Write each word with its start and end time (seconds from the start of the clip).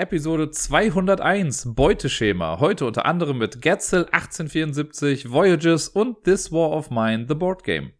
Episode 0.00 0.52
201 0.52 1.74
Beuteschema. 1.74 2.60
Heute 2.60 2.86
unter 2.86 3.04
anderem 3.04 3.38
mit 3.38 3.60
Getzel 3.60 4.04
1874, 4.04 5.28
Voyages 5.32 5.88
und 5.88 6.22
This 6.22 6.52
War 6.52 6.70
of 6.70 6.90
Mine, 6.90 7.26
The 7.28 7.34
Board 7.34 7.64
Game. 7.64 7.90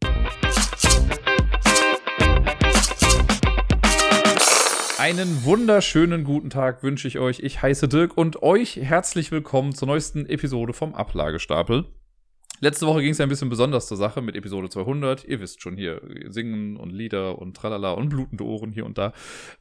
Einen 4.96 5.42
wunderschönen 5.42 6.22
guten 6.22 6.50
Tag 6.50 6.84
wünsche 6.84 7.08
ich 7.08 7.19
euch. 7.19 7.40
Ich 7.40 7.62
heiße 7.62 7.89
Dirk 7.89 8.17
und 8.17 8.45
euch 8.45 8.77
herzlich 8.77 9.33
willkommen 9.33 9.75
zur 9.75 9.89
neuesten 9.89 10.25
Episode 10.27 10.75
vom 10.75 10.95
Ablagestapel. 10.95 11.87
Letzte 12.61 12.86
Woche 12.86 13.02
ging 13.02 13.12
es 13.12 13.18
ja 13.18 13.27
ein 13.27 13.29
bisschen 13.29 13.48
besonders 13.48 13.86
zur 13.86 13.96
Sache 13.96 14.20
mit 14.20 14.36
Episode 14.36 14.68
200. 14.68 15.24
Ihr 15.24 15.41
wisst 15.41 15.62
schon 15.62 15.77
hier, 15.77 16.00
Singen 16.29 16.77
und 16.77 16.91
Lieder 16.91 17.38
und 17.38 17.56
Tralala 17.56 17.92
und 17.92 18.09
blutende 18.09 18.45
Ohren 18.45 18.73
hier 18.73 18.84
und 18.84 18.98
da. 18.98 19.12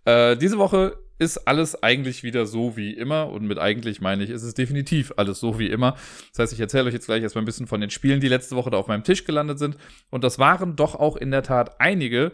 Äh, 0.06 0.36
diese 0.38 0.58
Woche 0.58 0.98
ist 1.20 1.48
alles 1.48 1.82
eigentlich 1.82 2.24
wieder 2.24 2.46
so 2.46 2.78
wie 2.78 2.94
immer. 2.94 3.30
Und 3.30 3.46
mit 3.46 3.60
eigentlich 3.60 4.02
meine 4.02 4.24
ich, 4.24 4.30
ist 4.30 4.44
es 4.44 4.54
definitiv 4.54 5.14
alles 5.18 5.40
so 5.40 5.60
wie 5.60 5.68
immer. 5.68 5.96
Das 6.32 6.40
heißt, 6.40 6.54
ich 6.54 6.60
erzähle 6.60 6.86
euch 6.86 6.94
jetzt 6.94 7.08
gleich 7.08 7.24
erstmal 7.24 7.44
ein 7.44 7.46
bisschen 7.48 7.68
von 7.68 7.82
den 7.82 7.90
Spielen, 7.90 8.20
die 8.20 8.28
letzte 8.28 8.56
Woche 8.56 8.70
da 8.70 8.78
auf 8.78 8.88
meinem 8.88 9.04
Tisch 9.04 9.26
gelandet 9.26 9.60
sind. 9.60 9.78
Und 10.10 10.24
das 10.24 10.40
waren 10.40 10.76
doch 10.76 10.96
auch 10.96 11.16
in 11.16 11.32
der 11.32 11.44
Tat 11.44 11.80
einige, 11.80 12.32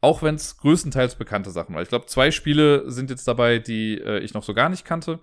auch 0.00 0.22
wenn 0.22 0.34
es 0.34 0.56
größtenteils 0.56 1.16
bekannte 1.16 1.50
Sachen 1.50 1.74
waren. 1.74 1.82
Ich 1.82 1.88
glaube, 1.88 2.06
zwei 2.06 2.30
Spiele 2.30 2.90
sind 2.90 3.10
jetzt 3.10 3.28
dabei, 3.28 3.58
die 3.58 3.98
äh, 3.98 4.20
ich 4.20 4.34
noch 4.34 4.44
so 4.44 4.54
gar 4.54 4.68
nicht 4.68 4.84
kannte. 4.84 5.20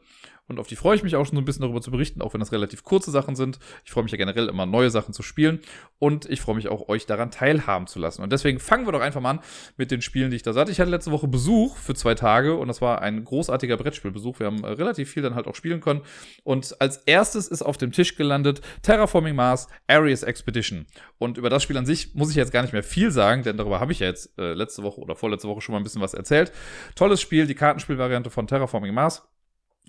Und 0.47 0.59
auf 0.59 0.67
die 0.67 0.77
freue 0.77 0.95
ich 0.95 1.03
mich 1.03 1.15
auch 1.15 1.25
schon 1.25 1.35
so 1.35 1.41
ein 1.41 1.45
bisschen 1.45 1.63
darüber 1.63 1.81
zu 1.81 1.91
berichten, 1.91 2.21
auch 2.21 2.33
wenn 2.33 2.39
das 2.39 2.53
relativ 2.53 2.83
kurze 2.83 3.11
Sachen 3.11 3.35
sind. 3.35 3.59
Ich 3.83 3.91
freue 3.91 4.03
mich 4.03 4.11
ja 4.11 4.17
generell 4.17 4.47
immer, 4.47 4.65
neue 4.65 4.89
Sachen 4.89 5.13
zu 5.13 5.21
spielen. 5.21 5.59
Und 5.99 6.25
ich 6.29 6.39
freue 6.39 6.55
mich 6.55 6.69
auch, 6.69 6.87
euch 6.87 7.05
daran 7.05 7.31
teilhaben 7.31 7.87
zu 7.87 7.99
lassen. 7.99 8.21
Und 8.21 8.31
deswegen 8.31 8.59
fangen 8.59 8.87
wir 8.87 8.93
doch 8.93 9.01
einfach 9.01 9.19
mal 9.19 9.31
an 9.31 9.39
mit 9.75 9.91
den 9.91 10.01
Spielen, 10.01 10.29
die 10.29 10.37
ich 10.37 10.43
da 10.43 10.53
hatte. 10.55 10.71
Ich 10.71 10.79
hatte 10.79 10.89
letzte 10.89 11.11
Woche 11.11 11.27
Besuch 11.27 11.75
für 11.75 11.95
zwei 11.95 12.15
Tage 12.15 12.55
und 12.55 12.67
das 12.69 12.81
war 12.81 13.01
ein 13.01 13.23
großartiger 13.23 13.75
Brettspielbesuch. 13.77 14.39
Wir 14.39 14.47
haben 14.47 14.63
äh, 14.63 14.67
relativ 14.67 15.09
viel 15.09 15.23
dann 15.23 15.35
halt 15.35 15.47
auch 15.47 15.55
spielen 15.55 15.81
können. 15.81 16.01
Und 16.43 16.79
als 16.79 16.97
erstes 16.97 17.47
ist 17.47 17.61
auf 17.61 17.77
dem 17.77 17.91
Tisch 17.91 18.15
gelandet 18.15 18.61
Terraforming 18.83 19.35
Mars 19.35 19.67
Ares 19.87 20.23
Expedition. 20.23 20.85
Und 21.17 21.37
über 21.37 21.49
das 21.49 21.63
Spiel 21.63 21.77
an 21.77 21.85
sich 21.85 22.15
muss 22.15 22.29
ich 22.29 22.35
jetzt 22.35 22.53
gar 22.53 22.61
nicht 22.61 22.73
mehr 22.73 22.83
viel 22.83 23.11
sagen, 23.11 23.43
denn 23.43 23.57
darüber 23.57 23.79
habe 23.79 23.91
ich 23.91 23.99
ja 23.99 24.07
jetzt 24.07 24.37
äh, 24.37 24.53
letzte 24.53 24.83
Woche 24.83 25.01
oder 25.01 25.15
vorletzte 25.15 25.47
Woche 25.49 25.61
schon 25.61 25.73
mal 25.73 25.79
ein 25.79 25.83
bisschen 25.83 26.01
was 26.01 26.13
erzählt. 26.13 26.51
Tolles 26.95 27.19
Spiel, 27.19 27.47
die 27.47 27.55
Kartenspielvariante 27.55 28.29
von 28.29 28.47
Terraforming 28.47 28.93
Mars. 28.93 29.27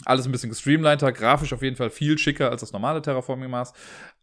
Alles 0.04 0.26
ein 0.26 0.32
bisschen 0.32 0.50
gestreamliner, 0.50 1.12
grafisch 1.12 1.52
auf 1.52 1.62
jeden 1.62 1.76
Fall 1.76 1.90
viel 1.90 2.18
schicker 2.18 2.50
als 2.50 2.60
das 2.60 2.72
normale 2.72 3.02
Terraforming 3.02 3.50
Mars. 3.50 3.72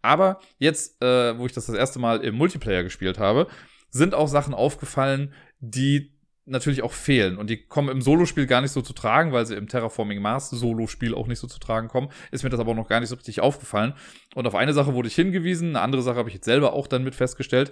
Aber 0.02 0.40
jetzt, 0.58 1.02
äh, 1.04 1.38
wo 1.38 1.46
ich 1.46 1.54
das 1.54 1.66
das 1.66 1.76
erste 1.76 2.00
Mal 2.00 2.22
im 2.22 2.36
Multiplayer 2.36 2.84
gespielt 2.84 3.20
habe, 3.20 3.48
sind 3.90 4.14
auch 4.14 4.28
Sachen 4.28 4.54
aufgefallen, 4.54 5.34
die 5.60 6.16
natürlich 6.46 6.84
auch 6.84 6.94
fehlen. 6.94 7.38
Und 7.38 7.50
die 7.50 7.66
kommen 7.66 7.90
im 7.90 8.02
Solospiel 8.02 8.46
gar 8.46 8.62
nicht 8.62 8.72
so 8.72 8.82
zu 8.82 8.94
tragen, 8.94 9.32
weil 9.32 9.46
sie 9.46 9.56
im 9.56 9.68
Terraforming 9.68 10.22
Mars 10.22 10.50
Solospiel 10.50 11.16
auch 11.16 11.28
nicht 11.28 11.40
so 11.40 11.48
zu 11.48 11.60
tragen 11.60 11.88
kommen. 11.88 12.10
Ist 12.32 12.44
mir 12.44 12.50
das 12.50 12.60
aber 12.60 12.72
auch 12.72 12.76
noch 12.76 12.88
gar 12.88 13.00
nicht 13.00 13.10
so 13.10 13.16
richtig 13.16 13.42
aufgefallen. 13.42 13.94
Und 14.36 14.46
auf 14.46 14.56
eine 14.56 14.74
Sache 14.74 14.94
wurde 14.94 15.08
ich 15.08 15.16
hingewiesen, 15.16 15.70
eine 15.70 15.82
andere 15.82 16.02
Sache 16.04 16.18
habe 16.18 16.30
ich 16.30 16.36
jetzt 16.36 16.46
selber 16.46 16.74
auch 16.74 16.88
dann 16.88 17.04
mit 17.04 17.16
festgestellt. 17.16 17.72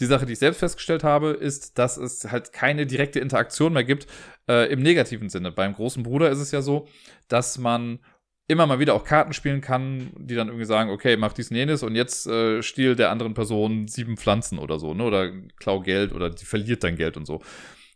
Die 0.00 0.06
Sache, 0.06 0.26
die 0.26 0.32
ich 0.32 0.38
selbst 0.38 0.58
festgestellt 0.58 1.04
habe, 1.04 1.30
ist, 1.30 1.78
dass 1.78 1.96
es 1.96 2.30
halt 2.30 2.52
keine 2.52 2.86
direkte 2.86 3.20
Interaktion 3.20 3.72
mehr 3.72 3.84
gibt 3.84 4.06
äh, 4.48 4.70
im 4.72 4.80
negativen 4.80 5.28
Sinne. 5.28 5.52
Beim 5.52 5.74
großen 5.74 6.02
Bruder 6.02 6.30
ist 6.30 6.38
es 6.38 6.50
ja 6.50 6.62
so, 6.62 6.88
dass 7.28 7.58
man 7.58 8.00
immer 8.48 8.66
mal 8.66 8.78
wieder 8.78 8.94
auch 8.94 9.04
Karten 9.04 9.32
spielen 9.32 9.60
kann, 9.60 10.12
die 10.16 10.34
dann 10.34 10.48
irgendwie 10.48 10.66
sagen, 10.66 10.90
okay, 10.90 11.16
mach 11.16 11.32
dies 11.32 11.50
und 11.50 11.56
jenes 11.56 11.82
und 11.82 11.94
jetzt 11.94 12.26
äh, 12.26 12.62
stiehlt 12.62 12.98
der 12.98 13.10
anderen 13.10 13.34
Person 13.34 13.88
sieben 13.88 14.16
Pflanzen 14.16 14.58
oder 14.58 14.78
so, 14.78 14.94
ne? 14.94 15.04
Oder 15.04 15.32
klau 15.56 15.80
Geld 15.80 16.12
oder 16.12 16.30
die 16.30 16.44
verliert 16.44 16.84
dann 16.84 16.96
Geld 16.96 17.16
und 17.16 17.26
so. 17.26 17.40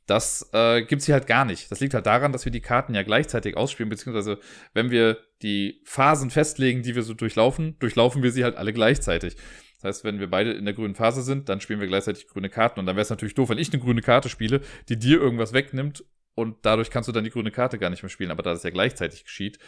Das 0.07 0.49
äh, 0.53 0.83
gibt 0.83 1.03
hier 1.03 1.15
halt 1.15 1.27
gar 1.27 1.45
nicht. 1.45 1.71
Das 1.71 1.81
liegt 1.81 1.93
halt 1.93 2.07
daran, 2.07 2.33
dass 2.33 2.45
wir 2.45 2.53
die 2.53 2.61
Karten 2.61 2.95
ja 2.95 3.03
gleichzeitig 3.03 3.57
ausspielen, 3.57 3.91
beziehungsweise 3.91 4.39
wenn 4.73 4.91
wir 4.91 5.19
die 5.43 5.83
Phasen 5.85 6.31
festlegen, 6.31 6.83
die 6.83 6.95
wir 6.95 7.03
so 7.03 7.13
durchlaufen, 7.13 7.77
durchlaufen 7.81 8.23
wir 8.23 8.31
sie 8.31 8.45
halt 8.45 8.57
alle 8.57 8.73
gleichzeitig. 8.73 9.37
Das 9.77 9.85
heißt, 9.85 10.05
wenn 10.05 10.19
wir 10.19 10.31
beide 10.31 10.53
in 10.53 10.65
der 10.65 10.75
grünen 10.75 10.95
Phase 10.95 11.23
sind, 11.23 11.49
dann 11.49 11.61
spielen 11.61 11.81
wir 11.81 11.87
gleichzeitig 11.87 12.29
grüne 12.29 12.49
Karten. 12.49 12.81
Und 12.81 12.87
dann 12.87 12.97
wäre 12.97 13.03
es 13.03 13.11
natürlich 13.11 13.35
doof, 13.35 13.51
wenn 13.51 13.59
ich 13.59 13.73
eine 13.73 13.83
grüne 13.83 14.01
Karte 14.01 14.29
spiele, 14.29 14.61
die 14.89 14.99
dir 14.99 15.21
irgendwas 15.21 15.53
wegnimmt 15.53 16.05
und 16.35 16.59
dadurch 16.63 16.91
kannst 16.91 17.09
du 17.09 17.13
dann 17.13 17.25
die 17.25 17.31
grüne 17.31 17.51
Karte 17.51 17.79
gar 17.79 17.91
nicht 17.91 18.03
mehr 18.03 18.11
spielen. 18.11 18.31
Aber 18.31 18.43
da 18.43 18.53
das 18.53 18.63
ja 18.63 18.71
gleichzeitig 18.71 19.25
geschieht, 19.25 19.59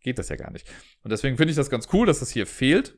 geht 0.00 0.18
das 0.18 0.28
ja 0.28 0.36
gar 0.36 0.50
nicht. 0.52 0.68
Und 1.02 1.10
deswegen 1.10 1.36
finde 1.36 1.50
ich 1.50 1.56
das 1.56 1.70
ganz 1.70 1.88
cool, 1.92 2.06
dass 2.06 2.20
das 2.20 2.30
hier 2.30 2.46
fehlt. 2.46 2.96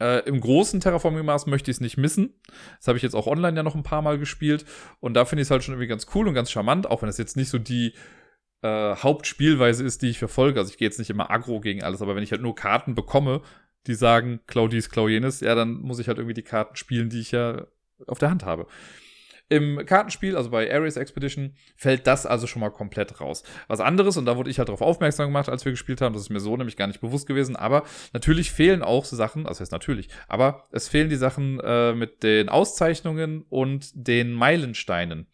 Äh, 0.00 0.26
Im 0.26 0.40
großen 0.40 0.80
Terraforming 0.80 1.24
Mars 1.24 1.46
möchte 1.46 1.70
ich 1.70 1.78
es 1.78 1.80
nicht 1.80 1.96
missen. 1.96 2.34
Das 2.78 2.88
habe 2.88 2.96
ich 2.96 3.02
jetzt 3.02 3.14
auch 3.14 3.26
online 3.26 3.56
ja 3.56 3.62
noch 3.62 3.74
ein 3.74 3.82
paar 3.82 4.02
Mal 4.02 4.18
gespielt. 4.18 4.64
Und 5.00 5.14
da 5.14 5.24
finde 5.24 5.42
ich 5.42 5.46
es 5.46 5.50
halt 5.50 5.64
schon 5.64 5.74
irgendwie 5.74 5.88
ganz 5.88 6.06
cool 6.14 6.28
und 6.28 6.34
ganz 6.34 6.50
charmant, 6.50 6.90
auch 6.90 7.02
wenn 7.02 7.08
es 7.08 7.18
jetzt 7.18 7.36
nicht 7.36 7.50
so 7.50 7.58
die 7.58 7.94
äh, 8.62 8.96
Hauptspielweise 8.96 9.84
ist, 9.84 10.02
die 10.02 10.10
ich 10.10 10.18
verfolge. 10.18 10.60
Also 10.60 10.70
ich 10.70 10.78
gehe 10.78 10.86
jetzt 10.86 10.98
nicht 10.98 11.10
immer 11.10 11.30
aggro 11.30 11.60
gegen 11.60 11.82
alles, 11.82 12.02
aber 12.02 12.16
wenn 12.16 12.22
ich 12.22 12.32
halt 12.32 12.42
nur 12.42 12.54
Karten 12.54 12.94
bekomme, 12.94 13.42
die 13.86 13.94
sagen, 13.94 14.40
Claudius 14.46 14.90
Claujenes, 14.90 15.40
ja, 15.40 15.54
dann 15.54 15.80
muss 15.80 15.98
ich 15.98 16.08
halt 16.08 16.18
irgendwie 16.18 16.34
die 16.34 16.42
Karten 16.42 16.76
spielen, 16.76 17.08
die 17.08 17.20
ich 17.20 17.32
ja 17.32 17.66
auf 18.06 18.18
der 18.18 18.30
Hand 18.30 18.44
habe. 18.44 18.66
Im 19.50 19.84
Kartenspiel, 19.84 20.36
also 20.36 20.50
bei 20.50 20.72
Ares 20.72 20.96
Expedition, 20.96 21.54
fällt 21.74 22.06
das 22.06 22.24
also 22.24 22.46
schon 22.46 22.60
mal 22.60 22.70
komplett 22.70 23.20
raus. 23.20 23.42
Was 23.66 23.80
anderes, 23.80 24.16
und 24.16 24.24
da 24.24 24.36
wurde 24.36 24.48
ich 24.48 24.58
halt 24.58 24.68
darauf 24.68 24.80
aufmerksam 24.80 25.26
gemacht, 25.26 25.48
als 25.48 25.64
wir 25.64 25.72
gespielt 25.72 26.00
haben, 26.00 26.12
das 26.12 26.22
ist 26.22 26.30
mir 26.30 26.38
so 26.38 26.56
nämlich 26.56 26.76
gar 26.76 26.86
nicht 26.86 27.00
bewusst 27.00 27.26
gewesen, 27.26 27.56
aber 27.56 27.82
natürlich 28.12 28.52
fehlen 28.52 28.82
auch 28.82 29.04
so 29.04 29.16
Sachen, 29.16 29.48
also 29.48 29.60
heißt 29.60 29.72
natürlich, 29.72 30.08
aber 30.28 30.68
es 30.70 30.88
fehlen 30.88 31.08
die 31.08 31.16
Sachen 31.16 31.58
äh, 31.64 31.94
mit 31.94 32.22
den 32.22 32.48
Auszeichnungen 32.48 33.44
und 33.48 33.90
den 33.94 34.32
Meilensteinen. 34.32 35.26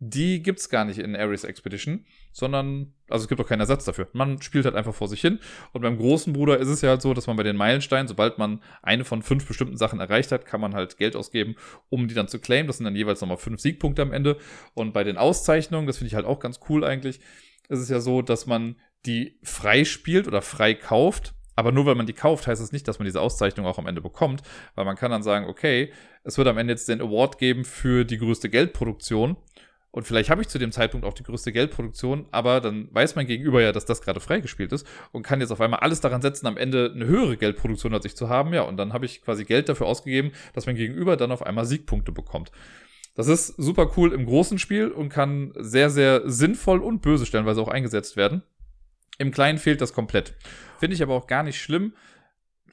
Die 0.00 0.42
gibt's 0.42 0.68
gar 0.68 0.84
nicht 0.84 0.98
in 0.98 1.14
Ares 1.14 1.44
Expedition 1.44 2.06
sondern, 2.32 2.94
also 3.08 3.24
es 3.24 3.28
gibt 3.28 3.40
auch 3.40 3.46
keinen 3.46 3.60
Ersatz 3.60 3.84
dafür. 3.84 4.08
Man 4.12 4.40
spielt 4.40 4.64
halt 4.64 4.74
einfach 4.74 4.94
vor 4.94 5.08
sich 5.08 5.20
hin. 5.20 5.40
Und 5.72 5.82
beim 5.82 5.98
großen 5.98 6.32
Bruder 6.32 6.58
ist 6.58 6.68
es 6.68 6.80
ja 6.80 6.90
halt 6.90 7.02
so, 7.02 7.14
dass 7.14 7.26
man 7.26 7.36
bei 7.36 7.42
den 7.42 7.56
Meilensteinen, 7.56 8.08
sobald 8.08 8.38
man 8.38 8.62
eine 8.82 9.04
von 9.04 9.22
fünf 9.22 9.46
bestimmten 9.46 9.76
Sachen 9.76 10.00
erreicht 10.00 10.32
hat, 10.32 10.46
kann 10.46 10.60
man 10.60 10.74
halt 10.74 10.96
Geld 10.96 11.16
ausgeben, 11.16 11.56
um 11.88 12.08
die 12.08 12.14
dann 12.14 12.28
zu 12.28 12.38
claimen. 12.38 12.66
Das 12.66 12.78
sind 12.78 12.84
dann 12.84 12.96
jeweils 12.96 13.20
nochmal 13.20 13.36
fünf 13.36 13.60
Siegpunkte 13.60 14.02
am 14.02 14.12
Ende. 14.12 14.38
Und 14.74 14.92
bei 14.92 15.04
den 15.04 15.16
Auszeichnungen, 15.16 15.86
das 15.86 15.98
finde 15.98 16.08
ich 16.08 16.14
halt 16.14 16.26
auch 16.26 16.40
ganz 16.40 16.60
cool 16.68 16.84
eigentlich, 16.84 17.20
ist 17.68 17.80
es 17.80 17.88
ja 17.88 18.00
so, 18.00 18.22
dass 18.22 18.46
man 18.46 18.76
die 19.06 19.38
frei 19.42 19.84
spielt 19.84 20.26
oder 20.26 20.42
frei 20.42 20.74
kauft. 20.74 21.34
Aber 21.56 21.72
nur 21.72 21.84
weil 21.84 21.94
man 21.94 22.06
die 22.06 22.14
kauft, 22.14 22.46
heißt 22.46 22.60
es 22.60 22.68
das 22.68 22.72
nicht, 22.72 22.88
dass 22.88 22.98
man 22.98 23.04
diese 23.04 23.20
Auszeichnung 23.20 23.66
auch 23.66 23.78
am 23.78 23.86
Ende 23.86 24.00
bekommt, 24.00 24.42
weil 24.76 24.86
man 24.86 24.96
kann 24.96 25.10
dann 25.10 25.22
sagen, 25.22 25.46
okay, 25.46 25.92
es 26.22 26.38
wird 26.38 26.48
am 26.48 26.56
Ende 26.56 26.72
jetzt 26.72 26.88
den 26.88 27.02
Award 27.02 27.38
geben 27.38 27.64
für 27.64 28.04
die 28.04 28.16
größte 28.18 28.48
Geldproduktion 28.48 29.36
und 29.92 30.04
vielleicht 30.06 30.30
habe 30.30 30.40
ich 30.40 30.48
zu 30.48 30.58
dem 30.58 30.70
Zeitpunkt 30.70 31.04
auch 31.04 31.14
die 31.14 31.24
größte 31.24 31.52
Geldproduktion, 31.52 32.26
aber 32.30 32.60
dann 32.60 32.88
weiß 32.92 33.16
mein 33.16 33.26
Gegenüber 33.26 33.60
ja, 33.60 33.72
dass 33.72 33.86
das 33.86 34.02
gerade 34.02 34.20
freigespielt 34.20 34.72
ist 34.72 34.86
und 35.10 35.24
kann 35.24 35.40
jetzt 35.40 35.50
auf 35.50 35.60
einmal 35.60 35.80
alles 35.80 36.00
daran 36.00 36.22
setzen, 36.22 36.46
am 36.46 36.56
Ende 36.56 36.92
eine 36.94 37.06
höhere 37.06 37.36
Geldproduktion 37.36 37.92
als 37.92 38.04
ich 38.04 38.16
zu 38.16 38.28
haben. 38.28 38.54
Ja, 38.54 38.62
und 38.62 38.76
dann 38.76 38.92
habe 38.92 39.06
ich 39.06 39.20
quasi 39.22 39.44
Geld 39.44 39.68
dafür 39.68 39.86
ausgegeben, 39.86 40.30
dass 40.52 40.66
mein 40.66 40.76
Gegenüber 40.76 41.16
dann 41.16 41.32
auf 41.32 41.44
einmal 41.44 41.64
Siegpunkte 41.64 42.12
bekommt. 42.12 42.52
Das 43.16 43.26
ist 43.26 43.48
super 43.56 43.90
cool 43.96 44.12
im 44.12 44.26
großen 44.26 44.60
Spiel 44.60 44.88
und 44.88 45.08
kann 45.08 45.52
sehr, 45.56 45.90
sehr 45.90 46.22
sinnvoll 46.30 46.78
und 46.78 47.02
böse 47.02 47.26
stellenweise 47.26 47.60
auch 47.60 47.68
eingesetzt 47.68 48.16
werden. 48.16 48.42
Im 49.18 49.32
Kleinen 49.32 49.58
fehlt 49.58 49.80
das 49.80 49.92
komplett. 49.92 50.34
Finde 50.78 50.94
ich 50.94 51.02
aber 51.02 51.14
auch 51.14 51.26
gar 51.26 51.42
nicht 51.42 51.60
schlimm. 51.60 51.94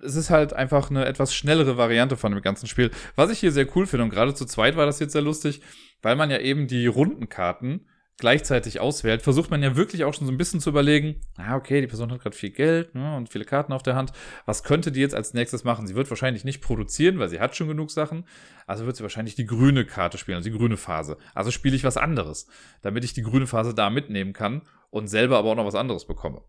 Es 0.02 0.16
ist 0.16 0.30
halt 0.30 0.53
einfach 0.53 0.90
eine 0.90 1.06
etwas 1.06 1.34
schnellere 1.34 1.78
Variante 1.78 2.18
von 2.18 2.31
dem 2.31 2.41
ganzen 2.41 2.68
Spiel. 2.68 2.91
Was 3.16 3.31
ich 3.31 3.40
hier 3.40 3.52
sehr 3.52 3.68
cool 3.75 3.85
finde, 3.85 4.03
und 4.03 4.09
gerade 4.09 4.34
zu 4.34 4.46
zweit 4.46 4.75
war 4.75 4.85
das 4.85 5.00
jetzt 5.00 5.13
sehr 5.13 5.22
lustig, 5.22 5.62
weil 6.02 6.16
man 6.16 6.30
ja 6.30 6.40
eben 6.40 6.68
die 6.68 6.88
Rundenkarten 6.88 7.88
gleichzeitig 8.19 8.80
auswählt, 8.80 9.22
versucht 9.22 9.52
man 9.52 9.62
ja 9.62 9.75
wirklich 9.75 10.03
auch 10.03 10.13
schon 10.13 10.25
so 10.25 10.34
ein 10.34 10.38
bisschen 10.38 10.59
zu 10.59 10.72
überlegen, 10.72 11.22
ah, 11.38 11.56
okay, 11.56 11.81
die 11.81 11.88
Person 11.88 12.12
hat 12.12 12.22
gerade 12.22 12.35
viel 12.35 12.50
Geld 12.50 12.96
ne, 12.96 13.16
und 13.16 13.30
viele 13.30 13.46
Karten 13.46 13.74
auf 13.74 13.84
der 13.84 13.96
Hand. 13.96 14.12
Was 14.46 14.63
könnte 14.63 14.91
die 14.91 15.02
jetzt 15.02 15.13
als 15.13 15.34
nächstes 15.34 15.63
machen? 15.63 15.85
Sie 15.85 15.96
wird 15.96 16.09
wahrscheinlich 16.09 16.44
nicht 16.44 16.62
produzieren, 16.62 17.19
weil 17.19 17.29
sie 17.29 17.40
hat 17.40 17.56
schon 17.56 17.68
genug 17.68 17.91
Sachen. 17.91 18.25
Also 18.66 18.85
wird 18.85 18.96
sie 18.96 19.03
wahrscheinlich 19.03 19.35
die 19.35 19.46
grüne 19.46 19.85
Karte 19.85 20.18
spielen, 20.18 20.38
also 20.38 20.50
die 20.50 20.58
grüne 20.58 20.78
Phase. 20.78 21.18
Also 21.35 21.52
spiele 21.52 21.75
ich 21.75 21.84
was 21.84 21.97
anderes, 21.97 22.47
damit 22.81 23.03
ich 23.03 23.14
die 23.14 23.22
grüne 23.22 23.46
Phase 23.46 23.75
da 23.75 23.90
mitnehmen 23.91 24.34
kann 24.34 24.64
und 24.90 25.08
selber 25.08 25.38
aber 25.38 25.52
auch 25.52 25.56
noch 25.56 25.66
was 25.66 25.75
anderes 25.75 26.06
bekomme. 26.06 26.41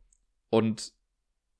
Und 0.48 0.92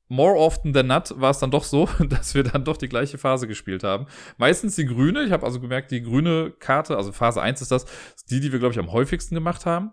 more 0.09 0.37
often 0.37 0.73
than 0.73 0.87
not 0.87 1.13
war 1.21 1.31
es 1.31 1.39
dann 1.39 1.51
doch 1.51 1.65
so, 1.65 1.87
dass 2.09 2.35
wir 2.35 2.43
dann 2.43 2.65
doch 2.65 2.77
die 2.77 2.89
gleiche 2.89 3.19
Phase 3.19 3.47
gespielt 3.47 3.85
haben. 3.85 4.07
Meistens 4.37 4.77
die 4.77 4.87
grüne. 4.87 5.23
Ich 5.25 5.33
habe 5.33 5.45
also 5.45 5.61
gemerkt, 5.61 5.91
die 5.91 6.03
grüne 6.03 6.53
Karte, 6.59 6.97
also 6.97 7.13
Phase 7.13 7.41
1 7.41 7.63
ist 7.63 7.71
das, 7.71 7.85
ist 7.85 8.31
die, 8.31 8.41
die 8.41 8.53
wir, 8.53 8.59
glaube 8.59 8.73
ich, 8.73 8.79
am 8.79 8.93
häufigsten 8.93 9.35
gemacht 9.35 9.67
haben. 9.67 9.93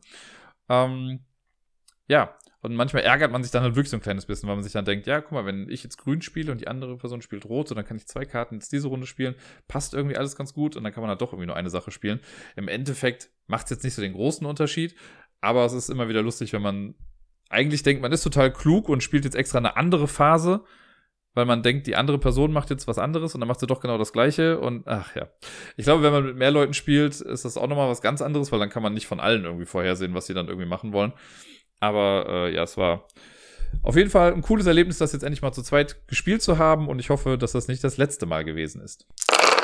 Ähm, 0.70 1.20
ja, 2.08 2.36
und 2.66 2.76
manchmal 2.76 3.04
ärgert 3.04 3.32
man 3.32 3.44
sich 3.44 3.52
dann 3.52 3.62
halt 3.62 3.76
wirklich 3.76 3.92
so 3.92 3.98
ein 3.98 4.02
kleines 4.02 4.26
bisschen, 4.26 4.50
weil 4.50 4.56
man 4.56 4.64
sich 4.64 4.74
dann 4.74 4.86
denkt, 4.86 5.06
ja, 5.06 5.22
guck 5.22 5.34
mal, 5.34 5.46
wenn 5.46 5.70
ich 5.70 5.84
jetzt 5.84 5.98
grün 5.98 6.24
spiele 6.24 6.52
und 6.52 6.62
die 6.62 6.68
andere 6.68 6.98
Person 6.98 7.22
spielt 7.22 7.46
rot, 7.46 7.68
so 7.68 7.76
dann 7.76 7.86
kann 7.86 7.96
ich 7.96 8.08
zwei 8.08 8.26
Karten 8.26 8.56
jetzt 8.56 8.72
diese 8.72 8.88
Runde 8.88 9.06
spielen, 9.06 9.36
passt 9.68 9.94
irgendwie 9.94 10.18
alles 10.18 10.36
ganz 10.36 10.52
gut 10.52 10.76
und 10.76 10.84
dann 10.84 10.92
kann 10.92 11.02
man 11.02 11.10
halt 11.12 11.22
doch 11.22 11.32
irgendwie 11.32 11.46
nur 11.46 11.56
eine 11.56 11.70
Sache 11.70 11.92
spielen. 11.92 12.20
Im 12.56 12.68
Endeffekt 12.68 13.30
macht 13.46 13.66
es 13.66 13.70
jetzt 13.70 13.84
nicht 13.84 13.94
so 13.94 14.02
den 14.02 14.14
großen 14.14 14.48
Unterschied, 14.48 14.96
aber 15.42 15.64
es 15.66 15.74
ist 15.74 15.90
immer 15.90 16.10
wieder 16.10 16.24
lustig, 16.24 16.54
wenn 16.54 16.64
man 16.64 16.96
eigentlich 17.50 17.84
denkt, 17.84 18.02
man 18.02 18.12
ist 18.12 18.24
total 18.24 18.52
klug 18.52 18.90
und 18.90 19.04
spielt 19.04 19.26
jetzt 19.26 19.36
extra 19.36 19.58
eine 19.58 19.78
andere 19.78 20.08
Phase, 20.08 20.64
weil 21.34 21.46
man 21.46 21.64
denkt, 21.64 21.88
die 21.88 21.96
andere 21.96 22.18
Person 22.18 22.52
macht 22.54 22.70
jetzt 22.70 22.88
was 22.88 22.98
anderes 22.98 23.34
und 23.34 23.42
dann 23.42 23.48
macht 23.48 23.60
sie 23.60 23.68
doch 23.68 23.82
genau 23.82 23.98
das 23.98 24.14
Gleiche 24.14 24.60
und 24.60 24.88
ach 24.88 25.16
ja. 25.16 25.28
Ich 25.78 25.86
glaube, 25.86 26.04
wenn 26.04 26.14
man 26.14 26.26
mit 26.26 26.38
mehr 26.38 26.52
Leuten 26.52 26.74
spielt, 26.74 27.20
ist 27.22 27.46
das 27.46 27.58
auch 27.58 27.68
nochmal 27.68 27.90
was 27.90 28.02
ganz 28.02 28.22
anderes, 28.22 28.52
weil 28.52 28.60
dann 28.60 28.70
kann 28.70 28.84
man 28.84 28.94
nicht 28.94 29.08
von 29.08 29.20
allen 29.20 29.44
irgendwie 29.44 29.66
vorhersehen, 29.66 30.14
was 30.14 30.26
sie 30.28 30.34
dann 30.34 30.48
irgendwie 30.48 30.68
machen 30.68 30.94
wollen. 30.94 31.14
Aber 31.80 32.26
äh, 32.30 32.56
ja, 32.56 32.64
es 32.64 32.78
war 32.78 33.08
auf 33.84 33.96
jeden 33.96 34.10
Fall 34.10 34.34
ein 34.34 34.42
cooles 34.42 34.66
Erlebnis, 34.66 34.98
das 34.98 35.14
jetzt 35.14 35.24
endlich 35.24 35.42
mal 35.42 35.52
zu 35.52 35.62
zweit 35.62 36.08
gespielt 36.08 36.42
zu 36.42 36.58
haben. 36.58 36.88
Und 36.88 37.00
ich 37.00 37.10
hoffe, 37.10 37.38
dass 37.38 37.52
das 37.52 37.68
nicht 37.68 37.84
das 37.84 37.98
letzte 37.98 38.26
Mal 38.26 38.44
gewesen 38.44 38.82
ist. 38.82 39.06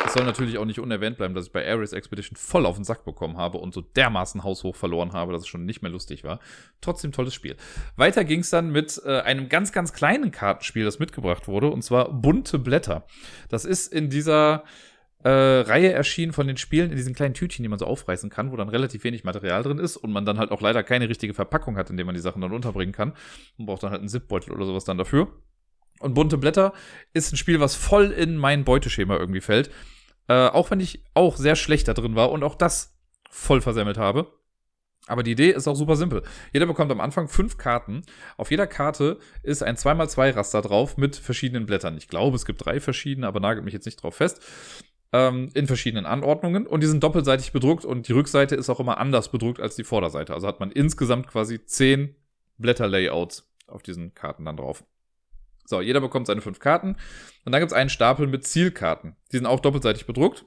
Es 0.05 0.13
soll 0.13 0.25
natürlich 0.25 0.57
auch 0.57 0.65
nicht 0.65 0.79
unerwähnt 0.79 1.17
bleiben, 1.17 1.33
dass 1.33 1.45
ich 1.45 1.51
bei 1.51 1.65
Ares 1.69 1.93
Expedition 1.93 2.35
voll 2.35 2.65
auf 2.65 2.75
den 2.75 2.83
Sack 2.83 3.05
bekommen 3.05 3.37
habe 3.37 3.57
und 3.57 3.73
so 3.73 3.81
dermaßen 3.81 4.43
haushoch 4.43 4.75
verloren 4.75 5.13
habe, 5.13 5.31
dass 5.31 5.43
es 5.43 5.47
schon 5.47 5.65
nicht 5.65 5.81
mehr 5.81 5.91
lustig 5.91 6.23
war. 6.23 6.39
Trotzdem 6.81 7.11
tolles 7.11 7.33
Spiel. 7.33 7.55
Weiter 7.95 8.23
ging 8.23 8.41
es 8.41 8.49
dann 8.49 8.71
mit 8.71 9.01
äh, 9.05 9.21
einem 9.21 9.47
ganz, 9.49 9.71
ganz 9.71 9.93
kleinen 9.93 10.31
Kartenspiel, 10.31 10.83
das 10.83 10.99
mitgebracht 10.99 11.47
wurde, 11.47 11.69
und 11.69 11.81
zwar 11.83 12.11
Bunte 12.11 12.59
Blätter. 12.59 13.05
Das 13.49 13.65
ist 13.65 13.93
in 13.93 14.09
dieser 14.09 14.63
äh, 15.23 15.29
Reihe 15.29 15.91
erschienen 15.91 16.33
von 16.33 16.47
den 16.47 16.57
Spielen 16.57 16.89
in 16.89 16.97
diesen 16.97 17.13
kleinen 17.13 17.33
Tütchen, 17.33 17.63
die 17.63 17.69
man 17.69 17.79
so 17.79 17.85
aufreißen 17.85 18.29
kann, 18.29 18.51
wo 18.51 18.55
dann 18.55 18.69
relativ 18.69 19.03
wenig 19.03 19.23
Material 19.23 19.63
drin 19.63 19.77
ist 19.77 19.97
und 19.97 20.11
man 20.11 20.25
dann 20.25 20.39
halt 20.39 20.51
auch 20.51 20.61
leider 20.61 20.83
keine 20.83 21.09
richtige 21.09 21.33
Verpackung 21.33 21.77
hat, 21.77 21.89
in 21.89 21.97
der 21.97 22.05
man 22.05 22.15
die 22.15 22.21
Sachen 22.21 22.41
dann 22.41 22.51
unterbringen 22.51 22.93
kann. 22.93 23.13
Man 23.57 23.67
braucht 23.67 23.83
dann 23.83 23.91
halt 23.91 23.99
einen 23.99 24.09
Zipbeutel 24.09 24.51
oder 24.53 24.65
sowas 24.65 24.83
dann 24.83 24.97
dafür. 24.97 25.27
Und 26.01 26.13
bunte 26.13 26.37
Blätter 26.37 26.73
ist 27.13 27.31
ein 27.31 27.37
Spiel, 27.37 27.59
was 27.59 27.75
voll 27.75 28.11
in 28.11 28.37
mein 28.37 28.63
Beuteschema 28.63 29.17
irgendwie 29.17 29.41
fällt. 29.41 29.71
Äh, 30.27 30.47
auch 30.47 30.71
wenn 30.71 30.79
ich 30.79 31.03
auch 31.13 31.37
sehr 31.37 31.55
schlecht 31.55 31.87
da 31.87 31.93
drin 31.93 32.15
war 32.15 32.31
und 32.31 32.43
auch 32.43 32.55
das 32.55 32.97
voll 33.29 33.61
versemmelt 33.61 33.97
habe. 33.97 34.33
Aber 35.07 35.23
die 35.23 35.31
Idee 35.31 35.49
ist 35.49 35.67
auch 35.67 35.75
super 35.75 35.95
simpel. 35.95 36.21
Jeder 36.53 36.67
bekommt 36.67 36.91
am 36.91 37.01
Anfang 37.01 37.27
fünf 37.27 37.57
Karten. 37.57 38.03
Auf 38.37 38.51
jeder 38.51 38.67
Karte 38.67 39.17
ist 39.41 39.63
ein 39.63 39.75
2x2 39.75 40.35
Raster 40.35 40.61
drauf 40.61 40.95
mit 40.95 41.15
verschiedenen 41.15 41.65
Blättern. 41.65 41.97
Ich 41.97 42.07
glaube, 42.07 42.35
es 42.35 42.45
gibt 42.45 42.63
drei 42.63 42.79
verschiedene, 42.79 43.27
aber 43.27 43.39
nagelt 43.39 43.65
mich 43.65 43.73
jetzt 43.73 43.85
nicht 43.85 44.01
drauf 44.01 44.15
fest 44.15 44.41
ähm, 45.13 45.49
in 45.53 45.67
verschiedenen 45.67 46.05
Anordnungen 46.05 46.67
und 46.67 46.81
die 46.81 46.87
sind 46.87 47.03
doppelseitig 47.03 47.51
bedruckt 47.51 47.85
und 47.85 48.07
die 48.07 48.13
Rückseite 48.13 48.55
ist 48.55 48.69
auch 48.69 48.79
immer 48.79 48.97
anders 48.97 49.29
bedruckt 49.29 49.59
als 49.59 49.75
die 49.75 49.83
Vorderseite. 49.83 50.33
Also 50.33 50.47
hat 50.47 50.59
man 50.59 50.71
insgesamt 50.71 51.27
quasi 51.27 51.63
zehn 51.65 52.15
Blätterlayouts 52.57 53.51
auf 53.67 53.83
diesen 53.83 54.13
Karten 54.13 54.45
dann 54.45 54.57
drauf. 54.57 54.83
So, 55.65 55.81
jeder 55.81 56.01
bekommt 56.01 56.27
seine 56.27 56.41
fünf 56.41 56.59
Karten 56.59 56.97
und 57.45 57.51
dann 57.51 57.61
gibt 57.61 57.71
es 57.71 57.77
einen 57.77 57.89
Stapel 57.89 58.27
mit 58.27 58.45
Zielkarten. 58.45 59.15
Die 59.31 59.37
sind 59.37 59.45
auch 59.45 59.59
doppelseitig 59.59 60.05
bedruckt. 60.05 60.45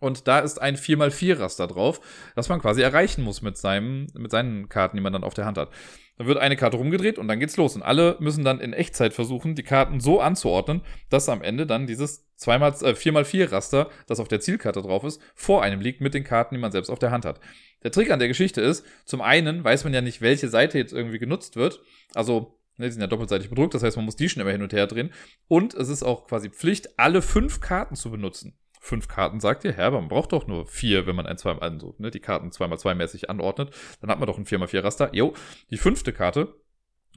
Und 0.00 0.28
da 0.28 0.40
ist 0.40 0.60
ein 0.60 0.76
4x4-Raster 0.76 1.66
drauf, 1.66 2.00
das 2.36 2.50
man 2.50 2.60
quasi 2.60 2.82
erreichen 2.82 3.22
muss 3.22 3.40
mit, 3.40 3.56
seinem, 3.56 4.08
mit 4.14 4.30
seinen 4.30 4.68
Karten, 4.68 4.98
die 4.98 5.02
man 5.02 5.14
dann 5.14 5.24
auf 5.24 5.32
der 5.32 5.46
Hand 5.46 5.56
hat. 5.56 5.70
Dann 6.18 6.26
wird 6.26 6.38
eine 6.38 6.56
Karte 6.56 6.76
rumgedreht 6.76 7.18
und 7.18 7.26
dann 7.26 7.40
geht's 7.40 7.56
los. 7.56 7.74
Und 7.74 7.82
alle 7.82 8.16
müssen 8.20 8.44
dann 8.44 8.60
in 8.60 8.72
Echtzeit 8.72 9.14
versuchen, 9.14 9.54
die 9.54 9.62
Karten 9.62 10.00
so 10.00 10.20
anzuordnen, 10.20 10.82
dass 11.08 11.28
am 11.28 11.42
Ende 11.42 11.66
dann 11.66 11.86
dieses 11.86 12.28
2x, 12.38 12.84
äh, 12.84 12.94
4x4 12.94 13.50
Raster, 13.50 13.90
das 14.06 14.20
auf 14.20 14.28
der 14.28 14.40
Zielkarte 14.40 14.82
drauf 14.82 15.04
ist, 15.04 15.20
vor 15.34 15.62
einem 15.62 15.80
liegt 15.80 16.00
mit 16.00 16.14
den 16.14 16.24
Karten, 16.24 16.54
die 16.54 16.60
man 16.60 16.70
selbst 16.70 16.90
auf 16.90 16.98
der 16.98 17.10
Hand 17.10 17.24
hat. 17.24 17.40
Der 17.82 17.90
Trick 17.90 18.10
an 18.10 18.18
der 18.18 18.28
Geschichte 18.28 18.60
ist, 18.60 18.84
zum 19.04 19.22
einen 19.22 19.64
weiß 19.64 19.84
man 19.84 19.94
ja 19.94 20.02
nicht, 20.02 20.20
welche 20.20 20.48
Seite 20.48 20.78
jetzt 20.78 20.92
irgendwie 20.92 21.18
genutzt 21.18 21.56
wird. 21.56 21.80
Also, 22.14 22.58
ne, 22.76 22.86
die 22.86 22.92
sind 22.92 23.00
ja 23.00 23.06
doppelseitig 23.06 23.48
bedruckt, 23.48 23.74
das 23.74 23.82
heißt, 23.82 23.96
man 23.96 24.04
muss 24.04 24.16
die 24.16 24.28
schon 24.28 24.40
immer 24.40 24.52
hin 24.52 24.62
und 24.62 24.72
her 24.72 24.86
drehen. 24.86 25.12
Und 25.48 25.74
es 25.74 25.88
ist 25.88 26.02
auch 26.02 26.26
quasi 26.26 26.50
Pflicht, 26.50 26.98
alle 26.98 27.22
fünf 27.22 27.60
Karten 27.60 27.96
zu 27.96 28.10
benutzen 28.10 28.58
fünf 28.84 29.08
Karten 29.08 29.40
sagt 29.40 29.64
ihr, 29.64 29.72
Herr, 29.72 29.90
man 29.90 30.08
braucht 30.08 30.32
doch 30.32 30.46
nur 30.46 30.66
vier, 30.66 31.06
wenn 31.06 31.16
man 31.16 31.26
ein 31.26 31.38
zwei, 31.38 31.52
also, 31.52 31.94
ne, 31.98 32.10
die 32.10 32.20
Karten 32.20 32.52
zweimal 32.52 32.78
zweimäßig 32.78 33.30
anordnet. 33.30 33.70
Dann 34.00 34.10
hat 34.10 34.18
man 34.18 34.26
doch 34.26 34.38
ein 34.38 34.44
4x4 34.44 34.84
Raster. 34.84 35.14
Jo, 35.14 35.32
die 35.70 35.78
fünfte 35.78 36.12
Karte 36.12 36.54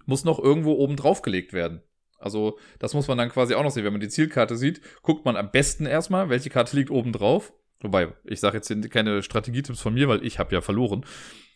muss 0.06 0.24
noch 0.24 0.40
irgendwo 0.40 0.74
oben 0.74 0.96
drauf 0.96 1.22
gelegt 1.22 1.52
werden. 1.52 1.82
Also, 2.20 2.58
das 2.80 2.94
muss 2.94 3.08
man 3.08 3.18
dann 3.18 3.30
quasi 3.30 3.54
auch 3.54 3.64
noch 3.64 3.72
sehen. 3.72 3.84
Wenn 3.84 3.94
man 3.94 4.02
die 4.02 4.08
Zielkarte 4.08 4.56
sieht, 4.56 4.82
guckt 5.02 5.26
man 5.26 5.36
am 5.36 5.52
besten 5.52 5.86
erstmal, 5.86 6.30
welche 6.30 6.50
Karte 6.50 6.76
liegt 6.76 6.90
oben 6.90 7.12
drauf. 7.12 7.54
Wobei, 7.82 8.14
ich 8.24 8.40
sage 8.40 8.58
jetzt 8.58 8.92
keine 8.92 9.22
Strategietipps 9.22 9.82
von 9.82 9.94
mir, 9.94 10.08
weil 10.08 10.26
ich 10.26 10.40
habe 10.40 10.56
ja 10.56 10.62
verloren. 10.62 11.06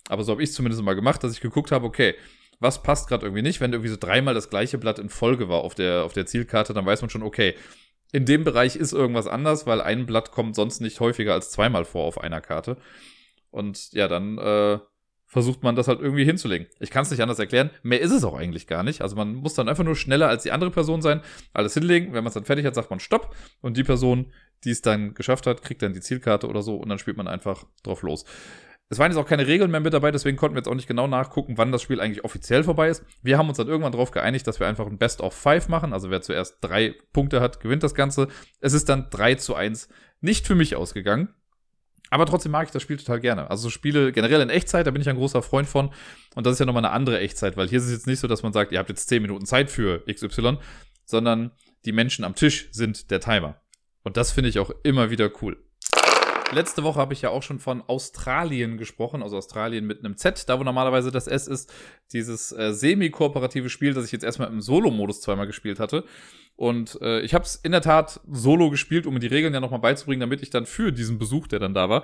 Aber 0.10 0.24
so 0.24 0.34
habe 0.34 0.44
ich 0.44 0.50
es 0.50 0.56
zumindest 0.56 0.84
mal 0.84 0.94
gemacht, 0.94 1.24
dass 1.24 1.34
ich 1.34 1.42
geguckt 1.42 1.72
habe, 1.72 1.86
okay, 1.86 2.16
was 2.62 2.84
passt 2.84 3.10
gerade 3.10 3.26
irgendwie 3.26 3.42
nicht. 3.42 3.60
Wenn 3.60 3.74
irgendwie 3.74 3.90
so 3.90 3.98
dreimal 4.00 4.34
das 4.34 4.50
gleiche 4.50 4.78
Blatt 4.78 5.00
in 5.00 5.10
Folge 5.10 5.50
war 5.50 5.62
auf 5.62 5.76
der, 5.76 6.04
auf 6.06 6.14
der 6.14 6.28
Zielkarte, 6.28 6.74
dann 6.74 6.86
weiß 6.86 7.02
man 7.02 7.10
schon, 7.10 7.24
okay, 7.24 7.56
in 8.14 8.26
dem 8.26 8.44
Bereich 8.44 8.76
ist 8.76 8.94
irgendwas 8.94 9.28
anders, 9.28 9.66
weil 9.66 9.82
ein 9.82 10.06
Blatt 10.06 10.32
kommt 10.32 10.56
sonst 10.56 10.80
nicht 10.80 11.00
häufiger 11.00 11.34
als 11.34 11.50
zweimal 11.50 11.86
vor 11.86 12.06
auf 12.06 12.22
einer 12.22 12.40
Karte. 12.40 12.78
Und 13.50 13.92
ja, 13.94 14.08
dann 14.08 14.38
äh, 14.38 14.80
versucht 15.26 15.64
man 15.64 15.76
das 15.76 15.88
halt 15.88 16.02
irgendwie 16.02 16.26
hinzulegen. 16.26 16.68
Ich 16.80 16.92
kann 16.92 17.04
es 17.04 17.10
nicht 17.10 17.22
anders 17.22 17.40
erklären. 17.40 17.72
Mehr 17.84 18.02
ist 18.02 18.12
es 18.12 18.24
auch 18.24 18.36
eigentlich 18.36 18.68
gar 18.68 18.84
nicht. 18.84 19.02
Also 19.02 19.16
man 19.16 19.34
muss 19.34 19.54
dann 19.56 19.68
einfach 19.68 19.84
nur 19.84 19.96
schneller 19.96 20.28
als 20.28 20.44
die 20.44 20.52
andere 20.52 20.72
Person 20.72 21.02
sein, 21.02 21.22
alles 21.54 21.74
hinlegen. 21.74 22.08
Wenn 22.14 22.24
man 22.24 22.28
es 22.28 22.36
dann 22.36 22.46
fertig 22.46 22.66
hat, 22.66 22.76
sagt 22.76 22.90
man 22.90 23.00
Stopp. 23.00 23.34
Und 23.62 23.78
die 23.78 23.84
Person, 23.84 24.34
die 24.66 24.72
es 24.72 24.82
dann 24.82 25.14
geschafft 25.16 25.48
hat, 25.48 25.64
kriegt 25.64 25.82
dann 25.82 25.94
die 25.94 26.02
Zielkarte 26.02 26.48
oder 26.48 26.62
so 26.62 26.76
und 26.76 26.90
dann 26.90 27.00
spielt 27.00 27.18
man 27.18 27.28
einfach 27.28 27.64
drauf 27.82 28.04
los. 28.04 28.26
Es 28.92 29.00
waren 29.00 29.10
jetzt 29.10 29.18
auch 29.18 29.26
keine 29.26 29.48
Regeln 29.48 29.72
mehr 29.72 29.80
mit 29.80 29.94
dabei, 29.94 30.12
deswegen 30.12 30.36
konnten 30.36 30.54
wir 30.54 30.60
jetzt 30.60 30.68
auch 30.68 30.76
nicht 30.76 30.90
genau 30.90 31.08
nachgucken, 31.08 31.58
wann 31.58 31.72
das 31.72 31.82
Spiel 31.82 32.02
eigentlich 32.02 32.26
offiziell 32.26 32.66
vorbei 32.66 32.90
ist. 32.90 33.06
Wir 33.24 33.38
haben 33.38 33.48
uns 33.48 33.58
dann 33.58 33.70
irgendwann 33.70 33.94
darauf 33.94 34.12
geeinigt, 34.12 34.46
dass 34.48 34.60
wir 34.60 34.68
einfach 34.68 34.86
ein 34.86 34.98
Best 34.98 35.22
of 35.22 35.34
Five 35.34 35.70
machen. 35.70 35.94
Also 35.94 36.10
wer 36.10 36.22
zuerst 36.22 36.58
drei 36.60 36.96
Punkte 37.14 37.40
hat, 37.40 37.62
gewinnt 37.62 37.84
das 37.84 37.96
Ganze. 37.96 38.28
Es 38.60 38.74
ist 38.74 38.90
dann 38.90 39.10
3 39.10 39.36
zu 39.36 39.56
1 39.56 39.88
nicht 40.20 40.46
für 40.46 40.56
mich 40.56 40.76
ausgegangen. 40.76 41.30
Aber 42.10 42.26
trotzdem 42.26 42.52
mag 42.52 42.66
ich 42.66 42.72
das 42.72 42.84
Spiel 42.84 42.98
total 42.98 43.22
gerne. 43.22 43.50
Also 43.50 43.64
so 43.64 43.70
Spiele 43.70 44.12
generell 44.12 44.42
in 44.42 44.50
Echtzeit, 44.50 44.86
da 44.86 44.92
bin 44.92 45.02
ich 45.02 45.08
ein 45.08 45.16
großer 45.16 45.42
Freund 45.42 45.70
von. 45.70 45.94
Und 46.36 46.46
das 46.46 46.54
ist 46.54 46.60
ja 46.60 46.66
nochmal 46.66 46.84
eine 46.84 46.94
andere 46.94 47.18
Echtzeit, 47.20 47.56
weil 47.56 47.70
hier 47.70 47.78
ist 47.78 47.86
es 47.86 47.94
jetzt 47.94 48.08
nicht 48.08 48.20
so, 48.20 48.28
dass 48.28 48.44
man 48.44 48.52
sagt, 48.52 48.74
ihr 48.74 48.80
habt 48.80 48.90
jetzt 48.90 49.08
10 49.08 49.22
Minuten 49.22 49.46
Zeit 49.46 49.72
für 49.72 50.04
XY, 50.06 50.58
sondern 51.06 51.52
die 51.86 51.94
Menschen 51.94 52.26
am 52.26 52.36
Tisch 52.36 52.68
sind 52.74 53.10
der 53.10 53.22
Timer. 53.22 53.62
Und 54.04 54.18
das 54.18 54.34
finde 54.34 54.50
ich 54.50 54.60
auch 54.60 54.72
immer 54.84 55.12
wieder 55.12 55.32
cool. 55.42 55.64
Letzte 56.54 56.84
Woche 56.84 57.00
habe 57.00 57.14
ich 57.14 57.22
ja 57.22 57.30
auch 57.30 57.44
schon 57.44 57.60
von 57.60 57.82
Australien 57.88 58.78
gesprochen, 58.78 59.24
also 59.24 59.38
Australien 59.38 59.88
mit 59.88 60.00
einem 60.00 60.18
Z, 60.18 60.50
da 60.50 60.60
wo 60.60 60.64
normalerweise 60.64 61.10
das 61.12 61.28
S 61.28 61.48
ist. 61.48 61.74
Dieses 62.12 62.52
äh, 62.52 62.74
semi-kooperative 62.74 63.70
Spiel, 63.70 63.94
das 63.94 64.06
ich 64.06 64.12
jetzt 64.12 64.26
erstmal 64.26 64.50
im 64.50 64.60
Solo-Modus 64.60 65.22
zweimal 65.22 65.48
gespielt 65.48 65.80
hatte. 65.80 66.04
Und 66.62 67.02
äh, 67.02 67.22
ich 67.22 67.34
habe 67.34 67.44
es 67.44 67.56
in 67.56 67.72
der 67.72 67.82
Tat 67.82 68.22
solo 68.32 68.70
gespielt, 68.70 69.08
um 69.08 69.16
mir 69.16 69.20
die 69.20 69.26
Regeln 69.26 69.52
ja 69.52 69.60
nochmal 69.60 69.80
beizubringen, 69.80 70.20
damit 70.20 70.44
ich 70.44 70.52
dann 70.52 70.68
für 70.68 70.92
diesen 70.92 71.18
Besuch, 71.18 71.48
der 71.48 71.58
dann 71.58 71.74
da 71.74 71.90
war, 71.90 72.04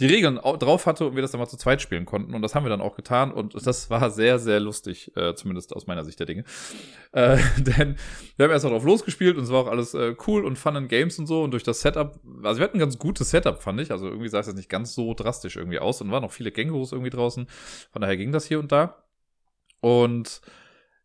die 0.00 0.06
Regeln 0.06 0.40
drauf 0.42 0.86
hatte 0.86 1.06
und 1.06 1.14
wir 1.14 1.22
das 1.22 1.30
dann 1.30 1.38
mal 1.38 1.46
zu 1.46 1.56
zweit 1.56 1.80
spielen 1.80 2.04
konnten. 2.04 2.34
Und 2.34 2.42
das 2.42 2.56
haben 2.56 2.64
wir 2.64 2.70
dann 2.70 2.80
auch 2.80 2.96
getan. 2.96 3.30
Und 3.30 3.54
das 3.64 3.90
war 3.90 4.10
sehr, 4.10 4.40
sehr 4.40 4.58
lustig, 4.58 5.16
äh, 5.16 5.36
zumindest 5.36 5.76
aus 5.76 5.86
meiner 5.86 6.04
Sicht 6.04 6.18
der 6.18 6.26
Dinge. 6.26 6.42
Äh, 7.12 7.38
denn 7.58 7.94
wir 8.36 8.46
haben 8.46 8.50
erst 8.50 8.64
mal 8.64 8.72
drauf 8.72 8.82
losgespielt 8.82 9.36
und 9.36 9.44
es 9.44 9.52
war 9.52 9.60
auch 9.60 9.68
alles 9.68 9.94
äh, 9.94 10.16
cool 10.26 10.44
und 10.44 10.58
fun 10.58 10.74
in 10.74 10.88
Games 10.88 11.20
und 11.20 11.28
so. 11.28 11.44
Und 11.44 11.52
durch 11.52 11.62
das 11.62 11.80
Setup, 11.80 12.18
also 12.42 12.58
wir 12.58 12.64
hatten 12.64 12.78
ein 12.78 12.80
ganz 12.80 12.98
gutes 12.98 13.30
Setup, 13.30 13.62
fand 13.62 13.80
ich. 13.80 13.92
Also 13.92 14.08
irgendwie 14.08 14.28
sah 14.28 14.40
es 14.40 14.48
jetzt 14.48 14.56
nicht 14.56 14.68
ganz 14.68 14.96
so 14.96 15.14
drastisch 15.14 15.54
irgendwie 15.54 15.78
aus 15.78 16.00
und 16.00 16.10
waren 16.10 16.24
noch 16.24 16.32
viele 16.32 16.50
Kängurus 16.50 16.90
irgendwie 16.90 17.10
draußen. 17.10 17.46
Von 17.92 18.02
daher 18.02 18.16
ging 18.16 18.32
das 18.32 18.46
hier 18.46 18.58
und 18.58 18.72
da. 18.72 19.04
Und 19.78 20.40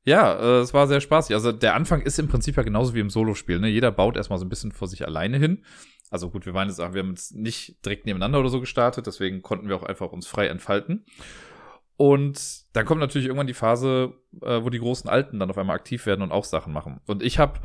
ja, 0.07 0.39
äh, 0.39 0.59
es 0.61 0.73
war 0.73 0.87
sehr 0.87 1.01
spaßig. 1.01 1.35
Also 1.35 1.51
der 1.51 1.75
Anfang 1.75 2.01
ist 2.01 2.17
im 2.17 2.29
Prinzip 2.29 2.55
ja 2.55 2.63
genauso 2.63 2.93
wie 2.93 3.01
im 3.01 3.09
Solo-Spiel. 3.09 3.59
Ne? 3.59 3.67
Jeder 3.67 3.91
baut 3.91 4.15
erstmal 4.15 4.39
so 4.39 4.45
ein 4.45 4.49
bisschen 4.49 4.71
vor 4.71 4.87
sich 4.87 5.05
alleine 5.05 5.37
hin. 5.37 5.65
Also 6.09 6.29
gut, 6.29 6.45
wir 6.45 6.53
waren 6.53 6.69
jetzt, 6.69 6.77
wir 6.77 6.85
haben 6.85 7.09
jetzt 7.09 7.35
nicht 7.35 7.83
direkt 7.83 8.05
nebeneinander 8.05 8.39
oder 8.39 8.47
so 8.47 8.61
gestartet, 8.61 9.05
deswegen 9.05 9.41
konnten 9.41 9.67
wir 9.67 9.75
auch 9.75 9.83
einfach 9.83 10.13
uns 10.13 10.25
frei 10.25 10.47
entfalten. 10.47 11.05
Und 11.97 12.39
dann 12.73 12.85
kommt 12.85 13.01
natürlich 13.01 13.27
irgendwann 13.27 13.47
die 13.47 13.53
Phase, 13.53 14.13
äh, 14.41 14.63
wo 14.63 14.69
die 14.69 14.79
großen 14.79 15.09
Alten 15.09 15.39
dann 15.39 15.49
auf 15.49 15.57
einmal 15.57 15.75
aktiv 15.75 16.05
werden 16.05 16.21
und 16.21 16.31
auch 16.31 16.45
Sachen 16.45 16.71
machen. 16.71 17.01
Und 17.05 17.21
ich 17.21 17.37
habe 17.37 17.59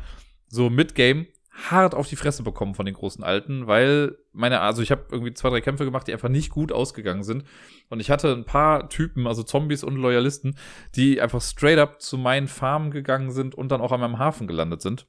so 0.49 0.69
mit 0.69 0.95
Game 0.95 1.27
hart 1.53 1.93
auf 1.93 2.07
die 2.07 2.15
Fresse 2.15 2.41
bekommen 2.41 2.73
von 2.73 2.85
den 2.85 2.95
großen 2.95 3.23
Alten, 3.23 3.67
weil 3.67 4.17
meine, 4.31 4.61
also 4.61 4.81
ich 4.81 4.91
habe 4.91 5.05
irgendwie 5.11 5.33
zwei, 5.33 5.49
drei 5.49 5.61
Kämpfe 5.61 5.85
gemacht, 5.85 6.07
die 6.07 6.13
einfach 6.13 6.29
nicht 6.29 6.49
gut 6.49 6.71
ausgegangen 6.71 7.23
sind. 7.23 7.43
Und 7.89 7.99
ich 7.99 8.09
hatte 8.09 8.33
ein 8.33 8.45
paar 8.45 8.89
Typen, 8.89 9.27
also 9.27 9.43
Zombies 9.43 9.83
und 9.83 9.95
Loyalisten, 9.95 10.57
die 10.95 11.21
einfach 11.21 11.41
straight 11.41 11.77
up 11.77 12.01
zu 12.01 12.17
meinen 12.17 12.47
Farmen 12.47 12.89
gegangen 12.89 13.31
sind 13.31 13.53
und 13.53 13.69
dann 13.69 13.81
auch 13.81 13.91
an 13.91 13.99
meinem 13.99 14.17
Hafen 14.17 14.47
gelandet 14.47 14.81
sind. 14.81 15.05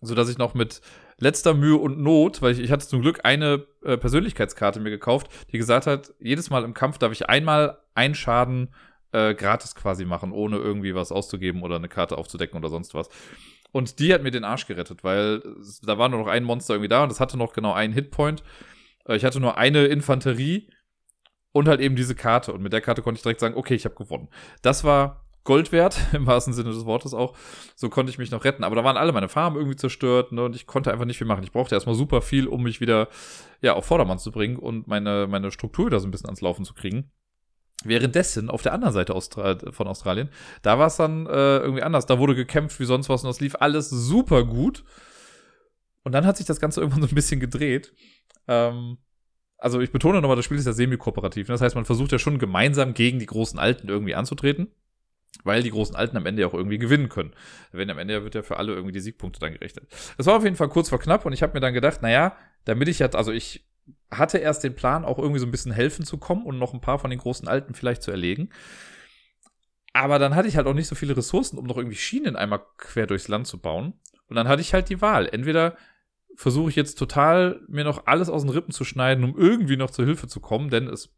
So 0.00 0.14
dass 0.14 0.30
ich 0.30 0.38
noch 0.38 0.54
mit 0.54 0.80
letzter 1.18 1.52
Mühe 1.52 1.76
und 1.76 1.98
Not, 1.98 2.40
weil 2.40 2.52
ich, 2.52 2.60
ich 2.60 2.70
hatte 2.70 2.86
zum 2.86 3.02
Glück 3.02 3.20
eine 3.24 3.66
äh, 3.84 3.98
Persönlichkeitskarte 3.98 4.80
mir 4.80 4.90
gekauft, 4.90 5.28
die 5.52 5.58
gesagt 5.58 5.86
hat, 5.86 6.14
jedes 6.18 6.48
Mal 6.48 6.64
im 6.64 6.72
Kampf 6.72 6.98
darf 6.98 7.12
ich 7.12 7.28
einmal 7.28 7.78
einen 7.94 8.14
Schaden 8.14 8.72
äh, 9.12 9.34
gratis 9.34 9.74
quasi 9.74 10.04
machen, 10.04 10.32
ohne 10.32 10.56
irgendwie 10.56 10.94
was 10.94 11.12
auszugeben 11.12 11.62
oder 11.62 11.76
eine 11.76 11.88
Karte 11.88 12.16
aufzudecken 12.16 12.58
oder 12.58 12.68
sonst 12.68 12.94
was. 12.94 13.08
Und 13.72 13.98
die 13.98 14.12
hat 14.14 14.22
mir 14.22 14.30
den 14.30 14.44
Arsch 14.44 14.66
gerettet, 14.66 15.04
weil 15.04 15.42
da 15.82 15.98
war 15.98 16.08
nur 16.08 16.20
noch 16.20 16.26
ein 16.26 16.44
Monster 16.44 16.74
irgendwie 16.74 16.88
da 16.88 17.02
und 17.02 17.10
das 17.10 17.20
hatte 17.20 17.36
noch 17.36 17.52
genau 17.52 17.72
einen 17.72 17.92
Hitpoint. 17.92 18.42
Äh, 19.06 19.16
ich 19.16 19.24
hatte 19.24 19.40
nur 19.40 19.58
eine 19.58 19.86
Infanterie 19.86 20.70
und 21.52 21.68
halt 21.68 21.80
eben 21.80 21.96
diese 21.96 22.14
Karte. 22.14 22.52
Und 22.52 22.62
mit 22.62 22.72
der 22.72 22.80
Karte 22.80 23.02
konnte 23.02 23.18
ich 23.18 23.22
direkt 23.22 23.40
sagen, 23.40 23.56
okay, 23.56 23.74
ich 23.74 23.84
habe 23.84 23.94
gewonnen. 23.94 24.28
Das 24.62 24.84
war 24.84 25.24
Gold 25.44 25.72
wert, 25.72 25.98
im 26.12 26.26
wahrsten 26.26 26.52
Sinne 26.52 26.70
des 26.70 26.84
Wortes 26.84 27.14
auch. 27.14 27.36
So 27.74 27.88
konnte 27.88 28.10
ich 28.10 28.18
mich 28.18 28.30
noch 28.30 28.44
retten. 28.44 28.64
Aber 28.64 28.76
da 28.76 28.84
waren 28.84 28.96
alle 28.96 29.12
meine 29.12 29.28
Farben 29.28 29.56
irgendwie 29.56 29.76
zerstört 29.76 30.32
ne, 30.32 30.44
und 30.44 30.56
ich 30.56 30.66
konnte 30.66 30.92
einfach 30.92 31.04
nicht 31.04 31.18
viel 31.18 31.26
machen. 31.26 31.42
Ich 31.42 31.52
brauchte 31.52 31.74
erstmal 31.74 31.94
super 31.94 32.22
viel, 32.22 32.46
um 32.46 32.62
mich 32.62 32.80
wieder 32.80 33.08
ja, 33.60 33.74
auf 33.74 33.86
Vordermann 33.86 34.18
zu 34.18 34.30
bringen 34.30 34.56
und 34.56 34.86
meine, 34.86 35.26
meine 35.26 35.50
Struktur 35.50 35.86
wieder 35.86 36.00
so 36.00 36.06
ein 36.06 36.10
bisschen 36.10 36.28
ans 36.28 36.40
Laufen 36.40 36.64
zu 36.64 36.74
kriegen. 36.74 37.10
Währenddessen 37.84 38.50
auf 38.50 38.62
der 38.62 38.72
anderen 38.72 38.92
Seite 38.92 39.14
Austra 39.14 39.56
von 39.70 39.86
Australien, 39.86 40.30
da 40.62 40.78
war 40.78 40.88
es 40.88 40.96
dann 40.96 41.26
äh, 41.26 41.58
irgendwie 41.58 41.82
anders. 41.82 42.06
Da 42.06 42.18
wurde 42.18 42.34
gekämpft 42.34 42.80
wie 42.80 42.84
sonst 42.84 43.08
was 43.08 43.22
und 43.22 43.28
das 43.28 43.40
lief 43.40 43.54
alles 43.60 43.88
super 43.88 44.44
gut. 44.44 44.84
Und 46.02 46.12
dann 46.12 46.26
hat 46.26 46.36
sich 46.36 46.46
das 46.46 46.60
Ganze 46.60 46.80
irgendwann 46.82 47.02
so 47.02 47.08
ein 47.08 47.14
bisschen 47.14 47.40
gedreht. 47.40 47.94
Ähm, 48.48 48.98
also 49.58 49.80
ich 49.80 49.92
betone 49.92 50.20
nochmal, 50.20 50.36
das 50.36 50.44
Spiel 50.44 50.58
ist 50.58 50.66
ja 50.66 50.72
semi-kooperativ. 50.72 51.48
Ne? 51.48 51.54
Das 51.54 51.60
heißt, 51.60 51.74
man 51.74 51.84
versucht 51.84 52.12
ja 52.12 52.18
schon 52.18 52.38
gemeinsam 52.38 52.94
gegen 52.94 53.18
die 53.18 53.26
großen 53.26 53.58
Alten 53.58 53.88
irgendwie 53.88 54.14
anzutreten. 54.14 54.68
weil 55.44 55.62
die 55.62 55.70
großen 55.70 55.94
Alten 55.94 56.16
am 56.16 56.26
Ende 56.26 56.42
ja 56.42 56.48
auch 56.48 56.54
irgendwie 56.54 56.78
gewinnen 56.78 57.08
können. 57.08 57.32
Wenn 57.70 57.90
am 57.90 57.98
Ende 57.98 58.24
wird 58.24 58.34
ja 58.34 58.42
für 58.42 58.56
alle 58.56 58.72
irgendwie 58.72 58.92
die 58.92 59.00
Siegpunkte 59.00 59.40
dann 59.40 59.52
gerechnet. 59.52 59.86
Das 60.16 60.26
war 60.26 60.36
auf 60.36 60.44
jeden 60.44 60.56
Fall 60.56 60.68
kurz 60.68 60.88
vor 60.88 60.98
knapp 60.98 61.26
und 61.26 61.32
ich 61.32 61.42
habe 61.42 61.54
mir 61.54 61.60
dann 61.60 61.74
gedacht, 61.74 62.02
naja, 62.02 62.36
damit 62.64 62.88
ich 62.88 62.98
jetzt, 62.98 63.14
also 63.14 63.30
ich 63.32 63.67
hatte 64.10 64.38
erst 64.38 64.64
den 64.64 64.74
Plan, 64.74 65.04
auch 65.04 65.18
irgendwie 65.18 65.40
so 65.40 65.46
ein 65.46 65.50
bisschen 65.50 65.72
helfen 65.72 66.04
zu 66.04 66.18
kommen 66.18 66.46
und 66.46 66.58
noch 66.58 66.74
ein 66.74 66.80
paar 66.80 66.98
von 66.98 67.10
den 67.10 67.18
großen 67.18 67.48
Alten 67.48 67.74
vielleicht 67.74 68.02
zu 68.02 68.10
erlegen. 68.10 68.50
Aber 69.92 70.18
dann 70.18 70.34
hatte 70.34 70.48
ich 70.48 70.56
halt 70.56 70.66
auch 70.66 70.74
nicht 70.74 70.88
so 70.88 70.94
viele 70.94 71.16
Ressourcen, 71.16 71.58
um 71.58 71.66
noch 71.66 71.76
irgendwie 71.76 71.96
Schienen 71.96 72.36
einmal 72.36 72.60
quer 72.76 73.06
durchs 73.06 73.28
Land 73.28 73.46
zu 73.46 73.58
bauen. 73.58 73.94
Und 74.28 74.36
dann 74.36 74.48
hatte 74.48 74.60
ich 74.60 74.74
halt 74.74 74.88
die 74.88 75.00
Wahl. 75.00 75.28
Entweder 75.30 75.76
versuche 76.36 76.70
ich 76.70 76.76
jetzt 76.76 76.98
total, 76.98 77.60
mir 77.68 77.84
noch 77.84 78.06
alles 78.06 78.28
aus 78.28 78.42
den 78.42 78.50
Rippen 78.50 78.72
zu 78.72 78.84
schneiden, 78.84 79.24
um 79.24 79.36
irgendwie 79.36 79.76
noch 79.76 79.90
zur 79.90 80.04
Hilfe 80.04 80.28
zu 80.28 80.40
kommen, 80.40 80.70
denn 80.70 80.86
es, 80.86 81.12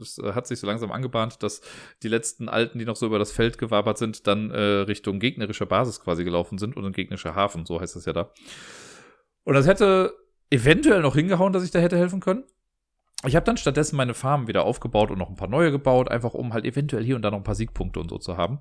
es 0.00 0.18
äh, 0.18 0.32
hat 0.32 0.46
sich 0.46 0.58
so 0.60 0.66
langsam 0.66 0.92
angebahnt, 0.92 1.42
dass 1.42 1.60
die 2.02 2.08
letzten 2.08 2.48
Alten, 2.48 2.78
die 2.78 2.86
noch 2.86 2.96
so 2.96 3.06
über 3.06 3.18
das 3.18 3.32
Feld 3.32 3.58
gewabert 3.58 3.98
sind, 3.98 4.26
dann 4.26 4.50
äh, 4.50 4.58
Richtung 4.58 5.20
gegnerischer 5.20 5.66
Basis 5.66 6.00
quasi 6.00 6.24
gelaufen 6.24 6.56
sind 6.56 6.74
und 6.76 6.86
ein 6.86 6.92
gegnerischer 6.92 7.34
Hafen, 7.34 7.66
so 7.66 7.80
heißt 7.80 7.96
es 7.96 8.06
ja 8.06 8.14
da. 8.14 8.32
Und 9.44 9.54
das 9.54 9.66
hätte 9.66 10.14
eventuell 10.50 11.02
noch 11.02 11.14
hingehauen, 11.14 11.52
dass 11.52 11.64
ich 11.64 11.70
da 11.70 11.78
hätte 11.78 11.98
helfen 11.98 12.20
können. 12.20 12.44
Ich 13.24 13.34
habe 13.34 13.46
dann 13.46 13.56
stattdessen 13.56 13.96
meine 13.96 14.14
Farmen 14.14 14.46
wieder 14.46 14.64
aufgebaut 14.64 15.10
und 15.10 15.18
noch 15.18 15.30
ein 15.30 15.36
paar 15.36 15.48
neue 15.48 15.70
gebaut, 15.70 16.10
einfach 16.10 16.34
um 16.34 16.52
halt 16.52 16.64
eventuell 16.64 17.04
hier 17.04 17.16
und 17.16 17.22
da 17.22 17.30
noch 17.30 17.38
ein 17.38 17.44
paar 17.44 17.54
Siegpunkte 17.54 17.98
und 17.98 18.10
so 18.10 18.18
zu 18.18 18.36
haben. 18.36 18.60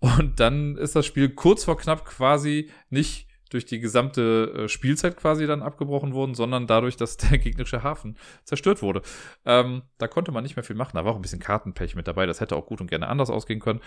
Und 0.00 0.40
dann 0.40 0.76
ist 0.76 0.96
das 0.96 1.06
Spiel 1.06 1.28
kurz 1.30 1.64
vor 1.64 1.76
knapp 1.76 2.04
quasi 2.04 2.70
nicht 2.88 3.27
durch 3.48 3.66
die 3.66 3.80
gesamte 3.80 4.64
äh, 4.64 4.68
Spielzeit 4.68 5.16
quasi 5.16 5.46
dann 5.46 5.62
abgebrochen 5.62 6.14
worden, 6.14 6.34
sondern 6.34 6.66
dadurch, 6.66 6.96
dass 6.96 7.16
der 7.16 7.38
gegnerische 7.38 7.82
Hafen 7.82 8.16
zerstört 8.44 8.82
wurde. 8.82 9.02
Ähm, 9.44 9.82
da 9.98 10.08
konnte 10.08 10.32
man 10.32 10.42
nicht 10.42 10.56
mehr 10.56 10.64
viel 10.64 10.76
machen. 10.76 10.92
Da 10.94 11.04
war 11.04 11.12
auch 11.12 11.16
ein 11.16 11.22
bisschen 11.22 11.40
Kartenpech 11.40 11.94
mit 11.94 12.08
dabei. 12.08 12.26
Das 12.26 12.40
hätte 12.40 12.56
auch 12.56 12.66
gut 12.66 12.80
und 12.80 12.88
gerne 12.88 13.08
anders 13.08 13.30
ausgehen 13.30 13.60
können. 13.60 13.80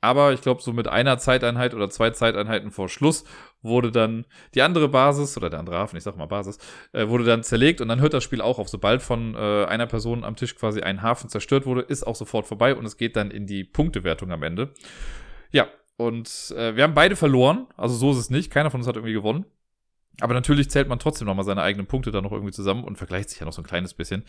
Aber 0.00 0.32
ich 0.32 0.40
glaube, 0.40 0.62
so 0.62 0.72
mit 0.72 0.88
einer 0.88 1.18
Zeiteinheit 1.18 1.74
oder 1.74 1.90
zwei 1.90 2.10
Zeiteinheiten 2.10 2.70
vor 2.70 2.88
Schluss 2.88 3.24
wurde 3.62 3.92
dann 3.92 4.24
die 4.54 4.62
andere 4.62 4.88
Basis 4.88 5.36
oder 5.36 5.50
der 5.50 5.58
andere 5.58 5.76
Hafen, 5.76 5.96
ich 5.96 6.02
sag 6.02 6.16
mal 6.16 6.26
Basis, 6.26 6.58
äh, 6.92 7.08
wurde 7.08 7.24
dann 7.24 7.42
zerlegt 7.42 7.80
und 7.80 7.88
dann 7.88 8.00
hört 8.00 8.14
das 8.14 8.24
Spiel 8.24 8.40
auch 8.40 8.58
auf. 8.58 8.68
Sobald 8.68 9.02
von 9.02 9.34
äh, 9.34 9.64
einer 9.66 9.86
Person 9.86 10.24
am 10.24 10.36
Tisch 10.36 10.56
quasi 10.56 10.80
ein 10.80 11.02
Hafen 11.02 11.28
zerstört 11.28 11.66
wurde, 11.66 11.82
ist 11.82 12.06
auch 12.06 12.16
sofort 12.16 12.46
vorbei 12.46 12.74
und 12.74 12.86
es 12.86 12.96
geht 12.96 13.16
dann 13.16 13.30
in 13.30 13.46
die 13.46 13.64
Punktewertung 13.64 14.32
am 14.32 14.42
Ende. 14.42 14.72
Ja, 15.52 15.68
und 16.00 16.54
äh, 16.56 16.76
wir 16.76 16.84
haben 16.84 16.94
beide 16.94 17.14
verloren. 17.14 17.66
Also 17.76 17.94
so 17.94 18.12
ist 18.12 18.16
es 18.16 18.30
nicht. 18.30 18.50
Keiner 18.50 18.70
von 18.70 18.80
uns 18.80 18.88
hat 18.88 18.96
irgendwie 18.96 19.12
gewonnen. 19.12 19.44
Aber 20.22 20.32
natürlich 20.32 20.70
zählt 20.70 20.88
man 20.88 20.98
trotzdem 20.98 21.26
nochmal 21.26 21.44
seine 21.44 21.60
eigenen 21.60 21.86
Punkte 21.86 22.10
da 22.10 22.22
noch 22.22 22.32
irgendwie 22.32 22.54
zusammen 22.54 22.84
und 22.84 22.96
vergleicht 22.96 23.28
sich 23.28 23.40
ja 23.40 23.44
noch 23.44 23.52
so 23.52 23.60
ein 23.60 23.66
kleines 23.66 23.92
bisschen. 23.92 24.24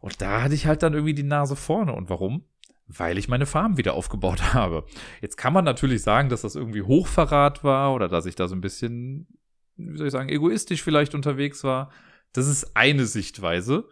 Und 0.00 0.22
da 0.22 0.40
hatte 0.40 0.54
ich 0.54 0.66
halt 0.66 0.82
dann 0.82 0.94
irgendwie 0.94 1.12
die 1.12 1.22
Nase 1.22 1.56
vorne. 1.56 1.92
Und 1.92 2.08
warum? 2.08 2.44
Weil 2.86 3.18
ich 3.18 3.28
meine 3.28 3.44
Farm 3.44 3.76
wieder 3.76 3.92
aufgebaut 3.92 4.54
habe. 4.54 4.86
Jetzt 5.20 5.36
kann 5.36 5.52
man 5.52 5.66
natürlich 5.66 6.02
sagen, 6.02 6.30
dass 6.30 6.40
das 6.40 6.56
irgendwie 6.56 6.82
Hochverrat 6.82 7.64
war 7.64 7.92
oder 7.92 8.08
dass 8.08 8.24
ich 8.24 8.34
da 8.34 8.48
so 8.48 8.54
ein 8.54 8.62
bisschen, 8.62 9.28
wie 9.76 9.98
soll 9.98 10.06
ich 10.06 10.12
sagen, 10.14 10.30
egoistisch 10.30 10.82
vielleicht 10.82 11.14
unterwegs 11.14 11.64
war. 11.64 11.90
Das 12.32 12.46
ist 12.46 12.78
eine 12.78 13.04
Sichtweise 13.04 13.90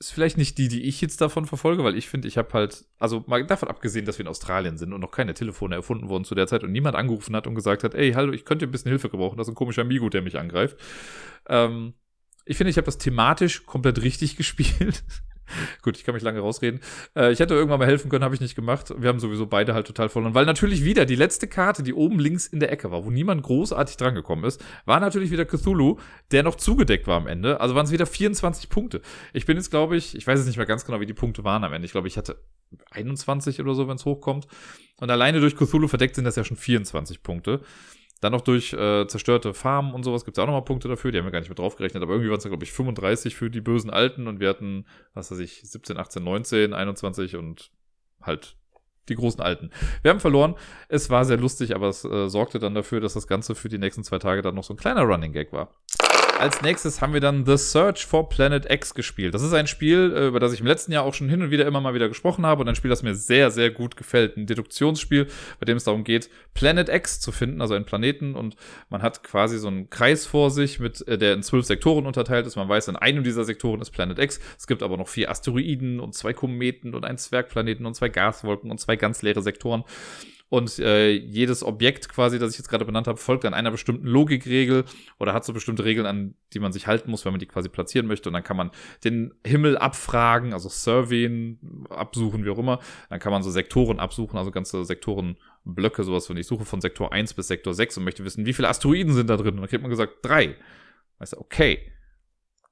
ist 0.00 0.12
vielleicht 0.12 0.38
nicht 0.38 0.56
die, 0.56 0.68
die 0.68 0.84
ich 0.84 1.02
jetzt 1.02 1.20
davon 1.20 1.44
verfolge, 1.44 1.84
weil 1.84 1.94
ich 1.94 2.08
finde, 2.08 2.26
ich 2.26 2.38
habe 2.38 2.50
halt, 2.54 2.86
also 2.98 3.22
mal 3.26 3.44
davon 3.44 3.68
abgesehen, 3.68 4.06
dass 4.06 4.16
wir 4.16 4.24
in 4.24 4.30
Australien 4.30 4.78
sind 4.78 4.94
und 4.94 5.00
noch 5.00 5.10
keine 5.10 5.34
Telefone 5.34 5.74
erfunden 5.74 6.08
wurden 6.08 6.24
zu 6.24 6.34
der 6.34 6.46
Zeit 6.46 6.64
und 6.64 6.72
niemand 6.72 6.96
angerufen 6.96 7.36
hat 7.36 7.46
und 7.46 7.54
gesagt 7.54 7.84
hat, 7.84 7.94
ey, 7.94 8.12
hallo, 8.12 8.32
ich 8.32 8.46
könnte 8.46 8.64
ein 8.64 8.70
bisschen 8.70 8.88
Hilfe 8.88 9.10
gebrauchen, 9.10 9.36
das 9.36 9.46
ist 9.46 9.52
ein 9.52 9.56
komischer 9.56 9.84
Migo, 9.84 10.08
der 10.08 10.22
mich 10.22 10.38
angreift. 10.38 10.78
Ähm, 11.48 11.92
ich 12.46 12.56
finde, 12.56 12.70
ich 12.70 12.78
habe 12.78 12.86
das 12.86 12.96
thematisch 12.96 13.66
komplett 13.66 14.00
richtig 14.00 14.36
gespielt. 14.38 15.04
Gut, 15.82 15.96
ich 15.96 16.04
kann 16.04 16.14
mich 16.14 16.22
lange 16.22 16.40
rausreden. 16.40 16.80
Äh, 17.16 17.32
ich 17.32 17.40
hätte 17.40 17.54
irgendwann 17.54 17.78
mal 17.78 17.86
helfen 17.86 18.10
können, 18.10 18.24
habe 18.24 18.34
ich 18.34 18.40
nicht 18.40 18.54
gemacht. 18.54 18.92
Wir 18.96 19.08
haben 19.08 19.20
sowieso 19.20 19.46
beide 19.46 19.74
halt 19.74 19.86
total 19.86 20.08
verloren. 20.08 20.34
Weil 20.34 20.46
natürlich 20.46 20.84
wieder 20.84 21.06
die 21.06 21.14
letzte 21.14 21.46
Karte, 21.46 21.82
die 21.82 21.94
oben 21.94 22.18
links 22.18 22.46
in 22.46 22.60
der 22.60 22.72
Ecke 22.72 22.90
war, 22.90 23.04
wo 23.04 23.10
niemand 23.10 23.42
großartig 23.42 23.96
drangekommen 23.96 24.44
ist, 24.44 24.64
war 24.84 25.00
natürlich 25.00 25.30
wieder 25.30 25.44
Cthulhu, 25.44 25.98
der 26.30 26.42
noch 26.42 26.56
zugedeckt 26.56 27.06
war 27.06 27.16
am 27.16 27.26
Ende. 27.26 27.60
Also 27.60 27.74
waren 27.74 27.86
es 27.86 27.92
wieder 27.92 28.06
24 28.06 28.68
Punkte. 28.68 29.00
Ich 29.32 29.46
bin 29.46 29.56
jetzt, 29.56 29.70
glaube 29.70 29.96
ich, 29.96 30.16
ich 30.16 30.26
weiß 30.26 30.38
jetzt 30.38 30.46
nicht 30.46 30.56
mehr 30.56 30.66
ganz 30.66 30.84
genau, 30.84 31.00
wie 31.00 31.06
die 31.06 31.14
Punkte 31.14 31.44
waren 31.44 31.64
am 31.64 31.72
Ende. 31.72 31.86
Ich 31.86 31.92
glaube, 31.92 32.08
ich 32.08 32.16
hatte 32.16 32.36
21 32.90 33.60
oder 33.60 33.74
so, 33.74 33.88
wenn 33.88 33.96
es 33.96 34.04
hochkommt. 34.04 34.46
Und 35.00 35.10
alleine 35.10 35.40
durch 35.40 35.56
Cthulhu 35.56 35.88
verdeckt 35.88 36.14
sind 36.14 36.24
das 36.24 36.36
ja 36.36 36.44
schon 36.44 36.56
24 36.56 37.22
Punkte. 37.22 37.60
Dann 38.20 38.32
noch 38.32 38.42
durch 38.42 38.72
äh, 38.72 39.06
zerstörte 39.06 39.54
Farmen 39.54 39.94
und 39.94 40.04
sowas 40.04 40.24
gibt 40.24 40.36
es 40.36 40.42
auch 40.42 40.46
nochmal 40.46 40.64
Punkte 40.64 40.88
dafür. 40.88 41.10
Die 41.10 41.18
haben 41.18 41.24
wir 41.24 41.32
gar 41.32 41.40
nicht 41.40 41.48
mit 41.48 41.58
draufgerechnet. 41.58 42.02
Aber 42.02 42.12
irgendwie 42.12 42.30
waren 42.30 42.38
es, 42.38 42.44
glaube 42.44 42.64
ich, 42.64 42.72
35 42.72 43.34
für 43.34 43.50
die 43.50 43.60
bösen 43.60 43.90
Alten. 43.90 44.26
Und 44.26 44.40
wir 44.40 44.48
hatten, 44.48 44.86
was 45.14 45.30
weiß 45.30 45.38
ich, 45.38 45.62
17, 45.62 45.96
18, 45.96 46.22
19, 46.22 46.74
21 46.74 47.36
und 47.36 47.70
halt 48.20 48.56
die 49.08 49.14
großen 49.14 49.40
Alten. 49.40 49.70
Wir 50.02 50.10
haben 50.10 50.20
verloren. 50.20 50.54
Es 50.88 51.10
war 51.10 51.24
sehr 51.24 51.38
lustig, 51.38 51.74
aber 51.74 51.88
es 51.88 52.04
äh, 52.04 52.28
sorgte 52.28 52.58
dann 52.58 52.74
dafür, 52.74 53.00
dass 53.00 53.14
das 53.14 53.26
Ganze 53.26 53.54
für 53.54 53.68
die 53.68 53.78
nächsten 53.78 54.04
zwei 54.04 54.18
Tage 54.18 54.42
dann 54.42 54.54
noch 54.54 54.64
so 54.64 54.74
ein 54.74 54.78
kleiner 54.78 55.02
Running 55.02 55.32
Gag 55.32 55.52
war. 55.52 55.74
Als 56.40 56.62
nächstes 56.62 57.02
haben 57.02 57.12
wir 57.12 57.20
dann 57.20 57.44
The 57.44 57.58
Search 57.58 58.06
for 58.06 58.30
Planet 58.30 58.70
X 58.70 58.94
gespielt. 58.94 59.34
Das 59.34 59.42
ist 59.42 59.52
ein 59.52 59.66
Spiel, 59.66 60.14
äh, 60.16 60.28
über 60.28 60.40
das 60.40 60.54
ich 60.54 60.60
im 60.60 60.66
letzten 60.66 60.90
Jahr 60.90 61.04
auch 61.04 61.12
schon 61.12 61.28
hin 61.28 61.42
und 61.42 61.50
wieder 61.50 61.66
immer 61.66 61.82
mal 61.82 61.92
wieder 61.92 62.08
gesprochen 62.08 62.46
habe 62.46 62.62
und 62.62 62.68
ein 62.68 62.74
Spiel, 62.74 62.88
das 62.88 63.02
mir 63.02 63.14
sehr, 63.14 63.50
sehr 63.50 63.70
gut 63.70 63.94
gefällt. 63.94 64.38
Ein 64.38 64.46
Deduktionsspiel, 64.46 65.26
bei 65.58 65.66
dem 65.66 65.76
es 65.76 65.84
darum 65.84 66.02
geht, 66.02 66.30
Planet 66.54 66.88
X 66.88 67.20
zu 67.20 67.30
finden, 67.30 67.60
also 67.60 67.74
einen 67.74 67.84
Planeten 67.84 68.36
und 68.36 68.56
man 68.88 69.02
hat 69.02 69.22
quasi 69.22 69.58
so 69.58 69.68
einen 69.68 69.90
Kreis 69.90 70.24
vor 70.24 70.50
sich, 70.50 70.80
mit, 70.80 71.06
äh, 71.06 71.18
der 71.18 71.34
in 71.34 71.42
zwölf 71.42 71.66
Sektoren 71.66 72.06
unterteilt 72.06 72.46
ist. 72.46 72.56
Man 72.56 72.70
weiß, 72.70 72.88
in 72.88 72.96
einem 72.96 73.22
dieser 73.22 73.44
Sektoren 73.44 73.82
ist 73.82 73.90
Planet 73.90 74.18
X. 74.18 74.40
Es 74.58 74.66
gibt 74.66 74.82
aber 74.82 74.96
noch 74.96 75.08
vier 75.08 75.30
Asteroiden 75.30 76.00
und 76.00 76.14
zwei 76.14 76.32
Kometen 76.32 76.94
und 76.94 77.04
einen 77.04 77.18
Zwergplaneten 77.18 77.84
und 77.84 77.92
zwei 77.92 78.08
Gaswolken 78.08 78.70
und 78.70 78.80
zwei 78.80 78.96
ganz 78.96 79.20
leere 79.20 79.42
Sektoren. 79.42 79.84
Und 80.50 80.80
äh, 80.80 81.10
jedes 81.12 81.62
Objekt 81.62 82.08
quasi, 82.08 82.40
das 82.40 82.50
ich 82.50 82.58
jetzt 82.58 82.68
gerade 82.68 82.84
benannt 82.84 83.06
habe, 83.06 83.18
folgt 83.18 83.44
an 83.44 83.54
einer 83.54 83.70
bestimmten 83.70 84.08
Logikregel 84.08 84.84
oder 85.20 85.32
hat 85.32 85.44
so 85.44 85.52
bestimmte 85.52 85.84
Regeln, 85.84 86.06
an 86.06 86.34
die 86.52 86.58
man 86.58 86.72
sich 86.72 86.88
halten 86.88 87.08
muss, 87.08 87.24
wenn 87.24 87.32
man 87.32 87.38
die 87.38 87.46
quasi 87.46 87.68
platzieren 87.68 88.08
möchte. 88.08 88.28
Und 88.28 88.32
dann 88.32 88.42
kann 88.42 88.56
man 88.56 88.72
den 89.04 89.32
Himmel 89.46 89.78
abfragen, 89.78 90.52
also 90.52 90.68
surveyen, 90.68 91.86
absuchen, 91.88 92.44
wie 92.44 92.50
auch 92.50 92.58
immer. 92.58 92.80
Dann 93.10 93.20
kann 93.20 93.30
man 93.30 93.44
so 93.44 93.50
Sektoren 93.52 94.00
absuchen, 94.00 94.36
also 94.36 94.50
ganze 94.50 94.84
Sektorenblöcke, 94.84 96.02
sowas. 96.02 96.28
Und 96.28 96.36
ich 96.36 96.48
suche 96.48 96.64
von 96.64 96.80
Sektor 96.80 97.12
1 97.12 97.34
bis 97.34 97.46
Sektor 97.46 97.72
6 97.72 97.98
und 97.98 98.04
möchte 98.04 98.24
wissen, 98.24 98.44
wie 98.44 98.52
viele 98.52 98.68
Asteroiden 98.68 99.14
sind 99.14 99.30
da 99.30 99.36
drin. 99.36 99.54
Und 99.54 99.60
dann 99.60 99.68
kriegt 99.68 99.82
man 99.82 99.90
gesagt, 99.90 100.14
drei. 100.22 100.56
Weißt 101.20 101.34
du, 101.34 101.38
okay. 101.38 101.92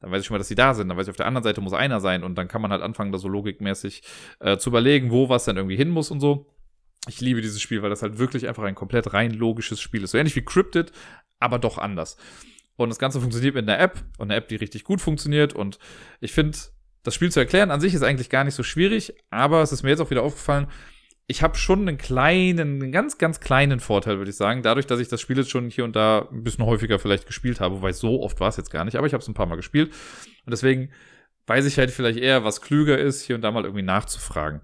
Dann 0.01 0.11
weiß 0.11 0.23
ich 0.23 0.27
schon 0.27 0.35
mal, 0.35 0.39
dass 0.39 0.49
sie 0.49 0.57
da 0.57 0.75
sind. 0.75 0.89
Dann 0.89 0.97
weiß 0.97 1.07
ich, 1.07 1.11
auf 1.11 1.17
der 1.17 1.27
anderen 1.27 1.45
Seite 1.45 1.61
muss 1.61 1.75
einer 1.75 2.01
sein. 2.01 2.25
Und 2.25 2.35
dann 2.35 2.49
kann 2.49 2.61
man 2.61 2.73
halt 2.73 2.83
anfangen, 2.83 3.13
da 3.13 3.19
so 3.19 3.29
logikmäßig 3.29 4.03
äh, 4.41 4.57
zu 4.57 4.71
überlegen, 4.71 5.13
wo 5.13 5.29
was 5.29 5.45
dann 5.45 5.57
irgendwie 5.57 5.77
hin 5.77 5.91
muss 5.91 6.11
und 6.11 6.19
so. 6.19 6.58
Ich 7.07 7.21
liebe 7.21 7.41
dieses 7.41 7.61
Spiel, 7.61 7.83
weil 7.83 7.91
das 7.91 8.03
halt 8.03 8.19
wirklich 8.19 8.49
einfach 8.49 8.65
ein 8.65 8.75
komplett 8.75 9.13
rein 9.13 9.33
logisches 9.33 9.81
Spiel 9.81 10.03
ist. 10.03 10.11
So 10.11 10.19
ähnlich 10.19 10.37
wie 10.37 10.45
Cryptid, 10.45 10.93
aber 11.39 11.59
doch 11.59 11.79
anders. 11.79 12.17
Und 12.77 12.91
das 12.91 12.99
Ganze 12.99 13.21
funktioniert 13.21 13.55
mit 13.55 13.69
einer 13.69 13.79
App 13.79 14.05
und 14.19 14.31
eine 14.31 14.37
App, 14.37 14.49
die 14.49 14.57
richtig 14.57 14.85
gut 14.85 15.01
funktioniert. 15.01 15.53
Und 15.53 15.79
ich 16.21 16.33
finde, 16.33 16.59
das 17.03 17.15
Spiel 17.15 17.33
zu 17.33 17.41
erklären 17.41 17.71
an 17.71 17.81
sich 17.81 17.95
ist 17.95 18.03
eigentlich 18.03 18.31
gar 18.31 18.45
nicht 18.45 18.55
so 18.55 18.63
schwierig, 18.63 19.15
aber 19.31 19.63
es 19.63 19.73
ist 19.73 19.83
mir 19.83 19.91
jetzt 19.91 20.01
auch 20.01 20.11
wieder 20.11 20.23
aufgefallen, 20.23 20.69
ich 21.31 21.43
habe 21.43 21.59
schon 21.59 21.87
einen 21.87 21.99
kleinen, 21.99 22.83
einen 22.83 22.93
ganz, 22.93 23.19
ganz 23.19 23.41
kleinen 23.41 23.81
Vorteil, 23.81 24.17
würde 24.17 24.31
ich 24.31 24.37
sagen, 24.37 24.63
dadurch, 24.63 24.87
dass 24.87 24.99
ich 24.99 25.09
das 25.09 25.21
Spiel 25.21 25.37
jetzt 25.37 25.51
schon 25.51 25.69
hier 25.69 25.85
und 25.85 25.95
da 25.95 26.27
ein 26.33 26.43
bisschen 26.43 26.65
häufiger 26.65 26.99
vielleicht 26.99 27.27
gespielt 27.27 27.61
habe, 27.61 27.77
wobei 27.77 27.93
so 27.93 28.23
oft 28.23 28.41
war 28.41 28.49
es 28.49 28.57
jetzt 28.57 28.71
gar 28.71 28.87
nicht, 28.87 28.97
aber 28.97 29.07
ich 29.07 29.13
habe 29.13 29.21
es 29.21 29.29
ein 29.29 29.35
paar 29.35 29.45
Mal 29.45 29.57
gespielt. 29.57 29.93
Und 30.47 30.51
deswegen 30.51 30.91
weiß 31.47 31.67
ich 31.67 31.77
halt 31.79 31.91
vielleicht 31.91 32.19
eher, 32.19 32.45
was 32.45 32.63
klüger 32.63 32.97
ist, 32.97 33.23
hier 33.23 33.37
und 33.37 33.43
da 33.43 33.51
mal 33.51 33.65
irgendwie 33.65 33.83
nachzufragen 33.83 34.63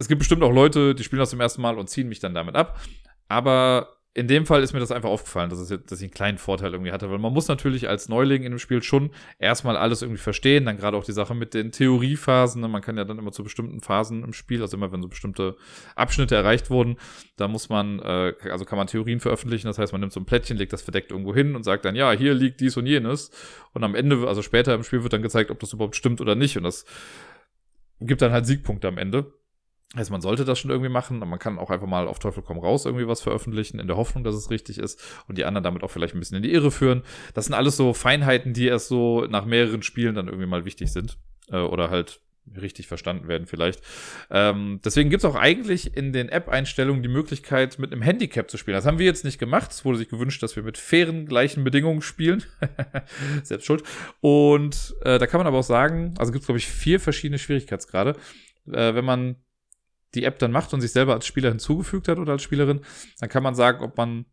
es 0.00 0.08
gibt 0.08 0.18
bestimmt 0.18 0.42
auch 0.42 0.52
Leute, 0.52 0.94
die 0.94 1.04
spielen 1.04 1.20
das 1.20 1.30
zum 1.30 1.40
ersten 1.40 1.60
Mal 1.60 1.78
und 1.78 1.88
ziehen 1.88 2.08
mich 2.08 2.20
dann 2.20 2.34
damit 2.34 2.56
ab. 2.56 2.80
Aber 3.28 4.00
in 4.14 4.26
dem 4.26 4.46
Fall 4.46 4.62
ist 4.62 4.72
mir 4.72 4.80
das 4.80 4.90
einfach 4.90 5.10
aufgefallen, 5.10 5.50
dass, 5.50 5.58
es, 5.58 5.68
dass 5.68 6.00
ich 6.00 6.06
einen 6.06 6.14
kleinen 6.14 6.38
Vorteil 6.38 6.72
irgendwie 6.72 6.90
hatte, 6.90 7.10
weil 7.10 7.18
man 7.18 7.32
muss 7.32 7.46
natürlich 7.46 7.88
als 7.88 8.08
Neuling 8.08 8.42
in 8.42 8.50
dem 8.50 8.58
Spiel 8.58 8.82
schon 8.82 9.10
erstmal 9.38 9.76
alles 9.76 10.02
irgendwie 10.02 10.20
verstehen, 10.20 10.64
dann 10.64 10.78
gerade 10.78 10.96
auch 10.96 11.04
die 11.04 11.12
Sache 11.12 11.34
mit 11.34 11.54
den 11.54 11.70
Theoriephasen, 11.70 12.62
ne? 12.62 12.66
man 12.66 12.82
kann 12.82 12.96
ja 12.96 13.04
dann 13.04 13.18
immer 13.18 13.30
zu 13.30 13.44
bestimmten 13.44 13.80
Phasen 13.80 14.24
im 14.24 14.32
Spiel, 14.32 14.62
also 14.62 14.76
immer 14.76 14.90
wenn 14.90 15.02
so 15.02 15.08
bestimmte 15.08 15.56
Abschnitte 15.94 16.34
erreicht 16.34 16.70
wurden, 16.70 16.96
da 17.36 17.46
muss 17.46 17.68
man, 17.68 18.00
äh, 18.00 18.32
also 18.50 18.64
kann 18.64 18.78
man 18.78 18.88
Theorien 18.88 19.20
veröffentlichen, 19.20 19.68
das 19.68 19.78
heißt 19.78 19.92
man 19.92 20.00
nimmt 20.00 20.12
so 20.12 20.18
ein 20.18 20.26
Plättchen, 20.26 20.56
legt 20.56 20.72
das 20.72 20.82
verdeckt 20.82 21.12
irgendwo 21.12 21.32
hin 21.32 21.54
und 21.54 21.62
sagt 21.62 21.84
dann, 21.84 21.94
ja, 21.94 22.10
hier 22.10 22.34
liegt 22.34 22.60
dies 22.60 22.76
und 22.76 22.86
jenes 22.86 23.30
und 23.74 23.84
am 23.84 23.94
Ende, 23.94 24.26
also 24.26 24.42
später 24.42 24.74
im 24.74 24.82
Spiel 24.82 25.04
wird 25.04 25.12
dann 25.12 25.22
gezeigt, 25.22 25.52
ob 25.52 25.60
das 25.60 25.72
überhaupt 25.72 25.94
stimmt 25.94 26.20
oder 26.20 26.34
nicht 26.34 26.56
und 26.56 26.64
das 26.64 26.84
gibt 28.00 28.22
dann 28.22 28.32
halt 28.32 28.46
Siegpunkte 28.46 28.88
am 28.88 28.98
Ende. 28.98 29.32
Also 29.96 30.12
man 30.12 30.20
sollte 30.20 30.44
das 30.44 30.58
schon 30.60 30.70
irgendwie 30.70 30.88
machen, 30.88 31.18
man 31.18 31.38
kann 31.40 31.58
auch 31.58 31.70
einfach 31.70 31.88
mal 31.88 32.06
auf 32.06 32.20
Teufel 32.20 32.44
komm 32.44 32.58
raus 32.58 32.84
irgendwie 32.84 33.08
was 33.08 33.20
veröffentlichen, 33.20 33.80
in 33.80 33.88
der 33.88 33.96
Hoffnung, 33.96 34.22
dass 34.22 34.36
es 34.36 34.48
richtig 34.48 34.78
ist 34.78 35.02
und 35.26 35.36
die 35.36 35.44
anderen 35.44 35.64
damit 35.64 35.82
auch 35.82 35.90
vielleicht 35.90 36.14
ein 36.14 36.20
bisschen 36.20 36.36
in 36.36 36.44
die 36.44 36.52
Irre 36.52 36.70
führen. 36.70 37.02
Das 37.34 37.46
sind 37.46 37.54
alles 37.54 37.76
so 37.76 37.92
Feinheiten, 37.92 38.52
die 38.52 38.66
erst 38.66 38.86
so 38.86 39.26
nach 39.26 39.44
mehreren 39.44 39.82
Spielen 39.82 40.14
dann 40.14 40.28
irgendwie 40.28 40.46
mal 40.46 40.64
wichtig 40.64 40.92
sind 40.92 41.18
äh, 41.50 41.56
oder 41.56 41.90
halt 41.90 42.20
richtig 42.60 42.86
verstanden 42.86 43.28
werden 43.28 43.46
vielleicht. 43.46 43.82
Ähm, 44.30 44.80
deswegen 44.84 45.10
gibt's 45.10 45.24
auch 45.24 45.34
eigentlich 45.34 45.96
in 45.96 46.12
den 46.12 46.28
App-Einstellungen 46.28 47.02
die 47.02 47.08
Möglichkeit, 47.08 47.78
mit 47.78 47.92
einem 47.92 48.02
Handicap 48.02 48.50
zu 48.50 48.56
spielen. 48.56 48.76
Das 48.76 48.86
haben 48.86 48.98
wir 48.98 49.06
jetzt 49.06 49.24
nicht 49.24 49.38
gemacht. 49.38 49.70
Es 49.70 49.84
wurde 49.84 49.98
sich 49.98 50.08
gewünscht, 50.08 50.42
dass 50.42 50.56
wir 50.56 50.62
mit 50.62 50.78
fairen, 50.78 51.26
gleichen 51.26 51.64
Bedingungen 51.64 52.02
spielen. 52.02 52.44
Selbst 53.42 53.66
schuld. 53.66 53.82
Und 54.20 54.94
äh, 55.02 55.18
da 55.18 55.26
kann 55.26 55.38
man 55.38 55.46
aber 55.46 55.58
auch 55.58 55.64
sagen, 55.64 56.14
also 56.18 56.32
gibt's 56.32 56.46
glaube 56.46 56.58
ich 56.58 56.66
vier 56.66 56.98
verschiedene 57.00 57.38
Schwierigkeitsgrade. 57.38 58.16
Äh, 58.66 58.94
wenn 58.94 59.04
man 59.04 59.36
die 60.14 60.24
App 60.24 60.38
dann 60.38 60.52
macht 60.52 60.72
und 60.74 60.80
sich 60.80 60.92
selber 60.92 61.14
als 61.14 61.26
Spieler 61.26 61.50
hinzugefügt 61.50 62.08
hat 62.08 62.18
oder 62.18 62.32
als 62.32 62.42
Spielerin, 62.42 62.80
dann 63.20 63.28
kann 63.28 63.42
man 63.42 63.54
sagen, 63.54 63.82
ob 63.84 63.96
man 63.96 64.26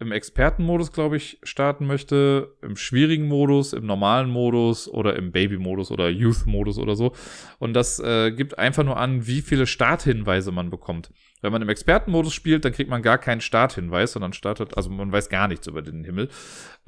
im 0.00 0.10
Expertenmodus, 0.10 0.92
glaube 0.92 1.16
ich, 1.16 1.38
starten 1.44 1.86
möchte, 1.86 2.56
im 2.62 2.76
schwierigen 2.76 3.28
Modus, 3.28 3.72
im 3.72 3.86
normalen 3.86 4.28
Modus 4.28 4.88
oder 4.88 5.14
im 5.14 5.30
Baby-Modus 5.30 5.92
oder 5.92 6.08
Youth-Modus 6.08 6.78
oder 6.78 6.96
so. 6.96 7.14
Und 7.58 7.74
das 7.74 8.00
äh, 8.00 8.32
gibt 8.32 8.58
einfach 8.58 8.82
nur 8.82 8.96
an, 8.96 9.26
wie 9.26 9.40
viele 9.40 9.66
Starthinweise 9.66 10.50
man 10.50 10.68
bekommt. 10.68 11.12
Wenn 11.42 11.52
man 11.52 11.62
im 11.62 11.68
Expertenmodus 11.68 12.34
spielt, 12.34 12.64
dann 12.64 12.72
kriegt 12.72 12.90
man 12.90 13.02
gar 13.02 13.18
keinen 13.18 13.40
Starthinweis, 13.40 14.12
sondern 14.12 14.32
startet, 14.32 14.76
also 14.76 14.90
man 14.90 15.12
weiß 15.12 15.28
gar 15.28 15.46
nichts 15.46 15.68
über 15.68 15.80
den 15.80 16.02
Himmel. 16.02 16.28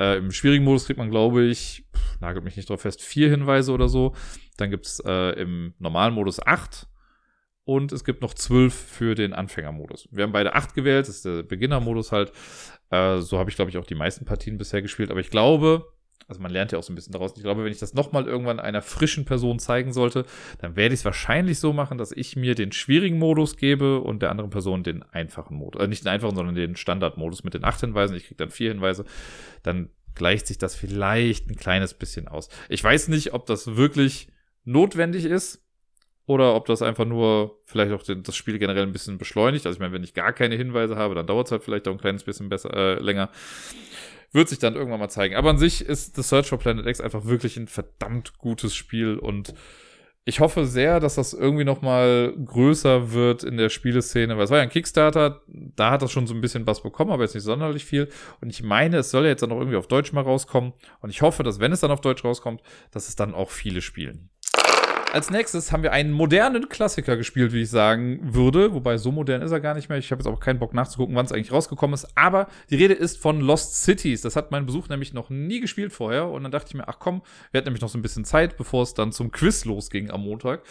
Äh, 0.01 0.19
Im 0.19 0.33
schwierigen 0.33 0.65
Modus 0.65 0.87
kriegt 0.87 0.99
man, 0.99 1.11
glaube 1.11 1.45
ich, 1.45 1.87
pff, 1.95 2.21
nagelt 2.21 2.45
mich 2.45 2.57
nicht 2.57 2.69
drauf 2.69 2.81
fest, 2.81 3.03
vier 3.03 3.31
Hinweise 3.31 3.73
oder 3.73 3.89
so. 3.89 4.17
Dann 4.57 4.71
gibt's 4.71 5.01
äh, 5.07 5.41
im 5.41 5.75
normalen 5.79 6.15
Modus 6.15 6.45
acht 6.45 6.89
und 7.67 7.91
es 7.91 8.05
gibt 8.05 8.23
noch 8.23 8.33
zwölf 8.33 8.73
für 8.73 9.17
den 9.17 9.33
Anfängermodus. 9.33 10.09
Wir 10.13 10.23
haben 10.23 10.33
beide 10.33 10.55
acht 10.55 10.75
gewählt, 10.75 11.09
das 11.09 11.17
ist 11.17 11.25
der 11.25 11.43
Beginnermodus 11.43 12.13
halt. 12.13 12.33
Äh, 12.91 13.19
so 13.19 13.39
habe 13.39 13.51
ich, 13.51 13.57
glaube 13.57 13.73
ich, 13.73 13.77
auch 13.77 13.85
die 13.85 13.97
meisten 13.97 14.25
Partien 14.25 14.57
bisher 14.57 14.83
gespielt. 14.83 15.11
Aber 15.11 15.19
ich 15.19 15.31
glaube, 15.31 15.93
also 16.29 16.41
man 16.41 16.53
lernt 16.53 16.71
ja 16.71 16.79
auch 16.79 16.85
so 16.85 16.93
ein 16.93 16.95
bisschen 16.95 17.13
daraus. 17.13 17.33
Ich 17.37 17.43
glaube, 17.43 17.65
wenn 17.65 17.73
ich 17.73 17.81
das 17.81 17.93
nochmal 17.93 18.27
irgendwann 18.27 18.61
einer 18.61 18.83
frischen 18.83 19.25
Person 19.25 19.59
zeigen 19.59 19.93
sollte, 19.93 20.27
dann 20.61 20.77
werde 20.77 20.95
ich 20.95 21.01
es 21.01 21.05
wahrscheinlich 21.05 21.59
so 21.59 21.73
machen, 21.73 21.99
dass 21.99 22.13
ich 22.13 22.37
mir 22.37 22.55
den 22.55 22.71
schwierigen 22.71 23.19
Modus 23.19 23.57
gebe 23.57 24.01
und 24.01 24.23
der 24.23 24.31
anderen 24.31 24.51
Person 24.51 24.85
den 24.85 25.03
einfachen 25.03 25.57
Modus. 25.57 25.81
Also 25.81 25.89
nicht 25.89 26.05
den 26.05 26.13
einfachen, 26.13 26.37
sondern 26.37 26.55
den 26.55 26.77
Standardmodus 26.77 27.43
mit 27.43 27.55
den 27.55 27.65
acht 27.65 27.81
Hinweisen. 27.81 28.17
Ich 28.17 28.27
kriege 28.27 28.37
dann 28.37 28.51
vier 28.51 28.71
Hinweise. 28.71 29.05
Dann 29.65 29.91
gleicht 30.15 30.47
sich 30.47 30.59
das 30.59 30.77
vielleicht 30.77 31.51
ein 31.51 31.57
kleines 31.57 31.95
bisschen 31.95 32.29
aus. 32.29 32.49
Ich 32.69 32.83
weiß 32.83 33.09
nicht, 33.09 33.35
ob 33.35 33.45
das 33.47 33.75
wirklich 33.75 34.29
notwendig 34.65 35.25
ist 35.25 35.66
oder 36.27 36.55
ob 36.55 36.67
das 36.67 36.83
einfach 36.83 37.05
nur 37.05 37.61
vielleicht 37.65 37.93
auch 37.93 38.03
den, 38.03 38.23
das 38.23 38.37
Spiel 38.37 38.59
generell 38.59 38.83
ein 38.83 38.93
bisschen 38.93 39.19
beschleunigt. 39.19 39.65
Also 39.67 39.77
ich 39.77 39.81
meine, 39.81 39.93
wenn 39.93 40.05
ich 40.05 40.15
gar 40.15 40.33
keine 40.33 40.57
Hinweise 40.57 40.97
habe, 40.97 41.15
dann 41.15 41.27
dauert 41.27 41.47
es 41.47 41.53
halt 41.53 41.63
vielleicht 41.63 41.87
auch 41.89 41.93
ein 41.93 41.99
kleines 41.99 42.25
bisschen 42.25 42.49
besser, 42.49 42.75
äh, 42.75 42.95
länger. 43.01 43.31
Wird 44.33 44.49
sich 44.49 44.59
dann 44.59 44.75
irgendwann 44.75 45.01
mal 45.01 45.09
zeigen. 45.09 45.37
Aber 45.37 45.51
an 45.51 45.59
sich 45.59 45.85
ist 45.85 46.17
The 46.17 46.23
Search 46.23 46.49
for 46.49 46.59
Planet 46.59 46.87
X 46.87 47.01
einfach 47.01 47.27
wirklich 47.27 47.57
ein 47.57 47.69
verdammt 47.69 48.39
gutes 48.39 48.75
Spiel 48.75 49.17
und 49.19 49.55
ich 50.29 50.41
hoffe 50.41 50.67
sehr, 50.67 50.99
dass 50.99 51.15
das 51.15 51.35
irgendwie 51.35 51.63
noch 51.63 51.83
mal 51.83 52.35
größer 52.45 53.13
wird 53.13 53.45
in 53.45 53.57
der 53.57 53.69
Spieleszene, 53.69 54.37
weil 54.37 54.43
es 54.43 54.51
war 54.51 54.59
ja 54.59 54.65
ein 54.65 54.71
Kickstarter, 54.71 55.43
da 55.47 55.93
hat 55.93 56.03
das 56.03 56.11
schon 56.11 56.27
so 56.27 56.35
ein 56.35 56.41
bisschen 56.41 56.67
was 56.67 56.83
bekommen, 56.83 57.13
aber 57.13 57.23
jetzt 57.23 57.37
nicht 57.37 57.45
sonderlich 57.45 57.85
viel. 57.85 58.09
Und 58.41 58.51
ich 58.51 58.65
meine, 58.65 58.99
es 58.99 59.13
soll 59.13 59.23
ja 59.23 59.31
jetzt 59.31 59.43
dann 59.43 59.51
noch 59.51 59.59
irgendwie 59.59 59.77
auf 59.77 59.87
Deutsch 59.87 60.13
mal 60.13 60.23
rauskommen. 60.23 60.73
Und 60.99 61.11
ich 61.11 61.23
hoffe, 61.23 61.45
dass 61.45 61.61
wenn 61.61 61.71
es 61.71 61.79
dann 61.79 61.93
auf 61.93 62.01
Deutsch 62.01 62.25
rauskommt, 62.25 62.61
dass 62.91 63.09
es 63.09 63.15
dann 63.15 63.35
auch 63.35 63.51
viele 63.51 63.81
spielen. 63.81 64.29
Als 65.17 65.31
nächstes 65.31 65.73
haben 65.73 65.83
wir 65.83 65.93
einen 65.93 66.13
modernen 66.13 66.69
Klassiker 66.69 67.17
gespielt, 67.17 67.55
wie 67.55 67.63
ich 67.63 67.71
sagen 67.71 68.35
würde. 68.35 68.75
Wobei 68.75 68.99
so 68.99 69.11
modern 69.11 69.41
ist 69.41 69.51
er 69.51 69.61
gar 69.61 69.73
nicht 69.73 69.89
mehr. 69.89 69.97
Ich 69.97 70.11
habe 70.11 70.21
jetzt 70.21 70.31
auch 70.31 70.41
keinen 70.41 70.59
Bock 70.59 70.75
nachzugucken, 70.75 71.17
wann 71.17 71.25
es 71.25 71.33
eigentlich 71.33 71.53
rausgekommen 71.53 71.95
ist. 71.95 72.07
Aber 72.19 72.49
die 72.69 72.75
Rede 72.75 72.93
ist 72.93 73.17
von 73.17 73.41
Lost 73.41 73.83
Cities. 73.83 74.21
Das 74.21 74.37
hat 74.37 74.51
mein 74.51 74.67
Besuch 74.67 74.91
nämlich 74.91 75.15
noch 75.15 75.31
nie 75.31 75.61
gespielt 75.61 75.95
vorher. 75.95 76.29
Und 76.29 76.43
dann 76.43 76.53
dachte 76.53 76.69
ich 76.69 76.75
mir, 76.75 76.87
ach 76.87 76.99
komm, 76.99 77.23
wir 77.51 77.57
hatten 77.57 77.69
nämlich 77.69 77.81
noch 77.81 77.89
so 77.89 77.97
ein 77.97 78.03
bisschen 78.03 78.27
Zeit, 78.27 78.59
bevor 78.59 78.83
es 78.83 78.93
dann 78.93 79.11
zum 79.11 79.31
Quiz 79.31 79.65
losging 79.65 80.11
am 80.11 80.21
Montag. 80.21 80.65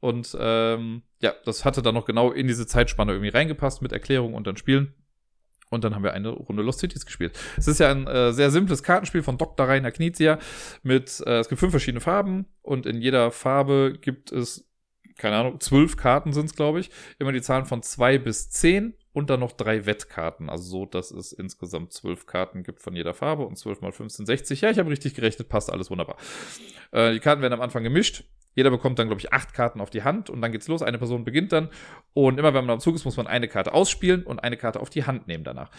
Und 0.00 0.34
ähm, 0.40 1.02
ja, 1.20 1.34
das 1.44 1.66
hatte 1.66 1.82
dann 1.82 1.94
noch 1.94 2.06
genau 2.06 2.32
in 2.32 2.46
diese 2.46 2.66
Zeitspanne 2.66 3.12
irgendwie 3.12 3.28
reingepasst 3.28 3.82
mit 3.82 3.92
Erklärung 3.92 4.32
und 4.32 4.46
dann 4.46 4.56
Spielen. 4.56 4.94
Und 5.70 5.84
dann 5.84 5.94
haben 5.94 6.02
wir 6.02 6.12
eine 6.12 6.30
Runde 6.30 6.62
Lost 6.62 6.80
Cities 6.80 7.06
gespielt. 7.06 7.38
Es 7.56 7.68
ist 7.68 7.78
ja 7.78 7.90
ein 7.90 8.06
äh, 8.06 8.32
sehr 8.32 8.50
simples 8.50 8.82
Kartenspiel 8.82 9.22
von 9.22 9.38
Dr. 9.38 9.66
Rainer 9.66 9.92
Knizia 9.92 10.38
mit, 10.82 11.22
äh, 11.26 11.38
es 11.38 11.48
gibt 11.48 11.60
fünf 11.60 11.70
verschiedene 11.70 12.00
Farben 12.00 12.46
und 12.60 12.86
in 12.86 13.00
jeder 13.00 13.30
Farbe 13.30 13.96
gibt 14.00 14.32
es, 14.32 14.68
keine 15.16 15.36
Ahnung, 15.36 15.60
zwölf 15.60 15.96
Karten 15.96 16.32
sind 16.32 16.46
es, 16.46 16.54
glaube 16.54 16.80
ich. 16.80 16.90
Immer 17.18 17.32
die 17.32 17.42
Zahlen 17.42 17.66
von 17.66 17.82
zwei 17.82 18.18
bis 18.18 18.50
zehn 18.50 18.94
und 19.12 19.30
dann 19.30 19.40
noch 19.40 19.52
drei 19.52 19.86
Wettkarten. 19.86 20.50
Also 20.50 20.64
so, 20.64 20.86
dass 20.86 21.12
es 21.12 21.32
insgesamt 21.32 21.92
zwölf 21.92 22.26
Karten 22.26 22.62
gibt 22.62 22.80
von 22.80 22.96
jeder 22.96 23.14
Farbe 23.14 23.46
und 23.46 23.56
zwölf 23.56 23.80
mal 23.80 23.92
15, 23.92 24.26
60. 24.26 24.60
Ja, 24.60 24.70
ich 24.70 24.78
habe 24.78 24.90
richtig 24.90 25.14
gerechnet, 25.14 25.48
passt 25.48 25.70
alles 25.72 25.90
wunderbar. 25.90 26.16
Äh, 26.90 27.12
die 27.12 27.20
Karten 27.20 27.42
werden 27.42 27.54
am 27.54 27.60
Anfang 27.60 27.84
gemischt 27.84 28.24
jeder 28.54 28.70
bekommt 28.70 28.98
dann, 28.98 29.08
glaube 29.08 29.20
ich, 29.20 29.32
acht 29.32 29.54
Karten 29.54 29.80
auf 29.80 29.90
die 29.90 30.02
Hand 30.02 30.30
und 30.30 30.40
dann 30.40 30.52
geht's 30.52 30.68
los. 30.68 30.82
Eine 30.82 30.98
Person 30.98 31.24
beginnt 31.24 31.52
dann. 31.52 31.68
Und 32.12 32.38
immer 32.38 32.52
wenn 32.54 32.64
man 32.64 32.74
am 32.74 32.80
Zug 32.80 32.94
ist, 32.94 33.04
muss 33.04 33.16
man 33.16 33.26
eine 33.26 33.48
Karte 33.48 33.72
ausspielen 33.72 34.24
und 34.24 34.40
eine 34.40 34.56
Karte 34.56 34.80
auf 34.80 34.90
die 34.90 35.04
Hand 35.04 35.28
nehmen 35.28 35.44
danach. 35.44 35.70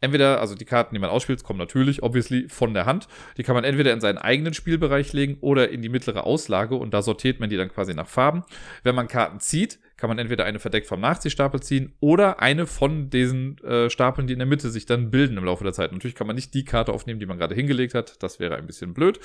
Entweder, 0.00 0.40
also 0.40 0.54
die 0.54 0.66
Karten, 0.66 0.94
die 0.94 0.98
man 0.98 1.08
ausspielt, 1.08 1.42
kommen 1.44 1.58
natürlich, 1.58 2.02
obviously, 2.02 2.48
von 2.50 2.74
der 2.74 2.84
Hand. 2.84 3.08
Die 3.38 3.42
kann 3.42 3.54
man 3.54 3.64
entweder 3.64 3.90
in 3.92 4.00
seinen 4.00 4.18
eigenen 4.18 4.52
Spielbereich 4.52 5.14
legen 5.14 5.38
oder 5.40 5.70
in 5.70 5.80
die 5.80 5.88
mittlere 5.88 6.24
Auslage 6.24 6.74
und 6.74 6.92
da 6.92 7.00
sortiert 7.00 7.40
man 7.40 7.48
die 7.48 7.56
dann 7.56 7.70
quasi 7.70 7.94
nach 7.94 8.06
Farben. 8.06 8.42
Wenn 8.82 8.94
man 8.94 9.08
Karten 9.08 9.40
zieht, 9.40 9.78
kann 9.96 10.08
man 10.08 10.18
entweder 10.18 10.44
eine 10.44 10.58
verdeckt 10.58 10.88
vom 10.88 11.00
Nachziehstapel 11.00 11.60
ziehen 11.60 11.94
oder 12.00 12.40
eine 12.40 12.66
von 12.66 13.08
diesen 13.08 13.56
äh, 13.64 13.88
Stapeln, 13.88 14.26
die 14.26 14.34
in 14.34 14.40
der 14.40 14.46
Mitte 14.46 14.68
sich 14.68 14.84
dann 14.84 15.10
bilden 15.10 15.38
im 15.38 15.44
Laufe 15.46 15.64
der 15.64 15.72
Zeit. 15.72 15.92
Natürlich 15.92 16.16
kann 16.16 16.26
man 16.26 16.36
nicht 16.36 16.52
die 16.52 16.64
Karte 16.64 16.92
aufnehmen, 16.92 17.18
die 17.18 17.26
man 17.26 17.38
gerade 17.38 17.54
hingelegt 17.54 17.94
hat. 17.94 18.22
Das 18.22 18.38
wäre 18.38 18.56
ein 18.56 18.66
bisschen 18.66 18.92
blöd. 18.92 19.20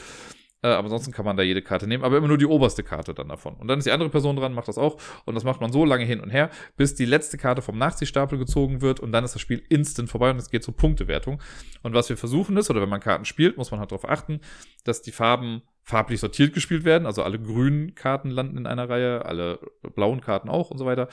Äh, 0.61 0.67
aber 0.67 0.85
ansonsten 0.85 1.11
kann 1.11 1.25
man 1.25 1.37
da 1.37 1.43
jede 1.43 1.61
Karte 1.61 1.87
nehmen, 1.87 2.03
aber 2.03 2.17
immer 2.17 2.27
nur 2.27 2.37
die 2.37 2.45
oberste 2.45 2.83
Karte 2.83 3.13
dann 3.13 3.29
davon. 3.29 3.55
Und 3.55 3.67
dann 3.67 3.79
ist 3.79 3.85
die 3.85 3.91
andere 3.91 4.09
Person 4.09 4.35
dran, 4.35 4.53
macht 4.53 4.67
das 4.67 4.77
auch. 4.77 4.97
Und 5.25 5.35
das 5.35 5.43
macht 5.43 5.61
man 5.61 5.71
so 5.71 5.85
lange 5.85 6.05
hin 6.05 6.19
und 6.19 6.29
her, 6.29 6.49
bis 6.75 6.95
die 6.95 7.05
letzte 7.05 7.37
Karte 7.37 7.61
vom 7.61 7.77
Nachziehstapel 7.77 8.37
gezogen 8.37 8.81
wird 8.81 8.99
und 8.99 9.11
dann 9.11 9.23
ist 9.23 9.35
das 9.35 9.41
Spiel 9.41 9.63
instant 9.69 10.09
vorbei 10.09 10.31
und 10.31 10.37
es 10.37 10.49
geht 10.49 10.63
zur 10.63 10.75
Punktewertung. 10.75 11.41
Und 11.81 11.93
was 11.93 12.09
wir 12.09 12.17
versuchen 12.17 12.57
ist, 12.57 12.69
oder 12.69 12.81
wenn 12.81 12.89
man 12.89 12.99
Karten 12.99 13.25
spielt, 13.25 13.57
muss 13.57 13.71
man 13.71 13.79
halt 13.79 13.91
darauf 13.91 14.07
achten, 14.07 14.41
dass 14.83 15.01
die 15.01 15.11
Farben 15.11 15.61
farblich 15.83 16.19
sortiert 16.19 16.53
gespielt 16.53 16.83
werden. 16.83 17.05
Also 17.05 17.23
alle 17.23 17.39
grünen 17.39 17.95
Karten 17.95 18.29
landen 18.29 18.57
in 18.57 18.67
einer 18.67 18.89
Reihe, 18.89 19.25
alle 19.25 19.59
blauen 19.95 20.21
Karten 20.21 20.49
auch 20.49 20.71
und 20.71 20.77
so 20.77 20.85
weiter. 20.85 21.07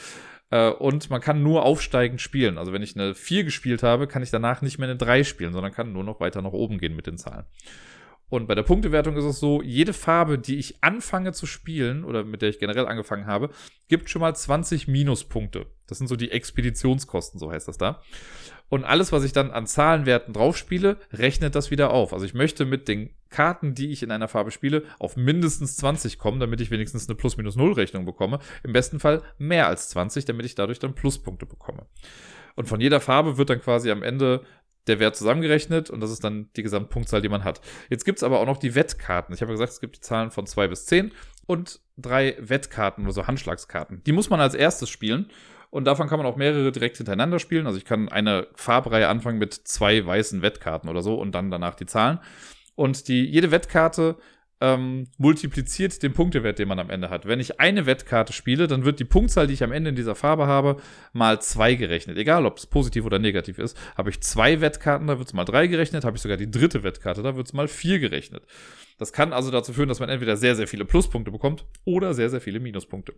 Äh, 0.50 0.70
und 0.70 1.08
man 1.08 1.20
kann 1.20 1.42
nur 1.42 1.64
aufsteigend 1.64 2.20
spielen. 2.20 2.58
Also 2.58 2.72
wenn 2.72 2.82
ich 2.82 2.94
eine 2.94 3.14
4 3.14 3.44
gespielt 3.44 3.82
habe, 3.82 4.06
kann 4.06 4.22
ich 4.22 4.30
danach 4.30 4.60
nicht 4.60 4.78
mehr 4.78 4.88
eine 4.88 4.98
3 4.98 5.24
spielen, 5.24 5.52
sondern 5.52 5.72
kann 5.72 5.92
nur 5.92 6.04
noch 6.04 6.20
weiter 6.20 6.42
nach 6.42 6.52
oben 6.52 6.78
gehen 6.78 6.94
mit 6.94 7.06
den 7.06 7.16
Zahlen. 7.16 7.46
Und 8.28 8.48
bei 8.48 8.56
der 8.56 8.64
Punktewertung 8.64 9.16
ist 9.16 9.24
es 9.24 9.38
so, 9.38 9.62
jede 9.62 9.92
Farbe, 9.92 10.38
die 10.38 10.58
ich 10.58 10.82
anfange 10.82 11.32
zu 11.32 11.46
spielen 11.46 12.04
oder 12.04 12.24
mit 12.24 12.42
der 12.42 12.48
ich 12.48 12.58
generell 12.58 12.86
angefangen 12.86 13.26
habe, 13.26 13.50
gibt 13.88 14.10
schon 14.10 14.20
mal 14.20 14.34
20 14.34 14.88
Minuspunkte. 14.88 15.66
Das 15.86 15.98
sind 15.98 16.08
so 16.08 16.16
die 16.16 16.32
Expeditionskosten, 16.32 17.38
so 17.38 17.52
heißt 17.52 17.68
das 17.68 17.78
da. 17.78 18.02
Und 18.68 18.84
alles, 18.84 19.12
was 19.12 19.22
ich 19.22 19.32
dann 19.32 19.52
an 19.52 19.68
Zahlenwerten 19.68 20.34
draufspiele, 20.34 20.98
rechnet 21.12 21.54
das 21.54 21.70
wieder 21.70 21.92
auf. 21.92 22.12
Also 22.12 22.26
ich 22.26 22.34
möchte 22.34 22.64
mit 22.64 22.88
den 22.88 23.10
Karten, 23.30 23.74
die 23.74 23.92
ich 23.92 24.02
in 24.02 24.10
einer 24.10 24.26
Farbe 24.26 24.50
spiele, 24.50 24.82
auf 24.98 25.16
mindestens 25.16 25.76
20 25.76 26.18
kommen, 26.18 26.40
damit 26.40 26.60
ich 26.60 26.72
wenigstens 26.72 27.08
eine 27.08 27.14
Plus-Minus-Null-Rechnung 27.14 28.04
bekomme. 28.04 28.40
Im 28.64 28.72
besten 28.72 28.98
Fall 28.98 29.22
mehr 29.38 29.68
als 29.68 29.88
20, 29.90 30.24
damit 30.24 30.46
ich 30.46 30.56
dadurch 30.56 30.80
dann 30.80 30.94
Pluspunkte 30.94 31.46
bekomme. 31.46 31.86
Und 32.56 32.66
von 32.66 32.80
jeder 32.80 33.00
Farbe 33.00 33.38
wird 33.38 33.50
dann 33.50 33.60
quasi 33.60 33.90
am 33.90 34.02
Ende 34.02 34.42
der 34.86 34.98
Wert 34.98 35.16
zusammengerechnet 35.16 35.90
und 35.90 36.00
das 36.00 36.10
ist 36.10 36.22
dann 36.22 36.48
die 36.56 36.62
Gesamtpunktzahl, 36.62 37.22
die 37.22 37.28
man 37.28 37.44
hat. 37.44 37.60
Jetzt 37.90 38.04
gibt's 38.04 38.22
aber 38.22 38.40
auch 38.40 38.46
noch 38.46 38.58
die 38.58 38.74
Wettkarten. 38.74 39.34
Ich 39.34 39.40
habe 39.40 39.50
ja 39.50 39.54
gesagt, 39.54 39.72
es 39.72 39.80
gibt 39.80 39.96
die 39.96 40.00
Zahlen 40.00 40.30
von 40.30 40.46
zwei 40.46 40.68
bis 40.68 40.86
zehn 40.86 41.12
und 41.46 41.80
drei 41.96 42.36
Wettkarten 42.38 43.04
oder 43.04 43.12
so 43.12 43.26
Handschlagskarten. 43.26 44.02
Die 44.04 44.12
muss 44.12 44.30
man 44.30 44.40
als 44.40 44.54
erstes 44.54 44.90
spielen 44.90 45.30
und 45.70 45.84
davon 45.84 46.08
kann 46.08 46.18
man 46.18 46.26
auch 46.26 46.36
mehrere 46.36 46.72
direkt 46.72 46.96
hintereinander 46.96 47.38
spielen. 47.38 47.66
Also 47.66 47.78
ich 47.78 47.84
kann 47.84 48.08
eine 48.08 48.46
Farbreihe 48.54 49.08
anfangen 49.08 49.38
mit 49.38 49.54
zwei 49.54 50.04
weißen 50.04 50.42
Wettkarten 50.42 50.88
oder 50.88 51.02
so 51.02 51.14
und 51.16 51.32
dann 51.32 51.50
danach 51.50 51.74
die 51.74 51.86
Zahlen. 51.86 52.18
Und 52.74 53.08
die, 53.08 53.24
jede 53.24 53.50
Wettkarte 53.50 54.16
ähm, 54.60 55.08
multipliziert 55.18 56.02
den 56.02 56.12
Punktewert, 56.12 56.58
den 56.58 56.68
man 56.68 56.78
am 56.78 56.88
Ende 56.88 57.10
hat. 57.10 57.26
Wenn 57.26 57.40
ich 57.40 57.60
eine 57.60 57.86
Wettkarte 57.86 58.32
spiele, 58.32 58.66
dann 58.66 58.84
wird 58.84 58.98
die 59.00 59.04
Punktzahl, 59.04 59.46
die 59.46 59.54
ich 59.54 59.62
am 59.62 59.72
Ende 59.72 59.90
in 59.90 59.96
dieser 59.96 60.14
Farbe 60.14 60.46
habe, 60.46 60.76
mal 61.12 61.40
zwei 61.40 61.74
gerechnet. 61.74 62.16
Egal, 62.16 62.46
ob 62.46 62.58
es 62.58 62.66
positiv 62.66 63.04
oder 63.04 63.18
negativ 63.18 63.58
ist. 63.58 63.76
Habe 63.96 64.10
ich 64.10 64.20
zwei 64.22 64.60
Wettkarten, 64.60 65.06
da 65.06 65.18
wird 65.18 65.28
es 65.28 65.34
mal 65.34 65.44
drei 65.44 65.66
gerechnet. 65.66 66.04
Habe 66.04 66.16
ich 66.16 66.22
sogar 66.22 66.38
die 66.38 66.50
dritte 66.50 66.82
Wettkarte, 66.82 67.22
da 67.22 67.36
wird 67.36 67.46
es 67.46 67.52
mal 67.52 67.68
vier 67.68 67.98
gerechnet. 67.98 68.44
Das 68.98 69.12
kann 69.12 69.32
also 69.32 69.50
dazu 69.50 69.74
führen, 69.74 69.88
dass 69.88 70.00
man 70.00 70.08
entweder 70.08 70.36
sehr, 70.36 70.56
sehr 70.56 70.66
viele 70.66 70.86
Pluspunkte 70.86 71.30
bekommt 71.30 71.66
oder 71.84 72.14
sehr, 72.14 72.30
sehr 72.30 72.40
viele 72.40 72.60
Minuspunkte. 72.60 73.12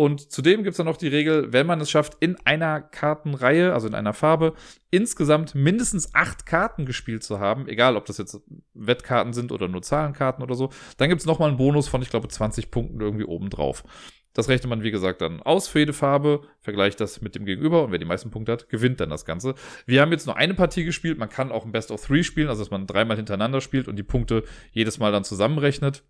Und 0.00 0.32
zudem 0.32 0.62
gibt 0.62 0.70
es 0.70 0.76
dann 0.78 0.86
noch 0.86 0.96
die 0.96 1.08
Regel, 1.08 1.52
wenn 1.52 1.66
man 1.66 1.78
es 1.78 1.90
schafft, 1.90 2.16
in 2.20 2.38
einer 2.46 2.80
Kartenreihe, 2.80 3.74
also 3.74 3.86
in 3.86 3.94
einer 3.94 4.14
Farbe, 4.14 4.54
insgesamt 4.90 5.54
mindestens 5.54 6.14
acht 6.14 6.46
Karten 6.46 6.86
gespielt 6.86 7.22
zu 7.22 7.38
haben, 7.38 7.68
egal 7.68 7.98
ob 7.98 8.06
das 8.06 8.16
jetzt 8.16 8.40
Wettkarten 8.72 9.34
sind 9.34 9.52
oder 9.52 9.68
nur 9.68 9.82
Zahlenkarten 9.82 10.42
oder 10.42 10.54
so, 10.54 10.70
dann 10.96 11.10
gibt 11.10 11.20
es 11.20 11.26
nochmal 11.26 11.50
einen 11.50 11.58
Bonus 11.58 11.86
von, 11.86 12.00
ich 12.00 12.08
glaube, 12.08 12.28
20 12.28 12.70
Punkten 12.70 12.98
irgendwie 12.98 13.26
oben 13.26 13.50
drauf. 13.50 13.84
Das 14.32 14.48
rechnet 14.48 14.70
man, 14.70 14.82
wie 14.82 14.90
gesagt, 14.90 15.20
dann 15.20 15.42
aus 15.42 15.68
für 15.68 15.80
jede 15.80 15.92
Farbe, 15.92 16.44
vergleicht 16.60 16.98
das 16.98 17.20
mit 17.20 17.34
dem 17.34 17.44
Gegenüber 17.44 17.84
und 17.84 17.92
wer 17.92 17.98
die 17.98 18.06
meisten 18.06 18.30
Punkte 18.30 18.52
hat, 18.52 18.70
gewinnt 18.70 19.00
dann 19.00 19.10
das 19.10 19.26
Ganze. 19.26 19.54
Wir 19.84 20.00
haben 20.00 20.12
jetzt 20.12 20.24
nur 20.24 20.38
eine 20.38 20.54
Partie 20.54 20.84
gespielt, 20.84 21.18
man 21.18 21.28
kann 21.28 21.52
auch 21.52 21.66
ein 21.66 21.72
Best 21.72 21.90
of 21.90 22.06
Three 22.06 22.22
spielen, 22.22 22.48
also 22.48 22.62
dass 22.62 22.70
man 22.70 22.86
dreimal 22.86 23.18
hintereinander 23.18 23.60
spielt 23.60 23.86
und 23.86 23.96
die 23.96 24.02
Punkte 24.02 24.44
jedes 24.72 24.98
Mal 24.98 25.12
dann 25.12 25.24
zusammenrechnet. 25.24 26.04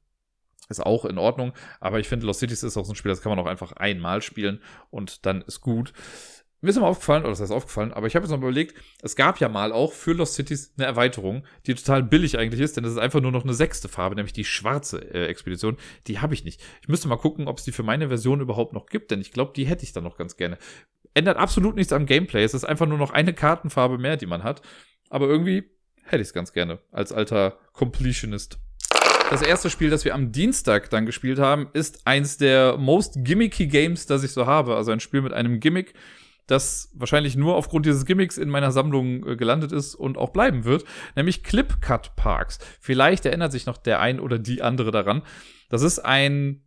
Ist 0.70 0.80
auch 0.80 1.04
in 1.04 1.18
Ordnung. 1.18 1.52
Aber 1.80 2.00
ich 2.00 2.08
finde, 2.08 2.24
Lost 2.24 2.40
Cities 2.40 2.62
ist 2.62 2.78
auch 2.78 2.86
so 2.86 2.92
ein 2.92 2.96
Spiel, 2.96 3.10
das 3.10 3.20
kann 3.20 3.30
man 3.30 3.38
auch 3.38 3.46
einfach 3.46 3.72
einmal 3.72 4.22
spielen 4.22 4.62
und 4.90 5.26
dann 5.26 5.42
ist 5.42 5.60
gut. 5.60 5.92
mir 6.62 6.70
ist 6.70 6.76
immer 6.76 6.86
aufgefallen, 6.86 7.22
oder 7.22 7.30
das 7.30 7.40
heißt 7.40 7.52
aufgefallen, 7.52 7.92
aber 7.92 8.06
ich 8.06 8.14
habe 8.14 8.24
jetzt 8.24 8.30
noch 8.30 8.38
überlegt, 8.38 8.76
es 9.02 9.16
gab 9.16 9.40
ja 9.40 9.48
mal 9.48 9.72
auch 9.72 9.92
für 9.92 10.12
Lost 10.12 10.34
Cities 10.34 10.72
eine 10.78 10.86
Erweiterung, 10.86 11.44
die 11.66 11.74
total 11.74 12.02
billig 12.02 12.38
eigentlich 12.38 12.60
ist, 12.60 12.76
denn 12.76 12.84
das 12.84 12.92
ist 12.92 12.98
einfach 12.98 13.20
nur 13.20 13.32
noch 13.32 13.44
eine 13.44 13.54
sechste 13.54 13.88
Farbe, 13.88 14.14
nämlich 14.14 14.32
die 14.32 14.44
schwarze 14.44 14.98
äh, 15.12 15.26
Expedition. 15.26 15.76
Die 16.06 16.20
habe 16.20 16.34
ich 16.34 16.44
nicht. 16.44 16.62
Ich 16.82 16.88
müsste 16.88 17.08
mal 17.08 17.16
gucken, 17.16 17.48
ob 17.48 17.58
es 17.58 17.64
die 17.64 17.72
für 17.72 17.82
meine 17.82 18.08
Version 18.08 18.40
überhaupt 18.40 18.72
noch 18.72 18.86
gibt, 18.86 19.10
denn 19.10 19.20
ich 19.20 19.32
glaube, 19.32 19.52
die 19.56 19.64
hätte 19.64 19.84
ich 19.84 19.92
dann 19.92 20.04
noch 20.04 20.16
ganz 20.16 20.36
gerne. 20.36 20.58
Ändert 21.14 21.38
absolut 21.38 21.74
nichts 21.74 21.92
am 21.92 22.06
Gameplay. 22.06 22.44
Es 22.44 22.54
ist 22.54 22.64
einfach 22.64 22.86
nur 22.86 22.98
noch 22.98 23.10
eine 23.10 23.34
Kartenfarbe 23.34 23.98
mehr, 23.98 24.16
die 24.16 24.26
man 24.26 24.44
hat. 24.44 24.62
Aber 25.08 25.26
irgendwie 25.26 25.68
hätte 26.04 26.22
ich 26.22 26.28
es 26.28 26.34
ganz 26.34 26.52
gerne 26.52 26.78
als 26.92 27.12
alter 27.12 27.58
Completionist. 27.72 28.58
Das 29.30 29.42
erste 29.42 29.70
Spiel, 29.70 29.90
das 29.90 30.04
wir 30.04 30.16
am 30.16 30.32
Dienstag 30.32 30.90
dann 30.90 31.06
gespielt 31.06 31.38
haben, 31.38 31.68
ist 31.72 32.04
eins 32.04 32.36
der 32.36 32.76
most 32.78 33.14
gimmicky 33.18 33.68
Games, 33.68 34.06
das 34.06 34.24
ich 34.24 34.32
so 34.32 34.46
habe. 34.46 34.74
Also 34.74 34.90
ein 34.90 34.98
Spiel 34.98 35.22
mit 35.22 35.32
einem 35.32 35.60
Gimmick, 35.60 35.94
das 36.48 36.90
wahrscheinlich 36.94 37.36
nur 37.36 37.54
aufgrund 37.54 37.86
dieses 37.86 38.06
Gimmicks 38.06 38.38
in 38.38 38.48
meiner 38.48 38.72
Sammlung 38.72 39.24
äh, 39.24 39.36
gelandet 39.36 39.70
ist 39.70 39.94
und 39.94 40.18
auch 40.18 40.30
bleiben 40.30 40.64
wird, 40.64 40.84
nämlich 41.14 41.44
Clip 41.44 41.80
Cut 41.80 42.16
Parks. 42.16 42.58
Vielleicht 42.80 43.24
erinnert 43.24 43.52
sich 43.52 43.66
noch 43.66 43.76
der 43.76 44.00
ein 44.00 44.18
oder 44.18 44.40
die 44.40 44.62
andere 44.62 44.90
daran. 44.90 45.22
Das 45.68 45.82
ist 45.82 46.00
ein 46.00 46.64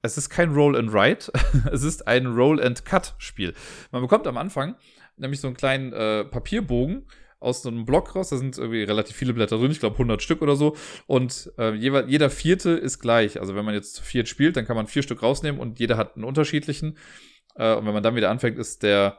es 0.00 0.16
ist 0.16 0.30
kein 0.30 0.52
Roll 0.52 0.76
and 0.76 0.92
Write, 0.92 1.32
es 1.72 1.82
ist 1.82 2.06
ein 2.06 2.26
Roll 2.26 2.62
and 2.62 2.84
Cut 2.84 3.16
Spiel. 3.18 3.52
Man 3.90 4.02
bekommt 4.02 4.28
am 4.28 4.36
Anfang 4.36 4.76
nämlich 5.16 5.40
so 5.40 5.48
einen 5.48 5.56
kleinen 5.56 5.92
äh, 5.92 6.24
Papierbogen 6.24 7.06
aus 7.40 7.62
so 7.62 7.68
einem 7.68 7.84
Block 7.84 8.14
raus. 8.14 8.30
Da 8.30 8.36
sind 8.36 8.58
irgendwie 8.58 8.82
relativ 8.82 9.16
viele 9.16 9.32
Blätter 9.32 9.58
drin, 9.58 9.70
ich 9.70 9.80
glaube 9.80 9.94
100 9.94 10.22
Stück 10.22 10.42
oder 10.42 10.56
so. 10.56 10.76
Und 11.06 11.52
äh, 11.58 11.74
jeder, 11.74 12.30
vierte 12.30 12.70
ist 12.70 12.98
gleich. 12.98 13.40
Also 13.40 13.54
wenn 13.54 13.64
man 13.64 13.74
jetzt 13.74 13.94
zu 13.94 14.02
viert 14.02 14.28
spielt, 14.28 14.56
dann 14.56 14.66
kann 14.66 14.76
man 14.76 14.86
vier 14.86 15.02
Stück 15.02 15.22
rausnehmen 15.22 15.60
und 15.60 15.78
jeder 15.78 15.96
hat 15.96 16.16
einen 16.16 16.24
unterschiedlichen. 16.24 16.96
Äh, 17.54 17.74
und 17.74 17.86
wenn 17.86 17.94
man 17.94 18.02
dann 18.02 18.16
wieder 18.16 18.30
anfängt, 18.30 18.58
ist 18.58 18.82
der, 18.82 19.18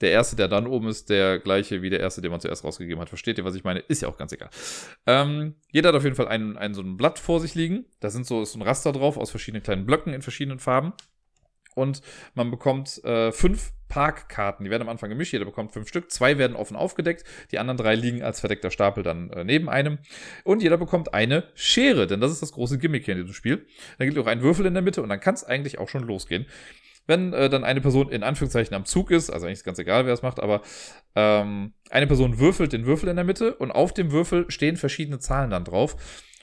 der 0.00 0.12
erste, 0.12 0.36
der 0.36 0.48
dann 0.48 0.66
oben 0.66 0.88
ist, 0.88 1.10
der 1.10 1.38
gleiche 1.38 1.82
wie 1.82 1.90
der 1.90 2.00
erste, 2.00 2.22
den 2.22 2.30
man 2.30 2.40
zuerst 2.40 2.64
rausgegeben 2.64 3.00
hat. 3.00 3.08
Versteht 3.08 3.38
ihr, 3.38 3.44
was 3.44 3.54
ich 3.54 3.64
meine? 3.64 3.80
Ist 3.80 4.02
ja 4.02 4.08
auch 4.08 4.16
ganz 4.16 4.32
egal. 4.32 4.50
Ähm, 5.06 5.56
jeder 5.70 5.88
hat 5.88 5.96
auf 5.96 6.04
jeden 6.04 6.16
Fall 6.16 6.28
ein, 6.28 6.56
ein 6.56 6.74
so 6.74 6.82
ein 6.82 6.96
Blatt 6.96 7.18
vor 7.18 7.40
sich 7.40 7.54
liegen. 7.54 7.86
Da 8.00 8.10
sind 8.10 8.26
so, 8.26 8.42
ist 8.42 8.52
so 8.52 8.58
ein 8.58 8.62
Raster 8.62 8.92
drauf 8.92 9.16
aus 9.16 9.30
verschiedenen 9.30 9.62
kleinen 9.62 9.86
Blöcken 9.86 10.12
in 10.12 10.22
verschiedenen 10.22 10.58
Farben. 10.58 10.92
Und 11.74 12.02
man 12.34 12.50
bekommt 12.50 13.02
äh, 13.04 13.32
fünf 13.32 13.72
Parkkarten. 13.90 14.64
Die 14.64 14.70
werden 14.70 14.82
am 14.82 14.88
Anfang 14.88 15.10
gemischt. 15.10 15.32
Jeder 15.32 15.44
bekommt 15.44 15.72
fünf 15.72 15.88
Stück. 15.88 16.10
Zwei 16.10 16.38
werden 16.38 16.56
offen 16.56 16.76
aufgedeckt. 16.76 17.24
Die 17.50 17.58
anderen 17.58 17.76
drei 17.76 17.94
liegen 17.94 18.22
als 18.22 18.40
verdeckter 18.40 18.70
Stapel 18.70 19.02
dann 19.02 19.30
äh, 19.30 19.44
neben 19.44 19.68
einem. 19.68 19.98
Und 20.44 20.62
jeder 20.62 20.78
bekommt 20.78 21.12
eine 21.12 21.44
Schere, 21.54 22.06
denn 22.06 22.20
das 22.20 22.32
ist 22.32 22.40
das 22.40 22.52
große 22.52 22.78
Gimmick 22.78 23.04
hier 23.04 23.14
in 23.14 23.20
diesem 23.20 23.34
Spiel. 23.34 23.66
Da 23.98 24.04
gibt 24.04 24.16
es 24.16 24.22
auch 24.22 24.28
einen 24.28 24.42
Würfel 24.42 24.64
in 24.64 24.74
der 24.74 24.82
Mitte 24.82 25.02
und 25.02 25.08
dann 25.08 25.20
kann 25.20 25.34
es 25.34 25.44
eigentlich 25.44 25.78
auch 25.78 25.88
schon 25.88 26.04
losgehen. 26.04 26.46
Wenn 27.06 27.32
äh, 27.32 27.50
dann 27.50 27.64
eine 27.64 27.80
Person 27.80 28.10
in 28.10 28.22
Anführungszeichen 28.22 28.74
am 28.74 28.84
Zug 28.84 29.10
ist, 29.10 29.30
also 29.30 29.46
eigentlich 29.46 29.58
ist 29.58 29.64
ganz 29.64 29.80
egal, 29.80 30.06
wer 30.06 30.14
es 30.14 30.22
macht, 30.22 30.38
aber 30.38 30.62
ähm, 31.16 31.74
eine 31.90 32.06
Person 32.06 32.38
würfelt 32.38 32.72
den 32.72 32.86
Würfel 32.86 33.08
in 33.08 33.16
der 33.16 33.24
Mitte 33.24 33.56
und 33.56 33.72
auf 33.72 33.92
dem 33.92 34.12
Würfel 34.12 34.48
stehen 34.50 34.76
verschiedene 34.76 35.18
Zahlen 35.18 35.50
dann 35.50 35.64
drauf. 35.64 35.96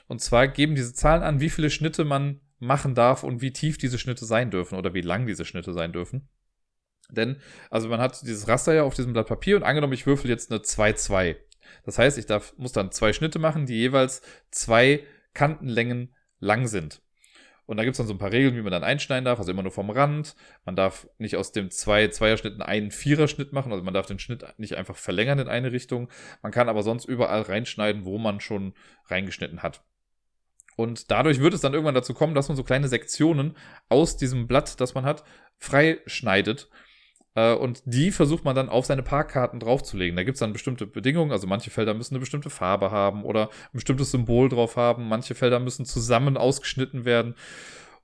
Und 0.08 0.20
zwar 0.20 0.48
geben 0.48 0.74
diese 0.74 0.92
Zahlen 0.92 1.22
an, 1.22 1.40
wie 1.40 1.48
viele 1.48 1.70
Schnitte 1.70 2.04
man 2.04 2.40
machen 2.58 2.94
darf 2.94 3.22
und 3.22 3.40
wie 3.40 3.52
tief 3.52 3.78
diese 3.78 3.98
Schnitte 3.98 4.24
sein 4.24 4.50
dürfen 4.50 4.78
oder 4.78 4.94
wie 4.94 5.00
lang 5.00 5.26
diese 5.26 5.44
Schnitte 5.44 5.72
sein 5.72 5.92
dürfen. 5.92 6.28
Denn, 7.10 7.40
also 7.70 7.88
man 7.88 8.00
hat 8.00 8.20
dieses 8.22 8.48
Raster 8.48 8.74
ja 8.74 8.82
auf 8.82 8.94
diesem 8.94 9.12
Blatt 9.12 9.28
Papier 9.28 9.56
und 9.56 9.62
angenommen, 9.62 9.92
ich 9.92 10.06
würfel 10.06 10.30
jetzt 10.30 10.50
eine 10.50 10.60
2-2. 10.60 11.36
Das 11.84 11.98
heißt, 11.98 12.18
ich 12.18 12.26
darf, 12.26 12.54
muss 12.56 12.72
dann 12.72 12.92
zwei 12.92 13.12
Schnitte 13.12 13.38
machen, 13.38 13.66
die 13.66 13.76
jeweils 13.76 14.22
zwei 14.50 15.04
Kantenlängen 15.34 16.14
lang 16.40 16.66
sind. 16.66 17.02
Und 17.66 17.76
da 17.76 17.84
gibt 17.84 17.92
es 17.92 17.98
dann 17.98 18.06
so 18.06 18.14
ein 18.14 18.18
paar 18.18 18.32
Regeln, 18.32 18.56
wie 18.56 18.62
man 18.62 18.72
dann 18.72 18.82
einschneiden 18.82 19.26
darf, 19.26 19.38
also 19.38 19.50
immer 19.50 19.62
nur 19.62 19.72
vom 19.72 19.90
Rand. 19.90 20.34
Man 20.64 20.74
darf 20.74 21.06
nicht 21.18 21.36
aus 21.36 21.52
dem 21.52 21.70
zwei 21.70 22.08
Zweierschnitten 22.08 22.62
einen 22.62 22.90
Viererschnitt 22.90 23.52
machen, 23.52 23.72
also 23.72 23.84
man 23.84 23.92
darf 23.92 24.06
den 24.06 24.18
Schnitt 24.18 24.42
nicht 24.56 24.76
einfach 24.76 24.96
verlängern 24.96 25.38
in 25.38 25.48
eine 25.48 25.70
Richtung. 25.70 26.08
Man 26.40 26.50
kann 26.50 26.70
aber 26.70 26.82
sonst 26.82 27.04
überall 27.04 27.42
reinschneiden, 27.42 28.06
wo 28.06 28.16
man 28.16 28.40
schon 28.40 28.72
reingeschnitten 29.08 29.62
hat. 29.62 29.84
Und 30.78 31.10
dadurch 31.10 31.40
wird 31.40 31.54
es 31.54 31.60
dann 31.60 31.74
irgendwann 31.74 31.96
dazu 31.96 32.14
kommen, 32.14 32.36
dass 32.36 32.46
man 32.46 32.56
so 32.56 32.62
kleine 32.62 32.86
Sektionen 32.86 33.56
aus 33.88 34.16
diesem 34.16 34.46
Blatt, 34.46 34.80
das 34.80 34.94
man 34.94 35.04
hat, 35.04 35.24
freischneidet. 35.58 36.68
Äh, 37.34 37.54
und 37.54 37.82
die 37.84 38.12
versucht 38.12 38.44
man 38.44 38.54
dann 38.54 38.68
auf 38.68 38.86
seine 38.86 39.02
Parkkarten 39.02 39.58
draufzulegen. 39.58 40.14
Da 40.14 40.22
gibt 40.22 40.36
es 40.36 40.38
dann 40.40 40.52
bestimmte 40.52 40.86
Bedingungen. 40.86 41.32
Also 41.32 41.48
manche 41.48 41.70
Felder 41.70 41.94
müssen 41.94 42.14
eine 42.14 42.20
bestimmte 42.20 42.48
Farbe 42.48 42.92
haben 42.92 43.24
oder 43.24 43.48
ein 43.48 43.72
bestimmtes 43.72 44.12
Symbol 44.12 44.48
drauf 44.48 44.76
haben. 44.76 45.08
Manche 45.08 45.34
Felder 45.34 45.58
müssen 45.58 45.84
zusammen 45.84 46.36
ausgeschnitten 46.36 47.04
werden. 47.04 47.34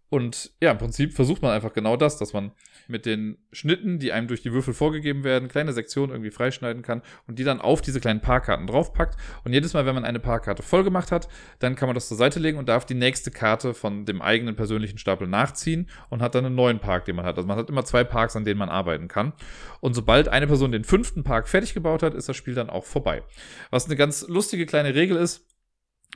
Und 0.09 0.53
ja, 0.61 0.73
im 0.73 0.79
Prinzip 0.79 1.15
versucht 1.15 1.43
man 1.43 1.53
einfach 1.53 1.75
genau 1.75 1.97
das, 1.97 2.19
dass 2.19 2.33
man 2.33 2.51
mit 2.89 3.07
den 3.07 3.39
Schnitten, 3.53 3.99
die 3.99 4.13
einem 4.13 4.29
durch 4.29 4.43
die 4.43 4.53
Würfel 4.53 4.75
vorgegeben 4.75 5.25
werden, 5.25 5.49
kleine 5.49 5.73
Sektionen 5.73 6.13
irgendwie 6.13 6.31
freischneiden 6.31 6.83
kann 6.83 7.03
und 7.27 7.39
die 7.39 7.45
dann 7.45 7.61
auf 7.61 7.81
diese 7.81 8.01
kleinen 8.01 8.21
Parkkarten 8.21 8.67
draufpackt. 8.67 9.17
Und 9.45 9.53
jedes 9.53 9.75
Mal, 9.75 9.87
wenn 9.87 9.95
man 9.95 10.05
eine 10.05 10.21
Parkkarte 10.21 10.63
voll 10.63 10.85
gemacht 10.85 11.13
hat, 11.13 11.29
dann 11.59 11.77
kann 11.77 11.89
man 11.89 11.95
das 11.95 12.09
zur 12.09 12.17
Seite 12.17 12.41
legen 12.41 12.59
und 12.59 12.69
darf 12.69 12.85
die 12.85 12.95
nächste 12.95 13.31
Karte 13.31 13.75
von 13.75 14.05
dem 14.05 14.23
eigenen 14.23 14.57
persönlichen 14.57 14.99
Stapel 14.99 15.27
nachziehen 15.27 15.89
und 16.11 16.23
hat 16.23 16.35
dann 16.35 16.47
einen 16.47 16.55
neuen 16.55 16.79
Park, 16.79 17.05
den 17.05 17.17
man 17.17 17.25
hat. 17.25 17.37
Also 17.37 17.47
man 17.47 17.59
hat 17.59 17.69
immer 17.69 17.85
zwei 17.85 18.05
Parks, 18.05 18.37
an 18.37 18.45
denen 18.45 18.59
man 18.59 18.69
arbeiten 18.69 19.09
kann. 19.09 19.33
Und 19.81 19.95
sobald 19.95 20.29
eine 20.29 20.47
Person 20.47 20.73
den 20.73 20.85
fünften 20.85 21.25
Park 21.25 21.49
fertig 21.49 21.75
gebaut 21.75 22.03
hat, 22.03 22.15
ist 22.15 22.29
das 22.29 22.37
Spiel 22.37 22.55
dann 22.55 22.71
auch 22.71 22.85
vorbei. 22.85 23.23
Was 23.71 23.87
eine 23.87 23.97
ganz 23.97 24.27
lustige 24.29 24.67
kleine 24.67 24.95
Regel 24.95 25.17
ist, 25.17 25.47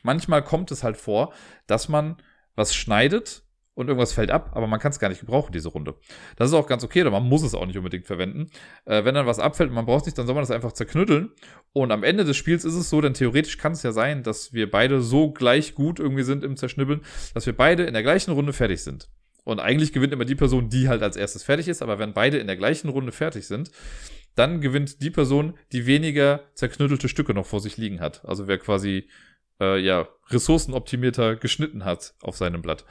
manchmal 0.03 0.43
kommt 0.43 0.71
es 0.71 0.83
halt 0.83 0.97
vor, 0.97 1.33
dass 1.67 1.89
man 1.89 2.17
was 2.55 2.75
schneidet 2.75 3.43
und 3.79 3.87
irgendwas 3.87 4.13
fällt 4.13 4.33
ab, 4.33 4.51
aber 4.55 4.67
man 4.67 4.81
kann 4.81 4.91
es 4.91 4.99
gar 4.99 5.09
nicht 5.09 5.21
gebrauchen, 5.21 5.53
diese 5.53 5.69
Runde. 5.69 5.95
Das 6.35 6.49
ist 6.49 6.55
auch 6.55 6.67
ganz 6.67 6.83
okay, 6.83 7.03
oder 7.03 7.13
man 7.13 7.23
muss 7.23 7.45
es 7.45 7.55
auch 7.55 7.65
nicht 7.65 7.79
unbedingt 7.79 8.07
verwenden. 8.07 8.49
Äh, 8.87 9.05
wenn 9.05 9.15
dann 9.15 9.25
was 9.25 9.39
abfällt 9.39 9.69
und 9.69 9.77
man 9.77 9.87
braucht 9.87 10.01
es 10.01 10.07
nicht, 10.07 10.19
dann 10.19 10.27
soll 10.27 10.35
man 10.35 10.43
das 10.43 10.51
einfach 10.51 10.73
zerknütteln. 10.73 11.31
Und 11.73 11.93
am 11.93 12.03
Ende 12.03 12.25
des 12.25 12.37
Spiels 12.37 12.65
ist 12.65 12.75
es 12.75 12.91
so, 12.91 13.01
denn 13.01 13.15
theoretisch 13.15 13.57
kann 13.57 13.71
es 13.71 13.85
ja 13.85 13.93
sein, 13.93 14.25
dass 14.25 14.53
wir 14.53 14.69
beide 14.69 15.01
so 15.01 15.31
gleich 15.31 15.77
gut 15.77 16.01
irgendwie 16.01 16.25
sind 16.25 16.43
im 16.43 16.57
Zerschnibbeln, 16.57 17.03
dass 17.35 17.47
wir 17.47 17.57
beide 17.57 17.85
in 17.85 17.95
der 17.95 18.03
gleichen 18.03 18.33
Runde 18.33 18.53
fertig 18.53 18.83
sind. 18.83 19.09
Und 19.45 19.61
eigentlich 19.61 19.93
gewinnt 19.93 20.13
immer 20.13 20.25
die 20.25 20.35
Person, 20.35 20.71
die 20.71 20.89
halt 20.89 21.05
als 21.05 21.17
erstes 21.17 21.45
fertig 21.45 21.69
ist, 21.69 21.81
aber 21.81 22.01
wenn 22.01 22.13
beide 22.15 22.39
in 22.39 22.49
der 22.49 22.57
gleichen 22.57 22.89
Runde 22.89 23.13
fertig 23.13 23.47
sind, 23.47 23.71
dann 24.35 24.61
gewinnt 24.61 25.03
die 25.03 25.11
Person, 25.11 25.57
die 25.71 25.87
weniger 25.87 26.41
zerknüttelte 26.55 27.09
Stücke 27.09 27.33
noch 27.33 27.47
vor 27.47 27.61
sich 27.61 27.77
liegen 27.77 28.01
hat. 28.01 28.25
Also 28.25 28.49
wer 28.49 28.59
quasi 28.59 29.09
äh, 29.61 29.79
ja 29.79 30.09
ressourcenoptimierter 30.31 31.37
geschnitten 31.37 31.85
hat 31.85 32.15
auf 32.23 32.37
seinem 32.37 32.61
Blatt. 32.61 32.85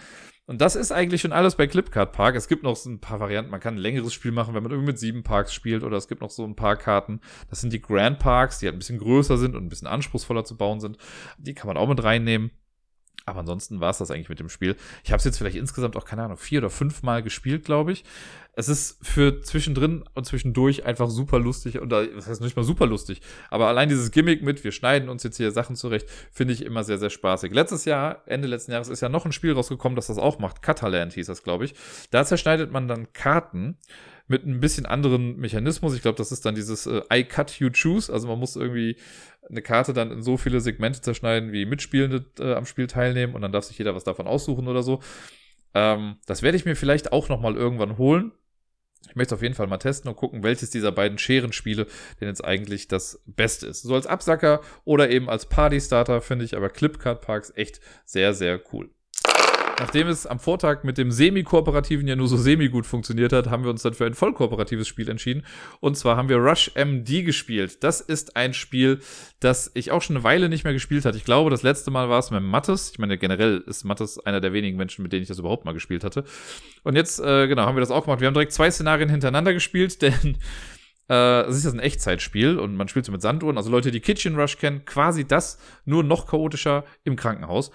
Und 0.47 0.61
das 0.61 0.77
ist 0.77 0.93
eigentlich 0.93 1.19
schon 1.19 1.33
alles 1.33 1.55
bei 1.55 1.67
Clipcard 1.67 2.13
Park. 2.13 2.35
Es 2.35 2.47
gibt 2.47 2.63
noch 2.63 2.77
so 2.77 2.89
ein 2.89 3.01
paar 3.01 3.19
Varianten. 3.19 3.51
Man 3.51 3.59
kann 3.59 3.75
ein 3.75 3.79
längeres 3.79 4.13
Spiel 4.13 4.31
machen, 4.31 4.55
wenn 4.55 4.63
man 4.63 4.71
irgendwie 4.71 4.91
mit 4.93 4.99
sieben 4.99 5.21
Parks 5.21 5.53
spielt. 5.53 5.83
Oder 5.83 5.97
es 5.97 6.07
gibt 6.07 6.21
noch 6.21 6.29
so 6.29 6.45
ein 6.45 6.55
paar 6.55 6.77
Karten. 6.77 7.19
Das 7.49 7.59
sind 7.59 7.73
die 7.73 7.81
Grand 7.81 8.17
Parks, 8.17 8.59
die 8.59 8.65
halt 8.65 8.75
ein 8.75 8.79
bisschen 8.79 8.97
größer 8.97 9.37
sind 9.37 9.55
und 9.57 9.65
ein 9.65 9.69
bisschen 9.69 9.89
anspruchsvoller 9.89 10.45
zu 10.45 10.55
bauen 10.55 10.79
sind. 10.79 10.97
Die 11.37 11.53
kann 11.53 11.67
man 11.67 11.75
auch 11.75 11.89
mit 11.89 12.01
reinnehmen. 12.01 12.51
Aber 13.27 13.41
ansonsten 13.41 13.81
war 13.81 13.89
es 13.89 13.97
das 13.97 14.09
eigentlich 14.09 14.29
mit 14.29 14.39
dem 14.39 14.47
Spiel. 14.47 14.77
Ich 15.03 15.11
habe 15.11 15.17
es 15.17 15.25
jetzt 15.25 15.37
vielleicht 15.37 15.57
insgesamt 15.57 15.97
auch, 15.97 16.05
keine 16.05 16.23
Ahnung, 16.23 16.37
vier 16.37 16.59
oder 16.59 16.69
fünf 16.69 17.03
Mal 17.03 17.21
gespielt, 17.21 17.65
glaube 17.65 17.91
ich. 17.91 18.05
Es 18.53 18.69
ist 18.69 19.05
für 19.05 19.41
zwischendrin 19.41 20.05
und 20.15 20.25
zwischendurch 20.25 20.85
einfach 20.85 21.09
super 21.09 21.37
lustig. 21.37 21.77
Und 21.79 21.89
das 21.89 22.25
heißt 22.25 22.39
nicht 22.39 22.55
mal 22.55 22.63
super 22.63 22.87
lustig. 22.87 23.21
Aber 23.49 23.67
allein 23.67 23.89
dieses 23.89 24.11
Gimmick 24.11 24.43
mit, 24.43 24.63
wir 24.63 24.71
schneiden 24.71 25.09
uns 25.09 25.23
jetzt 25.23 25.35
hier 25.35 25.51
Sachen 25.51 25.75
zurecht, 25.75 26.07
finde 26.31 26.53
ich 26.53 26.63
immer 26.63 26.85
sehr, 26.85 26.99
sehr 26.99 27.09
spaßig. 27.09 27.53
Letztes 27.53 27.83
Jahr, 27.83 28.23
Ende 28.27 28.47
letzten 28.47 28.71
Jahres, 28.71 28.87
ist 28.87 29.01
ja 29.01 29.09
noch 29.09 29.25
ein 29.25 29.33
Spiel 29.33 29.51
rausgekommen, 29.51 29.97
das 29.97 30.07
das 30.07 30.17
auch 30.17 30.39
macht. 30.39 30.61
Cataland 30.61 31.11
hieß 31.11 31.27
das, 31.27 31.43
glaube 31.43 31.65
ich. 31.65 31.75
Da 32.11 32.23
zerschneidet 32.23 32.71
man 32.71 32.87
dann 32.87 33.11
Karten 33.11 33.77
mit 34.27 34.45
ein 34.45 34.59
bisschen 34.59 34.85
anderen 34.85 35.37
Mechanismus. 35.37 35.95
Ich 35.95 36.01
glaube, 36.01 36.17
das 36.17 36.31
ist 36.31 36.45
dann 36.45 36.55
dieses 36.55 36.85
äh, 36.85 37.01
I 37.11 37.23
cut 37.23 37.51
you 37.59 37.69
choose. 37.69 38.11
Also 38.11 38.27
man 38.27 38.39
muss 38.39 38.55
irgendwie 38.55 38.97
eine 39.49 39.61
Karte 39.61 39.93
dann 39.93 40.11
in 40.11 40.21
so 40.21 40.37
viele 40.37 40.59
Segmente 40.59 41.01
zerschneiden, 41.01 41.51
wie 41.51 41.65
Mitspielende 41.65 42.25
äh, 42.39 42.53
am 42.53 42.65
Spiel 42.65 42.87
teilnehmen 42.87 43.33
und 43.35 43.41
dann 43.41 43.51
darf 43.51 43.63
sich 43.63 43.77
jeder 43.77 43.95
was 43.95 44.03
davon 44.03 44.27
aussuchen 44.27 44.67
oder 44.67 44.83
so. 44.83 44.99
Ähm, 45.73 46.17
das 46.25 46.41
werde 46.41 46.57
ich 46.57 46.65
mir 46.65 46.75
vielleicht 46.75 47.13
auch 47.13 47.29
noch 47.29 47.39
mal 47.39 47.55
irgendwann 47.55 47.97
holen. 47.97 48.31
Ich 49.09 49.15
möchte 49.15 49.35
auf 49.35 49.41
jeden 49.41 49.55
Fall 49.55 49.67
mal 49.67 49.77
testen 49.77 50.09
und 50.09 50.17
gucken, 50.17 50.43
welches 50.43 50.69
dieser 50.69 50.91
beiden 50.91 51.17
Scherenspiele 51.17 51.87
denn 52.19 52.27
jetzt 52.27 52.43
eigentlich 52.43 52.87
das 52.87 53.21
Beste 53.25 53.67
ist. 53.67 53.83
So 53.83 53.95
als 53.95 54.07
Absacker 54.07 54.61
oder 54.83 55.09
eben 55.09 55.29
als 55.29 55.45
Party-Starter 55.45 56.21
finde 56.21 56.43
ich 56.43 56.57
aber 56.57 56.69
Clipcard 56.69 57.21
Parks 57.21 57.53
echt 57.55 57.79
sehr, 58.05 58.33
sehr 58.33 58.59
cool. 58.73 58.89
Nachdem 59.79 60.07
es 60.07 60.25
am 60.25 60.39
Vortag 60.39 60.83
mit 60.83 60.97
dem 60.97 61.11
semi-kooperativen 61.11 62.07
ja 62.07 62.15
nur 62.15 62.27
so 62.27 62.35
semi-gut 62.35 62.87
funktioniert 62.87 63.31
hat, 63.31 63.51
haben 63.51 63.63
wir 63.63 63.69
uns 63.69 63.83
dann 63.83 63.93
für 63.93 64.05
ein 64.05 64.15
vollkooperatives 64.15 64.87
Spiel 64.87 65.07
entschieden. 65.07 65.45
Und 65.79 65.95
zwar 65.95 66.17
haben 66.17 66.29
wir 66.29 66.37
Rush 66.37 66.71
MD 66.73 67.23
gespielt. 67.23 67.83
Das 67.83 68.01
ist 68.01 68.35
ein 68.35 68.55
Spiel, 68.55 69.01
das 69.39 69.69
ich 69.75 69.91
auch 69.91 70.01
schon 70.01 70.15
eine 70.15 70.23
Weile 70.23 70.49
nicht 70.49 70.63
mehr 70.63 70.73
gespielt 70.73 71.05
hatte. 71.05 71.17
Ich 71.17 71.25
glaube, 71.25 71.51
das 71.51 71.61
letzte 71.61 71.91
Mal 71.91 72.09
war 72.09 72.17
es 72.17 72.31
mit 72.31 72.41
Mattes. 72.41 72.89
Ich 72.91 72.97
meine, 72.97 73.19
generell 73.19 73.63
ist 73.67 73.83
Mattes 73.83 74.17
einer 74.17 74.41
der 74.41 74.51
wenigen 74.51 74.77
Menschen, 74.77 75.03
mit 75.03 75.13
denen 75.13 75.21
ich 75.21 75.27
das 75.27 75.37
überhaupt 75.37 75.65
mal 75.65 75.73
gespielt 75.73 76.03
hatte. 76.03 76.23
Und 76.83 76.95
jetzt, 76.95 77.19
äh, 77.19 77.47
genau, 77.47 77.63
haben 77.63 77.75
wir 77.75 77.81
das 77.81 77.91
auch 77.91 78.05
gemacht. 78.05 78.19
Wir 78.19 78.27
haben 78.27 78.33
direkt 78.33 78.53
zwei 78.53 78.71
Szenarien 78.71 79.09
hintereinander 79.09 79.53
gespielt, 79.53 80.01
denn 80.01 80.37
äh, 81.07 81.41
es 81.41 81.57
ist 81.57 81.65
ja 81.65 81.71
ein 81.71 81.79
Echtzeitspiel 81.79 82.57
und 82.57 82.75
man 82.75 82.87
spielt 82.87 83.05
so 83.05 83.11
mit 83.11 83.21
Sanduhren. 83.21 83.57
Also 83.57 83.69
Leute, 83.69 83.91
die 83.91 83.99
Kitchen 83.99 84.39
Rush 84.39 84.57
kennen, 84.57 84.85
quasi 84.85 85.23
das, 85.25 85.59
nur 85.85 86.03
noch 86.03 86.25
chaotischer 86.25 86.83
im 87.03 87.15
Krankenhaus. 87.15 87.69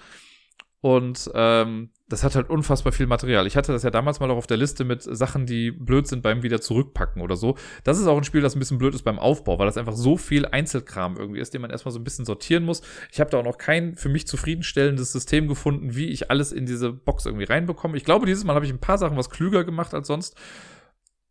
Und 0.83 1.31
ähm, 1.33 1.91
das 2.09 2.25
hat 2.25 2.35
halt 2.35 2.49
unfassbar 2.49 2.91
viel 2.91 3.07
Material. 3.07 3.47
Ich 3.47 3.55
hatte 3.55 3.71
das 3.71 3.83
ja 3.83 3.89
damals 3.89 4.19
mal 4.19 4.29
auch 4.29 4.35
auf 4.35 4.47
der 4.47 4.57
Liste 4.57 4.83
mit 4.83 5.01
Sachen, 5.01 5.45
die 5.45 5.71
blöd 5.71 6.07
sind 6.07 6.21
beim 6.21 6.43
wieder 6.43 6.59
zurückpacken 6.59 7.21
oder 7.21 7.37
so. 7.37 7.55
Das 7.85 7.99
ist 7.99 8.05
auch 8.05 8.17
ein 8.17 8.25
Spiel, 8.25 8.41
das 8.41 8.53
ein 8.53 8.59
bisschen 8.59 8.79
blöd 8.79 8.93
ist 8.93 9.03
beim 9.03 9.17
Aufbau, 9.17 9.57
weil 9.57 9.65
das 9.65 9.77
einfach 9.77 9.95
so 9.95 10.17
viel 10.17 10.45
Einzelkram 10.45 11.15
irgendwie 11.15 11.39
ist, 11.39 11.53
den 11.53 11.61
man 11.61 11.71
erstmal 11.71 11.93
so 11.93 11.99
ein 11.99 12.03
bisschen 12.03 12.25
sortieren 12.25 12.65
muss. 12.65 12.81
Ich 13.13 13.21
habe 13.21 13.29
da 13.29 13.37
auch 13.37 13.45
noch 13.45 13.57
kein 13.57 13.95
für 13.95 14.09
mich 14.09 14.27
zufriedenstellendes 14.27 15.13
System 15.13 15.47
gefunden, 15.47 15.95
wie 15.95 16.09
ich 16.09 16.29
alles 16.29 16.51
in 16.51 16.65
diese 16.65 16.91
Box 16.91 17.25
irgendwie 17.25 17.45
reinbekomme. 17.45 17.95
Ich 17.95 18.03
glaube, 18.03 18.25
dieses 18.25 18.43
Mal 18.43 18.55
habe 18.55 18.65
ich 18.65 18.73
ein 18.73 18.81
paar 18.81 18.97
Sachen 18.97 19.15
was 19.15 19.29
klüger 19.29 19.63
gemacht 19.63 19.93
als 19.93 20.07
sonst. 20.07 20.35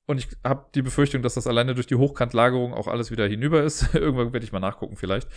Und 0.06 0.16
ich 0.16 0.28
habe 0.42 0.64
die 0.74 0.80
Befürchtung, 0.80 1.20
dass 1.20 1.34
das 1.34 1.46
alleine 1.46 1.74
durch 1.74 1.86
die 1.86 1.96
Hochkantlagerung 1.96 2.72
auch 2.72 2.88
alles 2.88 3.10
wieder 3.10 3.26
hinüber 3.26 3.62
ist. 3.62 3.90
Irgendwann 3.94 4.32
werde 4.32 4.46
ich 4.46 4.52
mal 4.52 4.60
nachgucken, 4.60 4.96
vielleicht. 4.96 5.28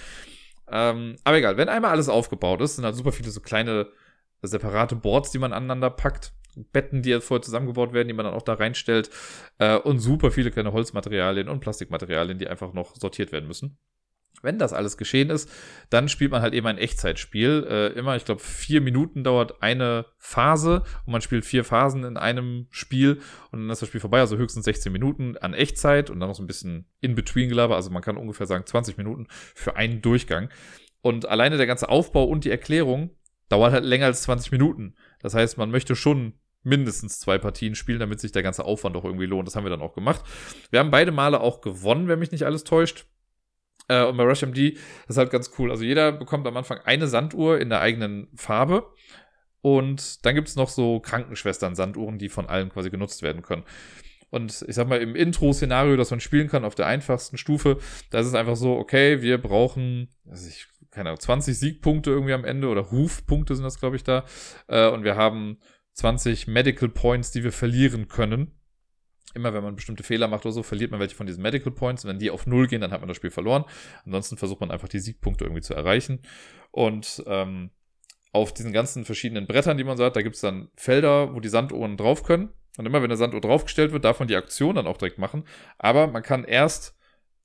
Ähm, 0.71 1.17
aber 1.25 1.36
egal, 1.36 1.58
wenn 1.58 1.67
einmal 1.67 1.91
alles 1.91 2.08
aufgebaut 2.08 2.62
ist, 2.62 2.78
sind 2.78 2.86
halt 2.86 2.95
super 2.95 3.12
viele 3.12 3.30
so 3.30 3.41
kleine 3.41 3.88
separate 4.47 4.95
Boards, 4.95 5.31
die 5.31 5.39
man 5.39 5.53
aneinander 5.53 5.89
packt. 5.89 6.34
Betten, 6.71 7.01
die 7.01 7.10
jetzt 7.10 7.27
vorher 7.27 7.41
zusammengebaut 7.41 7.91
werden, 7.93 8.08
die 8.08 8.13
man 8.13 8.25
dann 8.25 8.34
auch 8.34 8.41
da 8.41 8.53
reinstellt. 8.53 9.10
Äh, 9.58 9.77
und 9.77 9.99
super 9.99 10.31
viele 10.31 10.51
kleine 10.51 10.71
Holzmaterialien 10.71 11.49
und 11.49 11.60
Plastikmaterialien, 11.60 12.38
die 12.38 12.47
einfach 12.47 12.73
noch 12.73 12.95
sortiert 12.95 13.31
werden 13.31 13.47
müssen. 13.47 13.77
Wenn 14.41 14.60
das 14.60 14.73
alles 14.73 14.97
geschehen 14.97 15.29
ist, 15.29 15.49
dann 15.89 16.10
spielt 16.10 16.31
man 16.31 16.41
halt 16.41 16.53
eben 16.53 16.67
ein 16.67 16.77
Echtzeitspiel. 16.77 17.65
Äh, 17.69 17.88
immer, 17.97 18.15
ich 18.15 18.25
glaube, 18.25 18.41
vier 18.41 18.81
Minuten 18.81 19.23
dauert 19.23 19.62
eine 19.62 20.05
Phase 20.17 20.84
und 21.05 21.13
man 21.13 21.21
spielt 21.21 21.45
vier 21.45 21.63
Phasen 21.63 22.03
in 22.03 22.17
einem 22.17 22.67
Spiel 22.69 23.21
und 23.51 23.62
dann 23.62 23.69
ist 23.69 23.81
das 23.81 23.89
Spiel 23.89 24.01
vorbei, 24.01 24.19
also 24.19 24.38
höchstens 24.38 24.65
16 24.65 24.91
Minuten 24.91 25.38
an 25.38 25.53
Echtzeit 25.53 26.10
und 26.10 26.19
dann 26.19 26.29
noch 26.29 26.36
so 26.36 26.43
ein 26.43 26.47
bisschen 26.47 26.86
In-Between-Gelaber, 27.01 27.75
also 27.75 27.89
man 27.89 28.01
kann 28.01 28.17
ungefähr 28.17 28.45
sagen 28.45 28.65
20 28.65 28.97
Minuten 28.97 29.27
für 29.29 29.75
einen 29.77 30.01
Durchgang. 30.01 30.49
Und 31.01 31.27
alleine 31.27 31.58
der 31.58 31.67
ganze 31.67 31.89
Aufbau 31.89 32.25
und 32.25 32.45
die 32.45 32.51
Erklärung 32.51 33.12
dauert 33.49 33.73
halt 33.73 33.86
länger 33.86 34.08
als 34.08 34.23
20 34.23 34.51
Minuten. 34.51 34.95
Das 35.21 35.34
heißt, 35.34 35.58
man 35.58 35.71
möchte 35.71 35.95
schon 35.95 36.34
mindestens 36.63 37.19
zwei 37.19 37.38
Partien 37.38 37.75
spielen, 37.75 37.99
damit 37.99 38.19
sich 38.19 38.31
der 38.31 38.43
ganze 38.43 38.65
Aufwand 38.65 38.95
auch 38.95 39.05
irgendwie 39.05 39.27
lohnt. 39.27 39.47
Das 39.47 39.55
haben 39.55 39.65
wir 39.65 39.69
dann 39.69 39.81
auch 39.81 39.93
gemacht. 39.93 40.23
Wir 40.71 40.79
haben 40.79 40.91
beide 40.91 41.12
Male 41.12 41.39
auch 41.39 41.62
gewonnen, 41.62 42.08
wenn 42.08 42.19
mich 42.19 42.31
nicht 42.31 42.43
alles 42.43 42.63
täuscht. 42.63 43.05
Äh, 43.88 44.03
und 44.05 44.17
bei 44.17 44.23
RushMD 44.23 44.77
ist 45.08 45.17
halt 45.17 45.29
ganz 45.29 45.51
cool. 45.58 45.71
Also 45.71 45.84
jeder 45.84 46.12
bekommt 46.12 46.47
am 46.47 46.58
Anfang 46.58 46.79
eine 46.79 47.08
Sanduhr 47.08 47.60
in 47.60 47.69
der 47.69 47.81
eigenen 47.81 48.27
Farbe. 48.36 48.91
Und 49.62 50.25
dann 50.25 50.36
gibt 50.36 50.47
es 50.47 50.55
noch 50.55 50.69
so 50.69 50.99
Krankenschwestern-Sanduhren, 50.99 52.17
die 52.17 52.29
von 52.29 52.47
allen 52.47 52.69
quasi 52.69 52.89
genutzt 52.89 53.21
werden 53.21 53.41
können. 53.41 53.63
Und 54.29 54.65
ich 54.67 54.75
sag 54.75 54.88
mal, 54.88 55.01
im 55.01 55.15
Intro-Szenario, 55.15 55.95
das 55.95 56.12
man 56.12 56.19
spielen 56.19 56.49
kann 56.49 56.65
auf 56.65 56.75
der 56.75 56.88
einfachsten 56.88 57.38
Stufe, 57.38 57.77
da 58.10 58.19
ist 58.19 58.27
es 58.27 58.34
einfach 58.34 58.55
so, 58.55 58.75
okay, 58.75 59.21
wir 59.21 59.38
brauchen, 59.38 60.10
also 60.29 60.47
ich 60.49 60.67
keine 60.95 61.10
Ahnung, 61.10 61.19
20 61.19 61.60
Siegpunkte 61.60 62.10
irgendwie 62.10 62.34
am 62.34 62.45
Ende 62.45 62.69
oder 62.69 62.81
Rufpunkte 62.81 63.53
sind 63.53 63.65
das, 63.65 63.79
glaube 63.79 63.97
ich, 63.97 64.03
da. 64.03 64.23
Äh, 64.67 64.89
und 64.89 65.03
wir 65.03 65.17
haben 65.17 65.60
20 65.93 66.47
Medical 66.47 66.88
Points, 66.88 67.31
die 67.31 67.43
wir 67.43 67.51
verlieren 67.51 68.08
können. 68.08 68.58
Immer 69.34 69.53
wenn 69.53 69.63
man 69.63 69.75
bestimmte 69.75 70.03
Fehler 70.03 70.29
macht 70.29 70.45
oder 70.45 70.53
so, 70.53 70.63
verliert 70.63 70.91
man 70.91 71.01
welche 71.01 71.15
von 71.15 71.27
diesen 71.27 71.41
Medical 71.41 71.73
Points. 71.73 72.05
Wenn 72.05 72.17
die 72.17 72.31
auf 72.31 72.47
Null 72.47 72.67
gehen, 72.67 72.79
dann 72.79 72.91
hat 72.91 73.01
man 73.01 73.10
das 73.10 73.17
Spiel 73.17 73.29
verloren. 73.29 73.65
Ansonsten 74.05 74.38
versucht 74.38 74.62
man 74.62 74.71
einfach 74.71 74.88
die 74.88 74.99
Siegpunkte 74.99 75.43
irgendwie 75.43 75.62
zu 75.62 75.73
erreichen. 75.73 76.21
Und 76.71 77.21
ähm, 77.27 77.71
auf 78.31 78.53
diesen 78.53 78.71
ganzen 78.71 79.03
verschiedenen 79.03 79.47
Brettern, 79.47 79.77
die 79.77 79.84
man 79.84 79.97
so 79.97 80.05
hat, 80.05 80.15
da 80.15 80.21
gibt 80.21 80.36
es 80.36 80.41
dann 80.41 80.69
Felder, 80.77 81.36
wo 81.36 81.41
die 81.41 81.49
Sanduhren 81.49 81.97
drauf 81.97 82.23
können. 82.23 82.53
Und 82.77 82.86
immer 82.86 83.01
wenn 83.01 83.12
eine 83.12 83.17
Sanduhr 83.17 83.41
draufgestellt 83.41 83.91
wird, 83.91 84.05
darf 84.05 84.19
man 84.19 84.29
die 84.29 84.36
Aktion 84.38 84.75
dann 84.75 84.88
auch 84.88 84.97
direkt 84.97 85.17
machen. 85.17 85.43
Aber 85.77 86.08
man 86.08 86.23
kann 86.23 86.45
erst 86.45 86.97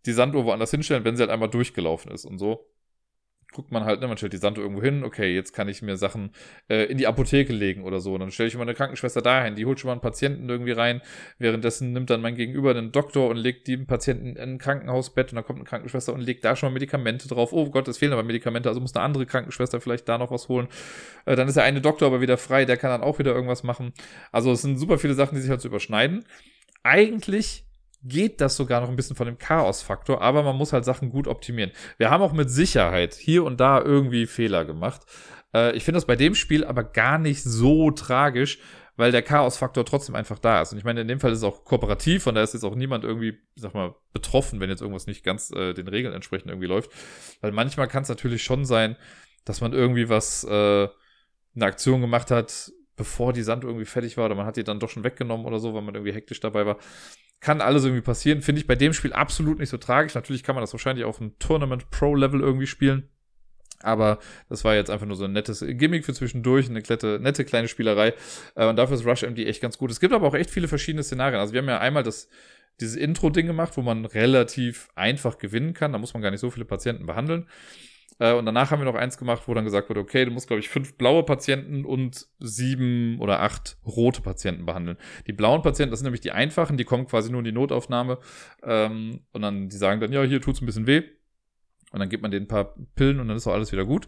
die 0.06 0.12
Sanduhr 0.12 0.44
woanders 0.44 0.70
hinstellen, 0.70 1.04
wenn 1.04 1.16
sie 1.16 1.22
halt 1.22 1.30
einmal 1.30 1.50
durchgelaufen 1.50 2.12
ist. 2.12 2.24
Und 2.24 2.38
so 2.38 2.69
guckt 3.52 3.72
man 3.72 3.84
halt, 3.84 4.00
ne, 4.00 4.06
man 4.06 4.16
stellt 4.16 4.32
die 4.32 4.38
Sanduhr 4.38 4.64
irgendwo 4.64 4.82
hin, 4.82 5.02
okay, 5.04 5.34
jetzt 5.34 5.52
kann 5.52 5.68
ich 5.68 5.82
mir 5.82 5.96
Sachen 5.96 6.30
äh, 6.68 6.84
in 6.84 6.98
die 6.98 7.06
Apotheke 7.06 7.52
legen 7.52 7.82
oder 7.82 8.00
so. 8.00 8.14
Und 8.14 8.20
dann 8.20 8.30
stelle 8.30 8.48
ich 8.48 8.54
immer 8.54 8.62
eine 8.62 8.74
Krankenschwester 8.74 9.22
dahin, 9.22 9.56
die 9.56 9.66
holt 9.66 9.80
schon 9.80 9.88
mal 9.88 9.92
einen 9.92 10.00
Patienten 10.00 10.48
irgendwie 10.48 10.72
rein. 10.72 11.02
Währenddessen 11.38 11.92
nimmt 11.92 12.10
dann 12.10 12.20
mein 12.20 12.36
Gegenüber 12.36 12.74
den 12.74 12.92
Doktor 12.92 13.28
und 13.28 13.36
legt 13.36 13.66
den 13.66 13.86
Patienten 13.86 14.36
in 14.36 14.54
ein 14.54 14.58
Krankenhausbett 14.58 15.32
und 15.32 15.36
dann 15.36 15.44
kommt 15.44 15.58
eine 15.58 15.66
Krankenschwester 15.66 16.12
und 16.12 16.20
legt 16.20 16.44
da 16.44 16.54
schon 16.54 16.68
mal 16.68 16.74
Medikamente 16.74 17.28
drauf. 17.28 17.52
Oh 17.52 17.68
Gott, 17.70 17.88
es 17.88 17.98
fehlen 17.98 18.12
aber 18.12 18.22
Medikamente, 18.22 18.68
also 18.68 18.80
muss 18.80 18.94
eine 18.94 19.04
andere 19.04 19.26
Krankenschwester 19.26 19.80
vielleicht 19.80 20.08
da 20.08 20.18
noch 20.18 20.30
was 20.30 20.48
holen. 20.48 20.68
Äh, 21.26 21.36
dann 21.36 21.48
ist 21.48 21.56
der 21.56 21.64
eine 21.64 21.80
Doktor 21.80 22.06
aber 22.06 22.20
wieder 22.20 22.38
frei, 22.38 22.64
der 22.64 22.76
kann 22.76 22.90
dann 22.90 23.02
auch 23.02 23.18
wieder 23.18 23.34
irgendwas 23.34 23.62
machen. 23.62 23.92
Also 24.32 24.52
es 24.52 24.62
sind 24.62 24.78
super 24.78 24.98
viele 24.98 25.14
Sachen, 25.14 25.34
die 25.34 25.40
sich 25.40 25.50
halt 25.50 25.60
so 25.60 25.68
überschneiden. 25.68 26.24
Eigentlich 26.82 27.64
geht 28.02 28.40
das 28.40 28.56
sogar 28.56 28.80
noch 28.80 28.88
ein 28.88 28.96
bisschen 28.96 29.16
von 29.16 29.26
dem 29.26 29.38
Chaos-Faktor, 29.38 30.20
aber 30.20 30.42
man 30.42 30.56
muss 30.56 30.72
halt 30.72 30.84
Sachen 30.84 31.10
gut 31.10 31.26
optimieren. 31.28 31.72
Wir 31.98 32.10
haben 32.10 32.22
auch 32.22 32.32
mit 32.32 32.50
Sicherheit 32.50 33.14
hier 33.14 33.44
und 33.44 33.60
da 33.60 33.80
irgendwie 33.80 34.26
Fehler 34.26 34.64
gemacht. 34.64 35.02
Äh, 35.54 35.76
ich 35.76 35.84
finde 35.84 35.96
das 35.96 36.06
bei 36.06 36.16
dem 36.16 36.34
Spiel 36.34 36.64
aber 36.64 36.84
gar 36.84 37.18
nicht 37.18 37.42
so 37.42 37.90
tragisch, 37.90 38.58
weil 38.96 39.12
der 39.12 39.22
Chaos-Faktor 39.22 39.84
trotzdem 39.84 40.14
einfach 40.14 40.38
da 40.38 40.62
ist. 40.62 40.72
Und 40.72 40.78
ich 40.78 40.84
meine, 40.84 41.00
in 41.00 41.08
dem 41.08 41.20
Fall 41.20 41.32
ist 41.32 41.38
es 41.38 41.44
auch 41.44 41.64
kooperativ 41.64 42.26
und 42.26 42.34
da 42.34 42.42
ist 42.42 42.54
jetzt 42.54 42.64
auch 42.64 42.74
niemand 42.74 43.04
irgendwie, 43.04 43.38
sag 43.54 43.74
mal, 43.74 43.94
betroffen, 44.12 44.60
wenn 44.60 44.70
jetzt 44.70 44.82
irgendwas 44.82 45.06
nicht 45.06 45.24
ganz 45.24 45.50
äh, 45.52 45.72
den 45.72 45.88
Regeln 45.88 46.14
entsprechend 46.14 46.50
irgendwie 46.50 46.66
läuft. 46.66 46.90
Weil 47.40 47.52
manchmal 47.52 47.88
kann 47.88 48.02
es 48.02 48.08
natürlich 48.08 48.42
schon 48.42 48.64
sein, 48.64 48.96
dass 49.44 49.60
man 49.60 49.72
irgendwie 49.72 50.08
was, 50.08 50.44
äh, 50.44 50.88
eine 51.54 51.66
Aktion 51.66 52.00
gemacht 52.00 52.30
hat, 52.30 52.72
bevor 52.96 53.32
die 53.32 53.42
Sand 53.42 53.64
irgendwie 53.64 53.84
fertig 53.84 54.16
war 54.16 54.26
oder 54.26 54.34
man 54.34 54.46
hat 54.46 54.56
die 54.56 54.64
dann 54.64 54.80
doch 54.80 54.90
schon 54.90 55.04
weggenommen 55.04 55.46
oder 55.46 55.58
so, 55.58 55.74
weil 55.74 55.82
man 55.82 55.94
irgendwie 55.94 56.12
hektisch 56.12 56.40
dabei 56.40 56.66
war. 56.66 56.78
Kann 57.40 57.61
alles 57.61 57.85
irgendwie 57.85 58.03
passieren. 58.03 58.42
Finde 58.42 58.61
ich 58.61 58.66
bei 58.66 58.76
dem 58.76 58.92
Spiel 58.92 59.12
absolut 59.12 59.59
nicht 59.59 59.70
so 59.70 59.79
tragisch. 59.79 60.14
Natürlich 60.14 60.42
kann 60.42 60.55
man 60.55 60.62
das 60.62 60.72
wahrscheinlich 60.72 61.05
auf 61.05 61.20
einem 61.20 61.38
Tournament 61.38 61.90
Pro 61.90 62.14
Level 62.14 62.40
irgendwie 62.40 62.66
spielen. 62.66 63.09
Aber 63.83 64.18
das 64.48 64.64
war 64.64 64.74
jetzt 64.74 64.90
einfach 64.90 65.07
nur 65.07 65.16
so 65.16 65.24
ein 65.24 65.33
nettes 65.33 65.64
Gimmick 65.66 66.05
für 66.05 66.12
zwischendurch, 66.12 66.68
eine 66.68 66.81
nette, 66.81 67.18
nette 67.20 67.44
kleine 67.44 67.68
Spielerei. 67.68 68.14
Äh, 68.55 68.66
und 68.66 68.76
dafür 68.76 68.96
ist 68.96 69.07
Rush 69.07 69.22
MD 69.22 69.46
echt 69.46 69.62
ganz 69.62 69.79
gut. 69.79 69.90
Es 69.90 70.00
gibt 70.00 70.12
aber 70.12 70.26
auch 70.26 70.35
echt 70.35 70.50
viele 70.50 70.68
verschiedene 70.68 71.03
Szenarien. 71.03 71.40
Also 71.40 71.55
wir 71.55 71.62
haben 71.62 71.68
ja 71.68 71.79
einmal 71.79 72.03
das, 72.03 72.29
dieses 72.79 72.96
Intro-Ding 72.96 73.46
gemacht, 73.46 73.76
wo 73.76 73.83
man 73.83 74.05
relativ 74.05 74.88
einfach 74.94 75.38
gewinnen 75.38 75.72
kann. 75.72 75.92
Da 75.92 75.98
muss 75.98 76.12
man 76.12 76.22
gar 76.22 76.31
nicht 76.31 76.40
so 76.40 76.50
viele 76.50 76.66
Patienten 76.66 77.07
behandeln. 77.07 77.48
Äh, 78.18 78.34
und 78.34 78.46
danach 78.46 78.70
haben 78.70 78.80
wir 78.80 78.84
noch 78.84 78.94
eins 78.94 79.18
gemacht, 79.18 79.44
wo 79.46 79.54
dann 79.54 79.64
gesagt 79.64 79.88
wurde, 79.88 80.00
okay, 80.00 80.24
du 80.24 80.30
musst, 80.30 80.46
glaube 80.46 80.60
ich, 80.60 80.68
fünf 80.68 80.94
blaue 80.94 81.22
Patienten 81.22 81.84
und 81.84 82.26
sieben 82.38 83.18
oder 83.20 83.40
acht 83.40 83.78
rote 83.86 84.22
Patienten 84.22 84.66
behandeln. 84.66 84.98
Die 85.26 85.32
blauen 85.32 85.62
Patienten, 85.62 85.90
das 85.90 86.00
sind 86.00 86.06
nämlich 86.06 86.20
die 86.20 86.32
einfachen, 86.32 86.76
die 86.76 86.84
kommen 86.84 87.06
quasi 87.06 87.30
nur 87.30 87.40
in 87.40 87.44
die 87.44 87.52
Notaufnahme. 87.52 88.18
Ähm, 88.62 89.20
und 89.32 89.42
dann, 89.42 89.68
die 89.68 89.76
sagen 89.76 90.00
dann, 90.00 90.12
ja, 90.12 90.22
hier 90.22 90.40
tut's 90.40 90.60
ein 90.60 90.66
bisschen 90.66 90.86
weh. 90.86 91.02
Und 91.92 91.98
dann 91.98 92.08
gibt 92.08 92.22
man 92.22 92.30
denen 92.30 92.44
ein 92.44 92.48
paar 92.48 92.74
Pillen 92.94 93.20
und 93.20 93.28
dann 93.28 93.36
ist 93.36 93.46
auch 93.46 93.52
alles 93.52 93.72
wieder 93.72 93.84
gut. 93.84 94.06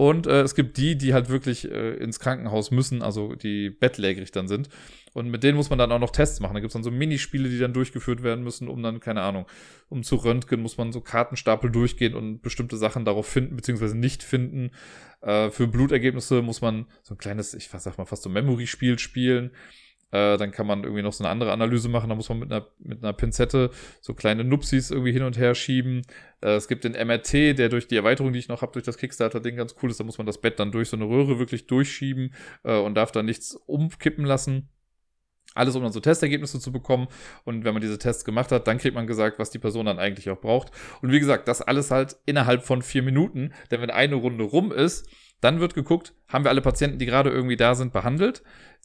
Und 0.00 0.26
äh, 0.26 0.40
es 0.40 0.54
gibt 0.54 0.78
die, 0.78 0.96
die 0.96 1.12
halt 1.12 1.28
wirklich 1.28 1.70
äh, 1.70 1.90
ins 1.96 2.20
Krankenhaus 2.20 2.70
müssen, 2.70 3.02
also 3.02 3.34
die 3.34 3.68
bettlägerig 3.68 4.32
dann 4.32 4.48
sind. 4.48 4.70
Und 5.12 5.28
mit 5.28 5.42
denen 5.42 5.58
muss 5.58 5.68
man 5.68 5.78
dann 5.78 5.92
auch 5.92 5.98
noch 5.98 6.08
Tests 6.08 6.40
machen. 6.40 6.54
Da 6.54 6.60
gibt 6.60 6.70
es 6.70 6.72
dann 6.72 6.82
so 6.82 6.90
Minispiele, 6.90 7.50
die 7.50 7.58
dann 7.58 7.74
durchgeführt 7.74 8.22
werden 8.22 8.42
müssen, 8.42 8.68
um 8.68 8.82
dann, 8.82 9.00
keine 9.00 9.20
Ahnung, 9.20 9.44
um 9.90 10.02
zu 10.02 10.16
röntgen, 10.16 10.62
muss 10.62 10.78
man 10.78 10.90
so 10.90 11.02
Kartenstapel 11.02 11.70
durchgehen 11.70 12.14
und 12.14 12.40
bestimmte 12.40 12.78
Sachen 12.78 13.04
darauf 13.04 13.26
finden, 13.26 13.56
beziehungsweise 13.56 13.94
nicht 13.94 14.22
finden. 14.22 14.70
Äh, 15.20 15.50
für 15.50 15.66
Blutergebnisse 15.66 16.40
muss 16.40 16.62
man 16.62 16.86
so 17.02 17.12
ein 17.12 17.18
kleines, 17.18 17.52
ich 17.52 17.68
sag 17.68 17.98
mal, 17.98 18.06
fast 18.06 18.22
so 18.22 18.30
Memory-Spiel 18.30 18.98
spielen. 18.98 19.50
Äh, 20.12 20.36
dann 20.36 20.50
kann 20.50 20.66
man 20.66 20.82
irgendwie 20.82 21.02
noch 21.02 21.12
so 21.12 21.24
eine 21.24 21.30
andere 21.30 21.52
Analyse 21.52 21.88
machen. 21.88 22.08
Da 22.08 22.14
muss 22.14 22.28
man 22.28 22.40
mit 22.40 22.52
einer, 22.52 22.66
mit 22.78 23.02
einer 23.02 23.12
Pinzette 23.12 23.70
so 24.00 24.14
kleine 24.14 24.44
Nupsis 24.44 24.90
irgendwie 24.90 25.12
hin 25.12 25.22
und 25.22 25.38
her 25.38 25.54
schieben. 25.54 26.02
Äh, 26.40 26.54
es 26.54 26.68
gibt 26.68 26.84
den 26.84 26.92
MRT, 26.92 27.58
der 27.58 27.68
durch 27.68 27.86
die 27.86 27.96
Erweiterung, 27.96 28.32
die 28.32 28.38
ich 28.38 28.48
noch 28.48 28.62
habe, 28.62 28.72
durch 28.72 28.84
das 28.84 28.98
Kickstarter-Ding 28.98 29.56
ganz 29.56 29.74
cool 29.82 29.90
ist. 29.90 30.00
Da 30.00 30.04
muss 30.04 30.18
man 30.18 30.26
das 30.26 30.40
Bett 30.40 30.58
dann 30.58 30.72
durch 30.72 30.88
so 30.88 30.96
eine 30.96 31.06
Röhre 31.06 31.38
wirklich 31.38 31.66
durchschieben 31.66 32.34
äh, 32.64 32.78
und 32.78 32.94
darf 32.94 33.12
dann 33.12 33.26
nichts 33.26 33.54
umkippen 33.54 34.24
lassen. 34.24 34.68
Alles, 35.54 35.74
um 35.74 35.82
dann 35.82 35.92
so 35.92 36.00
Testergebnisse 36.00 36.60
zu 36.60 36.70
bekommen. 36.70 37.08
Und 37.44 37.64
wenn 37.64 37.72
man 37.72 37.82
diese 37.82 37.98
Tests 37.98 38.24
gemacht 38.24 38.52
hat, 38.52 38.66
dann 38.66 38.78
kriegt 38.78 38.94
man 38.94 39.06
gesagt, 39.06 39.38
was 39.38 39.50
die 39.50 39.58
Person 39.58 39.86
dann 39.86 39.98
eigentlich 39.98 40.30
auch 40.30 40.40
braucht. 40.40 40.70
Und 41.02 41.10
wie 41.10 41.20
gesagt, 41.20 41.48
das 41.48 41.60
alles 41.60 41.90
halt 41.90 42.16
innerhalb 42.24 42.62
von 42.64 42.82
vier 42.82 43.02
Minuten. 43.02 43.52
Denn 43.70 43.80
wenn 43.80 43.90
eine 43.90 44.14
Runde 44.14 44.44
rum 44.44 44.70
ist, 44.70 45.08
dann 45.40 45.60
wird 45.60 45.74
geguckt, 45.74 46.14
haben 46.28 46.44
wir 46.44 46.50
alle 46.50 46.60
Patienten, 46.60 46.98
die 46.98 47.06
gerade 47.06 47.30
irgendwie 47.30 47.56
da 47.56 47.74
sind, 47.74 47.92
behandelt. 47.92 48.42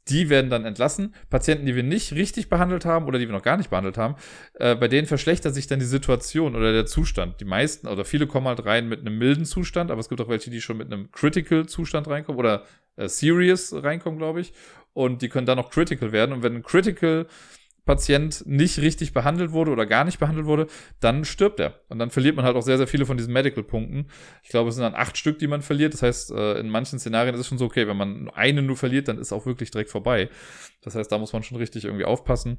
Die 0.07 0.29
werden 0.29 0.51
dann 0.51 0.65
entlassen. 0.65 1.15
Patienten, 1.29 1.65
die 1.65 1.75
wir 1.75 1.83
nicht 1.83 2.13
richtig 2.13 2.47
behandelt 2.47 2.85
haben 2.85 3.07
oder 3.07 3.17
die 3.17 3.27
wir 3.27 3.33
noch 3.33 3.41
gar 3.41 3.57
nicht 3.57 3.71
behandelt 3.71 3.97
haben, 3.97 4.15
äh, 4.53 4.75
bei 4.75 4.87
denen 4.87 5.07
verschlechtert 5.07 5.55
sich 5.55 5.65
dann 5.65 5.79
die 5.79 5.85
Situation 5.85 6.55
oder 6.55 6.71
der 6.73 6.85
Zustand. 6.85 7.41
Die 7.41 7.45
meisten 7.45 7.87
oder 7.87 8.05
viele 8.05 8.27
kommen 8.27 8.47
halt 8.47 8.63
rein 8.65 8.87
mit 8.87 8.99
einem 8.99 9.17
milden 9.17 9.45
Zustand, 9.45 9.89
aber 9.89 9.99
es 9.99 10.09
gibt 10.09 10.21
auch 10.21 10.29
welche, 10.29 10.51
die 10.51 10.61
schon 10.61 10.77
mit 10.77 10.93
einem 10.93 11.11
Critical 11.11 11.65
Zustand 11.65 12.07
reinkommen 12.07 12.37
oder 12.37 12.65
äh, 12.97 13.07
Serious 13.07 13.73
reinkommen, 13.73 14.19
glaube 14.19 14.41
ich. 14.41 14.53
Und 14.95 15.21
die 15.21 15.29
können 15.29 15.45
dann 15.45 15.57
noch 15.57 15.69
Critical 15.69 16.13
werden. 16.13 16.31
Und 16.31 16.41
wenn 16.41 16.55
ein 16.55 16.63
Critical 16.63 17.27
Patient 17.83 18.43
nicht 18.47 18.79
richtig 18.79 19.13
behandelt 19.13 19.51
wurde 19.51 19.71
oder 19.71 19.85
gar 19.85 20.05
nicht 20.05 20.19
behandelt 20.19 20.47
wurde, 20.47 20.67
dann 21.01 21.25
stirbt 21.25 21.59
er. 21.59 21.81
Und 21.89 21.99
dann 21.99 22.09
verliert 22.09 22.37
man 22.37 22.45
halt 22.45 22.55
auch 22.55 22.63
sehr, 22.63 22.77
sehr 22.77 22.87
viele 22.87 23.05
von 23.05 23.17
diesen 23.17 23.33
Medical-Punkten. 23.33 24.07
Ich 24.41 24.49
glaube, 24.49 24.69
es 24.69 24.75
sind 24.75 24.83
dann 24.83 24.95
acht 24.95 25.17
Stück, 25.17 25.37
die 25.37 25.47
man 25.47 25.61
verliert. 25.61 25.93
Das 25.93 26.01
heißt, 26.01 26.31
äh, 26.31 26.59
in 26.59 26.69
manchen 26.69 26.97
Szenarien 26.97 27.35
ist 27.35 27.41
es 27.41 27.47
schon 27.47 27.57
so, 27.57 27.65
okay, 27.65 27.87
wenn 27.87 27.97
man 27.97 28.29
eine 28.29 28.61
nur 28.61 28.77
verliert, 28.77 29.09
dann 29.09 29.19
ist 29.19 29.33
auch 29.33 29.45
wirklich 29.45 29.69
direkt 29.69 29.91
vorbei. 29.91 30.29
Das 30.81 30.95
heißt, 30.95 31.11
da 31.11 31.17
muss 31.17 31.33
man 31.33 31.43
schon 31.43 31.57
richtig 31.57 31.83
irgendwie 31.83 32.05
aufpassen. 32.05 32.57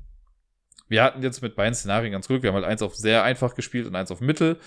Wir 0.89 1.03
hatten 1.03 1.23
jetzt 1.23 1.41
mit 1.41 1.57
beiden 1.57 1.75
Szenarien 1.75 2.13
ganz 2.13 2.29
Glück. 2.29 2.43
Wir 2.43 2.51
haben 2.51 2.57
halt 2.57 2.67
eins 2.67 2.83
auf 2.83 2.95
sehr 2.95 3.25
einfach 3.25 3.55
gespielt 3.55 3.87
und 3.87 3.97
eins 3.97 4.13
auf 4.13 4.21
mittel. 4.21 4.59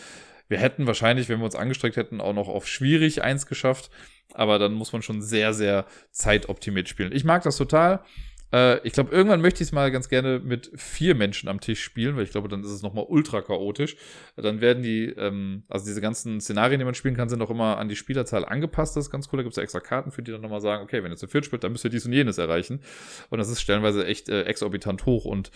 Wir 0.50 0.58
hätten 0.58 0.88
wahrscheinlich, 0.88 1.30
wenn 1.30 1.38
wir 1.38 1.46
uns 1.46 1.56
angestreckt 1.56 1.96
hätten, 1.96 2.20
auch 2.20 2.34
noch 2.34 2.50
auf 2.50 2.68
schwierig 2.68 3.22
eins 3.22 3.46
geschafft. 3.46 3.92
Aber 4.34 4.60
dann 4.60 4.74
muss 4.74 4.94
man 4.94 5.02
schon 5.02 5.22
sehr, 5.22 5.54
sehr 5.54 5.86
zeitoptimiert 6.12 6.88
spielen. 6.88 7.12
Ich 7.12 7.24
mag 7.24 7.44
das 7.44 7.58
total. 7.58 8.04
Äh, 8.52 8.86
ich 8.86 8.94
glaube, 8.94 9.12
irgendwann 9.12 9.42
möchte 9.42 9.64
ich 9.64 9.70
es 9.70 9.72
mal 9.72 9.92
ganz 9.92 10.10
gerne 10.10 10.40
mit 10.40 10.72
vier 10.76 11.16
Menschen 11.16 11.50
am 11.50 11.60
Tisch 11.60 11.84
spielen, 11.84 12.16
weil 12.16 12.24
ich 12.24 12.32
glaube, 12.32 12.48
dann 12.48 12.64
ist 12.64 12.72
es 12.72 12.82
nochmal 12.82 13.06
ultra 13.08 13.42
chaotisch. 13.42 13.96
Dann 14.36 14.62
werden 14.62 14.84
die, 14.84 15.06
ähm, 15.06 15.64
also 15.70 15.86
diese 15.86 16.02
ganzen 16.02 16.42
Szenarien, 16.42 16.80
die 16.80 16.86
man 16.86 16.96
spielen 16.96 17.16
kann, 17.16 17.30
sind 17.30 17.42
auch 17.42 17.50
immer 17.50 17.78
an 17.78 17.90
die 17.90 17.96
Spielerzahl 17.96 18.46
angepasst. 18.46 18.96
Das 18.96 19.06
ist 19.06 19.12
ganz 19.12 19.30
cool. 19.32 19.38
Da 19.38 19.44
gibt 19.44 19.54
es 19.54 19.58
ja 19.58 19.64
extra 19.64 19.80
Karten 19.80 20.12
für 20.12 20.24
die 20.24 20.32
dann 20.32 20.42
nochmal 20.42 20.62
sagen, 20.62 20.84
okay, 20.84 21.04
wenn 21.04 21.12
ihr 21.12 21.18
zu 21.18 21.28
viert 21.28 21.46
spielt, 21.46 21.64
dann 21.64 21.72
müsst 21.72 21.86
ihr 21.86 21.92
dies 21.92 22.06
und 22.06 22.14
jenes 22.14 22.38
erreichen. 22.38 22.82
Und 23.30 23.40
das 23.40 23.50
ist 23.50 23.62
stellenweise 23.62 24.06
echt 24.06 24.30
äh, 24.30 24.44
exorbitant 24.44 25.06
hoch 25.06 25.26
und 25.26 25.52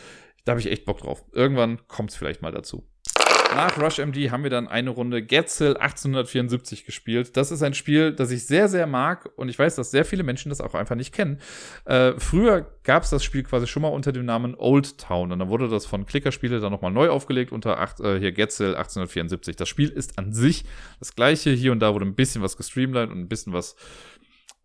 da 0.45 0.51
habe 0.51 0.59
ich 0.59 0.69
echt 0.69 0.85
Bock 0.85 0.99
drauf. 0.99 1.23
Irgendwann 1.31 1.87
kommt 1.87 2.11
es 2.11 2.17
vielleicht 2.17 2.41
mal 2.41 2.51
dazu. 2.51 2.85
Nach 3.55 3.77
Rush 3.79 3.99
MD 3.99 4.31
haben 4.31 4.41
wir 4.41 4.49
dann 4.49 4.67
eine 4.67 4.89
Runde 4.89 5.21
Getzel 5.21 5.77
1874 5.77 6.85
gespielt. 6.85 7.37
Das 7.37 7.51
ist 7.51 7.61
ein 7.61 7.75
Spiel, 7.75 8.11
das 8.11 8.31
ich 8.31 8.47
sehr, 8.47 8.67
sehr 8.67 8.87
mag 8.87 9.29
und 9.35 9.47
ich 9.47 9.59
weiß, 9.59 9.75
dass 9.75 9.91
sehr 9.91 10.05
viele 10.05 10.23
Menschen 10.23 10.49
das 10.49 10.59
auch 10.59 10.73
einfach 10.73 10.95
nicht 10.95 11.13
kennen. 11.13 11.39
Äh, 11.85 12.13
früher 12.17 12.65
gab 12.83 13.03
es 13.03 13.11
das 13.11 13.23
Spiel 13.23 13.43
quasi 13.43 13.67
schon 13.67 13.83
mal 13.83 13.89
unter 13.89 14.11
dem 14.11 14.25
Namen 14.25 14.55
Old 14.55 14.97
Town 14.97 15.31
und 15.31 15.37
dann 15.37 15.49
wurde 15.49 15.67
das 15.69 15.85
von 15.85 16.07
Klickerspiele 16.07 16.59
dann 16.61 16.71
nochmal 16.71 16.91
neu 16.91 17.09
aufgelegt 17.09 17.51
unter 17.51 17.79
acht, 17.79 17.99
äh, 17.99 18.19
hier 18.19 18.31
Getzel 18.31 18.75
1874. 18.75 19.55
Das 19.55 19.69
Spiel 19.69 19.89
ist 19.89 20.17
an 20.17 20.33
sich 20.33 20.65
das 20.97 21.15
gleiche. 21.15 21.51
Hier 21.51 21.71
und 21.73 21.79
da 21.79 21.93
wurde 21.93 22.05
ein 22.05 22.15
bisschen 22.15 22.41
was 22.41 22.57
gestreamlined 22.57 23.11
und 23.11 23.19
ein 23.19 23.27
bisschen 23.27 23.53
was 23.53 23.75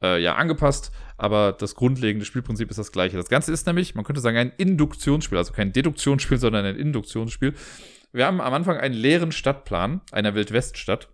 äh, 0.01 0.23
ja 0.23 0.37
angepasst, 0.37 0.93
aber 1.19 1.53
das 1.53 1.75
grundlegende 1.75 2.25
Spielprinzip 2.25 2.71
ist 2.71 2.79
das 2.79 2.93
gleiche. 2.93 3.19
Das 3.19 3.29
Ganze 3.29 3.53
ist 3.53 3.67
nämlich, 3.67 3.95
man 3.95 4.05
könnte 4.05 4.23
sagen, 4.23 4.39
ein 4.39 4.53
Induktionsspiel, 4.57 5.37
also 5.37 5.53
kein 5.53 5.73
Deduktionsspiel, 5.73 6.39
sondern 6.39 6.65
ein 6.65 6.77
Induktionsspiel 6.77 7.55
wir 8.13 8.27
haben 8.27 8.41
am 8.41 8.55
Anfang 8.55 8.77
einen 8.77 8.95
leeren 8.95 9.33
Stadtplan 9.33 10.01
einer 10.13 10.35
Wildweststadt. 10.35 11.09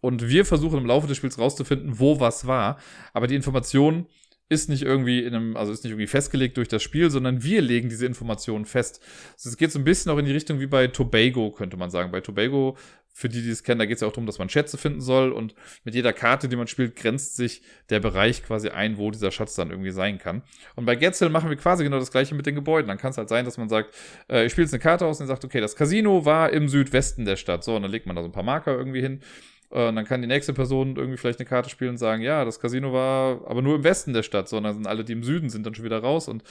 Und 0.00 0.28
wir 0.28 0.44
versuchen 0.44 0.78
im 0.78 0.86
Laufe 0.86 1.06
des 1.06 1.16
Spiels 1.16 1.38
rauszufinden, 1.38 1.98
wo 1.98 2.20
was 2.20 2.46
war. 2.46 2.78
Aber 3.12 3.26
die 3.26 3.34
Information 3.34 4.06
ist 4.48 4.68
nicht 4.68 4.82
irgendwie 4.82 5.24
in 5.24 5.34
einem, 5.34 5.56
also 5.56 5.72
ist 5.72 5.82
nicht 5.82 5.90
irgendwie 5.90 6.06
festgelegt 6.06 6.56
durch 6.56 6.68
das 6.68 6.82
Spiel, 6.82 7.10
sondern 7.10 7.42
wir 7.42 7.60
legen 7.60 7.88
diese 7.88 8.06
Informationen 8.06 8.64
fest. 8.64 9.00
Also 9.34 9.50
es 9.50 9.56
geht 9.56 9.72
so 9.72 9.78
ein 9.78 9.84
bisschen 9.84 10.12
auch 10.12 10.18
in 10.18 10.24
die 10.24 10.32
Richtung 10.32 10.60
wie 10.60 10.66
bei 10.66 10.86
Tobago, 10.86 11.50
könnte 11.50 11.76
man 11.76 11.90
sagen. 11.90 12.12
Bei 12.12 12.20
Tobago 12.20 12.76
für 13.16 13.30
die, 13.30 13.40
die 13.40 13.48
es 13.48 13.62
kennen, 13.62 13.78
da 13.78 13.86
geht 13.86 13.94
es 13.94 14.02
ja 14.02 14.08
auch 14.08 14.12
darum, 14.12 14.26
dass 14.26 14.38
man 14.38 14.50
Schätze 14.50 14.76
finden 14.76 15.00
soll 15.00 15.32
und 15.32 15.54
mit 15.84 15.94
jeder 15.94 16.12
Karte, 16.12 16.50
die 16.50 16.56
man 16.56 16.66
spielt, 16.66 16.96
grenzt 16.96 17.34
sich 17.34 17.62
der 17.88 17.98
Bereich 17.98 18.44
quasi 18.44 18.68
ein, 18.68 18.98
wo 18.98 19.10
dieser 19.10 19.30
Schatz 19.30 19.54
dann 19.54 19.70
irgendwie 19.70 19.90
sein 19.90 20.18
kann. 20.18 20.42
Und 20.74 20.84
bei 20.84 20.96
Getzel 20.96 21.30
machen 21.30 21.48
wir 21.48 21.56
quasi 21.56 21.82
genau 21.82 21.98
das 21.98 22.10
gleiche 22.10 22.34
mit 22.34 22.44
den 22.44 22.54
Gebäuden. 22.54 22.88
Dann 22.88 22.98
kann 22.98 23.12
es 23.12 23.16
halt 23.16 23.30
sein, 23.30 23.46
dass 23.46 23.56
man 23.56 23.70
sagt, 23.70 23.94
äh, 24.28 24.44
ich 24.44 24.52
spiele 24.52 24.66
jetzt 24.66 24.74
eine 24.74 24.82
Karte 24.82 25.06
aus 25.06 25.18
und 25.18 25.28
sagt, 25.28 25.46
okay, 25.46 25.62
das 25.62 25.76
Casino 25.76 26.26
war 26.26 26.50
im 26.50 26.68
Südwesten 26.68 27.24
der 27.24 27.36
Stadt. 27.36 27.64
So, 27.64 27.74
und 27.76 27.82
dann 27.82 27.90
legt 27.90 28.04
man 28.04 28.16
da 28.16 28.20
so 28.20 28.28
ein 28.28 28.32
paar 28.32 28.42
Marker 28.42 28.76
irgendwie 28.76 29.00
hin. 29.00 29.22
Äh, 29.70 29.88
und 29.88 29.96
dann 29.96 30.04
kann 30.04 30.20
die 30.20 30.28
nächste 30.28 30.52
Person 30.52 30.96
irgendwie 30.96 31.16
vielleicht 31.16 31.38
eine 31.38 31.48
Karte 31.48 31.70
spielen 31.70 31.92
und 31.92 31.98
sagen, 31.98 32.20
ja, 32.20 32.44
das 32.44 32.60
Casino 32.60 32.92
war 32.92 33.40
aber 33.46 33.62
nur 33.62 33.76
im 33.76 33.84
Westen 33.84 34.12
der 34.12 34.24
Stadt, 34.24 34.50
sondern 34.50 34.74
sind 34.74 34.86
alle, 34.86 35.04
die 35.04 35.14
im 35.14 35.22
Süden 35.22 35.48
sind, 35.48 35.64
dann 35.64 35.74
schon 35.74 35.86
wieder 35.86 36.00
raus 36.00 36.28
und 36.28 36.44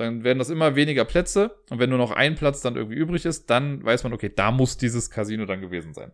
dann 0.00 0.24
werden 0.24 0.38
das 0.38 0.50
immer 0.50 0.76
weniger 0.76 1.04
Plätze. 1.04 1.56
Und 1.68 1.78
wenn 1.78 1.90
nur 1.90 1.98
noch 1.98 2.10
ein 2.10 2.34
Platz 2.34 2.60
dann 2.62 2.76
irgendwie 2.76 2.96
übrig 2.96 3.24
ist, 3.24 3.50
dann 3.50 3.84
weiß 3.84 4.02
man, 4.04 4.12
okay, 4.12 4.32
da 4.34 4.50
muss 4.50 4.76
dieses 4.76 5.10
Casino 5.10 5.46
dann 5.46 5.60
gewesen 5.60 5.94
sein. 5.94 6.12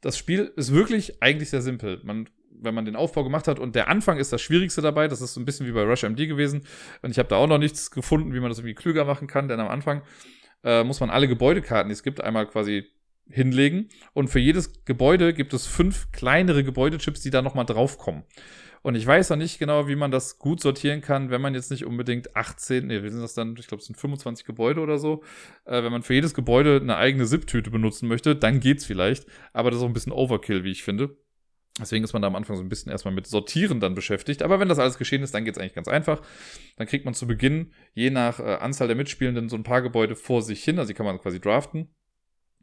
Das 0.00 0.16
Spiel 0.16 0.52
ist 0.56 0.72
wirklich 0.72 1.22
eigentlich 1.22 1.50
sehr 1.50 1.60
simpel. 1.60 2.00
Man, 2.04 2.28
wenn 2.50 2.74
man 2.74 2.84
den 2.84 2.96
Aufbau 2.96 3.24
gemacht 3.24 3.48
hat 3.48 3.58
und 3.58 3.74
der 3.74 3.88
Anfang 3.88 4.18
ist 4.18 4.32
das 4.32 4.40
Schwierigste 4.40 4.80
dabei, 4.80 5.08
das 5.08 5.20
ist 5.20 5.34
so 5.34 5.40
ein 5.40 5.44
bisschen 5.44 5.66
wie 5.66 5.72
bei 5.72 5.82
Rush 5.82 6.04
MD 6.04 6.28
gewesen. 6.28 6.66
Und 7.02 7.10
ich 7.10 7.18
habe 7.18 7.28
da 7.28 7.36
auch 7.36 7.48
noch 7.48 7.58
nichts 7.58 7.90
gefunden, 7.90 8.32
wie 8.32 8.40
man 8.40 8.48
das 8.48 8.58
irgendwie 8.58 8.74
klüger 8.74 9.04
machen 9.04 9.26
kann, 9.26 9.48
denn 9.48 9.58
am 9.58 9.68
Anfang 9.68 10.02
äh, 10.62 10.84
muss 10.84 11.00
man 11.00 11.10
alle 11.10 11.26
Gebäudekarten, 11.26 11.88
die 11.88 11.94
es 11.94 12.02
gibt, 12.04 12.20
einmal 12.20 12.46
quasi 12.46 12.86
hinlegen. 13.28 13.88
Und 14.14 14.28
für 14.28 14.38
jedes 14.38 14.84
Gebäude 14.84 15.34
gibt 15.34 15.52
es 15.52 15.66
fünf 15.66 16.12
kleinere 16.12 16.64
Gebäudechips, 16.64 17.20
die 17.20 17.30
da 17.30 17.42
nochmal 17.42 17.66
draufkommen. 17.66 18.22
Und 18.82 18.94
ich 18.94 19.06
weiß 19.06 19.30
noch 19.30 19.36
nicht 19.36 19.58
genau, 19.58 19.88
wie 19.88 19.96
man 19.96 20.10
das 20.10 20.38
gut 20.38 20.60
sortieren 20.60 21.00
kann, 21.00 21.30
wenn 21.30 21.40
man 21.40 21.54
jetzt 21.54 21.70
nicht 21.70 21.84
unbedingt 21.84 22.36
18, 22.36 22.86
nee, 22.86 23.02
wie 23.02 23.10
sind 23.10 23.20
das 23.20 23.34
dann? 23.34 23.56
Ich 23.58 23.66
glaube, 23.66 23.80
es 23.80 23.86
sind 23.86 23.96
25 23.96 24.44
Gebäude 24.44 24.80
oder 24.80 24.98
so. 24.98 25.22
Äh, 25.64 25.82
wenn 25.82 25.92
man 25.92 26.02
für 26.02 26.14
jedes 26.14 26.34
Gebäude 26.34 26.80
eine 26.80 26.96
eigene 26.96 27.26
SIP-Tüte 27.26 27.70
benutzen 27.70 28.08
möchte, 28.08 28.36
dann 28.36 28.60
geht's 28.60 28.84
vielleicht. 28.84 29.26
Aber 29.52 29.70
das 29.70 29.78
ist 29.78 29.84
auch 29.84 29.88
ein 29.88 29.94
bisschen 29.94 30.12
Overkill, 30.12 30.64
wie 30.64 30.70
ich 30.70 30.84
finde. 30.84 31.16
Deswegen 31.80 32.04
ist 32.04 32.12
man 32.12 32.22
da 32.22 32.28
am 32.28 32.34
Anfang 32.34 32.56
so 32.56 32.62
ein 32.62 32.68
bisschen 32.68 32.90
erstmal 32.90 33.14
mit 33.14 33.26
Sortieren 33.26 33.78
dann 33.78 33.94
beschäftigt. 33.94 34.42
Aber 34.42 34.58
wenn 34.58 34.68
das 34.68 34.78
alles 34.78 34.98
geschehen 34.98 35.22
ist, 35.22 35.34
dann 35.34 35.44
geht's 35.44 35.58
eigentlich 35.58 35.74
ganz 35.74 35.86
einfach. 35.86 36.20
Dann 36.76 36.88
kriegt 36.88 37.04
man 37.04 37.14
zu 37.14 37.26
Beginn, 37.26 37.72
je 37.94 38.10
nach 38.10 38.40
äh, 38.40 38.56
Anzahl 38.56 38.88
der 38.88 38.96
Mitspielenden, 38.96 39.48
so 39.48 39.56
ein 39.56 39.62
paar 39.62 39.82
Gebäude 39.82 40.16
vor 40.16 40.42
sich 40.42 40.62
hin. 40.64 40.78
Also 40.78 40.88
die 40.88 40.94
kann 40.94 41.06
man 41.06 41.20
quasi 41.20 41.40
draften. 41.40 41.88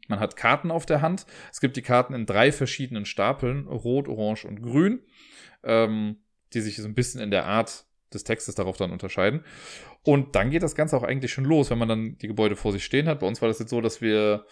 Man 0.08 0.20
hat 0.20 0.36
Karten 0.36 0.70
auf 0.70 0.86
der 0.86 1.00
Hand. 1.02 1.26
Es 1.50 1.60
gibt 1.60 1.76
die 1.76 1.82
Karten 1.82 2.14
in 2.14 2.26
drei 2.26 2.52
verschiedenen 2.52 3.06
Stapeln, 3.06 3.66
rot, 3.66 4.06
orange 4.06 4.44
und 4.44 4.62
grün 4.62 5.00
ähm, 5.62 6.16
die 6.52 6.60
sich 6.60 6.76
so 6.76 6.84
ein 6.84 6.94
bisschen 6.94 7.20
in 7.20 7.30
der 7.30 7.44
Art 7.44 7.86
des 8.12 8.24
Textes 8.24 8.54
darauf 8.54 8.76
dann 8.76 8.92
unterscheiden. 8.92 9.44
Und 10.02 10.36
dann 10.36 10.50
geht 10.50 10.62
das 10.62 10.74
Ganze 10.74 10.96
auch 10.96 11.02
eigentlich 11.02 11.32
schon 11.32 11.44
los, 11.44 11.70
wenn 11.70 11.78
man 11.78 11.88
dann 11.88 12.18
die 12.18 12.28
Gebäude 12.28 12.56
vor 12.56 12.72
sich 12.72 12.84
stehen 12.84 13.08
hat. 13.08 13.20
Bei 13.20 13.26
uns 13.26 13.42
war 13.42 13.48
das 13.48 13.58
jetzt 13.58 13.70
so, 13.70 13.80
dass 13.80 14.00
wir, 14.00 14.46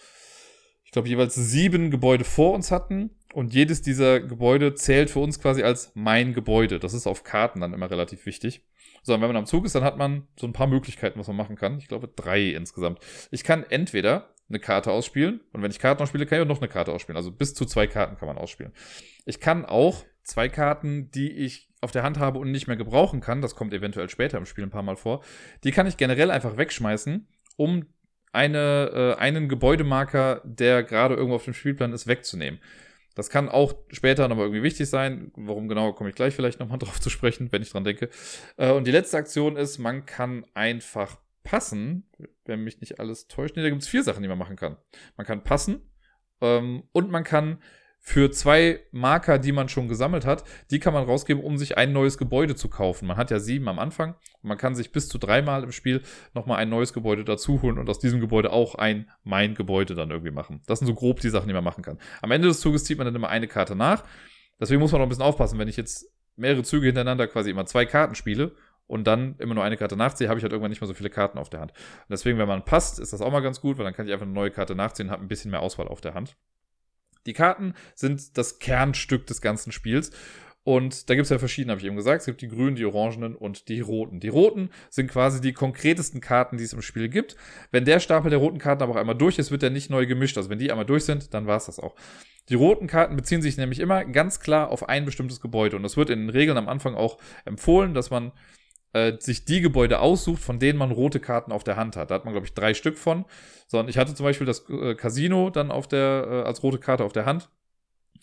ich 0.83 0.91
glaube, 0.91 1.07
jeweils 1.07 1.35
sieben 1.35 1.91
Gebäude 1.91 2.25
vor 2.25 2.53
uns 2.53 2.71
hatten 2.71 3.11
und 3.33 3.53
jedes 3.53 3.81
dieser 3.81 4.19
Gebäude 4.19 4.75
zählt 4.75 5.09
für 5.09 5.19
uns 5.19 5.39
quasi 5.39 5.63
als 5.63 5.91
mein 5.95 6.33
Gebäude. 6.33 6.79
Das 6.79 6.93
ist 6.93 7.07
auf 7.07 7.23
Karten 7.23 7.61
dann 7.61 7.73
immer 7.73 7.89
relativ 7.89 8.25
wichtig. 8.25 8.65
So, 9.01 9.13
und 9.13 9.21
wenn 9.21 9.29
man 9.29 9.37
am 9.37 9.45
Zug 9.45 9.65
ist, 9.65 9.75
dann 9.75 9.83
hat 9.83 9.97
man 9.97 10.27
so 10.37 10.47
ein 10.47 10.53
paar 10.53 10.67
Möglichkeiten, 10.67 11.19
was 11.19 11.27
man 11.27 11.37
machen 11.37 11.55
kann. 11.55 11.77
Ich 11.77 11.87
glaube, 11.87 12.07
drei 12.07 12.49
insgesamt. 12.49 12.99
Ich 13.31 13.43
kann 13.43 13.63
entweder 13.69 14.33
eine 14.49 14.59
Karte 14.59 14.91
ausspielen 14.91 15.41
und 15.53 15.61
wenn 15.61 15.71
ich 15.71 15.79
Karten 15.79 16.01
ausspiele, 16.01 16.25
kann 16.25 16.39
ich 16.39 16.43
auch 16.43 16.47
noch 16.47 16.61
eine 16.61 16.67
Karte 16.67 16.91
ausspielen. 16.91 17.17
Also 17.17 17.31
bis 17.31 17.53
zu 17.53 17.65
zwei 17.65 17.87
Karten 17.87 18.17
kann 18.17 18.27
man 18.27 18.37
ausspielen. 18.37 18.73
Ich 19.25 19.39
kann 19.39 19.65
auch 19.65 20.05
zwei 20.25 20.49
Karten, 20.49 21.09
die 21.11 21.31
ich 21.31 21.69
auf 21.81 21.91
der 21.91 22.03
Hand 22.03 22.19
habe 22.19 22.39
und 22.39 22.51
nicht 22.51 22.67
mehr 22.67 22.75
gebrauchen 22.75 23.21
kann, 23.21 23.41
das 23.41 23.55
kommt 23.55 23.73
eventuell 23.73 24.09
später 24.09 24.37
im 24.37 24.45
Spiel 24.45 24.63
ein 24.63 24.71
paar 24.71 24.83
Mal 24.83 24.97
vor, 24.97 25.23
die 25.63 25.71
kann 25.71 25.87
ich 25.87 25.97
generell 25.97 26.31
einfach 26.31 26.57
wegschmeißen, 26.57 27.27
um 27.57 27.85
eine, 28.33 29.15
äh, 29.17 29.19
einen 29.19 29.47
Gebäudemarker, 29.47 30.41
der 30.43 30.83
gerade 30.83 31.15
irgendwo 31.15 31.35
auf 31.35 31.45
dem 31.45 31.53
Spielplan 31.53 31.93
ist, 31.93 32.07
wegzunehmen. 32.07 32.59
Das 33.13 33.29
kann 33.29 33.47
auch 33.47 33.75
später 33.91 34.27
nochmal 34.27 34.47
irgendwie 34.47 34.63
wichtig 34.63 34.89
sein. 34.89 35.31
Warum 35.35 35.69
genau, 35.69 35.93
komme 35.93 36.09
ich 36.09 36.15
gleich 36.15 36.35
vielleicht 36.35 36.59
nochmal 36.59 36.77
drauf 36.79 36.99
zu 36.99 37.09
sprechen, 37.09 37.51
wenn 37.51 37.61
ich 37.61 37.71
dran 37.71 37.85
denke. 37.85 38.09
Äh, 38.57 38.71
und 38.71 38.85
die 38.85 38.91
letzte 38.91 39.17
Aktion 39.17 39.55
ist, 39.55 39.77
man 39.77 40.05
kann 40.05 40.45
einfach 40.53 41.17
passen, 41.43 42.09
wenn 42.43 42.63
mich 42.63 42.81
nicht 42.81 42.99
alles 42.99 43.27
täuscht. 43.27 43.55
Nee, 43.55 43.63
da 43.63 43.69
gibt 43.69 43.81
es 43.81 43.87
vier 43.87 44.03
Sachen, 44.03 44.21
die 44.21 44.27
man 44.27 44.37
machen 44.37 44.57
kann. 44.57 44.77
Man 45.15 45.25
kann 45.25 45.43
passen 45.43 45.89
ähm, 46.41 46.83
und 46.91 47.09
man 47.09 47.23
kann 47.23 47.61
für 48.07 48.29
zwei 48.29 48.81
Marker, 48.91 49.39
die 49.39 49.51
man 49.51 49.67
schon 49.67 49.87
gesammelt 49.87 50.27
hat, 50.27 50.43
die 50.69 50.79
kann 50.79 50.93
man 50.93 51.05
rausgeben, 51.05 51.43
um 51.43 51.57
sich 51.57 51.75
ein 51.75 51.91
neues 51.91 52.19
Gebäude 52.19 52.55
zu 52.55 52.69
kaufen. 52.69 53.07
Man 53.07 53.17
hat 53.17 53.31
ja 53.31 53.39
sieben 53.39 53.67
am 53.67 53.79
Anfang. 53.79 54.13
Man 54.43 54.59
kann 54.59 54.75
sich 54.75 54.91
bis 54.91 55.09
zu 55.09 55.17
dreimal 55.17 55.63
im 55.63 55.71
Spiel 55.71 56.03
nochmal 56.35 56.57
ein 56.57 56.69
neues 56.69 56.93
Gebäude 56.93 57.25
dazu 57.25 57.63
holen 57.63 57.79
und 57.79 57.89
aus 57.89 57.97
diesem 57.97 58.21
Gebäude 58.21 58.53
auch 58.53 58.75
ein 58.75 59.09
mein 59.23 59.55
Gebäude 59.55 59.95
dann 59.95 60.11
irgendwie 60.11 60.29
machen. 60.29 60.61
Das 60.67 60.79
sind 60.79 60.87
so 60.87 60.93
grob 60.93 61.19
die 61.19 61.31
Sachen, 61.31 61.47
die 61.47 61.55
man 61.55 61.63
machen 61.63 61.83
kann. 61.83 61.97
Am 62.21 62.29
Ende 62.29 62.47
des 62.47 62.59
Zuges 62.59 62.83
zieht 62.83 62.99
man 62.99 63.05
dann 63.05 63.15
immer 63.15 63.29
eine 63.29 63.47
Karte 63.47 63.75
nach. 63.75 64.03
Deswegen 64.59 64.79
muss 64.81 64.91
man 64.91 65.01
noch 65.01 65.07
ein 65.07 65.09
bisschen 65.09 65.23
aufpassen, 65.23 65.57
wenn 65.57 65.67
ich 65.67 65.75
jetzt 65.75 66.05
mehrere 66.35 66.61
Züge 66.61 66.85
hintereinander 66.85 67.25
quasi 67.27 67.49
immer 67.49 67.65
zwei 67.65 67.87
Karten 67.87 68.13
spiele 68.13 68.51
und 68.85 69.07
dann 69.07 69.33
immer 69.39 69.55
nur 69.55 69.63
eine 69.63 69.77
Karte 69.77 69.97
nachziehe, 69.97 70.29
habe 70.29 70.37
ich 70.37 70.43
halt 70.43 70.53
irgendwann 70.53 70.69
nicht 70.69 70.79
mehr 70.79 70.87
so 70.87 70.93
viele 70.93 71.09
Karten 71.09 71.39
auf 71.39 71.49
der 71.49 71.59
Hand. 71.59 71.71
Und 71.71 72.11
deswegen, 72.11 72.37
wenn 72.37 72.47
man 72.47 72.65
passt, 72.65 72.99
ist 72.99 73.13
das 73.13 73.21
auch 73.21 73.31
mal 73.31 73.41
ganz 73.41 73.61
gut, 73.61 73.79
weil 73.79 73.85
dann 73.85 73.95
kann 73.95 74.05
ich 74.05 74.13
einfach 74.13 74.27
eine 74.27 74.35
neue 74.35 74.51
Karte 74.51 74.75
nachziehen 74.75 75.07
und 75.07 75.11
habe 75.11 75.23
ein 75.23 75.27
bisschen 75.27 75.49
mehr 75.49 75.61
Auswahl 75.61 75.87
auf 75.87 76.01
der 76.01 76.13
Hand. 76.13 76.35
Die 77.25 77.33
Karten 77.33 77.73
sind 77.95 78.37
das 78.37 78.59
Kernstück 78.59 79.27
des 79.27 79.41
ganzen 79.41 79.71
Spiels. 79.71 80.11
Und 80.65 81.11
da 81.11 81.13
gibt 81.13 81.25
es 81.25 81.29
ja 81.29 81.37
verschiedene, 81.37 81.73
habe 81.73 81.79
ich 81.79 81.85
eben 81.85 81.95
gesagt. 81.95 82.21
Es 82.21 82.25
gibt 82.25 82.41
die 82.41 82.47
grünen, 82.47 82.75
die 82.75 82.85
orangenen 82.85 83.35
und 83.35 83.69
die 83.69 83.81
roten. 83.81 84.19
Die 84.19 84.29
roten 84.29 84.71
sind 84.89 85.11
quasi 85.11 85.39
die 85.39 85.53
konkretesten 85.53 86.21
Karten, 86.21 86.57
die 86.57 86.63
es 86.63 86.73
im 86.73 86.81
Spiel 86.81 87.07
gibt. 87.07 87.35
Wenn 87.69 87.85
der 87.85 87.99
Stapel 87.99 88.31
der 88.31 88.39
roten 88.39 88.57
Karten 88.57 88.81
aber 88.81 88.93
auch 88.93 88.97
einmal 88.97 89.15
durch 89.15 89.37
ist, 89.37 89.51
wird 89.51 89.61
der 89.61 89.69
nicht 89.69 89.91
neu 89.91 90.07
gemischt. 90.07 90.37
Also 90.37 90.49
wenn 90.49 90.57
die 90.57 90.71
einmal 90.71 90.87
durch 90.87 91.05
sind, 91.05 91.35
dann 91.35 91.45
war 91.45 91.57
es 91.57 91.67
das 91.67 91.79
auch. 91.79 91.95
Die 92.49 92.55
roten 92.55 92.87
Karten 92.87 93.15
beziehen 93.15 93.43
sich 93.43 93.57
nämlich 93.57 93.79
immer 93.79 94.05
ganz 94.05 94.39
klar 94.39 94.71
auf 94.71 94.89
ein 94.89 95.05
bestimmtes 95.05 95.39
Gebäude. 95.39 95.75
Und 95.75 95.83
das 95.83 95.97
wird 95.97 96.09
in 96.09 96.21
den 96.21 96.29
Regeln 96.31 96.57
am 96.57 96.67
Anfang 96.67 96.95
auch 96.95 97.19
empfohlen, 97.45 97.93
dass 97.93 98.09
man 98.09 98.31
äh, 98.95 99.17
sich 99.19 99.43
die 99.43 99.59
Gebäude 99.59 99.99
aussucht, 99.99 100.41
von 100.41 100.57
denen 100.57 100.79
man 100.79 100.91
rote 100.91 101.19
Karten 101.19 101.51
auf 101.51 101.65
der 101.65 101.75
Hand 101.75 101.97
hat. 101.97 102.09
Da 102.09 102.15
hat 102.15 102.23
man, 102.23 102.33
glaube 102.33 102.47
ich, 102.47 102.53
drei 102.53 102.73
Stück 102.73 102.97
von. 102.97 103.25
Sondern 103.67 103.89
ich 103.89 103.97
hatte 103.97 104.15
zum 104.15 104.23
Beispiel 104.23 104.47
das 104.47 104.69
äh, 104.69 104.95
Casino 104.95 105.49
dann 105.49 105.69
auf 105.69 105.87
der, 105.87 106.27
äh, 106.29 106.47
als 106.47 106.63
rote 106.63 106.79
Karte 106.79 107.03
auf 107.03 107.11
der 107.11 107.25
Hand. 107.25 107.49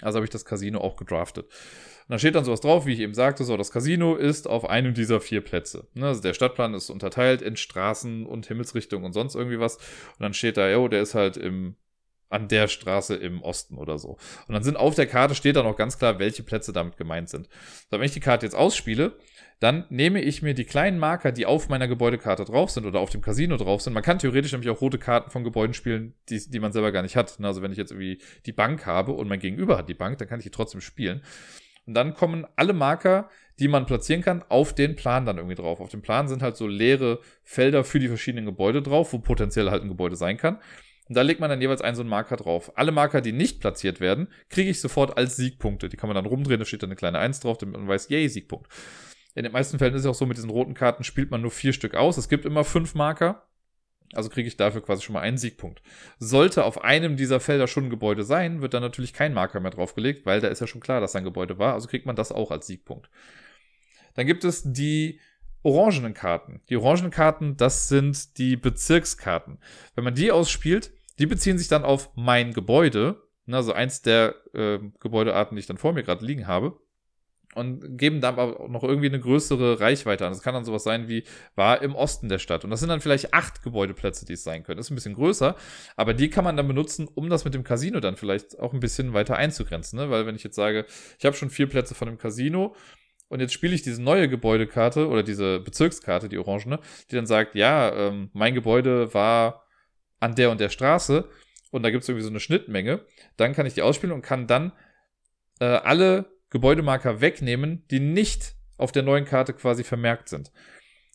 Also 0.00 0.16
habe 0.16 0.24
ich 0.24 0.30
das 0.30 0.46
Casino 0.46 0.80
auch 0.80 0.96
gedraftet. 0.96 1.44
Und 1.44 2.10
da 2.10 2.18
steht 2.18 2.34
dann 2.34 2.44
sowas 2.44 2.60
drauf, 2.60 2.86
wie 2.86 2.94
ich 2.94 3.00
eben 3.00 3.12
sagte, 3.12 3.44
so, 3.44 3.56
das 3.56 3.70
Casino 3.70 4.16
ist 4.16 4.48
auf 4.48 4.68
einem 4.68 4.94
dieser 4.94 5.20
vier 5.20 5.42
Plätze. 5.42 5.88
Ne, 5.92 6.06
also 6.06 6.22
der 6.22 6.32
Stadtplan 6.32 6.72
ist 6.72 6.88
unterteilt 6.88 7.42
in 7.42 7.56
Straßen 7.56 8.24
und 8.24 8.46
Himmelsrichtung 8.46 9.04
und 9.04 9.12
sonst 9.12 9.34
irgendwie 9.34 9.60
was. 9.60 9.76
Und 9.76 10.20
dann 10.20 10.32
steht 10.32 10.56
da, 10.56 10.70
jo, 10.70 10.88
der 10.88 11.02
ist 11.02 11.14
halt 11.14 11.36
im 11.36 11.76
an 12.32 12.48
der 12.48 12.68
Straße 12.68 13.14
im 13.14 13.42
Osten 13.42 13.76
oder 13.76 13.98
so. 13.98 14.16
Und 14.46 14.54
dann 14.54 14.62
sind 14.62 14.76
auf 14.76 14.94
der 14.94 15.06
Karte 15.06 15.34
steht 15.34 15.56
dann 15.56 15.66
auch 15.66 15.76
ganz 15.76 15.98
klar, 15.98 16.18
welche 16.18 16.42
Plätze 16.42 16.72
damit 16.72 16.96
gemeint 16.96 17.28
sind. 17.28 17.48
So, 17.90 17.98
wenn 17.98 18.06
ich 18.06 18.12
die 18.12 18.20
Karte 18.20 18.46
jetzt 18.46 18.54
ausspiele, 18.54 19.16
dann 19.60 19.84
nehme 19.90 20.20
ich 20.20 20.42
mir 20.42 20.54
die 20.54 20.64
kleinen 20.64 20.98
Marker, 20.98 21.30
die 21.30 21.46
auf 21.46 21.68
meiner 21.68 21.86
Gebäudekarte 21.86 22.44
drauf 22.44 22.70
sind 22.70 22.84
oder 22.84 22.98
auf 22.98 23.10
dem 23.10 23.20
Casino 23.20 23.56
drauf 23.56 23.82
sind. 23.82 23.92
Man 23.92 24.02
kann 24.02 24.18
theoretisch 24.18 24.52
nämlich 24.52 24.70
auch 24.70 24.80
rote 24.80 24.98
Karten 24.98 25.30
von 25.30 25.44
Gebäuden 25.44 25.74
spielen, 25.74 26.14
die, 26.30 26.50
die 26.50 26.58
man 26.58 26.72
selber 26.72 26.90
gar 26.90 27.02
nicht 27.02 27.16
hat. 27.16 27.38
Also 27.40 27.62
wenn 27.62 27.70
ich 27.70 27.78
jetzt 27.78 27.92
irgendwie 27.92 28.18
die 28.46 28.52
Bank 28.52 28.86
habe 28.86 29.12
und 29.12 29.28
mein 29.28 29.38
Gegenüber 29.38 29.78
hat 29.78 29.88
die 29.88 29.94
Bank, 29.94 30.18
dann 30.18 30.26
kann 30.26 30.40
ich 30.40 30.44
die 30.44 30.50
trotzdem 30.50 30.80
spielen. 30.80 31.22
Und 31.86 31.94
dann 31.94 32.14
kommen 32.14 32.46
alle 32.56 32.72
Marker, 32.72 33.28
die 33.58 33.68
man 33.68 33.86
platzieren 33.86 34.22
kann, 34.22 34.42
auf 34.48 34.74
den 34.74 34.96
Plan 34.96 35.26
dann 35.26 35.36
irgendwie 35.36 35.56
drauf. 35.56 35.80
Auf 35.80 35.90
dem 35.90 36.02
Plan 36.02 36.28
sind 36.28 36.42
halt 36.42 36.56
so 36.56 36.66
leere 36.66 37.20
Felder 37.42 37.84
für 37.84 37.98
die 37.98 38.08
verschiedenen 38.08 38.46
Gebäude 38.46 38.82
drauf, 38.82 39.12
wo 39.12 39.18
potenziell 39.18 39.70
halt 39.70 39.82
ein 39.82 39.88
Gebäude 39.88 40.16
sein 40.16 40.38
kann. 40.38 40.58
Und 41.12 41.16
da 41.16 41.20
legt 41.20 41.40
man 41.40 41.50
dann 41.50 41.60
jeweils 41.60 41.82
einen 41.82 41.94
so 41.94 42.00
einen 42.00 42.08
Marker 42.08 42.36
drauf. 42.36 42.72
Alle 42.74 42.90
Marker, 42.90 43.20
die 43.20 43.32
nicht 43.32 43.60
platziert 43.60 44.00
werden, 44.00 44.28
kriege 44.48 44.70
ich 44.70 44.80
sofort 44.80 45.18
als 45.18 45.36
Siegpunkte. 45.36 45.90
Die 45.90 45.98
kann 45.98 46.08
man 46.08 46.14
dann 46.14 46.24
rumdrehen, 46.24 46.58
da 46.58 46.64
steht 46.64 46.82
dann 46.82 46.88
eine 46.88 46.96
kleine 46.96 47.18
1 47.18 47.40
drauf, 47.40 47.58
damit 47.58 47.76
man 47.76 47.86
weiß, 47.86 48.08
yay, 48.08 48.26
Siegpunkt. 48.30 48.72
In 49.34 49.42
den 49.42 49.52
meisten 49.52 49.78
Fällen 49.78 49.92
ist 49.92 50.00
es 50.00 50.06
auch 50.06 50.14
so, 50.14 50.24
mit 50.24 50.38
diesen 50.38 50.48
roten 50.48 50.72
Karten 50.72 51.04
spielt 51.04 51.30
man 51.30 51.42
nur 51.42 51.50
vier 51.50 51.74
Stück 51.74 51.94
aus. 51.94 52.16
Es 52.16 52.30
gibt 52.30 52.46
immer 52.46 52.64
fünf 52.64 52.94
Marker. 52.94 53.46
Also 54.14 54.30
kriege 54.30 54.48
ich 54.48 54.56
dafür 54.56 54.82
quasi 54.82 55.02
schon 55.02 55.12
mal 55.12 55.20
einen 55.20 55.36
Siegpunkt. 55.36 55.82
Sollte 56.18 56.64
auf 56.64 56.82
einem 56.82 57.18
dieser 57.18 57.38
Felder 57.38 57.66
schon 57.66 57.84
ein 57.84 57.90
Gebäude 57.90 58.24
sein, 58.24 58.62
wird 58.62 58.72
dann 58.72 58.80
natürlich 58.82 59.12
kein 59.12 59.34
Marker 59.34 59.60
mehr 59.60 59.72
draufgelegt, 59.72 60.24
weil 60.24 60.40
da 60.40 60.48
ist 60.48 60.60
ja 60.60 60.66
schon 60.66 60.80
klar, 60.80 61.02
dass 61.02 61.12
da 61.12 61.18
ein 61.18 61.24
Gebäude 61.24 61.58
war. 61.58 61.74
Also 61.74 61.88
kriegt 61.88 62.06
man 62.06 62.16
das 62.16 62.32
auch 62.32 62.50
als 62.50 62.66
Siegpunkt. 62.66 63.10
Dann 64.14 64.26
gibt 64.26 64.44
es 64.44 64.62
die 64.64 65.20
orangenen 65.62 66.14
Karten. 66.14 66.62
Die 66.70 66.76
orangenen 66.78 67.10
Karten, 67.10 67.58
das 67.58 67.88
sind 67.88 68.38
die 68.38 68.56
Bezirkskarten. 68.56 69.58
Wenn 69.94 70.04
man 70.04 70.14
die 70.14 70.32
ausspielt, 70.32 70.92
die 71.18 71.26
beziehen 71.26 71.58
sich 71.58 71.68
dann 71.68 71.84
auf 71.84 72.10
mein 72.14 72.52
Gebäude, 72.52 73.22
also 73.50 73.72
eins 73.72 74.02
der 74.02 74.34
äh, 74.54 74.78
Gebäudearten, 75.00 75.56
die 75.56 75.60
ich 75.60 75.66
dann 75.66 75.78
vor 75.78 75.92
mir 75.92 76.02
gerade 76.02 76.24
liegen 76.24 76.46
habe 76.46 76.78
und 77.54 77.98
geben 77.98 78.20
dann 78.20 78.38
aber 78.38 78.60
auch 78.60 78.68
noch 78.68 78.82
irgendwie 78.82 79.08
eine 79.08 79.20
größere 79.20 79.80
Reichweite 79.80 80.26
an. 80.26 80.32
Das 80.32 80.42
kann 80.42 80.54
dann 80.54 80.64
sowas 80.64 80.84
sein 80.84 81.08
wie, 81.08 81.24
war 81.54 81.82
im 81.82 81.94
Osten 81.94 82.28
der 82.28 82.38
Stadt. 82.38 82.64
Und 82.64 82.70
das 82.70 82.80
sind 82.80 82.88
dann 82.88 83.00
vielleicht 83.00 83.34
acht 83.34 83.62
Gebäudeplätze, 83.62 84.24
die 84.24 84.34
es 84.34 84.44
sein 84.44 84.62
können. 84.62 84.78
Das 84.78 84.86
ist 84.86 84.90
ein 84.90 84.94
bisschen 84.94 85.14
größer, 85.14 85.56
aber 85.96 86.14
die 86.14 86.30
kann 86.30 86.44
man 86.44 86.56
dann 86.56 86.66
benutzen, 86.66 87.08
um 87.14 87.28
das 87.28 87.44
mit 87.44 87.54
dem 87.54 87.64
Casino 87.64 88.00
dann 88.00 88.16
vielleicht 88.16 88.58
auch 88.58 88.72
ein 88.72 88.80
bisschen 88.80 89.12
weiter 89.12 89.36
einzugrenzen. 89.36 89.98
Ne? 89.98 90.10
Weil 90.10 90.26
wenn 90.26 90.34
ich 90.34 90.44
jetzt 90.44 90.56
sage, 90.56 90.86
ich 91.18 91.24
habe 91.24 91.36
schon 91.36 91.50
vier 91.50 91.68
Plätze 91.68 91.94
von 91.94 92.08
dem 92.08 92.18
Casino 92.18 92.74
und 93.28 93.40
jetzt 93.40 93.52
spiele 93.52 93.74
ich 93.74 93.82
diese 93.82 94.02
neue 94.02 94.28
Gebäudekarte 94.28 95.08
oder 95.08 95.22
diese 95.22 95.60
Bezirkskarte, 95.60 96.28
die 96.28 96.38
orangene, 96.38 96.80
die 97.10 97.16
dann 97.16 97.26
sagt, 97.26 97.54
ja, 97.54 97.92
ähm, 97.94 98.30
mein 98.32 98.54
Gebäude 98.54 99.12
war 99.14 99.61
an 100.22 100.34
der 100.34 100.50
und 100.50 100.60
der 100.60 100.68
Straße 100.68 101.28
und 101.70 101.82
da 101.82 101.90
gibt 101.90 102.02
es 102.02 102.08
irgendwie 102.08 102.24
so 102.24 102.30
eine 102.30 102.40
Schnittmenge, 102.40 103.04
dann 103.36 103.54
kann 103.54 103.66
ich 103.66 103.74
die 103.74 103.82
ausspielen 103.82 104.14
und 104.14 104.22
kann 104.22 104.46
dann 104.46 104.72
äh, 105.60 105.64
alle 105.64 106.32
Gebäudemarker 106.50 107.20
wegnehmen, 107.20 107.84
die 107.90 108.00
nicht 108.00 108.54
auf 108.76 108.92
der 108.92 109.02
neuen 109.02 109.24
Karte 109.24 109.52
quasi 109.52 109.84
vermerkt 109.84 110.28
sind. 110.28 110.52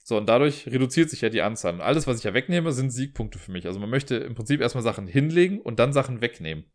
So, 0.03 0.17
und 0.17 0.27
dadurch 0.27 0.67
reduziert 0.67 1.09
sich 1.09 1.21
ja 1.21 1.29
die 1.29 1.41
Anzahl. 1.41 1.73
Und 1.73 1.81
alles, 1.81 2.07
was 2.07 2.17
ich 2.17 2.23
ja 2.23 2.33
wegnehme, 2.33 2.71
sind 2.71 2.91
Siegpunkte 2.91 3.39
für 3.39 3.51
mich. 3.51 3.65
Also 3.65 3.79
man 3.79 3.89
möchte 3.89 4.15
im 4.15 4.35
Prinzip 4.35 4.61
erstmal 4.61 4.83
Sachen 4.83 5.05
hinlegen 5.05 5.59
und 5.59 5.79
dann 5.79 5.93
Sachen 5.93 6.21
wegnehmen. 6.21 6.65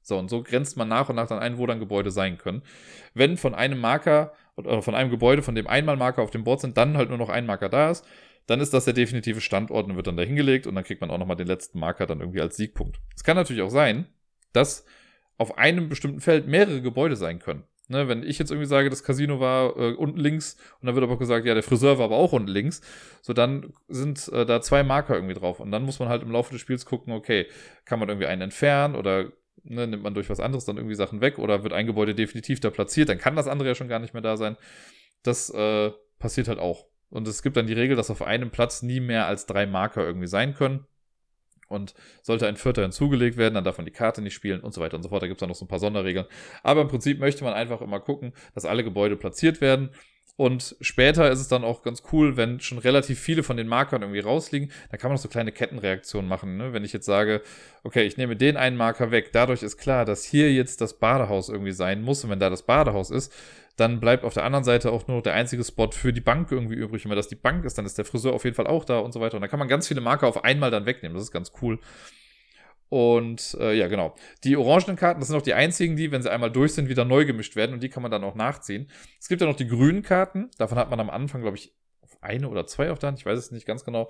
So, 0.00 0.16
und 0.16 0.30
so 0.30 0.44
grenzt 0.44 0.76
man 0.76 0.86
nach 0.86 1.08
und 1.08 1.16
nach 1.16 1.26
dann 1.26 1.40
ein, 1.40 1.58
wo 1.58 1.66
dann 1.66 1.80
Gebäude 1.80 2.12
sein 2.12 2.38
können. 2.38 2.62
Wenn 3.14 3.36
von 3.36 3.54
einem 3.54 3.80
Marker 3.80 4.32
oder 4.54 4.80
von 4.80 4.94
einem 4.94 5.10
Gebäude, 5.10 5.42
von 5.42 5.56
dem 5.56 5.66
einmal 5.66 5.96
Marker 5.96 6.22
auf 6.22 6.30
dem 6.30 6.44
Board 6.44 6.60
sind, 6.60 6.76
dann 6.76 6.96
halt 6.96 7.08
nur 7.08 7.18
noch 7.18 7.28
ein 7.28 7.46
Marker 7.46 7.68
da 7.68 7.90
ist, 7.90 8.06
dann 8.46 8.60
ist 8.60 8.72
das 8.72 8.84
der 8.84 8.94
definitive 8.94 9.40
Standort 9.40 9.86
und 9.86 9.96
wird 9.96 10.06
dann 10.06 10.16
da 10.16 10.22
hingelegt 10.22 10.66
und 10.66 10.74
dann 10.74 10.84
kriegt 10.84 11.00
man 11.00 11.10
auch 11.10 11.18
nochmal 11.18 11.36
den 11.36 11.46
letzten 11.46 11.78
Marker 11.78 12.06
dann 12.06 12.20
irgendwie 12.20 12.40
als 12.40 12.56
Siegpunkt. 12.56 13.00
Es 13.14 13.24
kann 13.24 13.36
natürlich 13.36 13.62
auch 13.62 13.70
sein, 13.70 14.06
dass 14.52 14.84
auf 15.38 15.58
einem 15.58 15.88
bestimmten 15.88 16.20
Feld 16.20 16.46
mehrere 16.46 16.80
Gebäude 16.80 17.16
sein 17.16 17.38
können. 17.38 17.64
Ne, 17.88 18.08
wenn 18.08 18.24
ich 18.24 18.40
jetzt 18.40 18.50
irgendwie 18.50 18.66
sage, 18.66 18.90
das 18.90 19.04
Casino 19.04 19.38
war 19.38 19.76
äh, 19.76 19.92
unten 19.92 20.18
links 20.18 20.56
und 20.80 20.86
dann 20.86 20.96
wird 20.96 21.04
aber 21.04 21.18
gesagt, 21.18 21.46
ja, 21.46 21.54
der 21.54 21.62
Friseur 21.62 21.98
war 21.98 22.06
aber 22.06 22.16
auch 22.16 22.32
unten 22.32 22.48
links, 22.48 22.80
so 23.22 23.32
dann 23.32 23.72
sind 23.86 24.26
äh, 24.32 24.44
da 24.44 24.60
zwei 24.60 24.82
Marker 24.82 25.14
irgendwie 25.14 25.34
drauf 25.34 25.60
und 25.60 25.70
dann 25.70 25.84
muss 25.84 26.00
man 26.00 26.08
halt 26.08 26.22
im 26.22 26.32
Laufe 26.32 26.50
des 26.50 26.60
Spiels 26.60 26.84
gucken, 26.84 27.12
okay, 27.12 27.46
kann 27.84 28.00
man 28.00 28.08
irgendwie 28.08 28.26
einen 28.26 28.42
entfernen 28.42 28.96
oder 28.96 29.30
ne, 29.62 29.86
nimmt 29.86 30.02
man 30.02 30.14
durch 30.14 30.28
was 30.28 30.40
anderes 30.40 30.64
dann 30.64 30.78
irgendwie 30.78 30.96
Sachen 30.96 31.20
weg 31.20 31.38
oder 31.38 31.62
wird 31.62 31.72
ein 31.72 31.86
Gebäude 31.86 32.16
definitiv 32.16 32.58
da 32.58 32.70
platziert, 32.70 33.08
dann 33.08 33.18
kann 33.18 33.36
das 33.36 33.46
andere 33.46 33.68
ja 33.68 33.74
schon 33.76 33.88
gar 33.88 34.00
nicht 34.00 34.14
mehr 34.14 34.22
da 34.22 34.36
sein. 34.36 34.56
Das 35.22 35.50
äh, 35.50 35.92
passiert 36.18 36.48
halt 36.48 36.58
auch. 36.58 36.86
Und 37.10 37.28
es 37.28 37.42
gibt 37.42 37.56
dann 37.56 37.66
die 37.66 37.72
Regel, 37.72 37.96
dass 37.96 38.10
auf 38.10 38.22
einem 38.22 38.50
Platz 38.50 38.82
nie 38.82 39.00
mehr 39.00 39.26
als 39.26 39.46
drei 39.46 39.66
Marker 39.66 40.04
irgendwie 40.04 40.26
sein 40.26 40.54
können. 40.54 40.86
Und 41.68 41.94
sollte 42.22 42.46
ein 42.46 42.56
vierter 42.56 42.82
hinzugelegt 42.82 43.36
werden, 43.36 43.54
dann 43.54 43.64
darf 43.64 43.78
man 43.78 43.86
die 43.86 43.92
Karte 43.92 44.22
nicht 44.22 44.34
spielen 44.34 44.60
und 44.60 44.72
so 44.72 44.80
weiter 44.80 44.96
und 44.96 45.02
so 45.02 45.08
fort. 45.08 45.22
Da 45.22 45.26
gibt 45.26 45.38
es 45.38 45.40
dann 45.40 45.48
noch 45.48 45.56
so 45.56 45.64
ein 45.64 45.68
paar 45.68 45.80
Sonderregeln. 45.80 46.26
Aber 46.62 46.80
im 46.82 46.88
Prinzip 46.88 47.18
möchte 47.18 47.42
man 47.42 47.54
einfach 47.54 47.80
immer 47.80 47.98
gucken, 47.98 48.32
dass 48.54 48.64
alle 48.64 48.84
Gebäude 48.84 49.16
platziert 49.16 49.60
werden. 49.60 49.90
Und 50.36 50.76
später 50.82 51.30
ist 51.30 51.40
es 51.40 51.48
dann 51.48 51.64
auch 51.64 51.82
ganz 51.82 52.02
cool, 52.12 52.36
wenn 52.36 52.60
schon 52.60 52.78
relativ 52.78 53.18
viele 53.18 53.42
von 53.42 53.56
den 53.56 53.68
Markern 53.68 54.02
irgendwie 54.02 54.20
rausliegen. 54.20 54.70
Da 54.90 54.98
kann 54.98 55.08
man 55.08 55.16
noch 55.16 55.22
so 55.22 55.28
kleine 55.28 55.50
Kettenreaktionen 55.50 56.28
machen. 56.28 56.58
Ne? 56.58 56.74
Wenn 56.74 56.84
ich 56.84 56.92
jetzt 56.92 57.06
sage, 57.06 57.42
okay, 57.84 58.04
ich 58.04 58.18
nehme 58.18 58.36
den 58.36 58.58
einen 58.58 58.76
Marker 58.76 59.10
weg, 59.10 59.30
dadurch 59.32 59.62
ist 59.62 59.78
klar, 59.78 60.04
dass 60.04 60.24
hier 60.24 60.52
jetzt 60.52 60.82
das 60.82 60.98
Badehaus 60.98 61.48
irgendwie 61.48 61.72
sein 61.72 62.02
muss. 62.02 62.22
Und 62.22 62.30
wenn 62.30 62.38
da 62.38 62.50
das 62.50 62.64
Badehaus 62.64 63.10
ist, 63.10 63.32
dann 63.76 64.00
bleibt 64.00 64.24
auf 64.24 64.34
der 64.34 64.44
anderen 64.44 64.64
Seite 64.64 64.90
auch 64.90 65.06
nur 65.06 65.22
der 65.22 65.34
einzige 65.34 65.62
Spot 65.62 65.90
für 65.92 66.12
die 66.12 66.20
Bank 66.20 66.50
irgendwie 66.50 66.74
übrig. 66.74 67.04
Und 67.04 67.10
wenn 67.10 67.16
das 67.16 67.28
die 67.28 67.36
Bank 67.36 67.64
ist, 67.64 67.76
dann 67.76 67.84
ist 67.84 67.98
der 67.98 68.06
Friseur 68.06 68.32
auf 68.32 68.44
jeden 68.44 68.56
Fall 68.56 68.66
auch 68.66 68.84
da 68.84 68.98
und 68.98 69.12
so 69.12 69.20
weiter. 69.20 69.36
Und 69.36 69.42
da 69.42 69.48
kann 69.48 69.58
man 69.58 69.68
ganz 69.68 69.86
viele 69.86 70.00
Marker 70.00 70.26
auf 70.26 70.44
einmal 70.44 70.70
dann 70.70 70.86
wegnehmen. 70.86 71.14
Das 71.14 71.24
ist 71.24 71.32
ganz 71.32 71.52
cool. 71.60 71.78
Und 72.88 73.56
äh, 73.60 73.74
ja, 73.74 73.88
genau. 73.88 74.14
Die 74.44 74.56
orangenen 74.56 74.96
Karten, 74.96 75.20
das 75.20 75.28
sind 75.28 75.36
auch 75.36 75.42
die 75.42 75.54
einzigen, 75.54 75.96
die, 75.96 76.12
wenn 76.12 76.22
sie 76.22 76.30
einmal 76.30 76.50
durch 76.50 76.72
sind, 76.72 76.88
wieder 76.88 77.04
neu 77.04 77.24
gemischt 77.24 77.56
werden 77.56 77.72
und 77.74 77.82
die 77.82 77.88
kann 77.88 78.02
man 78.02 78.10
dann 78.10 78.24
auch 78.24 78.34
nachziehen. 78.34 78.88
Es 79.20 79.28
gibt 79.28 79.40
ja 79.40 79.46
noch 79.46 79.56
die 79.56 79.66
grünen 79.66 80.02
Karten. 80.02 80.50
Davon 80.56 80.78
hat 80.78 80.88
man 80.88 81.00
am 81.00 81.10
Anfang, 81.10 81.42
glaube 81.42 81.56
ich, 81.56 81.74
eine 82.20 82.48
oder 82.48 82.66
zwei 82.66 82.90
auf 82.90 82.98
der 82.98 83.08
Hand. 83.08 83.18
Ich 83.18 83.26
weiß 83.26 83.38
es 83.38 83.50
nicht 83.50 83.66
ganz 83.66 83.84
genau. 83.84 84.08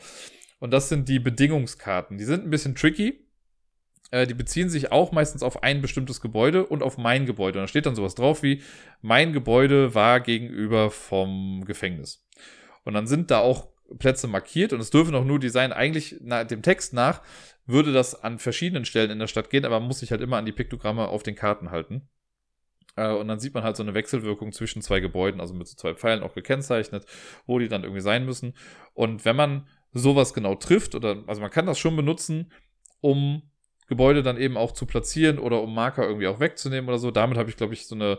Und 0.58 0.72
das 0.72 0.88
sind 0.88 1.08
die 1.08 1.18
Bedingungskarten. 1.18 2.18
Die 2.18 2.24
sind 2.24 2.44
ein 2.44 2.50
bisschen 2.50 2.74
tricky. 2.74 3.25
Äh, 4.10 4.26
die 4.26 4.34
beziehen 4.34 4.68
sich 4.68 4.92
auch 4.92 5.12
meistens 5.12 5.42
auf 5.42 5.62
ein 5.62 5.82
bestimmtes 5.82 6.20
Gebäude 6.20 6.66
und 6.66 6.82
auf 6.82 6.98
mein 6.98 7.26
Gebäude. 7.26 7.58
Und 7.58 7.64
da 7.64 7.68
steht 7.68 7.86
dann 7.86 7.96
sowas 7.96 8.14
drauf 8.14 8.42
wie, 8.42 8.62
mein 9.02 9.32
Gebäude 9.32 9.94
war 9.94 10.20
gegenüber 10.20 10.90
vom 10.90 11.64
Gefängnis. 11.64 12.26
Und 12.84 12.94
dann 12.94 13.06
sind 13.06 13.30
da 13.30 13.40
auch 13.40 13.68
Plätze 13.98 14.26
markiert 14.26 14.72
und 14.72 14.80
es 14.80 14.90
dürfen 14.90 15.14
auch 15.14 15.24
nur 15.24 15.38
die 15.38 15.48
sein. 15.48 15.72
Eigentlich 15.72 16.16
na, 16.20 16.44
dem 16.44 16.62
Text 16.62 16.92
nach 16.92 17.22
würde 17.66 17.92
das 17.92 18.20
an 18.22 18.38
verschiedenen 18.38 18.84
Stellen 18.84 19.10
in 19.10 19.18
der 19.18 19.26
Stadt 19.26 19.50
gehen, 19.50 19.64
aber 19.64 19.80
man 19.80 19.88
muss 19.88 20.00
sich 20.00 20.10
halt 20.10 20.20
immer 20.20 20.36
an 20.36 20.46
die 20.46 20.52
Piktogramme 20.52 21.08
auf 21.08 21.22
den 21.22 21.34
Karten 21.34 21.70
halten. 21.70 22.08
Äh, 22.96 23.12
und 23.12 23.28
dann 23.28 23.40
sieht 23.40 23.54
man 23.54 23.64
halt 23.64 23.76
so 23.76 23.82
eine 23.82 23.94
Wechselwirkung 23.94 24.52
zwischen 24.52 24.82
zwei 24.82 25.00
Gebäuden, 25.00 25.40
also 25.40 25.54
mit 25.54 25.66
so 25.68 25.76
zwei 25.76 25.94
Pfeilen 25.94 26.22
auch 26.22 26.34
gekennzeichnet, 26.34 27.06
wo 27.46 27.58
die 27.58 27.68
dann 27.68 27.82
irgendwie 27.82 28.00
sein 28.02 28.24
müssen. 28.24 28.54
Und 28.94 29.24
wenn 29.24 29.36
man 29.36 29.68
sowas 29.92 30.34
genau 30.34 30.54
trifft, 30.54 30.94
oder 30.94 31.24
also 31.26 31.40
man 31.40 31.50
kann 31.50 31.66
das 31.66 31.78
schon 31.78 31.96
benutzen, 31.96 32.52
um 33.00 33.42
Gebäude 33.86 34.22
dann 34.22 34.36
eben 34.36 34.56
auch 34.56 34.72
zu 34.72 34.86
platzieren 34.86 35.38
oder 35.38 35.62
um 35.62 35.74
Marker 35.74 36.06
irgendwie 36.06 36.26
auch 36.26 36.40
wegzunehmen 36.40 36.88
oder 36.88 36.98
so. 36.98 37.10
Damit 37.10 37.38
habe 37.38 37.50
ich, 37.50 37.56
glaube 37.56 37.74
ich, 37.74 37.86
so 37.86 37.94
eine 37.94 38.18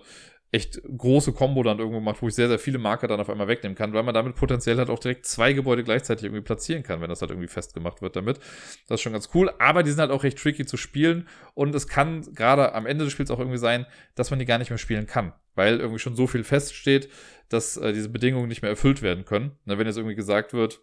echt 0.51 0.81
große 0.97 1.33
Combo 1.33 1.61
dann 1.61 1.77
irgendwo 1.79 1.99
gemacht, 1.99 2.21
wo 2.21 2.27
ich 2.27 2.35
sehr, 2.35 2.47
sehr 2.47 2.59
viele 2.59 2.77
Marker 2.77 3.07
dann 3.07 3.19
auf 3.19 3.29
einmal 3.29 3.49
wegnehmen 3.49 3.75
kann, 3.75 3.91
weil 3.93 4.03
man 4.03 4.13
damit 4.13 4.35
potenziell 4.35 4.77
halt 4.77 4.89
auch 4.89 4.99
direkt 4.99 5.25
zwei 5.25 5.51
Gebäude 5.51 5.83
gleichzeitig 5.83 6.23
irgendwie 6.23 6.43
platzieren 6.43 6.83
kann, 6.83 7.01
wenn 7.01 7.09
das 7.09 7.21
halt 7.21 7.31
irgendwie 7.31 7.49
festgemacht 7.49 8.01
wird 8.01 8.15
damit. 8.15 8.39
Das 8.87 8.95
ist 8.95 9.01
schon 9.01 9.11
ganz 9.11 9.29
cool, 9.33 9.51
aber 9.59 9.83
die 9.83 9.89
sind 9.91 9.99
halt 9.99 10.11
auch 10.11 10.23
recht 10.23 10.37
tricky 10.37 10.65
zu 10.65 10.77
spielen 10.77 11.27
und 11.53 11.75
es 11.75 11.87
kann 11.87 12.21
gerade 12.33 12.73
am 12.73 12.85
Ende 12.85 13.03
des 13.03 13.11
Spiels 13.11 13.29
auch 13.29 13.39
irgendwie 13.39 13.57
sein, 13.57 13.85
dass 14.15 14.29
man 14.29 14.39
die 14.39 14.45
gar 14.45 14.57
nicht 14.57 14.69
mehr 14.69 14.77
spielen 14.77 15.05
kann, 15.05 15.33
weil 15.55 15.79
irgendwie 15.79 15.99
schon 15.99 16.15
so 16.15 16.27
viel 16.27 16.45
feststeht, 16.45 17.09
dass 17.49 17.75
äh, 17.75 17.91
diese 17.91 18.09
Bedingungen 18.09 18.47
nicht 18.47 18.61
mehr 18.61 18.71
erfüllt 18.71 19.01
werden 19.01 19.25
können. 19.25 19.51
Na, 19.65 19.77
wenn 19.77 19.87
jetzt 19.87 19.97
irgendwie 19.97 20.15
gesagt 20.15 20.53
wird, 20.53 20.81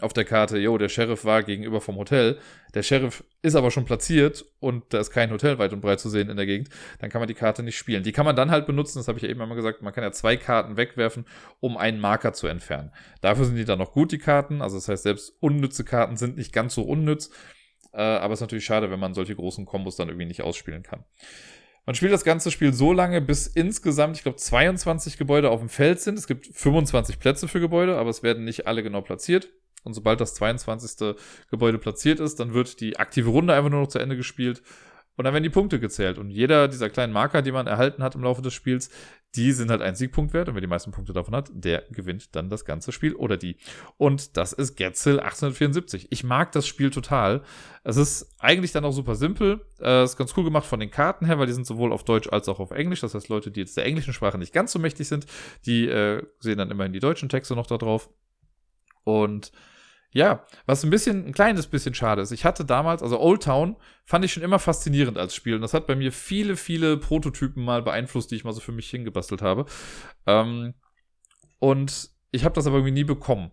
auf 0.00 0.12
der 0.12 0.24
Karte, 0.24 0.58
jo, 0.58 0.76
der 0.76 0.88
Sheriff 0.88 1.24
war 1.24 1.42
gegenüber 1.42 1.80
vom 1.80 1.96
Hotel. 1.96 2.38
Der 2.74 2.82
Sheriff 2.82 3.22
ist 3.42 3.54
aber 3.54 3.70
schon 3.70 3.84
platziert 3.84 4.44
und 4.58 4.84
da 4.92 4.98
ist 4.98 5.10
kein 5.10 5.30
Hotel 5.30 5.58
weit 5.58 5.72
und 5.72 5.80
breit 5.80 6.00
zu 6.00 6.08
sehen 6.08 6.30
in 6.30 6.36
der 6.36 6.46
Gegend. 6.46 6.68
Dann 6.98 7.10
kann 7.10 7.20
man 7.20 7.28
die 7.28 7.34
Karte 7.34 7.62
nicht 7.62 7.76
spielen. 7.76 8.02
Die 8.02 8.12
kann 8.12 8.24
man 8.24 8.34
dann 8.34 8.50
halt 8.50 8.66
benutzen, 8.66 8.98
das 8.98 9.06
habe 9.06 9.18
ich 9.18 9.22
ja 9.22 9.28
eben 9.28 9.40
einmal 9.40 9.56
gesagt, 9.56 9.82
man 9.82 9.92
kann 9.92 10.02
ja 10.02 10.12
zwei 10.12 10.36
Karten 10.36 10.76
wegwerfen, 10.76 11.26
um 11.60 11.76
einen 11.76 12.00
Marker 12.00 12.32
zu 12.32 12.46
entfernen. 12.48 12.90
Dafür 13.20 13.44
sind 13.44 13.56
die 13.56 13.64
dann 13.64 13.78
noch 13.78 13.92
gut, 13.92 14.10
die 14.10 14.18
Karten. 14.18 14.62
Also 14.62 14.76
das 14.76 14.88
heißt, 14.88 15.04
selbst 15.04 15.34
unnütze 15.40 15.84
Karten 15.84 16.16
sind 16.16 16.36
nicht 16.36 16.52
ganz 16.52 16.74
so 16.74 16.82
unnütz. 16.82 17.30
Äh, 17.92 18.02
aber 18.02 18.34
es 18.34 18.38
ist 18.38 18.42
natürlich 18.42 18.64
schade, 18.64 18.90
wenn 18.90 19.00
man 19.00 19.14
solche 19.14 19.36
großen 19.36 19.64
Kombos 19.64 19.96
dann 19.96 20.08
irgendwie 20.08 20.26
nicht 20.26 20.42
ausspielen 20.42 20.82
kann. 20.82 21.04
Man 21.86 21.94
spielt 21.94 22.12
das 22.12 22.24
ganze 22.24 22.50
Spiel 22.50 22.72
so 22.72 22.92
lange, 22.92 23.20
bis 23.20 23.46
insgesamt, 23.46 24.16
ich 24.16 24.22
glaube, 24.22 24.38
22 24.38 25.18
Gebäude 25.18 25.50
auf 25.50 25.60
dem 25.60 25.68
Feld 25.68 26.00
sind. 26.00 26.18
Es 26.18 26.26
gibt 26.26 26.46
25 26.46 27.18
Plätze 27.18 27.46
für 27.46 27.60
Gebäude, 27.60 27.98
aber 27.98 28.08
es 28.08 28.22
werden 28.22 28.44
nicht 28.44 28.66
alle 28.66 28.82
genau 28.82 29.02
platziert. 29.02 29.50
Und 29.84 29.94
sobald 29.94 30.20
das 30.20 30.34
22. 30.34 31.16
Gebäude 31.50 31.78
platziert 31.78 32.20
ist, 32.20 32.40
dann 32.40 32.54
wird 32.54 32.80
die 32.80 32.98
aktive 32.98 33.30
Runde 33.30 33.54
einfach 33.54 33.70
nur 33.70 33.80
noch 33.80 33.88
zu 33.88 33.98
Ende 33.98 34.16
gespielt. 34.16 34.62
Und 35.16 35.24
dann 35.24 35.32
werden 35.32 35.44
die 35.44 35.50
Punkte 35.50 35.78
gezählt. 35.78 36.18
Und 36.18 36.30
jeder 36.30 36.66
dieser 36.66 36.90
kleinen 36.90 37.12
Marker, 37.12 37.40
die 37.40 37.52
man 37.52 37.68
erhalten 37.68 38.02
hat 38.02 38.16
im 38.16 38.22
Laufe 38.22 38.42
des 38.42 38.52
Spiels, 38.52 38.90
die 39.36 39.52
sind 39.52 39.70
halt 39.70 39.80
ein 39.80 39.94
Siegpunkt 39.94 40.32
wert. 40.32 40.48
Und 40.48 40.54
wer 40.54 40.60
die 40.60 40.66
meisten 40.66 40.90
Punkte 40.90 41.12
davon 41.12 41.36
hat, 41.36 41.50
der 41.52 41.84
gewinnt 41.90 42.34
dann 42.34 42.50
das 42.50 42.64
ganze 42.64 42.90
Spiel 42.90 43.14
oder 43.14 43.36
die. 43.36 43.56
Und 43.96 44.36
das 44.36 44.52
ist 44.52 44.76
Getzel 44.76 45.20
1874. 45.20 46.08
Ich 46.10 46.24
mag 46.24 46.50
das 46.50 46.66
Spiel 46.66 46.90
total. 46.90 47.42
Es 47.84 47.96
ist 47.96 48.34
eigentlich 48.40 48.72
dann 48.72 48.84
auch 48.84 48.92
super 48.92 49.14
simpel. 49.14 49.64
Es 49.78 50.10
ist 50.10 50.16
ganz 50.16 50.36
cool 50.36 50.44
gemacht 50.44 50.66
von 50.66 50.80
den 50.80 50.90
Karten 50.90 51.26
her, 51.26 51.38
weil 51.38 51.46
die 51.46 51.52
sind 51.52 51.66
sowohl 51.66 51.92
auf 51.92 52.04
Deutsch 52.04 52.28
als 52.28 52.48
auch 52.48 52.58
auf 52.58 52.72
Englisch. 52.72 53.00
Das 53.00 53.14
heißt, 53.14 53.28
Leute, 53.28 53.52
die 53.52 53.60
jetzt 53.60 53.76
der 53.76 53.86
englischen 53.86 54.14
Sprache 54.14 54.38
nicht 54.38 54.52
ganz 54.52 54.72
so 54.72 54.80
mächtig 54.80 55.06
sind, 55.06 55.26
die 55.64 55.86
äh, 55.86 56.24
sehen 56.40 56.58
dann 56.58 56.72
immerhin 56.72 56.92
die 56.92 57.00
deutschen 57.00 57.28
Texte 57.28 57.54
noch 57.54 57.66
da 57.68 57.78
drauf. 57.78 58.10
Und 59.04 59.52
ja, 60.14 60.44
was 60.64 60.84
ein 60.84 60.90
bisschen, 60.90 61.26
ein 61.26 61.32
kleines 61.32 61.66
bisschen 61.66 61.92
schade 61.92 62.22
ist. 62.22 62.30
Ich 62.30 62.44
hatte 62.44 62.64
damals, 62.64 63.02
also 63.02 63.20
Old 63.20 63.42
Town 63.42 63.76
fand 64.04 64.24
ich 64.24 64.32
schon 64.32 64.44
immer 64.44 64.60
faszinierend 64.60 65.18
als 65.18 65.34
Spiel. 65.34 65.56
Und 65.56 65.62
das 65.62 65.74
hat 65.74 65.88
bei 65.88 65.96
mir 65.96 66.12
viele, 66.12 66.56
viele 66.56 66.96
Prototypen 66.96 67.64
mal 67.64 67.82
beeinflusst, 67.82 68.30
die 68.30 68.36
ich 68.36 68.44
mal 68.44 68.52
so 68.52 68.60
für 68.60 68.70
mich 68.70 68.88
hingebastelt 68.88 69.42
habe. 69.42 69.66
Ähm, 70.26 70.74
und 71.58 72.10
ich 72.30 72.44
habe 72.44 72.54
das 72.54 72.68
aber 72.68 72.76
irgendwie 72.76 72.92
nie 72.92 73.04
bekommen. 73.04 73.50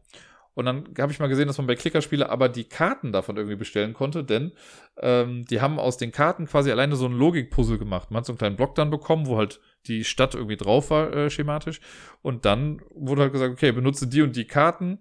Und 0.53 0.65
dann 0.65 0.83
habe 0.99 1.11
ich 1.11 1.19
mal 1.19 1.29
gesehen, 1.29 1.47
dass 1.47 1.57
man 1.57 1.65
bei 1.65 1.75
Klickerspiele 1.75 2.29
aber 2.29 2.47
die 2.47 2.65
Karten 2.65 3.11
davon 3.11 3.37
irgendwie 3.37 3.55
bestellen 3.55 3.93
konnte, 3.93 4.23
denn 4.23 4.51
ähm, 4.97 5.45
die 5.45 5.61
haben 5.61 5.79
aus 5.79 5.97
den 5.97 6.11
Karten 6.11 6.45
quasi 6.45 6.69
alleine 6.69 6.95
so 6.95 7.07
ein 7.07 7.13
Logikpuzzle 7.17 7.79
gemacht. 7.79 8.11
Man 8.11 8.19
hat 8.19 8.25
so 8.27 8.33
einen 8.33 8.37
kleinen 8.37 8.55
Block 8.57 8.75
dann 8.75 8.91
bekommen, 8.91 9.25
wo 9.25 9.37
halt 9.37 9.61
die 9.87 10.03
Stadt 10.03 10.35
irgendwie 10.35 10.57
drauf 10.57 10.91
war, 10.91 11.11
äh, 11.11 11.29
schematisch. 11.31 11.79
Und 12.21 12.45
dann 12.45 12.83
wurde 12.93 13.23
halt 13.23 13.33
gesagt, 13.33 13.51
okay, 13.51 13.71
benutze 13.71 14.05
die 14.05 14.21
und 14.21 14.35
die 14.35 14.45
Karten 14.45 14.99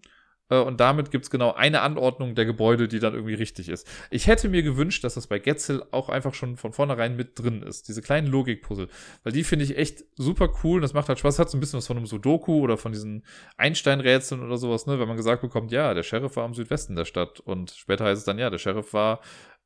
und 0.59 0.81
damit 0.81 1.11
gibt 1.11 1.25
es 1.25 1.31
genau 1.31 1.53
eine 1.53 1.81
Anordnung 1.83 2.35
der 2.35 2.45
Gebäude, 2.45 2.89
die 2.89 2.99
dann 2.99 3.15
irgendwie 3.15 3.35
richtig 3.35 3.69
ist. 3.69 3.87
Ich 4.11 4.27
hätte 4.27 4.49
mir 4.49 4.63
gewünscht, 4.63 5.05
dass 5.05 5.15
das 5.15 5.27
bei 5.27 5.39
Getzel 5.39 5.85
auch 5.91 6.09
einfach 6.09 6.35
schon 6.35 6.57
von 6.57 6.73
vornherein 6.73 7.17
mit 7.17 7.39
drin 7.39 7.63
ist. 7.63 7.89
Diese 7.89 8.03
kleinen 8.03 8.27
Logikpuzzle. 8.27 8.89
Weil 9.23 9.33
die 9.33 9.45
finde 9.45 9.65
ich 9.65 9.79
echt 9.79 10.05
super 10.17 10.53
cool. 10.65 10.81
Das 10.81 10.93
macht 10.93 11.09
halt 11.09 11.19
Spaß. 11.19 11.39
Hat 11.39 11.51
so 11.51 11.57
ein 11.57 11.61
bisschen 11.61 11.79
was 11.79 11.87
von 11.87 11.97
einem 11.97 12.07
Sudoku 12.07 12.61
oder 12.61 12.77
von 12.77 12.93
diesen 12.93 13.25
Einstein-Rätseln 13.57 14.43
oder 14.43 14.57
sowas, 14.57 14.87
ne? 14.87 14.99
Wenn 14.99 15.09
man 15.09 15.17
gesagt 15.17 15.43
bekommt, 15.43 15.73
ja, 15.73 15.95
der 15.95 16.03
Sheriff 16.03 16.37
war 16.37 16.45
am 16.45 16.55
Südwesten 16.55 16.97
der 16.97 17.05
Stadt. 17.05 17.41
Und 17.41 17.71
später 17.71 18.05
heißt 18.05 18.19
es 18.19 18.25
dann, 18.25 18.39
ja, 18.39 18.51
der 18.51 18.59
Sheriff 18.59 18.93
war 18.93 19.21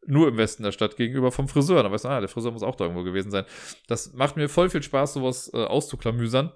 nur 0.07 0.29
im 0.29 0.37
Westen 0.37 0.63
der 0.63 0.73
Stadt 0.73 0.97
gegenüber 0.97 1.33
vom 1.33 1.49
Friseur. 1.49 1.83
Dann 1.83 1.93
weißt 1.93 2.05
du, 2.05 2.09
ah, 2.09 2.21
der 2.21 2.29
Friseur 2.29 2.53
muss 2.53 2.63
auch 2.63 2.77
da 2.77 2.85
irgendwo 2.85 3.05
gewesen 3.05 3.31
sein. 3.31 3.45
Das 3.87 4.13
macht 4.13 4.37
mir 4.37 4.49
voll 4.49 4.69
viel 4.69 4.83
Spaß, 4.83 5.15
sowas 5.15 5.51
äh, 5.55 5.65
auszuklamüsern. 5.65 6.53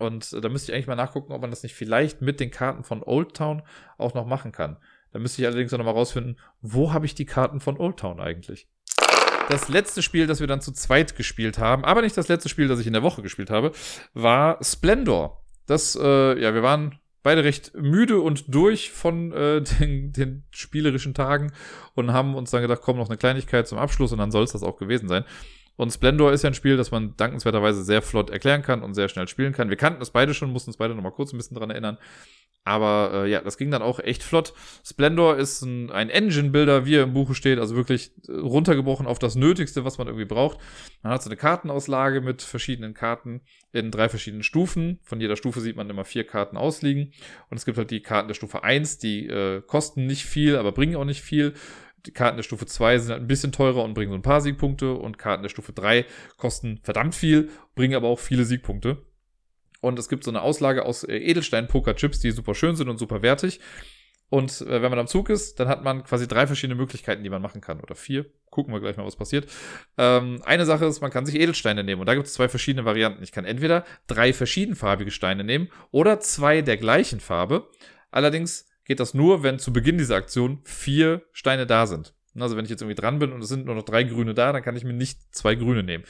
Und 0.00 0.32
äh, 0.32 0.40
da 0.40 0.48
müsste 0.48 0.72
ich 0.72 0.74
eigentlich 0.74 0.86
mal 0.86 0.96
nachgucken, 0.96 1.32
ob 1.32 1.40
man 1.40 1.50
das 1.50 1.62
nicht 1.62 1.74
vielleicht 1.74 2.22
mit 2.22 2.40
den 2.40 2.50
Karten 2.50 2.84
von 2.84 3.02
Old 3.02 3.34
Town 3.34 3.62
auch 3.98 4.14
noch 4.14 4.26
machen 4.26 4.52
kann. 4.52 4.76
Da 5.12 5.18
müsste 5.18 5.42
ich 5.42 5.46
allerdings 5.46 5.72
auch 5.72 5.78
noch 5.78 5.84
mal 5.84 5.92
rausfinden, 5.92 6.38
wo 6.62 6.92
habe 6.92 7.06
ich 7.06 7.14
die 7.14 7.26
Karten 7.26 7.60
von 7.60 7.78
Old 7.78 7.98
Town 7.98 8.20
eigentlich? 8.20 8.68
Das 9.48 9.68
letzte 9.68 10.02
Spiel, 10.02 10.26
das 10.26 10.40
wir 10.40 10.46
dann 10.46 10.60
zu 10.60 10.72
zweit 10.72 11.16
gespielt 11.16 11.58
haben, 11.58 11.84
aber 11.84 12.02
nicht 12.02 12.16
das 12.16 12.28
letzte 12.28 12.48
Spiel, 12.48 12.68
das 12.68 12.78
ich 12.78 12.86
in 12.86 12.92
der 12.92 13.02
Woche 13.02 13.20
gespielt 13.20 13.50
habe, 13.50 13.72
war 14.14 14.62
Splendor. 14.62 15.44
Das, 15.66 15.98
äh, 16.00 16.40
ja, 16.40 16.54
wir 16.54 16.62
waren 16.62 16.98
beide 17.22 17.44
recht 17.44 17.74
müde 17.74 18.20
und 18.20 18.54
durch 18.54 18.90
von 18.90 19.32
äh, 19.32 19.60
den, 19.80 20.12
den 20.12 20.44
spielerischen 20.50 21.14
Tagen 21.14 21.52
und 21.94 22.12
haben 22.12 22.34
uns 22.34 22.50
dann 22.50 22.62
gedacht, 22.62 22.80
komm, 22.82 22.96
noch 22.96 23.08
eine 23.08 23.18
Kleinigkeit 23.18 23.66
zum 23.68 23.78
Abschluss 23.78 24.12
und 24.12 24.18
dann 24.18 24.30
soll 24.30 24.44
es 24.44 24.52
das 24.52 24.62
auch 24.62 24.76
gewesen 24.76 25.08
sein. 25.08 25.24
Und 25.80 25.90
Splendor 25.90 26.30
ist 26.30 26.42
ja 26.42 26.50
ein 26.50 26.54
Spiel, 26.54 26.76
das 26.76 26.90
man 26.90 27.16
dankenswerterweise 27.16 27.82
sehr 27.82 28.02
flott 28.02 28.28
erklären 28.28 28.60
kann 28.60 28.82
und 28.82 28.92
sehr 28.92 29.08
schnell 29.08 29.26
spielen 29.28 29.54
kann. 29.54 29.70
Wir 29.70 29.78
kannten 29.78 30.00
das 30.00 30.10
beide 30.10 30.34
schon, 30.34 30.52
mussten 30.52 30.68
uns 30.68 30.76
beide 30.76 30.94
nochmal 30.94 31.12
kurz 31.12 31.32
ein 31.32 31.38
bisschen 31.38 31.56
dran 31.56 31.70
erinnern. 31.70 31.96
Aber 32.64 33.12
äh, 33.14 33.30
ja, 33.30 33.40
das 33.40 33.56
ging 33.56 33.70
dann 33.70 33.80
auch 33.80 33.98
echt 33.98 34.22
flott. 34.22 34.52
Splendor 34.84 35.38
ist 35.38 35.62
ein, 35.62 35.90
ein 35.90 36.10
Engine-Builder, 36.10 36.84
wie 36.84 36.96
er 36.96 37.04
im 37.04 37.14
Buche 37.14 37.34
steht, 37.34 37.58
also 37.58 37.76
wirklich 37.76 38.12
äh, 38.28 38.32
runtergebrochen 38.32 39.06
auf 39.06 39.18
das 39.18 39.36
Nötigste, 39.36 39.86
was 39.86 39.96
man 39.96 40.06
irgendwie 40.06 40.26
braucht. 40.26 40.58
Man 41.02 41.14
hat 41.14 41.22
so 41.22 41.30
eine 41.30 41.38
Kartenauslage 41.38 42.20
mit 42.20 42.42
verschiedenen 42.42 42.92
Karten 42.92 43.40
in 43.72 43.90
drei 43.90 44.10
verschiedenen 44.10 44.42
Stufen. 44.42 44.98
Von 45.02 45.22
jeder 45.22 45.36
Stufe 45.36 45.62
sieht 45.62 45.76
man 45.76 45.88
immer 45.88 46.04
vier 46.04 46.26
Karten 46.26 46.58
ausliegen. 46.58 47.14
Und 47.48 47.56
es 47.56 47.64
gibt 47.64 47.78
halt 47.78 47.90
die 47.90 48.02
Karten 48.02 48.28
der 48.28 48.34
Stufe 48.34 48.62
1, 48.62 48.98
die 48.98 49.28
äh, 49.28 49.62
kosten 49.62 50.04
nicht 50.04 50.26
viel, 50.26 50.58
aber 50.58 50.72
bringen 50.72 50.96
auch 50.96 51.06
nicht 51.06 51.22
viel 51.22 51.54
die 52.06 52.12
Karten 52.12 52.36
der 52.36 52.42
Stufe 52.42 52.66
2 52.66 52.98
sind 52.98 53.12
halt 53.12 53.22
ein 53.22 53.28
bisschen 53.28 53.52
teurer 53.52 53.84
und 53.84 53.94
bringen 53.94 54.10
so 54.10 54.16
ein 54.16 54.22
paar 54.22 54.40
Siegpunkte 54.40 54.94
und 54.94 55.18
Karten 55.18 55.42
der 55.42 55.50
Stufe 55.50 55.72
3 55.72 56.06
kosten 56.36 56.80
verdammt 56.82 57.14
viel, 57.14 57.50
bringen 57.74 57.94
aber 57.94 58.08
auch 58.08 58.18
viele 58.18 58.44
Siegpunkte. 58.44 59.04
Und 59.80 59.98
es 59.98 60.08
gibt 60.08 60.24
so 60.24 60.30
eine 60.30 60.42
Auslage 60.42 60.84
aus 60.84 61.04
äh, 61.04 61.16
Edelstein-Poker-Chips, 61.16 62.20
die 62.20 62.30
super 62.30 62.54
schön 62.54 62.76
sind 62.76 62.88
und 62.88 62.98
super 62.98 63.22
wertig. 63.22 63.60
Und 64.28 64.60
äh, 64.60 64.80
wenn 64.80 64.90
man 64.90 64.98
am 64.98 65.08
Zug 65.08 65.28
ist, 65.28 65.58
dann 65.58 65.68
hat 65.68 65.82
man 65.82 66.04
quasi 66.04 66.28
drei 66.28 66.46
verschiedene 66.46 66.76
Möglichkeiten, 66.76 67.24
die 67.24 67.30
man 67.30 67.42
machen 67.42 67.60
kann. 67.60 67.80
Oder 67.80 67.96
vier. 67.96 68.26
Gucken 68.50 68.72
wir 68.72 68.80
gleich 68.80 68.96
mal, 68.96 69.04
was 69.04 69.16
passiert. 69.16 69.50
Ähm, 69.98 70.40
eine 70.44 70.66
Sache 70.66 70.84
ist, 70.84 71.00
man 71.00 71.10
kann 71.10 71.26
sich 71.26 71.34
Edelsteine 71.34 71.82
nehmen. 71.82 72.00
Und 72.00 72.06
da 72.06 72.14
gibt 72.14 72.26
es 72.26 72.34
zwei 72.34 72.48
verschiedene 72.48 72.84
Varianten. 72.84 73.22
Ich 73.22 73.32
kann 73.32 73.44
entweder 73.44 73.84
drei 74.06 74.32
verschiedenfarbige 74.32 75.10
Steine 75.10 75.42
nehmen 75.42 75.68
oder 75.90 76.20
zwei 76.20 76.62
der 76.62 76.76
gleichen 76.76 77.18
Farbe. 77.18 77.68
Allerdings 78.12 78.69
geht 78.90 78.98
das 78.98 79.14
nur, 79.14 79.44
wenn 79.44 79.60
zu 79.60 79.72
Beginn 79.72 79.98
dieser 79.98 80.16
Aktion 80.16 80.62
vier 80.64 81.22
Steine 81.30 81.64
da 81.64 81.86
sind. 81.86 82.12
Also 82.36 82.56
wenn 82.56 82.64
ich 82.64 82.72
jetzt 82.72 82.82
irgendwie 82.82 83.00
dran 83.00 83.20
bin 83.20 83.32
und 83.32 83.40
es 83.40 83.48
sind 83.48 83.66
nur 83.66 83.76
noch 83.76 83.84
drei 83.84 84.02
grüne 84.02 84.34
da, 84.34 84.52
dann 84.52 84.64
kann 84.64 84.74
ich 84.74 84.82
mir 84.82 84.92
nicht 84.92 85.32
zwei 85.32 85.54
grüne 85.54 85.84
nehmen. 85.84 86.02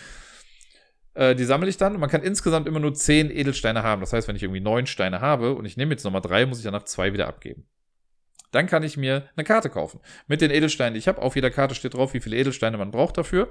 Äh, 1.12 1.34
die 1.34 1.44
sammle 1.44 1.68
ich 1.68 1.76
dann 1.76 1.92
und 1.92 2.00
man 2.00 2.08
kann 2.08 2.22
insgesamt 2.22 2.66
immer 2.66 2.80
nur 2.80 2.94
zehn 2.94 3.30
Edelsteine 3.30 3.82
haben. 3.82 4.00
Das 4.00 4.14
heißt, 4.14 4.28
wenn 4.28 4.36
ich 4.36 4.44
irgendwie 4.44 4.62
neun 4.62 4.86
Steine 4.86 5.20
habe 5.20 5.56
und 5.56 5.66
ich 5.66 5.76
nehme 5.76 5.90
jetzt 5.90 6.04
nochmal 6.04 6.22
drei, 6.22 6.46
muss 6.46 6.56
ich 6.56 6.64
danach 6.64 6.84
zwei 6.84 7.12
wieder 7.12 7.28
abgeben. 7.28 7.66
Dann 8.50 8.66
kann 8.66 8.82
ich 8.82 8.96
mir 8.96 9.28
eine 9.36 9.44
Karte 9.44 9.68
kaufen. 9.68 10.00
Mit 10.26 10.40
den 10.40 10.50
Edelsteinen, 10.50 10.94
die 10.94 11.00
ich 11.00 11.06
habe. 11.08 11.20
Auf 11.20 11.34
jeder 11.36 11.50
Karte 11.50 11.74
steht 11.74 11.92
drauf, 11.92 12.14
wie 12.14 12.20
viele 12.20 12.38
Edelsteine 12.38 12.78
man 12.78 12.92
braucht 12.92 13.18
dafür. 13.18 13.50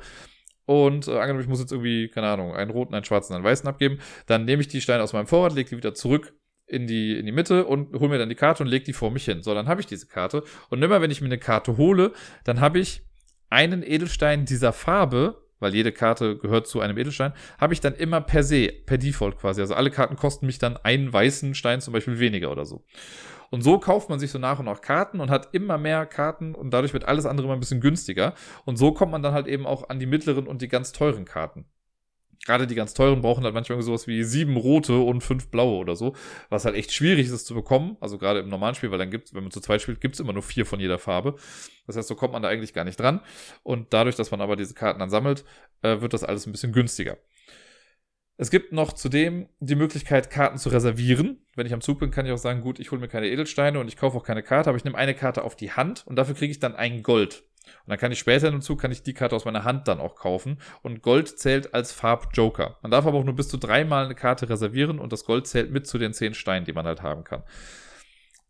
Und 0.65 1.07
äh, 1.07 1.11
angenommen, 1.11 1.41
ich 1.41 1.47
muss 1.47 1.59
jetzt 1.59 1.71
irgendwie, 1.71 2.07
keine 2.07 2.29
Ahnung, 2.29 2.55
einen 2.55 2.71
roten, 2.71 2.95
einen 2.95 3.05
schwarzen, 3.05 3.35
einen 3.35 3.43
weißen 3.43 3.69
abgeben. 3.69 3.99
Dann 4.25 4.45
nehme 4.45 4.63
ich 4.63 4.69
die 4.69 4.81
Steine 4.81 5.03
aus 5.03 5.13
meinem 5.13 5.27
Vorrat, 5.27 5.53
lege 5.53 5.69
die 5.69 5.77
wieder 5.77 5.93
zurück 5.93 6.33
in 6.69 6.87
die, 6.87 7.17
in 7.17 7.25
die 7.25 7.31
Mitte 7.31 7.65
und 7.65 7.93
hole 7.93 8.09
mir 8.09 8.17
dann 8.17 8.29
die 8.29 8.35
Karte 8.35 8.63
und 8.63 8.69
lege 8.69 8.85
die 8.85 8.93
vor 8.93 9.11
mich 9.11 9.25
hin. 9.25 9.41
So, 9.41 9.53
dann 9.53 9.67
habe 9.67 9.81
ich 9.81 9.87
diese 9.87 10.07
Karte. 10.07 10.43
Und 10.69 10.81
immer 10.81 11.01
wenn 11.01 11.11
ich 11.11 11.21
mir 11.21 11.27
eine 11.27 11.39
Karte 11.39 11.77
hole, 11.77 12.13
dann 12.43 12.61
habe 12.61 12.79
ich 12.79 13.01
einen 13.49 13.83
Edelstein 13.83 14.45
dieser 14.45 14.71
Farbe, 14.71 15.41
weil 15.59 15.73
jede 15.73 15.91
Karte 15.91 16.37
gehört 16.37 16.67
zu 16.67 16.79
einem 16.79 16.97
Edelstein, 16.97 17.33
habe 17.59 17.73
ich 17.73 17.81
dann 17.81 17.95
immer 17.95 18.21
per 18.21 18.43
se, 18.43 18.71
per 18.85 18.97
Default 18.97 19.37
quasi. 19.37 19.61
Also 19.61 19.73
alle 19.73 19.89
Karten 19.89 20.15
kosten 20.15 20.45
mich 20.45 20.59
dann 20.59 20.77
einen 20.77 21.11
weißen 21.11 21.55
Stein 21.55 21.81
zum 21.81 21.93
Beispiel 21.93 22.19
weniger 22.19 22.51
oder 22.51 22.65
so. 22.65 22.85
Und 23.49 23.63
so 23.63 23.79
kauft 23.79 24.09
man 24.09 24.19
sich 24.19 24.29
so 24.29 24.37
nach 24.37 24.59
und 24.59 24.65
nach 24.65 24.81
Karten 24.81 25.19
und 25.19 25.31
hat 25.31 25.49
immer 25.53 25.79
mehr 25.79 26.05
Karten 26.05 26.53
und 26.53 26.71
dadurch 26.71 26.93
wird 26.93 27.05
alles 27.05 27.25
andere 27.25 27.47
immer 27.47 27.55
ein 27.55 27.59
bisschen 27.59 27.81
günstiger. 27.81 28.35
Und 28.65 28.77
so 28.77 28.93
kommt 28.93 29.11
man 29.11 29.23
dann 29.23 29.33
halt 29.33 29.47
eben 29.47 29.65
auch 29.65 29.89
an 29.89 29.99
die 29.99 30.05
mittleren 30.05 30.45
und 30.45 30.61
die 30.61 30.67
ganz 30.67 30.91
teuren 30.91 31.25
Karten 31.25 31.65
gerade 32.45 32.67
die 32.67 32.75
ganz 32.75 32.93
teuren 32.93 33.21
brauchen 33.21 33.43
halt 33.43 33.53
manchmal 33.53 33.81
sowas 33.81 34.07
wie 34.07 34.23
sieben 34.23 34.57
rote 34.57 34.97
und 34.97 35.21
fünf 35.21 35.49
blaue 35.49 35.77
oder 35.77 35.95
so, 35.95 36.15
was 36.49 36.65
halt 36.65 36.75
echt 36.75 36.91
schwierig 36.91 37.27
ist 37.27 37.45
zu 37.45 37.53
bekommen. 37.53 37.97
Also 37.99 38.17
gerade 38.17 38.39
im 38.39 38.49
normalen 38.49 38.75
Spiel, 38.75 38.91
weil 38.91 38.97
dann 38.97 39.11
gibt's, 39.11 39.33
wenn 39.33 39.43
man 39.43 39.51
zu 39.51 39.59
zweit 39.59 39.81
spielt, 39.81 40.01
gibt's 40.01 40.19
immer 40.19 40.33
nur 40.33 40.43
vier 40.43 40.65
von 40.65 40.79
jeder 40.79 40.99
Farbe. 40.99 41.35
Das 41.87 41.95
heißt, 41.95 42.07
so 42.07 42.15
kommt 42.15 42.33
man 42.33 42.41
da 42.41 42.49
eigentlich 42.49 42.73
gar 42.73 42.85
nicht 42.85 42.99
dran. 42.99 43.21
Und 43.63 43.93
dadurch, 43.93 44.15
dass 44.15 44.31
man 44.31 44.41
aber 44.41 44.55
diese 44.55 44.73
Karten 44.73 44.99
dann 44.99 45.09
sammelt, 45.09 45.43
äh, 45.81 46.01
wird 46.01 46.13
das 46.13 46.23
alles 46.23 46.45
ein 46.45 46.51
bisschen 46.51 46.71
günstiger. 46.71 47.17
Es 48.41 48.51
gibt 48.51 48.71
noch 48.71 48.93
zudem 48.93 49.49
die 49.59 49.75
Möglichkeit, 49.75 50.29
Karten 50.29 50.57
zu 50.57 50.69
reservieren. 50.69 51.45
Wenn 51.57 51.65
ich 51.65 51.73
am 51.73 51.81
Zug 51.81 51.99
bin, 51.99 52.09
kann 52.09 52.25
ich 52.25 52.31
auch 52.31 52.37
sagen, 52.37 52.61
gut, 52.61 52.79
ich 52.79 52.89
hole 52.89 53.01
mir 53.01 53.09
keine 53.09 53.27
Edelsteine 53.27 53.81
und 53.81 53.89
ich 53.89 53.97
kaufe 53.97 54.17
auch 54.17 54.23
keine 54.23 54.43
Karte, 54.43 54.69
aber 54.69 54.77
ich 54.77 54.85
nehme 54.85 54.97
eine 54.97 55.13
Karte 55.13 55.43
auf 55.43 55.57
die 55.57 55.73
Hand 55.73 56.07
und 56.07 56.15
dafür 56.15 56.35
kriege 56.35 56.51
ich 56.51 56.59
dann 56.59 56.73
ein 56.73 57.03
Gold. 57.03 57.43
Und 57.85 57.89
dann 57.89 57.97
kann 57.97 58.11
ich 58.11 58.19
später 58.19 58.47
in 58.47 58.53
dem 58.53 58.61
Zug, 58.61 58.79
kann 58.79 58.91
ich 58.91 59.03
die 59.03 59.13
Karte 59.13 59.35
aus 59.35 59.45
meiner 59.45 59.63
Hand 59.63 59.87
dann 59.87 59.99
auch 59.99 60.15
kaufen. 60.15 60.59
Und 60.81 61.01
Gold 61.01 61.39
zählt 61.39 61.73
als 61.73 61.91
Farbjoker. 61.91 62.77
Man 62.81 62.91
darf 62.91 63.05
aber 63.05 63.17
auch 63.17 63.23
nur 63.23 63.35
bis 63.35 63.49
zu 63.49 63.57
dreimal 63.57 64.05
eine 64.05 64.15
Karte 64.15 64.49
reservieren 64.49 64.99
und 64.99 65.13
das 65.13 65.25
Gold 65.25 65.47
zählt 65.47 65.71
mit 65.71 65.87
zu 65.87 65.97
den 65.97 66.13
zehn 66.13 66.33
Steinen, 66.33 66.65
die 66.65 66.73
man 66.73 66.85
halt 66.85 67.01
haben 67.01 67.23
kann. 67.23 67.43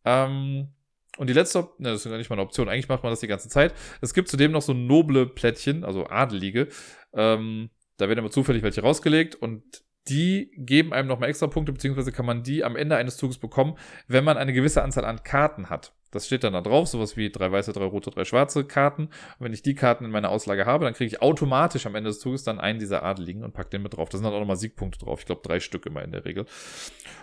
Ähm, 0.05 0.69
und 1.17 1.27
die 1.27 1.33
letzte, 1.33 1.67
ne, 1.79 1.89
das 1.91 2.05
ist 2.05 2.11
ja 2.11 2.17
nicht 2.17 2.29
mal 2.29 2.35
eine 2.35 2.43
Option, 2.43 2.69
eigentlich 2.69 2.87
macht 2.87 3.03
man 3.03 3.11
das 3.11 3.19
die 3.19 3.27
ganze 3.27 3.49
Zeit. 3.49 3.73
Es 4.01 4.13
gibt 4.13 4.29
zudem 4.29 4.51
noch 4.51 4.61
so 4.61 4.73
noble 4.73 5.25
Plättchen, 5.25 5.83
also 5.83 6.07
Adelige. 6.07 6.69
Ähm, 7.13 7.69
da 7.97 8.07
werden 8.07 8.19
immer 8.19 8.31
zufällig 8.31 8.63
welche 8.63 8.81
rausgelegt 8.81 9.35
und 9.35 9.83
die 10.09 10.51
geben 10.55 10.93
einem 10.93 11.07
nochmal 11.07 11.29
extra 11.29 11.47
Punkte, 11.47 11.71
beziehungsweise 11.71 12.11
kann 12.11 12.25
man 12.25 12.43
die 12.43 12.63
am 12.63 12.75
Ende 12.75 12.95
eines 12.95 13.17
Zuges 13.17 13.37
bekommen, 13.37 13.75
wenn 14.07 14.23
man 14.23 14.37
eine 14.37 14.53
gewisse 14.53 14.83
Anzahl 14.83 15.05
an 15.05 15.23
Karten 15.23 15.69
hat. 15.69 15.93
Das 16.11 16.25
steht 16.25 16.43
dann 16.43 16.53
da 16.53 16.61
drauf, 16.61 16.87
sowas 16.87 17.17
wie 17.17 17.29
drei 17.29 17.51
weiße, 17.51 17.71
drei 17.71 17.85
rote, 17.85 18.09
drei 18.09 18.25
schwarze 18.25 18.65
Karten. 18.65 19.03
Und 19.03 19.11
wenn 19.39 19.53
ich 19.53 19.61
die 19.61 19.75
Karten 19.75 20.05
in 20.05 20.11
meiner 20.11 20.29
Auslage 20.29 20.65
habe, 20.65 20.85
dann 20.85 20.95
kriege 20.95 21.07
ich 21.07 21.21
automatisch 21.21 21.85
am 21.85 21.93
Ende 21.93 22.09
des 22.09 22.19
Zuges 22.19 22.43
dann 22.43 22.59
einen 22.59 22.79
dieser 22.79 23.03
Adeligen 23.03 23.43
und 23.43 23.53
pack 23.53 23.69
den 23.69 23.83
mit 23.83 23.95
drauf. 23.95 24.09
Da 24.09 24.17
sind 24.17 24.25
dann 24.25 24.33
auch 24.33 24.39
nochmal 24.39 24.57
Siegpunkte 24.57 25.05
drauf. 25.05 25.19
Ich 25.19 25.25
glaube, 25.27 25.41
drei 25.43 25.59
Stück 25.59 25.85
immer 25.85 26.01
in 26.01 26.11
der 26.11 26.25
Regel. 26.25 26.45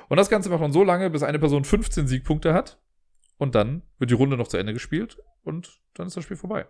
Und 0.08 0.18
das 0.18 0.30
Ganze 0.30 0.50
macht 0.50 0.60
man 0.60 0.72
so 0.72 0.84
lange, 0.84 1.10
bis 1.10 1.24
eine 1.24 1.40
Person 1.40 1.64
15 1.64 2.06
Siegpunkte 2.06 2.54
hat. 2.54 2.78
Und 3.38 3.54
dann 3.54 3.82
wird 3.98 4.10
die 4.10 4.14
Runde 4.14 4.36
noch 4.36 4.48
zu 4.48 4.56
Ende 4.56 4.72
gespielt 4.72 5.18
und 5.42 5.80
dann 5.94 6.06
ist 6.06 6.16
das 6.16 6.24
Spiel 6.24 6.36
vorbei. 6.36 6.66